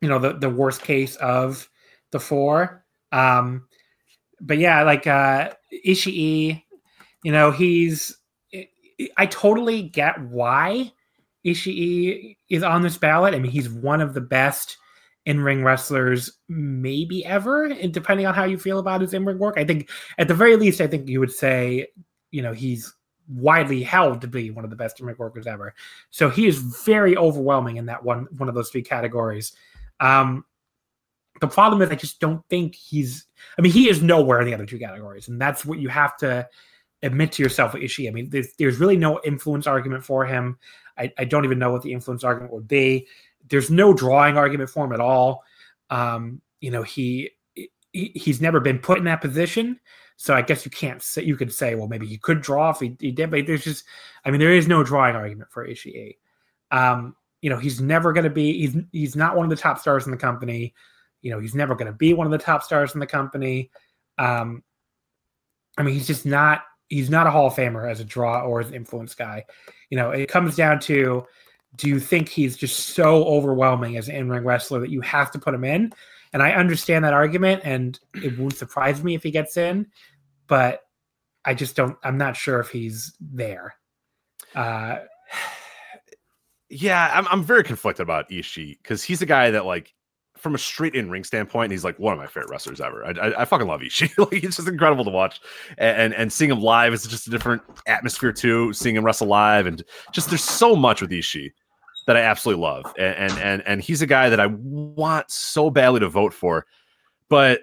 you 0.00 0.08
know, 0.08 0.18
the 0.18 0.34
the 0.34 0.50
worst 0.50 0.82
case 0.82 1.16
of 1.16 1.68
the 2.10 2.20
four. 2.20 2.84
Um, 3.12 3.66
but 4.40 4.58
yeah, 4.58 4.82
like 4.82 5.06
uh, 5.06 5.50
Ishii, 5.86 6.62
you 7.22 7.32
know, 7.32 7.50
he's. 7.50 8.16
I 9.16 9.26
totally 9.26 9.82
get 9.82 10.20
why 10.20 10.92
Ishii 11.44 12.36
is 12.48 12.62
on 12.62 12.82
this 12.82 12.96
ballot. 12.96 13.34
I 13.34 13.40
mean, 13.40 13.50
he's 13.50 13.68
one 13.68 14.00
of 14.00 14.14
the 14.14 14.20
best 14.20 14.76
in 15.26 15.40
ring 15.40 15.64
wrestlers 15.64 16.38
maybe 16.48 17.24
ever, 17.24 17.64
and 17.64 17.92
depending 17.92 18.26
on 18.26 18.34
how 18.34 18.44
you 18.44 18.58
feel 18.58 18.78
about 18.78 19.00
his 19.00 19.14
in 19.14 19.24
ring 19.24 19.38
work. 19.38 19.54
I 19.56 19.64
think 19.64 19.88
at 20.18 20.28
the 20.28 20.34
very 20.34 20.56
least, 20.56 20.80
I 20.80 20.86
think 20.86 21.08
you 21.08 21.20
would 21.20 21.32
say, 21.32 21.88
you 22.30 22.42
know, 22.42 22.52
he's 22.52 22.94
widely 23.28 23.82
held 23.82 24.20
to 24.20 24.26
be 24.26 24.50
one 24.50 24.64
of 24.64 24.70
the 24.70 24.76
best 24.76 25.00
in 25.00 25.06
ring 25.06 25.16
workers 25.18 25.46
ever. 25.46 25.74
So 26.10 26.28
he 26.28 26.46
is 26.46 26.58
very 26.58 27.16
overwhelming 27.16 27.78
in 27.78 27.86
that 27.86 28.04
one 28.04 28.26
one 28.36 28.48
of 28.48 28.54
those 28.54 28.70
three 28.70 28.82
categories. 28.82 29.54
Um, 30.00 30.44
the 31.40 31.48
problem 31.48 31.82
is, 31.82 31.90
I 31.90 31.96
just 31.96 32.20
don't 32.20 32.44
think 32.48 32.74
he's. 32.74 33.26
I 33.58 33.62
mean, 33.62 33.72
he 33.72 33.88
is 33.88 34.02
nowhere 34.02 34.40
in 34.40 34.46
the 34.46 34.54
other 34.54 34.66
two 34.66 34.78
categories, 34.78 35.28
and 35.28 35.40
that's 35.40 35.64
what 35.64 35.78
you 35.78 35.88
have 35.88 36.16
to 36.18 36.48
admit 37.02 37.32
to 37.32 37.42
yourself 37.42 37.74
with 37.74 37.82
Ishii. 37.82 38.08
I 38.08 38.12
mean, 38.12 38.30
there's, 38.30 38.54
there's 38.58 38.78
really 38.78 38.96
no 38.96 39.20
influence 39.24 39.66
argument 39.66 40.04
for 40.04 40.24
him. 40.24 40.58
I, 40.96 41.12
I, 41.18 41.24
don't 41.24 41.44
even 41.44 41.58
know 41.58 41.70
what 41.70 41.82
the 41.82 41.92
influence 41.92 42.24
argument 42.24 42.54
would 42.54 42.68
be 42.68 43.06
there's 43.48 43.70
no 43.70 43.92
drawing 43.92 44.36
argument 44.36 44.70
for 44.70 44.84
him 44.84 44.92
at 44.92 45.00
all. 45.00 45.44
Um, 45.90 46.40
you 46.60 46.70
know, 46.70 46.82
he, 46.82 47.30
he, 47.54 48.12
he's 48.14 48.40
never 48.40 48.60
been 48.60 48.78
put 48.78 48.98
in 48.98 49.04
that 49.04 49.20
position. 49.20 49.78
So 50.16 50.32
I 50.32 50.42
guess 50.42 50.64
you 50.64 50.70
can't 50.70 51.02
say 51.02 51.24
you 51.24 51.36
could 51.36 51.52
say, 51.52 51.74
well, 51.74 51.88
maybe 51.88 52.06
he 52.06 52.18
could 52.18 52.40
draw 52.40 52.70
if 52.70 52.78
he, 52.78 52.96
he 53.00 53.10
did, 53.10 53.30
but 53.30 53.46
there's 53.46 53.64
just, 53.64 53.84
I 54.24 54.30
mean, 54.30 54.40
there 54.40 54.52
is 54.52 54.68
no 54.68 54.84
drawing 54.84 55.16
argument 55.16 55.50
for 55.50 55.66
Ishii. 55.66 56.16
Um, 56.70 57.16
you 57.42 57.50
know, 57.50 57.58
he's 57.58 57.80
never 57.80 58.12
going 58.12 58.24
to 58.24 58.30
be, 58.30 58.58
he's, 58.60 58.76
he's 58.92 59.16
not 59.16 59.36
one 59.36 59.44
of 59.44 59.50
the 59.50 59.56
top 59.56 59.78
stars 59.78 60.06
in 60.06 60.12
the 60.12 60.16
company. 60.16 60.72
You 61.20 61.30
know, 61.30 61.40
he's 61.40 61.54
never 61.54 61.74
going 61.74 61.90
to 61.90 61.96
be 61.98 62.14
one 62.14 62.26
of 62.26 62.30
the 62.30 62.38
top 62.38 62.62
stars 62.62 62.94
in 62.94 63.00
the 63.00 63.06
company. 63.06 63.70
Um, 64.16 64.62
I 65.76 65.82
mean, 65.82 65.94
he's 65.94 66.06
just 66.06 66.24
not, 66.24 66.62
he's 66.88 67.10
not 67.10 67.26
a 67.26 67.30
Hall 67.30 67.48
of 67.48 67.54
Famer 67.54 67.90
as 67.90 68.00
a 68.00 68.04
draw 68.04 68.42
or 68.42 68.60
as 68.60 68.68
an 68.68 68.74
influence 68.74 69.14
guy. 69.14 69.44
You 69.90 69.98
know, 69.98 70.10
it 70.10 70.28
comes 70.28 70.54
down 70.54 70.78
to, 70.80 71.26
do 71.76 71.88
you 71.88 71.98
think 71.98 72.28
he's 72.28 72.56
just 72.56 72.90
so 72.90 73.24
overwhelming 73.24 73.96
as 73.96 74.08
an 74.08 74.16
in-ring 74.16 74.44
wrestler 74.44 74.80
that 74.80 74.90
you 74.90 75.00
have 75.00 75.30
to 75.32 75.38
put 75.38 75.54
him 75.54 75.64
in? 75.64 75.92
And 76.32 76.42
I 76.42 76.52
understand 76.52 77.04
that 77.04 77.14
argument, 77.14 77.62
and 77.64 77.98
it 78.14 78.38
won't 78.38 78.56
surprise 78.56 79.02
me 79.04 79.14
if 79.14 79.22
he 79.22 79.30
gets 79.30 79.56
in, 79.56 79.86
but 80.48 80.80
I 81.44 81.54
just 81.54 81.76
don't. 81.76 81.96
I'm 82.02 82.18
not 82.18 82.36
sure 82.36 82.58
if 82.58 82.70
he's 82.70 83.14
there. 83.20 83.74
Uh, 84.54 84.98
yeah, 86.68 87.10
I'm 87.14 87.28
I'm 87.28 87.44
very 87.44 87.62
conflicted 87.62 88.02
about 88.02 88.28
Ishii 88.30 88.78
because 88.82 89.02
he's 89.04 89.22
a 89.22 89.26
guy 89.26 89.50
that 89.52 89.64
like 89.64 89.94
from 90.36 90.56
a 90.56 90.58
straight 90.58 90.96
in 90.96 91.08
ring 91.08 91.22
standpoint, 91.22 91.70
he's 91.70 91.84
like 91.84 91.98
one 92.00 92.12
of 92.12 92.18
my 92.18 92.26
favorite 92.26 92.50
wrestlers 92.50 92.80
ever. 92.80 93.06
I, 93.06 93.10
I, 93.10 93.42
I 93.42 93.44
fucking 93.44 93.68
love 93.68 93.80
Ishii. 93.80 94.18
like, 94.32 94.42
he's 94.42 94.56
just 94.56 94.66
incredible 94.66 95.04
to 95.04 95.10
watch, 95.10 95.40
and, 95.78 95.96
and, 95.96 96.14
and 96.14 96.32
seeing 96.32 96.50
him 96.50 96.60
live 96.60 96.92
is 96.92 97.06
just 97.06 97.28
a 97.28 97.30
different 97.30 97.62
atmosphere 97.86 98.32
too. 98.32 98.72
Seeing 98.72 98.96
him 98.96 99.04
wrestle 99.04 99.28
live, 99.28 99.66
and 99.66 99.84
just 100.10 100.30
there's 100.30 100.42
so 100.42 100.74
much 100.74 101.00
with 101.00 101.10
Ishii 101.10 101.52
that 102.06 102.16
I 102.16 102.20
absolutely 102.20 102.62
love, 102.62 102.92
and 102.98 103.32
and 103.38 103.62
and, 103.66 103.82
he's 103.82 104.02
a 104.02 104.06
guy 104.06 104.28
that 104.28 104.40
I 104.40 104.46
want 104.46 105.30
so 105.30 105.70
badly 105.70 106.00
to 106.00 106.08
vote 106.08 106.34
for, 106.34 106.66
but 107.28 107.62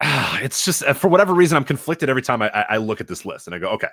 uh, 0.00 0.38
it's 0.42 0.64
just 0.64 0.84
for 0.96 1.08
whatever 1.08 1.34
reason 1.34 1.56
I'm 1.56 1.64
conflicted 1.64 2.08
every 2.08 2.22
time 2.22 2.42
I, 2.42 2.48
I, 2.48 2.76
look 2.78 3.00
at 3.00 3.06
this 3.06 3.24
list 3.24 3.46
and 3.46 3.54
I 3.54 3.58
go, 3.58 3.68
okay, 3.68 3.88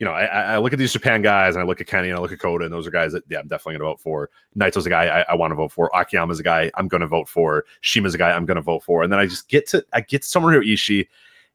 you 0.00 0.04
know, 0.04 0.12
I, 0.12 0.24
I, 0.24 0.58
look 0.58 0.72
at 0.72 0.78
these 0.78 0.92
Japan 0.92 1.22
guys 1.22 1.54
and 1.54 1.62
I 1.62 1.66
look 1.66 1.80
at 1.80 1.86
Kenny 1.86 2.08
and 2.08 2.18
I 2.18 2.20
look 2.20 2.32
at 2.32 2.40
Kota 2.40 2.64
and 2.64 2.74
those 2.74 2.86
are 2.86 2.90
guys 2.90 3.12
that 3.12 3.22
yeah 3.28 3.38
I'm 3.38 3.46
definitely 3.46 3.74
gonna 3.74 3.90
vote 3.90 4.00
for. 4.00 4.30
Naito's 4.58 4.86
a 4.86 4.90
guy 4.90 5.04
I, 5.04 5.20
I 5.22 5.34
want 5.34 5.52
to 5.52 5.54
vote 5.54 5.70
for. 5.70 5.88
Akiyama's 5.94 6.40
a 6.40 6.42
guy 6.42 6.70
I'm 6.74 6.88
gonna 6.88 7.06
vote 7.06 7.28
for. 7.28 7.64
CIMA's 7.82 8.14
a 8.14 8.18
guy 8.18 8.32
I'm 8.32 8.44
gonna 8.44 8.62
vote 8.62 8.82
for, 8.82 9.04
and 9.04 9.12
then 9.12 9.20
I 9.20 9.26
just 9.26 9.48
get 9.48 9.68
to 9.68 9.84
I 9.92 10.00
get 10.00 10.22
to 10.22 10.28
someone 10.28 10.52
here 10.52 10.62
Ishii, 10.62 11.06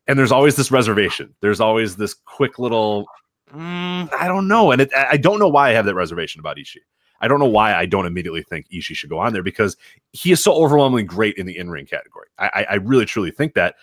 and 0.08 0.18
there's 0.18 0.32
always 0.32 0.56
this 0.56 0.72
reservation. 0.72 1.34
There's 1.42 1.60
always 1.60 1.98
this 1.98 2.14
quick 2.14 2.60
little. 2.60 3.08
Mm, 3.54 4.14
I 4.14 4.28
don't 4.28 4.48
know, 4.48 4.72
and 4.72 4.82
it, 4.82 4.94
I 4.94 5.18
don't 5.18 5.40
know 5.40 5.50
why 5.50 5.70
I 5.70 5.74
have 5.74 5.86
that 5.86 5.96
reservation 5.96 6.40
about 6.40 6.58
Ishii. 6.58 6.78
I 7.22 7.28
don't 7.28 7.40
know 7.40 7.46
why 7.46 7.74
I 7.74 7.86
don't 7.86 8.06
immediately 8.06 8.44
think 8.44 8.68
Ishii 8.70 8.96
should 8.96 9.10
go 9.10 9.20
on 9.20 9.34
there 9.34 9.44
because 9.44 9.78
he 10.12 10.32
is 10.32 10.44
so 10.44 10.54
overwhelmingly 10.54 11.04
great 11.04 11.36
in 11.38 11.46
the 11.46 11.58
in 11.58 11.70
ring 11.70 11.86
category. 11.86 12.28
I, 12.38 12.66
I 12.70 12.76
really 12.76 13.06
truly 13.06 13.32
think 13.32 13.54
that. 13.54 13.76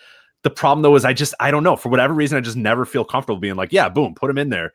The 0.43 0.51
problem 0.51 0.83
though 0.83 0.95
is 0.95 1.05
I 1.05 1.13
just 1.13 1.33
I 1.39 1.49
don't 1.49 1.63
know 1.63 1.75
for 1.75 1.89
whatever 1.89 2.13
reason 2.13 2.37
I 2.37 2.41
just 2.41 2.55
never 2.55 2.85
feel 2.85 3.03
comfortable 3.03 3.39
being 3.39 3.55
like 3.55 3.71
yeah 3.71 3.89
boom 3.89 4.13
put 4.13 4.29
him 4.29 4.37
in 4.37 4.49
there. 4.49 4.73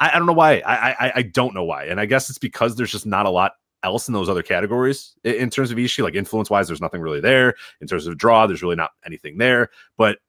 I, 0.00 0.12
I 0.14 0.16
don't 0.16 0.24
know 0.24 0.32
why 0.32 0.60
I, 0.60 0.92
I 0.92 1.12
I 1.16 1.22
don't 1.22 1.54
know 1.54 1.62
why 1.62 1.84
and 1.84 2.00
I 2.00 2.06
guess 2.06 2.30
it's 2.30 2.38
because 2.38 2.76
there's 2.76 2.90
just 2.90 3.04
not 3.04 3.26
a 3.26 3.30
lot 3.30 3.52
else 3.82 4.08
in 4.08 4.14
those 4.14 4.30
other 4.30 4.42
categories 4.42 5.14
in 5.22 5.50
terms 5.50 5.70
of 5.70 5.76
Ishii 5.76 6.02
like 6.02 6.14
influence 6.14 6.48
wise 6.48 6.68
there's 6.68 6.80
nothing 6.80 7.02
really 7.02 7.20
there 7.20 7.54
in 7.82 7.86
terms 7.86 8.06
of 8.06 8.16
draw 8.16 8.46
there's 8.46 8.62
really 8.62 8.76
not 8.76 8.92
anything 9.04 9.36
there 9.36 9.68
but 9.98 10.20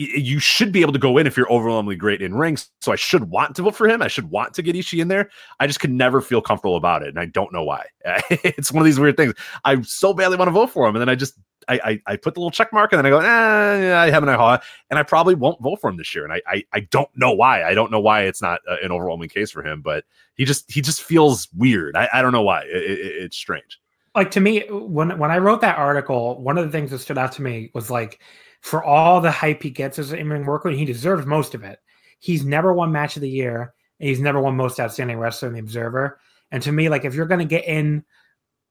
you 0.00 0.38
should 0.38 0.72
be 0.72 0.80
able 0.80 0.94
to 0.94 0.98
go 0.98 1.18
in 1.18 1.26
if 1.26 1.36
you're 1.36 1.50
overwhelmingly 1.52 1.96
great 1.96 2.22
in 2.22 2.34
rings. 2.34 2.70
So 2.80 2.90
I 2.90 2.96
should 2.96 3.24
want 3.24 3.54
to 3.56 3.62
vote 3.62 3.76
for 3.76 3.86
him. 3.86 4.00
I 4.00 4.08
should 4.08 4.30
want 4.30 4.54
to 4.54 4.62
get 4.62 4.74
Ishii 4.74 5.00
in 5.00 5.08
there. 5.08 5.28
I 5.58 5.66
just 5.66 5.80
could 5.80 5.90
never 5.90 6.22
feel 6.22 6.40
comfortable 6.40 6.76
about 6.76 7.02
it, 7.02 7.08
and 7.08 7.18
I 7.18 7.26
don't 7.26 7.52
know 7.52 7.64
why. 7.64 7.84
it's 8.30 8.72
one 8.72 8.80
of 8.80 8.86
these 8.86 8.98
weird 8.98 9.16
things. 9.16 9.34
I 9.64 9.80
so 9.82 10.14
badly 10.14 10.38
want 10.38 10.48
to 10.48 10.52
vote 10.52 10.70
for 10.70 10.88
him, 10.88 10.94
and 10.96 11.02
then 11.02 11.10
I 11.10 11.16
just 11.16 11.34
I, 11.68 11.80
I, 11.84 12.02
I 12.06 12.16
put 12.16 12.34
the 12.34 12.40
little 12.40 12.50
check 12.50 12.72
mark, 12.72 12.92
and 12.92 12.98
then 12.98 13.06
I 13.06 13.10
go, 13.10 13.18
eh, 13.18 13.98
I 13.98 14.10
have 14.10 14.22
an 14.22 14.30
aha, 14.30 14.62
and 14.88 14.98
I 14.98 15.02
probably 15.02 15.34
won't 15.34 15.60
vote 15.60 15.80
for 15.80 15.90
him 15.90 15.98
this 15.98 16.14
year. 16.14 16.24
And 16.24 16.32
I 16.32 16.40
I, 16.46 16.64
I 16.72 16.80
don't 16.80 17.10
know 17.14 17.32
why. 17.32 17.64
I 17.64 17.74
don't 17.74 17.90
know 17.90 18.00
why 18.00 18.22
it's 18.22 18.40
not 18.40 18.60
uh, 18.68 18.76
an 18.82 18.92
overwhelming 18.92 19.28
case 19.28 19.50
for 19.50 19.62
him, 19.62 19.82
but 19.82 20.04
he 20.34 20.46
just 20.46 20.70
he 20.72 20.80
just 20.80 21.02
feels 21.02 21.48
weird. 21.54 21.94
I, 21.94 22.08
I 22.14 22.22
don't 22.22 22.32
know 22.32 22.42
why. 22.42 22.62
It, 22.62 22.90
it, 22.90 22.98
it's 23.24 23.36
strange. 23.36 23.78
like 24.14 24.30
to 24.30 24.40
me 24.40 24.64
when 24.70 25.18
when 25.18 25.30
I 25.30 25.38
wrote 25.38 25.60
that 25.60 25.76
article, 25.76 26.42
one 26.42 26.56
of 26.56 26.64
the 26.64 26.72
things 26.72 26.90
that 26.90 27.00
stood 27.00 27.18
out 27.18 27.32
to 27.32 27.42
me 27.42 27.70
was 27.74 27.90
like 27.90 28.20
for 28.60 28.84
all 28.84 29.20
the 29.20 29.30
hype 29.30 29.62
he 29.62 29.70
gets 29.70 29.98
as 29.98 30.12
an 30.12 30.18
in-ring 30.18 30.44
worker, 30.44 30.68
and 30.68 30.78
he 30.78 30.84
deserves 30.84 31.26
most 31.26 31.54
of 31.54 31.62
it. 31.62 31.78
He's 32.18 32.44
never 32.44 32.72
won 32.72 32.92
match 32.92 33.16
of 33.16 33.22
the 33.22 33.30
year, 33.30 33.74
and 33.98 34.08
he's 34.08 34.20
never 34.20 34.40
won 34.40 34.56
most 34.56 34.78
outstanding 34.78 35.18
wrestler 35.18 35.48
in 35.48 35.54
the 35.54 35.60
Observer. 35.60 36.20
And 36.50 36.62
to 36.62 36.72
me, 36.72 36.88
like 36.88 37.04
if 37.04 37.14
you're 37.14 37.26
going 37.26 37.40
to 37.40 37.44
get 37.44 37.64
in 37.64 38.04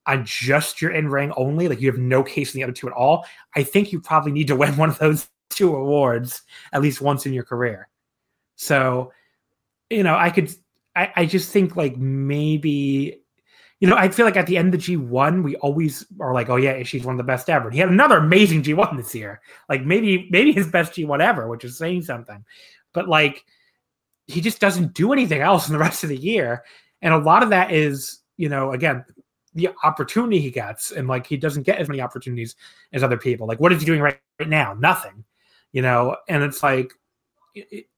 on 0.05 0.25
just 0.25 0.81
your 0.81 0.91
in-ring 0.91 1.31
only, 1.35 1.67
like 1.67 1.81
you 1.81 1.91
have 1.91 1.99
no 1.99 2.23
case 2.23 2.53
in 2.53 2.59
the 2.59 2.63
other 2.63 2.73
two 2.73 2.87
at 2.87 2.93
all, 2.93 3.25
I 3.55 3.63
think 3.63 3.91
you 3.91 3.99
probably 3.99 4.31
need 4.31 4.47
to 4.47 4.55
win 4.55 4.77
one 4.77 4.89
of 4.89 4.99
those 4.99 5.27
two 5.49 5.75
awards 5.75 6.43
at 6.71 6.81
least 6.81 7.01
once 7.01 7.25
in 7.25 7.33
your 7.33 7.43
career. 7.43 7.89
So, 8.55 9.13
you 9.89 10.03
know, 10.03 10.15
I 10.15 10.29
could, 10.29 10.53
I, 10.95 11.11
I 11.15 11.25
just 11.25 11.51
think 11.51 11.75
like 11.75 11.97
maybe 11.97 13.21
you 13.79 13.87
know, 13.87 13.95
I 13.95 14.09
feel 14.09 14.25
like 14.25 14.35
at 14.35 14.47
the 14.47 14.57
end 14.57 14.73
of 14.73 14.83
the 14.83 14.95
G1, 14.95 15.41
we 15.41 15.55
always 15.57 16.05
are 16.19 16.33
like, 16.33 16.49
oh 16.49 16.57
yeah, 16.57 16.83
she's 16.83 17.05
one 17.05 17.13
of 17.13 17.17
the 17.17 17.23
best 17.23 17.49
ever. 17.49 17.67
And 17.67 17.73
he 17.73 17.79
had 17.79 17.89
another 17.89 18.17
amazing 18.17 18.63
G1 18.63 18.97
this 18.97 19.15
year, 19.15 19.41
like 19.69 19.85
maybe 19.85 20.27
maybe 20.31 20.51
his 20.51 20.67
best 20.67 20.93
G1 20.93 21.21
ever, 21.21 21.47
which 21.47 21.63
is 21.63 21.77
saying 21.77 22.01
something. 22.03 22.43
But 22.93 23.07
like, 23.07 23.45
he 24.27 24.41
just 24.41 24.59
doesn't 24.59 24.93
do 24.93 25.13
anything 25.13 25.41
else 25.41 25.67
in 25.67 25.73
the 25.73 25.79
rest 25.79 26.03
of 26.03 26.09
the 26.09 26.17
year, 26.17 26.63
and 27.01 27.13
a 27.13 27.17
lot 27.17 27.41
of 27.41 27.49
that 27.51 27.71
is, 27.71 28.19
you 28.35 28.49
know, 28.49 28.73
again, 28.73 29.05
the 29.55 29.69
opportunity 29.83 30.39
he 30.39 30.51
gets, 30.51 30.91
and 30.91 31.07
like 31.07 31.25
he 31.25 31.37
doesn't 31.37 31.63
get 31.63 31.79
as 31.79 31.87
many 31.87 32.01
opportunities 32.01 32.55
as 32.91 33.01
other 33.01 33.17
people. 33.17 33.47
Like, 33.47 33.61
what 33.61 33.71
is 33.71 33.79
he 33.79 33.85
doing 33.85 34.01
right, 34.01 34.19
right 34.39 34.49
now? 34.49 34.73
Nothing, 34.73 35.23
you 35.71 35.81
know. 35.81 36.17
And 36.27 36.43
it's 36.43 36.61
like 36.61 36.91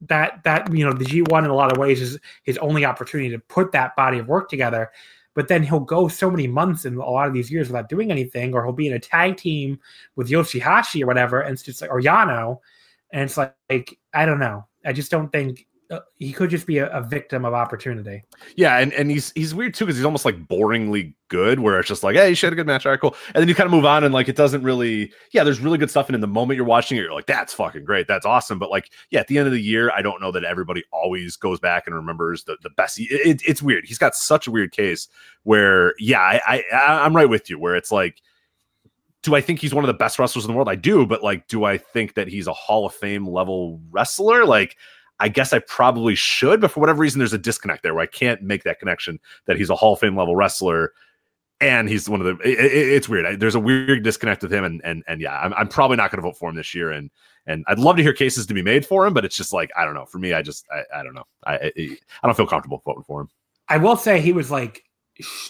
that 0.02 0.44
that 0.44 0.72
you 0.72 0.86
know 0.86 0.94
the 0.94 1.06
G1 1.06 1.44
in 1.44 1.49
a 1.49 1.56
lot 1.56 1.72
of 1.72 1.80
ways 1.80 2.02
is 2.02 2.20
his 2.44 2.60
only 2.60 2.86
opportunity 2.86 3.32
to 3.32 3.40
put 3.40 3.72
that 3.72 3.95
body 3.95 4.20
of 4.20 4.28
work 4.28 4.48
together 4.48 4.91
but 5.34 5.48
then 5.48 5.64
he'll 5.64 5.80
go 5.80 6.08
so 6.08 6.30
many 6.30 6.48
months 6.48 6.86
in 6.86 6.95
a 6.95 7.10
lot 7.10 7.28
of 7.28 7.34
these 7.34 7.52
years 7.52 7.68
without 7.68 7.90
doing 7.90 8.12
anything, 8.12 8.53
or 8.53 8.64
he'll 8.64 8.74
be 8.74 8.88
in 8.88 8.94
a 8.94 8.99
tag 8.99 9.38
team 9.38 9.80
with 10.16 10.30
Yoshihashi 10.30 11.03
or 11.03 11.08
whatever, 11.08 11.41
and 11.41 11.53
it's 11.53 11.64
just 11.64 11.82
like 11.82 11.91
or 11.91 12.02
Yano, 12.02 12.60
and 13.12 13.24
it's 13.24 13.38
like, 13.38 13.53
like 13.70 13.98
I 14.14 14.26
don't 14.26 14.40
know. 14.40 14.66
I 14.86 14.94
just 14.94 15.12
don't 15.12 15.32
think 15.32 15.68
Uh, 15.91 15.99
he 16.19 16.31
could 16.31 16.49
just 16.49 16.65
be 16.65 16.77
a, 16.77 16.88
a, 16.91 17.01
victim 17.01 17.43
of 17.43 17.53
opportunity. 17.53 18.23
Yeah, 18.55 18.77
and, 18.77 18.93
and 18.93 19.11
he's 19.11 19.34
he's 19.34 19.53
weird 19.53 19.73
too 19.73 19.85
because 19.85 19.97
he's 19.97 20.05
almost 20.05 20.23
like 20.23 20.47
boringly 20.47 21.13
good, 21.27 21.59
where 21.59 21.80
it's 21.80 21.89
just 21.89 22.01
like, 22.01 22.15
hey, 22.15 22.34
should 22.34 22.47
have 22.47 22.53
a 22.53 22.55
good 22.55 22.65
match, 22.65 22.85
all 22.85 22.93
right, 22.93 23.01
cool, 23.01 23.13
and 23.35 23.41
then 23.41 23.49
you 23.49 23.55
kind 23.55 23.65
of 23.65 23.72
move 23.72 23.84
on, 23.84 24.05
and 24.05 24.13
like 24.13 24.30
it 24.30 24.38
doesn't 24.38 24.63
really, 24.63 25.11
yeah, 25.34 25.43
there's 25.43 25.59
really 25.59 25.77
good 25.77 25.89
stuff, 25.89 26.07
and 26.07 26.15
in 26.15 26.22
the 26.22 26.27
moment 26.27 26.55
you're 26.55 26.65
watching 26.65 26.97
it, 26.97 27.01
you're 27.01 27.13
like, 27.13 27.26
that's 27.26 27.53
fucking 27.53 27.84
great, 27.84 28.07
that's 28.07 28.26
awesome, 28.26 28.57
but 28.57 28.69
like, 28.69 28.89
yeah, 29.09 29.19
at 29.19 29.27
the 29.27 29.38
end 29.38 29.47
of 29.47 29.53
the 29.53 29.61
year, 29.61 29.91
I 29.91 30.01
don't 30.01 30.22
know 30.22 30.31
that 30.31 30.45
everybody 30.45 30.81
always 30.93 31.35
goes 31.35 31.59
back 31.59 31.88
and 31.88 31.95
remembers 31.95 32.45
the 32.45 32.55
the 32.63 32.69
best. 32.69 32.97
It, 32.97 33.11
it, 33.11 33.41
it's 33.45 33.61
weird. 33.61 33.85
He's 33.85 33.97
got 33.97 34.15
such 34.15 34.47
a 34.47 34.51
weird 34.51 34.72
case 34.72 35.09
where, 35.43 35.93
yeah, 35.99 36.22
I, 36.22 36.63
I 36.73 37.03
I'm 37.03 37.13
right 37.13 37.30
with 37.30 37.49
you, 37.49 37.59
where 37.59 37.76
it's 37.76 37.91
like 37.91 38.22
do 39.23 39.35
I 39.35 39.41
think 39.41 39.59
he's 39.59 39.73
one 39.73 39.84
of 39.84 39.88
the 39.88 39.93
best 39.93 40.18
wrestlers 40.18 40.45
in 40.45 40.51
the 40.51 40.55
world? 40.55 40.69
I 40.69 40.76
do, 40.76 41.05
but 41.05 41.23
like, 41.23 41.47
do 41.47 41.63
I 41.63 41.77
think 41.77 42.15
that 42.15 42.27
he's 42.27 42.47
a 42.47 42.53
Hall 42.53 42.85
of 42.85 42.93
Fame 42.93 43.27
level 43.27 43.80
wrestler? 43.91 44.45
Like, 44.45 44.77
I 45.22 45.30
guess 45.30 45.53
I 45.53 45.60
probably 45.60 46.15
should, 46.15 46.60
but 46.60 46.72
for 46.72 46.80
whatever 46.80 46.99
reason, 46.99 47.19
there's 47.19 47.34
a 47.34 47.38
disconnect 47.38 47.84
there 47.84 47.93
where 47.93 48.03
I 48.03 48.07
can't 48.07 48.41
make 48.41 48.64
that 48.64 48.80
connection 48.80 49.19
that 49.45 49.56
he's 49.56 49.69
a 49.69 49.76
Hall 49.76 49.93
of 49.93 49.99
Fame 49.99 50.18
level 50.18 50.35
wrestler 50.35 50.93
and 51.61 51.88
he's 51.88 52.10
one 52.10 52.19
of 52.19 52.26
the. 52.26 52.43
It, 52.43 52.60
it, 52.60 52.89
it's 52.89 53.07
weird. 53.07 53.26
I, 53.26 53.35
there's 53.35 53.56
a 53.56 53.60
weird 53.60 54.03
disconnect 54.03 54.41
with 54.41 54.52
him, 54.52 54.64
and 54.64 54.81
and 54.84 55.03
and 55.07 55.22
yeah, 55.22 55.39
I'm, 55.39 55.53
I'm 55.53 55.68
probably 55.68 55.95
not 55.95 56.11
going 56.11 56.18
to 56.18 56.27
vote 56.27 56.38
for 56.38 56.49
him 56.49 56.56
this 56.56 56.73
year, 56.73 56.91
and 56.91 57.11
and 57.45 57.64
I'd 57.68 57.80
love 57.80 57.98
to 57.98 58.03
hear 58.03 58.14
cases 58.14 58.48
to 58.48 58.53
be 58.53 58.64
made 58.64 58.85
for 58.85 59.06
him, 59.06 59.14
but 59.14 59.23
it's 59.23 59.38
just 59.38 59.53
like 59.53 59.69
I 59.77 59.85
don't 59.85 59.93
know. 59.93 60.06
For 60.06 60.18
me, 60.18 60.34
I 60.34 60.41
just 60.41 60.65
I, 60.72 60.99
I 60.99 61.03
don't 61.03 61.14
know. 61.14 61.26
I 61.45 61.53
I, 61.53 61.72
I 61.77 62.27
don't 62.27 62.35
feel 62.35 62.48
comfortable 62.48 62.81
voting 62.84 63.03
for 63.03 63.22
him. 63.22 63.30
I 63.69 63.77
will 63.77 63.95
say 63.95 64.19
he 64.19 64.34
was 64.34 64.49
like 64.49 64.84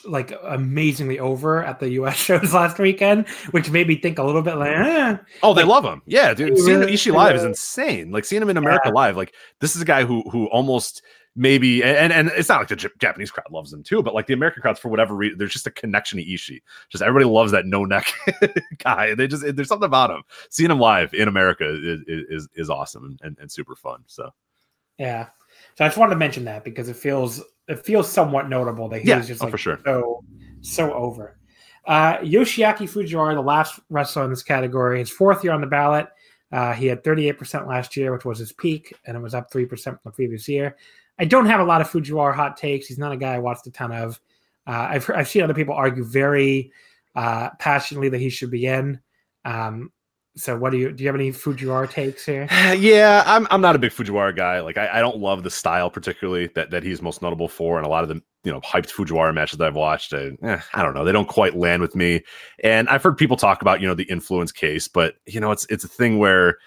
like 0.06 0.34
amazingly 0.44 1.20
over 1.20 1.64
at 1.64 1.80
the 1.80 1.92
US 1.92 2.16
shows 2.26 2.54
last 2.54 2.80
weekend, 2.80 3.28
which 3.52 3.70
made 3.70 3.88
me 3.88 3.96
think 3.96 4.20
a 4.20 4.24
little 4.24 4.42
bit 4.42 4.56
like, 4.56 4.76
eh. 4.76 5.18
oh, 5.44 5.54
they 5.54 5.64
like, 5.64 5.70
love 5.70 5.86
him. 5.86 6.02
Yeah, 6.06 6.34
dude. 6.34 6.58
Seeing 6.58 6.80
really, 6.80 6.94
Ishii 6.94 7.14
live 7.14 7.36
is 7.36 7.44
insane. 7.44 8.12
Like 8.12 8.26
seeing 8.26 8.42
him 8.42 8.50
in 8.50 8.58
America 8.58 8.88
yeah. 8.88 8.94
live, 8.94 9.18
like 9.18 9.34
this 9.60 9.76
is 9.76 9.82
a 9.82 9.86
guy 9.86 10.04
who 10.04 10.22
who 10.30 10.46
almost 10.48 11.02
maybe 11.36 11.84
and 11.84 12.12
and 12.12 12.30
it's 12.36 12.50
not 12.50 12.60
like 12.60 12.68
the 12.68 12.76
J- 12.76 12.90
Japanese 13.00 13.32
crowd 13.32 13.52
loves 13.52 13.72
him 13.72 13.84
too, 13.84 14.04
but 14.04 14.14
like 14.14 14.28
the 14.28 14.34
American 14.34 14.62
crowds 14.62 14.80
for 14.80 14.90
whatever 14.90 15.16
reason, 15.16 15.38
there's 15.38 15.54
just 15.54 15.68
a 15.68 15.72
connection 15.72 16.18
to 16.18 16.26
Ishii. 16.26 16.62
Just 16.90 17.02
everybody 17.02 17.26
loves 17.26 17.52
that 17.52 17.66
no 17.66 17.86
neck 17.86 18.12
guy. 18.84 19.16
They 19.16 19.28
just 19.28 19.44
there's 19.56 19.68
something 19.68 19.86
about 19.86 20.12
him. 20.12 20.24
Seeing 20.50 20.72
him 20.72 20.80
live 20.80 21.14
in 21.14 21.28
America 21.28 21.66
is 21.68 22.02
is, 22.08 22.50
is 22.56 22.70
awesome 22.70 23.18
and, 23.22 23.38
and 23.40 23.52
super 23.52 23.76
fun. 23.76 24.04
So 24.08 24.32
yeah. 24.98 25.28
So 25.76 25.86
I 25.86 25.88
just 25.88 25.98
wanted 25.98 26.16
to 26.16 26.20
mention 26.20 26.46
that 26.46 26.64
because 26.64 26.90
it 26.90 26.96
feels 26.96 27.42
it 27.72 27.86
feels 27.86 28.12
somewhat 28.12 28.50
notable 28.50 28.90
that 28.90 29.02
he 29.02 29.08
yeah, 29.08 29.18
was 29.18 29.28
just 29.28 29.42
oh, 29.42 29.46
like 29.46 29.52
for 29.52 29.58
sure. 29.58 29.80
so 29.84 30.24
so 30.62 30.94
over. 30.94 31.38
Uh, 31.86 32.18
Yoshiaki 32.18 32.90
Fujiwara, 32.90 33.34
the 33.34 33.42
last 33.42 33.80
wrestler 33.90 34.24
in 34.24 34.30
this 34.30 34.44
category, 34.44 35.00
his 35.00 35.10
fourth 35.10 35.44
year 35.44 35.54
on 35.54 35.62
the 35.62 35.68
ballot. 35.68 36.08
Uh, 36.52 36.74
he 36.74 36.86
had 36.86 37.04
38% 37.04 37.68
last 37.68 37.96
year, 37.96 38.12
which 38.12 38.26
was 38.26 38.38
his 38.38 38.52
peak, 38.52 38.94
and 39.06 39.16
it 39.16 39.20
was 39.22 39.34
up 39.34 39.50
3% 39.50 39.84
from 39.84 40.00
the 40.04 40.12
previous 40.12 40.48
year. 40.48 40.76
I 41.18 41.26
don't 41.26 41.46
have 41.46 41.60
a 41.60 41.64
lot 41.64 41.82
of 41.82 41.90
Fujiwara 41.90 42.36
hot 42.36 42.58
takes. 42.58 42.88
He's 42.88 42.98
not 42.98 43.14
a 43.14 43.18
guy 43.18 43.36
I 43.36 43.40
watched 43.40 43.66
a 43.68 43.72
ton 43.72 43.92
of. 43.92 44.20
Uh, 44.68 44.88
I've, 44.92 45.10
I've 45.16 45.30
seen 45.30 45.44
other 45.44 45.54
people 45.54 45.74
argue 45.74 46.04
very 46.04 46.72
uh, 47.16 47.50
passionately 47.58 48.10
that 48.10 48.20
he 48.20 48.30
should 48.30 48.52
be 48.52 48.66
in. 48.66 49.00
Um, 49.46 49.92
so 50.36 50.58
what 50.58 50.72
do 50.72 50.78
you 50.78 50.92
do 50.92 51.04
you 51.04 51.08
have 51.10 51.16
any 51.16 51.32
Fujiwara 51.32 51.90
takes 51.90 52.26
here? 52.26 52.48
Yeah, 52.78 53.24
I'm 53.26 53.48
I'm 53.52 53.62
not 53.62 53.76
a 53.76 53.80
big 53.80 53.92
Fujiwara 53.92 54.36
guy. 54.36 54.62
Like 54.62 54.78
I, 54.78 55.00
I 55.00 55.00
don't 55.00 55.18
love 55.18 55.44
the 55.44 55.50
style 55.50 55.90
particularly 55.90 56.48
that, 56.56 56.72
that 56.72 56.84
he's 56.84 57.02
most 57.02 57.22
notable 57.22 57.48
for, 57.48 57.78
and 57.78 57.86
a 57.86 57.90
lot 57.90 58.04
of 58.04 58.10
the 58.10 58.22
you 58.44 58.52
know 58.52 58.62
hyped 58.62 58.92
Fujiwara 58.92 59.34
matches 59.34 59.58
that 59.58 59.68
I've 59.68 59.76
watched, 59.76 60.14
I, 60.14 60.32
eh, 60.44 60.62
I 60.74 60.84
don't 60.84 60.94
know, 60.94 61.04
they 61.04 61.12
don't 61.12 61.28
quite 61.28 61.56
land 61.56 61.82
with 61.82 61.96
me. 61.96 62.24
And 62.64 62.88
I've 62.90 63.04
heard 63.04 63.18
people 63.18 63.38
talk 63.38 63.62
about 63.62 63.82
you 63.82 63.88
know 63.88 63.94
the 63.94 64.04
influence 64.04 64.52
case, 64.52 64.88
but 64.88 65.16
you 65.26 65.40
know 65.40 65.52
it's 65.52 65.66
it's 65.70 65.84
a 65.84 65.90
thing 65.90 66.18
where 66.18 66.58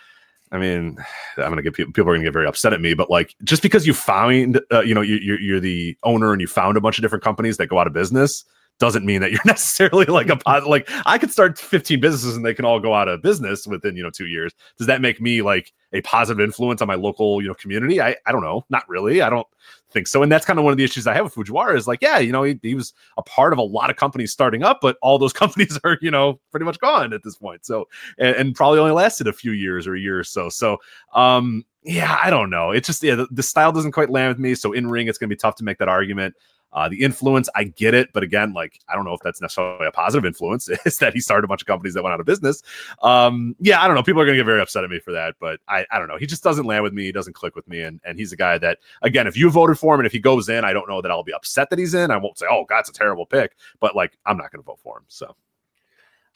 I 0.52 0.58
mean, 0.58 0.98
I'm 1.36 1.50
gonna 1.50 1.62
get 1.62 1.74
people, 1.74 1.92
people 1.92 2.10
are 2.10 2.14
gonna 2.14 2.24
get 2.24 2.32
very 2.32 2.46
upset 2.46 2.72
at 2.72 2.80
me, 2.80 2.94
but 2.94 3.10
like 3.10 3.34
just 3.44 3.62
because 3.62 3.86
you 3.86 3.94
find, 3.94 4.60
uh, 4.72 4.80
you 4.80 4.94
know, 4.94 5.02
you, 5.02 5.16
you're, 5.16 5.40
you're 5.40 5.60
the 5.60 5.96
owner 6.04 6.32
and 6.32 6.40
you 6.40 6.46
found 6.46 6.76
a 6.76 6.80
bunch 6.80 6.98
of 6.98 7.02
different 7.02 7.24
companies 7.24 7.56
that 7.56 7.66
go 7.66 7.78
out 7.78 7.86
of 7.86 7.92
business, 7.92 8.44
doesn't 8.78 9.04
mean 9.04 9.20
that 9.20 9.30
you're 9.30 9.40
necessarily 9.44 10.06
like 10.06 10.28
a 10.28 10.38
like 10.66 10.88
I 11.06 11.18
could 11.18 11.30
start 11.30 11.58
15 11.58 12.00
businesses 12.00 12.36
and 12.36 12.44
they 12.44 12.54
can 12.54 12.64
all 12.64 12.80
go 12.80 12.94
out 12.94 13.08
of 13.08 13.22
business 13.22 13.66
within 13.66 13.96
you 13.96 14.02
know 14.02 14.10
two 14.10 14.26
years. 14.26 14.52
Does 14.78 14.86
that 14.86 15.00
make 15.00 15.20
me 15.20 15.42
like 15.42 15.72
a 15.92 16.00
positive 16.02 16.42
influence 16.42 16.82
on 16.82 16.88
my 16.88 16.94
local 16.94 17.40
you 17.40 17.48
know 17.48 17.54
community? 17.54 18.00
I 18.00 18.16
I 18.26 18.32
don't 18.32 18.42
know, 18.42 18.64
not 18.70 18.88
really. 18.88 19.22
I 19.22 19.30
don't 19.30 19.46
think 19.90 20.08
so. 20.08 20.22
And 20.22 20.30
that's 20.30 20.44
kind 20.44 20.58
of 20.58 20.64
one 20.64 20.72
of 20.72 20.76
the 20.76 20.84
issues 20.84 21.06
I 21.06 21.14
have 21.14 21.24
with 21.24 21.34
Fujiwara 21.34 21.76
is 21.76 21.86
like, 21.86 22.02
yeah, 22.02 22.18
you 22.18 22.32
know, 22.32 22.42
he, 22.42 22.58
he 22.62 22.74
was 22.74 22.92
a 23.16 23.22
part 23.22 23.52
of 23.52 23.58
a 23.58 23.62
lot 23.62 23.90
of 23.90 23.96
companies 23.96 24.32
starting 24.32 24.62
up, 24.62 24.80
but 24.82 24.96
all 25.02 25.18
those 25.18 25.32
companies 25.44 25.78
are 25.84 25.98
you 26.02 26.10
know 26.10 26.40
pretty 26.50 26.66
much 26.66 26.78
gone 26.78 27.12
at 27.12 27.22
this 27.22 27.36
point. 27.36 27.64
So 27.64 27.88
and, 28.18 28.36
and 28.36 28.54
probably 28.54 28.80
only 28.80 28.92
lasted 28.92 29.28
a 29.28 29.32
few 29.32 29.52
years 29.52 29.86
or 29.86 29.94
a 29.94 30.00
year 30.00 30.18
or 30.18 30.24
so. 30.24 30.48
So 30.48 30.78
um 31.14 31.64
yeah, 31.86 32.18
I 32.22 32.30
don't 32.30 32.48
know. 32.48 32.70
It's 32.70 32.86
just 32.86 33.02
yeah, 33.02 33.14
the, 33.14 33.28
the 33.30 33.42
style 33.42 33.70
doesn't 33.70 33.92
quite 33.92 34.08
land 34.08 34.30
with 34.30 34.38
me. 34.38 34.54
So 34.54 34.72
in 34.72 34.88
ring, 34.88 35.06
it's 35.06 35.18
gonna 35.18 35.28
be 35.28 35.36
tough 35.36 35.56
to 35.56 35.64
make 35.64 35.78
that 35.78 35.88
argument. 35.88 36.34
Uh, 36.74 36.88
the 36.88 37.02
influence, 37.02 37.48
I 37.54 37.64
get 37.64 37.94
it, 37.94 38.12
but 38.12 38.22
again, 38.22 38.52
like 38.52 38.80
I 38.88 38.96
don't 38.96 39.04
know 39.04 39.14
if 39.14 39.20
that's 39.20 39.40
necessarily 39.40 39.86
a 39.86 39.92
positive 39.92 40.26
influence. 40.26 40.68
Is 40.84 40.98
that 40.98 41.14
he 41.14 41.20
started 41.20 41.44
a 41.44 41.48
bunch 41.48 41.62
of 41.62 41.66
companies 41.66 41.94
that 41.94 42.02
went 42.02 42.12
out 42.12 42.20
of 42.20 42.26
business? 42.26 42.62
Um, 43.02 43.54
yeah, 43.60 43.80
I 43.80 43.86
don't 43.86 43.94
know. 43.96 44.02
People 44.02 44.20
are 44.20 44.24
going 44.24 44.36
to 44.36 44.40
get 44.40 44.46
very 44.46 44.60
upset 44.60 44.84
at 44.84 44.90
me 44.90 44.98
for 44.98 45.12
that, 45.12 45.36
but 45.40 45.60
I, 45.68 45.86
I 45.92 45.98
don't 45.98 46.08
know. 46.08 46.18
He 46.18 46.26
just 46.26 46.42
doesn't 46.42 46.66
land 46.66 46.82
with 46.82 46.92
me. 46.92 47.04
He 47.04 47.12
doesn't 47.12 47.34
click 47.34 47.54
with 47.54 47.66
me, 47.68 47.80
and 47.80 48.00
and 48.04 48.18
he's 48.18 48.32
a 48.32 48.36
guy 48.36 48.58
that 48.58 48.78
again, 49.02 49.26
if 49.26 49.36
you 49.36 49.50
voted 49.50 49.78
for 49.78 49.94
him 49.94 50.00
and 50.00 50.06
if 50.06 50.12
he 50.12 50.18
goes 50.18 50.48
in, 50.48 50.64
I 50.64 50.72
don't 50.72 50.88
know 50.88 51.00
that 51.00 51.10
I'll 51.10 51.22
be 51.22 51.32
upset 51.32 51.70
that 51.70 51.78
he's 51.78 51.94
in. 51.94 52.10
I 52.10 52.16
won't 52.16 52.38
say, 52.38 52.46
oh, 52.50 52.64
God, 52.64 52.80
it's 52.80 52.88
a 52.90 52.92
terrible 52.92 53.26
pick, 53.26 53.56
but 53.80 53.94
like 53.94 54.18
I'm 54.26 54.36
not 54.36 54.50
going 54.50 54.62
to 54.62 54.66
vote 54.66 54.80
for 54.82 54.98
him. 54.98 55.04
So, 55.08 55.36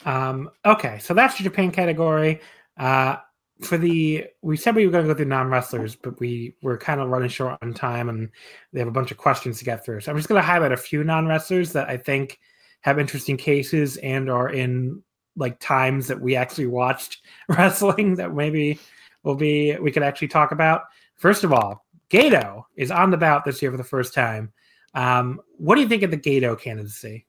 um, 0.05 0.49
okay, 0.65 0.99
so 0.99 1.13
that's 1.13 1.37
the 1.37 1.43
Japan 1.43 1.71
category. 1.71 2.39
Uh, 2.77 3.17
for 3.61 3.77
the 3.77 4.25
we 4.41 4.55
said 4.55 4.75
we 4.75 4.85
were 4.85 4.91
going 4.91 5.05
to 5.05 5.13
go 5.13 5.17
through 5.17 5.25
non 5.25 5.49
wrestlers, 5.49 5.95
but 5.95 6.19
we 6.19 6.55
were 6.61 6.77
kind 6.77 7.01
of 7.01 7.09
running 7.09 7.29
short 7.29 7.57
on 7.61 7.73
time, 7.73 8.09
and 8.09 8.29
they 8.71 8.79
have 8.79 8.87
a 8.87 8.91
bunch 8.91 9.11
of 9.11 9.17
questions 9.17 9.59
to 9.59 9.65
get 9.65 9.83
through. 9.83 10.01
So 10.01 10.11
I'm 10.11 10.17
just 10.17 10.29
going 10.29 10.41
to 10.41 10.45
highlight 10.45 10.71
a 10.71 10.77
few 10.77 11.03
non 11.03 11.27
wrestlers 11.27 11.73
that 11.73 11.89
I 11.89 11.97
think 11.97 12.39
have 12.81 12.99
interesting 12.99 13.37
cases 13.37 13.97
and 13.97 14.29
are 14.29 14.49
in 14.49 15.03
like 15.35 15.59
times 15.59 16.07
that 16.07 16.19
we 16.21 16.35
actually 16.35 16.67
watched 16.67 17.21
wrestling 17.49 18.15
that 18.15 18.33
maybe 18.33 18.79
will 19.23 19.35
be 19.35 19.75
we 19.77 19.91
could 19.91 20.03
actually 20.03 20.29
talk 20.29 20.51
about. 20.51 20.83
First 21.15 21.43
of 21.43 21.51
all, 21.51 21.85
Gedo 22.09 22.63
is 22.75 22.91
on 22.91 23.11
the 23.11 23.17
bout 23.17 23.43
this 23.43 23.61
year 23.61 23.71
for 23.71 23.77
the 23.77 23.83
first 23.83 24.13
time. 24.13 24.53
Um, 24.93 25.41
what 25.57 25.75
do 25.75 25.81
you 25.81 25.87
think 25.87 26.03
of 26.03 26.11
the 26.11 26.17
Gedo 26.17 26.59
candidacy? 26.59 27.25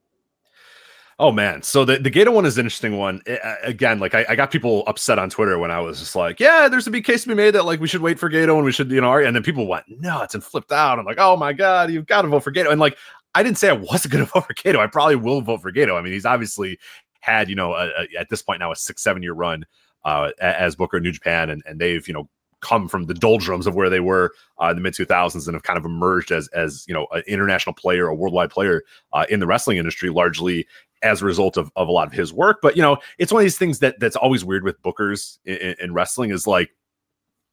Oh 1.21 1.31
man, 1.31 1.63
so 1.63 1.85
the 1.85 1.99
the 1.99 2.11
Gedo 2.11 2.33
one 2.33 2.47
is 2.47 2.57
an 2.57 2.65
interesting 2.65 2.97
one. 2.97 3.21
It, 3.27 3.39
again, 3.63 4.01
like 4.01 4.15
I, 4.15 4.25
I, 4.31 4.37
got 4.37 4.51
people 4.51 4.85
upset 4.87 5.19
on 5.19 5.29
Twitter 5.29 5.59
when 5.59 5.71
I 5.71 5.79
was 5.79 5.99
just 5.99 6.17
like, 6.17 6.41
"Yeah, 6.41 6.67
there's 6.67 6.87
a 6.87 6.91
big 6.91 7.05
case 7.05 7.25
to 7.25 7.29
be 7.29 7.35
made 7.35 7.51
that 7.51 7.67
like 7.67 7.79
we 7.79 7.89
should 7.89 8.01
wait 8.01 8.19
for 8.19 8.31
Gedo 8.31 8.57
and 8.57 8.65
we 8.65 8.73
should, 8.73 8.91
you 8.91 9.03
know," 9.03 9.19
and 9.19 9.37
then 9.37 9.43
people 9.43 9.67
went 9.67 9.85
nuts 10.01 10.35
and 10.35 10.43
flipped 10.43 10.73
out. 10.73 10.99
I'm 10.99 11.05
like, 11.05 11.19
"Oh 11.19 11.37
my 11.37 11.53
god, 11.53 11.91
you've 11.91 12.07
got 12.07 12.23
to 12.23 12.29
vote 12.29 12.43
for 12.43 12.51
Gedo!" 12.51 12.71
And 12.71 12.81
like, 12.81 12.97
I 13.35 13.43
didn't 13.43 13.59
say 13.59 13.69
I 13.69 13.75
wasn't 13.75 14.15
going 14.15 14.25
to 14.27 14.33
vote 14.33 14.47
for 14.47 14.55
Gedo. 14.55 14.79
I 14.79 14.87
probably 14.87 15.17
will 15.17 15.43
vote 15.43 15.61
for 15.61 15.71
Gedo. 15.71 15.99
I 15.99 16.01
mean, 16.01 16.15
he's 16.15 16.25
obviously 16.25 16.79
had 17.21 17.51
you 17.51 17.55
know 17.55 17.75
a, 17.75 17.89
a, 17.89 18.19
at 18.19 18.31
this 18.31 18.41
point 18.41 18.61
now 18.61 18.73
a 18.73 18.77
six 18.77 19.03
seven 19.03 19.23
year 19.23 19.35
run 19.35 19.67
uh, 20.07 20.31
as 20.41 20.75
Booker 20.75 20.97
in 20.97 21.03
New 21.03 21.13
Japan, 21.13 21.51
and 21.51 21.63
and 21.67 21.79
they've 21.79 22.09
you 22.09 22.15
know 22.15 22.31
come 22.61 22.89
from 22.89 23.07
the 23.07 23.15
doldrums 23.15 23.67
of 23.67 23.75
where 23.75 23.91
they 23.91 24.01
were 24.01 24.33
uh, 24.63 24.69
in 24.69 24.77
the 24.77 24.83
mid 24.83 24.95
2000s 24.95 25.47
and 25.47 25.55
have 25.55 25.63
kind 25.63 25.79
of 25.79 25.85
emerged 25.85 26.31
as 26.31 26.49
as 26.49 26.85
you 26.89 26.95
know 26.95 27.07
an 27.13 27.23
international 27.27 27.75
player, 27.75 28.07
a 28.07 28.15
worldwide 28.15 28.51
player 28.51 28.85
uh, 29.13 29.27
in 29.29 29.41
the 29.41 29.47
wrestling 29.47 29.77
industry, 29.77 30.09
largely 30.09 30.67
as 31.03 31.23
a 31.23 31.25
result 31.25 31.57
of, 31.57 31.71
of 31.77 31.89
a 31.89 31.91
lot 31.91 32.07
of 32.07 32.13
his 32.13 32.33
work. 32.33 32.59
But 32.63 32.77
you 32.77 32.83
know, 32.83 32.99
it's 33.19 33.33
one 33.33 33.41
of 33.41 33.45
these 33.45 33.59
things 33.59 33.79
that 33.81 33.99
that's 34.01 34.17
always 34.17 34.45
weird 34.45 34.65
with 34.65 34.81
bookers 34.83 35.39
in, 35.45 35.75
in 35.81 35.95
wrestling 35.95 36.31
is 36.31 36.47
like 36.47 36.71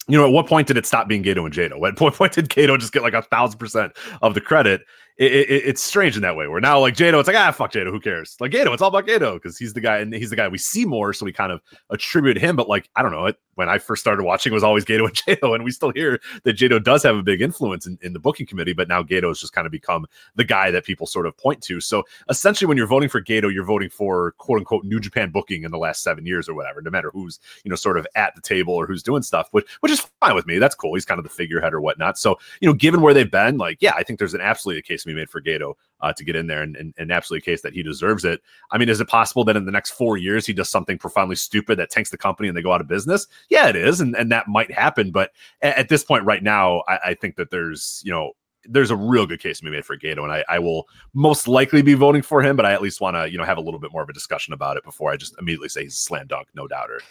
you 0.09 0.17
know, 0.17 0.25
at 0.25 0.31
what 0.31 0.47
point 0.47 0.67
did 0.67 0.77
it 0.77 0.85
stop 0.85 1.07
being 1.07 1.21
Gedo 1.21 1.45
and 1.45 1.53
Jado? 1.53 1.85
At 1.87 1.99
what 2.01 2.13
point 2.13 2.33
did 2.33 2.49
Gedo 2.49 2.79
just 2.79 2.93
get 2.93 3.03
like 3.03 3.13
a 3.13 3.21
thousand 3.21 3.59
percent 3.59 3.93
of 4.21 4.33
the 4.33 4.41
credit? 4.41 4.81
It, 5.17 5.31
it, 5.31 5.63
it's 5.65 5.83
strange 5.83 6.15
in 6.15 6.21
that 6.21 6.35
way. 6.35 6.47
We're 6.47 6.59
now, 6.59 6.79
like 6.79 6.93
Jado, 6.93 7.19
it's 7.19 7.27
like 7.27 7.35
ah, 7.35 7.51
fuck 7.51 7.71
Jado, 7.71 7.91
who 7.91 7.99
cares? 7.99 8.37
Like 8.39 8.51
Gedo, 8.51 8.73
it's 8.73 8.81
all 8.81 8.89
about 8.89 9.07
Gedo 9.07 9.35
because 9.35 9.57
he's 9.57 9.73
the 9.73 9.81
guy, 9.81 9.97
and 9.97 10.13
he's 10.13 10.29
the 10.29 10.35
guy 10.35 10.47
we 10.47 10.57
see 10.57 10.85
more, 10.85 11.13
so 11.13 11.25
we 11.25 11.33
kind 11.33 11.51
of 11.51 11.61
attribute 11.89 12.37
him. 12.37 12.55
But 12.55 12.69
like, 12.69 12.89
I 12.95 13.01
don't 13.01 13.11
know, 13.11 13.25
it 13.25 13.37
when 13.57 13.69
I 13.69 13.79
first 13.79 14.01
started 14.01 14.23
watching, 14.23 14.53
it 14.53 14.53
was 14.53 14.63
always 14.63 14.85
Gedo 14.85 15.05
and 15.07 15.15
Jado, 15.15 15.55
and 15.55 15.63
we 15.63 15.71
still 15.71 15.91
hear 15.91 16.21
that 16.43 16.55
Jado 16.55 16.81
does 16.81 17.01
have 17.01 17.15
a 17.15 17.23
big 17.23 17.41
influence 17.41 17.87
in, 17.87 17.97
in 18.03 18.13
the 18.13 18.19
booking 18.19 18.45
committee. 18.45 18.73
But 18.73 18.87
now 18.87 19.01
Gedo 19.01 19.29
has 19.29 19.39
just 19.39 19.53
kind 19.53 19.65
of 19.65 19.71
become 19.71 20.05
the 20.35 20.43
guy 20.43 20.69
that 20.69 20.85
people 20.85 21.07
sort 21.07 21.25
of 21.25 21.35
point 21.35 21.61
to. 21.63 21.81
So 21.81 22.03
essentially, 22.29 22.67
when 22.67 22.77
you're 22.77 22.85
voting 22.85 23.09
for 23.09 23.19
Gedo, 23.19 23.51
you're 23.51 23.65
voting 23.65 23.89
for 23.89 24.33
quote 24.33 24.59
unquote 24.59 24.85
New 24.85 24.99
Japan 24.99 25.31
booking 25.31 25.63
in 25.63 25.71
the 25.71 25.79
last 25.79 26.03
seven 26.03 26.27
years 26.27 26.47
or 26.47 26.53
whatever, 26.53 26.81
no 26.83 26.91
matter 26.91 27.09
who's 27.11 27.39
you 27.63 27.69
know 27.69 27.75
sort 27.75 27.97
of 27.97 28.05
at 28.15 28.35
the 28.35 28.41
table 28.41 28.75
or 28.75 28.85
who's 28.85 29.01
doing 29.01 29.23
stuff, 29.23 29.47
which 29.51 29.67
which 29.79 29.91
is 29.91 30.01
fine 30.19 30.35
with 30.35 30.45
me. 30.45 30.59
That's 30.59 30.75
cool. 30.75 30.93
He's 30.93 31.05
kind 31.05 31.17
of 31.17 31.23
the 31.23 31.29
figurehead 31.29 31.73
or 31.73 31.81
whatnot. 31.81 32.19
So 32.19 32.37
you 32.61 32.67
know, 32.67 32.73
given 32.75 33.01
where 33.01 33.15
they've 33.15 33.29
been, 33.29 33.57
like 33.57 33.79
yeah, 33.81 33.93
I 33.95 34.03
think 34.03 34.19
there's 34.19 34.35
an 34.35 34.41
absolutely 34.41 34.79
a 34.79 34.83
case 34.83 35.06
to 35.07 35.13
be 35.13 35.19
made 35.19 35.29
for 35.29 35.41
Gedo 35.41 35.73
uh, 36.01 36.13
to 36.13 36.23
get 36.23 36.35
in 36.35 36.47
there 36.47 36.61
and, 36.61 36.75
and, 36.75 36.93
and 36.97 37.11
absolutely 37.11 37.43
case 37.43 37.61
that 37.61 37.73
he 37.73 37.83
deserves 37.83 38.25
it. 38.25 38.41
I 38.71 38.77
mean, 38.77 38.89
is 38.89 39.01
it 39.01 39.07
possible 39.07 39.43
that 39.45 39.55
in 39.55 39.65
the 39.65 39.71
next 39.71 39.91
four 39.91 40.17
years 40.17 40.45
he 40.45 40.53
does 40.53 40.69
something 40.69 40.97
profoundly 40.97 41.35
stupid 41.35 41.77
that 41.79 41.89
tanks 41.89 42.09
the 42.09 42.17
company 42.17 42.47
and 42.47 42.57
they 42.57 42.61
go 42.61 42.71
out 42.71 42.81
of 42.81 42.87
business? 42.87 43.27
Yeah, 43.49 43.69
it 43.69 43.75
is, 43.75 44.01
and 44.01 44.15
and 44.15 44.31
that 44.31 44.47
might 44.47 44.71
happen. 44.71 45.11
But 45.11 45.31
at, 45.61 45.77
at 45.77 45.89
this 45.89 46.03
point, 46.03 46.25
right 46.25 46.43
now, 46.43 46.83
I, 46.87 46.99
I 47.05 47.13
think 47.13 47.35
that 47.37 47.51
there's 47.51 48.01
you 48.05 48.11
know 48.11 48.33
there's 48.69 48.91
a 48.91 48.95
real 48.95 49.25
good 49.25 49.39
case 49.39 49.59
to 49.59 49.65
be 49.65 49.71
made 49.71 49.85
for 49.85 49.97
Gedo, 49.97 50.23
and 50.23 50.31
I, 50.31 50.43
I 50.49 50.59
will 50.59 50.87
most 51.13 51.47
likely 51.47 51.81
be 51.81 51.93
voting 51.93 52.21
for 52.21 52.41
him. 52.41 52.55
But 52.55 52.65
I 52.65 52.73
at 52.73 52.81
least 52.81 53.01
want 53.01 53.15
to 53.15 53.29
you 53.29 53.37
know 53.37 53.45
have 53.45 53.57
a 53.57 53.61
little 53.61 53.79
bit 53.79 53.91
more 53.91 54.03
of 54.03 54.09
a 54.09 54.13
discussion 54.13 54.53
about 54.53 54.77
it 54.77 54.83
before 54.83 55.11
I 55.11 55.17
just 55.17 55.35
immediately 55.39 55.69
say 55.69 55.83
he's 55.83 55.95
a 55.95 55.99
slam 55.99 56.27
dunk, 56.27 56.47
no 56.53 56.67
doubter. 56.67 57.01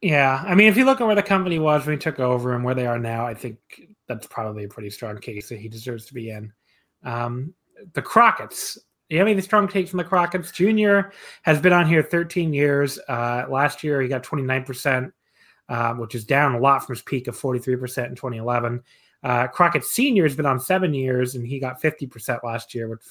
Yeah, 0.00 0.42
I 0.46 0.54
mean, 0.54 0.68
if 0.68 0.78
you 0.78 0.86
look 0.86 1.00
at 1.02 1.06
where 1.06 1.14
the 1.14 1.22
company 1.22 1.58
was 1.58 1.84
when 1.84 1.96
he 1.96 1.98
took 1.98 2.20
over 2.20 2.54
and 2.54 2.64
where 2.64 2.74
they 2.74 2.86
are 2.86 2.98
now, 2.98 3.26
I 3.26 3.34
think 3.34 3.58
that's 4.08 4.26
probably 4.26 4.64
a 4.64 4.68
pretty 4.68 4.88
strong 4.88 5.18
case 5.18 5.50
that 5.50 5.58
he 5.58 5.68
deserves 5.68 6.06
to 6.06 6.14
be 6.14 6.30
in. 6.30 6.52
Um, 7.04 7.54
the 7.94 8.02
Crockett's. 8.02 8.78
Any 9.10 9.40
strong 9.40 9.66
takes 9.66 9.90
from 9.90 9.98
the 9.98 10.04
Crockett's? 10.04 10.52
Junior 10.52 11.12
has 11.42 11.60
been 11.60 11.72
on 11.72 11.86
here 11.86 12.02
13 12.02 12.52
years. 12.52 12.96
Uh, 13.08 13.44
last 13.48 13.82
year, 13.82 14.00
he 14.00 14.06
got 14.06 14.22
29%, 14.22 15.10
uh, 15.68 15.94
which 15.94 16.14
is 16.14 16.24
down 16.24 16.54
a 16.54 16.60
lot 16.60 16.86
from 16.86 16.94
his 16.94 17.02
peak 17.02 17.26
of 17.26 17.36
43% 17.36 18.06
in 18.06 18.14
2011. 18.14 18.80
Uh, 19.22 19.48
Crockett 19.48 19.84
Senior 19.84 20.22
has 20.22 20.36
been 20.36 20.46
on 20.46 20.60
seven 20.60 20.94
years, 20.94 21.34
and 21.34 21.46
he 21.46 21.58
got 21.58 21.82
50% 21.82 22.44
last 22.44 22.72
year, 22.74 22.88
which 22.88 23.02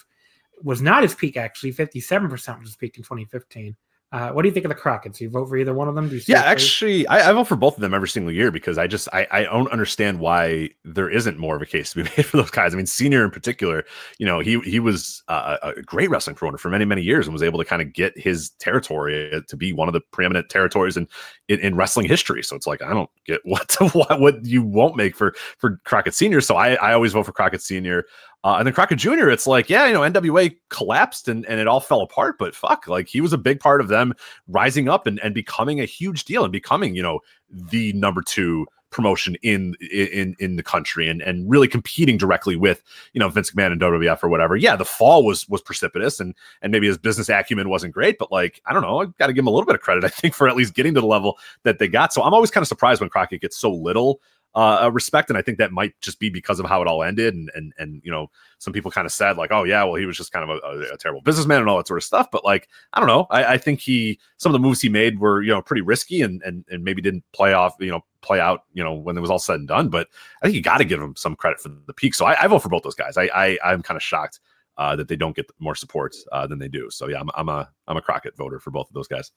was 0.63 0.81
not 0.81 1.03
his 1.03 1.13
peak, 1.13 1.35
actually. 1.35 1.73
57% 1.73 2.31
was 2.31 2.69
his 2.69 2.75
peak 2.77 2.97
in 2.97 3.03
2015. 3.03 3.75
Uh, 4.11 4.31
what 4.31 4.41
do 4.41 4.47
you 4.47 4.53
think 4.53 4.65
of 4.65 4.69
the 4.69 4.75
Crockett's? 4.75 5.21
You 5.21 5.29
vote 5.29 5.49
for 5.49 5.57
either 5.57 5.73
one 5.73 5.87
of 5.87 5.93
them? 5.93 6.09
yeah, 6.25 6.41
actually, 6.41 7.07
I, 7.07 7.29
I, 7.29 7.33
vote 7.33 7.43
for 7.43 7.55
both 7.55 7.75
of 7.75 7.81
them 7.81 7.93
every 7.93 8.07
single 8.07 8.31
year 8.31 8.49
because 8.49 8.79
I 8.79 8.87
just 8.87 9.07
I, 9.13 9.27
I 9.29 9.43
don't 9.43 9.71
understand 9.71 10.19
why 10.19 10.71
there 10.83 11.11
isn't 11.11 11.37
more 11.37 11.55
of 11.55 11.61
a 11.61 11.67
case 11.67 11.91
to 11.91 11.97
be 11.97 12.03
made 12.17 12.25
for 12.25 12.37
those 12.37 12.49
guys. 12.49 12.73
I 12.73 12.77
mean, 12.77 12.87
senior 12.87 13.23
in 13.23 13.29
particular, 13.29 13.85
you 14.17 14.25
know, 14.25 14.39
he 14.39 14.59
he 14.61 14.79
was 14.79 15.21
uh, 15.27 15.57
a 15.61 15.81
great 15.83 16.09
wrestling 16.09 16.35
promoter 16.35 16.57
for 16.57 16.69
many 16.71 16.85
many 16.85 17.03
years 17.03 17.27
and 17.27 17.33
was 17.33 17.43
able 17.43 17.59
to 17.59 17.65
kind 17.65 17.83
of 17.83 17.93
get 17.93 18.17
his 18.17 18.49
territory 18.51 19.43
to 19.47 19.55
be 19.55 19.73
one 19.73 19.87
of 19.87 19.93
the 19.93 20.01
preeminent 20.01 20.49
territories 20.49 20.97
in, 20.97 21.07
in, 21.47 21.59
in 21.59 21.75
wrestling 21.75 22.07
history. 22.07 22.41
So 22.41 22.55
it's 22.55 22.65
like 22.65 22.81
I 22.81 22.89
don't 22.95 23.11
get 23.25 23.41
what 23.43 23.75
what 23.93 24.19
what 24.19 24.43
you 24.43 24.63
won't 24.63 24.95
make 24.95 25.15
for 25.15 25.35
for 25.59 25.79
Crockett 25.83 26.15
Senior. 26.15 26.41
So 26.41 26.55
I 26.55 26.73
I 26.75 26.93
always 26.93 27.13
vote 27.13 27.27
for 27.27 27.31
Crockett 27.31 27.61
Senior. 27.61 28.05
Uh, 28.43 28.55
and 28.57 28.65
then 28.65 28.73
Crockett 28.73 28.99
Jr., 28.99 29.29
it's 29.29 29.47
like, 29.47 29.69
yeah, 29.69 29.85
you 29.85 29.93
know, 29.93 29.99
NWA 29.99 30.55
collapsed 30.69 31.27
and, 31.27 31.45
and 31.47 31.59
it 31.59 31.67
all 31.67 31.81
fell 31.81 32.01
apart, 32.01 32.37
but 32.37 32.55
fuck, 32.55 32.87
like 32.87 33.07
he 33.07 33.19
was 33.19 33.33
a 33.33 33.37
big 33.37 33.59
part 33.59 33.81
of 33.81 33.89
them 33.89 34.13
rising 34.47 34.87
up 34.87 35.07
and, 35.07 35.19
and 35.21 35.33
becoming 35.33 35.81
a 35.81 35.85
huge 35.85 36.23
deal 36.23 36.43
and 36.43 36.51
becoming, 36.51 36.95
you 36.95 37.03
know, 37.03 37.19
the 37.49 37.91
number 37.93 38.21
two 38.21 38.65
promotion 38.91 39.35
in 39.43 39.75
in 39.91 40.35
in 40.39 40.55
the 40.55 40.63
country 40.63 41.07
and 41.07 41.21
and 41.21 41.49
really 41.49 41.67
competing 41.67 42.17
directly 42.17 42.55
with 42.55 42.81
you 43.13 43.19
know 43.19 43.29
Vince 43.29 43.51
McMahon 43.51 43.71
and 43.71 43.81
WWF 43.81 44.23
or 44.23 44.29
whatever. 44.29 44.55
Yeah, 44.55 44.75
the 44.75 44.85
fall 44.85 45.23
was 45.23 45.47
was 45.47 45.61
precipitous 45.61 46.19
and 46.19 46.33
and 46.61 46.71
maybe 46.71 46.87
his 46.87 46.97
business 46.97 47.29
acumen 47.29 47.69
wasn't 47.69 47.93
great, 47.93 48.17
but 48.17 48.31
like 48.31 48.61
I 48.65 48.73
don't 48.73 48.81
know, 48.81 49.01
I 49.01 49.05
got 49.17 49.27
to 49.27 49.33
give 49.33 49.43
him 49.43 49.47
a 49.47 49.51
little 49.51 49.65
bit 49.65 49.75
of 49.75 49.81
credit 49.81 50.03
I 50.03 50.09
think 50.09 50.33
for 50.33 50.47
at 50.47 50.55
least 50.55 50.73
getting 50.73 50.93
to 50.95 51.01
the 51.01 51.07
level 51.07 51.37
that 51.63 51.79
they 51.79 51.87
got. 51.87 52.13
So 52.13 52.23
I'm 52.23 52.33
always 52.33 52.51
kind 52.51 52.61
of 52.63 52.67
surprised 52.67 53.01
when 53.01 53.09
Crockett 53.09 53.41
gets 53.41 53.57
so 53.57 53.71
little 53.71 54.21
uh, 54.55 54.89
respect, 54.91 55.29
and 55.29 55.37
I 55.37 55.41
think 55.41 55.57
that 55.59 55.71
might 55.71 55.99
just 56.01 56.19
be 56.19 56.29
because 56.29 56.59
of 56.59 56.65
how 56.65 56.81
it 56.81 56.87
all 56.87 57.03
ended. 57.03 57.35
And 57.35 57.51
and 57.53 57.73
and 57.77 58.01
you 58.03 58.11
know, 58.11 58.31
some 58.57 58.73
people 58.73 58.89
kind 58.89 59.05
of 59.05 59.11
said 59.11 59.37
like, 59.37 59.51
oh 59.51 59.63
yeah, 59.63 59.83
well 59.83 59.95
he 59.95 60.05
was 60.05 60.17
just 60.17 60.31
kind 60.31 60.49
of 60.49 60.57
a, 60.57 60.67
a, 60.67 60.93
a, 60.93 60.97
terrible 60.97 61.21
businessman 61.21 61.59
and 61.59 61.69
all 61.69 61.77
that 61.77 61.87
sort 61.87 61.99
of 61.99 62.03
stuff. 62.03 62.29
But 62.31 62.43
like, 62.43 62.67
I 62.93 62.99
don't 62.99 63.07
know. 63.07 63.27
I, 63.29 63.53
I, 63.53 63.57
think 63.57 63.79
he 63.79 64.19
some 64.37 64.49
of 64.49 64.53
the 64.53 64.67
moves 64.67 64.81
he 64.81 64.89
made 64.89 65.19
were 65.19 65.41
you 65.41 65.51
know 65.51 65.61
pretty 65.61 65.81
risky 65.81 66.21
and 66.21 66.41
and 66.43 66.65
and 66.69 66.83
maybe 66.83 67.01
didn't 67.01 67.23
play 67.31 67.53
off 67.53 67.75
you 67.79 67.91
know 67.91 68.01
play 68.21 68.39
out 68.39 68.63
you 68.73 68.83
know 68.83 68.93
when 68.93 69.17
it 69.17 69.21
was 69.21 69.29
all 69.29 69.39
said 69.39 69.59
and 69.59 69.67
done. 69.67 69.89
But 69.89 70.07
I 70.41 70.45
think 70.45 70.55
you 70.55 70.61
got 70.61 70.79
to 70.79 70.85
give 70.85 71.01
him 71.01 71.15
some 71.15 71.35
credit 71.35 71.59
for 71.59 71.69
the 71.69 71.93
peak. 71.93 72.15
So 72.15 72.25
I, 72.25 72.43
I 72.43 72.47
vote 72.47 72.59
for 72.59 72.69
both 72.69 72.83
those 72.83 72.95
guys. 72.95 73.17
I, 73.17 73.29
I 73.33 73.57
I'm 73.63 73.83
kind 73.83 73.97
of 73.97 74.03
shocked. 74.03 74.39
Uh, 74.77 74.95
that 74.95 75.09
they 75.09 75.17
don't 75.17 75.35
get 75.35 75.51
more 75.59 75.75
support 75.75 76.15
uh, 76.31 76.47
than 76.47 76.57
they 76.57 76.69
do. 76.69 76.89
So 76.89 77.09
yeah, 77.09 77.19
I'm, 77.19 77.29
I'm 77.35 77.49
a 77.49 77.69
I'm 77.85 77.97
a 77.97 78.01
Crockett 78.01 78.37
voter 78.37 78.61
for 78.61 78.71
both 78.71 78.87
of 78.87 78.93
those 78.93 79.09
guys. 79.09 79.29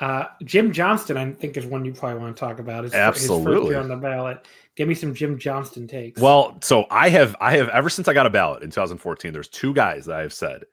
Uh, 0.00 0.24
Jim 0.42 0.72
Johnston, 0.72 1.16
I 1.16 1.32
think, 1.32 1.56
is 1.56 1.66
one 1.66 1.84
you 1.84 1.92
probably 1.92 2.20
want 2.20 2.36
to 2.36 2.40
talk 2.40 2.58
about. 2.58 2.84
His, 2.84 2.94
Absolutely, 2.94 3.52
his 3.52 3.58
first 3.60 3.70
year 3.70 3.80
on 3.80 3.88
the 3.88 3.96
ballot. 3.96 4.46
Give 4.76 4.88
me 4.88 4.94
some 4.94 5.14
Jim 5.14 5.38
Johnston 5.38 5.86
takes. 5.86 6.20
Well, 6.20 6.58
so 6.62 6.86
I 6.90 7.08
have, 7.10 7.36
I 7.40 7.56
have 7.56 7.68
ever 7.68 7.88
since 7.88 8.08
I 8.08 8.14
got 8.14 8.26
a 8.26 8.30
ballot 8.30 8.62
in 8.62 8.70
2014. 8.70 9.32
There's 9.32 9.48
two 9.48 9.72
guys 9.72 10.06
that 10.06 10.16
I 10.16 10.22
have 10.22 10.32
said 10.32 10.64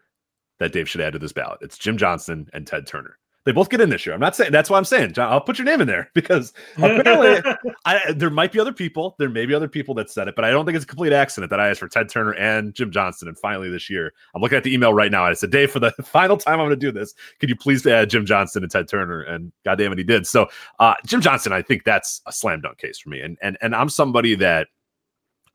that 0.60 0.72
Dave 0.74 0.90
should 0.90 1.02
add 1.02 1.14
to 1.14 1.20
this 1.20 1.34
ballot. 1.34 1.60
It's 1.62 1.78
Jim 1.78 1.98
Johnston 1.98 2.50
and 2.54 2.66
Ted 2.66 2.88
Turner. 2.88 3.18
They 3.44 3.52
both 3.52 3.70
get 3.70 3.82
in 3.82 3.90
this 3.90 4.06
year. 4.06 4.14
I'm 4.14 4.22
not 4.22 4.36
saying 4.36 4.52
that's 4.52 4.70
why 4.70 4.78
I'm 4.78 4.86
saying, 4.86 5.14
John. 5.14 5.32
I'll 5.32 5.42
put 5.42 5.58
your 5.58 5.66
name 5.66 5.82
in 5.82 5.88
there 5.88 6.12
because 6.16 6.54
apparently 6.78 7.52
I, 7.86 8.14
there 8.14 8.30
might 8.30 8.52
be 8.52 8.60
other 8.60 8.74
people. 8.74 9.16
There 9.18 9.30
may 9.30 9.48
be 9.48 9.54
other 9.56 9.68
people 9.68 9.96
that 9.96 10.12
said 10.12 10.28
it, 10.28 10.36
but 10.36 10.46
I 10.46 10.52
don't 10.52 10.66
think 10.66 10.76
it's 10.76 10.86
a 10.86 10.88
complete 10.88 11.12
accident 11.12 11.50
that 11.50 11.60
I 11.60 11.70
asked 11.70 11.80
for 11.80 11.88
Ted 11.88 12.08
Turner 12.08 12.34
and 12.34 12.74
Jim 12.76 12.92
Johnston. 12.92 13.28
And 13.28 13.38
finally, 13.38 13.70
this 13.70 13.90
year, 13.90 14.14
I'm 14.36 14.42
looking 14.42 14.58
at 14.58 14.64
the 14.64 14.74
email 14.74 14.94
right 14.94 15.12
now. 15.12 15.26
I 15.26 15.34
said, 15.34 15.50
Dave, 15.50 15.72
for 15.72 15.80
the 15.80 15.92
final 16.04 16.38
time 16.38 16.60
I'm 16.60 16.68
going 16.68 16.70
to 16.70 16.76
do 16.76 16.92
this, 16.92 17.16
could 17.40 17.50
you 17.50 17.56
please 17.56 17.86
add 17.88 18.12
Jim 18.12 18.28
Johnston 18.28 18.62
and 18.62 18.72
Ted 18.72 18.88
Turner? 18.88 19.22
And 19.22 19.52
goddamn 19.66 19.94
it, 19.94 19.98
he 19.98 20.04
did. 20.04 20.28
So 20.28 20.48
uh, 20.80 20.94
Jim 21.08 21.22
Johnston, 21.22 21.52
I 21.52 21.64
think 21.64 21.84
that's 21.84 22.22
a 22.28 22.32
slam 22.32 22.62
dunk 22.62 22.78
case 22.78 23.00
for 23.00 23.10
me. 23.10 23.22
And 23.22 23.38
and 23.42 23.58
and 23.62 23.76
I'm 23.76 23.90
somebody 23.90 24.36
that 24.36 24.68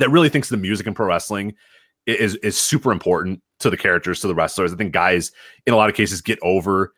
that 0.01 0.11
really 0.11 0.29
thinks 0.29 0.49
the 0.49 0.57
music 0.57 0.89
in 0.89 0.95
pro 0.95 1.07
wrestling 1.07 1.55
is 2.07 2.35
is 2.37 2.59
super 2.59 2.91
important 2.91 3.43
to 3.61 3.71
the 3.71 3.77
characters, 3.77 4.21
to 4.21 4.27
the 4.27 4.35
wrestlers. 4.35 4.73
I 4.73 4.77
think 4.77 4.93
guys 4.93 5.31
in 5.67 5.73
a 5.73 5.77
lot 5.77 5.89
of 5.89 5.95
cases 5.95 6.21
get 6.21 6.39
over 6.43 6.93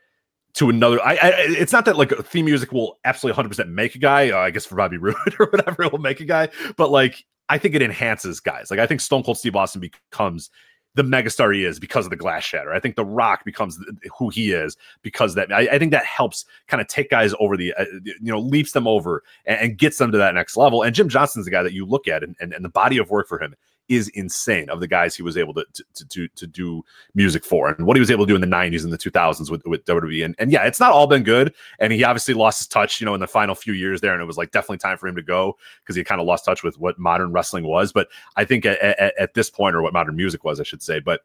to 0.59 0.71
another. 0.71 1.01
I, 1.01 1.15
I, 1.15 1.33
it's 1.37 1.73
not 1.73 1.85
that 1.85 1.97
like 1.97 2.11
theme 2.25 2.47
music 2.47 2.73
will 2.73 2.99
absolutely 3.05 3.43
100% 3.43 3.69
make 3.69 3.95
a 3.95 3.99
guy. 3.99 4.31
Uh, 4.31 4.39
I 4.39 4.51
guess 4.51 4.67
for 4.67 4.75
Bobby 4.75 4.97
Roode 4.97 5.17
or 5.39 5.47
whatever, 5.47 5.85
it 5.85 5.93
will 5.93 6.01
make 6.01 6.21
a 6.21 6.25
guy. 6.25 6.49
But 6.77 6.91
like, 6.91 7.25
I 7.49 7.59
think 7.59 7.75
it 7.75 7.83
enhances 7.83 8.41
guys. 8.41 8.71
Like, 8.71 8.81
I 8.81 8.87
think 8.87 9.01
Stone 9.01 9.23
Cold 9.23 9.39
Steve 9.39 9.57
Austin 9.57 9.81
becomes 9.81 10.51
the 10.97 11.05
megastar 11.05 11.55
he 11.55 11.65
is 11.65 11.79
because 11.79 12.07
of 12.07 12.11
the 12.11 12.17
glass 12.17 12.43
shatter. 12.43 12.73
I 12.73 12.81
think 12.81 12.97
The 12.97 13.05
Rock 13.05 13.45
becomes 13.45 13.79
who 14.19 14.31
he 14.31 14.51
is 14.51 14.77
because 15.03 15.37
that. 15.37 15.53
I, 15.53 15.61
I 15.61 15.79
think 15.79 15.93
that 15.93 16.05
helps 16.05 16.45
kind 16.67 16.81
of 16.81 16.89
take 16.89 17.11
guys 17.11 17.35
over 17.39 17.57
the, 17.57 17.73
uh, 17.75 17.85
you 18.05 18.33
know, 18.33 18.41
leaps 18.41 18.73
them 18.73 18.89
over 18.89 19.23
and, 19.47 19.61
and, 19.61 19.79
gets 19.79 19.99
them 19.99 20.11
to 20.11 20.19
that 20.19 20.35
next 20.35 20.57
level. 20.57 20.83
And 20.83 20.93
Jim 20.93 21.09
Johnston's 21.09 21.45
the 21.45 21.53
guy 21.53 21.63
that 21.63 21.73
you 21.73 21.87
look 21.87 22.09
at, 22.09 22.25
and, 22.25 22.35
and, 22.41 22.53
and 22.53 22.65
the 22.65 22.69
body 22.69 22.99
of 22.99 23.11
work 23.11 23.29
for 23.29 23.41
him 23.41 23.55
is 23.89 24.09
insane 24.09 24.69
of 24.69 24.81
the 24.81 24.87
guys 24.87 25.17
he 25.17 25.23
was 25.23 25.37
able 25.37 25.55
to 25.55 25.65
to 25.95 26.05
to, 26.07 26.29
to 26.29 26.47
do 26.47 26.85
music 27.15 27.45
for 27.45 27.69
and 27.69 27.87
what 27.87 27.97
he 27.97 28.01
was 28.01 28.11
able 28.11 28.27
to 28.27 28.31
do 28.31 28.35
in 28.35 28.41
the 28.41 28.47
90s 28.47 28.85
and 28.85 28.93
the 28.93 28.99
2000s 28.99 29.51
with, 29.51 29.65
with 29.67 29.85
WWE. 29.85 30.25
And, 30.25 30.35
and 30.39 30.53
yeah, 30.53 30.65
it's 30.65 30.81
not 30.81 30.93
all 30.93 31.07
been 31.07 31.23
good. 31.23 31.55
And 31.79 31.93
he 31.93 32.05
obviously 32.05 32.35
lost 32.35 32.61
his 32.61 32.67
touch, 32.67 33.01
you 33.01 33.05
know, 33.05 33.15
in 33.15 33.21
the 33.21 33.27
final 33.27 33.55
few 33.55 33.73
years 33.73 34.01
there. 34.01 34.13
And 34.13 34.23
it 34.23 34.27
was 34.27 34.37
like 34.37 34.51
definitely 34.51 34.79
time 34.79 34.99
for 34.99 35.09
him 35.09 35.17
to 35.17 35.23
go 35.23 35.57
because 35.83 35.97
he 35.97 36.05
kind 36.05 36.21
of 36.21 36.27
lost 36.27 36.45
touch 36.45 36.63
with 36.63 36.79
what 36.79 36.99
modern 36.99 37.33
wrestling 37.33 37.65
was. 37.65 37.93
But 37.93 38.09
I 38.37 38.45
think 38.45 38.67
at, 38.67 38.79
at, 38.81 39.15
at 39.19 39.35
this 39.35 39.51
point, 39.51 39.75
or 39.75 39.83
what 39.83 39.93
modern 39.93 40.17
music 40.17 40.45
was, 40.45 40.61
I 40.61 40.65
should 40.65 40.83
say. 40.83 41.01
But 41.01 41.23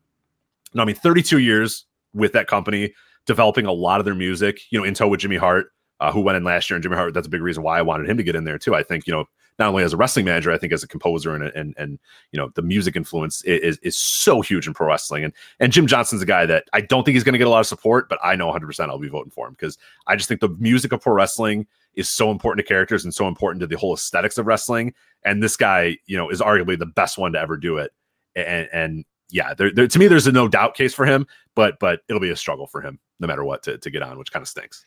no, 0.74 0.82
I 0.82 0.86
mean, 0.86 0.96
32 0.96 1.40
years 1.40 1.86
with 2.14 2.34
that 2.34 2.48
company, 2.48 2.94
developing 3.26 3.66
a 3.66 3.72
lot 3.72 4.00
of 4.00 4.06
their 4.06 4.16
music, 4.16 4.62
you 4.70 4.80
know, 4.80 4.86
in 4.86 4.94
tow 4.94 5.08
with 5.08 5.20
Jimmy 5.20 5.38
Hart. 5.38 5.72
Uh, 6.04 6.12
who 6.12 6.20
went 6.20 6.36
in 6.36 6.44
last 6.44 6.70
year 6.70 6.76
and 6.76 6.84
Jimmy 6.84 6.98
Hart. 6.98 7.14
That's 7.14 7.28
a 7.28 7.30
big 7.30 7.42
reason 7.42 7.64
why 7.64 7.80
I 7.80 7.82
wanted 7.82 8.10
him 8.10 8.18
to 8.18 8.24
get 8.24 8.36
in 8.36 8.44
there 8.44 8.58
too. 8.58 8.76
I 8.76 8.84
think 8.84 9.08
you 9.08 9.14
know 9.14 9.24
not 9.58 9.70
only 9.70 9.84
as 9.84 9.94
a 9.94 9.98
wrestling 9.98 10.26
manager, 10.26 10.52
I 10.52 10.58
think 10.58 10.74
as 10.74 10.84
a 10.84 10.88
composer 10.88 11.34
and 11.34 11.46
and 11.56 11.74
and 11.78 11.98
you 12.34 12.38
know 12.38 12.52
the 12.56 12.62
music 12.62 12.98
influence 12.98 13.42
is 13.46 13.78
is 13.78 13.96
so 13.98 14.42
huge 14.42 14.68
in 14.68 14.74
pro 14.74 14.88
wrestling. 14.88 15.24
And 15.24 15.32
and 15.62 15.72
Jim 15.72 15.88
Johnston's 15.88 16.22
a 16.22 16.26
guy 16.26 16.46
that 16.46 16.66
I 16.74 16.82
don't 16.82 17.06
think 17.06 17.16
he's 17.16 17.24
going 17.24 17.36
to 17.36 17.38
get 17.40 17.48
a 17.48 17.50
lot 17.50 17.62
of 17.62 17.68
support, 17.68 18.10
but 18.10 18.20
I 18.22 18.36
know 18.36 18.48
100 18.48 18.68
percent 18.68 18.92
I'll 18.92 19.00
be 19.00 19.08
voting 19.08 19.32
for 19.32 19.48
him 19.48 19.54
because 19.54 19.78
I 20.06 20.18
just 20.18 20.28
think 20.28 20.42
the 20.42 20.50
music 20.50 20.92
of 20.92 21.00
pro 21.00 21.14
wrestling 21.14 21.68
is 21.94 22.10
so 22.10 22.32
important 22.32 22.68
to 22.68 22.68
characters 22.68 23.06
and 23.06 23.16
so 23.16 23.30
important 23.30 23.62
to 23.62 23.68
the 23.68 23.78
whole 23.78 23.94
aesthetics 23.94 24.38
of 24.38 24.46
wrestling. 24.46 24.94
And 25.24 25.42
this 25.42 25.56
guy, 25.56 26.00
you 26.06 26.18
know, 26.18 26.30
is 26.30 26.42
arguably 26.42 26.78
the 26.78 26.86
best 26.86 27.18
one 27.18 27.32
to 27.32 27.40
ever 27.40 27.56
do 27.56 27.78
it. 27.78 27.94
And 28.36 28.68
and 28.74 29.06
yeah, 29.30 29.54
there, 29.54 29.72
there, 29.72 29.88
to 29.88 30.00
me, 30.00 30.08
there's 30.08 30.28
a 30.28 30.34
no 30.34 30.50
doubt 30.50 30.76
case 30.76 30.94
for 30.94 31.06
him, 31.06 31.28
but 31.56 31.80
but 31.80 32.02
it'll 32.10 32.20
be 32.20 32.32
a 32.32 32.36
struggle 32.36 32.68
for 32.68 32.82
him 32.82 33.00
no 33.22 33.28
matter 33.28 33.46
what 33.46 33.64
to, 33.64 33.78
to 33.78 33.90
get 33.90 34.02
on, 34.02 34.18
which 34.18 34.34
kind 34.34 34.44
of 34.44 34.50
stinks. 34.50 34.86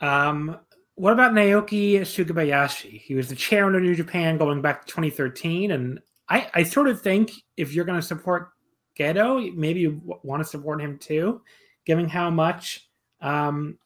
Um, 0.00 0.58
what 0.96 1.12
about 1.12 1.32
Naoki 1.32 2.00
Sugabayashi? 2.00 3.00
He 3.00 3.14
was 3.14 3.28
the 3.28 3.36
chairman 3.36 3.74
of 3.74 3.82
New 3.82 3.94
Japan 3.94 4.38
going 4.38 4.62
back 4.62 4.86
to 4.86 4.92
2013. 4.92 5.72
And 5.72 6.00
I, 6.28 6.48
I 6.54 6.62
sort 6.62 6.88
of 6.88 7.00
think 7.00 7.32
if 7.56 7.74
you're 7.74 7.84
going 7.84 8.00
to 8.00 8.06
support 8.06 8.50
Gedo, 8.98 9.54
maybe 9.54 9.80
you 9.80 10.00
want 10.22 10.42
to 10.42 10.48
support 10.48 10.80
him 10.80 10.98
too, 10.98 11.42
given 11.84 12.08
how 12.08 12.30
much 12.30 12.88
um, 13.20 13.78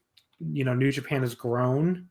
you 0.52 0.64
know 0.64 0.74
New 0.74 0.92
Japan 0.92 1.22
has 1.22 1.34
grown 1.34 2.08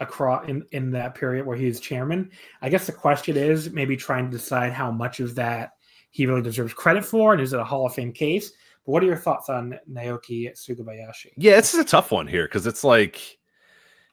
across 0.00 0.48
in, 0.48 0.64
in 0.72 0.90
that 0.92 1.14
period 1.14 1.46
where 1.46 1.56
he 1.56 1.66
is 1.66 1.80
chairman. 1.80 2.30
I 2.60 2.68
guess 2.68 2.86
the 2.86 2.92
question 2.92 3.36
is 3.36 3.70
maybe 3.70 3.96
trying 3.96 4.26
to 4.26 4.36
decide 4.36 4.72
how 4.72 4.90
much 4.90 5.20
of 5.20 5.34
that 5.36 5.72
he 6.10 6.26
really 6.26 6.42
deserves 6.42 6.74
credit 6.74 7.04
for, 7.04 7.32
and 7.32 7.40
is 7.40 7.52
it 7.52 7.60
a 7.60 7.64
Hall 7.64 7.86
of 7.86 7.94
Fame 7.94 8.12
case? 8.12 8.52
But 8.84 8.92
what 8.92 9.02
are 9.02 9.06
your 9.06 9.16
thoughts 9.16 9.48
on 9.48 9.78
Naoki 9.90 10.50
Sugabayashi? 10.52 11.32
Yeah, 11.36 11.56
this 11.56 11.74
is 11.74 11.80
a 11.80 11.84
tough 11.84 12.10
one 12.10 12.26
here 12.26 12.44
because 12.44 12.66
it's 12.66 12.84
like 12.84 13.38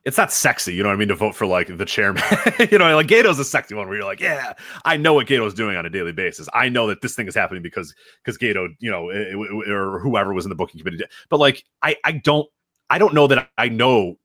it's 0.08 0.18
not 0.18 0.32
sexy, 0.32 0.74
you 0.74 0.84
know 0.84 0.90
what 0.90 0.96
I 0.96 0.98
mean, 0.98 1.10
to 1.10 1.16
vote 1.16 1.36
for 1.36 1.46
like 1.46 1.76
the 1.76 1.84
chairman. 1.84 2.24
you 2.72 2.78
know, 2.78 2.96
like 2.96 3.08
Gedo's 3.08 3.40
a 3.40 3.44
sexy 3.44 3.76
one 3.76 3.90
where 3.90 3.98
you're 3.98 4.06
like, 4.06 4.22
yeah, 4.22 4.54
I 4.86 4.96
know 4.96 5.14
what 5.14 5.28
Gedo's 5.28 5.54
doing 5.54 5.76
on 5.76 5.86
a 5.86 5.90
daily 5.90 6.14
basis. 6.14 6.48
I 6.54 6.70
know 6.70 6.88
that 6.88 7.02
this 7.02 7.14
thing 7.14 7.28
is 7.28 7.36
happening 7.36 7.62
because 7.62 7.94
because 8.24 8.38
Gedo, 8.38 8.70
you 8.80 8.90
know, 8.90 9.10
eh, 9.10 9.18
eh, 9.18 9.22
it, 9.32 9.68
it, 9.68 9.70
or 9.70 10.00
whoever 10.00 10.34
was 10.34 10.46
in 10.46 10.50
the 10.50 10.56
booking 10.56 10.80
committee. 10.80 11.04
But 11.28 11.42
like, 11.42 11.66
I 11.82 11.98
I 12.06 12.14
don't 12.14 12.48
I 12.90 13.00
don't 13.00 13.14
know 13.14 13.28
that 13.28 13.50
I 13.58 13.68
know 13.68 14.16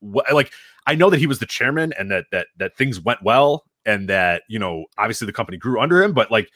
what 0.00 0.32
like 0.32 0.52
I 0.88 0.96
know 0.96 1.10
that 1.10 1.20
he 1.20 1.28
was 1.28 1.38
the 1.38 1.46
chairman 1.46 1.92
and 1.96 2.10
that 2.10 2.24
that 2.32 2.48
that 2.58 2.76
things 2.76 2.98
went 3.00 3.22
well 3.22 3.64
and 3.86 4.08
that 4.08 4.42
you 4.48 4.58
know 4.58 4.86
obviously 4.98 5.26
the 5.26 5.32
company 5.32 5.58
grew 5.58 5.80
under 5.80 6.02
him, 6.02 6.12
but 6.12 6.32
like 6.32 6.50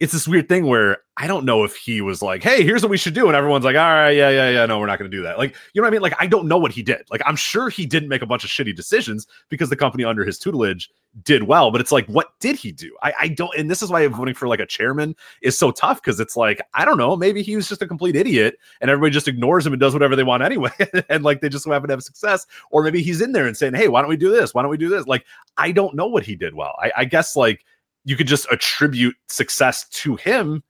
it's 0.00 0.12
this 0.12 0.28
weird 0.28 0.48
thing 0.48 0.66
where 0.66 0.98
I 1.16 1.26
don't 1.26 1.44
know 1.44 1.64
if 1.64 1.74
he 1.74 2.00
was 2.00 2.22
like, 2.22 2.42
"Hey, 2.42 2.62
here's 2.62 2.82
what 2.82 2.90
we 2.90 2.96
should 2.96 3.14
do," 3.14 3.26
and 3.26 3.36
everyone's 3.36 3.64
like, 3.64 3.74
"All 3.74 3.82
right, 3.82 4.12
yeah, 4.12 4.30
yeah, 4.30 4.50
yeah, 4.50 4.66
no, 4.66 4.78
we're 4.78 4.86
not 4.86 4.98
going 4.98 5.10
to 5.10 5.16
do 5.16 5.24
that." 5.24 5.38
Like, 5.38 5.56
you 5.72 5.80
know 5.80 5.86
what 5.86 5.88
I 5.88 5.92
mean? 5.92 6.02
Like, 6.02 6.14
I 6.20 6.26
don't 6.28 6.46
know 6.46 6.58
what 6.58 6.70
he 6.70 6.82
did. 6.82 7.02
Like, 7.10 7.22
I'm 7.26 7.34
sure 7.34 7.68
he 7.68 7.84
didn't 7.84 8.08
make 8.08 8.22
a 8.22 8.26
bunch 8.26 8.44
of 8.44 8.50
shitty 8.50 8.76
decisions 8.76 9.26
because 9.48 9.70
the 9.70 9.76
company 9.76 10.04
under 10.04 10.24
his 10.24 10.38
tutelage 10.38 10.88
did 11.24 11.44
well, 11.44 11.72
but 11.72 11.80
it's 11.80 11.90
like, 11.90 12.06
what 12.06 12.38
did 12.38 12.54
he 12.54 12.70
do? 12.70 12.96
I, 13.02 13.12
I 13.22 13.28
don't, 13.28 13.50
and 13.56 13.68
this 13.68 13.82
is 13.82 13.90
why 13.90 14.06
voting 14.06 14.34
for 14.34 14.46
like 14.46 14.60
a 14.60 14.66
chairman 14.66 15.16
is 15.42 15.58
so 15.58 15.70
tough 15.72 16.00
because 16.00 16.20
it's 16.20 16.36
like, 16.36 16.60
I 16.74 16.84
don't 16.84 16.98
know, 16.98 17.16
maybe 17.16 17.42
he 17.42 17.56
was 17.56 17.68
just 17.68 17.82
a 17.82 17.86
complete 17.86 18.14
idiot 18.14 18.56
and 18.80 18.90
everybody 18.90 19.12
just 19.12 19.26
ignores 19.26 19.66
him 19.66 19.72
and 19.72 19.80
does 19.80 19.94
whatever 19.94 20.14
they 20.14 20.22
want 20.22 20.44
anyway, 20.44 20.70
and 21.08 21.24
like 21.24 21.40
they 21.40 21.48
just 21.48 21.66
happen 21.66 21.88
to 21.88 21.94
have 21.94 22.02
success, 22.02 22.46
or 22.70 22.84
maybe 22.84 23.02
he's 23.02 23.20
in 23.20 23.32
there 23.32 23.46
and 23.46 23.56
saying, 23.56 23.74
"Hey, 23.74 23.88
why 23.88 24.00
don't 24.00 24.10
we 24.10 24.16
do 24.16 24.30
this? 24.30 24.54
Why 24.54 24.62
don't 24.62 24.70
we 24.70 24.76
do 24.76 24.88
this?" 24.88 25.06
Like, 25.06 25.24
I 25.56 25.72
don't 25.72 25.94
know 25.94 26.06
what 26.06 26.24
he 26.24 26.36
did 26.36 26.54
well. 26.54 26.76
I, 26.80 26.92
I 26.98 27.04
guess 27.04 27.34
like 27.34 27.64
you 28.08 28.16
could 28.16 28.26
just 28.26 28.46
attribute 28.50 29.14
success 29.28 29.86
to 29.90 30.16
him 30.16 30.62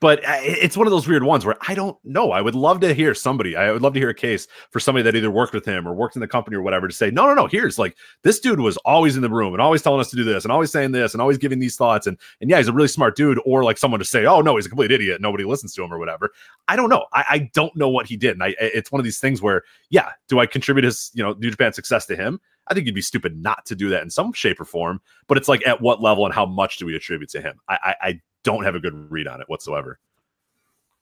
but 0.00 0.22
uh, 0.24 0.38
it's 0.42 0.76
one 0.76 0.86
of 0.86 0.90
those 0.90 1.08
weird 1.08 1.22
ones 1.22 1.46
where 1.46 1.56
I 1.66 1.74
don't 1.74 1.96
know. 2.04 2.30
I 2.30 2.40
would 2.40 2.54
love 2.54 2.80
to 2.80 2.92
hear 2.92 3.14
somebody. 3.14 3.56
I 3.56 3.72
would 3.72 3.82
love 3.82 3.94
to 3.94 4.00
hear 4.00 4.10
a 4.10 4.14
case 4.14 4.46
for 4.70 4.78
somebody 4.78 5.02
that 5.02 5.16
either 5.16 5.30
worked 5.30 5.54
with 5.54 5.64
him 5.64 5.88
or 5.88 5.94
worked 5.94 6.16
in 6.16 6.20
the 6.20 6.28
company 6.28 6.56
or 6.56 6.62
whatever 6.62 6.86
to 6.86 6.94
say, 6.94 7.10
no, 7.10 7.26
no, 7.26 7.34
no. 7.34 7.46
Here's 7.46 7.78
like 7.78 7.96
this 8.22 8.38
dude 8.38 8.60
was 8.60 8.76
always 8.78 9.16
in 9.16 9.22
the 9.22 9.30
room 9.30 9.54
and 9.54 9.62
always 9.62 9.82
telling 9.82 10.00
us 10.00 10.10
to 10.10 10.16
do 10.16 10.24
this 10.24 10.44
and 10.44 10.52
always 10.52 10.70
saying 10.70 10.92
this 10.92 11.14
and 11.14 11.22
always 11.22 11.38
giving 11.38 11.60
these 11.60 11.76
thoughts 11.76 12.06
and 12.06 12.18
and 12.40 12.50
yeah, 12.50 12.58
he's 12.58 12.68
a 12.68 12.72
really 12.72 12.88
smart 12.88 13.16
dude. 13.16 13.40
Or 13.46 13.64
like 13.64 13.78
someone 13.78 14.00
to 14.00 14.04
say, 14.04 14.26
oh 14.26 14.42
no, 14.42 14.56
he's 14.56 14.66
a 14.66 14.68
complete 14.68 14.92
idiot. 14.92 15.20
Nobody 15.20 15.44
listens 15.44 15.74
to 15.74 15.82
him 15.82 15.92
or 15.92 15.98
whatever. 15.98 16.30
I 16.68 16.76
don't 16.76 16.90
know. 16.90 17.06
I, 17.12 17.24
I 17.28 17.50
don't 17.54 17.74
know 17.74 17.88
what 17.88 18.06
he 18.06 18.16
did, 18.16 18.32
and 18.32 18.42
I 18.42 18.54
it's 18.58 18.92
one 18.92 19.00
of 19.00 19.04
these 19.04 19.18
things 19.18 19.40
where 19.40 19.62
yeah, 19.88 20.10
do 20.28 20.40
I 20.40 20.46
contribute 20.46 20.84
his 20.84 21.10
you 21.14 21.22
know 21.22 21.32
New 21.38 21.50
Japan 21.50 21.72
success 21.72 22.04
to 22.06 22.16
him? 22.16 22.40
I 22.68 22.74
think 22.74 22.86
you'd 22.86 22.94
be 22.94 23.02
stupid 23.02 23.40
not 23.40 23.64
to 23.66 23.74
do 23.74 23.88
that 23.90 24.02
in 24.02 24.10
some 24.10 24.32
shape 24.32 24.60
or 24.60 24.64
form. 24.64 25.00
But 25.26 25.38
it's 25.38 25.48
like 25.48 25.66
at 25.66 25.80
what 25.80 26.02
level 26.02 26.24
and 26.24 26.34
how 26.34 26.46
much 26.46 26.78
do 26.78 26.86
we 26.86 26.96
attribute 26.96 27.30
to 27.30 27.40
him? 27.40 27.60
I, 27.68 27.78
I, 27.82 28.08
I 28.08 28.20
don't 28.42 28.64
have 28.64 28.74
a 28.74 28.80
good 28.80 29.10
read 29.10 29.26
on 29.26 29.40
it 29.40 29.48
whatsoever. 29.48 29.98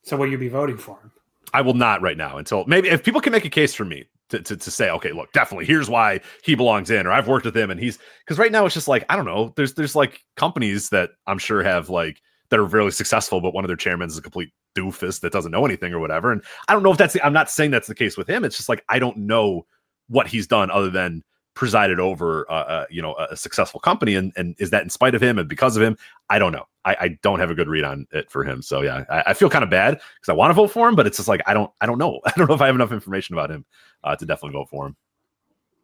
So 0.03 0.17
will 0.17 0.27
you 0.29 0.37
be 0.37 0.49
voting 0.49 0.77
for 0.77 0.99
him? 0.99 1.11
I 1.53 1.61
will 1.61 1.73
not 1.73 2.01
right 2.01 2.17
now 2.17 2.37
until 2.37 2.65
maybe 2.65 2.89
if 2.89 3.03
people 3.03 3.21
can 3.21 3.31
make 3.31 3.45
a 3.45 3.49
case 3.49 3.73
for 3.73 3.85
me 3.85 4.05
to, 4.29 4.39
to, 4.41 4.57
to 4.57 4.71
say, 4.71 4.89
okay, 4.89 5.11
look, 5.11 5.31
definitely 5.31 5.65
here's 5.65 5.89
why 5.89 6.19
he 6.43 6.55
belongs 6.55 6.89
in, 6.89 7.05
or 7.05 7.11
I've 7.11 7.27
worked 7.27 7.45
with 7.45 7.55
him 7.55 7.71
and 7.71 7.79
he's 7.79 7.99
because 8.25 8.37
right 8.37 8.51
now 8.51 8.65
it's 8.65 8.73
just 8.73 8.87
like, 8.87 9.05
I 9.09 9.15
don't 9.15 9.25
know, 9.25 9.53
there's 9.55 9.73
there's 9.75 9.95
like 9.95 10.21
companies 10.35 10.89
that 10.89 11.11
I'm 11.27 11.37
sure 11.37 11.63
have 11.63 11.89
like 11.89 12.21
that 12.49 12.59
are 12.59 12.65
really 12.65 12.91
successful, 12.91 13.41
but 13.41 13.53
one 13.53 13.63
of 13.63 13.67
their 13.67 13.77
chairmen 13.77 14.07
is 14.07 14.17
a 14.17 14.21
complete 14.21 14.51
doofus 14.75 15.21
that 15.21 15.31
doesn't 15.31 15.51
know 15.51 15.65
anything 15.65 15.93
or 15.93 15.99
whatever. 15.99 16.31
And 16.31 16.43
I 16.67 16.73
don't 16.73 16.83
know 16.83 16.91
if 16.91 16.97
that's 16.97 17.13
the, 17.13 17.25
I'm 17.25 17.33
not 17.33 17.49
saying 17.49 17.71
that's 17.71 17.87
the 17.87 17.95
case 17.95 18.17
with 18.17 18.29
him. 18.29 18.43
It's 18.43 18.57
just 18.57 18.69
like 18.69 18.83
I 18.89 18.99
don't 18.99 19.17
know 19.17 19.65
what 20.07 20.27
he's 20.27 20.47
done 20.47 20.69
other 20.71 20.89
than 20.89 21.23
presided 21.55 21.99
over, 21.99 22.45
uh, 22.49 22.53
uh, 22.53 22.85
you 22.89 23.01
know, 23.01 23.15
a 23.15 23.35
successful 23.35 23.79
company, 23.79 24.15
and 24.15 24.31
and 24.35 24.55
is 24.59 24.69
that 24.69 24.83
in 24.83 24.89
spite 24.89 25.15
of 25.15 25.23
him 25.23 25.39
and 25.39 25.49
because 25.49 25.75
of 25.75 25.81
him? 25.81 25.97
I 26.29 26.37
don't 26.37 26.51
know. 26.51 26.67
I, 26.83 26.97
I 26.99 27.07
don't 27.23 27.39
have 27.39 27.49
a 27.49 27.55
good 27.55 27.67
read 27.67 27.83
on 27.83 28.05
it 28.11 28.29
for 28.29 28.43
him. 28.43 28.61
So 28.61 28.81
yeah, 28.81 29.03
I, 29.09 29.23
I 29.27 29.33
feel 29.33 29.49
kind 29.49 29.63
of 29.63 29.69
bad 29.69 29.95
because 29.95 30.29
I 30.29 30.33
want 30.33 30.51
to 30.51 30.53
vote 30.53 30.67
for 30.67 30.87
him, 30.87 30.95
but 30.95 31.07
it's 31.07 31.17
just 31.17 31.29
like 31.29 31.41
I 31.47 31.53
don't 31.53 31.71
I 31.81 31.87
don't 31.87 31.97
know. 31.97 32.19
I 32.25 32.33
don't 32.35 32.47
know 32.47 32.55
if 32.55 32.61
I 32.61 32.67
have 32.67 32.75
enough 32.75 32.91
information 32.91 33.33
about 33.33 33.49
him 33.49 33.65
uh, 34.03 34.15
to 34.15 34.25
definitely 34.25 34.57
vote 34.57 34.69
for 34.69 34.87
him. 34.87 34.95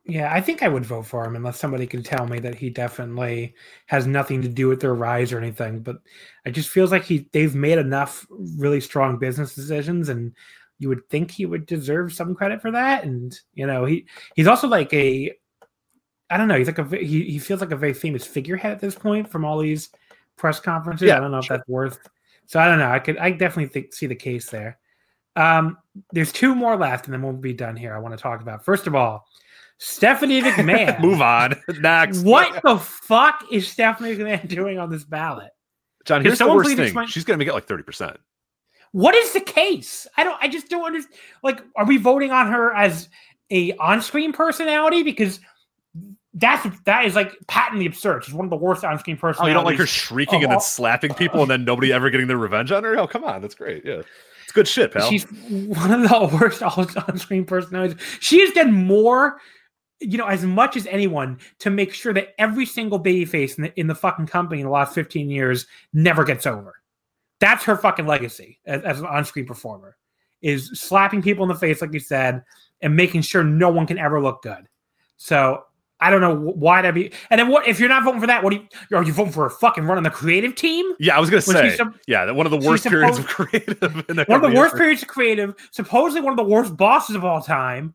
Yeah, 0.04 0.34
I 0.34 0.42
think 0.42 0.64
I 0.64 0.68
would 0.68 0.86
vote 0.86 1.06
for 1.06 1.24
him 1.26 1.36
unless 1.36 1.60
somebody 1.60 1.86
can 1.86 2.02
tell 2.02 2.26
me 2.26 2.40
that 2.40 2.56
he 2.56 2.72
definitely 2.72 3.54
has 3.86 4.08
nothing 4.08 4.42
to 4.42 4.48
do 4.48 4.68
with 4.68 4.82
their 4.82 4.96
rise 4.96 5.32
or 5.32 5.38
anything. 5.38 5.82
But 5.82 5.98
it 6.44 6.52
just 6.52 6.70
feels 6.70 6.92
like 6.92 7.04
he 7.04 7.30
they've 7.32 7.56
made 7.56 7.78
enough 7.78 8.26
really 8.58 8.82
strong 8.82 9.20
business 9.20 9.56
decisions 9.56 10.10
and 10.10 10.34
you 10.80 10.90
would 10.90 11.08
think 11.10 11.30
he 11.30 11.46
would 11.46 11.68
deserve 11.68 12.12
some 12.12 12.34
credit 12.34 12.60
for 12.60 12.72
that. 12.72 13.04
And 13.04 13.40
you 13.54 13.68
know, 13.68 13.86
he 13.86 14.08
he's 14.36 14.48
also 14.48 14.68
like 14.68 14.92
a 14.94 15.32
I 16.32 16.38
don't 16.38 16.48
know. 16.48 16.58
He's 16.58 16.68
like 16.68 16.80
a 16.80 16.98
he, 16.98 17.24
he 17.24 17.40
feels 17.40 17.60
like 17.62 17.72
a 17.72 17.76
very 17.76 17.94
famous 17.94 18.26
figurehead 18.26 18.72
at 18.72 18.80
this 18.80 18.96
point 18.96 19.30
from 19.30 19.46
all 19.46 19.60
these 19.60 19.90
press 20.38 20.60
conferences. 20.60 21.08
Yeah, 21.08 21.18
I 21.18 21.20
don't 21.20 21.32
know 21.32 21.42
sure. 21.42 21.58
if 21.58 21.60
that's 21.60 21.70
worth. 21.70 22.00
So 22.48 22.60
I 22.60 22.68
don't 22.68 22.80
know. 22.80 22.90
I 22.90 23.00
could 23.00 23.18
I 23.18 23.32
definitely 23.32 23.68
think, 23.68 23.94
see 23.94 24.08
the 24.08 24.16
case 24.16 24.50
there. 24.50 24.80
Um, 25.36 25.78
there's 26.12 26.32
two 26.32 26.56
more 26.56 26.76
left, 26.76 27.06
and 27.06 27.14
then 27.14 27.22
we'll 27.22 27.34
be 27.34 27.54
done 27.54 27.76
here. 27.76 27.94
I 27.96 28.00
want 28.00 28.18
to 28.18 28.22
talk 28.22 28.42
about 28.42 28.64
first 28.66 28.88
of 28.88 28.96
all, 28.96 29.26
Stephanie 29.78 30.42
McMahon. 30.42 31.00
Move 31.02 31.22
on 31.22 31.56
next. 31.80 32.24
What 32.24 32.62
the 32.64 32.78
fuck 32.78 33.46
is 33.52 33.68
Stephanie 33.68 34.16
McMahon 34.16 34.48
doing 34.48 34.80
on 34.80 34.90
this 34.90 35.04
ballot? 35.04 35.52
John, 36.06 36.24
here's 36.24 36.40
the 36.40 36.48
worst 36.48 36.70
thing. 36.70 36.80
Explain- 36.80 37.08
She's 37.08 37.24
going 37.26 37.38
to 37.38 37.40
make 37.40 37.50
it 37.50 37.54
like 37.54 37.66
thirty 37.66 37.84
percent. 37.84 38.18
What 38.94 39.16
is 39.16 39.34
the 39.34 39.42
case? 39.42 40.08
I 40.18 40.24
don't. 40.24 40.38
I 40.42 40.48
just 40.48 40.70
don't 40.70 40.86
understand. 40.86 41.16
Like, 41.44 41.62
are 41.76 41.86
we 41.86 41.98
voting 41.98 42.32
on 42.32 42.48
her 42.52 42.74
as 42.74 43.10
a 43.50 43.74
on-screen 43.78 44.34
personality? 44.34 45.04
Because 45.04 45.40
that's 46.34 46.66
that 46.86 47.06
is 47.06 47.16
like 47.16 47.36
patently 47.48 47.86
absurd. 47.86 48.24
She's 48.24 48.34
one 48.34 48.46
of 48.46 48.50
the 48.50 48.58
worst 48.58 48.86
on-screen 48.86 49.18
personalities. 49.18 49.44
Oh, 49.44 49.48
you 49.48 49.54
don't 49.54 49.66
like 49.66 49.78
her 49.78 49.86
shrieking 49.86 50.44
and 50.44 50.52
then 50.52 50.58
oh. 50.58 50.62
slapping 50.62 51.14
people 51.14 51.42
and 51.42 51.52
then 51.52 51.66
nobody 51.66 51.92
ever 51.92 52.10
getting 52.10 52.28
their 52.28 52.38
revenge 52.38 52.72
on 52.72 52.84
her? 52.84 52.98
Oh, 52.98 53.08
come 53.08 53.24
on, 53.24 53.42
that's 53.42 53.56
great. 53.56 53.84
Yeah, 53.86 54.02
it's 54.44 54.54
good 54.54 54.68
shit, 54.68 54.94
pal. 54.94 55.10
She's 55.10 55.24
one 55.24 55.92
of 55.92 56.10
the 56.10 56.38
worst 56.42 56.64
on-screen 56.64 57.46
personalities. 57.46 57.98
She 58.22 58.40
has 58.42 58.52
done 58.52 58.72
more, 58.72 59.42
you 60.00 60.18
know, 60.18 60.28
as 60.28 60.44
much 60.44 60.78
as 60.78 60.88
anyone 60.88 61.40
to 61.60 61.70
make 61.70 61.94
sure 61.94 62.14
that 62.14 62.30
every 62.38 62.66
single 62.66 63.00
baby 63.00 63.26
face 63.26 63.58
in 63.58 63.64
the, 63.64 63.80
in 63.80 63.88
the 63.88 63.96
fucking 63.96 64.28
company 64.28 64.62
in 64.62 64.66
the 64.66 64.72
last 64.72 64.96
15 64.96 65.30
years 65.30 65.68
never 65.94 66.24
gets 66.24 66.46
over. 66.46 66.76
That's 67.40 67.64
her 67.66 67.76
fucking 67.76 68.08
legacy 68.08 68.60
as, 68.66 68.84
as 68.84 69.00
an 69.00 69.06
on-screen 69.06 69.46
performer. 69.46 69.98
Is 70.42 70.72
slapping 70.74 71.22
people 71.22 71.44
in 71.44 71.50
the 71.50 71.56
face, 71.56 71.82
like 71.82 71.94
you 71.94 72.00
said, 72.00 72.44
and 72.82 72.96
making 72.96 73.22
sure 73.22 73.44
no 73.44 73.70
one 73.70 73.86
can 73.86 74.00
ever 74.00 74.20
look 74.20 74.42
good. 74.42 74.68
So 75.18 75.66
I 76.02 76.10
don't 76.10 76.20
know 76.20 76.36
why 76.36 76.82
that 76.82 76.94
be. 76.96 77.12
And 77.30 77.40
then 77.40 77.48
what 77.48 77.68
if 77.68 77.80
you're 77.80 77.88
not 77.88 78.04
voting 78.04 78.20
for 78.20 78.28
that? 78.28 78.44
What 78.44 78.50
do 78.50 78.58
you 78.90 78.98
are 78.98 79.04
you 79.04 79.14
voting 79.14 79.32
for 79.32 79.46
a 79.46 79.52
fucking 79.52 79.86
run 79.86 79.98
on 79.98 80.04
the 80.04 80.10
creative 80.10 80.56
team? 80.56 80.92
Yeah, 81.00 81.16
I 81.16 81.20
was 81.20 81.30
gonna 81.30 81.42
say. 81.42 81.78
yeah, 82.08 82.30
one 82.32 82.48
of 82.48 82.52
the 82.52 82.58
worst 82.58 82.86
periods 82.86 83.20
of 83.20 83.28
creative. 83.28 83.80
one 83.82 84.44
of 84.44 84.52
the 84.52 84.54
worst 84.56 84.76
periods 84.76 85.04
of 85.04 85.08
creative. 85.08 85.54
Supposedly 85.72 86.22
one 86.22 86.34
of 86.34 86.38
the 86.38 86.52
worst 86.52 86.76
bosses 86.76 87.16
of 87.16 87.24
all 87.24 87.42
time. 87.42 87.94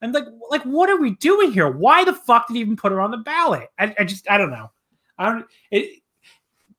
And 0.00 0.14
like, 0.14 0.26
like, 0.50 0.62
what 0.62 0.88
are 0.88 0.96
we 0.96 1.16
doing 1.16 1.50
here? 1.50 1.68
Why 1.68 2.04
the 2.04 2.12
fuck 2.12 2.46
did 2.46 2.54
he 2.54 2.60
even 2.60 2.76
put 2.76 2.92
her 2.92 3.00
on 3.00 3.10
the 3.10 3.16
ballot? 3.16 3.68
I, 3.80 3.92
I 3.98 4.04
just, 4.04 4.30
I 4.30 4.38
don't 4.38 4.50
know. 4.50 4.70
I 5.18 5.32
don't. 5.32 5.46
It, 5.72 6.00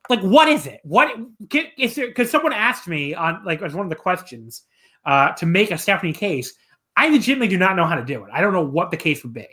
like, 0.10 0.22
what 0.22 0.48
is 0.48 0.66
it? 0.66 0.80
What 0.84 1.14
is 1.78 1.96
there? 1.96 2.08
Because 2.08 2.32
someone 2.32 2.54
asked 2.54 2.88
me 2.88 3.14
on 3.14 3.44
like 3.44 3.62
as 3.62 3.74
one 3.74 3.86
of 3.86 3.90
the 3.90 3.98
questions 3.98 4.64
uh, 5.06 5.34
to 5.34 5.46
make 5.46 5.72
a 5.72 5.78
Stephanie 5.78 6.14
case. 6.14 6.54
I 6.96 7.10
legitimately 7.10 7.50
do 7.50 7.58
not 7.58 7.76
know 7.76 7.86
how 7.86 7.96
to 7.96 8.04
do 8.04 8.24
it. 8.24 8.30
I 8.34 8.42
don't 8.42 8.54
know 8.54 8.66
what 8.66 8.92
the 8.92 8.98
case 8.98 9.24
would 9.24 9.34
be. 9.34 9.48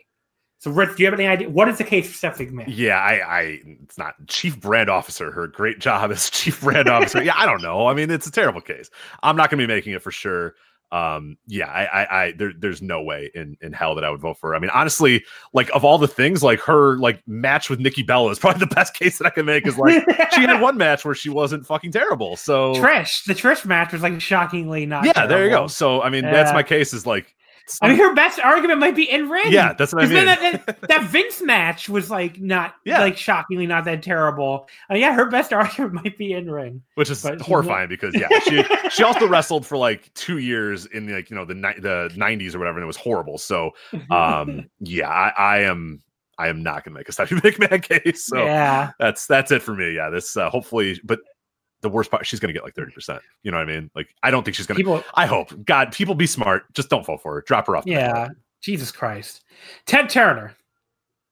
So, 0.58 0.70
Rich, 0.70 0.96
do 0.96 1.02
you 1.02 1.10
have 1.10 1.18
any 1.18 1.28
idea 1.28 1.50
what 1.50 1.68
is 1.68 1.78
the 1.78 1.84
case 1.84 2.08
for 2.08 2.14
Stephanie 2.14 2.50
McMahon? 2.50 2.64
Yeah, 2.68 2.98
I, 2.98 3.12
I, 3.14 3.40
it's 3.82 3.98
not 3.98 4.14
chief 4.26 4.58
brand 4.58 4.88
officer. 4.88 5.30
Her 5.30 5.46
great 5.46 5.78
job 5.80 6.10
as 6.10 6.30
chief 6.30 6.60
brand 6.60 6.88
officer. 6.88 7.22
yeah, 7.22 7.34
I 7.36 7.46
don't 7.46 7.62
know. 7.62 7.86
I 7.86 7.94
mean, 7.94 8.10
it's 8.10 8.26
a 8.26 8.32
terrible 8.32 8.60
case. 8.60 8.90
I'm 9.22 9.36
not 9.36 9.50
going 9.50 9.60
to 9.60 9.66
be 9.66 9.72
making 9.72 9.92
it 9.92 10.02
for 10.02 10.10
sure. 10.10 10.54
Um, 10.92 11.36
yeah, 11.48 11.66
I, 11.66 11.84
I, 11.84 12.24
I 12.24 12.32
there, 12.32 12.52
there's 12.56 12.80
no 12.80 13.02
way 13.02 13.30
in 13.34 13.56
in 13.60 13.72
hell 13.72 13.96
that 13.96 14.04
I 14.04 14.10
would 14.10 14.20
vote 14.20 14.38
for. 14.38 14.50
Her. 14.50 14.56
I 14.56 14.60
mean, 14.60 14.70
honestly, 14.72 15.24
like 15.52 15.68
of 15.74 15.84
all 15.84 15.98
the 15.98 16.06
things, 16.06 16.44
like 16.44 16.60
her 16.60 16.96
like 16.98 17.26
match 17.26 17.68
with 17.68 17.80
Nikki 17.80 18.04
Bella 18.04 18.30
is 18.30 18.38
probably 18.40 18.60
the 18.60 18.72
best 18.72 18.94
case 18.94 19.18
that 19.18 19.26
I 19.26 19.30
can 19.30 19.46
make. 19.46 19.66
Is 19.66 19.76
like 19.76 20.04
she 20.32 20.42
had 20.42 20.60
one 20.60 20.76
match 20.76 21.04
where 21.04 21.14
she 21.14 21.28
wasn't 21.28 21.66
fucking 21.66 21.90
terrible. 21.90 22.36
So 22.36 22.74
Trish, 22.74 23.24
the 23.24 23.34
Trish 23.34 23.64
match 23.64 23.92
was 23.92 24.02
like 24.02 24.20
shockingly 24.20 24.86
not. 24.86 25.04
Yeah, 25.04 25.12
terrible. 25.12 25.34
there 25.34 25.44
you 25.44 25.50
go. 25.50 25.66
So 25.66 26.02
I 26.02 26.08
mean, 26.08 26.22
yeah. 26.22 26.32
that's 26.32 26.52
my 26.52 26.62
case. 26.62 26.94
Is 26.94 27.04
like 27.04 27.34
I 27.82 27.88
mean, 27.88 27.98
her 27.98 28.14
best 28.14 28.38
argument 28.38 28.78
might 28.78 28.94
be 28.94 29.10
in 29.10 29.28
ring. 29.28 29.51
Yeah, 29.51 29.72
that's 29.72 29.93
what 29.93 30.05
I 30.05 30.06
mean. 30.06 30.24
That, 30.24 30.66
that, 30.66 30.80
that, 30.82 31.02
Vince 31.05 31.43
match 31.43 31.88
was 31.88 32.10
like 32.10 32.40
not, 32.40 32.76
yeah. 32.84 33.01
like 33.01 33.16
shockingly 33.16 33.66
not 33.66 33.84
that 33.86 34.02
terrible. 34.02 34.68
Uh, 34.90 34.94
yeah, 34.94 35.12
her 35.14 35.26
best 35.26 35.52
argument 35.52 35.94
might 35.94 36.16
be 36.16 36.32
in 36.32 36.48
ring, 36.51 36.82
which 36.94 37.10
is 37.10 37.22
but 37.22 37.40
horrifying 37.40 37.88
because 37.88 38.14
yeah, 38.14 38.28
she 38.40 38.62
she 38.90 39.02
also 39.02 39.26
wrestled 39.26 39.66
for 39.66 39.76
like 39.76 40.12
two 40.14 40.38
years 40.38 40.86
in 40.86 41.06
the, 41.06 41.14
like 41.14 41.30
you 41.30 41.36
know 41.36 41.44
the 41.44 41.55
the 41.55 42.12
nineties 42.16 42.55
or 42.55 42.59
whatever, 42.60 42.78
and 42.78 42.84
it 42.84 42.86
was 42.86 42.97
horrible. 42.97 43.36
So, 43.36 43.72
um, 44.10 44.70
yeah, 44.80 45.09
I, 45.09 45.32
I 45.36 45.59
am 45.62 46.02
I 46.38 46.48
am 46.48 46.62
not 46.62 46.84
going 46.84 46.94
to 46.94 46.98
make 47.01 47.09
a 47.09 47.12
Stephanie 47.12 47.40
McMahon 47.40 47.82
case. 47.82 48.26
So 48.26 48.44
yeah, 48.44 48.93
that's 49.01 49.26
that's 49.26 49.51
it 49.51 49.62
for 49.62 49.74
me. 49.74 49.94
Yeah, 49.94 50.10
this 50.10 50.36
uh, 50.36 50.51
hopefully, 50.51 51.01
but 51.02 51.20
the 51.82 51.89
worst 51.89 52.11
part, 52.11 52.27
she's 52.27 52.40
going 52.40 52.48
to 52.48 52.53
get 52.53 52.65
like 52.65 52.74
30%. 52.74 53.20
You 53.43 53.51
know 53.51 53.59
what 53.59 53.69
I 53.69 53.73
mean? 53.73 53.90
Like, 53.94 54.09
I 54.23 54.31
don't 54.31 54.44
think 54.44 54.57
she's 54.57 54.66
going 54.66 54.82
to. 54.82 55.05
I 55.15 55.27
hope. 55.27 55.53
God, 55.65 55.93
people 55.93 56.15
be 56.15 56.27
smart. 56.27 56.73
Just 56.74 56.89
don't 56.89 57.05
fall 57.05 57.19
for 57.19 57.35
her. 57.35 57.44
Drop 57.47 57.66
her 57.66 57.77
off. 57.77 57.85
Yeah. 57.86 58.28
Jesus 58.62 58.90
Christ. 58.90 59.44
Ted 59.86 60.09
Turner. 60.09 60.55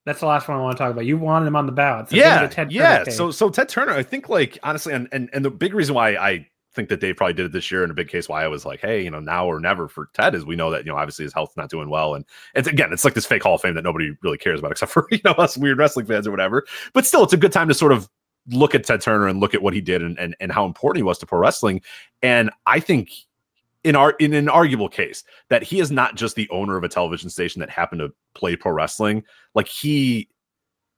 That's 0.06 0.20
the 0.20 0.26
last 0.26 0.48
one 0.48 0.58
I 0.58 0.60
want 0.60 0.76
to 0.76 0.82
talk 0.82 0.90
about. 0.92 1.06
You 1.06 1.16
wanted 1.16 1.46
him 1.46 1.56
on 1.56 1.64
the 1.64 1.72
ballot. 1.72 2.10
So 2.10 2.16
yeah. 2.16 2.48
yeah. 2.68 3.04
So, 3.04 3.30
so 3.30 3.48
Ted 3.48 3.70
Turner, 3.70 3.92
I 3.92 4.02
think, 4.02 4.28
like, 4.28 4.58
honestly, 4.62 4.92
and, 4.92 5.08
and, 5.12 5.30
and 5.32 5.42
the 5.44 5.50
big 5.50 5.72
reason 5.72 5.94
why 5.94 6.16
I 6.16 6.46
think 6.74 6.88
that 6.88 7.00
Dave 7.00 7.16
probably 7.16 7.34
did 7.34 7.46
it 7.46 7.52
this 7.52 7.70
year 7.70 7.84
in 7.84 7.90
a 7.90 7.94
big 7.94 8.08
case 8.08 8.28
why 8.28 8.44
I 8.44 8.48
was 8.48 8.64
like, 8.64 8.80
hey, 8.80 9.02
you 9.02 9.10
know, 9.10 9.20
now 9.20 9.46
or 9.46 9.60
never 9.60 9.88
for 9.88 10.10
Ted 10.12 10.34
is 10.34 10.44
we 10.44 10.56
know 10.56 10.70
that, 10.70 10.84
you 10.84 10.92
know, 10.92 10.98
obviously 10.98 11.24
his 11.24 11.32
health's 11.32 11.56
not 11.56 11.70
doing 11.70 11.88
well. 11.88 12.14
And 12.14 12.24
it's 12.54 12.68
again, 12.68 12.92
it's 12.92 13.04
like 13.04 13.14
this 13.14 13.26
fake 13.26 13.44
Hall 13.44 13.54
of 13.54 13.62
Fame 13.62 13.74
that 13.74 13.84
nobody 13.84 14.10
really 14.22 14.38
cares 14.38 14.58
about 14.58 14.72
except 14.72 14.92
for, 14.92 15.06
you 15.10 15.20
know, 15.24 15.32
us 15.32 15.56
weird 15.56 15.78
wrestling 15.78 16.06
fans 16.06 16.26
or 16.26 16.30
whatever. 16.30 16.66
But 16.92 17.06
still, 17.06 17.22
it's 17.22 17.32
a 17.32 17.38
good 17.38 17.52
time 17.52 17.68
to 17.68 17.74
sort 17.74 17.92
of 17.92 18.08
look 18.48 18.74
at 18.74 18.84
Ted 18.84 19.00
Turner 19.00 19.26
and 19.26 19.40
look 19.40 19.54
at 19.54 19.62
what 19.62 19.74
he 19.74 19.80
did 19.80 20.02
and, 20.02 20.18
and, 20.18 20.36
and 20.40 20.52
how 20.52 20.64
important 20.66 20.98
he 20.98 21.02
was 21.02 21.18
to 21.18 21.26
pro 21.26 21.38
wrestling. 21.38 21.80
And 22.22 22.50
I 22.66 22.80
think 22.80 23.10
in 23.84 23.96
our 23.96 24.12
in 24.12 24.32
an 24.32 24.48
arguable 24.48 24.88
case 24.88 25.24
that 25.50 25.62
he 25.62 25.78
is 25.78 25.90
not 25.90 26.16
just 26.16 26.36
the 26.36 26.48
owner 26.50 26.76
of 26.76 26.84
a 26.84 26.88
television 26.88 27.28
station 27.30 27.60
that 27.60 27.70
happened 27.70 28.00
to 28.00 28.12
play 28.34 28.56
pro 28.56 28.72
wrestling, 28.72 29.22
like 29.54 29.68
he 29.68 30.28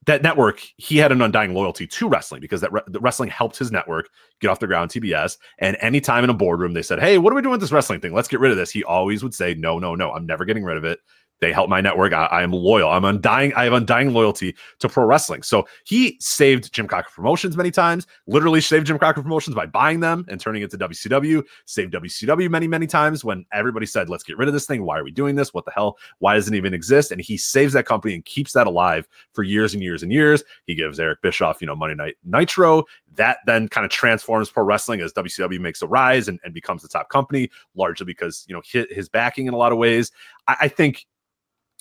that 0.06 0.22
network, 0.22 0.60
he 0.76 0.96
had 0.98 1.10
an 1.10 1.20
undying 1.20 1.52
loyalty 1.52 1.84
to 1.84 2.08
wrestling 2.08 2.40
because 2.40 2.60
that 2.60 2.72
re- 2.72 2.82
wrestling 3.00 3.28
helped 3.28 3.58
his 3.58 3.72
network 3.72 4.08
get 4.40 4.48
off 4.48 4.60
the 4.60 4.66
ground, 4.66 4.90
TBS. 4.90 5.36
And 5.58 5.76
anytime 5.80 6.22
in 6.22 6.30
a 6.30 6.34
boardroom 6.34 6.74
they 6.74 6.82
said, 6.82 7.00
Hey, 7.00 7.18
what 7.18 7.32
are 7.32 7.36
we 7.36 7.42
doing 7.42 7.52
with 7.52 7.60
this 7.60 7.72
wrestling 7.72 8.00
thing? 8.00 8.14
Let's 8.14 8.28
get 8.28 8.40
rid 8.40 8.52
of 8.52 8.56
this. 8.56 8.70
He 8.70 8.84
always 8.84 9.22
would 9.22 9.34
say, 9.34 9.54
No, 9.54 9.78
no, 9.78 9.94
no, 9.94 10.12
I'm 10.12 10.24
never 10.24 10.44
getting 10.44 10.64
rid 10.64 10.76
of 10.76 10.84
it. 10.84 11.00
They 11.40 11.52
help 11.52 11.68
my 11.68 11.80
network. 11.80 12.12
I, 12.12 12.26
I, 12.26 12.42
am 12.42 12.52
loyal. 12.52 12.88
I'm 12.88 13.04
undying. 13.04 13.52
I 13.54 13.64
have 13.64 13.74
undying 13.74 14.14
loyalty 14.14 14.56
to 14.78 14.88
pro 14.88 15.04
wrestling. 15.04 15.42
So 15.42 15.66
he 15.84 16.16
saved 16.18 16.72
Jim 16.72 16.86
Crockett 16.88 17.12
Promotions 17.12 17.56
many 17.56 17.70
times. 17.70 18.06
Literally 18.26 18.60
saved 18.62 18.86
Jim 18.86 18.98
Crockett 18.98 19.22
Promotions 19.22 19.54
by 19.54 19.66
buying 19.66 20.00
them 20.00 20.24
and 20.28 20.40
turning 20.40 20.62
it 20.62 20.70
to 20.70 20.78
WCW. 20.78 21.44
Saved 21.66 21.92
WCW 21.92 22.50
many 22.50 22.66
many 22.66 22.86
times 22.86 23.22
when 23.22 23.44
everybody 23.52 23.84
said, 23.84 24.08
"Let's 24.08 24.24
get 24.24 24.38
rid 24.38 24.48
of 24.48 24.54
this 24.54 24.66
thing. 24.66 24.84
Why 24.84 24.98
are 24.98 25.04
we 25.04 25.10
doing 25.10 25.36
this? 25.36 25.52
What 25.52 25.66
the 25.66 25.72
hell? 25.72 25.98
Why 26.20 26.34
doesn't 26.34 26.54
it 26.54 26.56
even 26.56 26.72
exist?" 26.72 27.12
And 27.12 27.20
he 27.20 27.36
saves 27.36 27.74
that 27.74 27.84
company 27.84 28.14
and 28.14 28.24
keeps 28.24 28.52
that 28.52 28.66
alive 28.66 29.06
for 29.34 29.42
years 29.42 29.74
and 29.74 29.82
years 29.82 30.02
and 30.02 30.10
years. 30.10 30.42
He 30.64 30.74
gives 30.74 30.98
Eric 30.98 31.20
Bischoff, 31.20 31.60
you 31.60 31.66
know, 31.66 31.76
Monday 31.76 31.96
Night 31.96 32.16
Nitro. 32.24 32.84
That 33.16 33.38
then 33.46 33.68
kind 33.68 33.84
of 33.84 33.90
transforms 33.90 34.50
pro 34.50 34.64
wrestling 34.64 35.00
as 35.00 35.12
WCW 35.12 35.60
makes 35.60 35.82
a 35.82 35.86
rise 35.86 36.28
and, 36.28 36.38
and 36.44 36.54
becomes 36.54 36.82
the 36.82 36.88
top 36.88 37.10
company, 37.10 37.50
largely 37.74 38.06
because 38.06 38.44
you 38.48 38.54
know 38.54 38.62
his, 38.64 38.86
his 38.90 39.08
backing 39.10 39.46
in 39.46 39.54
a 39.54 39.58
lot 39.58 39.72
of 39.72 39.78
ways. 39.78 40.10
I, 40.48 40.56
I 40.62 40.68
think 40.68 41.06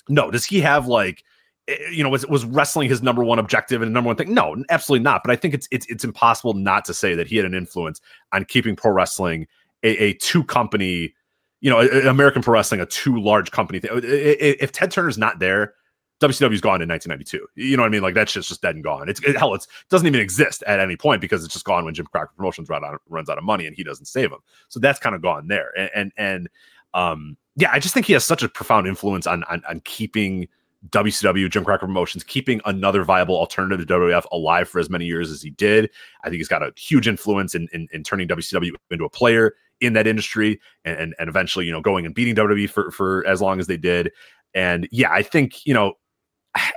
no, 0.08 0.30
does 0.30 0.44
he 0.44 0.60
have 0.60 0.86
like 0.86 1.24
eh, 1.68 1.76
you 1.90 2.02
know, 2.02 2.10
was 2.10 2.26
was 2.26 2.44
wrestling 2.44 2.88
his 2.88 3.02
number 3.02 3.24
one 3.24 3.38
objective 3.38 3.82
and 3.82 3.92
number 3.92 4.08
one 4.08 4.16
thing? 4.16 4.34
No, 4.34 4.62
absolutely 4.70 5.04
not. 5.04 5.22
But 5.24 5.32
I 5.32 5.36
think 5.36 5.54
it's 5.54 5.68
it's 5.70 5.86
it's 5.86 6.04
impossible 6.04 6.54
not 6.54 6.84
to 6.86 6.94
say 6.94 7.14
that 7.14 7.26
he 7.26 7.36
had 7.36 7.46
an 7.46 7.54
influence 7.54 8.00
on 8.32 8.44
keeping 8.44 8.76
pro 8.76 8.92
wrestling 8.92 9.46
a, 9.82 10.04
a 10.04 10.12
two 10.14 10.44
company, 10.44 11.14
you 11.60 11.70
know, 11.70 11.80
American 12.08 12.42
pro 12.42 12.54
wrestling 12.54 12.80
a 12.80 12.86
two 12.86 13.20
large 13.20 13.50
company 13.50 13.80
thing. 13.80 13.90
If 13.94 14.72
Ted 14.72 14.90
Turner's 14.90 15.18
not 15.18 15.38
there, 15.38 15.74
WCW's 16.20 16.62
gone 16.62 16.80
in 16.80 16.88
1992. 16.88 17.46
You 17.56 17.76
know 17.76 17.82
what 17.82 17.88
I 17.88 17.90
mean? 17.90 18.02
Like 18.02 18.14
that's 18.14 18.32
just 18.32 18.48
just 18.48 18.62
dead 18.62 18.74
and 18.74 18.82
gone. 18.82 19.08
It's 19.08 19.20
it, 19.22 19.36
hell, 19.36 19.54
it's, 19.54 19.66
it 19.66 19.90
doesn't 19.90 20.06
even 20.06 20.20
exist 20.20 20.62
at 20.66 20.80
any 20.80 20.96
point 20.96 21.20
because 21.20 21.44
it's 21.44 21.52
just 21.52 21.66
gone 21.66 21.84
when 21.84 21.92
Jim 21.92 22.06
Crockett 22.06 22.36
Promotions 22.36 22.68
run 22.70 22.84
out, 22.84 23.02
runs 23.08 23.28
out 23.28 23.36
of 23.36 23.44
money 23.44 23.66
and 23.66 23.76
he 23.76 23.84
doesn't 23.84 24.06
save 24.06 24.30
them. 24.30 24.40
So 24.68 24.80
that's 24.80 24.98
kind 24.98 25.14
of 25.14 25.20
gone 25.20 25.46
there. 25.48 25.72
And 25.76 25.90
and, 25.94 26.12
and 26.16 26.48
um 26.94 27.36
yeah, 27.56 27.70
I 27.72 27.78
just 27.78 27.94
think 27.94 28.06
he 28.06 28.12
has 28.12 28.24
such 28.24 28.42
a 28.42 28.48
profound 28.48 28.86
influence 28.86 29.26
on 29.26 29.44
on, 29.44 29.62
on 29.68 29.80
keeping 29.80 30.48
WCW, 30.90 31.50
Jim 31.50 31.64
Crockett 31.64 31.80
Promotions, 31.86 32.22
keeping 32.22 32.60
another 32.64 33.02
viable 33.02 33.36
alternative 33.36 33.86
to 33.86 33.94
WWF 33.94 34.24
alive 34.32 34.68
for 34.68 34.78
as 34.78 34.88
many 34.90 35.04
years 35.04 35.30
as 35.30 35.42
he 35.42 35.50
did. 35.50 35.90
I 36.22 36.28
think 36.28 36.36
he's 36.36 36.48
got 36.48 36.62
a 36.62 36.72
huge 36.76 37.08
influence 37.08 37.54
in, 37.54 37.68
in, 37.72 37.88
in 37.92 38.02
turning 38.02 38.28
WCW 38.28 38.72
into 38.90 39.04
a 39.04 39.10
player 39.10 39.54
in 39.80 39.94
that 39.94 40.06
industry 40.06 40.60
and, 40.84 40.98
and, 40.98 41.14
and 41.18 41.28
eventually, 41.28 41.66
you 41.66 41.72
know, 41.72 41.80
going 41.80 42.06
and 42.06 42.14
beating 42.14 42.34
WWE 42.34 42.70
for, 42.70 42.90
for 42.90 43.26
as 43.26 43.40
long 43.40 43.58
as 43.58 43.66
they 43.66 43.76
did. 43.76 44.12
And 44.54 44.88
yeah, 44.90 45.10
I 45.10 45.22
think, 45.22 45.66
you 45.66 45.74
know, 45.74 45.94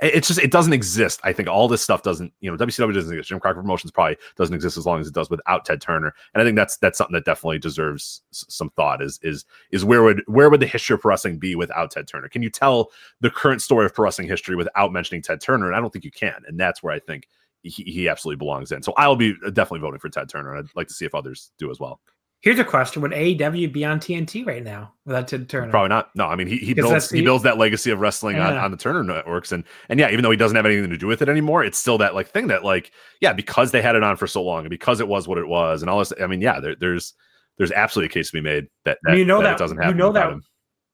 it's 0.02 0.28
just 0.28 0.40
it 0.40 0.50
doesn't 0.50 0.72
exist. 0.72 1.20
I 1.24 1.32
think 1.32 1.48
all 1.48 1.68
this 1.68 1.82
stuff 1.82 2.02
doesn't, 2.02 2.32
you 2.40 2.50
know, 2.50 2.56
WCW 2.56 2.94
doesn't 2.94 3.12
exist. 3.12 3.28
Jim 3.28 3.40
Crockett 3.40 3.62
Promotions 3.62 3.90
probably 3.90 4.16
doesn't 4.36 4.54
exist 4.54 4.76
as 4.76 4.86
long 4.86 5.00
as 5.00 5.08
it 5.08 5.14
does 5.14 5.30
without 5.30 5.64
Ted 5.64 5.80
Turner. 5.80 6.14
And 6.34 6.42
I 6.42 6.44
think 6.44 6.56
that's 6.56 6.76
that's 6.78 6.98
something 6.98 7.14
that 7.14 7.24
definitely 7.24 7.58
deserves 7.58 8.22
some 8.30 8.70
thought. 8.70 9.02
Is 9.02 9.18
is 9.22 9.44
is 9.70 9.84
where 9.84 10.02
would 10.02 10.22
where 10.26 10.50
would 10.50 10.60
the 10.60 10.66
history 10.66 10.94
of 10.94 11.04
wrestling 11.04 11.38
be 11.38 11.54
without 11.54 11.90
Ted 11.90 12.08
Turner? 12.08 12.28
Can 12.28 12.42
you 12.42 12.50
tell 12.50 12.90
the 13.20 13.30
current 13.30 13.62
story 13.62 13.86
of 13.86 13.98
wrestling 13.98 14.28
history 14.28 14.56
without 14.56 14.92
mentioning 14.92 15.22
Ted 15.22 15.40
Turner? 15.40 15.66
And 15.66 15.76
I 15.76 15.80
don't 15.80 15.92
think 15.92 16.04
you 16.04 16.10
can. 16.10 16.42
And 16.46 16.58
that's 16.58 16.82
where 16.82 16.94
I 16.94 16.98
think 16.98 17.28
he, 17.62 17.82
he 17.82 18.08
absolutely 18.08 18.38
belongs 18.38 18.72
in. 18.72 18.82
So 18.82 18.92
I'll 18.96 19.16
be 19.16 19.34
uh, 19.44 19.50
definitely 19.50 19.80
voting 19.80 20.00
for 20.00 20.08
Ted 20.08 20.28
Turner. 20.28 20.56
I'd 20.56 20.74
like 20.74 20.88
to 20.88 20.94
see 20.94 21.04
if 21.04 21.14
others 21.14 21.52
do 21.58 21.70
as 21.70 21.78
well. 21.78 22.00
Here's 22.42 22.58
a 22.58 22.64
question: 22.64 23.02
Would 23.02 23.12
AEW 23.12 23.70
be 23.70 23.84
on 23.84 24.00
TNT 24.00 24.46
right 24.46 24.64
now 24.64 24.94
without 25.04 25.28
Ted 25.28 25.46
Turner? 25.48 25.70
Probably 25.70 25.90
not. 25.90 26.10
No, 26.14 26.26
I 26.26 26.36
mean 26.36 26.46
he, 26.46 26.56
he 26.56 26.72
builds 26.72 27.10
he 27.10 27.20
builds 27.20 27.44
that 27.44 27.58
legacy 27.58 27.90
of 27.90 28.00
wrestling 28.00 28.36
yeah. 28.36 28.48
on, 28.48 28.56
on 28.56 28.70
the 28.70 28.78
Turner 28.78 29.04
networks, 29.04 29.52
and 29.52 29.62
and 29.90 30.00
yeah, 30.00 30.10
even 30.10 30.22
though 30.22 30.30
he 30.30 30.38
doesn't 30.38 30.56
have 30.56 30.64
anything 30.64 30.88
to 30.88 30.96
do 30.96 31.06
with 31.06 31.20
it 31.20 31.28
anymore, 31.28 31.62
it's 31.62 31.76
still 31.76 31.98
that 31.98 32.14
like 32.14 32.28
thing 32.28 32.46
that 32.46 32.64
like 32.64 32.92
yeah, 33.20 33.34
because 33.34 33.72
they 33.72 33.82
had 33.82 33.94
it 33.94 34.02
on 34.02 34.16
for 34.16 34.26
so 34.26 34.42
long 34.42 34.60
and 34.60 34.70
because 34.70 35.00
it 35.00 35.08
was 35.08 35.28
what 35.28 35.36
it 35.36 35.48
was 35.48 35.82
and 35.82 35.90
all 35.90 35.98
this. 35.98 36.14
I 36.20 36.26
mean, 36.26 36.40
yeah, 36.40 36.60
there, 36.60 36.74
there's 36.80 37.12
there's 37.58 37.72
absolutely 37.72 38.06
a 38.06 38.14
case 38.14 38.30
to 38.30 38.38
be 38.38 38.40
made 38.40 38.68
that, 38.86 38.96
that 39.02 39.18
you 39.18 39.24
know 39.26 39.42
that, 39.42 39.50
that 39.50 39.58
doesn't 39.58 39.76
happen. 39.76 39.90
You 39.90 39.98
know 39.98 40.12
that 40.12 40.32
him. 40.32 40.42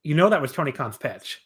you 0.02 0.16
know 0.16 0.28
that 0.28 0.42
was 0.42 0.50
Tony 0.50 0.72
Khan's 0.72 0.96
pitch. 0.96 1.40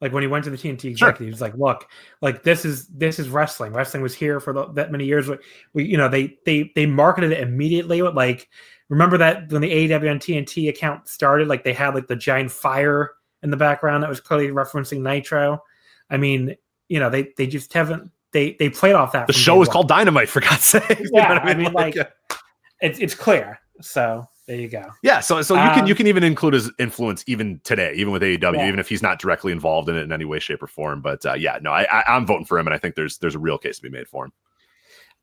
Like 0.00 0.12
when 0.12 0.24
he 0.24 0.26
went 0.26 0.42
to 0.44 0.50
the 0.50 0.58
TNT 0.58 0.86
executive, 0.86 1.18
sure. 1.18 1.24
he 1.26 1.30
was 1.30 1.40
like, 1.40 1.54
"Look, 1.56 1.88
like 2.20 2.42
this 2.42 2.64
is 2.64 2.88
this 2.88 3.20
is 3.20 3.28
wrestling. 3.28 3.72
Wrestling 3.72 4.02
was 4.02 4.14
here 4.14 4.40
for 4.40 4.52
the, 4.52 4.66
that 4.72 4.90
many 4.90 5.04
years. 5.04 5.30
We, 5.72 5.84
you 5.84 5.96
know, 5.96 6.08
they 6.08 6.36
they 6.44 6.72
they 6.74 6.86
marketed 6.86 7.30
it 7.30 7.40
immediately 7.40 8.02
with 8.02 8.16
like." 8.16 8.48
Remember 8.88 9.18
that 9.18 9.50
when 9.50 9.62
the 9.62 9.70
AEW 9.70 10.10
and 10.10 10.20
TNT 10.20 10.68
account 10.68 11.08
started, 11.08 11.48
like 11.48 11.64
they 11.64 11.72
had 11.72 11.94
like 11.94 12.06
the 12.06 12.16
giant 12.16 12.50
fire 12.50 13.12
in 13.42 13.50
the 13.50 13.56
background 13.56 14.02
that 14.02 14.08
was 14.08 14.20
clearly 14.20 14.48
referencing 14.48 15.00
Nitro. 15.00 15.62
I 16.10 16.16
mean, 16.16 16.56
you 16.88 17.00
know, 17.00 17.10
they 17.10 17.32
they 17.36 17.46
just 17.46 17.72
haven't 17.72 18.10
they 18.32 18.56
they 18.58 18.68
played 18.68 18.94
off 18.94 19.12
that. 19.12 19.26
The 19.26 19.32
show 19.32 19.60
is 19.62 19.68
called 19.68 19.88
Dynamite 19.88 20.28
for 20.28 20.40
God's 20.40 20.64
sake. 20.64 21.00
Yeah, 21.12 21.32
I 21.32 21.46
mean, 21.46 21.56
I 21.56 21.58
mean 21.64 21.72
like, 21.72 21.96
like 21.96 22.12
it's 22.80 22.98
it's 22.98 23.14
clear. 23.14 23.58
So 23.80 24.26
there 24.46 24.56
you 24.56 24.68
go. 24.68 24.84
Yeah, 25.02 25.20
so 25.20 25.40
so 25.40 25.54
you 25.54 25.60
um, 25.60 25.74
can 25.74 25.86
you 25.86 25.94
can 25.94 26.06
even 26.06 26.22
include 26.22 26.52
his 26.54 26.70
influence 26.78 27.24
even 27.26 27.60
today, 27.64 27.94
even 27.94 28.12
with 28.12 28.22
AEW, 28.22 28.54
yeah. 28.54 28.68
even 28.68 28.78
if 28.78 28.88
he's 28.88 29.02
not 29.02 29.18
directly 29.18 29.52
involved 29.52 29.88
in 29.88 29.96
it 29.96 30.02
in 30.02 30.12
any 30.12 30.26
way, 30.26 30.38
shape, 30.38 30.62
or 30.62 30.66
form. 30.66 31.00
But 31.00 31.24
uh, 31.24 31.34
yeah, 31.34 31.58
no, 31.62 31.70
I, 31.70 31.84
I 31.90 32.04
I'm 32.08 32.26
voting 32.26 32.44
for 32.44 32.58
him, 32.58 32.66
and 32.66 32.74
I 32.74 32.78
think 32.78 32.94
there's 32.94 33.18
there's 33.18 33.34
a 33.34 33.38
real 33.38 33.56
case 33.56 33.76
to 33.76 33.82
be 33.82 33.88
made 33.88 34.06
for 34.06 34.26
him. 34.26 34.32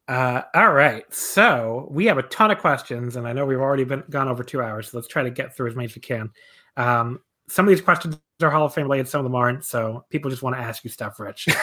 Uh, 0.08 0.42
all 0.54 0.74
right. 0.74 1.04
So 1.14 1.88
we 1.92 2.06
have 2.06 2.18
a 2.18 2.24
ton 2.24 2.52
of 2.52 2.58
questions, 2.58 3.16
and 3.16 3.28
I 3.28 3.34
know 3.34 3.46
we've 3.46 3.60
already 3.60 3.84
been 3.84 4.04
gone 4.10 4.28
over 4.28 4.44
two 4.44 4.62
hours. 4.62 4.92
So 4.92 4.98
let's 4.98 5.08
try 5.08 5.24
to 5.24 5.32
get 5.32 5.56
through 5.56 5.70
as 5.70 5.76
many 5.76 5.86
as 5.86 5.96
we 5.96 6.02
can. 6.02 6.30
Um, 6.78 7.20
some 7.48 7.66
of 7.66 7.70
these 7.70 7.82
questions 7.82 8.18
are 8.42 8.50
Hall 8.50 8.66
of 8.66 8.74
Fame 8.74 8.86
related, 8.86 9.08
some 9.08 9.20
of 9.20 9.26
them 9.26 9.36
aren't. 9.36 9.66
So 9.66 10.06
people 10.10 10.32
just 10.32 10.42
want 10.42 10.56
to 10.56 10.62
ask 10.62 10.84
you 10.84 10.90
stuff, 10.90 11.20
Rich. 11.20 11.48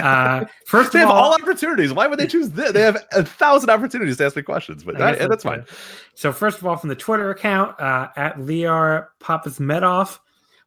Uh, 0.00 0.46
first, 0.64 0.92
they 0.92 0.98
have 0.98 1.10
all, 1.10 1.24
all, 1.24 1.34
opportunities. 1.34 1.92
Why 1.92 2.06
would 2.06 2.18
they 2.18 2.26
choose 2.26 2.48
this? 2.48 2.72
They 2.72 2.80
have 2.80 2.96
a 3.12 3.22
thousand 3.22 3.68
opportunities 3.68 4.16
to 4.16 4.24
ask 4.24 4.34
me 4.34 4.40
questions, 4.40 4.82
but 4.82 4.96
that, 4.96 5.18
that's 5.28 5.44
fine. 5.44 5.66
So 6.14 6.32
first 6.32 6.56
of 6.56 6.66
all, 6.66 6.76
from 6.76 6.88
the 6.88 6.96
Twitter 6.96 7.30
account 7.30 7.78
uh, 7.78 8.08
at 8.16 8.40
Liar 8.40 9.10
Medov, 9.20 10.18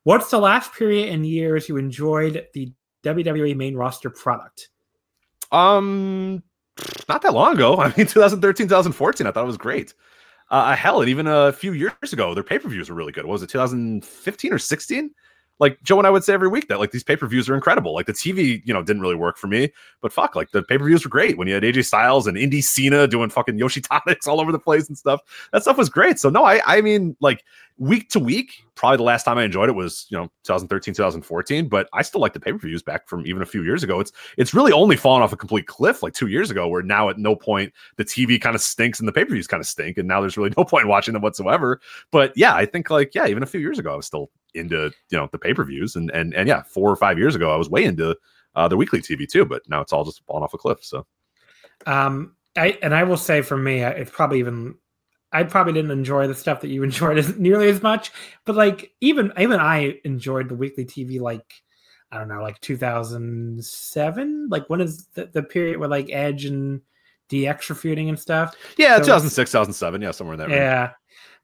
what's 0.04 0.30
the 0.30 0.38
last 0.38 0.72
period 0.74 1.10
in 1.10 1.24
years 1.24 1.68
you 1.68 1.78
enjoyed 1.78 2.46
the 2.54 2.72
WWE 3.04 3.56
main 3.56 3.76
roster 3.76 4.12
product? 4.12 4.70
Um, 5.52 6.44
not 7.08 7.22
that 7.22 7.34
long 7.34 7.54
ago. 7.54 7.78
I 7.80 7.94
mean, 7.98 8.08
2013, 8.08 8.68
2014. 8.68 9.28
I 9.28 9.32
thought 9.32 9.44
it 9.44 9.48
was 9.48 9.58
great. 9.58 9.94
Uh, 10.50 10.76
hell, 10.76 11.02
and 11.02 11.10
even 11.10 11.26
a 11.26 11.52
few 11.52 11.74
years 11.74 12.14
ago, 12.14 12.34
their 12.34 12.44
pay 12.44 12.60
per 12.60 12.70
views 12.70 12.90
were 12.90 12.96
really 12.96 13.12
good. 13.12 13.26
What 13.26 13.34
was 13.34 13.44
it 13.44 13.50
2015 13.50 14.54
or 14.54 14.60
16? 14.60 15.12
like 15.60 15.82
Joe 15.84 15.98
and 15.98 16.08
I 16.08 16.10
would 16.10 16.24
say 16.24 16.34
every 16.34 16.48
week 16.48 16.68
that 16.68 16.80
like 16.80 16.92
these 16.92 17.04
pay 17.04 17.16
per 17.16 17.28
views 17.28 17.50
are 17.50 17.56
incredible. 17.56 17.94
Like 17.94 18.08
the 18.08 18.14
TV, 18.14 18.62
you 18.66 18.74
know, 18.74 18.84
didn't 18.84 19.02
really 19.02 19.16
work 19.16 19.38
for 19.38 19.48
me, 19.48 19.72
but 20.02 20.12
fuck, 20.12 20.36
like 20.36 20.52
the 20.52 20.64
pay 20.64 20.78
per 20.78 20.86
views 20.86 21.04
were 21.04 21.10
great 21.10 21.38
when 21.38 21.48
you 21.48 21.54
had 21.54 21.64
AJ 21.64 21.86
Styles 21.86 22.28
and 22.28 22.38
Indy 22.38 22.62
Cena 22.62 23.08
doing 23.08 23.30
fucking 23.30 23.58
Yoshi 23.58 23.82
tonics 23.82 24.28
all 24.28 24.42
over 24.42 24.52
the 24.52 24.60
place 24.60 24.88
and 24.88 24.98
stuff. 24.98 25.22
That 25.52 25.62
stuff 25.62 25.78
was 25.78 25.90
great. 25.90 26.20
So 26.20 26.30
no, 26.30 26.44
I 26.44 26.62
I 26.66 26.82
mean 26.82 27.16
like 27.22 27.44
week 27.78 28.10
to 28.10 28.20
week, 28.20 28.64
probably 28.76 28.98
the 28.98 29.04
last 29.04 29.24
time 29.24 29.38
I 29.38 29.44
enjoyed 29.44 29.70
it 29.70 29.74
was 29.74 30.06
you 30.10 30.18
know 30.18 30.26
2013 30.44 30.94
2014, 30.94 31.68
but 31.68 31.88
I 31.94 32.02
still 32.02 32.22
like 32.22 32.34
the 32.34 32.40
pay 32.40 32.52
per 32.52 32.58
views 32.58 32.84
back 32.84 33.08
from 33.08 33.26
even 33.26 33.42
a 33.42 33.46
few 33.46 33.64
years 33.64 33.84
ago. 33.84 34.00
It's 34.00 34.12
it's 34.38 34.54
really 34.54 34.72
only 34.72 34.96
fallen 34.96 35.22
off 35.22 35.34
a 35.34 35.38
complete 35.38 35.68
cliff 35.68 36.04
like 36.04 36.14
two 36.14 36.28
years 36.28 36.52
ago, 36.52 36.68
where 36.68 36.82
now 36.82 37.10
at 37.10 37.18
no 37.18 37.36
point 37.36 37.74
the 37.98 38.06
TV 38.06 38.40
kind 38.40 38.56
of 38.56 38.62
stinks 38.62 39.00
and 39.00 39.08
the 39.08 39.14
pay 39.14 39.26
per 39.26 39.34
views 39.34 39.48
kind 39.48 39.62
of 39.62 39.68
stink, 39.68 39.98
and 39.98 40.08
now 40.08 40.22
there's 40.22 40.38
really 40.38 40.54
no 40.58 40.64
point 40.64 40.88
watching 40.88 41.14
them 41.14 41.22
whatsoever. 41.22 41.82
But 42.12 42.34
yeah, 42.36 42.56
I 42.56 42.66
think 42.66 42.90
like 42.90 43.16
yeah, 43.16 43.28
even 43.28 43.44
a 43.44 43.48
few 43.48 43.60
years 43.60 43.80
ago, 43.80 43.94
I 43.94 43.96
was 43.96 44.06
still 44.06 44.30
into 44.54 44.92
you 45.10 45.18
know 45.18 45.30
the 45.32 45.40
pay 45.40 45.54
per 45.54 45.64
views, 45.64 45.96
and 45.96 46.12
and 46.12 46.34
and 46.34 46.48
yeah, 46.48 46.64
four 46.64 46.90
or 46.90 46.96
five 46.96 47.18
years 47.18 47.36
ago, 47.36 47.54
I 47.54 47.58
was 47.58 47.70
way 47.70 47.84
into 47.84 48.16
uh, 48.56 48.68
the 48.68 48.78
weekly 48.78 49.02
TV 49.02 49.28
too, 49.28 49.46
but 49.46 49.62
now 49.68 49.82
it's 49.82 49.94
all 49.94 50.06
just 50.06 50.24
falling 50.26 50.44
off 50.44 50.54
a 50.54 50.58
cliff. 50.58 50.80
So, 50.84 51.06
um, 51.86 52.36
I 52.56 52.78
and 52.82 52.94
I 52.94 53.04
will 53.04 53.18
say 53.18 53.42
for 53.42 53.58
me, 53.58 53.82
it's 53.82 54.12
probably 54.12 54.40
even 54.40 54.76
I 55.34 55.44
probably 55.44 55.74
didn't 55.74 55.92
enjoy 55.92 56.28
the 56.28 56.36
stuff 56.36 56.62
that 56.62 56.70
you 56.70 56.84
enjoyed 56.84 57.18
as 57.18 57.38
nearly 57.38 57.70
as 57.70 57.82
much, 57.82 58.12
but 58.46 58.56
like 58.56 58.92
even 59.02 59.34
even 59.38 59.60
I 59.60 60.00
enjoyed 60.06 60.50
the 60.50 60.56
weekly 60.56 60.86
TV 60.86 61.20
like 61.20 61.54
I 62.12 62.20
don't 62.20 62.28
know 62.28 62.42
like 62.42 62.62
2007. 62.62 64.48
Like 64.50 64.70
when 64.70 64.82
is 64.82 65.08
the, 65.14 65.26
the 65.26 65.44
period 65.44 65.78
where 65.78 65.90
like 65.90 66.12
Edge 66.12 66.46
and 66.46 66.82
DX 67.30 67.76
feuding 67.76 68.10
and 68.10 68.20
stuff. 68.20 68.56
Yeah, 68.78 68.98
so 68.98 69.04
2006, 69.04 69.52
2007, 69.52 70.02
yeah, 70.02 70.12
somewhere 70.12 70.36
in 70.36 70.40
that. 70.40 70.50
Yeah, 70.50 70.82
range. 70.82 70.92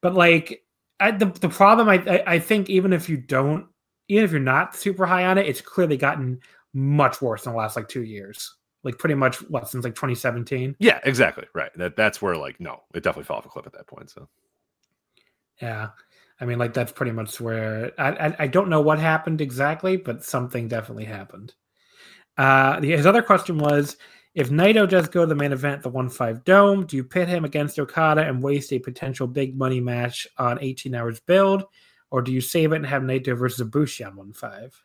but 0.02 0.14
like 0.14 0.64
I, 1.00 1.12
the 1.12 1.26
the 1.26 1.50
problem, 1.50 1.90
I, 1.90 1.96
I 1.96 2.24
I 2.36 2.40
think 2.40 2.70
even 2.70 2.94
if 2.94 3.10
you 3.10 3.18
don't, 3.18 3.68
even 4.08 4.26
if 4.26 4.32
you're 4.32 4.40
not 4.40 4.76
super 4.76 5.06
high 5.06 5.26
on 5.26 5.38
it, 5.38 5.48
it's 5.48 5.62
clearly 5.62 5.98
gotten 5.98 6.40
much 6.74 7.22
worse 7.22 7.46
in 7.46 7.52
the 7.52 7.58
last 7.58 7.76
like 7.76 7.88
two 7.88 8.04
years. 8.04 8.56
Like 8.84 8.98
pretty 8.98 9.16
much 9.16 9.38
what 9.50 9.70
since 9.70 9.84
like 9.84 9.96
2017. 9.96 10.76
Yeah, 10.80 11.00
exactly. 11.04 11.46
Right. 11.54 11.72
That 11.76 11.96
that's 11.96 12.22
where 12.22 12.36
like 12.36 12.60
no, 12.60 12.82
it 12.94 13.04
definitely 13.04 13.26
fell 13.26 13.38
off 13.38 13.46
a 13.46 13.50
cliff 13.50 13.68
at 13.68 13.74
that 13.74 13.88
point. 13.88 14.10
So 14.10 14.28
yeah. 15.62 15.90
I 16.42 16.46
mean, 16.46 16.58
like 16.58 16.74
that's 16.74 16.92
pretty 16.92 17.12
much 17.12 17.40
where 17.42 17.92
I, 17.98 18.28
I, 18.28 18.36
I 18.40 18.48
don't 18.48 18.70
know 18.70 18.82
what 18.82 19.00
happened 19.00 19.42
exactly, 19.42 19.98
but 19.98 20.24
something 20.24 20.68
definitely 20.68 21.06
happened. 21.06 21.54
Uh, 22.38 22.82
his 22.82 23.06
other 23.06 23.22
question 23.22 23.58
was, 23.58 23.98
if 24.36 24.50
Naito 24.50 24.88
does 24.88 25.10
go 25.10 25.22
to 25.22 25.28
the 25.28 25.36
main 25.36 25.52
event, 25.52 25.82
the 25.82 25.90
one 25.90 26.10
five 26.10 26.46
dome, 26.46 26.86
do 26.86 26.96
you 26.96 27.04
pit 27.04 27.28
him 27.28 27.44
against 27.44 27.78
Okada 27.78 28.22
and 28.22 28.42
waste 28.42 28.72
a 28.72 28.80
potential 28.80 29.28
big 29.28 29.58
money 29.58 29.82
match 29.82 30.26
on 30.38 30.60
18 30.62 30.96
hours 30.96 31.20
build, 31.20 31.64
or 32.12 32.22
do 32.22 32.32
you 32.32 32.40
save 32.40 32.72
it 32.72 32.78
and 32.78 32.86
have 32.86 33.02
Naito 33.02 33.38
versus 33.38 33.68
Ibushi 33.68 34.08
on 34.08 34.16
one 34.16 34.32
five? 34.32 34.82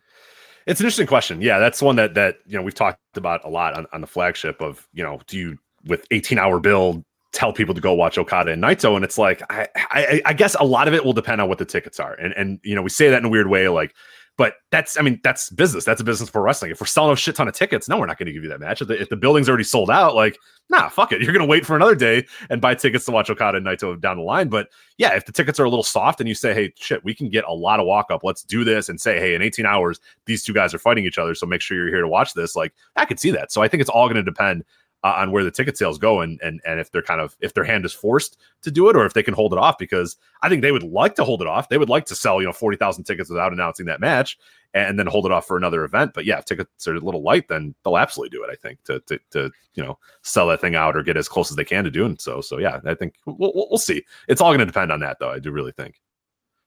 It's 0.67 0.81
an 0.81 0.87
interesting 0.87 1.07
question. 1.07 1.41
Yeah, 1.41 1.59
that's 1.59 1.83
one 1.83 1.97
that 1.97 2.15
that 2.15 2.39
you 2.47 2.57
know 2.57 2.63
we've 2.63 2.75
talked 2.75 2.99
about 3.17 3.45
a 3.45 3.49
lot 3.49 3.75
on, 3.75 3.87
on 3.93 4.01
the 4.01 4.07
flagship 4.07 4.61
of 4.61 4.89
you 4.93 5.03
know 5.03 5.21
do 5.27 5.39
you 5.39 5.59
with 5.87 6.07
18 6.11 6.39
hour 6.39 6.61
build 6.61 7.05
tell 7.35 7.53
people 7.53 7.75
to 7.75 7.81
go 7.81 7.93
watch 7.93 8.17
Okada 8.17 8.53
and 8.53 8.63
Naito. 8.63 8.95
And 8.95 9.05
it's 9.05 9.19
like, 9.19 9.43
I, 9.51 9.69
I, 9.77 10.23
I, 10.25 10.33
guess 10.33 10.55
a 10.61 10.65
lot 10.65 10.87
of 10.87 10.95
it 10.95 11.05
will 11.05 11.13
depend 11.13 11.41
on 11.41 11.49
what 11.49 11.59
the 11.59 11.65
tickets 11.65 11.99
are. 11.99 12.15
And, 12.15 12.33
and, 12.35 12.61
you 12.63 12.77
know, 12.77 12.83
we 12.83 12.89
say 12.89 13.11
that 13.11 13.19
in 13.19 13.25
a 13.25 13.29
weird 13.29 13.49
way, 13.49 13.69
like, 13.69 13.93
but 14.37 14.55
that's, 14.71 14.99
I 14.99 15.03
mean, 15.03 15.21
that's 15.23 15.51
business. 15.51 15.85
That's 15.85 16.01
a 16.01 16.05
business 16.05 16.29
for 16.29 16.43
wrestling. 16.43 16.73
If 16.73 16.81
we're 16.81 16.87
selling 16.87 17.13
a 17.13 17.17
shit 17.17 17.37
ton 17.37 17.47
of 17.47 17.55
tickets, 17.55 17.89
no, 17.89 17.99
we're 17.99 18.07
not 18.07 18.19
going 18.19 18.27
to 18.27 18.33
give 18.33 18.43
you 18.43 18.49
that 18.49 18.61
match. 18.61 18.83
If 18.83 18.89
the, 18.89 19.01
if 19.01 19.09
the, 19.09 19.17
building's 19.17 19.49
already 19.49 19.65
sold 19.65 19.91
out, 19.91 20.17
like, 20.17 20.39
nah, 20.69 20.89
fuck 20.89 21.13
it. 21.13 21.23
You're 21.23 21.33
going 21.33 21.47
to 21.47 21.51
wait 21.51 21.65
for 21.65 21.77
another 21.77 21.95
day 21.95 22.27
and 22.51 22.61
buy 22.61 22.75
tickets 22.75 23.05
to 23.05 23.13
watch 23.13 23.31
Okada 23.31 23.59
and 23.59 23.67
Naito 23.67 24.01
down 24.01 24.17
the 24.17 24.23
line. 24.25 24.49
But 24.49 24.69
yeah, 24.99 25.15
if 25.15 25.25
the 25.25 25.33
tickets 25.33 25.61
are 25.61 25.65
a 25.65 25.71
little 25.71 25.85
soft 25.85 26.21
and 26.21 26.29
you 26.29 26.35
say, 26.35 26.53
hey, 26.53 26.73
shit, 26.77 27.05
we 27.05 27.15
can 27.15 27.29
get 27.29 27.45
a 27.47 27.53
lot 27.53 27.79
of 27.79 27.87
walk 27.87 28.11
up, 28.11 28.25
let's 28.25 28.43
do 28.43 28.65
this 28.65 28.89
and 28.89 29.01
say, 29.01 29.21
hey, 29.21 29.35
in 29.35 29.43
18 29.43 29.67
hours, 29.67 30.01
these 30.27 30.43
two 30.43 30.53
guys 30.53 30.75
are 30.75 30.79
fighting 30.79 31.05
each 31.05 31.19
other. 31.19 31.35
So 31.35 31.47
make 31.47 31.61
sure 31.61 31.77
you're 31.77 31.89
here 31.89 32.03
to 32.03 32.09
watch 32.09 32.35
this. 32.35 32.57
Like, 32.57 32.73
I 32.97 33.05
could 33.05 33.21
see 33.21 33.31
that. 33.31 33.53
So 33.53 33.63
I 33.63 33.69
think 33.69 33.83
it's 33.83 33.91
all 33.91 34.07
going 34.07 34.17
to 34.17 34.23
depend 34.23 34.65
uh, 35.05 35.15
on 35.19 35.31
where 35.31 35.45
the 35.45 35.51
ticket 35.51 35.77
sales 35.77 35.99
go 35.99 36.21
and 36.23 36.41
and 36.43 36.61
and 36.67 36.81
if 36.81 36.91
they're 36.91 37.03
kind 37.03 37.21
of 37.21 37.37
if 37.41 37.55
their 37.55 37.63
hand 37.63 37.85
is 37.85 37.93
forced 37.93 38.39
to 38.63 38.71
do 38.71 38.89
it 38.89 38.97
or 38.97 39.05
if 39.05 39.13
they 39.13 39.23
can 39.23 39.35
hold 39.35 39.53
it 39.53 39.59
off 39.59 39.79
because 39.79 40.17
I 40.43 40.49
think 40.49 40.63
they 40.63 40.73
would 40.73 40.83
like 40.83 41.15
to 41.17 41.25
hold 41.25 41.43
it 41.43 41.47
off. 41.47 41.69
They 41.69 41.79
would 41.79 41.91
like 41.91 42.07
to 42.07 42.17
sell 42.17 42.41
you 42.41 42.47
know 42.47 42.53
forty 42.53 42.77
thousand 42.77 43.05
tickets 43.05 43.31
without 43.31 43.53
announcing 43.53 43.87
that 43.87 44.01
match 44.01 44.39
and 44.73 44.99
then 44.99 45.07
hold 45.07 45.25
it 45.25 45.33
off 45.33 45.47
for 45.47 45.57
another 45.57 45.85
event. 45.85 46.13
But 46.15 46.25
yeah, 46.25 46.39
if 46.39 46.47
tickets 46.47 46.89
are 46.89 46.95
a 46.95 47.01
little 47.01 47.23
light, 47.23 47.47
then 47.49 47.75
they'll 47.85 47.99
absolutely 47.99 48.37
do 48.37 48.43
it. 48.45 48.51
I 48.51 48.57
think 48.57 48.83
to 48.85 49.01
to 49.01 49.19
to 49.31 49.51
you 49.75 49.85
know 49.85 49.99
sell 50.23 50.49
that 50.49 50.61
thing 50.61 50.75
out 50.75 50.97
or 50.97 51.03
get 51.03 51.17
as 51.17 51.29
close 51.29 51.51
as 51.51 51.57
they 51.57 51.65
can 51.65 51.85
to 51.85 51.91
doing 51.91 52.17
so. 52.19 52.41
So 52.41 52.59
yeah, 52.59 52.81
I 52.85 52.95
think 52.95 53.15
we'll 53.27 53.53
we'll 53.55 53.79
see. 53.79 54.03
It's 54.27 54.41
all 54.41 54.51
going 54.51 54.61
to 54.61 54.67
depend 54.67 54.91
on 54.91 55.01
that 55.01 55.19
though. 55.21 55.31
I 55.31 55.39
do 55.39 55.53
really 55.53 55.73
think. 55.73 56.01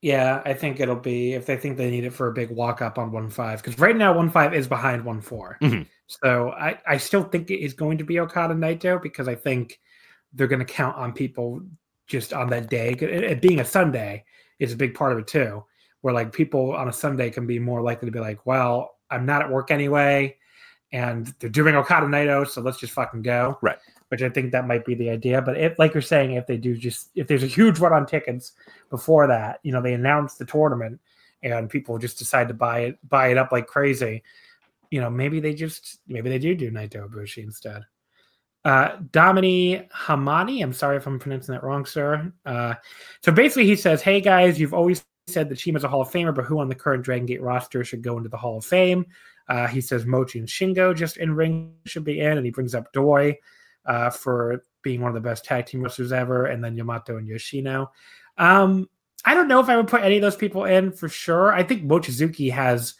Yeah, 0.00 0.42
I 0.44 0.54
think 0.54 0.78
it'll 0.78 0.94
be 0.94 1.32
if 1.32 1.46
they 1.46 1.56
think 1.56 1.76
they 1.76 1.90
need 1.90 2.04
it 2.04 2.12
for 2.12 2.28
a 2.28 2.32
big 2.32 2.50
walk 2.50 2.82
up 2.82 2.98
on 2.98 3.10
one 3.10 3.30
five 3.30 3.60
because 3.62 3.80
right 3.80 3.96
now 3.96 4.12
one 4.12 4.30
five 4.30 4.54
is 4.54 4.68
behind 4.68 5.04
one 5.04 5.20
4 5.20 5.58
mm-hmm. 5.60 5.82
So 6.08 6.50
I 6.50 6.78
I 6.86 6.96
still 6.96 7.22
think 7.22 7.50
it 7.50 7.62
is 7.62 7.72
going 7.72 7.98
to 7.98 8.04
be 8.04 8.18
Okada 8.18 8.54
Naito 8.54 9.00
because 9.00 9.28
I 9.28 9.34
think 9.34 9.80
they're 10.32 10.48
going 10.48 10.58
to 10.58 10.64
count 10.64 10.96
on 10.96 11.12
people 11.12 11.62
just 12.06 12.32
on 12.32 12.48
that 12.50 12.68
day. 12.68 12.90
It, 12.90 13.02
it, 13.02 13.42
being 13.42 13.60
a 13.60 13.64
Sunday 13.64 14.24
is 14.58 14.72
a 14.72 14.76
big 14.76 14.94
part 14.94 15.12
of 15.12 15.18
it 15.18 15.26
too, 15.26 15.64
where 16.00 16.14
like 16.14 16.32
people 16.32 16.72
on 16.72 16.88
a 16.88 16.92
Sunday 16.92 17.30
can 17.30 17.46
be 17.46 17.58
more 17.58 17.82
likely 17.82 18.06
to 18.06 18.12
be 18.12 18.20
like, 18.20 18.44
well, 18.46 18.96
I'm 19.10 19.24
not 19.24 19.42
at 19.42 19.50
work 19.50 19.70
anyway, 19.70 20.36
and 20.92 21.32
they're 21.38 21.50
doing 21.50 21.76
Okada 21.76 22.06
Naito, 22.06 22.48
so 22.48 22.60
let's 22.60 22.78
just 22.78 22.92
fucking 22.92 23.22
go. 23.22 23.58
Right 23.62 23.78
which 24.08 24.22
I 24.22 24.28
think 24.28 24.52
that 24.52 24.66
might 24.66 24.84
be 24.84 24.94
the 24.94 25.10
idea. 25.10 25.40
But 25.42 25.58
if, 25.58 25.78
like 25.78 25.94
you're 25.94 26.02
saying, 26.02 26.32
if 26.32 26.46
they 26.46 26.56
do 26.56 26.76
just 26.76 27.10
if 27.14 27.26
there's 27.26 27.42
a 27.42 27.48
huge 27.48 27.78
run 27.78 27.92
on 27.92 28.06
tickets 28.06 28.52
before 28.90 29.26
that, 29.26 29.60
you 29.62 29.72
know, 29.72 29.82
they 29.82 29.94
announce 29.94 30.34
the 30.34 30.44
tournament 30.44 31.00
and 31.42 31.70
people 31.70 31.98
just 31.98 32.18
decide 32.18 32.48
to 32.48 32.54
buy 32.54 32.80
it 32.80 33.08
buy 33.08 33.28
it 33.28 33.38
up 33.38 33.52
like 33.52 33.66
crazy. 33.66 34.22
You 34.90 35.00
know, 35.00 35.10
maybe 35.10 35.40
they 35.40 35.54
just 35.54 35.98
maybe 36.06 36.30
they 36.30 36.38
do 36.38 36.54
do 36.54 36.70
Naito 36.70 37.08
Ibushi 37.08 37.44
instead. 37.44 37.82
Uh, 38.64 38.96
Domini 39.12 39.88
Hamani, 39.94 40.62
I'm 40.62 40.72
sorry 40.72 40.96
if 40.96 41.06
I'm 41.06 41.18
pronouncing 41.18 41.54
that 41.54 41.62
wrong, 41.62 41.86
sir. 41.86 42.32
Uh, 42.44 42.74
so 43.22 43.32
basically, 43.32 43.66
he 43.66 43.76
says, 43.76 44.02
"Hey 44.02 44.20
guys, 44.20 44.58
you've 44.58 44.74
always 44.74 45.04
said 45.26 45.48
that 45.48 45.58
CIMA's 45.58 45.84
a 45.84 45.88
Hall 45.88 46.02
of 46.02 46.10
Famer, 46.10 46.34
but 46.34 46.44
who 46.44 46.58
on 46.58 46.68
the 46.68 46.74
current 46.74 47.04
Dragon 47.04 47.26
Gate 47.26 47.42
roster 47.42 47.84
should 47.84 48.02
go 48.02 48.16
into 48.16 48.28
the 48.28 48.36
Hall 48.36 48.58
of 48.58 48.64
Fame?" 48.64 49.06
Uh, 49.48 49.66
he 49.66 49.80
says 49.80 50.04
Mochi 50.04 50.38
and 50.38 50.48
Shingo 50.48 50.94
just 50.94 51.16
in 51.16 51.34
ring 51.34 51.72
should 51.86 52.04
be 52.04 52.20
in, 52.20 52.36
and 52.36 52.44
he 52.44 52.50
brings 52.50 52.74
up 52.74 52.92
Doi 52.92 53.38
uh, 53.86 54.10
for 54.10 54.62
being 54.82 55.00
one 55.00 55.08
of 55.08 55.14
the 55.14 55.28
best 55.28 55.44
tag 55.44 55.66
team 55.66 55.82
wrestlers 55.82 56.12
ever, 56.12 56.46
and 56.46 56.62
then 56.62 56.76
Yamato 56.76 57.16
and 57.16 57.26
Yoshino. 57.26 57.90
Um, 58.36 58.88
I 59.24 59.34
don't 59.34 59.48
know 59.48 59.60
if 59.60 59.68
I 59.68 59.76
would 59.76 59.88
put 59.88 60.02
any 60.02 60.16
of 60.16 60.22
those 60.22 60.36
people 60.36 60.64
in 60.64 60.92
for 60.92 61.08
sure. 61.08 61.52
I 61.52 61.62
think 61.62 61.84
Mochizuki 61.84 62.52
has 62.52 62.94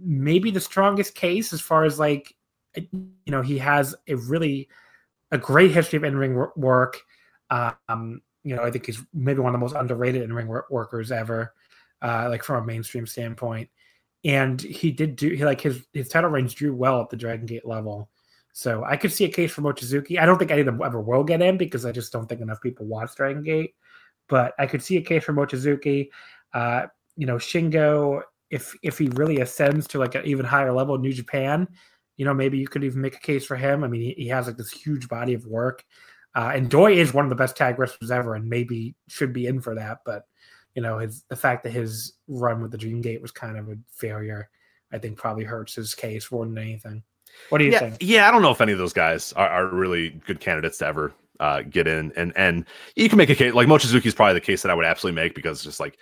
maybe 0.00 0.50
the 0.50 0.60
strongest 0.60 1.14
case 1.14 1.52
as 1.52 1.60
far 1.60 1.84
as 1.84 1.98
like, 1.98 2.34
you 2.74 3.12
know, 3.26 3.42
he 3.42 3.58
has 3.58 3.94
a 4.08 4.14
really 4.14 4.68
a 5.30 5.38
great 5.38 5.70
history 5.72 5.96
of 5.96 6.04
in 6.04 6.16
ring 6.16 6.46
work. 6.56 7.00
Um, 7.50 8.20
you 8.42 8.54
know, 8.54 8.62
I 8.62 8.70
think 8.70 8.86
he's 8.86 9.02
maybe 9.12 9.40
one 9.40 9.54
of 9.54 9.60
the 9.60 9.64
most 9.64 9.74
underrated 9.74 10.22
in 10.22 10.32
ring 10.32 10.48
workers 10.70 11.10
ever, 11.10 11.54
uh, 12.02 12.28
like 12.28 12.42
from 12.42 12.62
a 12.62 12.66
mainstream 12.66 13.06
standpoint. 13.06 13.68
And 14.24 14.60
he 14.60 14.90
did 14.90 15.16
do 15.16 15.30
he 15.30 15.44
like 15.44 15.60
his 15.60 15.84
his 15.92 16.08
title 16.08 16.30
reigns 16.30 16.54
drew 16.54 16.74
well 16.74 17.00
at 17.00 17.10
the 17.10 17.16
Dragon 17.16 17.46
Gate 17.46 17.66
level. 17.66 18.08
So 18.52 18.84
I 18.84 18.96
could 18.96 19.12
see 19.12 19.24
a 19.24 19.28
case 19.28 19.52
for 19.52 19.62
Mochizuki. 19.62 20.18
I 20.18 20.26
don't 20.26 20.38
think 20.38 20.52
any 20.52 20.60
of 20.60 20.66
them 20.66 20.80
ever 20.82 21.00
will 21.00 21.24
get 21.24 21.42
in 21.42 21.58
because 21.58 21.84
I 21.84 21.90
just 21.90 22.12
don't 22.12 22.28
think 22.28 22.40
enough 22.40 22.60
people 22.60 22.86
watch 22.86 23.16
Dragon 23.16 23.42
Gate. 23.42 23.74
But 24.28 24.54
I 24.58 24.66
could 24.66 24.82
see 24.82 24.96
a 24.96 25.02
case 25.02 25.24
for 25.24 25.32
Mochizuki. 25.32 26.08
Uh, 26.52 26.86
you 27.16 27.26
know, 27.26 27.36
Shingo, 27.36 28.22
if 28.54 28.72
if 28.82 28.98
he 28.98 29.08
really 29.08 29.40
ascends 29.40 29.88
to 29.88 29.98
like 29.98 30.14
an 30.14 30.24
even 30.24 30.46
higher 30.46 30.72
level, 30.72 30.96
New 30.96 31.12
Japan, 31.12 31.66
you 32.16 32.24
know, 32.24 32.32
maybe 32.32 32.56
you 32.56 32.68
could 32.68 32.84
even 32.84 33.00
make 33.00 33.16
a 33.16 33.20
case 33.20 33.44
for 33.44 33.56
him. 33.56 33.82
I 33.82 33.88
mean, 33.88 34.00
he, 34.00 34.14
he 34.16 34.28
has 34.28 34.46
like 34.46 34.56
this 34.56 34.70
huge 34.70 35.08
body 35.08 35.34
of 35.34 35.44
work. 35.44 35.84
Uh, 36.36 36.52
and 36.54 36.70
Doi 36.70 36.94
is 36.94 37.12
one 37.12 37.24
of 37.24 37.30
the 37.30 37.36
best 37.36 37.56
tag 37.56 37.78
wrestlers 37.78 38.12
ever, 38.12 38.36
and 38.36 38.48
maybe 38.48 38.94
should 39.08 39.32
be 39.32 39.48
in 39.48 39.60
for 39.60 39.74
that. 39.74 39.98
But 40.06 40.22
you 40.76 40.82
know, 40.82 40.98
his 40.98 41.24
the 41.28 41.36
fact 41.36 41.64
that 41.64 41.72
his 41.72 42.12
run 42.28 42.62
with 42.62 42.70
the 42.70 42.78
Dream 42.78 43.00
Gate 43.00 43.20
was 43.20 43.32
kind 43.32 43.58
of 43.58 43.68
a 43.68 43.76
failure, 43.92 44.48
I 44.92 44.98
think 44.98 45.18
probably 45.18 45.44
hurts 45.44 45.74
his 45.74 45.96
case 45.96 46.30
more 46.30 46.46
than 46.46 46.56
anything. 46.56 47.02
What 47.48 47.58
do 47.58 47.64
you 47.64 47.72
yeah, 47.72 47.80
think? 47.80 47.96
Yeah, 48.00 48.28
I 48.28 48.30
don't 48.30 48.42
know 48.42 48.52
if 48.52 48.60
any 48.60 48.70
of 48.70 48.78
those 48.78 48.92
guys 48.92 49.32
are, 49.32 49.48
are 49.48 49.66
really 49.66 50.10
good 50.26 50.38
candidates 50.38 50.78
to 50.78 50.86
ever 50.86 51.12
uh, 51.40 51.62
get 51.62 51.88
in. 51.88 52.12
And 52.14 52.32
and 52.36 52.66
you 52.94 53.08
can 53.08 53.18
make 53.18 53.30
a 53.30 53.34
case 53.34 53.52
like 53.52 53.66
Mochizuki 53.66 54.06
is 54.06 54.14
probably 54.14 54.34
the 54.34 54.40
case 54.40 54.62
that 54.62 54.70
I 54.70 54.74
would 54.74 54.86
absolutely 54.86 55.20
make 55.20 55.34
because 55.34 55.64
just 55.64 55.80
like 55.80 55.98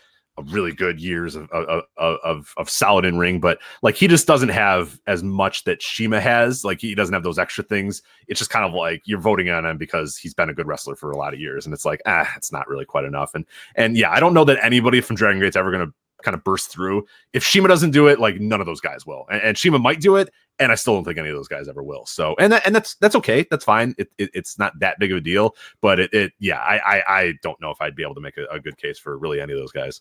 really 0.47 0.73
good 0.73 1.01
years 1.01 1.35
of 1.35 1.51
of 1.51 1.85
of, 1.97 2.55
of 2.57 2.71
solid 2.71 3.05
in 3.05 3.19
ring, 3.19 3.41
but 3.41 3.59
like 3.83 3.95
he 3.95 4.09
just 4.09 4.27
doesn't 4.27 4.49
have 4.49 4.99
as 5.07 5.23
much 5.23 5.65
that 5.65 5.83
CIMA 5.83 6.21
has. 6.21 6.65
Like 6.65 6.81
he 6.81 6.95
doesn't 6.95 7.13
have 7.13 7.23
those 7.23 7.39
extra 7.39 7.65
things. 7.65 8.03
It's 8.29 8.39
just 8.39 8.51
kind 8.51 8.65
of 8.65 8.73
like 8.73 9.03
you're 9.05 9.21
voting 9.21 9.51
on 9.51 9.67
him 9.67 9.77
because 9.77 10.17
he's 10.17 10.35
been 10.35 10.49
a 10.49 10.55
good 10.55 10.67
wrestler 10.67 10.97
for 10.97 11.11
a 11.11 11.17
lot 11.17 11.35
of 11.35 11.41
years, 11.41 11.67
and 11.67 11.75
it's 11.75 11.85
like 11.85 12.01
ah, 12.07 12.31
it's 12.37 12.53
not 12.53 12.69
really 12.69 12.85
quite 12.85 13.05
enough. 13.05 13.35
And 13.35 13.45
and 13.75 13.97
yeah, 13.97 14.11
I 14.11 14.21
don't 14.21 14.35
know 14.35 14.45
that 14.45 14.63
anybody 14.65 15.01
from 15.01 15.17
Dragon 15.17 15.41
Gate's 15.41 15.57
ever 15.57 15.71
going 15.71 15.87
to 15.87 15.95
kind 16.23 16.35
of 16.35 16.43
burst 16.45 16.71
through. 16.71 17.05
If 17.33 17.45
CIMA 17.45 17.69
doesn't 17.69 17.91
do 17.91 18.07
it, 18.07 18.19
like 18.19 18.41
none 18.41 18.61
of 18.61 18.67
those 18.67 18.81
guys 18.81 19.05
will. 19.05 19.27
And, 19.31 19.43
and, 19.43 19.59
CIMA 19.59 19.79
might 19.79 20.01
do 20.01 20.17
it, 20.17 20.31
and 20.59 20.73
I 20.73 20.77
still 20.77 20.95
don't 20.95 21.05
think 21.05 21.19
any 21.19 21.29
of 21.29 21.37
those 21.37 21.49
guys 21.49 21.69
ever 21.69 21.83
will. 21.83 22.07
So, 22.07 22.35
and 22.39 22.53
that, 22.53 22.65
and 22.65 22.75
that's 22.75 22.95
that's 22.97 23.17
okay. 23.17 23.47
That's 23.51 23.65
fine. 23.65 23.95
It, 23.99 24.09
it, 24.19 24.31
it's 24.33 24.59
not 24.59 24.79
that 24.79 24.99
big 24.99 25.13
of 25.13 25.19
a 25.19 25.21
deal. 25.21 25.55
But 25.81 26.01
it, 26.01 26.15
it 26.15 26.33
yeah, 26.39 26.61
I, 26.61 26.79
I, 26.79 27.21
I 27.21 27.35
don't 27.43 27.61
know 27.61 27.71
if 27.71 27.81
I'd 27.81 27.97
be 27.97 28.03
able 28.03 28.15
to 28.15 28.21
make 28.21 28.39
a, 28.39 28.47
a 28.47 28.61
good 28.61 28.79
case 28.79 28.99
for 28.99 29.19
really 29.19 29.41
any 29.41 29.53
of 29.53 29.59
those 29.59 29.73
guys. 29.73 30.01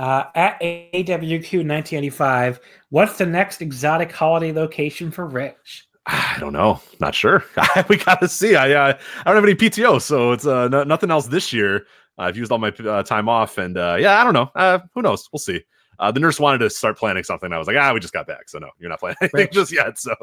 Uh, 0.00 0.24
at 0.34 0.58
AWQ 0.62 1.60
1985, 1.68 2.58
what's 2.88 3.18
the 3.18 3.26
next 3.26 3.60
exotic 3.60 4.10
holiday 4.10 4.50
location 4.50 5.10
for 5.10 5.26
Rich? 5.26 5.88
I 6.06 6.38
don't 6.40 6.54
know. 6.54 6.80
Not 7.00 7.14
sure. 7.14 7.44
we 7.90 7.98
got 7.98 8.18
to 8.22 8.28
see. 8.28 8.56
I 8.56 8.72
uh, 8.72 8.98
I 9.18 9.24
don't 9.24 9.34
have 9.34 9.44
any 9.44 9.54
PTO, 9.54 10.00
so 10.00 10.32
it's 10.32 10.46
uh, 10.46 10.68
nothing 10.84 11.10
else 11.10 11.26
this 11.26 11.52
year. 11.52 11.84
I've 12.16 12.34
used 12.34 12.50
all 12.50 12.56
my 12.56 12.70
uh, 12.70 13.02
time 13.02 13.28
off, 13.28 13.58
and 13.58 13.76
uh, 13.76 13.98
yeah, 14.00 14.18
I 14.18 14.24
don't 14.24 14.32
know. 14.32 14.50
Uh, 14.54 14.78
who 14.94 15.02
knows? 15.02 15.28
We'll 15.34 15.38
see. 15.38 15.60
Uh, 15.98 16.10
the 16.10 16.18
nurse 16.18 16.40
wanted 16.40 16.60
to 16.60 16.70
start 16.70 16.96
planning 16.96 17.22
something. 17.22 17.52
I 17.52 17.58
was 17.58 17.66
like, 17.66 17.76
ah, 17.78 17.92
we 17.92 18.00
just 18.00 18.14
got 18.14 18.26
back, 18.26 18.48
so 18.48 18.58
no, 18.58 18.70
you're 18.78 18.88
not 18.88 19.00
planning 19.00 19.18
anything 19.20 19.48
just 19.52 19.70
yet. 19.70 19.98
So 19.98 20.14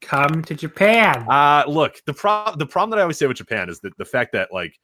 come 0.00 0.42
to 0.44 0.54
Japan. 0.54 1.26
Uh 1.28 1.64
look, 1.68 2.00
the 2.06 2.14
problem 2.14 2.58
the 2.58 2.64
problem 2.66 2.90
that 2.92 2.98
I 2.98 3.02
always 3.02 3.18
say 3.18 3.26
with 3.26 3.36
Japan 3.36 3.68
is 3.68 3.78
that 3.80 3.94
the 3.98 4.06
fact 4.06 4.32
that 4.32 4.54
like 4.54 4.78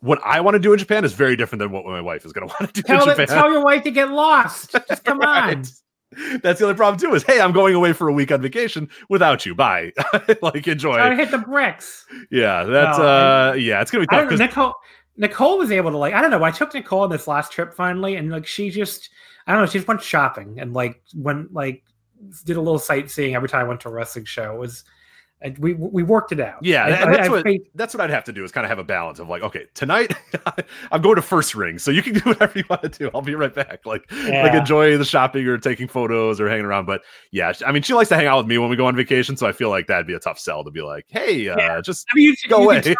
what 0.00 0.20
I 0.24 0.40
want 0.40 0.54
to 0.54 0.58
do 0.58 0.72
in 0.72 0.78
Japan 0.78 1.04
is 1.04 1.12
very 1.12 1.36
different 1.36 1.60
than 1.60 1.72
what 1.72 1.84
my 1.84 2.00
wife 2.00 2.24
is 2.24 2.32
going 2.32 2.48
to 2.48 2.54
want 2.58 2.74
to 2.74 2.82
do 2.82 2.86
tell 2.86 3.02
in 3.02 3.10
Japan. 3.10 3.26
tell 3.26 3.50
your 3.50 3.64
wife 3.64 3.82
to 3.84 3.90
get 3.90 4.10
lost. 4.10 4.72
Just 4.88 5.04
come 5.04 5.18
right. 5.18 5.56
on. 5.56 5.64
That's 6.42 6.58
the 6.58 6.64
only 6.64 6.76
problem 6.76 6.98
too. 6.98 7.14
Is 7.14 7.22
hey, 7.22 7.40
I'm 7.40 7.52
going 7.52 7.74
away 7.74 7.92
for 7.92 8.08
a 8.08 8.12
week 8.12 8.32
on 8.32 8.40
vacation 8.40 8.88
without 9.10 9.44
you. 9.44 9.54
Bye. 9.54 9.92
like 10.42 10.66
enjoy. 10.66 10.94
Try 10.94 11.10
to 11.10 11.16
hit 11.16 11.30
the 11.30 11.38
bricks. 11.38 12.06
Yeah, 12.30 12.64
that's 12.64 12.98
uh, 12.98 13.54
yeah, 13.58 13.82
it's 13.82 13.90
gonna 13.90 14.06
be 14.06 14.06
tough. 14.06 14.38
Nicole, 14.38 14.74
Nicole 15.18 15.58
was 15.58 15.70
able 15.70 15.90
to 15.90 15.98
like 15.98 16.14
I 16.14 16.22
don't 16.22 16.30
know. 16.30 16.42
I 16.42 16.50
took 16.50 16.72
Nicole 16.72 17.00
on 17.00 17.10
this 17.10 17.28
last 17.28 17.52
trip 17.52 17.74
finally, 17.74 18.16
and 18.16 18.30
like 18.30 18.46
she 18.46 18.70
just 18.70 19.10
I 19.46 19.52
don't 19.52 19.60
know. 19.60 19.66
She 19.66 19.78
just 19.78 19.86
went 19.86 20.02
shopping 20.02 20.58
and 20.58 20.72
like 20.72 21.02
went 21.14 21.52
like 21.52 21.84
did 22.44 22.56
a 22.56 22.60
little 22.60 22.78
sightseeing 22.78 23.34
every 23.34 23.48
time 23.48 23.66
I 23.66 23.68
went 23.68 23.80
to 23.80 23.88
a 23.88 23.92
wrestling 23.92 24.24
show. 24.24 24.54
It 24.54 24.58
was 24.58 24.84
we 25.58 25.74
we 25.74 26.02
worked 26.02 26.32
it 26.32 26.40
out. 26.40 26.58
Yeah, 26.62 26.84
I, 26.84 26.90
that's 26.90 27.28
I, 27.28 27.30
what 27.30 27.46
that's 27.74 27.94
what 27.94 28.00
I'd 28.00 28.10
have 28.10 28.24
to 28.24 28.32
do 28.32 28.42
is 28.42 28.50
kind 28.50 28.64
of 28.64 28.70
have 28.70 28.80
a 28.80 28.84
balance 28.84 29.20
of 29.20 29.28
like, 29.28 29.42
okay, 29.42 29.66
tonight 29.74 30.12
I'm 30.90 31.00
going 31.00 31.14
to 31.14 31.22
first 31.22 31.54
ring, 31.54 31.78
so 31.78 31.92
you 31.92 32.02
can 32.02 32.14
do 32.14 32.20
whatever 32.24 32.58
you 32.58 32.64
want 32.68 32.82
to 32.82 32.88
do. 32.88 33.10
I'll 33.14 33.22
be 33.22 33.36
right 33.36 33.54
back. 33.54 33.86
Like 33.86 34.10
yeah. 34.10 34.42
like 34.42 34.54
enjoy 34.54 34.98
the 34.98 35.04
shopping 35.04 35.46
or 35.46 35.56
taking 35.56 35.86
photos 35.86 36.40
or 36.40 36.48
hanging 36.48 36.64
around. 36.64 36.86
But 36.86 37.02
yeah, 37.30 37.52
I 37.64 37.70
mean, 37.70 37.82
she 37.82 37.94
likes 37.94 38.08
to 38.08 38.16
hang 38.16 38.26
out 38.26 38.38
with 38.38 38.46
me 38.46 38.58
when 38.58 38.68
we 38.68 38.74
go 38.74 38.86
on 38.86 38.96
vacation, 38.96 39.36
so 39.36 39.46
I 39.46 39.52
feel 39.52 39.70
like 39.70 39.86
that'd 39.86 40.08
be 40.08 40.14
a 40.14 40.18
tough 40.18 40.40
sell 40.40 40.64
to 40.64 40.72
be 40.72 40.82
like, 40.82 41.06
hey, 41.08 41.48
uh, 41.48 41.56
yeah. 41.56 41.80
just 41.80 42.06
I 42.12 42.16
mean, 42.16 42.24
you, 42.42 42.48
go 42.48 42.58
you 42.58 42.64
away. 42.64 42.80
Still, 42.80 42.96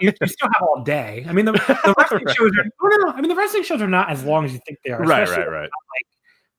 you, 0.00 0.12
still 0.26 0.48
have 0.52 0.62
all 0.62 0.82
day. 0.82 1.24
I 1.28 1.32
mean, 1.32 1.44
the, 1.44 1.52
the 1.52 1.94
wrestling 1.98 2.24
right. 2.24 2.36
shows 2.36 2.50
are 2.58 2.64
no, 2.64 2.88
no, 2.88 2.96
no. 3.06 3.12
I 3.12 3.20
mean, 3.20 3.28
the 3.28 3.36
wrestling 3.36 3.62
shows 3.62 3.80
are 3.80 3.88
not 3.88 4.10
as 4.10 4.24
long 4.24 4.44
as 4.44 4.52
you 4.52 4.60
think 4.66 4.78
they 4.84 4.90
are. 4.90 5.00
Right, 5.00 5.28
right, 5.28 5.48
right. 5.48 5.62
Like 5.62 6.06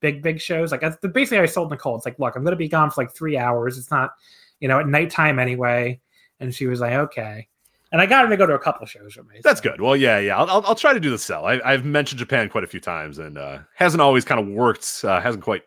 big 0.00 0.22
big 0.22 0.40
shows. 0.40 0.72
Like 0.72 0.80
basically, 1.12 1.40
I 1.40 1.46
sold 1.46 1.70
Nicole. 1.70 1.96
It's 1.96 2.06
like, 2.06 2.18
look, 2.18 2.36
I'm 2.36 2.42
going 2.42 2.52
to 2.52 2.56
be 2.56 2.68
gone 2.68 2.90
for 2.90 3.02
like 3.02 3.12
three 3.14 3.36
hours. 3.36 3.76
It's 3.76 3.90
not 3.90 4.12
you 4.60 4.68
know, 4.68 4.78
at 4.78 4.86
nighttime 4.86 5.38
anyway. 5.38 6.00
And 6.38 6.54
she 6.54 6.66
was 6.66 6.80
like, 6.80 6.92
okay. 6.92 7.48
And 7.92 8.00
I 8.00 8.06
got 8.06 8.24
her 8.24 8.30
to 8.30 8.36
go 8.36 8.46
to 8.46 8.54
a 8.54 8.58
couple 8.58 8.86
shows 8.86 9.16
with 9.16 9.26
me. 9.28 9.36
So. 9.36 9.40
That's 9.42 9.60
good. 9.60 9.80
Well, 9.80 9.96
yeah, 9.96 10.20
yeah. 10.20 10.38
I'll, 10.38 10.48
I'll, 10.48 10.66
I'll, 10.66 10.74
try 10.76 10.92
to 10.92 11.00
do 11.00 11.10
the 11.10 11.18
sell. 11.18 11.44
I, 11.44 11.72
have 11.72 11.84
mentioned 11.84 12.20
Japan 12.20 12.48
quite 12.48 12.62
a 12.62 12.68
few 12.68 12.78
times 12.78 13.18
and 13.18 13.36
uh, 13.36 13.58
hasn't 13.74 14.00
always 14.00 14.24
kind 14.24 14.40
of 14.40 14.46
worked. 14.46 15.00
Uh, 15.02 15.20
hasn't 15.20 15.42
quite 15.42 15.62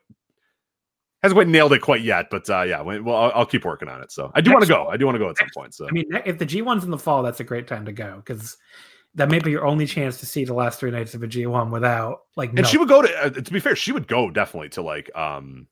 hasn't 1.21 1.35
quite 1.35 1.47
nailed 1.47 1.73
it 1.73 1.79
quite 1.79 2.01
yet. 2.01 2.27
But 2.29 2.49
uh, 2.49 2.61
yeah, 2.61 2.81
well, 2.81 3.15
I'll, 3.15 3.31
I'll, 3.35 3.45
keep 3.45 3.65
working 3.65 3.89
on 3.89 4.01
it. 4.01 4.11
So 4.11 4.31
I 4.35 4.41
do 4.41 4.51
want 4.51 4.63
to 4.63 4.69
go. 4.69 4.87
I 4.87 4.97
do 4.97 5.05
want 5.05 5.15
to 5.15 5.19
go 5.19 5.29
at 5.29 5.37
some 5.37 5.49
point. 5.53 5.73
So 5.73 5.87
I 5.87 5.91
mean, 5.91 6.05
if 6.25 6.37
the 6.37 6.45
G1's 6.45 6.83
in 6.83 6.91
the 6.91 6.97
fall, 6.97 7.23
that's 7.23 7.39
a 7.39 7.43
great 7.43 7.67
time 7.67 7.85
to 7.85 7.91
go 7.91 8.21
because 8.25 8.57
that 9.15 9.29
may 9.29 9.39
be 9.39 9.51
your 9.51 9.65
only 9.65 9.85
chance 9.85 10.19
to 10.19 10.25
see 10.25 10.43
the 10.43 10.53
last 10.53 10.79
three 10.79 10.91
nights 10.91 11.13
of 11.13 11.23
a 11.23 11.27
G1 11.27 11.71
without 11.71 12.21
like. 12.35 12.49
And 12.49 12.59
no. 12.59 12.63
she 12.63 12.77
would 12.77 12.89
go 12.89 13.01
to. 13.01 13.25
Uh, 13.25 13.29
to 13.29 13.51
be 13.51 13.59
fair, 13.59 13.75
she 13.75 13.91
would 13.91 14.07
go 14.07 14.29
definitely 14.29 14.69
to 14.69 14.81
like 14.81 15.13
um 15.15 15.67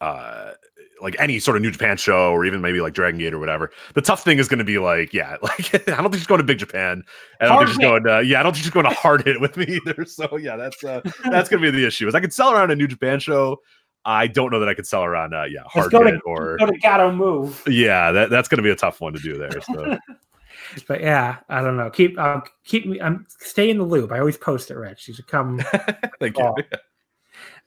uh 0.00 0.52
like 1.00 1.16
any 1.18 1.38
sort 1.38 1.56
of 1.56 1.62
New 1.62 1.70
Japan 1.70 1.96
show 1.96 2.30
or 2.30 2.44
even 2.44 2.60
maybe 2.60 2.80
like 2.80 2.94
Dragon 2.94 3.18
Gate 3.18 3.34
or 3.34 3.38
whatever. 3.38 3.70
The 3.94 4.02
tough 4.02 4.24
thing 4.24 4.38
is 4.38 4.48
going 4.48 4.58
to 4.58 4.64
be 4.64 4.78
like, 4.78 5.12
yeah, 5.12 5.36
like 5.42 5.88
I 5.88 6.00
don't 6.00 6.10
think 6.10 6.16
she's 6.16 6.26
going 6.26 6.38
to 6.38 6.44
Big 6.44 6.58
Japan. 6.58 7.04
I 7.40 7.46
don't 7.46 7.54
hard 7.54 7.68
think 7.68 7.80
she's 7.80 7.84
hit. 7.84 8.04
going 8.04 8.04
to, 8.04 8.24
yeah, 8.24 8.40
I 8.40 8.42
don't 8.42 8.52
think 8.52 8.64
she's 8.64 8.72
going 8.72 8.86
to 8.86 8.94
hard 8.94 9.24
hit 9.24 9.40
with 9.40 9.56
me 9.56 9.80
either. 9.86 10.04
So 10.04 10.36
yeah, 10.36 10.56
that's 10.56 10.82
uh, 10.84 11.00
that's 11.30 11.48
going 11.48 11.62
to 11.62 11.70
be 11.72 11.76
the 11.76 11.86
issue. 11.86 12.08
Is 12.08 12.14
I 12.14 12.20
could 12.20 12.32
sell 12.32 12.50
her 12.50 12.56
on 12.56 12.70
a 12.70 12.76
New 12.76 12.88
Japan 12.88 13.20
show. 13.20 13.58
I 14.04 14.26
don't 14.26 14.50
know 14.50 14.60
that 14.60 14.68
I 14.68 14.74
could 14.74 14.86
sell 14.86 15.02
her 15.02 15.14
on, 15.14 15.34
uh, 15.34 15.44
yeah, 15.44 15.60
hard 15.66 15.92
hit 15.92 16.00
to, 16.00 16.20
or 16.24 16.56
go 16.56 16.66
to 16.66 16.78
Gatoh 16.78 17.14
Move. 17.14 17.62
Yeah, 17.66 18.10
that, 18.12 18.30
that's 18.30 18.48
going 18.48 18.56
to 18.56 18.62
be 18.62 18.70
a 18.70 18.76
tough 18.76 19.00
one 19.00 19.12
to 19.12 19.18
do 19.18 19.36
there. 19.36 19.60
So. 19.60 19.98
but 20.88 21.00
yeah, 21.00 21.38
I 21.48 21.60
don't 21.62 21.76
know. 21.76 21.90
Keep 21.90 22.18
uh, 22.18 22.40
keep 22.64 22.86
me. 22.86 23.00
I'm 23.00 23.26
stay 23.38 23.70
in 23.70 23.78
the 23.78 23.84
loop. 23.84 24.12
I 24.12 24.18
always 24.18 24.36
post 24.36 24.70
it, 24.70 24.76
Rich. 24.76 25.08
You 25.08 25.14
should 25.14 25.26
come. 25.26 25.60
Thank 26.20 26.38
you. 26.38 26.54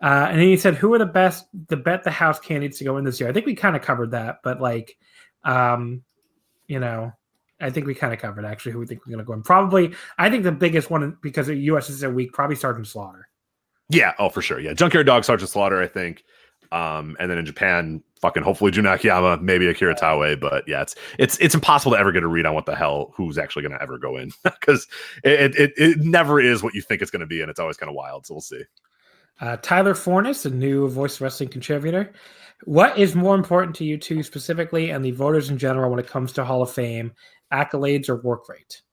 Uh, 0.02 0.28
and 0.30 0.40
then 0.40 0.48
he 0.48 0.58
said, 0.58 0.76
"Who 0.76 0.94
are 0.94 0.98
the 0.98 1.06
best? 1.06 1.46
The 1.68 1.78
bet 1.78 2.04
the 2.04 2.12
house 2.12 2.40
candidates 2.40 2.80
to 2.80 2.84
go 2.84 2.98
in 2.98 3.04
this 3.04 3.20
year." 3.20 3.30
I 3.30 3.34
think 3.34 3.46
we 3.46 3.56
kind 3.56 3.76
of 3.76 3.82
covered 3.82 4.12
that, 4.12 4.40
but 4.44 4.60
like, 4.60 4.98
um, 5.44 6.04
you 6.68 6.80
know, 6.80 7.14
I 7.60 7.70
think 7.70 7.86
we 7.86 7.94
kind 7.94 8.14
of 8.14 8.20
covered 8.20 8.46
actually 8.46 8.72
who 8.72 8.80
we 8.80 8.88
think 8.88 9.06
we're 9.06 9.12
going 9.12 9.24
to 9.24 9.28
go 9.28 9.34
in. 9.34 9.44
Probably, 9.44 9.94
I 10.18 10.30
think 10.30 10.44
the 10.44 10.52
biggest 10.52 10.90
one 10.90 11.18
because 11.22 11.48
the 11.48 11.56
U.S. 11.56 11.90
is 11.90 12.02
a 12.02 12.10
week. 12.10 12.34
Probably 12.34 12.56
Sergeant 12.56 12.88
Slaughter. 12.88 13.28
Yeah. 13.90 14.14
Oh, 14.18 14.30
for 14.30 14.42
sure. 14.42 14.60
Yeah. 14.60 14.74
Junkyard 14.74 15.06
Dog, 15.06 15.24
Sergeant 15.24 15.50
Slaughter. 15.50 15.82
I 15.82 15.88
think. 15.88 16.24
Um, 16.72 17.18
and 17.20 17.30
then 17.30 17.38
in 17.38 17.46
Japan, 17.46 18.02
fucking 18.22 18.44
hopefully 18.44 18.72
Jun 18.72 18.86
Akiyama, 18.86 19.40
maybe 19.42 19.68
Akira 19.68 19.94
Taue. 19.94 20.40
But 20.40 20.68
yeah, 20.68 20.82
it's 20.82 20.96
it's 21.20 21.38
it's 21.40 21.54
impossible 21.54 21.92
to 21.94 22.00
ever 22.00 22.12
get 22.12 22.24
a 22.24 22.28
read 22.28 22.46
on 22.46 22.54
what 22.54 22.66
the 22.66 22.76
hell 22.76 23.12
who's 23.16 23.38
actually 23.38 23.64
going 23.64 23.74
to 23.74 23.82
ever 23.82 23.98
go 23.98 24.18
in 24.18 24.32
because 24.44 24.88
it, 25.24 25.56
it 25.56 25.74
it 25.76 26.00
never 26.00 26.40
is 26.40 26.64
what 26.64 26.74
you 26.74 26.82
think 26.82 27.02
it's 27.02 27.12
going 27.12 27.20
to 27.20 27.28
be, 27.28 27.42
and 27.42 27.50
it's 27.50 27.60
always 27.60 27.78
kind 27.78 27.90
of 27.90 27.96
wild. 27.96 28.26
So 28.26 28.36
we'll 28.36 28.42
see. 28.42 28.64
Uh, 29.42 29.58
Tyler 29.58 29.96
Fornes, 29.96 30.46
a 30.46 30.52
new 30.52 30.88
Voice 30.88 31.20
Wrestling 31.20 31.50
contributor. 31.50 32.14
What 32.66 32.98
is 32.98 33.16
more 33.16 33.34
important 33.34 33.76
to 33.78 33.84
you 33.84 33.98
two 33.98 34.22
specifically 34.22 34.92
and 34.92 35.04
the 35.04 35.12
voters 35.12 35.50
in 35.50 35.58
general 35.58 35.90
when 35.90 36.00
it 36.00 36.08
comes 36.08 36.32
to 36.34 36.46
Hall 36.46 36.62
of 36.62 36.72
Fame, 36.72 37.12
accolades 37.52 38.08
or 38.08 38.22
work 38.22 38.48
rate? 38.48 38.84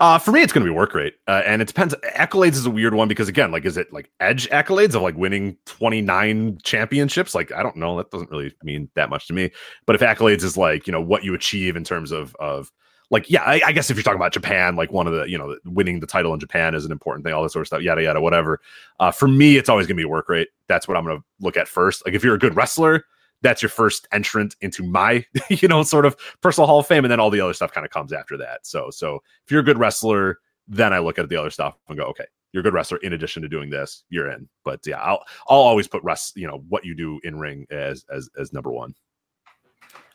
Uh, 0.00 0.18
for 0.18 0.30
me, 0.32 0.40
it's 0.40 0.52
going 0.52 0.64
to 0.64 0.72
be 0.72 0.74
work 0.74 0.94
rate, 0.94 1.14
uh, 1.26 1.42
and 1.44 1.60
it 1.60 1.68
depends. 1.68 1.94
Accolades 2.16 2.52
is 2.52 2.64
a 2.64 2.70
weird 2.70 2.94
one 2.94 3.08
because 3.08 3.28
again, 3.28 3.50
like, 3.50 3.64
is 3.64 3.76
it 3.76 3.92
like 3.92 4.10
edge 4.20 4.48
accolades 4.50 4.94
of 4.94 5.02
like 5.02 5.16
winning 5.16 5.56
twenty 5.66 6.00
nine 6.00 6.56
championships? 6.62 7.34
Like, 7.34 7.52
I 7.52 7.62
don't 7.62 7.76
know. 7.76 7.96
That 7.96 8.10
doesn't 8.10 8.30
really 8.30 8.54
mean 8.62 8.88
that 8.94 9.10
much 9.10 9.26
to 9.26 9.32
me. 9.32 9.50
But 9.86 9.96
if 9.96 10.00
accolades 10.00 10.44
is 10.44 10.56
like 10.56 10.86
you 10.86 10.92
know 10.92 11.00
what 11.00 11.24
you 11.24 11.34
achieve 11.34 11.76
in 11.76 11.82
terms 11.84 12.12
of 12.12 12.34
of 12.36 12.70
like 13.10 13.28
yeah 13.30 13.42
I, 13.42 13.60
I, 13.66 13.72
guess 13.72 13.90
if 13.90 13.96
you're 13.96 14.04
talking 14.04 14.20
about 14.20 14.32
japan 14.32 14.76
like 14.76 14.92
one 14.92 15.06
of 15.06 15.12
the 15.12 15.24
you 15.24 15.38
know 15.38 15.56
winning 15.64 16.00
the 16.00 16.06
title 16.06 16.34
in 16.34 16.40
japan 16.40 16.74
is 16.74 16.84
an 16.84 16.92
important 16.92 17.24
thing 17.24 17.34
all 17.34 17.42
this 17.42 17.52
sort 17.52 17.62
of 17.62 17.66
stuff 17.68 17.82
yada 17.82 18.02
yada 18.02 18.20
whatever. 18.20 18.60
Uh, 19.00 19.10
for 19.10 19.28
me 19.28 19.56
it's 19.56 19.68
always 19.68 19.86
gonna 19.86 19.96
be 19.96 20.04
work 20.04 20.28
rate. 20.28 20.48
That's 20.68 20.86
what 20.88 20.96
i'm 20.96 21.04
gonna 21.04 21.22
look 21.40 21.56
at 21.56 21.68
first. 21.68 22.04
Like 22.04 22.14
if 22.14 22.24
you're 22.24 22.34
a 22.34 22.38
good 22.38 22.56
wrestler 22.56 23.04
that's 23.40 23.62
your 23.62 23.68
first 23.68 24.08
entrant 24.10 24.56
into 24.60 24.82
my 24.82 25.24
you 25.48 25.68
know 25.68 25.82
sort 25.82 26.04
of 26.04 26.16
personal 26.40 26.66
hall 26.66 26.80
of 26.80 26.86
fame 26.86 27.04
and 27.04 27.12
then 27.12 27.20
all 27.20 27.30
the 27.30 27.40
other 27.40 27.54
stuff 27.54 27.72
kind 27.72 27.84
of 27.84 27.90
comes 27.90 28.12
after 28.12 28.36
that. 28.36 28.66
So 28.66 28.90
so 28.90 29.22
if 29.44 29.50
you're 29.50 29.60
a 29.60 29.64
good 29.64 29.78
wrestler 29.78 30.38
then 30.70 30.92
i 30.92 30.98
look 30.98 31.18
at 31.18 31.28
the 31.30 31.36
other 31.36 31.50
stuff 31.50 31.78
and 31.88 31.96
go 31.96 32.04
okay 32.04 32.26
you're 32.52 32.60
a 32.60 32.64
good 32.64 32.74
wrestler 32.74 32.98
in 32.98 33.14
addition 33.14 33.42
to 33.42 33.48
doing 33.48 33.70
this 33.70 34.04
you're 34.10 34.30
in. 34.30 34.48
But 34.64 34.80
yeah 34.86 34.98
i'll 34.98 35.24
i'll 35.48 35.58
always 35.58 35.88
put 35.88 36.02
rest 36.02 36.36
you 36.36 36.46
know 36.46 36.62
what 36.68 36.84
you 36.84 36.94
do 36.94 37.20
in 37.24 37.38
ring 37.38 37.66
as 37.70 38.04
as 38.10 38.28
as 38.38 38.52
number 38.52 38.70
one. 38.70 38.94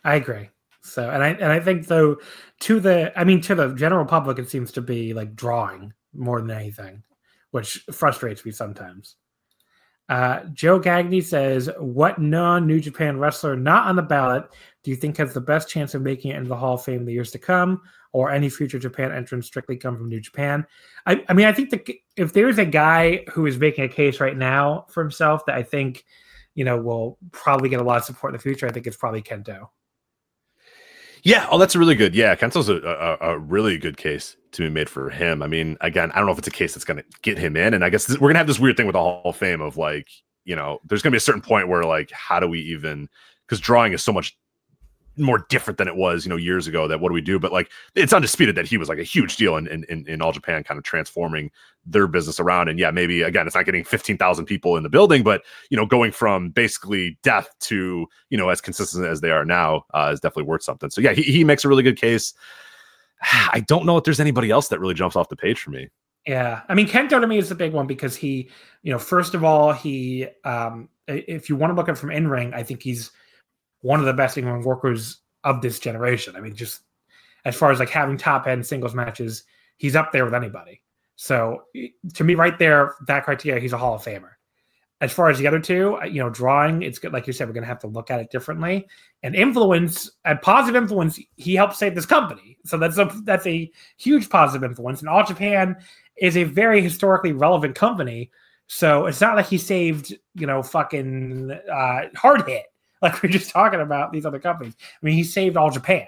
I 0.04 0.16
agree 0.16 0.50
so, 0.84 1.10
and 1.10 1.24
I 1.24 1.30
and 1.30 1.52
I 1.52 1.60
think 1.60 1.88
though, 1.88 2.18
to 2.62 2.80
the 2.80 3.18
I 3.18 3.24
mean 3.24 3.40
to 3.42 3.56
the 3.56 3.74
general 3.74 4.06
public, 4.06 4.38
it 4.38 4.50
seems 4.50 4.72
to 4.74 4.82
be 4.82 5.14
like 5.14 5.36
drawing 5.36 5.94
more 6.14 6.42
than 6.42 6.52
anything, 6.52 7.04
which 7.52 7.86
frustrates 7.92 8.46
me 8.46 8.52
sometimes. 8.52 9.16
Uh, 10.10 10.42
Joe 10.52 10.82
Gagny 10.82 11.24
says, 11.24 11.70
"What 11.80 12.20
non-New 12.20 12.82
Japan 12.82 13.18
wrestler 13.18 13.56
not 13.56 13.88
on 13.88 13.96
the 13.96 14.02
ballot 14.02 14.44
do 14.84 14.92
you 14.92 14.98
think 14.98 15.16
has 15.18 15.34
the 15.34 15.40
best 15.40 15.70
chance 15.70 15.96
of 15.96 16.02
making 16.02 16.32
it 16.32 16.36
into 16.36 16.50
the 16.50 16.58
Hall 16.58 16.74
of 16.74 16.84
Fame 16.84 17.00
in 17.00 17.06
the 17.06 17.14
years 17.14 17.32
to 17.32 17.40
come, 17.40 17.82
or 18.12 18.30
any 18.30 18.50
future 18.50 18.78
Japan 18.78 19.14
entrants 19.14 19.48
strictly 19.48 19.78
come 19.78 19.96
from 19.96 20.10
New 20.10 20.20
Japan?" 20.20 20.66
I, 21.06 21.24
I 21.30 21.34
mean, 21.34 21.46
I 21.46 21.54
think 21.54 21.70
that 21.70 21.90
if 22.18 22.34
there's 22.34 22.58
a 22.58 22.66
guy 22.66 23.24
who 23.32 23.46
is 23.46 23.58
making 23.58 23.86
a 23.86 23.90
case 23.90 24.20
right 24.20 24.38
now 24.38 24.86
for 24.90 25.02
himself 25.02 25.46
that 25.46 25.56
I 25.56 25.64
think, 25.64 26.04
you 26.56 26.66
know, 26.66 26.78
will 26.78 27.18
probably 27.32 27.70
get 27.70 27.80
a 27.80 27.84
lot 27.84 27.98
of 27.98 28.04
support 28.04 28.34
in 28.34 28.38
the 28.38 28.44
future, 28.44 28.68
I 28.68 28.72
think 28.74 28.86
it's 28.86 28.98
probably 28.98 29.22
Kento. 29.22 29.70
Yeah, 31.24 31.48
oh, 31.50 31.58
that's 31.58 31.76
really 31.76 31.96
good. 31.96 32.14
Yeah, 32.14 32.36
Kento's 32.36 32.68
a, 32.68 32.76
a, 32.76 33.36
a, 33.36 33.40
really 33.40 33.78
good 33.78 33.96
case 33.96 34.36
to 34.52 34.62
be 34.62 34.70
made 34.70 34.90
for 34.90 35.10
him. 35.10 35.42
I 35.42 35.48
mean, 35.48 35.78
again, 35.80 36.12
I 36.12 36.18
don't 36.18 36.26
know 36.26 36.34
if 36.34 36.38
it's 36.38 36.50
a 36.50 36.52
case 36.52 36.74
that's 36.74 36.84
going 36.84 36.98
to 36.98 37.06
get 37.22 37.38
him 37.38 37.56
in, 37.56 37.74
and 37.74 37.84
I 37.84 37.90
guess 37.90 38.06
this, 38.06 38.18
we're 38.18 38.28
going 38.28 38.36
to 38.36 38.40
have 38.40 38.48
this 38.48 38.60
weird 38.60 38.76
thing 38.76 38.88
with 38.88 38.94
the 38.94 39.00
Hall 39.00 39.22
of 39.24 39.38
Fame 39.38 39.62
of 39.62 39.78
like, 39.78 40.10
you 40.44 40.56
know, 40.56 40.80
there's 40.84 41.02
going 41.02 41.12
to 41.12 41.16
be 41.16 41.18
a 41.18 41.22
certain 41.22 41.42
point 41.42 41.70
where 41.70 41.86
like, 41.86 42.12
how 42.12 42.42
do 42.42 42.48
we 42.48 42.60
even? 42.60 43.08
Because 43.48 43.62
drawing 43.62 43.94
is 43.94 44.04
so 44.04 44.12
much 44.12 44.38
more 45.18 45.46
different 45.50 45.78
than 45.78 45.88
it 45.88 45.96
was, 45.96 46.26
you 46.26 46.30
know, 46.30 46.36
years 46.36 46.68
ago. 46.68 46.88
That 46.88 47.00
what 47.00 47.10
do 47.10 47.14
we 47.14 47.22
do? 47.22 47.40
But 47.40 47.52
like, 47.52 47.72
it's 47.96 48.14
undisputed 48.14 48.56
that 48.56 48.66
he 48.66 48.78
was 48.78 48.90
like 48.90 49.00
a 49.00 49.04
huge 49.04 49.38
deal 49.38 49.58
in 49.58 49.68
in, 49.68 50.06
in 50.08 50.22
all 50.22 50.32
Japan, 50.32 50.64
kind 50.64 50.78
of 50.78 50.84
transforming 50.84 51.52
their 51.86 52.08
business 52.08 52.40
around. 52.40 52.70
And 52.70 52.80
yeah, 52.80 52.92
maybe 52.92 53.22
again, 53.22 53.46
it's 53.46 53.56
not 53.56 53.66
getting 53.66 53.84
fifteen 53.84 54.18
thousand 54.18 54.46
people 54.46 54.78
in 54.78 54.84
the 54.84 54.90
building, 54.90 55.24
but 55.24 55.44
you 55.70 55.78
know, 55.78 55.86
going 55.86 56.12
from 56.12 56.50
basically 56.50 57.18
death 57.24 57.50
to 57.62 58.08
you 58.30 58.38
know 58.38 58.50
as 58.50 58.62
consistent 58.62 59.06
as 59.06 59.22
they 59.22 59.32
are 59.32 59.46
now 59.46 59.86
uh, 59.94 60.12
is 60.14 60.20
definitely 60.20 60.50
worth 60.50 60.64
something. 60.64 60.90
So 60.90 61.02
yeah, 61.02 61.14
he 61.14 61.24
he 61.24 61.44
makes 61.44 61.64
a 61.66 61.70
really 61.70 61.84
good 61.84 61.98
case. 61.98 62.34
I 63.22 63.64
don't 63.68 63.86
know 63.86 63.98
if 63.98 64.04
there's 64.04 64.20
anybody 64.20 64.50
else 64.50 64.68
that 64.70 64.80
really 64.80 64.94
jumps 64.94 65.16
off 65.16 65.30
the 65.30 65.36
page 65.36 65.60
for 65.60 65.72
me. 65.72 65.90
Yeah, 66.26 66.62
I 66.70 66.74
mean, 66.74 66.88
Kento 66.88 67.20
to 67.20 67.28
me 67.28 67.38
is 67.38 67.50
the 67.50 67.56
big 67.56 67.74
one 67.74 67.86
because 67.86 68.16
he, 68.16 68.50
you 68.82 68.94
know, 68.94 69.00
first 69.00 69.34
of 69.34 69.44
all, 69.44 69.74
he, 69.74 70.26
um, 70.46 70.88
if 71.06 71.50
you 71.50 71.58
want 71.58 71.72
to 71.72 71.76
look 71.76 71.90
at 71.90 71.98
from 71.98 72.12
in 72.12 72.30
ring, 72.30 72.54
I 72.54 72.64
think 72.64 72.82
he's 72.82 73.12
one 73.84 74.00
of 74.00 74.06
the 74.06 74.14
best 74.14 74.38
in 74.38 74.62
workers 74.62 75.20
of 75.44 75.62
this 75.62 75.78
generation. 75.78 76.36
I 76.36 76.40
mean, 76.40 76.56
just 76.56 76.82
as 77.46 77.56
far 77.56 77.72
as 77.72 77.80
like 77.80 77.90
having 77.90 78.18
top 78.18 78.48
end 78.48 78.66
singles 78.66 78.96
matches, 78.96 79.44
he's 79.78 79.96
up 79.96 80.12
there 80.12 80.26
with 80.26 80.34
anybody. 80.34 80.82
So 81.16 81.64
to 82.16 82.24
me, 82.24 82.36
right 82.36 82.58
there, 82.58 82.96
that 83.08 83.26
criteria, 83.26 83.62
he's 83.62 83.74
a 83.74 83.78
Hall 83.78 83.94
of 83.94 84.02
Famer. 84.02 84.32
As 85.02 85.12
far 85.12 85.30
as 85.30 85.38
the 85.38 85.48
other 85.48 85.60
two, 85.60 86.00
you 86.06 86.24
know, 86.24 86.30
drawing, 86.30 86.82
it's 86.82 86.98
good. 86.98 87.12
Like 87.12 87.28
you 87.28 87.34
said, 87.34 87.48
we're 87.48 87.54
going 87.54 87.64
to 87.64 87.68
have 87.68 87.80
to 87.80 87.88
look 87.88 88.10
at 88.10 88.22
it 88.22 88.32
differently. 88.32 88.88
And 89.22 89.36
influence, 89.36 90.10
a 90.24 90.38
positive 90.38 90.82
influence, 90.82 91.20
he 91.36 91.56
helped 91.56 91.76
save 91.76 91.94
this 91.94 92.06
company. 92.06 92.58
So 92.64 92.78
that's 92.78 92.98
a 92.98 93.12
that's 93.26 93.46
a 93.46 93.70
huge 93.98 94.30
positive 94.30 94.64
influence. 94.64 95.02
And 95.02 95.10
All 95.10 95.26
Japan 95.26 95.76
is 96.16 96.38
a 96.38 96.46
very 96.46 96.82
historically 96.82 97.34
relevant 97.34 97.76
company. 97.76 98.32
So 98.68 99.08
it's 99.08 99.20
not 99.20 99.36
like 99.36 99.48
he 99.48 99.58
saved, 99.58 100.16
you 100.36 100.48
know, 100.48 100.64
fucking 100.64 101.52
uh, 101.52 102.02
hard 102.16 102.48
hit 102.48 102.64
like 103.04 103.22
we 103.22 103.30
are 103.30 103.32
just 103.32 103.52
talking 103.52 103.82
about 103.82 104.12
these 104.12 104.26
other 104.26 104.40
companies. 104.40 104.74
I 104.80 105.06
mean, 105.06 105.16
he 105.16 105.24
saved 105.24 105.58
all 105.58 105.70
Japan. 105.70 106.08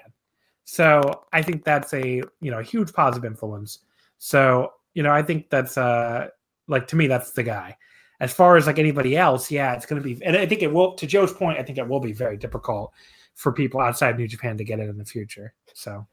So 0.64 1.24
I 1.32 1.42
think 1.42 1.64
that's 1.64 1.94
a 1.94 2.22
you 2.40 2.50
know 2.50 2.58
a 2.58 2.64
huge 2.64 2.92
positive 2.92 3.24
influence. 3.24 3.80
So 4.18 4.72
you 4.94 5.02
know 5.02 5.12
I 5.12 5.22
think 5.22 5.48
that's 5.50 5.78
uh 5.78 6.28
like 6.66 6.88
to 6.88 6.96
me 6.96 7.06
that's 7.06 7.30
the 7.32 7.44
guy. 7.44 7.76
As 8.18 8.32
far 8.32 8.56
as 8.56 8.66
like 8.66 8.78
anybody 8.78 9.16
else, 9.16 9.50
yeah, 9.50 9.74
it's 9.74 9.84
going 9.84 10.02
to 10.02 10.08
be, 10.08 10.24
and 10.24 10.34
I 10.34 10.46
think 10.46 10.62
it 10.62 10.72
will. 10.72 10.94
To 10.94 11.06
Joe's 11.06 11.34
point, 11.34 11.58
I 11.58 11.62
think 11.62 11.76
it 11.76 11.86
will 11.86 12.00
be 12.00 12.12
very 12.12 12.38
difficult 12.38 12.92
for 13.34 13.52
people 13.52 13.78
outside 13.78 14.16
New 14.16 14.26
Japan 14.26 14.56
to 14.56 14.64
get 14.64 14.80
it 14.80 14.88
in 14.88 14.96
the 14.96 15.04
future. 15.04 15.52
So 15.74 16.06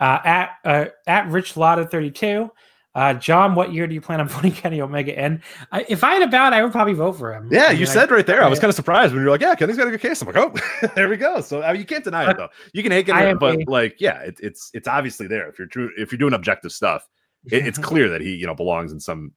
uh, 0.00 0.18
at 0.24 0.50
uh, 0.64 0.86
at 1.06 1.28
Rich 1.28 1.56
Lotta 1.56 1.86
thirty 1.86 2.10
two. 2.10 2.50
Uh, 2.94 3.14
John, 3.14 3.54
what 3.54 3.72
year 3.72 3.86
do 3.86 3.94
you 3.94 4.00
plan 4.00 4.20
on 4.20 4.28
voting 4.28 4.52
Kenny 4.52 4.80
Omega 4.80 5.24
in? 5.24 5.42
I, 5.70 5.84
if 5.88 6.02
I 6.02 6.14
had 6.14 6.22
a 6.22 6.26
ballot, 6.26 6.54
I 6.54 6.62
would 6.62 6.72
probably 6.72 6.94
vote 6.94 7.12
for 7.12 7.32
him. 7.32 7.48
Yeah, 7.50 7.66
I 7.66 7.70
mean, 7.70 7.80
you 7.80 7.86
said 7.86 8.10
I, 8.10 8.14
right 8.16 8.26
there. 8.26 8.42
I 8.42 8.48
was 8.48 8.58
kind 8.58 8.68
of 8.68 8.74
surprised 8.74 9.12
when 9.12 9.22
you 9.22 9.26
were 9.26 9.32
like, 9.32 9.40
"Yeah, 9.40 9.54
Kenny's 9.54 9.76
got 9.76 9.86
a 9.86 9.90
good 9.90 10.00
case." 10.00 10.20
I'm 10.20 10.28
like, 10.28 10.36
"Oh, 10.36 10.88
there 10.96 11.08
we 11.08 11.16
go." 11.16 11.40
So 11.40 11.62
I 11.62 11.72
mean, 11.72 11.80
you 11.80 11.86
can't 11.86 12.04
deny 12.04 12.28
it 12.28 12.36
though. 12.36 12.48
You 12.72 12.82
can 12.82 12.92
hate 12.92 13.06
Kenny, 13.06 13.34
but 13.34 13.58
like, 13.68 13.96
yeah, 14.00 14.20
it, 14.20 14.38
it's 14.40 14.70
it's 14.74 14.88
obviously 14.88 15.26
there. 15.28 15.48
If 15.48 15.58
you're 15.58 15.68
true, 15.68 15.90
if 15.96 16.10
you're 16.10 16.18
doing 16.18 16.34
objective 16.34 16.72
stuff, 16.72 17.06
it, 17.46 17.66
it's 17.66 17.78
clear 17.90 18.08
that 18.08 18.20
he 18.20 18.34
you 18.34 18.46
know 18.46 18.54
belongs 18.54 18.92
in 18.92 18.98
some 18.98 19.32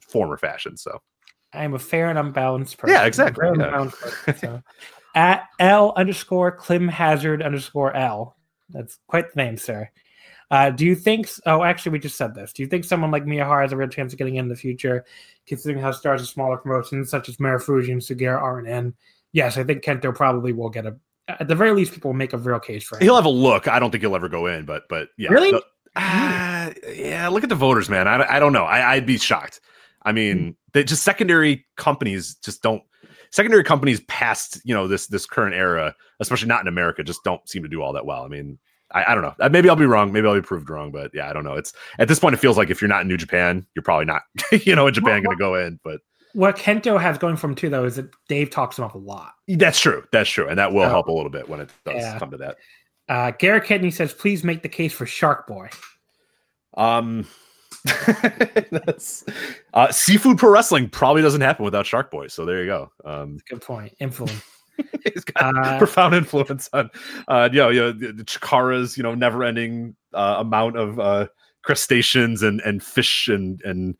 form 0.00 0.30
or 0.30 0.36
fashion. 0.36 0.76
So 0.76 1.00
I 1.52 1.64
am 1.64 1.74
a 1.74 1.78
fair 1.78 2.10
and 2.10 2.18
unbalanced 2.18 2.76
person. 2.76 2.94
Yeah, 2.94 3.06
exactly. 3.06 3.46
Yeah. 3.58 3.90
Person, 3.90 4.38
so. 4.38 4.62
At 5.14 5.46
L 5.58 5.94
underscore 5.96 6.52
Clim 6.52 6.88
Hazard 6.88 7.42
underscore 7.42 7.94
L. 7.96 8.36
That's 8.68 8.98
quite 9.08 9.32
the 9.32 9.42
name, 9.42 9.56
sir. 9.56 9.90
Uh, 10.50 10.70
do 10.70 10.86
you 10.86 10.94
think? 10.94 11.30
Oh, 11.46 11.62
actually, 11.62 11.92
we 11.92 11.98
just 11.98 12.16
said 12.16 12.34
this. 12.34 12.52
Do 12.52 12.62
you 12.62 12.68
think 12.68 12.84
someone 12.84 13.10
like 13.10 13.24
Miyahara 13.24 13.62
has 13.62 13.72
a 13.72 13.76
real 13.76 13.88
chance 13.88 14.12
of 14.12 14.18
getting 14.18 14.36
in 14.36 14.48
the 14.48 14.56
future, 14.56 15.04
considering 15.46 15.82
how 15.82 15.90
stars 15.90 16.22
of 16.22 16.28
smaller 16.28 16.56
promotions 16.56 17.10
such 17.10 17.28
as 17.28 17.36
Marufuji 17.36 17.92
and 17.92 18.00
Sugiura 18.00 18.40
aren't 18.40 18.68
in? 18.68 18.94
Yes, 19.32 19.58
I 19.58 19.64
think 19.64 19.84
Kento 19.84 20.14
probably 20.14 20.52
will 20.52 20.70
get 20.70 20.86
a. 20.86 20.96
At 21.28 21.48
the 21.48 21.54
very 21.54 21.72
least, 21.72 21.92
people 21.92 22.10
will 22.10 22.16
make 22.16 22.32
a 22.32 22.38
real 22.38 22.58
case 22.58 22.84
for 22.84 22.96
him. 22.96 23.02
He'll 23.02 23.16
have 23.16 23.26
a 23.26 23.30
look. 23.30 23.68
I 23.68 23.78
don't 23.78 23.90
think 23.90 24.02
he'll 24.02 24.16
ever 24.16 24.30
go 24.30 24.46
in, 24.46 24.64
but 24.64 24.84
but 24.88 25.08
yeah, 25.18 25.28
really. 25.28 25.52
Uh, 25.94 26.70
yeah, 26.94 27.28
look 27.28 27.42
at 27.42 27.48
the 27.48 27.54
voters, 27.54 27.90
man. 27.90 28.08
I, 28.08 28.36
I 28.36 28.38
don't 28.38 28.52
know. 28.52 28.64
I, 28.64 28.94
I'd 28.94 29.06
be 29.06 29.18
shocked. 29.18 29.60
I 30.02 30.12
mean, 30.12 30.38
mm. 30.38 30.56
they 30.72 30.84
just 30.84 31.02
secondary 31.02 31.66
companies 31.76 32.36
just 32.36 32.62
don't 32.62 32.82
secondary 33.30 33.64
companies 33.64 34.00
past 34.02 34.60
you 34.64 34.74
know 34.74 34.88
this 34.88 35.06
this 35.08 35.26
current 35.26 35.54
era, 35.54 35.94
especially 36.20 36.48
not 36.48 36.62
in 36.62 36.68
America, 36.68 37.04
just 37.04 37.24
don't 37.24 37.46
seem 37.48 37.62
to 37.62 37.68
do 37.68 37.82
all 37.82 37.92
that 37.92 38.06
well. 38.06 38.24
I 38.24 38.28
mean, 38.28 38.58
I, 38.92 39.12
I, 39.12 39.14
don't 39.14 39.22
know. 39.22 39.34
Uh, 39.40 39.48
maybe 39.48 39.68
I'll 39.68 39.76
be 39.76 39.86
wrong. 39.86 40.12
Maybe 40.12 40.26
I'll 40.26 40.34
be 40.34 40.42
proved 40.42 40.70
wrong. 40.70 40.90
But 40.90 41.10
yeah, 41.14 41.28
I 41.28 41.32
don't 41.32 41.44
know. 41.44 41.54
It's 41.54 41.72
at 41.98 42.08
this 42.08 42.18
point, 42.18 42.34
it 42.34 42.38
feels 42.38 42.56
like 42.56 42.70
if 42.70 42.80
you're 42.80 42.88
not 42.88 43.02
in 43.02 43.08
New 43.08 43.16
Japan, 43.16 43.66
you're 43.74 43.82
probably 43.82 44.06
not, 44.06 44.22
you 44.64 44.74
know, 44.74 44.86
in 44.86 44.94
Japan 44.94 45.22
going 45.22 45.36
to 45.36 45.40
go 45.40 45.54
in. 45.54 45.78
But 45.84 46.00
what 46.32 46.56
Kento 46.56 47.00
has 47.00 47.18
going 47.18 47.36
from 47.36 47.54
too, 47.54 47.68
though, 47.68 47.84
is 47.84 47.96
that 47.96 48.10
Dave 48.28 48.50
talks 48.50 48.78
him 48.78 48.84
up 48.84 48.94
a 48.94 48.98
lot. 48.98 49.32
That's 49.46 49.80
true. 49.80 50.04
That's 50.12 50.30
true, 50.30 50.48
and 50.48 50.58
that 50.58 50.72
will 50.72 50.88
help 50.88 51.08
a 51.08 51.12
little 51.12 51.30
bit 51.30 51.48
when 51.48 51.60
it 51.60 51.70
does 51.84 51.96
yeah. 51.96 52.18
come 52.18 52.30
to 52.30 52.36
that. 52.38 52.56
Uh, 53.08 53.30
Garrett 53.32 53.64
Kidney 53.64 53.90
says, 53.90 54.12
"Please 54.12 54.44
make 54.44 54.62
the 54.62 54.68
case 54.68 54.92
for 54.92 55.06
Shark 55.06 55.46
Boy." 55.46 55.70
Um, 56.76 57.26
that's 58.70 59.24
uh, 59.74 59.90
seafood 59.90 60.38
pro 60.38 60.50
wrestling 60.50 60.88
probably 60.88 61.22
doesn't 61.22 61.40
happen 61.40 61.64
without 61.64 61.86
Shark 61.86 62.10
Boy. 62.10 62.28
So 62.28 62.44
there 62.44 62.60
you 62.60 62.66
go. 62.66 62.92
Um, 63.04 63.38
good 63.48 63.62
point. 63.62 63.94
Influence. 63.98 64.42
he's 65.04 65.24
got 65.24 65.56
uh, 65.56 65.78
profound 65.78 66.14
influence 66.14 66.68
on, 66.72 66.90
uh, 67.28 67.48
you 67.52 67.58
know, 67.58 67.68
you 67.70 67.80
know, 67.80 67.92
the, 67.92 68.24
Chikara's, 68.24 68.96
you 68.96 69.02
know, 69.02 69.14
never 69.14 69.44
ending 69.44 69.96
uh, 70.14 70.36
amount 70.38 70.76
of 70.76 70.98
uh, 70.98 71.26
crustaceans 71.62 72.42
and 72.42 72.60
and 72.62 72.82
fish 72.82 73.28
and 73.28 73.60
and 73.62 73.96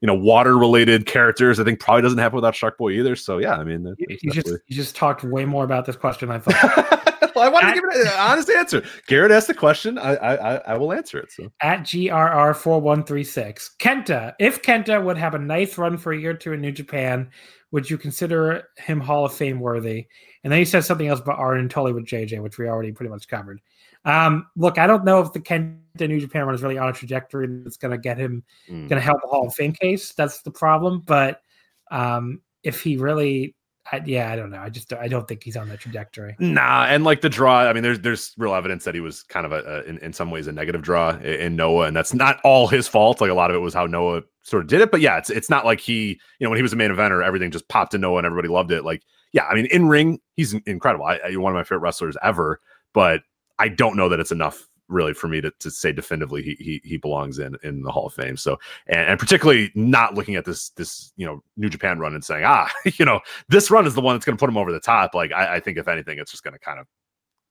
you 0.00 0.06
know 0.06 0.14
water 0.14 0.56
related 0.56 1.06
characters. 1.06 1.60
I 1.60 1.64
think 1.64 1.80
probably 1.80 2.02
doesn't 2.02 2.18
happen 2.18 2.36
without 2.36 2.54
Shark 2.54 2.78
Boy 2.78 2.92
either. 2.92 3.16
So 3.16 3.38
yeah, 3.38 3.56
I 3.56 3.64
mean, 3.64 3.94
you, 3.98 4.18
you 4.22 4.30
just 4.30 4.48
you 4.48 4.76
just 4.76 4.96
talked 4.96 5.22
way 5.22 5.44
more 5.44 5.64
about 5.64 5.84
this 5.84 5.96
question 5.96 6.30
I 6.30 6.38
thought. 6.38 6.96
I 7.36 7.48
want 7.48 7.68
to 7.68 7.74
give 7.74 7.84
it 7.84 8.06
an 8.06 8.12
honest 8.18 8.50
answer. 8.50 8.82
Garrett 9.06 9.32
asked 9.32 9.48
the 9.48 9.54
question. 9.54 9.98
I 9.98 10.14
I 10.14 10.54
I 10.56 10.76
will 10.76 10.92
answer 10.92 11.18
it. 11.18 11.30
So 11.32 11.50
at 11.62 11.80
GRR 11.80 12.56
four 12.56 12.80
one 12.80 13.04
three 13.04 13.24
six 13.24 13.74
Kenta, 13.78 14.34
if 14.38 14.62
Kenta 14.62 15.02
would 15.02 15.18
have 15.18 15.34
a 15.34 15.38
nice 15.38 15.78
run 15.78 15.96
for 15.96 16.12
a 16.12 16.18
year 16.18 16.30
or 16.30 16.34
two 16.34 16.52
in 16.52 16.60
New 16.60 16.72
Japan 16.72 17.30
would 17.72 17.88
you 17.88 17.96
consider 17.96 18.68
him 18.78 19.00
Hall 19.00 19.24
of 19.24 19.32
Fame 19.32 19.60
worthy? 19.60 20.06
And 20.42 20.52
then 20.52 20.58
he 20.58 20.64
said 20.64 20.84
something 20.84 21.06
else 21.06 21.20
about 21.20 21.38
Arn 21.38 21.60
and 21.60 21.70
Tully 21.70 21.92
with 21.92 22.06
JJ, 22.06 22.42
which 22.42 22.58
we 22.58 22.68
already 22.68 22.92
pretty 22.92 23.10
much 23.10 23.28
covered. 23.28 23.60
Um, 24.04 24.46
look, 24.56 24.78
I 24.78 24.86
don't 24.86 25.04
know 25.04 25.20
if 25.20 25.32
the 25.32 25.40
Kenta 25.40 26.08
New 26.08 26.20
Japan 26.20 26.46
run 26.46 26.54
is 26.54 26.62
really 26.62 26.78
on 26.78 26.88
a 26.88 26.92
trajectory 26.92 27.46
that's 27.46 27.76
going 27.76 27.92
to 27.92 27.98
get 27.98 28.18
him, 28.18 28.42
mm. 28.68 28.88
going 28.88 29.00
to 29.00 29.00
help 29.00 29.20
a 29.24 29.28
Hall 29.28 29.46
of 29.46 29.54
Fame 29.54 29.72
case. 29.72 30.12
That's 30.12 30.42
the 30.42 30.50
problem. 30.50 31.02
But 31.06 31.42
um, 31.90 32.40
if 32.62 32.82
he 32.82 32.96
really 32.96 33.54
I, 33.92 34.02
yeah, 34.04 34.32
I 34.32 34.36
don't 34.36 34.50
know. 34.50 34.58
I 34.58 34.68
just 34.68 34.92
I 34.92 35.08
don't 35.08 35.26
think 35.26 35.42
he's 35.42 35.56
on 35.56 35.68
that 35.68 35.80
trajectory. 35.80 36.36
Nah, 36.38 36.84
and 36.84 37.04
like 37.04 37.20
the 37.20 37.28
draw, 37.28 37.60
I 37.60 37.72
mean, 37.72 37.82
there's 37.82 38.00
there's 38.00 38.34
real 38.38 38.54
evidence 38.54 38.84
that 38.84 38.94
he 38.94 39.00
was 39.00 39.22
kind 39.22 39.44
of 39.44 39.52
a, 39.52 39.62
a 39.64 39.82
in, 39.82 39.98
in 39.98 40.12
some 40.12 40.30
ways 40.30 40.46
a 40.46 40.52
negative 40.52 40.82
draw 40.82 41.10
in, 41.10 41.24
in, 41.24 41.56
Noah, 41.56 41.86
and 41.86 41.96
that's 41.96 42.14
not 42.14 42.40
all 42.44 42.68
his 42.68 42.86
fault. 42.86 43.20
Like 43.20 43.30
a 43.30 43.34
lot 43.34 43.50
of 43.50 43.56
it 43.56 43.60
was 43.60 43.74
how 43.74 43.86
Noah 43.86 44.22
sort 44.42 44.62
of 44.62 44.68
did 44.68 44.80
it. 44.80 44.90
But 44.90 45.00
yeah, 45.00 45.18
it's 45.18 45.30
it's 45.30 45.50
not 45.50 45.64
like 45.64 45.80
he, 45.80 46.20
you 46.38 46.44
know, 46.44 46.50
when 46.50 46.56
he 46.56 46.62
was 46.62 46.72
a 46.72 46.76
main 46.76 46.90
eventer, 46.90 47.24
everything 47.24 47.50
just 47.50 47.68
popped 47.68 47.92
to 47.92 47.98
Noah 47.98 48.18
and 48.18 48.26
everybody 48.26 48.48
loved 48.48 48.70
it. 48.70 48.84
Like, 48.84 49.02
yeah, 49.32 49.44
I 49.46 49.54
mean, 49.54 49.66
in 49.66 49.86
ring, 49.86 50.20
he's 50.36 50.54
incredible. 50.66 51.04
I, 51.04 51.18
I, 51.18 51.36
one 51.36 51.52
of 51.52 51.56
my 51.56 51.64
favorite 51.64 51.78
wrestlers 51.78 52.16
ever. 52.22 52.60
But 52.92 53.22
I 53.58 53.68
don't 53.68 53.96
know 53.96 54.08
that 54.08 54.20
it's 54.20 54.32
enough 54.32 54.68
really 54.90 55.14
for 55.14 55.28
me 55.28 55.40
to, 55.40 55.50
to 55.60 55.70
say 55.70 55.92
definitively 55.92 56.42
he, 56.42 56.54
he 56.58 56.80
he 56.84 56.96
belongs 56.96 57.38
in 57.38 57.56
in 57.62 57.82
the 57.82 57.90
Hall 57.90 58.06
of 58.06 58.14
Fame. 58.14 58.36
So 58.36 58.58
and, 58.86 59.00
and 59.00 59.18
particularly 59.18 59.70
not 59.74 60.14
looking 60.14 60.34
at 60.34 60.44
this 60.44 60.70
this 60.70 61.12
you 61.16 61.26
know 61.26 61.42
New 61.56 61.70
Japan 61.70 61.98
run 61.98 62.14
and 62.14 62.24
saying 62.24 62.44
ah 62.44 62.70
you 62.96 63.04
know 63.04 63.20
this 63.48 63.70
run 63.70 63.86
is 63.86 63.94
the 63.94 64.00
one 64.00 64.14
that's 64.14 64.24
going 64.24 64.36
to 64.36 64.40
put 64.40 64.50
him 64.50 64.58
over 64.58 64.72
the 64.72 64.80
top. 64.80 65.14
Like 65.14 65.32
I, 65.32 65.56
I 65.56 65.60
think 65.60 65.78
if 65.78 65.88
anything, 65.88 66.18
it's 66.18 66.30
just 66.30 66.44
going 66.44 66.54
to 66.54 66.60
kind 66.60 66.78
of 66.78 66.86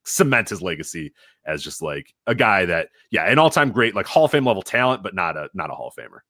cement 0.04 0.48
his 0.48 0.62
legacy 0.62 1.12
as 1.44 1.62
just 1.62 1.82
like 1.82 2.14
a 2.26 2.34
guy 2.34 2.64
that 2.64 2.88
yeah 3.10 3.30
an 3.30 3.38
all 3.38 3.50
time 3.50 3.70
great 3.70 3.94
like 3.94 4.06
Hall 4.06 4.26
of 4.26 4.30
Fame 4.30 4.46
level 4.46 4.62
talent, 4.62 5.02
but 5.02 5.14
not 5.14 5.36
a 5.36 5.48
not 5.54 5.70
a 5.70 5.74
Hall 5.74 5.88
of 5.88 5.94
Famer. 5.94 6.20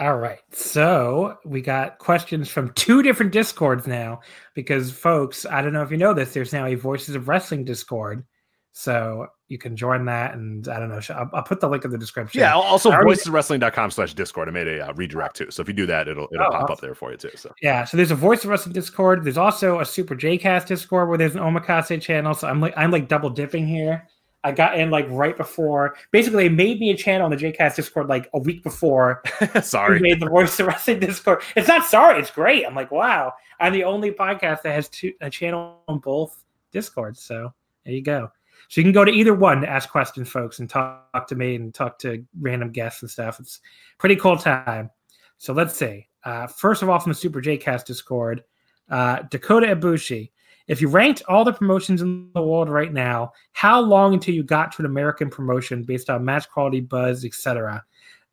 All 0.00 0.16
right. 0.16 0.40
So 0.50 1.36
we 1.44 1.60
got 1.60 1.98
questions 1.98 2.48
from 2.48 2.72
two 2.72 3.02
different 3.02 3.32
discords 3.32 3.86
now 3.86 4.20
because 4.54 4.90
folks, 4.90 5.44
I 5.44 5.60
don't 5.60 5.74
know 5.74 5.82
if 5.82 5.90
you 5.90 5.98
know 5.98 6.14
this, 6.14 6.32
there's 6.32 6.54
now 6.54 6.64
a 6.64 6.74
Voices 6.74 7.14
of 7.14 7.28
Wrestling 7.28 7.66
Discord. 7.66 8.24
So 8.72 9.26
you 9.50 9.58
can 9.58 9.76
join 9.76 10.04
that. 10.04 10.34
And 10.34 10.66
I 10.68 10.78
don't 10.78 10.88
know, 10.88 11.00
I'll, 11.10 11.28
I'll 11.34 11.42
put 11.42 11.60
the 11.60 11.68
link 11.68 11.84
in 11.84 11.90
the 11.90 11.98
description. 11.98 12.40
Yeah. 12.40 12.54
Also, 12.54 12.90
voiceswrestling.com 12.90 13.90
slash 13.90 14.14
discord. 14.14 14.48
I 14.48 14.52
made 14.52 14.68
a 14.68 14.88
uh, 14.88 14.92
redirect 14.94 15.36
too. 15.36 15.50
So 15.50 15.60
if 15.60 15.68
you 15.68 15.74
do 15.74 15.86
that, 15.86 16.06
it'll, 16.06 16.28
it'll 16.32 16.46
oh, 16.46 16.50
pop 16.50 16.62
awesome. 16.62 16.72
up 16.72 16.80
there 16.80 16.94
for 16.94 17.10
you 17.10 17.16
too. 17.16 17.32
So 17.34 17.52
yeah. 17.60 17.84
So 17.84 17.96
there's 17.96 18.12
a 18.12 18.14
Voice 18.16 18.44
of 18.44 18.50
Wrestling 18.50 18.72
Discord. 18.72 19.24
There's 19.24 19.36
also 19.36 19.80
a 19.80 19.84
Super 19.84 20.14
J-Cast 20.14 20.68
Discord 20.68 21.08
where 21.08 21.18
there's 21.18 21.34
an 21.34 21.40
Omakase 21.40 22.00
channel. 22.00 22.32
So 22.32 22.46
I'm 22.48 22.60
like, 22.60 22.74
I'm 22.76 22.92
like 22.92 23.08
double 23.08 23.28
dipping 23.28 23.66
here. 23.66 24.06
I 24.42 24.52
got 24.52 24.78
in 24.78 24.88
like 24.88 25.06
right 25.10 25.36
before. 25.36 25.96
Basically, 26.12 26.48
they 26.48 26.54
made 26.54 26.80
me 26.80 26.90
a 26.90 26.96
channel 26.96 27.26
on 27.26 27.30
the 27.30 27.36
JCast 27.36 27.76
Discord 27.76 28.06
like 28.06 28.30
a 28.32 28.38
week 28.38 28.62
before. 28.62 29.22
sorry, 29.62 30.00
made 30.00 30.20
the 30.20 30.30
Voice 30.30 30.58
of 30.60 30.68
Wrestling 30.68 31.00
Discord. 31.00 31.42
It's 31.56 31.68
not 31.68 31.84
sorry. 31.84 32.20
It's 32.20 32.30
great. 32.30 32.64
I'm 32.64 32.74
like, 32.74 32.90
wow. 32.90 33.34
I'm 33.58 33.72
the 33.72 33.84
only 33.84 34.12
podcast 34.12 34.62
that 34.62 34.74
has 34.74 34.88
two, 34.88 35.12
a 35.20 35.28
channel 35.28 35.82
on 35.88 35.98
both 35.98 36.42
Discords. 36.72 37.20
So 37.20 37.52
there 37.84 37.92
you 37.92 38.02
go. 38.02 38.30
So 38.70 38.80
you 38.80 38.84
can 38.84 38.92
go 38.92 39.04
to 39.04 39.10
either 39.10 39.34
one 39.34 39.62
to 39.62 39.68
ask 39.68 39.90
questions, 39.90 40.28
folks, 40.28 40.60
and 40.60 40.70
talk, 40.70 41.26
to 41.26 41.34
me 41.34 41.56
and 41.56 41.74
talk 41.74 41.98
to 41.98 42.24
random 42.40 42.70
guests 42.70 43.02
and 43.02 43.10
stuff. 43.10 43.40
It's 43.40 43.60
pretty 43.98 44.14
cool 44.14 44.36
time. 44.36 44.90
So 45.38 45.52
let's 45.52 45.76
see. 45.76 46.06
Uh, 46.24 46.46
first 46.46 46.80
of 46.80 46.88
all, 46.88 47.00
from 47.00 47.10
the 47.10 47.16
Super 47.16 47.40
J-Cast 47.40 47.88
Discord, 47.88 48.44
uh, 48.88 49.22
Dakota 49.28 49.74
Ibushi. 49.74 50.30
If 50.68 50.80
you 50.80 50.86
ranked 50.86 51.24
all 51.26 51.44
the 51.44 51.52
promotions 51.52 52.00
in 52.00 52.30
the 52.32 52.42
world 52.42 52.68
right 52.68 52.92
now, 52.92 53.32
how 53.50 53.80
long 53.80 54.14
until 54.14 54.36
you 54.36 54.44
got 54.44 54.70
to 54.72 54.82
an 54.82 54.86
American 54.86 55.30
promotion 55.30 55.82
based 55.82 56.08
on 56.08 56.24
match 56.24 56.48
quality, 56.48 56.80
buzz, 56.80 57.24
etc., 57.24 57.84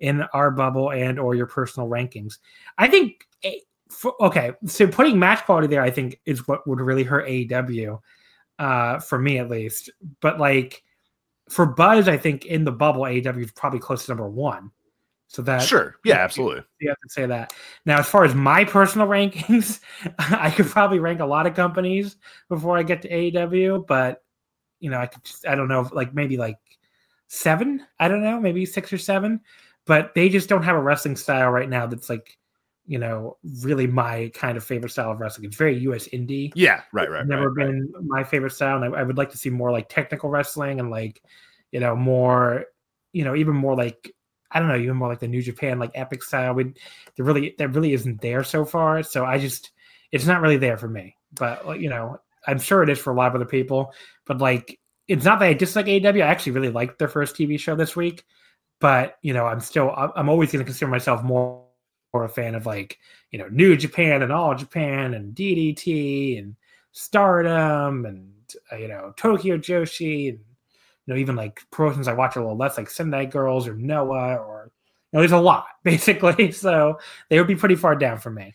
in 0.01 0.21
our 0.33 0.51
bubble 0.51 0.91
and 0.91 1.17
or 1.17 1.33
your 1.33 1.47
personal 1.47 1.89
rankings? 1.89 2.37
I 2.77 2.87
think. 2.87 3.25
Eh, 3.41 3.55
okay, 4.21 4.51
so 4.67 4.85
putting 4.85 5.17
match 5.17 5.45
quality 5.45 5.65
there, 5.65 5.81
I 5.81 5.89
think, 5.89 6.19
is 6.25 6.47
what 6.47 6.67
would 6.67 6.79
really 6.79 7.03
hurt 7.03 7.25
AEW 7.25 7.99
uh, 8.59 8.99
for 8.99 9.19
me 9.19 9.37
at 9.37 9.49
least. 9.49 9.89
But 10.21 10.39
like 10.39 10.83
for 11.49 11.65
Buzz, 11.65 12.07
I 12.07 12.17
think 12.17 12.45
in 12.45 12.63
the 12.63 12.71
bubble, 12.71 13.01
AEW 13.01 13.43
is 13.43 13.51
probably 13.51 13.79
close 13.79 14.05
to 14.05 14.11
number 14.11 14.29
one. 14.29 14.71
So 15.29 15.41
that 15.41 15.61
sure, 15.61 15.95
yeah, 16.05 16.15
absolutely. 16.15 16.63
You 16.79 16.89
have 16.89 16.99
to 16.99 17.09
say 17.09 17.25
that. 17.25 17.53
Now, 17.85 17.99
as 17.99 18.07
far 18.07 18.23
as 18.23 18.33
my 18.33 18.63
personal 18.63 19.07
rankings, 19.09 19.81
I 20.19 20.51
could 20.51 20.67
probably 20.67 20.99
rank 20.99 21.19
a 21.19 21.25
lot 21.25 21.47
of 21.47 21.53
companies 21.53 22.15
before 22.49 22.77
I 22.77 22.83
get 22.83 23.01
to 23.01 23.09
AEW, 23.09 23.85
but 23.87 24.23
you 24.79 24.89
know, 24.89 24.99
I 24.99 25.07
could 25.07 25.23
just, 25.23 25.47
I 25.47 25.55
don't 25.55 25.67
know, 25.67 25.89
like 25.91 26.13
maybe 26.13 26.37
like 26.37 26.57
seven. 27.27 27.85
I 27.99 28.07
don't 28.07 28.23
know, 28.23 28.39
maybe 28.39 28.65
six 28.65 28.93
or 28.93 28.97
seven. 28.97 29.41
But 29.85 30.13
they 30.15 30.29
just 30.29 30.49
don't 30.49 30.63
have 30.63 30.75
a 30.75 30.81
wrestling 30.81 31.15
style 31.15 31.49
right 31.49 31.69
now 31.69 31.87
that's 31.87 32.09
like 32.09 32.37
you 32.87 32.97
know, 32.97 33.37
really 33.61 33.85
my 33.85 34.31
kind 34.33 34.57
of 34.57 34.63
favorite 34.63 34.89
style 34.89 35.11
of 35.11 35.19
wrestling. 35.19 35.45
It's 35.45 35.57
very 35.57 35.77
US 35.79 36.07
indie. 36.07 36.51
Yeah, 36.55 36.81
right, 36.93 37.09
right. 37.09 37.21
It's 37.21 37.29
never 37.29 37.51
right, 37.51 37.67
been 37.67 37.91
right. 37.93 38.03
my 38.03 38.23
favorite 38.23 38.53
style. 38.53 38.81
And 38.81 38.95
I, 38.95 38.99
I, 38.99 39.03
would 39.03 39.17
like 39.17 39.29
to 39.31 39.37
see 39.37 39.49
more 39.49 39.71
like 39.71 39.89
technical 39.89 40.29
wrestling 40.29 40.79
and 40.79 40.89
like, 40.89 41.21
you 41.71 41.81
know, 41.81 41.97
more, 41.97 42.65
you 43.11 43.25
know, 43.25 43.35
even 43.35 43.55
more 43.55 43.75
like 43.75 44.13
I 44.51 44.59
don't 44.59 44.69
know, 44.69 44.77
even 44.77 44.95
more 44.95 45.09
like 45.09 45.19
the 45.19 45.27
New 45.27 45.41
Japan, 45.41 45.79
like 45.79 45.91
epic 45.95 46.23
style. 46.23 46.53
We 46.53 46.73
there 47.15 47.25
really 47.25 47.55
that 47.57 47.75
really 47.75 47.91
isn't 47.91 48.21
there 48.21 48.43
so 48.43 48.63
far. 48.63 49.03
So 49.03 49.25
I 49.25 49.37
just 49.37 49.71
it's 50.13 50.25
not 50.25 50.41
really 50.41 50.57
there 50.57 50.77
for 50.77 50.87
me. 50.87 51.15
But 51.33 51.67
uh, 51.67 51.73
you 51.73 51.89
know, 51.89 52.21
I'm 52.47 52.59
sure 52.59 52.83
it 52.83 52.89
is 52.89 52.99
for 52.99 53.11
a 53.11 53.15
lot 53.15 53.27
of 53.27 53.35
other 53.35 53.45
people. 53.45 53.93
But 54.25 54.37
like 54.37 54.79
it's 55.09 55.25
not 55.25 55.39
that 55.39 55.49
I 55.49 55.53
dislike 55.53 55.87
AEW. 55.87 56.23
I 56.23 56.27
actually 56.27 56.53
really 56.53 56.69
liked 56.69 56.99
their 56.99 57.09
first 57.09 57.35
TV 57.35 57.59
show 57.59 57.75
this 57.75 57.97
week. 57.97 58.23
But 58.79 59.17
you 59.21 59.33
know, 59.33 59.45
I'm 59.45 59.59
still 59.59 59.93
I'm 60.15 60.29
always 60.29 60.53
going 60.53 60.63
to 60.63 60.65
consider 60.65 60.89
myself 60.89 61.21
more 61.21 61.66
more 62.13 62.23
a 62.23 62.29
fan 62.29 62.55
of 62.55 62.65
like 62.65 62.99
you 63.31 63.39
know 63.39 63.47
New 63.49 63.75
Japan 63.75 64.21
and 64.21 64.31
All 64.31 64.55
Japan 64.55 65.13
and 65.13 65.35
DDT 65.35 66.39
and 66.39 66.55
Stardom 66.91 68.05
and 68.05 68.31
uh, 68.71 68.77
you 68.77 68.87
know 68.87 69.13
Tokyo 69.17 69.57
Joshi 69.57 70.29
and 70.29 70.39
you 71.05 71.13
know 71.13 71.15
even 71.15 71.35
like 71.35 71.61
promotions 71.71 72.07
I 72.07 72.13
watch 72.13 72.35
a 72.35 72.39
little 72.39 72.57
less 72.57 72.77
like 72.77 72.89
Sendai 72.89 73.25
Girls 73.25 73.67
or 73.67 73.75
Noah 73.75 74.35
or 74.37 74.71
you 75.11 75.17
know, 75.17 75.21
there's 75.21 75.31
a 75.31 75.39
lot 75.39 75.67
basically. 75.83 76.51
So 76.51 76.99
they 77.29 77.37
would 77.37 77.47
be 77.47 77.55
pretty 77.55 77.75
far 77.75 77.95
down 77.95 78.19
for 78.19 78.29
me. 78.29 78.53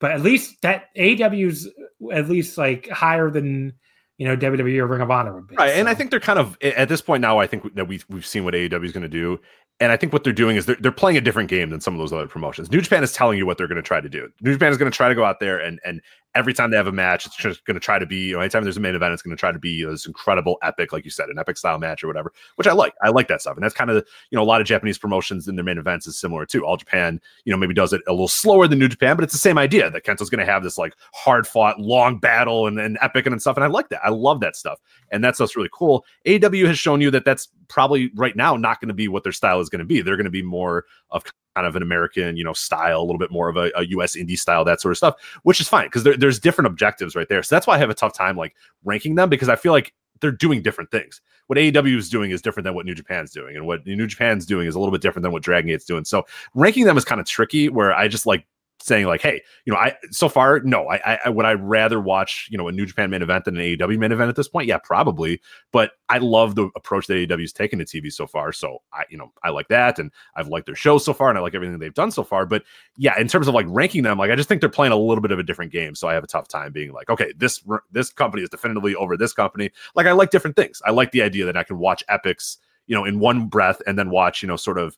But 0.00 0.10
at 0.10 0.22
least 0.22 0.60
that 0.62 0.86
AEW's 0.96 1.68
at 2.12 2.28
least 2.28 2.58
like 2.58 2.88
higher 2.88 3.30
than 3.30 3.74
you 4.18 4.26
know 4.26 4.36
WWE 4.36 4.78
or 4.78 4.86
Ring 4.86 5.00
of 5.00 5.10
Honor 5.10 5.34
would 5.34 5.46
be. 5.46 5.56
Right, 5.56 5.72
so. 5.72 5.80
and 5.80 5.88
I 5.88 5.94
think 5.94 6.10
they're 6.10 6.20
kind 6.20 6.38
of 6.38 6.56
at 6.60 6.88
this 6.88 7.00
point 7.00 7.20
now. 7.20 7.38
I 7.38 7.46
think 7.46 7.74
that 7.74 7.86
we 7.86 8.00
we've 8.08 8.26
seen 8.26 8.44
what 8.44 8.54
AEW 8.54 8.84
is 8.84 8.92
going 8.92 9.02
to 9.02 9.08
do, 9.08 9.40
and 9.82 9.90
I 9.90 9.96
think 9.96 10.12
what 10.12 10.22
they're 10.22 10.32
doing 10.32 10.56
is 10.56 10.66
they're, 10.66 10.76
they're 10.76 10.92
playing 10.92 11.16
a 11.16 11.20
different 11.20 11.50
game 11.50 11.70
than 11.70 11.80
some 11.80 11.92
of 11.92 11.98
those 11.98 12.12
other 12.12 12.28
promotions. 12.28 12.70
New 12.70 12.80
Japan 12.80 13.02
is 13.02 13.12
telling 13.12 13.36
you 13.36 13.44
what 13.44 13.58
they're 13.58 13.66
going 13.66 13.76
to 13.76 13.82
try 13.82 14.00
to 14.00 14.08
do. 14.08 14.28
New 14.40 14.52
Japan 14.52 14.70
is 14.70 14.78
going 14.78 14.90
to 14.90 14.96
try 14.96 15.08
to 15.08 15.14
go 15.14 15.24
out 15.24 15.40
there 15.40 15.58
and 15.58 15.80
and 15.84 16.00
every 16.34 16.54
time 16.54 16.70
they 16.70 16.76
have 16.76 16.86
a 16.86 16.92
match, 16.92 17.26
it's 17.26 17.36
just 17.36 17.64
going 17.66 17.74
to 17.74 17.80
try 17.80 17.98
to 17.98 18.06
be, 18.06 18.28
you 18.28 18.34
know, 18.34 18.40
anytime 18.40 18.64
there's 18.64 18.76
a 18.76 18.80
main 18.80 18.94
event, 18.94 19.12
it's 19.12 19.22
going 19.22 19.36
to 19.36 19.40
try 19.40 19.52
to 19.52 19.58
be 19.58 19.70
you 19.70 19.86
know, 19.86 19.92
this 19.92 20.06
incredible 20.06 20.58
epic, 20.62 20.92
like 20.92 21.04
you 21.04 21.10
said, 21.10 21.28
an 21.28 21.38
epic 21.38 21.56
style 21.56 21.78
match 21.78 22.02
or 22.02 22.06
whatever, 22.06 22.32
which 22.56 22.66
I 22.66 22.72
like. 22.72 22.94
I 23.02 23.10
like 23.10 23.28
that 23.28 23.40
stuff. 23.40 23.56
And 23.56 23.62
that's 23.62 23.74
kind 23.74 23.90
of, 23.90 23.96
you 24.30 24.36
know, 24.36 24.42
a 24.42 24.44
lot 24.44 24.60
of 24.60 24.66
Japanese 24.66 24.98
promotions 24.98 25.48
in 25.48 25.56
their 25.56 25.64
main 25.64 25.78
events 25.78 26.06
is 26.06 26.18
similar 26.18 26.46
too. 26.46 26.64
All 26.64 26.76
Japan, 26.76 27.20
you 27.44 27.52
know, 27.52 27.56
maybe 27.56 27.74
does 27.74 27.92
it 27.92 28.02
a 28.06 28.12
little 28.12 28.28
slower 28.28 28.66
than 28.66 28.78
New 28.78 28.88
Japan, 28.88 29.16
but 29.16 29.24
it's 29.24 29.32
the 29.32 29.38
same 29.38 29.58
idea 29.58 29.90
that 29.90 30.04
Kento's 30.04 30.30
going 30.30 30.44
to 30.44 30.50
have 30.50 30.62
this 30.62 30.78
like 30.78 30.94
hard 31.12 31.46
fought, 31.46 31.78
long 31.78 32.18
battle 32.18 32.66
and, 32.66 32.78
and 32.78 32.98
epic 33.02 33.26
and, 33.26 33.32
and 33.32 33.40
stuff. 33.40 33.56
And 33.56 33.64
I 33.64 33.68
like 33.68 33.88
that. 33.90 34.00
I 34.04 34.10
love 34.10 34.40
that 34.40 34.56
stuff. 34.56 34.78
And 35.10 35.22
that's 35.22 35.38
what's 35.38 35.56
really 35.56 35.70
cool. 35.72 36.04
AW 36.26 36.66
has 36.66 36.78
shown 36.78 37.00
you 37.00 37.10
that 37.10 37.24
that's 37.24 37.48
probably 37.68 38.10
right 38.14 38.36
now 38.36 38.56
not 38.56 38.80
going 38.80 38.88
to 38.88 38.94
be 38.94 39.08
what 39.08 39.22
their 39.22 39.32
style 39.32 39.60
is 39.60 39.68
going 39.68 39.80
to 39.80 39.84
be. 39.84 40.00
They're 40.00 40.16
going 40.16 40.24
to 40.24 40.30
be 40.30 40.42
more 40.42 40.84
of 41.10 41.24
kind 41.54 41.66
of 41.66 41.76
an 41.76 41.82
American, 41.82 42.36
you 42.36 42.44
know, 42.44 42.52
style, 42.52 43.00
a 43.00 43.04
little 43.04 43.18
bit 43.18 43.30
more 43.30 43.48
of 43.48 43.56
a, 43.56 43.70
a 43.76 43.84
US 43.88 44.16
indie 44.16 44.38
style, 44.38 44.64
that 44.64 44.80
sort 44.80 44.92
of 44.92 44.98
stuff, 44.98 45.14
which 45.42 45.60
is 45.60 45.68
fine 45.68 45.86
because 45.86 46.02
there, 46.02 46.16
there's 46.16 46.38
different 46.38 46.66
objectives 46.66 47.14
right 47.14 47.28
there. 47.28 47.42
So 47.42 47.54
that's 47.54 47.66
why 47.66 47.74
I 47.74 47.78
have 47.78 47.90
a 47.90 47.94
tough 47.94 48.14
time 48.14 48.36
like 48.36 48.54
ranking 48.84 49.14
them 49.14 49.28
because 49.28 49.48
I 49.48 49.56
feel 49.56 49.72
like 49.72 49.92
they're 50.20 50.32
doing 50.32 50.62
different 50.62 50.90
things. 50.90 51.20
What 51.48 51.58
AEW 51.58 51.96
is 51.96 52.08
doing 52.08 52.30
is 52.30 52.40
different 52.40 52.64
than 52.64 52.74
what 52.74 52.86
New 52.86 52.94
Japan's 52.94 53.32
doing, 53.32 53.56
and 53.56 53.66
what 53.66 53.84
New 53.84 54.06
Japan's 54.06 54.46
doing 54.46 54.66
is 54.66 54.74
a 54.74 54.78
little 54.78 54.92
bit 54.92 55.02
different 55.02 55.24
than 55.24 55.32
what 55.32 55.42
Dragon 55.42 55.68
Gate's 55.68 55.84
doing. 55.84 56.04
So 56.04 56.24
ranking 56.54 56.84
them 56.84 56.96
is 56.96 57.04
kind 57.04 57.20
of 57.20 57.26
tricky. 57.26 57.68
Where 57.68 57.92
I 57.92 58.08
just 58.08 58.24
like 58.24 58.46
saying 58.82 59.06
like, 59.06 59.22
hey, 59.22 59.42
you 59.64 59.72
know, 59.72 59.78
I 59.78 59.96
so 60.10 60.28
far 60.28 60.60
no, 60.60 60.88
I, 60.88 61.18
I 61.24 61.28
would 61.28 61.46
I 61.46 61.52
rather 61.52 62.00
watch 62.00 62.48
you 62.50 62.58
know 62.58 62.68
a 62.68 62.72
New 62.72 62.86
Japan 62.86 63.10
main 63.10 63.22
event 63.22 63.44
than 63.44 63.56
an 63.56 63.62
AEW 63.62 63.98
main 63.98 64.12
event 64.12 64.28
at 64.28 64.36
this 64.36 64.48
point? 64.48 64.66
Yeah, 64.66 64.78
probably. 64.78 65.40
But 65.72 65.92
I 66.08 66.18
love 66.18 66.54
the 66.54 66.70
approach 66.76 67.06
that 67.06 67.14
AEW's 67.14 67.52
taken 67.52 67.78
to 67.78 67.84
TV 67.84 68.12
so 68.12 68.26
far. 68.26 68.52
So 68.52 68.82
I 68.92 69.04
you 69.08 69.16
know 69.16 69.32
I 69.42 69.50
like 69.50 69.68
that, 69.68 69.98
and 69.98 70.10
I've 70.36 70.48
liked 70.48 70.66
their 70.66 70.74
show 70.74 70.98
so 70.98 71.12
far, 71.12 71.28
and 71.28 71.38
I 71.38 71.40
like 71.40 71.54
everything 71.54 71.78
they've 71.78 71.94
done 71.94 72.10
so 72.10 72.24
far. 72.24 72.46
But 72.46 72.64
yeah, 72.96 73.18
in 73.18 73.28
terms 73.28 73.48
of 73.48 73.54
like 73.54 73.66
ranking 73.68 74.02
them, 74.02 74.18
like 74.18 74.30
I 74.30 74.36
just 74.36 74.48
think 74.48 74.60
they're 74.60 74.70
playing 74.70 74.92
a 74.92 74.96
little 74.96 75.22
bit 75.22 75.32
of 75.32 75.38
a 75.38 75.44
different 75.44 75.72
game. 75.72 75.94
So 75.94 76.08
I 76.08 76.14
have 76.14 76.24
a 76.24 76.28
tough 76.28 76.48
time 76.48 76.72
being 76.72 76.92
like, 76.92 77.10
okay, 77.10 77.32
this 77.36 77.62
this 77.90 78.10
company 78.10 78.42
is 78.42 78.50
definitively 78.50 78.94
over 78.94 79.16
this 79.16 79.32
company. 79.32 79.70
Like 79.94 80.06
I 80.06 80.12
like 80.12 80.30
different 80.30 80.56
things. 80.56 80.82
I 80.84 80.90
like 80.90 81.12
the 81.12 81.22
idea 81.22 81.44
that 81.46 81.56
I 81.56 81.62
can 81.62 81.78
watch 81.78 82.02
epics, 82.08 82.58
you 82.86 82.94
know, 82.94 83.04
in 83.04 83.18
one 83.18 83.46
breath, 83.46 83.80
and 83.86 83.98
then 83.98 84.10
watch 84.10 84.42
you 84.42 84.48
know 84.48 84.56
sort 84.56 84.78
of 84.78 84.96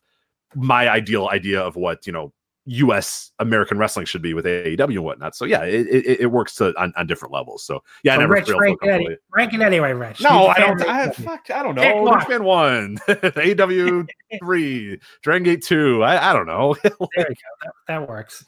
my 0.55 0.89
ideal 0.89 1.27
idea 1.27 1.61
of 1.61 1.75
what 1.75 2.07
you 2.07 2.13
know 2.13 2.33
U.S. 2.65 3.31
American 3.39 3.77
wrestling 3.77 4.05
should 4.05 4.21
be 4.21 4.33
with 4.33 4.45
AEW 4.45 4.95
and 4.95 5.03
whatnot. 5.03 5.35
So 5.35 5.45
yeah, 5.45 5.63
it, 5.63 5.87
it, 5.87 6.21
it 6.21 6.25
works 6.27 6.55
to, 6.55 6.73
on, 6.81 6.93
on 6.97 7.05
different 7.05 7.33
levels. 7.33 7.63
So 7.63 7.83
yeah, 8.03 8.13
so 8.13 8.15
I 8.15 8.21
never 8.21 8.33
Rich, 8.33 8.49
rank, 8.49 8.79
it, 8.81 9.21
rank 9.33 9.53
it 9.53 9.61
anyway, 9.61 9.93
Rich. 9.93 10.21
No, 10.21 10.47
I 10.47 10.55
don't. 10.55 10.81
I, 10.81 11.09
fuck, 11.11 11.49
I 11.53 11.61
don't 11.61 11.75
know. 11.75 12.15
Richmond 12.15 12.43
one, 12.43 12.97
AEW 13.07 14.07
three, 14.39 14.99
Dragon 15.21 15.43
Gate 15.43 15.63
two. 15.63 16.03
I, 16.03 16.31
I 16.31 16.33
don't 16.33 16.47
know. 16.47 16.75
there 16.83 16.91
you 16.93 17.25
go. 17.25 17.33
That, 17.63 17.73
that 17.87 18.09
works. 18.09 18.43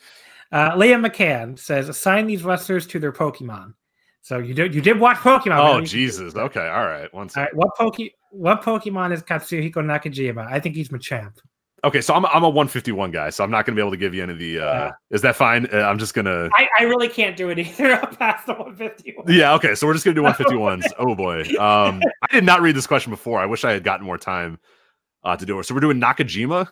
Uh, 0.52 0.72
Liam 0.72 1.06
McCann 1.06 1.60
says, 1.60 1.90
assign 1.90 2.26
these 2.26 2.44
wrestlers 2.44 2.88
to 2.88 3.00
their 3.00 3.12
Pokemon. 3.12 3.74
So 4.22 4.40
you 4.40 4.54
did 4.54 4.74
you 4.74 4.82
did 4.82 5.00
watch 5.00 5.18
Pokemon? 5.18 5.60
Oh 5.60 5.82
Jesus! 5.82 6.36
Okay, 6.36 6.68
all 6.68 6.86
right. 6.86 7.14
One 7.14 7.30
second. 7.30 7.42
All 7.42 7.46
right, 7.46 7.56
what 7.56 7.78
Poke 7.78 8.12
what 8.32 8.62
Pokemon 8.64 9.14
is 9.14 9.22
Katsuhiko 9.22 9.76
Nakajima? 9.76 10.52
I 10.52 10.60
think 10.60 10.76
he's 10.76 10.90
Machamp. 10.90 11.38
Okay, 11.84 12.02
so 12.02 12.16
I'm 12.16 12.26
I'm 12.26 12.44
a 12.44 12.50
151 12.50 13.12
guy, 13.12 13.30
so 13.30 13.44
I'm 13.44 13.52
not 13.52 13.66
gonna 13.66 13.76
be 13.76 13.82
able 13.82 13.92
to 13.92 13.98
give 13.98 14.16
you 14.16 14.24
any 14.24 14.34
of 14.34 14.40
the. 14.40 14.60
Uh, 14.60 14.64
yeah. 14.64 14.92
Is 15.12 15.22
that 15.22 15.36
fine? 15.36 15.68
Uh, 15.72 15.78
I'm 15.78 16.00
just 16.00 16.16
gonna. 16.16 16.50
I, 16.54 16.68
I 16.80 16.84
really 16.84 17.08
can't 17.08 17.38
do 17.38 17.50
it 17.50 17.60
either. 17.60 17.94
I'm 17.94 18.16
past 18.16 18.48
the 18.48 18.54
151. 18.54 19.26
Yeah. 19.32 19.54
Okay, 19.54 19.76
so 19.76 19.86
we're 19.86 19.94
just 19.94 20.04
gonna 20.04 20.16
do 20.16 20.24
151s. 20.24 20.86
oh 21.00 21.14
boy. 21.14 21.42
Um, 21.60 22.02
I 22.24 22.28
did 22.32 22.44
not 22.44 22.62
read 22.62 22.76
this 22.76 22.88
question 22.88 23.12
before. 23.12 23.40
I 23.40 23.46
wish 23.46 23.64
I 23.64 23.74
had 23.74 23.84
gotten 23.84 24.06
more 24.06 24.18
time 24.18 24.58
uh, 25.24 25.36
to 25.38 25.46
do 25.46 25.60
it. 25.60 25.66
So 25.66 25.76
we're 25.76 25.82
doing 25.82 26.02
Nakajima. 26.02 26.68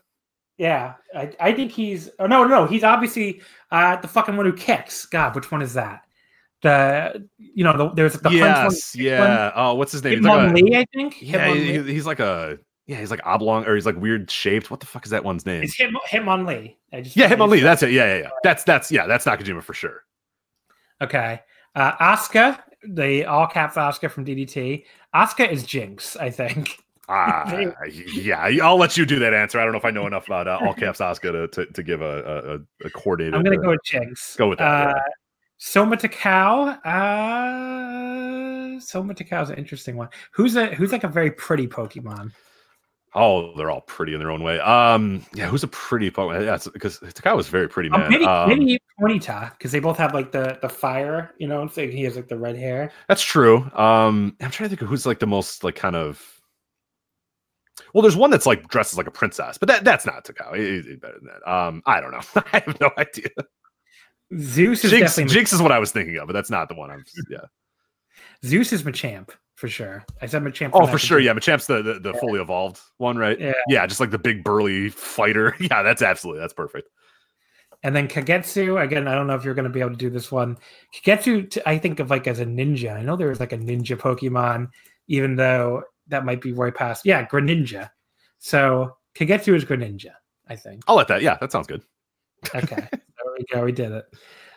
Yeah, 0.57 0.93
I, 1.15 1.31
I 1.39 1.53
think 1.53 1.71
he's. 1.71 2.09
Oh 2.17 2.25
no, 2.25 2.43
no, 2.43 2.65
he's 2.65 2.83
obviously 2.83 3.41
uh, 3.71 3.97
the 3.97 4.07
fucking 4.07 4.35
one 4.35 4.47
who 4.47 4.53
kicks. 4.53 5.05
God, 5.05 5.35
which 5.35 5.51
one 5.51 5.61
is 5.61 5.73
that? 5.75 6.01
The 6.63 7.27
you 7.37 7.63
know 7.63 7.77
the, 7.77 7.89
there's 7.91 8.13
the 8.13 8.29
yes, 8.31 8.95
yeah. 8.95 9.19
One. 9.19 9.51
Oh, 9.55 9.73
what's 9.75 9.91
his 9.91 10.03
name? 10.03 10.23
Hitmon 10.23 10.53
like 10.53 10.63
Lee, 10.63 10.77
I 10.77 10.85
think. 10.95 11.21
Yeah, 11.21 11.53
he, 11.53 11.83
he's 11.83 12.07
like 12.07 12.19
a 12.19 12.57
yeah, 12.87 12.97
he's 12.97 13.11
like 13.11 13.21
oblong 13.25 13.65
or 13.65 13.75
he's 13.75 13.85
like 13.85 13.97
weird 13.97 14.29
shaped. 14.29 14.69
What 14.69 14.79
the 14.79 14.85
fuck 14.85 15.05
is 15.05 15.11
that 15.11 15.23
one's 15.23 15.45
name? 15.45 15.63
It's 15.63 15.75
Him- 15.75 15.97
Hitmonlee. 16.09 16.75
I 16.93 17.01
just 17.01 17.15
yeah, 17.15 17.29
Hitmonlee. 17.29 17.61
That's 17.63 17.83
it. 17.83 17.91
Yeah, 17.91 18.15
yeah, 18.15 18.23
yeah. 18.23 18.29
That's 18.43 18.63
that's 18.63 18.91
yeah, 18.91 19.07
that's 19.07 19.25
Nakajima 19.25 19.63
for 19.63 19.73
sure. 19.73 20.03
Okay. 21.01 21.41
Uh 21.73 21.91
Asuka, 21.97 22.59
the 22.87 23.25
all 23.25 23.47
caps 23.47 23.75
Asuka 23.75 24.09
from 24.11 24.25
DDT. 24.25 24.85
Asuka 25.13 25.51
is 25.51 25.63
Jynx, 25.63 26.15
I 26.17 26.29
think. 26.29 26.77
Ah, 27.07 27.55
yeah, 27.87 28.49
I'll 28.63 28.79
let 28.79 28.97
you 28.97 29.05
do 29.05 29.19
that 29.19 29.31
answer. 29.31 29.59
I 29.59 29.63
don't 29.63 29.73
know 29.73 29.77
if 29.77 29.85
I 29.85 29.91
know 29.91 30.07
enough 30.07 30.25
about 30.25 30.47
uh, 30.47 30.57
all 30.59 30.73
caps 30.73 30.97
Asuka 30.97 31.31
to, 31.33 31.47
to, 31.49 31.71
to 31.71 31.83
give 31.83 32.01
a, 32.01 32.63
a, 32.81 32.87
a 32.87 32.89
coordinated. 32.89 33.35
I'm 33.35 33.43
gonna 33.43 33.57
go 33.57 33.69
with 33.69 33.83
Jynx. 33.85 34.35
Go 34.35 34.49
with 34.49 34.57
that. 34.57 34.87
Uh, 34.87 34.93
yeah. 34.95 35.01
Soma 35.57 35.97
Takao. 35.97 36.83
Uh, 36.83 38.79
Soma 38.79 39.13
Takao 39.13 39.43
is 39.43 39.51
an 39.51 39.57
interesting 39.57 39.97
one. 39.97 40.09
Who's 40.31 40.55
a 40.55 40.73
who's 40.73 40.91
like 40.91 41.03
a 41.03 41.07
very 41.07 41.29
pretty 41.29 41.67
Pokemon? 41.67 42.31
Oh, 43.17 43.55
they're 43.55 43.71
all 43.71 43.79
pretty 43.81 44.13
in 44.13 44.19
their 44.19 44.29
own 44.29 44.43
way. 44.43 44.59
Um, 44.59 45.25
yeah, 45.33 45.47
who's 45.47 45.63
a 45.63 45.69
pretty 45.69 46.11
Pokemon? 46.11 46.45
Yeah, 46.45 46.59
because 46.73 46.99
Takao 46.99 47.37
was 47.37 47.47
very 47.47 47.69
pretty 47.69 47.89
oh, 47.93 47.97
man. 47.97 48.09
maybe 48.09 48.25
um, 48.25 48.49
maybe 48.49 48.77
Ponyta 48.99 49.51
because 49.51 49.71
they 49.71 49.79
both 49.79 49.97
have 49.97 50.13
like 50.13 50.33
the 50.33 50.59
the 50.61 50.67
fire. 50.67 51.33
You 51.37 51.47
know, 51.47 51.65
so 51.67 51.87
he 51.87 52.03
has 52.03 52.17
like 52.17 52.27
the 52.27 52.37
red 52.37 52.57
hair. 52.57 52.91
That's 53.07 53.23
true. 53.23 53.71
Um, 53.73 54.35
I'm 54.41 54.51
trying 54.51 54.65
to 54.65 54.69
think 54.69 54.81
of 54.81 54.89
who's 54.89 55.05
like 55.05 55.19
the 55.19 55.27
most 55.27 55.63
like 55.63 55.75
kind 55.75 55.95
of. 55.95 56.21
Well, 57.93 58.01
there's 58.01 58.17
one 58.17 58.31
that's 58.31 58.45
like 58.45 58.67
dresses 58.67 58.97
like 58.97 59.07
a 59.07 59.11
princess, 59.11 59.57
but 59.57 59.67
that 59.67 59.85
that's 59.85 60.05
not 60.05 60.25
Takao. 60.25 60.57
He's, 60.57 60.97
better 60.97 61.17
than 61.17 61.29
that. 61.29 61.49
Um, 61.49 61.81
I 61.85 62.01
don't 62.01 62.11
know. 62.11 62.21
I 62.51 62.59
have 62.65 62.79
no 62.81 62.91
idea. 62.97 63.29
Zeus 64.37 64.83
is 64.83 64.91
Jynx, 64.91 65.15
Jynx 65.15 65.53
is 65.53 65.61
what 65.61 65.71
I 65.71 65.79
was 65.79 65.93
thinking 65.93 66.17
of, 66.17 66.27
but 66.27 66.33
that's 66.33 66.49
not 66.49 66.67
the 66.67 66.75
one. 66.75 66.91
I'm 66.91 67.05
yeah. 67.29 67.45
Zeus 68.43 68.73
is 68.73 68.83
Machamp 68.83 69.29
for 69.55 69.67
sure. 69.69 70.05
I 70.21 70.25
said 70.25 70.43
Machamp. 70.43 70.71
Oh, 70.73 70.85
for 70.85 70.97
sure. 70.97 71.19
Yeah, 71.19 71.33
Machamp's 71.33 71.67
the 71.67 71.81
the, 71.81 71.99
the 71.99 72.13
yeah. 72.13 72.19
fully 72.19 72.39
evolved 72.39 72.79
one, 72.97 73.17
right? 73.17 73.39
Yeah. 73.39 73.53
Yeah, 73.67 73.85
just 73.87 73.99
like 73.99 74.11
the 74.11 74.19
big 74.19 74.43
burly 74.43 74.89
fighter. 74.89 75.55
Yeah, 75.59 75.81
that's 75.81 76.01
absolutely 76.01 76.41
that's 76.41 76.53
perfect. 76.53 76.89
And 77.83 77.95
then 77.95 78.07
Kagetsu, 78.07 78.81
again, 78.83 79.07
I 79.07 79.15
don't 79.15 79.27
know 79.27 79.35
if 79.35 79.43
you're 79.43 79.53
going 79.53 79.65
to 79.65 79.69
be 79.69 79.79
able 79.79 79.91
to 79.91 79.95
do 79.95 80.09
this 80.09 80.31
one. 80.31 80.57
Kagetsu, 80.93 81.57
I 81.65 81.77
think 81.77 81.99
of 81.99 82.09
like 82.09 82.27
as 82.27 82.39
a 82.39 82.45
ninja. 82.45 82.95
I 82.95 83.03
know 83.03 83.15
there 83.15 83.29
was 83.29 83.39
like 83.39 83.53
a 83.53 83.57
ninja 83.57 83.97
Pokemon, 83.97 84.69
even 85.07 85.35
though 85.35 85.83
that 86.07 86.25
might 86.25 86.41
be 86.41 86.51
right 86.51 86.73
past. 86.73 87.05
Yeah, 87.05 87.25
Greninja. 87.25 87.89
So 88.39 88.97
Kagetsu 89.15 89.55
is 89.55 89.65
Greninja, 89.65 90.11
I 90.47 90.55
think. 90.55 90.83
I'll 90.87 90.95
let 90.95 91.07
that. 91.07 91.21
Yeah, 91.21 91.37
that 91.39 91.51
sounds 91.51 91.67
good. 91.67 91.83
Okay. 92.53 92.75
there 92.91 93.33
we 93.37 93.45
go. 93.51 93.63
We 93.63 93.71
did 93.71 93.91
it. 93.91 94.05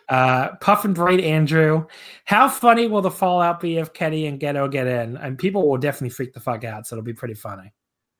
Uh, 0.09 0.55
Puff 0.55 0.85
and 0.85 0.95
Braid 0.95 1.19
Andrew. 1.19 1.85
How 2.25 2.49
funny 2.49 2.87
will 2.87 3.01
the 3.01 3.11
fallout 3.11 3.59
be 3.59 3.77
if 3.77 3.93
Kenny 3.93 4.25
and 4.25 4.39
Gedo 4.39 4.69
get 4.69 4.87
in? 4.87 5.17
And 5.17 5.37
people 5.37 5.69
will 5.69 5.77
definitely 5.77 6.09
freak 6.09 6.33
the 6.33 6.39
fuck 6.39 6.63
out. 6.63 6.87
So 6.87 6.95
it'll 6.95 7.05
be 7.05 7.13
pretty 7.13 7.35
funny. 7.35 7.71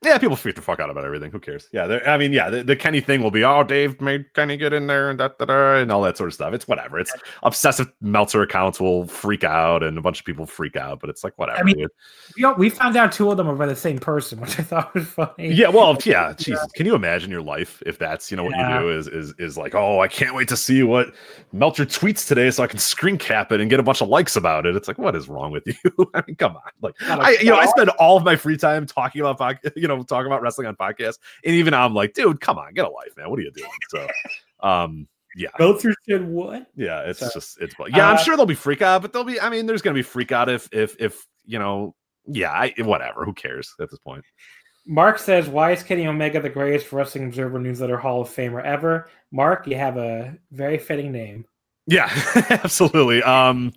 Yeah, 0.02 0.16
people 0.16 0.36
freak 0.36 0.56
the 0.56 0.62
fuck 0.62 0.80
out 0.80 0.88
about 0.88 1.04
everything. 1.04 1.30
Who 1.30 1.38
cares? 1.38 1.68
Yeah, 1.72 1.98
I 2.06 2.16
mean, 2.16 2.32
yeah, 2.32 2.48
the, 2.48 2.64
the, 2.64 2.74
Kenny 2.74 3.02
thing 3.02 3.22
will 3.22 3.30
be, 3.30 3.44
oh, 3.44 3.62
Dave 3.62 4.00
made 4.00 4.32
Kenny 4.32 4.56
get 4.56 4.72
in 4.72 4.86
there 4.86 5.10
and 5.10 5.18
da, 5.18 5.28
da, 5.28 5.44
da, 5.44 5.74
and 5.74 5.92
all 5.92 6.00
that 6.02 6.16
sort 6.16 6.28
of 6.28 6.34
stuff. 6.34 6.54
It's 6.54 6.66
whatever. 6.66 6.98
It's 6.98 7.12
obsessive 7.42 7.92
Meltzer 8.00 8.40
accounts 8.40 8.80
will 8.80 9.06
freak 9.06 9.44
out, 9.44 9.82
and 9.82 9.98
a 9.98 10.00
bunch 10.00 10.18
of 10.18 10.24
people 10.24 10.46
freak 10.46 10.74
out, 10.74 11.00
but 11.00 11.10
it's 11.10 11.22
like 11.22 11.36
whatever. 11.36 11.58
I 11.58 11.64
mean, 11.64 11.78
you 11.78 11.88
know, 12.38 12.54
we 12.54 12.70
found 12.70 12.96
out 12.96 13.12
two 13.12 13.30
of 13.30 13.36
them 13.36 13.46
are 13.46 13.54
by 13.54 13.66
the 13.66 13.76
same 13.76 13.98
person, 13.98 14.40
which 14.40 14.58
I 14.58 14.62
thought 14.62 14.94
was 14.94 15.06
funny. 15.06 15.52
Yeah, 15.52 15.68
well, 15.68 15.98
yeah, 16.06 16.32
Jesus, 16.32 16.66
can 16.72 16.86
you 16.86 16.94
imagine 16.94 17.30
your 17.30 17.42
life 17.42 17.82
if 17.84 17.98
that's 17.98 18.30
you 18.30 18.38
know 18.38 18.44
what 18.44 18.56
yeah. 18.56 18.78
you 18.78 18.80
do 18.80 18.98
is 18.98 19.06
is 19.06 19.34
is 19.38 19.58
like, 19.58 19.74
oh, 19.74 20.00
I 20.00 20.08
can't 20.08 20.34
wait 20.34 20.48
to 20.48 20.56
see 20.56 20.82
what 20.82 21.12
Meltzer 21.52 21.84
tweets 21.84 22.26
today 22.26 22.50
so 22.50 22.62
I 22.62 22.68
can 22.68 22.78
screen 22.78 23.18
cap 23.18 23.52
it 23.52 23.60
and 23.60 23.68
get 23.68 23.78
a 23.78 23.82
bunch 23.82 24.00
of 24.00 24.08
likes 24.08 24.34
about 24.34 24.64
it. 24.64 24.76
It's 24.76 24.88
like, 24.88 24.96
what 24.96 25.14
is 25.14 25.28
wrong 25.28 25.52
with 25.52 25.66
you? 25.66 25.74
I 26.14 26.22
mean, 26.26 26.36
come 26.36 26.56
on, 26.56 26.62
like, 26.80 26.94
I 27.02 27.32
you 27.32 27.50
know, 27.50 27.56
I 27.56 27.66
spend 27.66 27.90
all 27.90 28.16
of 28.16 28.24
my 28.24 28.34
free 28.34 28.56
time 28.56 28.86
talking 28.86 29.20
about 29.20 29.56
you 29.76 29.88
know 29.88 29.89
talking 29.98 30.26
about 30.26 30.42
wrestling 30.42 30.66
on 30.66 30.76
podcasts. 30.76 31.18
And 31.44 31.54
even 31.54 31.74
I'm 31.74 31.94
like, 31.94 32.14
dude, 32.14 32.40
come 32.40 32.58
on, 32.58 32.74
get 32.74 32.84
a 32.84 32.90
life, 32.90 33.16
man. 33.16 33.30
What 33.30 33.38
are 33.38 33.42
you 33.42 33.52
doing? 33.52 33.70
So, 33.88 34.08
um, 34.60 35.08
yeah. 35.36 35.48
Go 35.58 35.76
through 35.76 35.94
shit. 36.08 36.22
What? 36.24 36.66
Yeah, 36.76 37.02
it's 37.02 37.20
just 37.20 37.60
it's 37.60 37.74
yeah. 37.88 38.08
Uh, 38.08 38.12
I'm 38.12 38.18
sure 38.18 38.36
there'll 38.36 38.46
be 38.46 38.54
freak 38.54 38.82
out, 38.82 39.02
but 39.02 39.12
there'll 39.12 39.26
be. 39.26 39.40
I 39.40 39.48
mean, 39.48 39.66
there's 39.66 39.82
gonna 39.82 39.94
be 39.94 40.02
freak 40.02 40.32
out 40.32 40.48
if 40.48 40.68
if 40.72 40.96
if 40.98 41.26
you 41.44 41.58
know. 41.58 41.94
Yeah, 42.26 42.50
I, 42.50 42.74
whatever. 42.78 43.24
Who 43.24 43.32
cares 43.32 43.74
at 43.80 43.90
this 43.90 43.98
point? 43.98 44.24
Mark 44.86 45.18
says, 45.18 45.48
"Why 45.48 45.72
is 45.72 45.82
Kenny 45.82 46.06
Omega 46.06 46.40
the 46.40 46.48
greatest 46.48 46.92
Wrestling 46.92 47.26
Observer 47.26 47.58
Newsletter 47.58 47.96
Hall 47.96 48.20
of 48.20 48.28
Famer 48.28 48.62
ever?" 48.62 49.08
Mark, 49.30 49.66
you 49.66 49.76
have 49.76 49.96
a 49.96 50.36
very 50.50 50.78
fitting 50.78 51.12
name. 51.12 51.44
Yeah, 51.86 52.10
absolutely. 52.50 53.22
Um, 53.22 53.72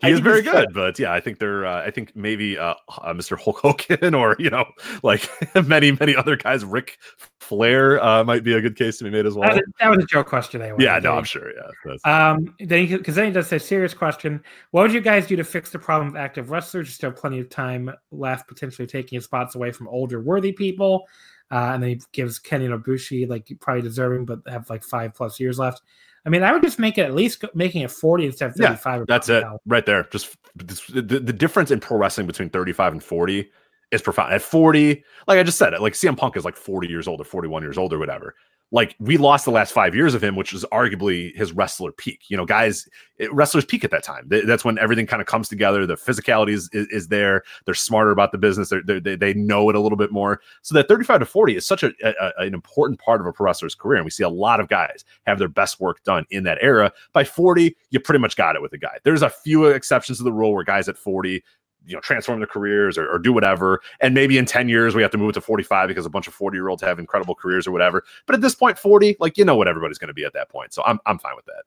he 0.00 0.10
is 0.10 0.20
very 0.20 0.42
good, 0.42 0.68
but 0.72 0.96
yeah, 0.98 1.12
I 1.12 1.18
think 1.18 1.38
they're. 1.38 1.66
Uh, 1.66 1.82
I 1.82 1.90
think 1.90 2.14
maybe 2.14 2.56
uh, 2.56 2.74
uh, 3.02 3.12
Mr. 3.14 3.36
Hulk 3.36 3.60
Hogan 3.60 4.14
or 4.14 4.36
you 4.38 4.48
know, 4.48 4.64
like 5.02 5.28
many 5.66 5.92
many 5.92 6.14
other 6.14 6.36
guys. 6.36 6.64
Ric 6.64 6.98
Flair 7.40 8.02
uh, 8.02 8.22
might 8.22 8.44
be 8.44 8.52
a 8.52 8.60
good 8.60 8.76
case 8.76 8.98
to 8.98 9.04
be 9.04 9.10
made 9.10 9.26
as 9.26 9.34
well. 9.34 9.48
That 9.48 9.56
was 9.56 9.64
a, 9.66 9.72
that 9.80 9.90
was 9.90 10.04
a 10.04 10.06
joke 10.06 10.28
question. 10.28 10.60
They 10.60 10.72
yeah, 10.78 11.00
no, 11.00 11.14
I'm 11.14 11.24
sure. 11.24 11.50
Yeah. 11.52 11.96
Um. 12.04 12.54
Then 12.60 12.86
because 12.86 13.16
then 13.16 13.26
he 13.26 13.32
does 13.32 13.48
say 13.48 13.58
serious 13.58 13.92
question. 13.92 14.40
What 14.70 14.82
would 14.82 14.92
you 14.92 15.00
guys 15.00 15.26
do 15.26 15.34
to 15.34 15.44
fix 15.44 15.70
the 15.70 15.80
problem 15.80 16.08
of 16.08 16.16
active 16.16 16.50
wrestlers? 16.50 16.94
Still 16.94 17.10
have 17.10 17.18
plenty 17.18 17.40
of 17.40 17.50
time 17.50 17.90
left, 18.12 18.46
potentially 18.46 18.86
taking 18.86 19.20
spots 19.20 19.56
away 19.56 19.72
from 19.72 19.88
older 19.88 20.20
worthy 20.20 20.52
people. 20.52 21.08
Uh, 21.50 21.70
and 21.72 21.82
then 21.82 21.90
he 21.90 22.00
gives 22.12 22.38
Kenny 22.38 22.68
Ibushi 22.68 23.28
like 23.28 23.50
probably 23.60 23.82
deserving, 23.82 24.26
but 24.26 24.40
have 24.46 24.68
like 24.70 24.84
five 24.84 25.14
plus 25.14 25.40
years 25.40 25.58
left. 25.58 25.82
I 26.26 26.30
mean, 26.30 26.42
I 26.42 26.52
would 26.52 26.62
just 26.62 26.78
make 26.78 26.98
it 26.98 27.02
at 27.02 27.14
least 27.14 27.44
making 27.54 27.82
it 27.82 27.90
40 27.90 28.26
instead 28.26 28.50
of 28.50 28.56
35. 28.56 29.00
Yeah, 29.00 29.04
that's 29.06 29.28
it 29.28 29.44
right 29.66 29.86
there. 29.86 30.04
Just 30.10 30.36
the, 30.56 31.20
the, 31.20 31.32
difference 31.32 31.70
in 31.70 31.80
pro 31.80 31.96
wrestling 31.96 32.26
between 32.26 32.50
35 32.50 32.92
and 32.94 33.02
40 33.02 33.50
is 33.92 34.02
profound. 34.02 34.32
At 34.32 34.42
40, 34.42 35.02
like 35.26 35.38
I 35.38 35.42
just 35.42 35.58
said, 35.58 35.72
it 35.72 35.80
like 35.80 35.94
CM 35.94 36.16
Punk 36.16 36.36
is 36.36 36.44
like 36.44 36.56
40 36.56 36.88
years 36.88 37.08
old 37.08 37.20
or 37.20 37.24
41 37.24 37.62
years 37.62 37.78
old 37.78 37.92
or 37.92 37.98
whatever 37.98 38.34
like 38.70 38.94
we 38.98 39.16
lost 39.16 39.44
the 39.44 39.50
last 39.50 39.72
five 39.72 39.94
years 39.94 40.14
of 40.14 40.22
him, 40.22 40.36
which 40.36 40.52
is 40.52 40.64
arguably 40.72 41.34
his 41.34 41.52
wrestler 41.52 41.90
peak. 41.90 42.24
You 42.28 42.36
know, 42.36 42.44
guys, 42.44 42.86
it, 43.16 43.32
wrestlers 43.32 43.64
peak 43.64 43.82
at 43.82 43.90
that 43.90 44.02
time. 44.02 44.28
That's 44.28 44.64
when 44.64 44.78
everything 44.78 45.06
kind 45.06 45.22
of 45.22 45.26
comes 45.26 45.48
together. 45.48 45.86
The 45.86 45.94
physicality 45.94 46.52
is, 46.52 46.68
is, 46.72 46.86
is 46.88 47.08
there. 47.08 47.44
They're 47.64 47.74
smarter 47.74 48.10
about 48.10 48.30
the 48.30 48.38
business. 48.38 48.68
They're, 48.68 49.00
they 49.00 49.16
they 49.16 49.34
know 49.34 49.70
it 49.70 49.76
a 49.76 49.80
little 49.80 49.96
bit 49.96 50.12
more. 50.12 50.42
So 50.62 50.74
that 50.74 50.86
35 50.88 51.20
to 51.20 51.26
40 51.26 51.56
is 51.56 51.66
such 51.66 51.82
a, 51.82 51.92
a, 52.02 52.42
an 52.42 52.52
important 52.52 53.00
part 53.00 53.20
of 53.20 53.26
a 53.26 53.32
pro 53.32 53.46
wrestler's 53.46 53.74
career. 53.74 53.96
And 53.96 54.04
we 54.04 54.10
see 54.10 54.24
a 54.24 54.28
lot 54.28 54.60
of 54.60 54.68
guys 54.68 55.04
have 55.26 55.38
their 55.38 55.48
best 55.48 55.80
work 55.80 56.02
done 56.04 56.26
in 56.30 56.44
that 56.44 56.58
era. 56.60 56.92
By 57.14 57.24
40, 57.24 57.74
you 57.90 58.00
pretty 58.00 58.20
much 58.20 58.36
got 58.36 58.54
it 58.54 58.62
with 58.62 58.74
a 58.74 58.78
guy. 58.78 58.98
There's 59.02 59.22
a 59.22 59.30
few 59.30 59.66
exceptions 59.66 60.18
to 60.18 60.24
the 60.24 60.32
rule 60.32 60.52
where 60.52 60.64
guys 60.64 60.88
at 60.88 60.98
40 60.98 61.42
you 61.88 61.94
know 61.94 62.00
transform 62.00 62.38
their 62.38 62.46
careers 62.46 62.96
or, 62.96 63.08
or, 63.10 63.18
do 63.18 63.32
whatever 63.32 63.80
and 64.00 64.14
maybe 64.14 64.38
in 64.38 64.44
10 64.44 64.68
years 64.68 64.94
we 64.94 65.02
have 65.02 65.10
to 65.10 65.18
move 65.18 65.30
it 65.30 65.32
to 65.32 65.40
45 65.40 65.88
because 65.88 66.06
a 66.06 66.10
bunch 66.10 66.28
of 66.28 66.34
40 66.34 66.56
year 66.56 66.68
olds 66.68 66.82
have 66.82 66.98
incredible 66.98 67.34
careers 67.34 67.66
or 67.66 67.72
whatever 67.72 68.04
but 68.26 68.34
at 68.34 68.40
this 68.40 68.54
point 68.54 68.78
40 68.78 69.16
like 69.18 69.36
you 69.36 69.44
know 69.44 69.56
what 69.56 69.66
everybody's 69.66 69.98
going 69.98 70.08
to 70.08 70.14
be 70.14 70.24
at 70.24 70.34
that 70.34 70.48
point 70.48 70.72
so 70.72 70.82
i'm, 70.84 71.00
I'm 71.06 71.18
fine 71.18 71.34
with 71.34 71.46
that 71.46 71.64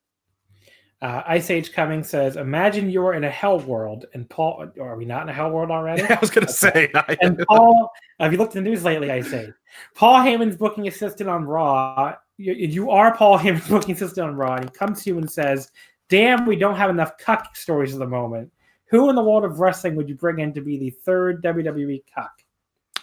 uh, 1.02 1.24
Ice 1.26 1.50
Age 1.50 1.72
Coming 1.72 2.04
says, 2.04 2.38
"Imagine 2.38 2.90
you're 2.90 3.14
in 3.14 3.24
a 3.24 3.30
hell 3.30 3.60
world, 3.60 4.06
and 4.14 4.30
Paul. 4.30 4.70
Are 4.80 4.96
we 4.96 5.04
not 5.04 5.24
in 5.24 5.30
a 5.30 5.34
hell 5.34 5.50
world 5.50 5.72
already?" 5.72 6.04
I 6.10 6.20
was 6.22 6.30
going 6.30 6.46
to 6.46 6.54
say. 6.54 6.92
and 7.22 7.44
Paul, 7.50 7.92
have 8.20 8.32
you 8.32 8.38
looked 8.38 8.56
at 8.56 8.64
the 8.64 8.70
news 8.70 8.84
lately? 8.84 9.10
Ice 9.10 9.34
Age. 9.34 9.52
Paul 9.96 10.24
Heyman's 10.24 10.58
booking 10.58 10.88
assistant 10.88 11.28
on 11.28 11.46
Raw. 11.46 12.16
You, 12.38 12.54
you 12.54 12.92
are 12.92 13.16
Paul 13.16 13.40
Heyman's 13.40 13.68
booking 13.70 13.96
assistant 13.96 14.28
on 14.28 14.36
Raw, 14.36 14.56
and 14.56 14.66
he 14.66 14.70
comes 14.70 15.04
to 15.04 15.10
you 15.10 15.18
and 15.18 15.30
says, 15.30 15.72
"Damn, 16.08 16.46
we 16.46 16.56
don't 16.56 16.76
have 16.76 16.92
enough 16.92 17.18
cuck 17.18 17.56
stories 17.56 17.94
at 17.94 18.00
the 18.00 18.08
moment." 18.08 18.52
Who 18.92 19.10
in 19.10 19.16
the 19.16 19.24
world 19.24 19.46
of 19.46 19.60
wrestling 19.60 19.96
would 19.96 20.10
you 20.10 20.16
bring 20.16 20.40
in 20.40 20.54
to 20.54 20.62
be 20.62 20.78
the 20.78 20.90
third 20.90 21.42
WWE 21.44 22.04
cuck? 22.14 22.32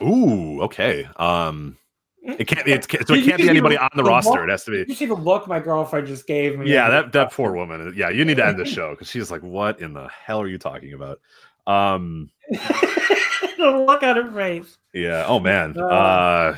Ooh, 0.03 0.63
okay. 0.63 1.09
Um, 1.17 1.79
it 2.23 2.47
can't 2.47 2.65
be. 2.67 2.73
It's, 2.73 2.87
so 2.87 3.15
it 3.15 3.25
can't 3.25 3.39
be 3.39 3.49
anybody 3.49 3.79
on 3.79 3.89
the, 3.95 4.03
the 4.03 4.09
roster. 4.09 4.33
Look, 4.33 4.41
it 4.43 4.51
has 4.51 4.65
to 4.65 4.71
be. 4.71 4.85
You 4.87 4.95
see 4.95 5.07
the 5.07 5.15
look 5.15 5.49
my 5.49 5.61
girlfriend 5.61 6.07
just 6.07 6.27
gave 6.27 6.59
me. 6.59 6.71
Yeah, 6.71 6.91
that 6.91 7.13
that 7.13 7.33
poor 7.33 7.53
woman. 7.53 7.95
Yeah, 7.97 8.11
you 8.11 8.25
need 8.27 8.37
to 8.37 8.47
end 8.47 8.59
the 8.59 8.67
show 8.67 8.91
because 8.91 9.09
she's 9.09 9.31
like, 9.31 9.43
"What 9.43 9.81
in 9.81 9.95
the 9.95 10.09
hell 10.09 10.43
are 10.43 10.47
you 10.47 10.59
talking 10.59 10.93
about?" 10.93 11.21
Um, 11.67 12.31
the 12.51 13.85
look 13.87 14.03
on 14.03 14.17
her 14.17 14.31
face. 14.31 14.77
Yeah. 14.93 15.25
Oh 15.27 15.41
man. 15.41 15.75
Uh, 15.79 15.87
uh 15.87 16.57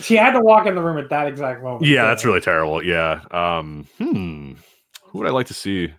she 0.00 0.16
had 0.16 0.32
to 0.32 0.40
walk 0.40 0.66
in 0.66 0.74
the 0.74 0.82
room 0.82 0.98
at 0.98 1.10
that 1.10 1.28
exact 1.28 1.62
moment. 1.62 1.84
Yeah, 1.84 2.06
that's 2.06 2.24
really 2.24 2.40
terrible. 2.40 2.82
Yeah. 2.84 3.20
Um. 3.30 3.86
Hmm. 3.98 4.52
Who 5.04 5.18
would 5.18 5.28
I 5.28 5.30
like 5.30 5.46
to 5.46 5.54
see? 5.54 5.94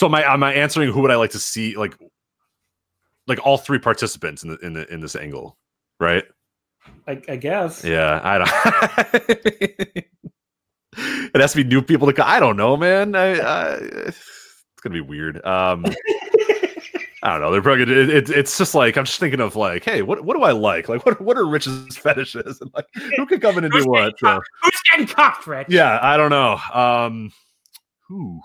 So 0.00 0.06
am 0.06 0.14
I 0.14 0.22
am 0.22 0.42
I 0.42 0.54
answering 0.54 0.90
who 0.90 1.02
would 1.02 1.10
I 1.10 1.16
like 1.16 1.32
to 1.32 1.38
see 1.38 1.76
like 1.76 1.94
like 3.26 3.38
all 3.44 3.58
three 3.58 3.78
participants 3.78 4.42
in 4.42 4.48
the 4.48 4.56
in 4.60 4.72
the 4.72 4.90
in 4.90 5.02
this 5.02 5.14
angle, 5.14 5.58
right? 6.00 6.24
I, 7.06 7.20
I 7.28 7.36
guess. 7.36 7.84
Yeah, 7.84 8.18
I 8.24 8.38
don't. 8.38 8.48
it 11.34 11.38
has 11.38 11.52
to 11.52 11.62
be 11.62 11.64
new 11.64 11.82
people 11.82 12.06
to. 12.06 12.14
come. 12.14 12.26
I 12.26 12.40
don't 12.40 12.56
know, 12.56 12.78
man. 12.78 13.14
I, 13.14 13.40
I, 13.40 13.74
it's 14.06 14.80
gonna 14.82 14.94
be 14.94 15.02
weird. 15.02 15.44
Um, 15.44 15.84
I 17.22 17.32
don't 17.32 17.42
know. 17.42 17.52
They're 17.52 17.60
probably 17.60 17.82
it, 17.82 17.90
it, 18.08 18.30
it's 18.30 18.56
just 18.56 18.74
like 18.74 18.96
I'm 18.96 19.04
just 19.04 19.20
thinking 19.20 19.40
of 19.40 19.54
like, 19.54 19.84
hey, 19.84 20.00
what 20.00 20.24
what 20.24 20.34
do 20.34 20.44
I 20.44 20.52
like? 20.52 20.88
Like, 20.88 21.04
what 21.04 21.20
what 21.20 21.36
are 21.36 21.46
Rich's 21.46 21.98
fetishes? 21.98 22.58
And 22.62 22.70
like, 22.72 22.86
who 23.18 23.26
could 23.26 23.42
come 23.42 23.58
in 23.58 23.64
and 23.64 23.72
do 23.74 23.84
what? 23.84 24.18
So, 24.18 24.40
who's 24.62 24.80
getting 24.90 25.08
cocked, 25.08 25.46
Rich? 25.46 25.66
Yeah, 25.68 25.98
I 26.00 26.16
don't 26.16 26.30
know. 26.30 26.58
Um, 26.72 27.32
who 28.08 28.40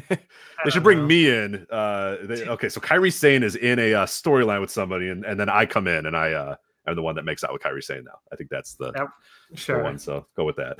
they 0.08 0.70
should 0.70 0.82
bring 0.82 0.98
know. 0.98 1.06
me 1.06 1.28
in. 1.28 1.66
Uh, 1.70 2.16
they, 2.22 2.46
okay, 2.48 2.68
so 2.68 2.80
Kairi 2.80 3.12
Sane 3.12 3.42
is 3.42 3.56
in 3.56 3.78
a 3.78 3.94
uh, 3.94 4.06
storyline 4.06 4.60
with 4.60 4.70
somebody, 4.70 5.08
and, 5.08 5.24
and 5.24 5.38
then 5.38 5.48
I 5.48 5.66
come 5.66 5.86
in 5.86 6.06
and 6.06 6.16
I 6.16 6.32
uh, 6.32 6.56
am 6.86 6.96
the 6.96 7.02
one 7.02 7.14
that 7.16 7.24
makes 7.24 7.44
out 7.44 7.52
with 7.52 7.62
Kairi 7.62 7.82
Sane 7.82 8.04
now. 8.04 8.18
I 8.32 8.36
think 8.36 8.50
that's 8.50 8.74
the, 8.74 8.92
yep. 8.96 9.08
sure. 9.54 9.78
the 9.78 9.84
one. 9.84 9.98
So 9.98 10.26
go 10.36 10.44
with 10.44 10.56
that. 10.56 10.76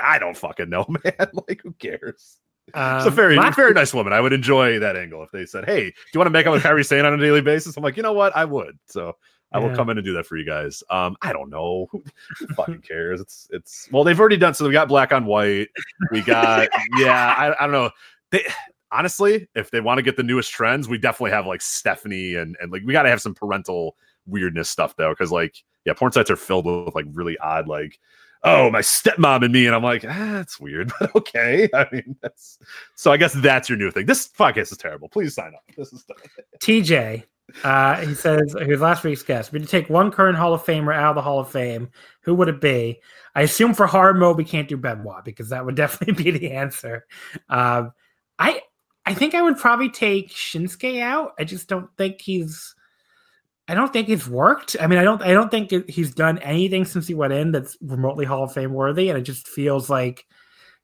I 0.02 0.18
don't 0.18 0.36
fucking 0.36 0.68
know, 0.68 0.86
man. 1.04 1.28
like, 1.48 1.62
who 1.62 1.72
cares? 1.72 2.38
Um, 2.74 2.98
it's 2.98 3.06
a 3.06 3.10
very, 3.10 3.38
very 3.52 3.72
nice 3.72 3.94
woman. 3.94 4.12
I 4.12 4.20
would 4.20 4.34
enjoy 4.34 4.78
that 4.78 4.94
angle 4.94 5.22
if 5.22 5.30
they 5.30 5.46
said, 5.46 5.64
"Hey, 5.64 5.84
do 5.84 5.94
you 6.12 6.20
want 6.20 6.26
to 6.26 6.30
make 6.30 6.46
out 6.46 6.52
with 6.52 6.62
Kairi 6.62 6.84
Sane 6.84 7.06
on 7.06 7.14
a 7.14 7.16
daily 7.16 7.40
basis?" 7.40 7.76
I'm 7.78 7.82
like, 7.82 7.96
you 7.96 8.02
know 8.02 8.12
what, 8.12 8.36
I 8.36 8.44
would. 8.44 8.78
So 8.86 9.16
I 9.52 9.58
will 9.58 9.74
come 9.74 9.88
in 9.88 9.96
and 9.96 10.04
do 10.04 10.12
that 10.14 10.26
for 10.26 10.36
you 10.36 10.44
guys. 10.44 10.82
Um, 10.90 11.16
I 11.22 11.32
don't 11.32 11.48
know 11.48 11.88
who, 11.90 12.04
who 12.38 12.46
fucking 12.48 12.82
cares. 12.82 13.20
It's 13.20 13.48
it's 13.50 13.88
well, 13.90 14.04
they've 14.04 14.18
already 14.18 14.36
done. 14.36 14.52
So 14.52 14.66
we 14.66 14.72
got 14.72 14.88
black 14.88 15.12
on 15.12 15.24
white. 15.24 15.68
We 16.10 16.20
got 16.20 16.68
yeah. 16.98 17.34
I, 17.36 17.54
I 17.58 17.66
don't 17.66 17.72
know 17.72 17.90
they 18.30 18.46
honestly, 18.90 19.48
if 19.54 19.70
they 19.70 19.80
want 19.80 19.98
to 19.98 20.02
get 20.02 20.16
the 20.16 20.22
newest 20.22 20.52
trends, 20.52 20.88
we 20.88 20.98
definitely 20.98 21.32
have 21.32 21.46
like 21.46 21.62
Stephanie 21.62 22.34
and 22.34 22.56
and 22.60 22.72
like 22.72 22.82
we 22.84 22.92
got 22.92 23.02
to 23.02 23.10
have 23.10 23.20
some 23.20 23.34
parental 23.34 23.96
weirdness 24.26 24.68
stuff 24.68 24.96
though, 24.96 25.10
because 25.10 25.32
like 25.32 25.62
yeah, 25.84 25.94
porn 25.94 26.12
sites 26.12 26.30
are 26.30 26.36
filled 26.36 26.66
with 26.66 26.94
like 26.94 27.06
really 27.12 27.38
odd 27.38 27.68
like 27.68 27.98
oh 28.44 28.70
my 28.70 28.80
stepmom 28.80 29.44
and 29.44 29.52
me 29.52 29.66
and 29.66 29.74
i'm 29.74 29.82
like 29.82 30.04
ah, 30.04 30.32
that's 30.34 30.60
weird 30.60 30.92
but 31.00 31.14
okay. 31.16 31.68
I 31.74 31.86
mean 31.90 32.16
that's 32.22 32.58
so 32.94 33.10
i 33.10 33.16
guess 33.16 33.32
that's 33.32 33.68
your 33.68 33.78
new 33.78 33.90
thing. 33.90 34.06
This 34.06 34.28
podcast 34.28 34.72
is 34.72 34.78
terrible. 34.78 35.08
Please 35.08 35.34
sign 35.34 35.54
up. 35.54 35.62
This 35.76 35.92
is 35.92 36.04
tj 36.60 37.24
uh, 37.64 37.96
he 38.02 38.14
says 38.14 38.54
here's 38.58 38.82
last 38.82 39.04
week's 39.04 39.22
guest. 39.22 39.52
We 39.52 39.58
to 39.58 39.64
take 39.64 39.88
one 39.88 40.10
current 40.10 40.36
hall 40.36 40.52
of 40.52 40.62
famer 40.62 40.94
out 40.94 41.10
of 41.10 41.14
the 41.14 41.22
hall 41.22 41.40
of 41.40 41.50
fame. 41.50 41.88
Who 42.20 42.34
would 42.34 42.48
it 42.48 42.60
be? 42.60 43.00
I 43.34 43.40
assume 43.40 43.72
for 43.72 43.86
hard 43.86 44.18
mode 44.18 44.36
we 44.36 44.44
can't 44.44 44.68
do 44.68 44.76
benoit 44.76 45.24
because 45.24 45.48
that 45.48 45.64
would 45.64 45.74
definitely 45.74 46.22
be 46.24 46.30
the 46.30 46.50
answer. 46.50 47.06
Um, 47.48 47.92
I 48.38 48.62
I 49.08 49.14
think 49.14 49.34
I 49.34 49.40
would 49.40 49.56
probably 49.56 49.88
take 49.88 50.28
Shinsuke 50.28 51.00
out. 51.00 51.32
I 51.38 51.44
just 51.44 51.66
don't 51.66 51.88
think 51.96 52.20
he's. 52.20 52.74
I 53.66 53.74
don't 53.74 53.90
think 53.90 54.10
it's 54.10 54.28
worked. 54.28 54.76
I 54.80 54.86
mean, 54.86 54.98
I 54.98 55.02
don't. 55.02 55.22
I 55.22 55.32
don't 55.32 55.50
think 55.50 55.88
he's 55.88 56.14
done 56.14 56.36
anything 56.40 56.84
since 56.84 57.06
he 57.06 57.14
went 57.14 57.32
in 57.32 57.50
that's 57.50 57.78
remotely 57.80 58.26
Hall 58.26 58.44
of 58.44 58.52
Fame 58.52 58.74
worthy, 58.74 59.08
and 59.08 59.18
it 59.18 59.22
just 59.22 59.48
feels 59.48 59.88
like, 59.88 60.26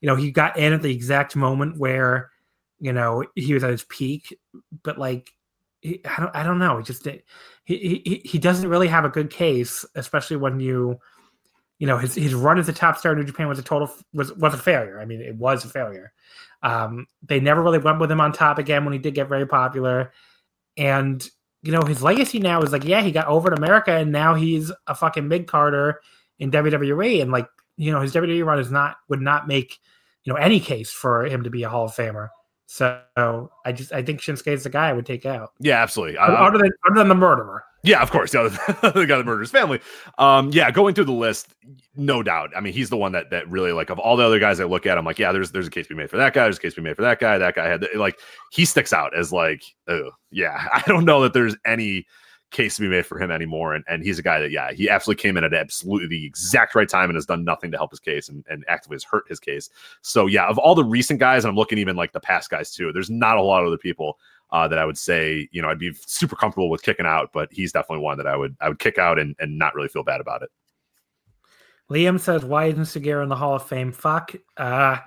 you 0.01 0.07
know, 0.07 0.17
he 0.17 0.31
got 0.31 0.57
in 0.57 0.73
at 0.73 0.81
the 0.81 0.91
exact 0.91 1.37
moment 1.37 1.77
where, 1.77 2.31
you 2.81 2.95
know, 2.95 3.25
he 3.35 3.53
was 3.53 3.63
at 3.63 3.71
his 3.71 3.85
peak. 3.85 4.39
But 4.83 4.97
like, 4.97 5.31
he, 5.83 6.01
I 6.07 6.21
don't. 6.21 6.35
I 6.35 6.43
don't 6.45 6.59
know. 6.59 6.79
He 6.79 6.85
just 6.85 7.07
he, 7.07 8.03
he 8.05 8.23
he 8.25 8.39
doesn't 8.39 8.71
really 8.71 8.89
have 8.89 9.05
a 9.05 9.11
good 9.11 9.29
case, 9.29 9.85
especially 9.97 10.37
when 10.37 10.61
you, 10.61 10.99
you 11.79 11.87
know, 11.87 11.99
his 11.99 12.15
his 12.15 12.35
run 12.35 12.59
as 12.59 12.71
a 12.71 12.73
top 12.73 12.97
star 12.97 13.13
in 13.13 13.19
New 13.19 13.25
Japan 13.27 13.49
was 13.49 13.59
a 13.59 13.63
total 13.63 13.91
was 14.15 14.33
was 14.33 14.55
a 14.55 14.59
failure. 14.59 14.99
I 14.99 15.05
mean, 15.05 15.21
it 15.21 15.37
was 15.37 15.63
a 15.67 15.69
failure. 15.69 16.15
Um, 16.65 17.07
they 17.23 17.41
never 17.41 17.63
really 17.63 17.79
went 17.79 18.01
with 18.01 18.11
him 18.11 18.21
on 18.21 18.33
top 18.33 18.59
again 18.59 18.85
when 18.85 18.95
he 18.95 18.99
did 18.99 19.15
get 19.15 19.29
very 19.29 19.47
popular. 19.47 20.13
And, 20.79 21.25
you 21.63 21.71
know, 21.71 21.83
his 21.83 22.03
legacy 22.03 22.39
now 22.39 22.63
is 22.63 22.73
like, 22.73 22.85
yeah, 22.85 23.03
he 23.03 23.13
got 23.13 23.27
over 23.27 23.51
to 23.51 23.57
America 23.57 23.93
and 23.93 24.11
now 24.11 24.35
he's 24.35 24.73
a 24.87 24.95
fucking 24.95 25.29
mid 25.29 25.47
carder 25.47 26.01
in 26.39 26.51
WWE. 26.51 27.21
And 27.21 27.31
like, 27.31 27.47
you 27.77 27.93
know, 27.93 28.01
his 28.01 28.15
WWE 28.15 28.45
run 28.45 28.59
is 28.59 28.71
not 28.71 28.97
would 29.09 29.21
not 29.21 29.47
make, 29.47 29.79
you 30.25 30.33
know, 30.33 30.39
any 30.39 30.59
case 30.59 30.91
for 30.91 31.27
him 31.27 31.45
to 31.45 31.51
be 31.51 31.63
a 31.65 31.69
Hall 31.69 31.85
of 31.85 31.95
Famer. 31.95 32.29
So 32.67 33.03
I 33.67 33.73
just 33.73 33.93
I 33.93 34.03
think 34.03 34.21
Shinsuke 34.21 34.49
is 34.49 34.65
the 34.65 34.71
guy 34.71 34.89
I 34.89 34.95
would 34.95 35.07
take 35.07 35.27
out. 35.27 35.53
Yeah, 35.61 35.83
absolutely. 35.83 36.17
Other 36.17 36.59
than 36.59 36.71
other 36.89 36.99
than 36.99 37.09
the 37.09 37.15
murderer. 37.15 37.63
Yeah, 37.85 38.01
of 38.01 38.11
course. 38.11 38.33
Yeah, 38.33 38.45
the 38.83 39.05
guy 39.07 39.19
that 39.19 39.27
murdered 39.27 39.43
his 39.43 39.51
family. 39.51 39.79
Um, 40.17 40.51
yeah, 40.53 40.71
going 40.71 40.95
through 40.95 41.05
the 41.05 41.13
list, 41.13 41.55
no 41.95 42.23
doubt. 42.23 42.51
I 42.57 42.61
mean, 42.61 42.73
he's 42.73 42.89
the 42.89 42.97
one 42.97 43.13
that 43.13 43.29
that 43.29 43.49
really 43.51 43.73
like 43.73 43.91
of 43.91 43.99
all 43.99 44.17
the 44.17 44.25
other 44.25 44.39
guys 44.39 44.59
I 44.59 44.65
look 44.65 44.87
at, 44.87 44.97
I'm 44.97 45.05
like, 45.05 45.19
yeah, 45.19 45.33
there's 45.33 45.51
there's 45.51 45.67
a 45.67 45.71
case 45.71 45.87
to 45.89 45.95
be 45.95 45.99
made 45.99 46.09
for 46.09 46.17
that 46.17 46.33
guy. 46.33 46.45
There's 46.45 46.57
a 46.57 46.61
case 46.61 46.75
to 46.75 46.81
be 46.81 46.89
made 46.89 46.97
for 46.97 47.03
that 47.03 47.21
guy. 47.21 47.37
That 47.37 47.55
guy 47.55 47.69
had 47.69 47.87
like 47.97 48.19
he 48.51 48.65
sticks 48.65 48.95
out 48.95 49.15
as 49.15 49.33
like, 49.33 49.63
oh 49.87 50.11
yeah. 50.31 50.67
I 50.73 50.83
don't 50.87 51.05
know 51.05 51.21
that 51.23 51.35
there's 51.35 51.57
any 51.67 52.07
case 52.51 52.77
to 52.77 52.83
be 52.83 52.89
made 52.89 53.05
for 53.05 53.21
him 53.21 53.31
anymore. 53.31 53.75
And 53.75 53.85
and 53.87 54.03
he's 54.03 54.19
a 54.19 54.23
guy 54.23 54.41
that 54.41 54.51
yeah, 54.51 54.73
he 54.73 54.89
absolutely 54.89 55.21
came 55.21 55.37
in 55.37 55.45
at 55.45 55.53
absolutely 55.53 56.09
the 56.09 56.25
exact 56.25 56.75
right 56.75 56.89
time 56.89 57.11
and 57.11 57.17
has 57.17 57.27
done 57.27 57.45
nothing 57.45 57.71
to 57.73 57.77
help 57.77 57.91
his 57.91 58.01
case 58.01 58.31
and, 58.31 58.47
and 58.49 58.65
actively 58.67 58.95
has 58.95 59.05
hurt 59.05 59.25
his 59.29 59.41
case. 59.41 59.69
So 60.01 60.25
yeah, 60.25 60.47
of 60.47 60.57
all 60.57 60.75
the 60.75 60.85
recent 60.85 61.21
guys, 61.21 61.45
and 61.45 61.51
I'm 61.51 61.57
looking 61.57 61.77
even 61.77 61.97
like 61.97 62.13
the 62.13 62.21
past 62.21 62.49
guys 62.49 62.73
too, 62.73 62.93
there's 62.93 63.11
not 63.11 63.37
a 63.37 63.43
lot 63.43 63.61
of 63.61 63.67
other 63.67 63.77
people 63.77 64.19
uh, 64.51 64.69
that 64.69 64.79
I 64.79 64.85
would 64.85 64.99
say, 64.99 65.49
you 65.53 65.61
know, 65.61 65.69
I'd 65.69 65.79
be 65.79 65.93
super 66.07 66.37
comfortable 66.37 66.71
with 66.71 66.83
kicking 66.83 67.07
out, 67.07 67.31
but 67.33 67.49
he's 67.53 67.73
definitely 67.73 68.05
one 68.05 68.19
that 68.19 68.27
I 68.27 68.37
would 68.37 68.57
I 68.61 68.69
would 68.69 68.79
kick 68.79 68.99
out 68.99 69.19
and, 69.19 69.35
and 69.39 69.59
not 69.59 69.75
really 69.75 69.89
feel 69.89 70.05
bad 70.05 70.21
about 70.21 70.43
it. 70.43 70.51
Liam 71.91 72.19
says, 72.19 72.45
"Why 72.45 72.67
isn't 72.67 72.85
Sugiura 72.85 73.23
in 73.23 73.29
the 73.29 73.37
Hall 73.37 73.55
of 73.55 73.67
Fame?" 73.67 73.93
Fuck. 73.93 74.35
Uh, 74.57 74.99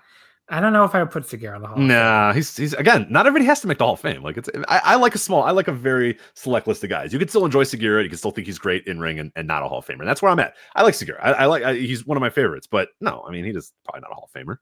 I 0.50 0.62
don't 0.62 0.72
know 0.72 0.86
if 0.86 0.96
I 0.96 1.00
would 1.00 1.12
put 1.12 1.24
Sugiura 1.24 1.58
in 1.58 1.62
the 1.62 1.68
Hall. 1.68 1.78
Nah, 1.78 2.32
he's 2.32 2.56
he's 2.56 2.74
again. 2.74 3.06
Not 3.10 3.28
everybody 3.28 3.46
has 3.46 3.60
to 3.62 3.68
make 3.68 3.80
the 3.80 3.84
Hall 3.84 3.96
of 3.96 4.00
Fame. 4.00 4.24
Like 4.24 4.38
it's, 4.38 4.50
I, 4.70 4.80
I, 4.84 4.96
like 4.96 5.14
a 5.14 5.18
small, 5.18 5.44
I 5.44 5.52
like 5.52 5.68
a 5.68 5.74
very 5.74 6.18
select 6.36 6.68
list 6.68 6.84
of 6.86 6.90
guys. 6.90 7.12
You 7.12 7.20
can 7.20 7.28
still 7.28 7.44
enjoy 7.44 7.64
Sugiura. 7.64 8.02
You 8.04 8.10
can 8.10 8.18
still 8.18 8.32
think 8.32 8.48
he's 8.48 8.60
great 8.60 8.88
in 8.88 9.00
ring 9.00 9.20
and, 9.20 9.32
and 9.36 9.46
not 9.46 9.64
a 9.64 9.68
Hall 9.68 9.80
of 9.80 9.86
Famer. 9.86 10.00
And 10.00 10.08
that's 10.08 10.22
where 10.22 10.32
I'm 10.32 10.40
at. 10.40 10.56
I 10.76 10.84
like 10.84 10.94
Sugiura. 10.94 11.20
I, 11.22 11.32
I 11.32 11.46
like. 11.46 11.64
I, 11.64 11.74
he's 11.74 12.06
one 12.06 12.16
of 12.16 12.22
my 12.22 12.30
favorites. 12.30 12.66
But 12.66 12.90
no, 13.02 13.26
I 13.28 13.32
mean, 13.32 13.44
he 13.44 13.52
is 13.52 13.74
probably 13.84 14.02
not 14.02 14.12
a 14.12 14.14
Hall 14.14 14.30
of 14.34 14.42
Famer. 14.42 14.58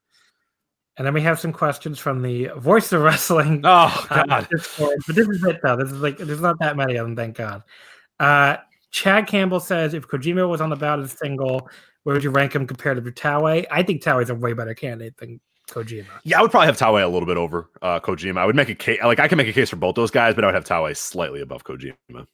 And 0.98 1.06
then 1.06 1.12
we 1.12 1.20
have 1.22 1.38
some 1.38 1.52
questions 1.52 1.98
from 1.98 2.22
the 2.22 2.48
Voice 2.56 2.92
of 2.92 3.02
Wrestling. 3.02 3.60
Oh 3.64 4.06
God! 4.08 4.30
Uh, 4.30 4.46
But 4.46 5.14
this 5.14 5.28
is 5.28 5.44
it 5.44 5.60
though. 5.62 5.76
This 5.76 5.92
is 5.92 6.00
like 6.00 6.16
there's 6.18 6.40
not 6.40 6.58
that 6.60 6.76
many 6.76 6.96
of 6.96 7.06
them. 7.06 7.16
Thank 7.16 7.36
God. 7.36 7.62
Uh, 8.18 8.56
Chad 8.90 9.26
Campbell 9.26 9.60
says 9.60 9.92
if 9.92 10.08
Kojima 10.08 10.48
was 10.48 10.60
on 10.60 10.70
the 10.70 10.76
ballot 10.76 11.04
as 11.04 11.12
single, 11.12 11.68
where 12.04 12.14
would 12.14 12.24
you 12.24 12.30
rank 12.30 12.54
him 12.54 12.66
compared 12.66 13.02
to 13.02 13.12
Taue? 13.12 13.66
I 13.70 13.82
think 13.82 14.02
Taue 14.02 14.22
is 14.22 14.30
a 14.30 14.34
way 14.34 14.54
better 14.54 14.74
candidate 14.74 15.18
than 15.18 15.38
Kojima. 15.68 16.06
Yeah, 16.24 16.38
I 16.38 16.42
would 16.42 16.50
probably 16.50 16.66
have 16.66 16.78
Taue 16.78 17.04
a 17.04 17.08
little 17.08 17.26
bit 17.26 17.36
over 17.36 17.68
uh, 17.82 18.00
Kojima. 18.00 18.38
I 18.38 18.46
would 18.46 18.56
make 18.56 18.70
a 18.70 18.74
case 18.74 19.00
like 19.02 19.20
I 19.20 19.28
can 19.28 19.36
make 19.36 19.48
a 19.48 19.52
case 19.52 19.68
for 19.68 19.76
both 19.76 19.96
those 19.96 20.10
guys, 20.10 20.34
but 20.34 20.44
I 20.44 20.46
would 20.46 20.54
have 20.54 20.64
Taue 20.64 20.96
slightly 20.96 21.42
above 21.42 21.64
Kojima. 21.64 22.26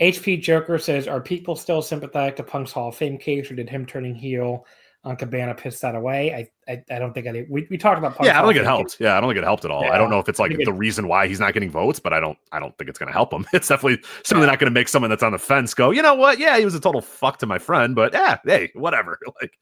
HP 0.00 0.40
Joker 0.40 0.78
says, 0.78 1.06
"Are 1.06 1.20
people 1.20 1.54
still 1.54 1.82
sympathetic 1.82 2.36
to 2.36 2.42
Punk's 2.42 2.72
Hall 2.72 2.88
of 2.88 2.96
Fame 2.96 3.18
case, 3.18 3.50
or 3.50 3.54
did 3.54 3.68
him 3.68 3.84
turning 3.84 4.14
heel 4.14 4.64
on 5.04 5.16
Cabana 5.16 5.54
piss 5.54 5.80
that 5.80 5.94
away?" 5.94 6.34
I 6.34 6.72
I, 6.72 6.82
I 6.90 6.98
don't 6.98 7.12
think 7.12 7.26
I 7.26 7.44
we, 7.48 7.66
we 7.70 7.78
talked 7.78 7.98
about. 7.98 8.16
Yeah, 8.22 8.38
I 8.38 8.42
don't 8.42 8.52
think 8.52 8.60
it 8.60 8.66
helped. 8.66 8.98
Yeah, 9.00 9.16
I 9.16 9.20
don't 9.20 9.30
think 9.30 9.38
it 9.38 9.44
helped 9.44 9.64
at 9.64 9.70
all. 9.70 9.82
Yeah, 9.82 9.92
I 9.92 9.98
don't 9.98 10.10
know 10.10 10.18
if 10.18 10.28
it's 10.28 10.38
like 10.38 10.56
the 10.56 10.72
reason 10.72 11.08
why 11.08 11.28
he's 11.28 11.40
not 11.40 11.54
getting 11.54 11.70
votes, 11.70 11.98
but 11.98 12.12
I 12.12 12.20
don't 12.20 12.38
I 12.52 12.60
don't 12.60 12.76
think 12.78 12.88
it's 12.88 12.98
going 12.98 13.08
to 13.08 13.12
help 13.12 13.32
him. 13.32 13.46
It's 13.52 13.68
definitely 13.68 14.02
certainly 14.24 14.46
yeah. 14.46 14.52
not 14.52 14.58
going 14.58 14.70
to 14.70 14.74
make 14.74 14.88
someone 14.88 15.10
that's 15.10 15.22
on 15.22 15.32
the 15.32 15.38
fence 15.38 15.74
go, 15.74 15.90
you 15.90 16.02
know 16.02 16.14
what? 16.14 16.38
Yeah, 16.38 16.58
he 16.58 16.64
was 16.64 16.74
a 16.74 16.80
total 16.80 17.00
fuck 17.00 17.38
to 17.38 17.46
my 17.46 17.58
friend, 17.58 17.94
but 17.94 18.12
yeah, 18.12 18.38
hey, 18.44 18.70
whatever. 18.74 19.18
Like 19.40 19.52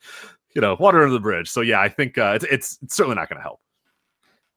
you 0.55 0.61
know, 0.61 0.77
water 0.79 1.03
under 1.03 1.13
the 1.13 1.21
bridge. 1.21 1.49
So 1.49 1.61
yeah, 1.61 1.81
I 1.81 1.89
think 1.89 2.19
uh, 2.19 2.33
it's, 2.35 2.45
it's, 2.45 2.79
it's 2.83 2.97
certainly 2.97 3.15
not 3.17 3.29
going 3.29 3.39
to 3.39 3.43
help. 3.43 3.61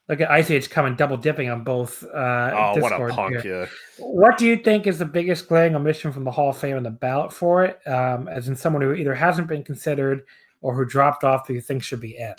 Look 0.10 0.20
at 0.20 0.30
Ice 0.30 0.52
Age 0.52 0.70
coming 0.70 0.96
double 0.96 1.16
dipping 1.16 1.50
on 1.50 1.64
both. 1.64 2.04
Uh, 2.04 2.52
oh, 2.54 2.76
Discord 2.76 3.02
what 3.02 3.10
a 3.10 3.14
punk! 3.14 3.42
Here. 3.42 3.62
Yeah. 3.62 3.68
What 4.00 4.38
do 4.38 4.46
you 4.46 4.58
think 4.58 4.86
is 4.86 5.00
the 5.00 5.06
biggest 5.06 5.48
glaring 5.48 5.76
omission 5.76 6.12
from 6.12 6.26
the 6.26 6.32
Hall 6.32 6.50
of 6.50 6.58
Fame 6.58 6.76
and 6.76 6.86
the 6.86 6.92
ballot 6.92 7.32
for 7.32 7.64
it? 7.64 7.80
Um, 7.88 8.28
as 8.28 8.50
in 8.50 8.56
someone 8.56 8.82
who 8.82 8.94
either 8.94 9.16
hasn't 9.16 9.48
been 9.48 9.64
considered 9.64 10.24
or 10.64 10.74
who 10.74 10.86
dropped 10.86 11.24
off 11.24 11.46
that 11.46 11.54
you 11.54 11.62
think 11.62 11.84
should 11.84 12.00
be 12.00 12.18
in. 12.18 12.34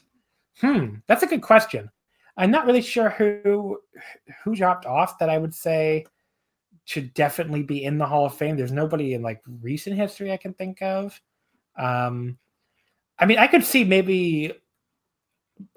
Hmm, 0.60 0.94
that's 1.06 1.22
a 1.22 1.26
good 1.26 1.42
question. 1.42 1.90
I'm 2.36 2.50
not 2.50 2.66
really 2.66 2.82
sure 2.82 3.10
who 3.10 3.78
who 4.42 4.56
dropped 4.56 4.86
off 4.86 5.18
that 5.18 5.30
I 5.30 5.38
would 5.38 5.54
say 5.54 6.06
should 6.84 7.14
definitely 7.14 7.62
be 7.62 7.84
in 7.84 7.98
the 7.98 8.06
Hall 8.06 8.26
of 8.26 8.34
Fame. 8.34 8.56
There's 8.56 8.72
nobody 8.72 9.14
in 9.14 9.22
like 9.22 9.42
recent 9.62 9.96
history 9.96 10.32
I 10.32 10.36
can 10.36 10.54
think 10.54 10.82
of. 10.82 11.20
Um, 11.76 12.38
I 13.18 13.26
mean, 13.26 13.38
I 13.38 13.46
could 13.46 13.62
see 13.62 13.84
maybe 13.84 14.52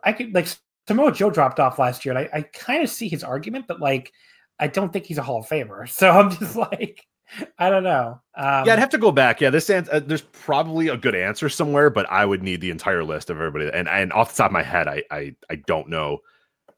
I 0.03 0.13
could 0.13 0.33
like 0.33 0.47
Samoa 0.87 1.11
Joe 1.11 1.29
dropped 1.29 1.59
off 1.59 1.77
last 1.77 2.05
year, 2.05 2.17
and 2.17 2.27
I, 2.33 2.37
I 2.37 2.41
kind 2.41 2.81
of 2.81 2.89
see 2.89 3.09
his 3.09 3.23
argument, 3.23 3.65
but 3.67 3.79
like 3.79 4.13
I 4.59 4.67
don't 4.67 4.91
think 4.91 5.05
he's 5.05 5.19
a 5.19 5.23
Hall 5.23 5.39
of 5.39 5.47
Famer. 5.47 5.87
So 5.89 6.09
I'm 6.09 6.31
just 6.31 6.55
like, 6.55 7.05
I 7.59 7.69
don't 7.69 7.83
know. 7.83 8.19
Um, 8.35 8.65
yeah, 8.65 8.73
I'd 8.73 8.79
have 8.79 8.89
to 8.89 8.97
go 8.97 9.11
back. 9.11 9.41
Yeah, 9.41 9.49
this 9.49 9.69
uh, 9.69 10.01
there's 10.05 10.21
probably 10.21 10.87
a 10.87 10.97
good 10.97 11.15
answer 11.15 11.49
somewhere, 11.49 11.89
but 11.89 12.09
I 12.09 12.25
would 12.25 12.43
need 12.43 12.61
the 12.61 12.69
entire 12.69 13.03
list 13.03 13.29
of 13.29 13.37
everybody. 13.37 13.69
And 13.73 13.87
and 13.87 14.13
off 14.13 14.31
the 14.31 14.37
top 14.37 14.47
of 14.47 14.53
my 14.53 14.63
head, 14.63 14.87
I 14.87 15.03
I, 15.11 15.35
I 15.49 15.55
don't 15.67 15.89
know 15.89 16.19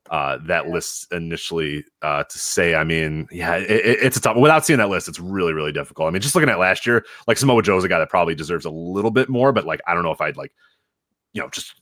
uh, 0.09 0.37
that 0.45 0.65
yeah. 0.65 0.71
list 0.71 1.11
initially 1.11 1.83
uh, 2.01 2.23
to 2.23 2.39
say. 2.39 2.75
I 2.75 2.83
mean, 2.83 3.27
yeah, 3.31 3.57
it, 3.57 3.67
it's 3.67 4.17
a 4.17 4.21
tough. 4.21 4.37
Without 4.37 4.65
seeing 4.65 4.79
that 4.79 4.89
list, 4.89 5.07
it's 5.07 5.19
really 5.19 5.53
really 5.53 5.71
difficult. 5.71 6.07
I 6.07 6.11
mean, 6.11 6.21
just 6.21 6.35
looking 6.35 6.49
at 6.49 6.59
last 6.59 6.85
year, 6.85 7.05
like 7.27 7.37
Samoa 7.37 7.61
Joe's 7.61 7.83
a 7.83 7.89
guy 7.89 7.99
that 7.99 8.09
probably 8.09 8.35
deserves 8.35 8.65
a 8.65 8.71
little 8.71 9.11
bit 9.11 9.29
more, 9.29 9.51
but 9.51 9.65
like 9.65 9.81
I 9.87 9.93
don't 9.93 10.03
know 10.03 10.11
if 10.11 10.21
I'd 10.21 10.37
like, 10.37 10.53
you 11.33 11.41
know, 11.41 11.49
just 11.49 11.73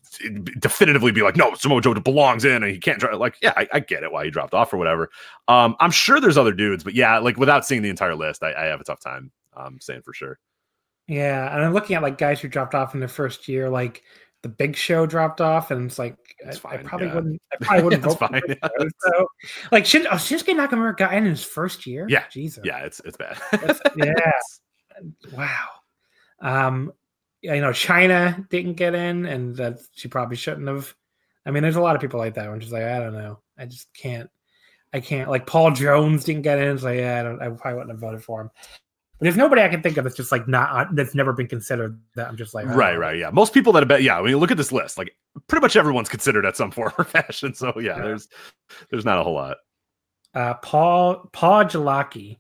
definitively 0.60 1.12
be 1.12 1.22
like, 1.22 1.36
no, 1.36 1.54
Samoa 1.56 1.82
Joe 1.82 1.94
belongs 1.94 2.44
in 2.44 2.64
and 2.64 2.72
he 2.72 2.80
can't 2.80 3.00
try. 3.00 3.14
Like, 3.14 3.36
yeah, 3.42 3.54
I, 3.56 3.68
I, 3.74 3.80
get 3.80 4.04
it 4.04 4.12
why 4.12 4.26
he 4.26 4.32
dropped 4.32 4.54
off 4.54 4.74
or 4.74 4.78
whatever. 4.78 5.10
Um, 5.48 5.76
I'm 5.80 5.92
sure 5.92 6.20
there's 6.20 6.38
other 6.38 6.54
dudes, 6.54 6.84
but 6.84 6.94
yeah, 6.96 7.18
like 7.20 7.38
without 7.38 7.66
seeing 7.66 7.82
the 7.82 7.90
entire 7.90 8.16
list, 8.16 8.44
I, 8.44 8.54
I 8.54 8.66
have 8.66 8.82
a 8.82 8.84
tough 8.84 9.00
time 9.00 9.32
um, 9.56 9.78
saying 9.80 10.02
for 10.02 10.14
sure. 10.14 10.40
Yeah, 11.08 11.54
and 11.54 11.64
I'm 11.64 11.74
looking 11.74 11.96
at 11.96 12.02
like 12.02 12.18
guys 12.18 12.42
who 12.42 12.50
dropped 12.50 12.76
off 12.76 12.94
in 12.94 13.00
the 13.00 13.08
first 13.08 13.48
year, 13.48 13.70
like 13.70 14.04
the 14.44 14.50
Big 14.50 14.76
Show 14.76 15.06
dropped 15.06 15.40
off, 15.40 15.72
and 15.72 15.86
it's 15.86 15.98
like 15.98 16.18
it's 16.40 16.58
I, 16.58 16.60
fine, 16.60 16.80
I, 16.80 16.84
probably 16.84 17.08
yeah. 17.08 17.16
wouldn't. 17.16 17.42
I 17.54 17.56
probably 17.62 17.84
wouldn't 17.84 18.04
vote 18.04 18.20
fine, 18.20 18.42
for 18.42 18.48
yeah. 18.50 18.90
So, 19.00 19.28
like, 19.72 19.86
should 19.86 20.06
oh, 20.08 20.12
Shinsuke 20.12 20.54
Nakamura 20.56 20.98
got 20.98 21.14
in 21.14 21.26
his 21.26 21.44
first 21.44 21.88
year? 21.88 22.06
Yeah, 22.10 22.26
Jesus. 22.30 22.64
Yeah, 22.66 22.80
it's 22.80 23.00
it's 23.06 23.18
bad. 23.18 23.38
yeah. 23.96 24.32
wow. 25.38 25.68
Um, 26.40 26.92
you 27.42 27.62
know, 27.62 27.70
Chyna 27.70 28.48
didn't 28.50 28.74
get 28.74 28.96
in, 28.96 29.26
and 29.26 29.56
that 29.58 29.80
she 29.96 30.08
probably 30.08 30.38
shouldn't 30.38 30.68
have. 30.68 30.94
I 31.46 31.52
mean, 31.52 31.64
there's 31.64 31.76
a 31.76 31.82
lot 31.82 31.96
of 31.96 32.02
people 32.02 32.20
like 32.20 32.34
that. 32.36 32.50
One 32.50 32.60
just 32.60 32.74
like, 32.74 32.84
I 32.84 33.00
don't 33.00 33.14
know, 33.14 33.40
I 33.58 33.66
just 33.66 33.88
can't. 33.94 34.30
I 34.94 35.00
can't. 35.00 35.30
Like 35.30 35.46
Paul 35.46 35.72
Jones 35.72 36.24
didn't 36.24 36.42
get 36.44 36.60
in. 36.60 36.74
It's 36.74 36.84
like, 36.84 37.00
yeah, 37.00 37.20
I 37.20 37.24
don't. 37.24 37.42
I 37.42 37.50
probably 37.50 37.74
wouldn't 37.74 37.92
have 37.92 38.00
voted 38.00 38.24
for 38.24 38.42
him. 38.42 38.52
But 39.20 39.24
there's 39.26 39.38
nobody 39.38 39.62
I 39.62 39.68
can 39.68 39.82
think 39.82 39.98
of 39.98 40.04
that's 40.04 40.16
just 40.16 40.32
like 40.32 40.48
not 40.48 40.70
uh, 40.72 40.90
that's 40.94 41.16
never 41.16 41.34
been 41.34 41.48
considered. 41.48 42.00
That 42.16 42.28
I'm 42.28 42.38
just 42.38 42.54
like, 42.54 42.68
right, 42.68 42.94
know. 42.94 43.00
right, 43.00 43.18
yeah. 43.18 43.30
Most 43.32 43.54
people 43.54 43.74
that 43.74 43.82
have 43.82 43.88
been, 43.88 44.04
yeah. 44.04 44.20
When 44.20 44.30
you 44.30 44.38
look 44.38 44.52
at 44.52 44.58
this 44.58 44.72
list, 44.72 44.98
like 44.98 45.16
pretty 45.48 45.62
much 45.62 45.76
everyone's 45.76 46.10
considered 46.10 46.46
at 46.46 46.56
some 46.56 46.72
form 46.72 46.94
or 46.98 47.04
fashion. 47.04 47.54
So 47.54 47.74
yeah, 47.78 47.98
yeah. 47.98 48.04
there's 48.04 48.28
there's 48.92 49.06
not 49.06 49.20
a 49.20 49.24
whole 49.24 49.34
lot. 49.34 49.58
Uh, 50.34 50.54
Paul 50.56 51.30
Paul 51.34 51.66
Jalaki. 51.66 52.38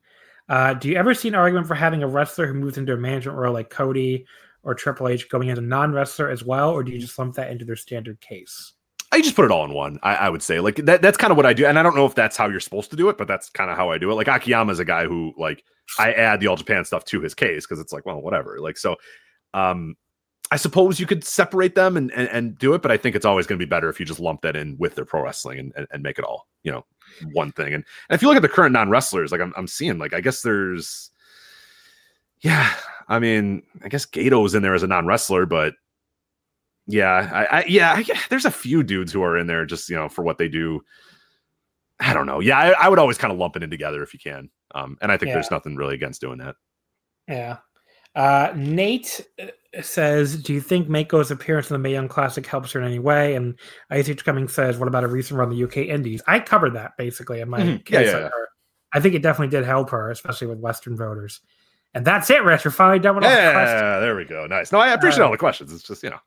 Uh, 0.49 0.73
do 0.73 0.87
you 0.87 0.95
ever 0.95 1.13
see 1.13 1.27
an 1.27 1.35
argument 1.35 1.67
for 1.67 1.75
having 1.75 2.03
a 2.03 2.07
wrestler 2.07 2.47
who 2.47 2.53
moves 2.53 2.77
into 2.77 2.93
a 2.93 2.97
management 2.97 3.37
role 3.37 3.53
like 3.53 3.69
Cody 3.69 4.25
or 4.67 4.75
Triple 4.75 5.07
H 5.07 5.29
going 5.29 5.49
as 5.49 5.57
a 5.57 5.61
non-wrestler 5.61 6.29
as 6.29 6.43
well, 6.43 6.71
or 6.71 6.83
do 6.83 6.91
you 6.91 6.99
just 6.99 7.17
lump 7.17 7.35
that 7.35 7.49
into 7.49 7.63
their 7.63 7.77
standard 7.77 8.19
case? 8.19 8.73
I 9.13 9.21
just 9.21 9.33
put 9.33 9.45
it 9.45 9.51
all 9.51 9.63
in 9.63 9.73
one. 9.73 9.97
I, 10.03 10.15
I, 10.15 10.29
would 10.29 10.43
say 10.43 10.59
like 10.59 10.75
that. 10.75 11.01
That's 11.01 11.15
kind 11.15 11.31
of 11.31 11.37
what 11.37 11.45
I 11.45 11.53
do, 11.53 11.65
and 11.65 11.79
I 11.79 11.83
don't 11.83 11.95
know 11.95 12.05
if 12.05 12.13
that's 12.13 12.35
how 12.35 12.49
you're 12.49 12.59
supposed 12.59 12.89
to 12.89 12.97
do 12.97 13.07
it, 13.07 13.17
but 13.17 13.29
that's 13.29 13.49
kind 13.49 13.71
of 13.71 13.77
how 13.77 13.89
I 13.89 13.97
do 13.97 14.11
it. 14.11 14.15
Like 14.15 14.27
Akiyama 14.27 14.73
is 14.73 14.79
a 14.79 14.85
guy 14.85 15.05
who 15.05 15.33
like 15.37 15.63
I 15.97 16.11
add 16.11 16.41
the 16.41 16.47
All 16.47 16.57
Japan 16.57 16.83
stuff 16.83 17.05
to 17.05 17.21
his 17.21 17.33
case 17.33 17.65
because 17.65 17.79
it's 17.79 17.93
like, 17.93 18.05
well, 18.05 18.21
whatever. 18.21 18.57
Like 18.59 18.77
so, 18.77 18.97
um, 19.53 19.95
I 20.51 20.57
suppose 20.57 20.99
you 20.99 21.05
could 21.05 21.23
separate 21.23 21.73
them 21.73 21.95
and, 21.95 22.11
and, 22.11 22.27
and 22.27 22.57
do 22.57 22.73
it, 22.73 22.81
but 22.81 22.91
I 22.91 22.97
think 22.97 23.15
it's 23.15 23.25
always 23.25 23.47
going 23.47 23.57
to 23.57 23.65
be 23.65 23.69
better 23.69 23.87
if 23.87 23.97
you 24.01 24.05
just 24.05 24.19
lump 24.19 24.41
that 24.41 24.57
in 24.57 24.75
with 24.77 24.95
their 24.95 25.05
pro 25.05 25.23
wrestling 25.23 25.59
and, 25.59 25.73
and, 25.77 25.87
and 25.91 26.03
make 26.03 26.19
it 26.19 26.25
all 26.25 26.47
you 26.63 26.71
know 26.73 26.85
one 27.31 27.53
thing. 27.53 27.73
And, 27.73 27.85
and 28.09 28.15
if 28.15 28.21
you 28.21 28.27
look 28.27 28.35
at 28.35 28.41
the 28.41 28.49
current 28.49 28.73
non 28.73 28.89
wrestlers, 28.89 29.31
like 29.31 29.39
I'm 29.39 29.53
I'm 29.55 29.67
seeing 29.67 29.97
like 29.99 30.13
I 30.13 30.19
guess 30.19 30.41
there's 30.41 31.11
yeah, 32.41 32.73
I 33.07 33.19
mean 33.19 33.63
I 33.83 33.89
guess 33.89 34.05
Gedo's 34.05 34.55
in 34.55 34.63
there 34.63 34.75
as 34.75 34.83
a 34.83 34.87
non 34.87 35.05
wrestler, 35.05 35.45
but 35.45 35.73
yeah, 36.87 37.29
I, 37.33 37.59
I 37.59 37.65
yeah, 37.65 37.93
I, 37.93 38.05
there's 38.29 38.45
a 38.45 38.51
few 38.51 38.81
dudes 38.83 39.11
who 39.11 39.21
are 39.21 39.37
in 39.37 39.47
there 39.47 39.65
just 39.65 39.89
you 39.89 39.95
know 39.95 40.09
for 40.09 40.23
what 40.23 40.37
they 40.37 40.47
do. 40.47 40.81
I 41.99 42.13
don't 42.13 42.27
know. 42.27 42.39
Yeah, 42.39 42.57
I, 42.57 42.85
I 42.85 42.89
would 42.89 42.99
always 42.99 43.17
kind 43.17 43.33
of 43.33 43.39
lump 43.39 43.55
it 43.55 43.63
in 43.63 43.69
together 43.69 44.03
if 44.03 44.13
you 44.13 44.19
can. 44.19 44.49
Um, 44.75 44.97
and 45.01 45.11
I 45.11 45.17
think 45.17 45.29
yeah. 45.29 45.33
there's 45.35 45.51
nothing 45.51 45.75
really 45.75 45.95
against 45.95 46.21
doing 46.21 46.37
that. 46.37 46.55
Yeah. 47.27 47.57
Uh, 48.15 48.53
Nate 48.55 49.21
uh, 49.39 49.81
says, 49.81 50.41
"Do 50.41 50.53
you 50.53 50.61
think 50.61 50.87
Meiko's 50.87 51.29
appearance 51.29 51.69
in 51.69 51.75
the 51.75 51.79
Mae 51.79 51.91
Young 51.91 52.07
Classic 52.07 52.45
helps 52.45 52.71
her 52.71 52.79
in 52.79 52.87
any 52.87 52.99
way?" 52.99 53.35
And 53.35 53.59
ICH 53.91 54.23
Cummings 54.23 54.53
says, 54.53 54.77
"What 54.77 54.87
about 54.87 55.03
a 55.03 55.07
recent 55.07 55.39
run 55.39 55.49
the 55.49 55.63
UK 55.63 55.77
Indies?" 55.77 56.21
I 56.25 56.39
covered 56.39 56.73
that 56.73 56.93
basically 56.97 57.41
in 57.41 57.49
my 57.49 57.59
mm-hmm. 57.59 57.83
case. 57.83 58.07
Yeah, 58.07 58.19
yeah. 58.19 58.29
I 58.93 58.99
think 58.99 59.13
it 59.13 59.21
definitely 59.21 59.55
did 59.55 59.65
help 59.65 59.89
her, 59.89 60.09
especially 60.09 60.47
with 60.47 60.59
Western 60.59 60.95
voters. 60.95 61.41
And 61.93 62.05
that's 62.05 62.29
it, 62.29 62.43
Rich. 62.43 62.65
We're 62.65 62.71
finally 62.71 62.99
done 62.99 63.15
with 63.15 63.23
all 63.23 63.31
yeah, 63.31 63.47
the 63.47 63.53
questions. 63.53 63.81
Yeah, 63.81 63.99
there 63.99 64.15
we 64.15 64.25
go. 64.25 64.45
Nice. 64.45 64.71
No, 64.71 64.79
I 64.79 64.89
appreciate 64.89 65.21
uh, 65.21 65.25
all 65.25 65.31
the 65.31 65.37
questions. 65.37 65.73
It's 65.73 65.83
just, 65.83 66.03
you 66.03 66.11
know, 66.11 66.19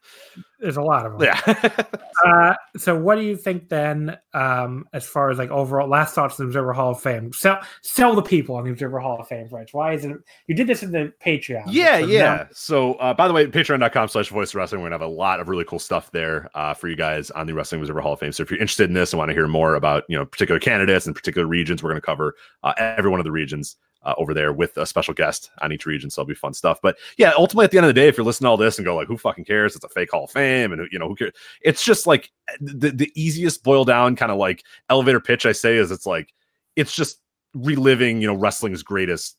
there's 0.59 0.79
a 0.79 0.83
lot 0.83 1.07
of 1.07 1.19
them. 1.19 1.29
Yeah. 1.29 1.85
uh, 2.27 2.55
so, 2.77 2.99
what 2.99 3.17
do 3.17 3.23
you 3.23 3.37
think 3.37 3.69
then, 3.69 4.19
um, 4.35 4.87
as 4.93 5.07
far 5.07 5.31
as 5.31 5.39
like 5.39 5.51
overall 5.51 5.89
last 5.89 6.15
thoughts 6.15 6.41
on 6.41 6.47
the 6.47 6.49
Observer 6.49 6.73
Hall 6.73 6.91
of 6.91 7.01
Fame? 7.01 7.33
Sell, 7.33 7.61
sell 7.83 8.15
the 8.15 8.23
people 8.23 8.57
on 8.57 8.65
the 8.65 8.71
Observer 8.71 8.99
Hall 8.99 9.21
of 9.21 9.29
Fame, 9.29 9.49
Rich. 9.51 9.73
Why 9.73 9.93
is 9.93 10.05
it 10.05 10.17
you 10.47 10.55
did 10.55 10.67
this 10.67 10.83
in 10.83 10.91
the 10.91 11.13
Patreon? 11.25 11.65
Yeah, 11.69 11.99
yeah. 11.99 12.35
Now- 12.35 12.47
so, 12.53 12.95
uh, 12.95 13.15
by 13.15 13.29
the 13.29 13.35
way, 13.35 13.47
patreon.com 13.47 14.09
slash 14.09 14.29
voice 14.29 14.55
wrestling, 14.55 14.81
we're 14.81 14.87
gonna 14.89 15.03
have 15.03 15.09
a 15.09 15.15
lot 15.15 15.41
of 15.41 15.49
really 15.49 15.65
cool 15.65 15.79
stuff 15.79 16.11
there 16.11 16.51
uh, 16.55 16.75
for 16.75 16.89
you 16.89 16.97
guys 16.97 17.31
on 17.31 17.47
the 17.47 17.55
Wrestling 17.55 17.81
Observer 17.81 18.01
Hall 18.01 18.15
of 18.15 18.19
Fame. 18.19 18.33
So, 18.33 18.43
if 18.43 18.51
you're 18.51 18.61
interested 18.61 18.89
in 18.89 18.95
this 18.95 19.13
and 19.13 19.19
want 19.19 19.29
to 19.29 19.35
hear 19.35 19.47
more 19.47 19.77
about, 19.77 20.05
you 20.09 20.19
know, 20.19 20.27
particular 20.27 20.59
candidates 20.59 21.07
and 21.07 21.15
particular 21.15 21.47
regions, 21.47 21.83
we're 21.83 21.91
gonna 21.91 22.01
cover 22.01 22.35
uh, 22.65 22.73
every 22.77 23.11
one 23.11 23.21
of 23.21 23.25
the 23.25 23.31
regions 23.33 23.77
uh, 24.03 24.15
over 24.17 24.33
there 24.35 24.53
with 24.53 24.77
a 24.77 24.87
special 24.87 25.15
guest 25.15 25.51
on 25.61 25.73
each 25.73 25.87
region. 25.87 26.11
So 26.11 26.23
it'll 26.23 26.29
be 26.29 26.35
fun 26.35 26.55
stuff. 26.55 26.79
But 26.83 26.97
yeah, 27.17 27.33
ultimately 27.37 27.65
at 27.65 27.71
the 27.71 27.79
end 27.79 27.87
of 27.87 27.95
the 27.95 28.01
day, 28.01 28.09
if 28.09 28.17
you're 28.17 28.25
listening 28.25 28.47
to 28.47 28.51
all 28.51 28.57
this 28.57 28.79
and 28.79 28.85
go 28.85 28.97
like, 28.97 29.09
who 29.09 29.17
fucking 29.17 29.45
cares? 29.45 29.77
It's 29.77 29.85
a 29.85 29.89
fake 29.89 30.11
Hall 30.11 30.25
of 30.25 30.31
Fame, 30.31 30.73
and 30.73 30.89
you 30.91 30.99
know 30.99 31.09
who 31.09 31.17
cares? 31.17 31.33
It's 31.63 31.85
just 31.85 32.07
like 32.07 32.31
the 32.61 32.91
the 32.91 33.13
easiest 33.15 33.63
boil 33.63 33.85
down 33.85 34.17
kind 34.17 34.33
of 34.33 34.39
like 34.39 34.65
elevator 34.89 35.21
pitch 35.21 35.47
I 35.47 35.53
say 35.53 35.77
is 35.77 35.91
it's 35.91 36.07
like 36.07 36.33
it's 36.77 36.95
just 36.95 37.21
reliving 37.55 38.21
you 38.21 38.29
know 38.29 38.35
wrestling's 38.35 38.83
greatest 38.83 39.37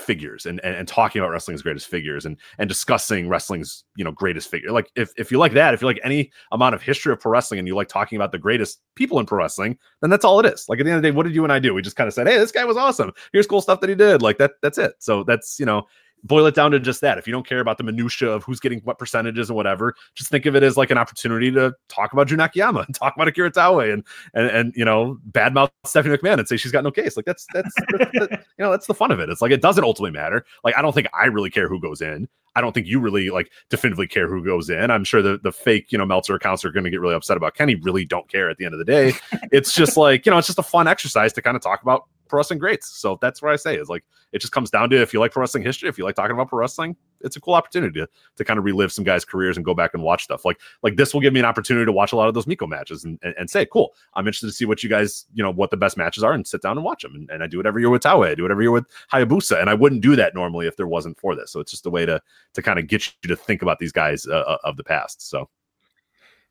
figures 0.00 0.46
and, 0.46 0.60
and, 0.64 0.74
and 0.74 0.88
talking 0.88 1.20
about 1.20 1.30
wrestling's 1.30 1.62
greatest 1.62 1.86
figures 1.86 2.26
and 2.26 2.36
and 2.58 2.68
discussing 2.68 3.28
wrestling's 3.28 3.84
you 3.96 4.04
know 4.04 4.10
greatest 4.10 4.50
figure 4.50 4.72
like 4.72 4.90
if, 4.96 5.12
if 5.16 5.30
you 5.30 5.38
like 5.38 5.52
that 5.52 5.74
if 5.74 5.82
you 5.82 5.86
like 5.86 6.00
any 6.02 6.30
amount 6.52 6.74
of 6.74 6.82
history 6.82 7.12
of 7.12 7.20
pro 7.20 7.30
wrestling 7.30 7.58
and 7.58 7.68
you 7.68 7.74
like 7.74 7.88
talking 7.88 8.16
about 8.16 8.32
the 8.32 8.38
greatest 8.38 8.80
people 8.96 9.18
in 9.18 9.26
pro 9.26 9.38
wrestling 9.38 9.78
then 10.00 10.10
that's 10.10 10.24
all 10.24 10.40
it 10.40 10.46
is. 10.46 10.66
Like 10.68 10.80
at 10.80 10.84
the 10.84 10.90
end 10.90 10.96
of 10.96 11.02
the 11.02 11.08
day 11.08 11.16
what 11.16 11.24
did 11.24 11.34
you 11.34 11.44
and 11.44 11.52
i 11.52 11.58
do? 11.58 11.74
We 11.74 11.82
just 11.82 11.96
kind 11.96 12.08
of 12.08 12.14
said 12.14 12.26
hey 12.26 12.38
this 12.38 12.52
guy 12.52 12.64
was 12.64 12.76
awesome. 12.76 13.12
Here's 13.32 13.46
cool 13.46 13.60
stuff 13.60 13.80
that 13.80 13.90
he 13.90 13.94
did. 13.94 14.22
Like 14.22 14.38
that 14.38 14.52
that's 14.62 14.78
it. 14.78 14.94
So 14.98 15.22
that's 15.22 15.58
you 15.60 15.66
know 15.66 15.86
boil 16.24 16.46
it 16.46 16.54
down 16.54 16.70
to 16.72 16.80
just 16.80 17.00
that. 17.00 17.18
If 17.18 17.26
you 17.26 17.32
don't 17.32 17.46
care 17.46 17.60
about 17.60 17.78
the 17.78 17.84
minutia 17.84 18.30
of 18.30 18.44
who's 18.44 18.60
getting 18.60 18.80
what 18.80 18.98
percentages 18.98 19.50
and 19.50 19.56
whatever, 19.56 19.94
just 20.14 20.30
think 20.30 20.46
of 20.46 20.56
it 20.56 20.62
as 20.62 20.76
like 20.76 20.90
an 20.90 20.98
opportunity 20.98 21.50
to 21.52 21.74
talk 21.88 22.12
about 22.12 22.28
Jun 22.28 22.40
Akiyama 22.40 22.80
and 22.86 22.94
talk 22.94 23.14
about 23.14 23.28
Akira 23.28 23.50
Taue 23.50 23.92
and 23.92 24.04
and 24.34 24.46
and 24.48 24.72
you 24.76 24.84
know 24.84 25.18
badmouth 25.30 25.70
Stephanie 25.84 26.16
McMahon 26.16 26.38
and 26.38 26.48
say 26.48 26.56
she's 26.56 26.72
got 26.72 26.84
no 26.84 26.90
case. 26.90 27.16
Like 27.16 27.26
that's, 27.26 27.46
that's, 27.52 27.74
that's 27.92 28.12
you 28.14 28.64
know 28.64 28.70
that's 28.70 28.86
the 28.86 28.94
fun 28.94 29.10
of 29.10 29.20
it. 29.20 29.28
It's 29.28 29.42
like 29.42 29.52
it 29.52 29.62
doesn't 29.62 29.84
ultimately 29.84 30.12
matter. 30.12 30.44
Like 30.64 30.76
I 30.76 30.82
don't 30.82 30.92
think 30.92 31.08
I 31.12 31.26
really 31.26 31.50
care 31.50 31.68
who 31.68 31.80
goes 31.80 32.00
in. 32.00 32.28
I 32.56 32.60
don't 32.60 32.72
think 32.72 32.86
you 32.86 32.98
really 33.00 33.30
like 33.30 33.50
definitively 33.68 34.06
care 34.06 34.28
who 34.28 34.44
goes 34.44 34.70
in. 34.70 34.90
I'm 34.90 35.04
sure 35.04 35.22
the 35.22 35.38
the 35.38 35.52
fake, 35.52 35.92
you 35.92 35.98
know, 35.98 36.06
Meltzer 36.06 36.34
accounts 36.34 36.64
are 36.64 36.70
going 36.70 36.84
to 36.84 36.90
get 36.90 37.00
really 37.00 37.14
upset 37.14 37.36
about 37.36 37.54
Kenny. 37.54 37.76
Really 37.76 38.04
don't 38.04 38.28
care 38.28 38.50
at 38.50 38.58
the 38.58 38.64
end 38.64 38.74
of 38.74 38.78
the 38.78 38.84
day. 38.84 39.12
it's 39.52 39.72
just 39.72 39.96
like, 39.96 40.26
you 40.26 40.30
know, 40.30 40.38
it's 40.38 40.48
just 40.48 40.58
a 40.58 40.64
fun 40.64 40.88
exercise 40.88 41.32
to 41.34 41.42
kind 41.42 41.56
of 41.56 41.62
talk 41.62 41.82
about 41.82 42.04
pro 42.28 42.38
wrestling 42.38 42.58
greats. 42.58 42.88
So 42.88 43.18
that's 43.20 43.42
what 43.42 43.52
I 43.52 43.56
say 43.56 43.76
is 43.76 43.88
like 43.88 44.04
it 44.32 44.40
just 44.40 44.52
comes 44.52 44.70
down 44.70 44.90
to 44.90 45.00
if 45.00 45.12
you 45.12 45.20
like 45.20 45.32
pro 45.32 45.42
wrestling 45.42 45.62
history, 45.62 45.88
if 45.88 45.98
you 45.98 46.04
like 46.04 46.16
talking 46.16 46.32
about 46.32 46.48
pro 46.48 46.58
wrestling, 46.58 46.96
it's 47.20 47.36
a 47.36 47.40
cool 47.40 47.54
opportunity 47.54 48.00
to, 48.00 48.08
to 48.36 48.44
kind 48.44 48.58
of 48.58 48.64
relive 48.64 48.92
some 48.92 49.04
guys' 49.04 49.24
careers 49.24 49.56
and 49.56 49.64
go 49.64 49.74
back 49.74 49.94
and 49.94 50.02
watch 50.02 50.24
stuff. 50.24 50.44
Like 50.44 50.60
like 50.82 50.96
this 50.96 51.12
will 51.12 51.20
give 51.20 51.32
me 51.32 51.40
an 51.40 51.46
opportunity 51.46 51.84
to 51.84 51.92
watch 51.92 52.12
a 52.12 52.16
lot 52.16 52.28
of 52.28 52.34
those 52.34 52.46
Meiko 52.46 52.68
matches 52.68 53.04
and, 53.04 53.18
and, 53.22 53.34
and 53.38 53.50
say, 53.50 53.66
cool, 53.66 53.94
I'm 54.14 54.26
interested 54.26 54.48
to 54.48 54.52
see 54.52 54.64
what 54.64 54.82
you 54.82 54.88
guys, 54.88 55.26
you 55.34 55.42
know, 55.42 55.52
what 55.52 55.70
the 55.70 55.76
best 55.76 55.96
matches 55.96 56.22
are 56.22 56.32
and 56.32 56.46
sit 56.46 56.62
down 56.62 56.76
and 56.76 56.84
watch 56.84 57.02
them. 57.02 57.14
And, 57.14 57.30
and 57.30 57.42
I 57.42 57.46
do 57.46 57.56
whatever 57.56 57.78
you're 57.78 57.90
with 57.90 58.02
Taue, 58.02 58.30
I 58.30 58.34
do 58.34 58.42
whatever 58.42 58.62
you're 58.62 58.72
with 58.72 58.86
Hayabusa. 59.12 59.60
And 59.60 59.70
I 59.70 59.74
wouldn't 59.74 60.02
do 60.02 60.16
that 60.16 60.34
normally 60.34 60.66
if 60.66 60.76
there 60.76 60.86
wasn't 60.86 61.18
for 61.18 61.34
this. 61.34 61.50
So 61.52 61.60
it's 61.60 61.70
just 61.70 61.86
a 61.86 61.90
way 61.90 62.06
to 62.06 62.20
to 62.54 62.62
kind 62.62 62.78
of 62.78 62.86
get 62.86 63.06
you 63.22 63.28
to 63.28 63.36
think 63.36 63.62
about 63.62 63.78
these 63.78 63.92
guys 63.92 64.26
uh, 64.26 64.44
uh 64.46 64.58
of 64.64 64.76
the 64.76 64.84
past. 64.84 65.28
So 65.28 65.48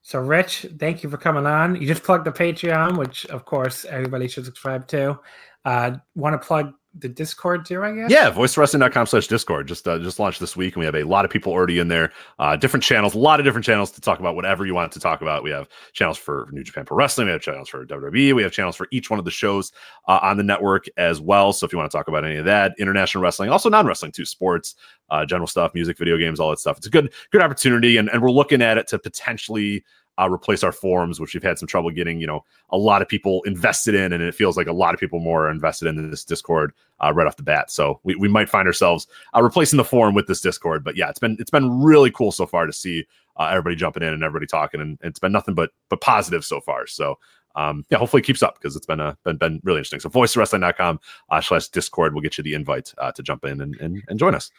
so, 0.02 0.20
Rich, 0.20 0.66
thank 0.80 1.04
you 1.04 1.10
for 1.10 1.18
coming 1.18 1.46
on. 1.46 1.80
You 1.80 1.86
just 1.86 2.04
plugged 2.04 2.26
the 2.26 2.32
Patreon, 2.32 2.98
which, 2.98 3.26
of 3.28 3.46
course, 3.46 3.86
everybody 3.86 4.28
should 4.28 4.46
subscribe 4.46 4.88
to. 4.88 5.20
Uh, 5.66 5.98
Want 6.16 6.42
to 6.42 6.48
plug 6.48 6.74
the 6.98 7.08
Discord 7.08 7.66
too, 7.66 7.84
I 7.84 7.94
guess. 7.94 8.10
Yeah, 8.10 8.32
voicewrestling.com 8.32 9.06
slash 9.06 9.28
Discord. 9.28 9.68
Just 9.68 9.88
uh, 9.88 10.00
just 10.00 10.18
launched 10.18 10.40
this 10.40 10.56
week, 10.58 10.76
and 10.76 10.80
we 10.80 10.86
have 10.86 10.96
a 10.96 11.04
lot 11.04 11.24
of 11.24 11.30
people 11.30 11.54
already 11.54 11.78
in 11.78 11.88
there. 11.88 12.12
Uh, 12.40 12.56
different 12.56 12.84
channels, 12.84 13.14
a 13.14 13.20
lot 13.20 13.40
of 13.40 13.46
different 13.46 13.66
channels 13.66 13.92
to 13.92 14.02
talk 14.02 14.20
about 14.20 14.36
whatever 14.36 14.66
you 14.66 14.74
want 14.74 14.92
to 14.94 15.00
talk 15.00 15.22
about. 15.22 15.44
We 15.44 15.52
have 15.52 15.68
channels 15.94 16.18
for 16.18 16.50
New 16.52 16.64
Japan 16.64 16.86
Pro 16.86 16.98
Wrestling, 16.98 17.28
we 17.28 17.32
have 17.32 17.42
channels 17.42 17.70
for 17.70 17.86
WWE, 17.86 18.34
we 18.34 18.42
have 18.42 18.52
channels 18.52 18.76
for 18.76 18.88
each 18.92 19.10
one 19.10 19.20
of 19.20 19.26
the 19.26 19.32
shows 19.32 19.72
uh, 20.08 20.20
on 20.22 20.38
the 20.38 20.44
network 20.44 20.86
as 20.98 21.22
well. 21.22 21.54
So 21.54 21.66
if 21.66 21.72
you 21.72 21.78
want 21.78 21.92
to 21.92 21.98
talk 21.98 22.08
about 22.08 22.26
any 22.26 22.38
of 22.38 22.46
that, 22.46 22.74
international 22.80 23.24
wrestling, 23.24 23.52
also 23.52 23.70
non-wrestling 23.70 24.12
too, 24.12 24.26
sports, 24.26 24.76
uh, 25.12 25.26
general 25.26 25.48
stuff, 25.48 25.74
music, 25.76 25.98
video 25.98 26.18
games, 26.18 26.40
all 26.40 26.50
that 26.50 26.60
stuff. 26.60 26.78
It's 26.78 26.88
a 26.88 26.92
good 26.92 27.14
good 27.32 27.42
opportunity, 27.42 27.98
and, 27.98 28.10
and 28.10 28.22
we're 28.22 28.32
looking 28.32 28.62
at 28.62 28.78
it 28.78 28.88
to 28.88 29.00
potentially 29.00 29.84
uh, 30.20 30.30
replace 30.30 30.64
our 30.64 30.72
forums, 30.72 31.20
which 31.20 31.34
we've 31.34 31.44
had 31.44 31.58
some 31.58 31.68
trouble 31.68 31.90
getting, 31.92 32.20
you 32.20 32.28
know, 32.28 32.44
a 32.72 32.78
lot 32.78 33.02
of 33.02 33.08
people 33.08 33.42
invested 33.44 33.96
in, 33.96 34.12
and 34.12 34.22
it 34.22 34.36
feels 34.36 34.58
like 34.58 34.68
a 34.68 34.74
lot 34.74 34.94
of 34.94 35.00
people 35.00 35.20
more 35.20 35.48
are 35.48 35.52
invested 35.52 35.88
in 35.88 36.10
this 36.10 36.26
Discord 36.26 36.74
uh, 37.00 37.14
right 37.14 37.28
off 37.28 37.38
the 37.38 37.44
bat. 37.44 37.72
So 37.72 38.00
we, 38.04 38.16
we 38.16 38.28
might 38.28 38.50
find 38.50 38.68
ourselves 38.68 39.08
uh, 39.36 39.42
replacing 39.42 39.78
the 39.78 39.86
forum 39.86 40.16
with 40.16 40.28
this 40.28 40.42
Discord. 40.42 40.84
But 40.84 40.98
yeah, 40.98 41.10
it's 41.10 41.20
been 41.20 41.38
it's 41.40 41.52
been 41.52 41.82
really 41.82 42.12
cool 42.12 42.32
so 42.32 42.46
far 42.46 42.66
to 42.66 42.74
see 42.74 43.06
uh, 43.38 43.48
everybody 43.50 43.76
jumping 43.76 44.04
in 44.04 44.14
and 44.14 44.24
everybody 44.24 44.48
talking, 44.48 44.82
and 44.82 44.98
it's 45.02 45.20
been 45.20 45.32
nothing 45.32 45.56
but 45.56 45.72
but 45.90 46.02
positive 46.02 46.44
so 46.44 46.60
far. 46.60 46.86
So 46.86 47.18
um, 47.56 47.86
yeah, 47.90 47.98
hopefully 47.98 48.22
it 48.22 48.26
keeps 48.26 48.44
up 48.44 48.56
because 48.56 48.76
it's 48.76 48.86
been 48.86 49.00
uh, 49.00 49.16
been, 49.24 49.38
been 49.38 49.62
really 49.64 49.80
interesting. 49.80 50.00
So 50.00 50.10
voicewrestling.com 50.10 51.00
uh, 51.30 51.42
slash 51.42 51.70
Discord 51.70 52.14
will 52.14 52.22
get 52.22 52.38
you 52.38 52.44
the 52.44 52.54
invite 52.54 52.94
uh, 52.98 53.12
to 53.14 53.24
jump 53.24 53.46
in 53.46 53.62
and, 53.62 53.76
and, 53.80 54.04
and 54.08 54.20
join 54.20 54.36
us. 54.36 54.52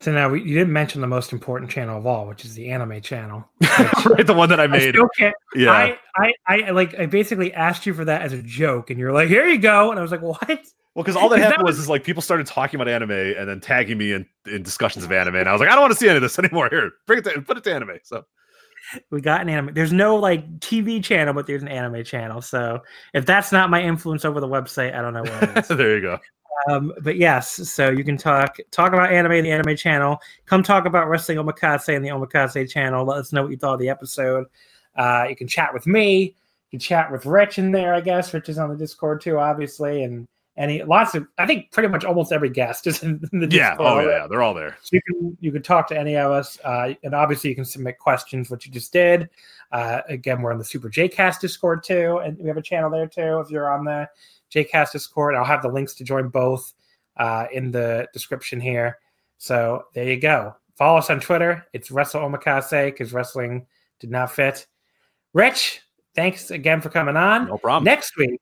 So 0.00 0.12
now 0.12 0.30
we, 0.30 0.40
you 0.40 0.54
didn't 0.54 0.72
mention 0.72 1.02
the 1.02 1.06
most 1.06 1.30
important 1.30 1.70
channel 1.70 1.98
of 1.98 2.06
all, 2.06 2.26
which 2.26 2.44
is 2.46 2.54
the 2.54 2.70
anime 2.70 3.02
channel. 3.02 3.46
right, 4.06 4.26
the 4.26 4.32
one 4.34 4.48
that 4.48 4.58
I 4.58 4.66
made. 4.66 4.96
I 4.96 5.32
yeah, 5.54 5.72
I, 5.72 5.98
I, 6.16 6.32
I, 6.46 6.70
like 6.70 6.98
I 6.98 7.04
basically 7.04 7.52
asked 7.52 7.84
you 7.84 7.92
for 7.92 8.06
that 8.06 8.22
as 8.22 8.32
a 8.32 8.42
joke, 8.42 8.88
and 8.88 8.98
you're 8.98 9.12
like, 9.12 9.28
"Here 9.28 9.46
you 9.46 9.58
go," 9.58 9.90
and 9.90 9.98
I 9.98 10.02
was 10.02 10.10
like, 10.10 10.22
"What?" 10.22 10.40
Well, 10.94 11.04
because 11.04 11.16
all 11.16 11.28
that 11.28 11.38
happened 11.42 11.60
that 11.60 11.64
was, 11.64 11.76
was, 11.76 11.84
is 11.84 11.88
like 11.90 12.02
people 12.02 12.22
started 12.22 12.46
talking 12.46 12.80
about 12.80 12.88
anime 12.88 13.10
and 13.10 13.46
then 13.46 13.60
tagging 13.60 13.98
me 13.98 14.12
in, 14.12 14.26
in 14.46 14.62
discussions 14.62 15.04
of 15.04 15.12
anime, 15.12 15.36
and 15.36 15.48
I 15.48 15.52
was 15.52 15.60
like, 15.60 15.68
"I 15.68 15.72
don't 15.72 15.82
want 15.82 15.92
to 15.92 15.98
see 15.98 16.08
any 16.08 16.16
of 16.16 16.22
this 16.22 16.38
anymore." 16.38 16.70
Here, 16.70 16.92
bring 17.06 17.18
it 17.18 17.24
to 17.26 17.42
put 17.42 17.58
it 17.58 17.64
to 17.64 17.74
anime. 17.74 17.98
So 18.02 18.24
we 19.10 19.20
got 19.20 19.42
an 19.42 19.50
anime. 19.50 19.74
There's 19.74 19.92
no 19.92 20.16
like 20.16 20.60
TV 20.60 21.04
channel, 21.04 21.34
but 21.34 21.46
there's 21.46 21.60
an 21.60 21.68
anime 21.68 22.04
channel. 22.04 22.40
So 22.40 22.80
if 23.12 23.26
that's 23.26 23.52
not 23.52 23.68
my 23.68 23.82
influence 23.82 24.24
over 24.24 24.40
the 24.40 24.48
website, 24.48 24.94
I 24.94 25.02
don't 25.02 25.12
know 25.12 25.24
what. 25.24 25.68
there 25.68 25.96
you 25.96 26.00
go. 26.00 26.18
Um, 26.68 26.92
but 27.02 27.16
yes, 27.16 27.50
so 27.70 27.90
you 27.90 28.04
can 28.04 28.16
talk 28.16 28.58
talk 28.70 28.92
about 28.92 29.12
anime 29.12 29.32
in 29.32 29.44
the 29.44 29.50
anime 29.50 29.76
channel. 29.76 30.20
Come 30.46 30.62
talk 30.62 30.84
about 30.84 31.08
wrestling 31.08 31.38
omakase 31.38 31.94
in 31.94 32.02
the 32.02 32.08
omakase 32.10 32.68
channel. 32.70 33.04
Let 33.04 33.18
us 33.18 33.32
know 33.32 33.42
what 33.42 33.50
you 33.50 33.56
thought 33.56 33.74
of 33.74 33.80
the 33.80 33.88
episode. 33.88 34.46
Uh, 34.96 35.26
you 35.28 35.36
can 35.36 35.48
chat 35.48 35.72
with 35.72 35.86
me. 35.86 36.34
You 36.70 36.78
can 36.78 36.80
chat 36.80 37.10
with 37.10 37.26
Rich 37.26 37.58
in 37.58 37.72
there, 37.72 37.94
I 37.94 38.00
guess. 38.00 38.32
Rich 38.34 38.48
is 38.48 38.58
on 38.58 38.68
the 38.68 38.76
Discord 38.76 39.20
too, 39.20 39.38
obviously, 39.38 40.04
and 40.04 40.26
any 40.56 40.82
lots 40.82 41.14
of 41.14 41.26
I 41.38 41.46
think 41.46 41.70
pretty 41.70 41.88
much 41.88 42.04
almost 42.04 42.32
every 42.32 42.50
guest 42.50 42.86
is 42.86 43.02
in, 43.02 43.18
the 43.32 43.46
Discord. 43.46 43.52
Yeah, 43.52 43.76
oh 43.78 44.00
yeah, 44.00 44.26
they're 44.26 44.42
all 44.42 44.54
there. 44.54 44.76
So 44.82 44.96
you 44.96 45.02
can 45.02 45.36
you 45.40 45.52
can 45.52 45.62
talk 45.62 45.88
to 45.88 45.98
any 45.98 46.16
of 46.16 46.30
us, 46.30 46.58
uh, 46.64 46.94
and 47.02 47.14
obviously 47.14 47.50
you 47.50 47.56
can 47.56 47.64
submit 47.64 47.98
questions, 47.98 48.50
which 48.50 48.66
you 48.66 48.72
just 48.72 48.92
did. 48.92 49.30
Uh, 49.72 50.00
again, 50.08 50.42
we're 50.42 50.52
on 50.52 50.58
the 50.58 50.64
Super 50.64 50.90
JCast 50.90 51.40
Discord 51.40 51.82
too, 51.82 52.18
and 52.18 52.36
we 52.38 52.48
have 52.48 52.56
a 52.56 52.62
channel 52.62 52.90
there 52.90 53.06
too. 53.06 53.40
If 53.40 53.50
you're 53.50 53.72
on 53.72 53.84
the 53.84 54.08
JCast 54.54 54.92
Discord. 54.92 55.34
I'll 55.34 55.44
have 55.44 55.62
the 55.62 55.68
links 55.68 55.94
to 55.94 56.04
join 56.04 56.28
both 56.28 56.72
uh, 57.16 57.46
in 57.52 57.70
the 57.70 58.08
description 58.12 58.60
here. 58.60 58.98
So 59.38 59.84
there 59.94 60.04
you 60.04 60.18
go. 60.18 60.54
Follow 60.76 60.98
us 60.98 61.10
on 61.10 61.20
Twitter. 61.20 61.66
It's 61.72 61.90
Wrestle 61.90 62.22
Omakase 62.22 62.86
because 62.86 63.12
wrestling 63.12 63.66
did 64.00 64.10
not 64.10 64.32
fit. 64.32 64.66
Rich, 65.34 65.82
thanks 66.14 66.50
again 66.50 66.80
for 66.80 66.88
coming 66.88 67.16
on. 67.16 67.46
No 67.46 67.58
problem. 67.58 67.84
Next 67.84 68.16
week, 68.16 68.40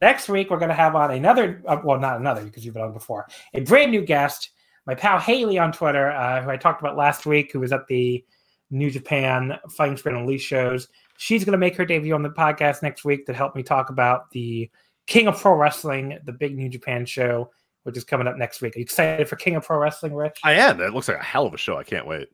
next 0.00 0.28
week 0.28 0.50
we're 0.50 0.58
going 0.58 0.70
to 0.70 0.74
have 0.74 0.96
on 0.96 1.10
another, 1.10 1.62
uh, 1.66 1.76
well, 1.84 2.00
not 2.00 2.18
another 2.18 2.42
because 2.42 2.64
you've 2.64 2.74
been 2.74 2.82
on 2.82 2.92
before, 2.92 3.28
a 3.52 3.60
brand 3.60 3.90
new 3.90 4.02
guest, 4.02 4.50
my 4.86 4.94
pal 4.94 5.18
Haley 5.18 5.58
on 5.58 5.72
Twitter, 5.72 6.10
uh, 6.10 6.42
who 6.42 6.50
I 6.50 6.56
talked 6.56 6.80
about 6.80 6.96
last 6.96 7.26
week, 7.26 7.52
who 7.52 7.60
was 7.60 7.72
at 7.72 7.86
the 7.86 8.24
New 8.70 8.90
Japan 8.90 9.58
Fighting 9.70 9.96
Spirit 9.96 10.18
Unleashed 10.18 10.46
shows. 10.46 10.88
She's 11.16 11.44
going 11.44 11.52
to 11.52 11.58
make 11.58 11.76
her 11.76 11.84
debut 11.84 12.14
on 12.14 12.22
the 12.22 12.30
podcast 12.30 12.82
next 12.82 13.04
week 13.04 13.26
to 13.26 13.32
help 13.32 13.54
me 13.54 13.62
talk 13.62 13.90
about 13.90 14.30
the 14.30 14.70
King 15.06 15.26
of 15.28 15.40
Pro 15.40 15.54
Wrestling, 15.54 16.18
the 16.24 16.32
big 16.32 16.56
New 16.56 16.68
Japan 16.68 17.04
show, 17.06 17.50
which 17.82 17.96
is 17.96 18.04
coming 18.04 18.26
up 18.26 18.36
next 18.36 18.62
week. 18.62 18.76
Are 18.76 18.78
you 18.78 18.84
excited 18.84 19.28
for 19.28 19.36
King 19.36 19.56
of 19.56 19.64
Pro 19.64 19.78
Wrestling, 19.78 20.14
Rich? 20.14 20.40
I 20.44 20.54
am. 20.54 20.80
It 20.80 20.94
looks 20.94 21.08
like 21.08 21.18
a 21.18 21.22
hell 21.22 21.46
of 21.46 21.54
a 21.54 21.58
show. 21.58 21.76
I 21.76 21.84
can't 21.84 22.06
wait. 22.06 22.28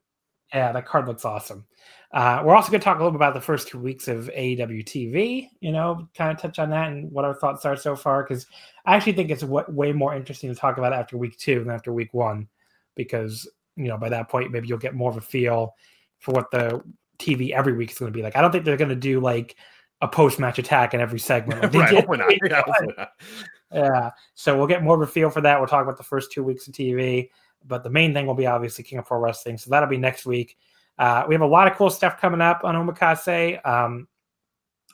Yeah, 0.52 0.72
that 0.72 0.86
card 0.86 1.06
looks 1.06 1.24
awesome. 1.24 1.64
Uh, 2.12 2.42
we're 2.44 2.56
also 2.56 2.70
going 2.70 2.80
to 2.80 2.84
talk 2.84 2.96
a 2.96 2.98
little 2.98 3.12
bit 3.12 3.16
about 3.16 3.34
the 3.34 3.40
first 3.40 3.68
two 3.68 3.78
weeks 3.78 4.08
of 4.08 4.28
AEW 4.36 4.84
TV, 4.84 5.48
you 5.60 5.70
know, 5.70 6.08
kind 6.16 6.32
of 6.32 6.38
touch 6.38 6.58
on 6.58 6.70
that 6.70 6.90
and 6.90 7.10
what 7.12 7.24
our 7.24 7.34
thoughts 7.34 7.64
are 7.64 7.76
so 7.76 7.94
far. 7.94 8.24
Because 8.24 8.46
I 8.84 8.96
actually 8.96 9.12
think 9.12 9.30
it's 9.30 9.42
w- 9.42 9.64
way 9.68 9.92
more 9.92 10.14
interesting 10.14 10.52
to 10.52 10.58
talk 10.58 10.78
about 10.78 10.92
after 10.92 11.16
week 11.16 11.38
two 11.38 11.60
than 11.60 11.70
after 11.70 11.92
week 11.92 12.12
one. 12.12 12.48
Because, 12.96 13.48
you 13.76 13.86
know, 13.86 13.96
by 13.96 14.08
that 14.08 14.28
point, 14.28 14.50
maybe 14.50 14.66
you'll 14.66 14.78
get 14.78 14.94
more 14.94 15.10
of 15.10 15.16
a 15.16 15.20
feel 15.20 15.74
for 16.18 16.32
what 16.32 16.50
the 16.50 16.82
TV 17.20 17.52
every 17.52 17.74
week 17.74 17.92
is 17.92 17.98
going 17.98 18.12
to 18.12 18.16
be 18.16 18.22
like. 18.22 18.36
I 18.36 18.40
don't 18.40 18.50
think 18.50 18.64
they're 18.64 18.76
going 18.76 18.90
to 18.90 18.96
do 18.96 19.20
like 19.20 19.54
a 20.00 20.08
post 20.08 20.38
match 20.38 20.58
attack 20.58 20.94
in 20.94 21.00
every 21.00 21.18
segment. 21.18 21.60
Like 21.74 21.74
right, 21.74 22.08
not. 22.08 22.32
Yeah, 22.42 22.62
not. 22.96 23.10
yeah, 23.72 24.10
so 24.34 24.56
we'll 24.56 24.66
get 24.66 24.82
more 24.82 24.96
of 24.96 25.02
a 25.02 25.10
feel 25.10 25.30
for 25.30 25.40
that. 25.42 25.58
We'll 25.58 25.68
talk 25.68 25.82
about 25.82 25.96
the 25.96 26.04
first 26.04 26.32
two 26.32 26.42
weeks 26.42 26.66
of 26.66 26.74
TV, 26.74 27.30
but 27.66 27.84
the 27.84 27.90
main 27.90 28.12
thing 28.14 28.26
will 28.26 28.34
be 28.34 28.46
obviously 28.46 28.84
King 28.84 28.98
of 28.98 29.06
Pro 29.06 29.18
Wrestling. 29.18 29.58
So 29.58 29.70
that'll 29.70 29.88
be 29.88 29.98
next 29.98 30.26
week. 30.26 30.56
Uh, 30.98 31.24
we 31.28 31.34
have 31.34 31.42
a 31.42 31.46
lot 31.46 31.70
of 31.70 31.76
cool 31.76 31.90
stuff 31.90 32.20
coming 32.20 32.40
up 32.40 32.62
on 32.64 32.74
Omakase. 32.74 33.64
Um, 33.66 34.08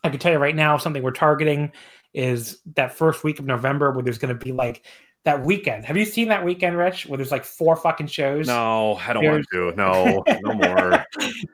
I 0.05 0.11
can 0.11 0.19
tell 0.19 0.33
you 0.33 0.39
right 0.39 0.55
now, 0.55 0.77
something 0.77 1.03
we're 1.03 1.11
targeting 1.11 1.73
is 2.15 2.61
that 2.77 2.95
first 2.95 3.25
week 3.25 3.39
of 3.39 3.45
November 3.45 3.91
where 3.93 4.03
there's 4.03 4.19
going 4.19 4.37
to 4.37 4.45
be 4.45 4.53
like 4.53 4.85
that 5.27 5.45
weekend. 5.45 5.85
Have 5.85 5.97
you 5.97 6.05
seen 6.05 6.29
that 6.29 6.45
weekend, 6.45 6.79
Rich, 6.79 7.07
where 7.07 7.17
there's 7.17 7.33
like 7.33 7.45
four 7.45 7.75
fucking 7.75 8.07
shows? 8.07 8.47
No, 8.47 8.95
I 8.95 9.13
don't 9.13 9.25
there's... 9.25 9.45
want 9.53 9.77
to. 9.77 9.77
No, 9.77 10.25
no 10.43 10.55
more. 10.55 11.05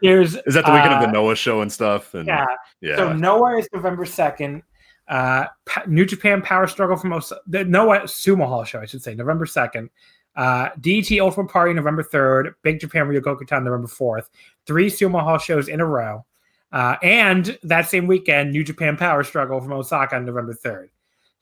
there's 0.02 0.36
is 0.36 0.55
that 0.55 0.67
the 0.67 0.73
weekend 0.73 0.92
uh, 0.92 0.97
of 0.97 1.02
the 1.02 1.09
uh, 1.09 1.12
Noah 1.12 1.34
show 1.34 1.62
and 1.62 1.73
stuff? 1.73 2.15
And 2.15 2.28
yeah, 2.28 2.44
yeah. 2.83 2.97
So 2.97 3.12
Noah 3.12 3.59
is 3.59 3.68
November 3.73 4.05
second. 4.05 4.62
Uh, 5.09 5.47
New 5.86 6.05
Japan 6.05 6.42
Power 6.42 6.67
Struggle 6.67 6.97
from 6.97 7.15
Os- 7.15 7.33
the 7.47 7.65
Noah 7.65 8.02
Sumo 8.02 8.47
Hall 8.47 8.62
show, 8.65 8.81
I 8.81 8.84
should 8.84 9.02
say, 9.02 9.15
November 9.15 9.47
second. 9.47 9.91
Uh, 10.36 10.68
DDT 10.81 11.20
Ultimate 11.20 11.51
Party 11.51 11.73
November 11.73 12.02
third. 12.02 12.55
Big 12.62 12.78
Japan 12.78 13.07
Ryogokutan 13.07 13.65
November 13.65 13.89
fourth. 13.89 14.28
Three 14.67 14.91
Sumo 14.91 15.23
Hall 15.23 15.39
shows 15.39 15.68
in 15.68 15.81
a 15.81 15.86
row. 15.86 16.25
Uh, 16.73 16.97
and 17.02 17.59
that 17.62 17.89
same 17.89 18.07
weekend, 18.07 18.52
New 18.52 18.65
Japan 18.65 18.97
Power 18.97 19.25
Struggle 19.25 19.60
from 19.60 19.73
Osaka 19.73 20.17
on 20.17 20.25
November 20.25 20.55
3rd. 20.55 20.89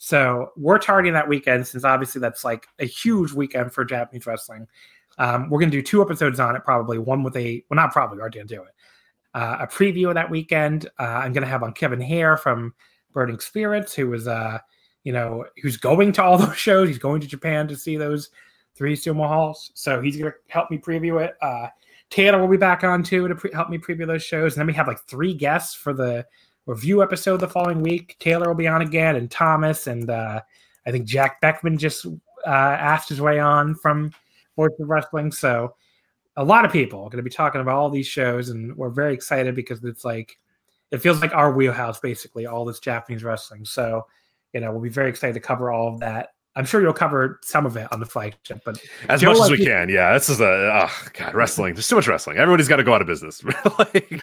So 0.03 0.53
we're 0.57 0.79
targeting 0.79 1.13
that 1.13 1.29
weekend 1.29 1.67
since 1.67 1.85
obviously 1.85 2.23
that's 2.23 2.43
like 2.43 2.67
a 2.79 2.87
huge 2.87 3.33
weekend 3.33 3.71
for 3.71 3.85
Japanese 3.85 4.25
wrestling. 4.25 4.67
Um, 5.19 5.51
we're 5.51 5.59
going 5.59 5.71
to 5.71 5.77
do 5.77 5.83
two 5.83 6.01
episodes 6.01 6.41
on 6.41 6.57
it, 6.57 6.65
probably 6.65 6.97
one 6.97 7.23
with 7.23 7.37
a 7.37 7.63
well, 7.69 7.77
not 7.77 7.93
probably, 7.93 8.19
already 8.19 8.39
going 8.39 8.49
to 8.49 8.55
do 8.55 8.63
it. 8.63 8.71
Uh, 9.35 9.59
a 9.61 9.67
preview 9.67 10.09
of 10.09 10.15
that 10.15 10.31
weekend. 10.31 10.87
Uh, 10.99 11.03
I'm 11.03 11.35
going 11.35 11.43
to 11.43 11.51
have 11.51 11.63
on 11.63 11.75
Kevin 11.75 12.01
Hare 12.01 12.39
from 12.39 12.73
Burning 13.13 13.39
Spirits, 13.41 13.93
who 13.93 14.09
was, 14.09 14.27
uh, 14.27 14.59
you 15.05 15.13
know, 15.13 15.45
who's 15.63 15.77
going 15.77 16.13
to 16.13 16.23
all 16.23 16.39
those 16.39 16.57
shows. 16.57 16.89
He's 16.89 16.97
going 16.97 17.21
to 17.21 17.27
Japan 17.27 17.69
to 17.69 17.77
see 17.77 17.99
those 17.99 18.31
three 18.75 18.97
sumo 18.97 19.29
halls, 19.29 19.71
so 19.75 20.01
he's 20.01 20.17
going 20.17 20.33
to 20.33 20.39
help 20.49 20.71
me 20.71 20.79
preview 20.79 21.23
it. 21.23 21.35
Uh, 21.43 21.67
Taylor 22.09 22.41
will 22.41 22.49
be 22.49 22.57
back 22.57 22.85
on 22.85 23.03
too 23.03 23.29
to 23.29 23.35
pre- 23.35 23.53
help 23.53 23.69
me 23.69 23.77
preview 23.77 24.07
those 24.07 24.23
shows, 24.23 24.55
and 24.55 24.61
then 24.61 24.67
we 24.67 24.73
have 24.73 24.89
like 24.89 25.01
three 25.01 25.35
guests 25.35 25.75
for 25.75 25.93
the 25.93 26.25
review 26.67 27.03
episode 27.03 27.39
the 27.39 27.49
following 27.49 27.83
week. 27.83 28.17
Taylor 28.19 28.49
will 28.49 28.55
be 28.55 28.69
on 28.69 28.83
again, 28.83 29.17
and 29.17 29.31
Thomas, 29.31 29.87
and 29.87 30.09
uh, 30.11 30.41
I 30.87 30.91
think 30.91 31.07
Jack 31.07 31.41
Beckman 31.41 31.79
just 31.79 32.07
uh, 32.07 32.49
asked 32.49 33.09
his 33.09 33.21
way 33.21 33.39
on 33.39 33.75
from 33.75 34.13
sports 34.53 34.77
and 34.79 34.89
wrestling. 34.89 35.33
So 35.33 35.75
a 36.37 36.45
lot 36.45 36.65
of 36.65 36.73
people 36.73 37.01
are 37.01 37.11
going 37.11 37.19
to 37.19 37.23
be 37.23 37.31
talking 37.31 37.61
about 37.61 37.77
all 37.77 37.91
these 37.91 38.07
shows, 38.07 38.51
and 38.51 38.77
we're 38.77 38.91
very 38.91 39.15
excited 39.15 39.55
because 39.55 39.83
it's 39.85 40.05
like 40.05 40.39
it 40.91 40.99
feels 40.99 41.21
like 41.21 41.35
our 41.35 41.53
wheelhouse, 41.53 42.01
basically, 42.01 42.47
all 42.47 42.65
this 42.65 42.81
Japanese 42.81 43.23
wrestling. 43.23 43.65
So, 43.65 44.07
you 44.53 44.61
know, 44.61 44.73
we'll 44.73 44.81
be 44.81 44.89
very 44.89 45.09
excited 45.09 45.35
to 45.35 45.41
cover 45.41 45.71
all 45.71 45.89
of 45.89 46.01
that. 46.01 46.31
I'm 46.61 46.67
sure 46.67 46.83
you'll 46.83 46.93
cover 46.93 47.41
some 47.43 47.65
of 47.65 47.75
it 47.79 47.91
on 47.91 48.01
the 48.01 48.07
flagship, 48.07 48.61
but 48.67 48.79
as 49.09 49.23
Joe, 49.23 49.33
much 49.33 49.41
as 49.41 49.51
we 49.51 49.65
can, 49.65 49.89
yeah. 49.89 50.13
This 50.13 50.29
is 50.29 50.43
a 50.43 50.45
oh 50.85 51.09
god, 51.15 51.33
wrestling. 51.33 51.73
There's 51.73 51.89
too 51.89 51.97
much 51.97 52.07
wrestling. 52.07 52.37
Everybody's 52.37 52.69
got 52.69 52.77
to 52.77 52.85
go 52.85 52.93
out 52.93 53.01
of 53.01 53.07
business. 53.07 53.43
like, 53.79 54.23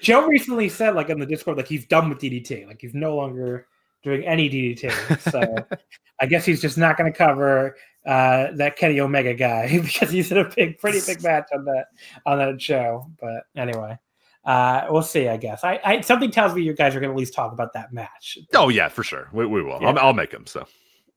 Joe 0.00 0.28
recently 0.28 0.68
said, 0.68 0.94
like 0.94 1.08
in 1.08 1.18
the 1.18 1.26
Discord, 1.26 1.56
like 1.56 1.66
he's 1.66 1.84
done 1.84 2.08
with 2.08 2.20
DDT. 2.20 2.68
Like 2.68 2.80
he's 2.80 2.94
no 2.94 3.16
longer 3.16 3.66
doing 4.04 4.24
any 4.24 4.48
DDT. 4.48 5.18
So 5.28 5.66
I 6.20 6.26
guess 6.26 6.44
he's 6.44 6.60
just 6.60 6.78
not 6.78 6.96
going 6.96 7.12
to 7.12 7.18
cover 7.18 7.74
uh, 8.06 8.52
that 8.52 8.76
Kenny 8.76 9.00
Omega 9.00 9.34
guy 9.34 9.76
because 9.82 10.08
he's 10.08 10.30
in 10.30 10.38
a 10.38 10.48
big, 10.54 10.78
pretty 10.78 11.00
big 11.04 11.20
match 11.20 11.48
on 11.52 11.64
that 11.64 11.86
on 12.26 12.38
that 12.38 12.62
show. 12.62 13.10
But 13.20 13.42
anyway, 13.56 13.98
uh, 14.44 14.86
we'll 14.88 15.02
see. 15.02 15.26
I 15.26 15.36
guess 15.36 15.64
I, 15.64 15.80
I 15.84 16.00
something 16.02 16.30
tells 16.30 16.54
me 16.54 16.62
you 16.62 16.74
guys 16.74 16.94
are 16.94 17.00
going 17.00 17.10
to 17.10 17.14
at 17.14 17.18
least 17.18 17.34
talk 17.34 17.52
about 17.52 17.72
that 17.72 17.92
match. 17.92 18.38
Oh 18.54 18.68
yeah, 18.68 18.86
for 18.86 19.02
sure. 19.02 19.28
We, 19.32 19.46
we 19.46 19.64
will. 19.64 19.80
Yeah. 19.80 19.88
I'll, 19.88 19.98
I'll 19.98 20.14
make 20.14 20.30
them. 20.30 20.46
So 20.46 20.64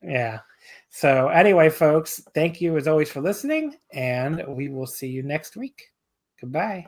yeah. 0.02 0.40
So 0.96 1.28
anyway, 1.28 1.70
folks, 1.70 2.22
thank 2.34 2.62
you 2.62 2.78
as 2.78 2.88
always 2.88 3.12
for 3.12 3.20
listening, 3.20 3.76
and 3.92 4.42
we 4.48 4.70
will 4.70 4.88
see 4.88 5.10
you 5.10 5.24
next 5.24 5.58
week. 5.58 5.78
Goodbye. 6.40 6.88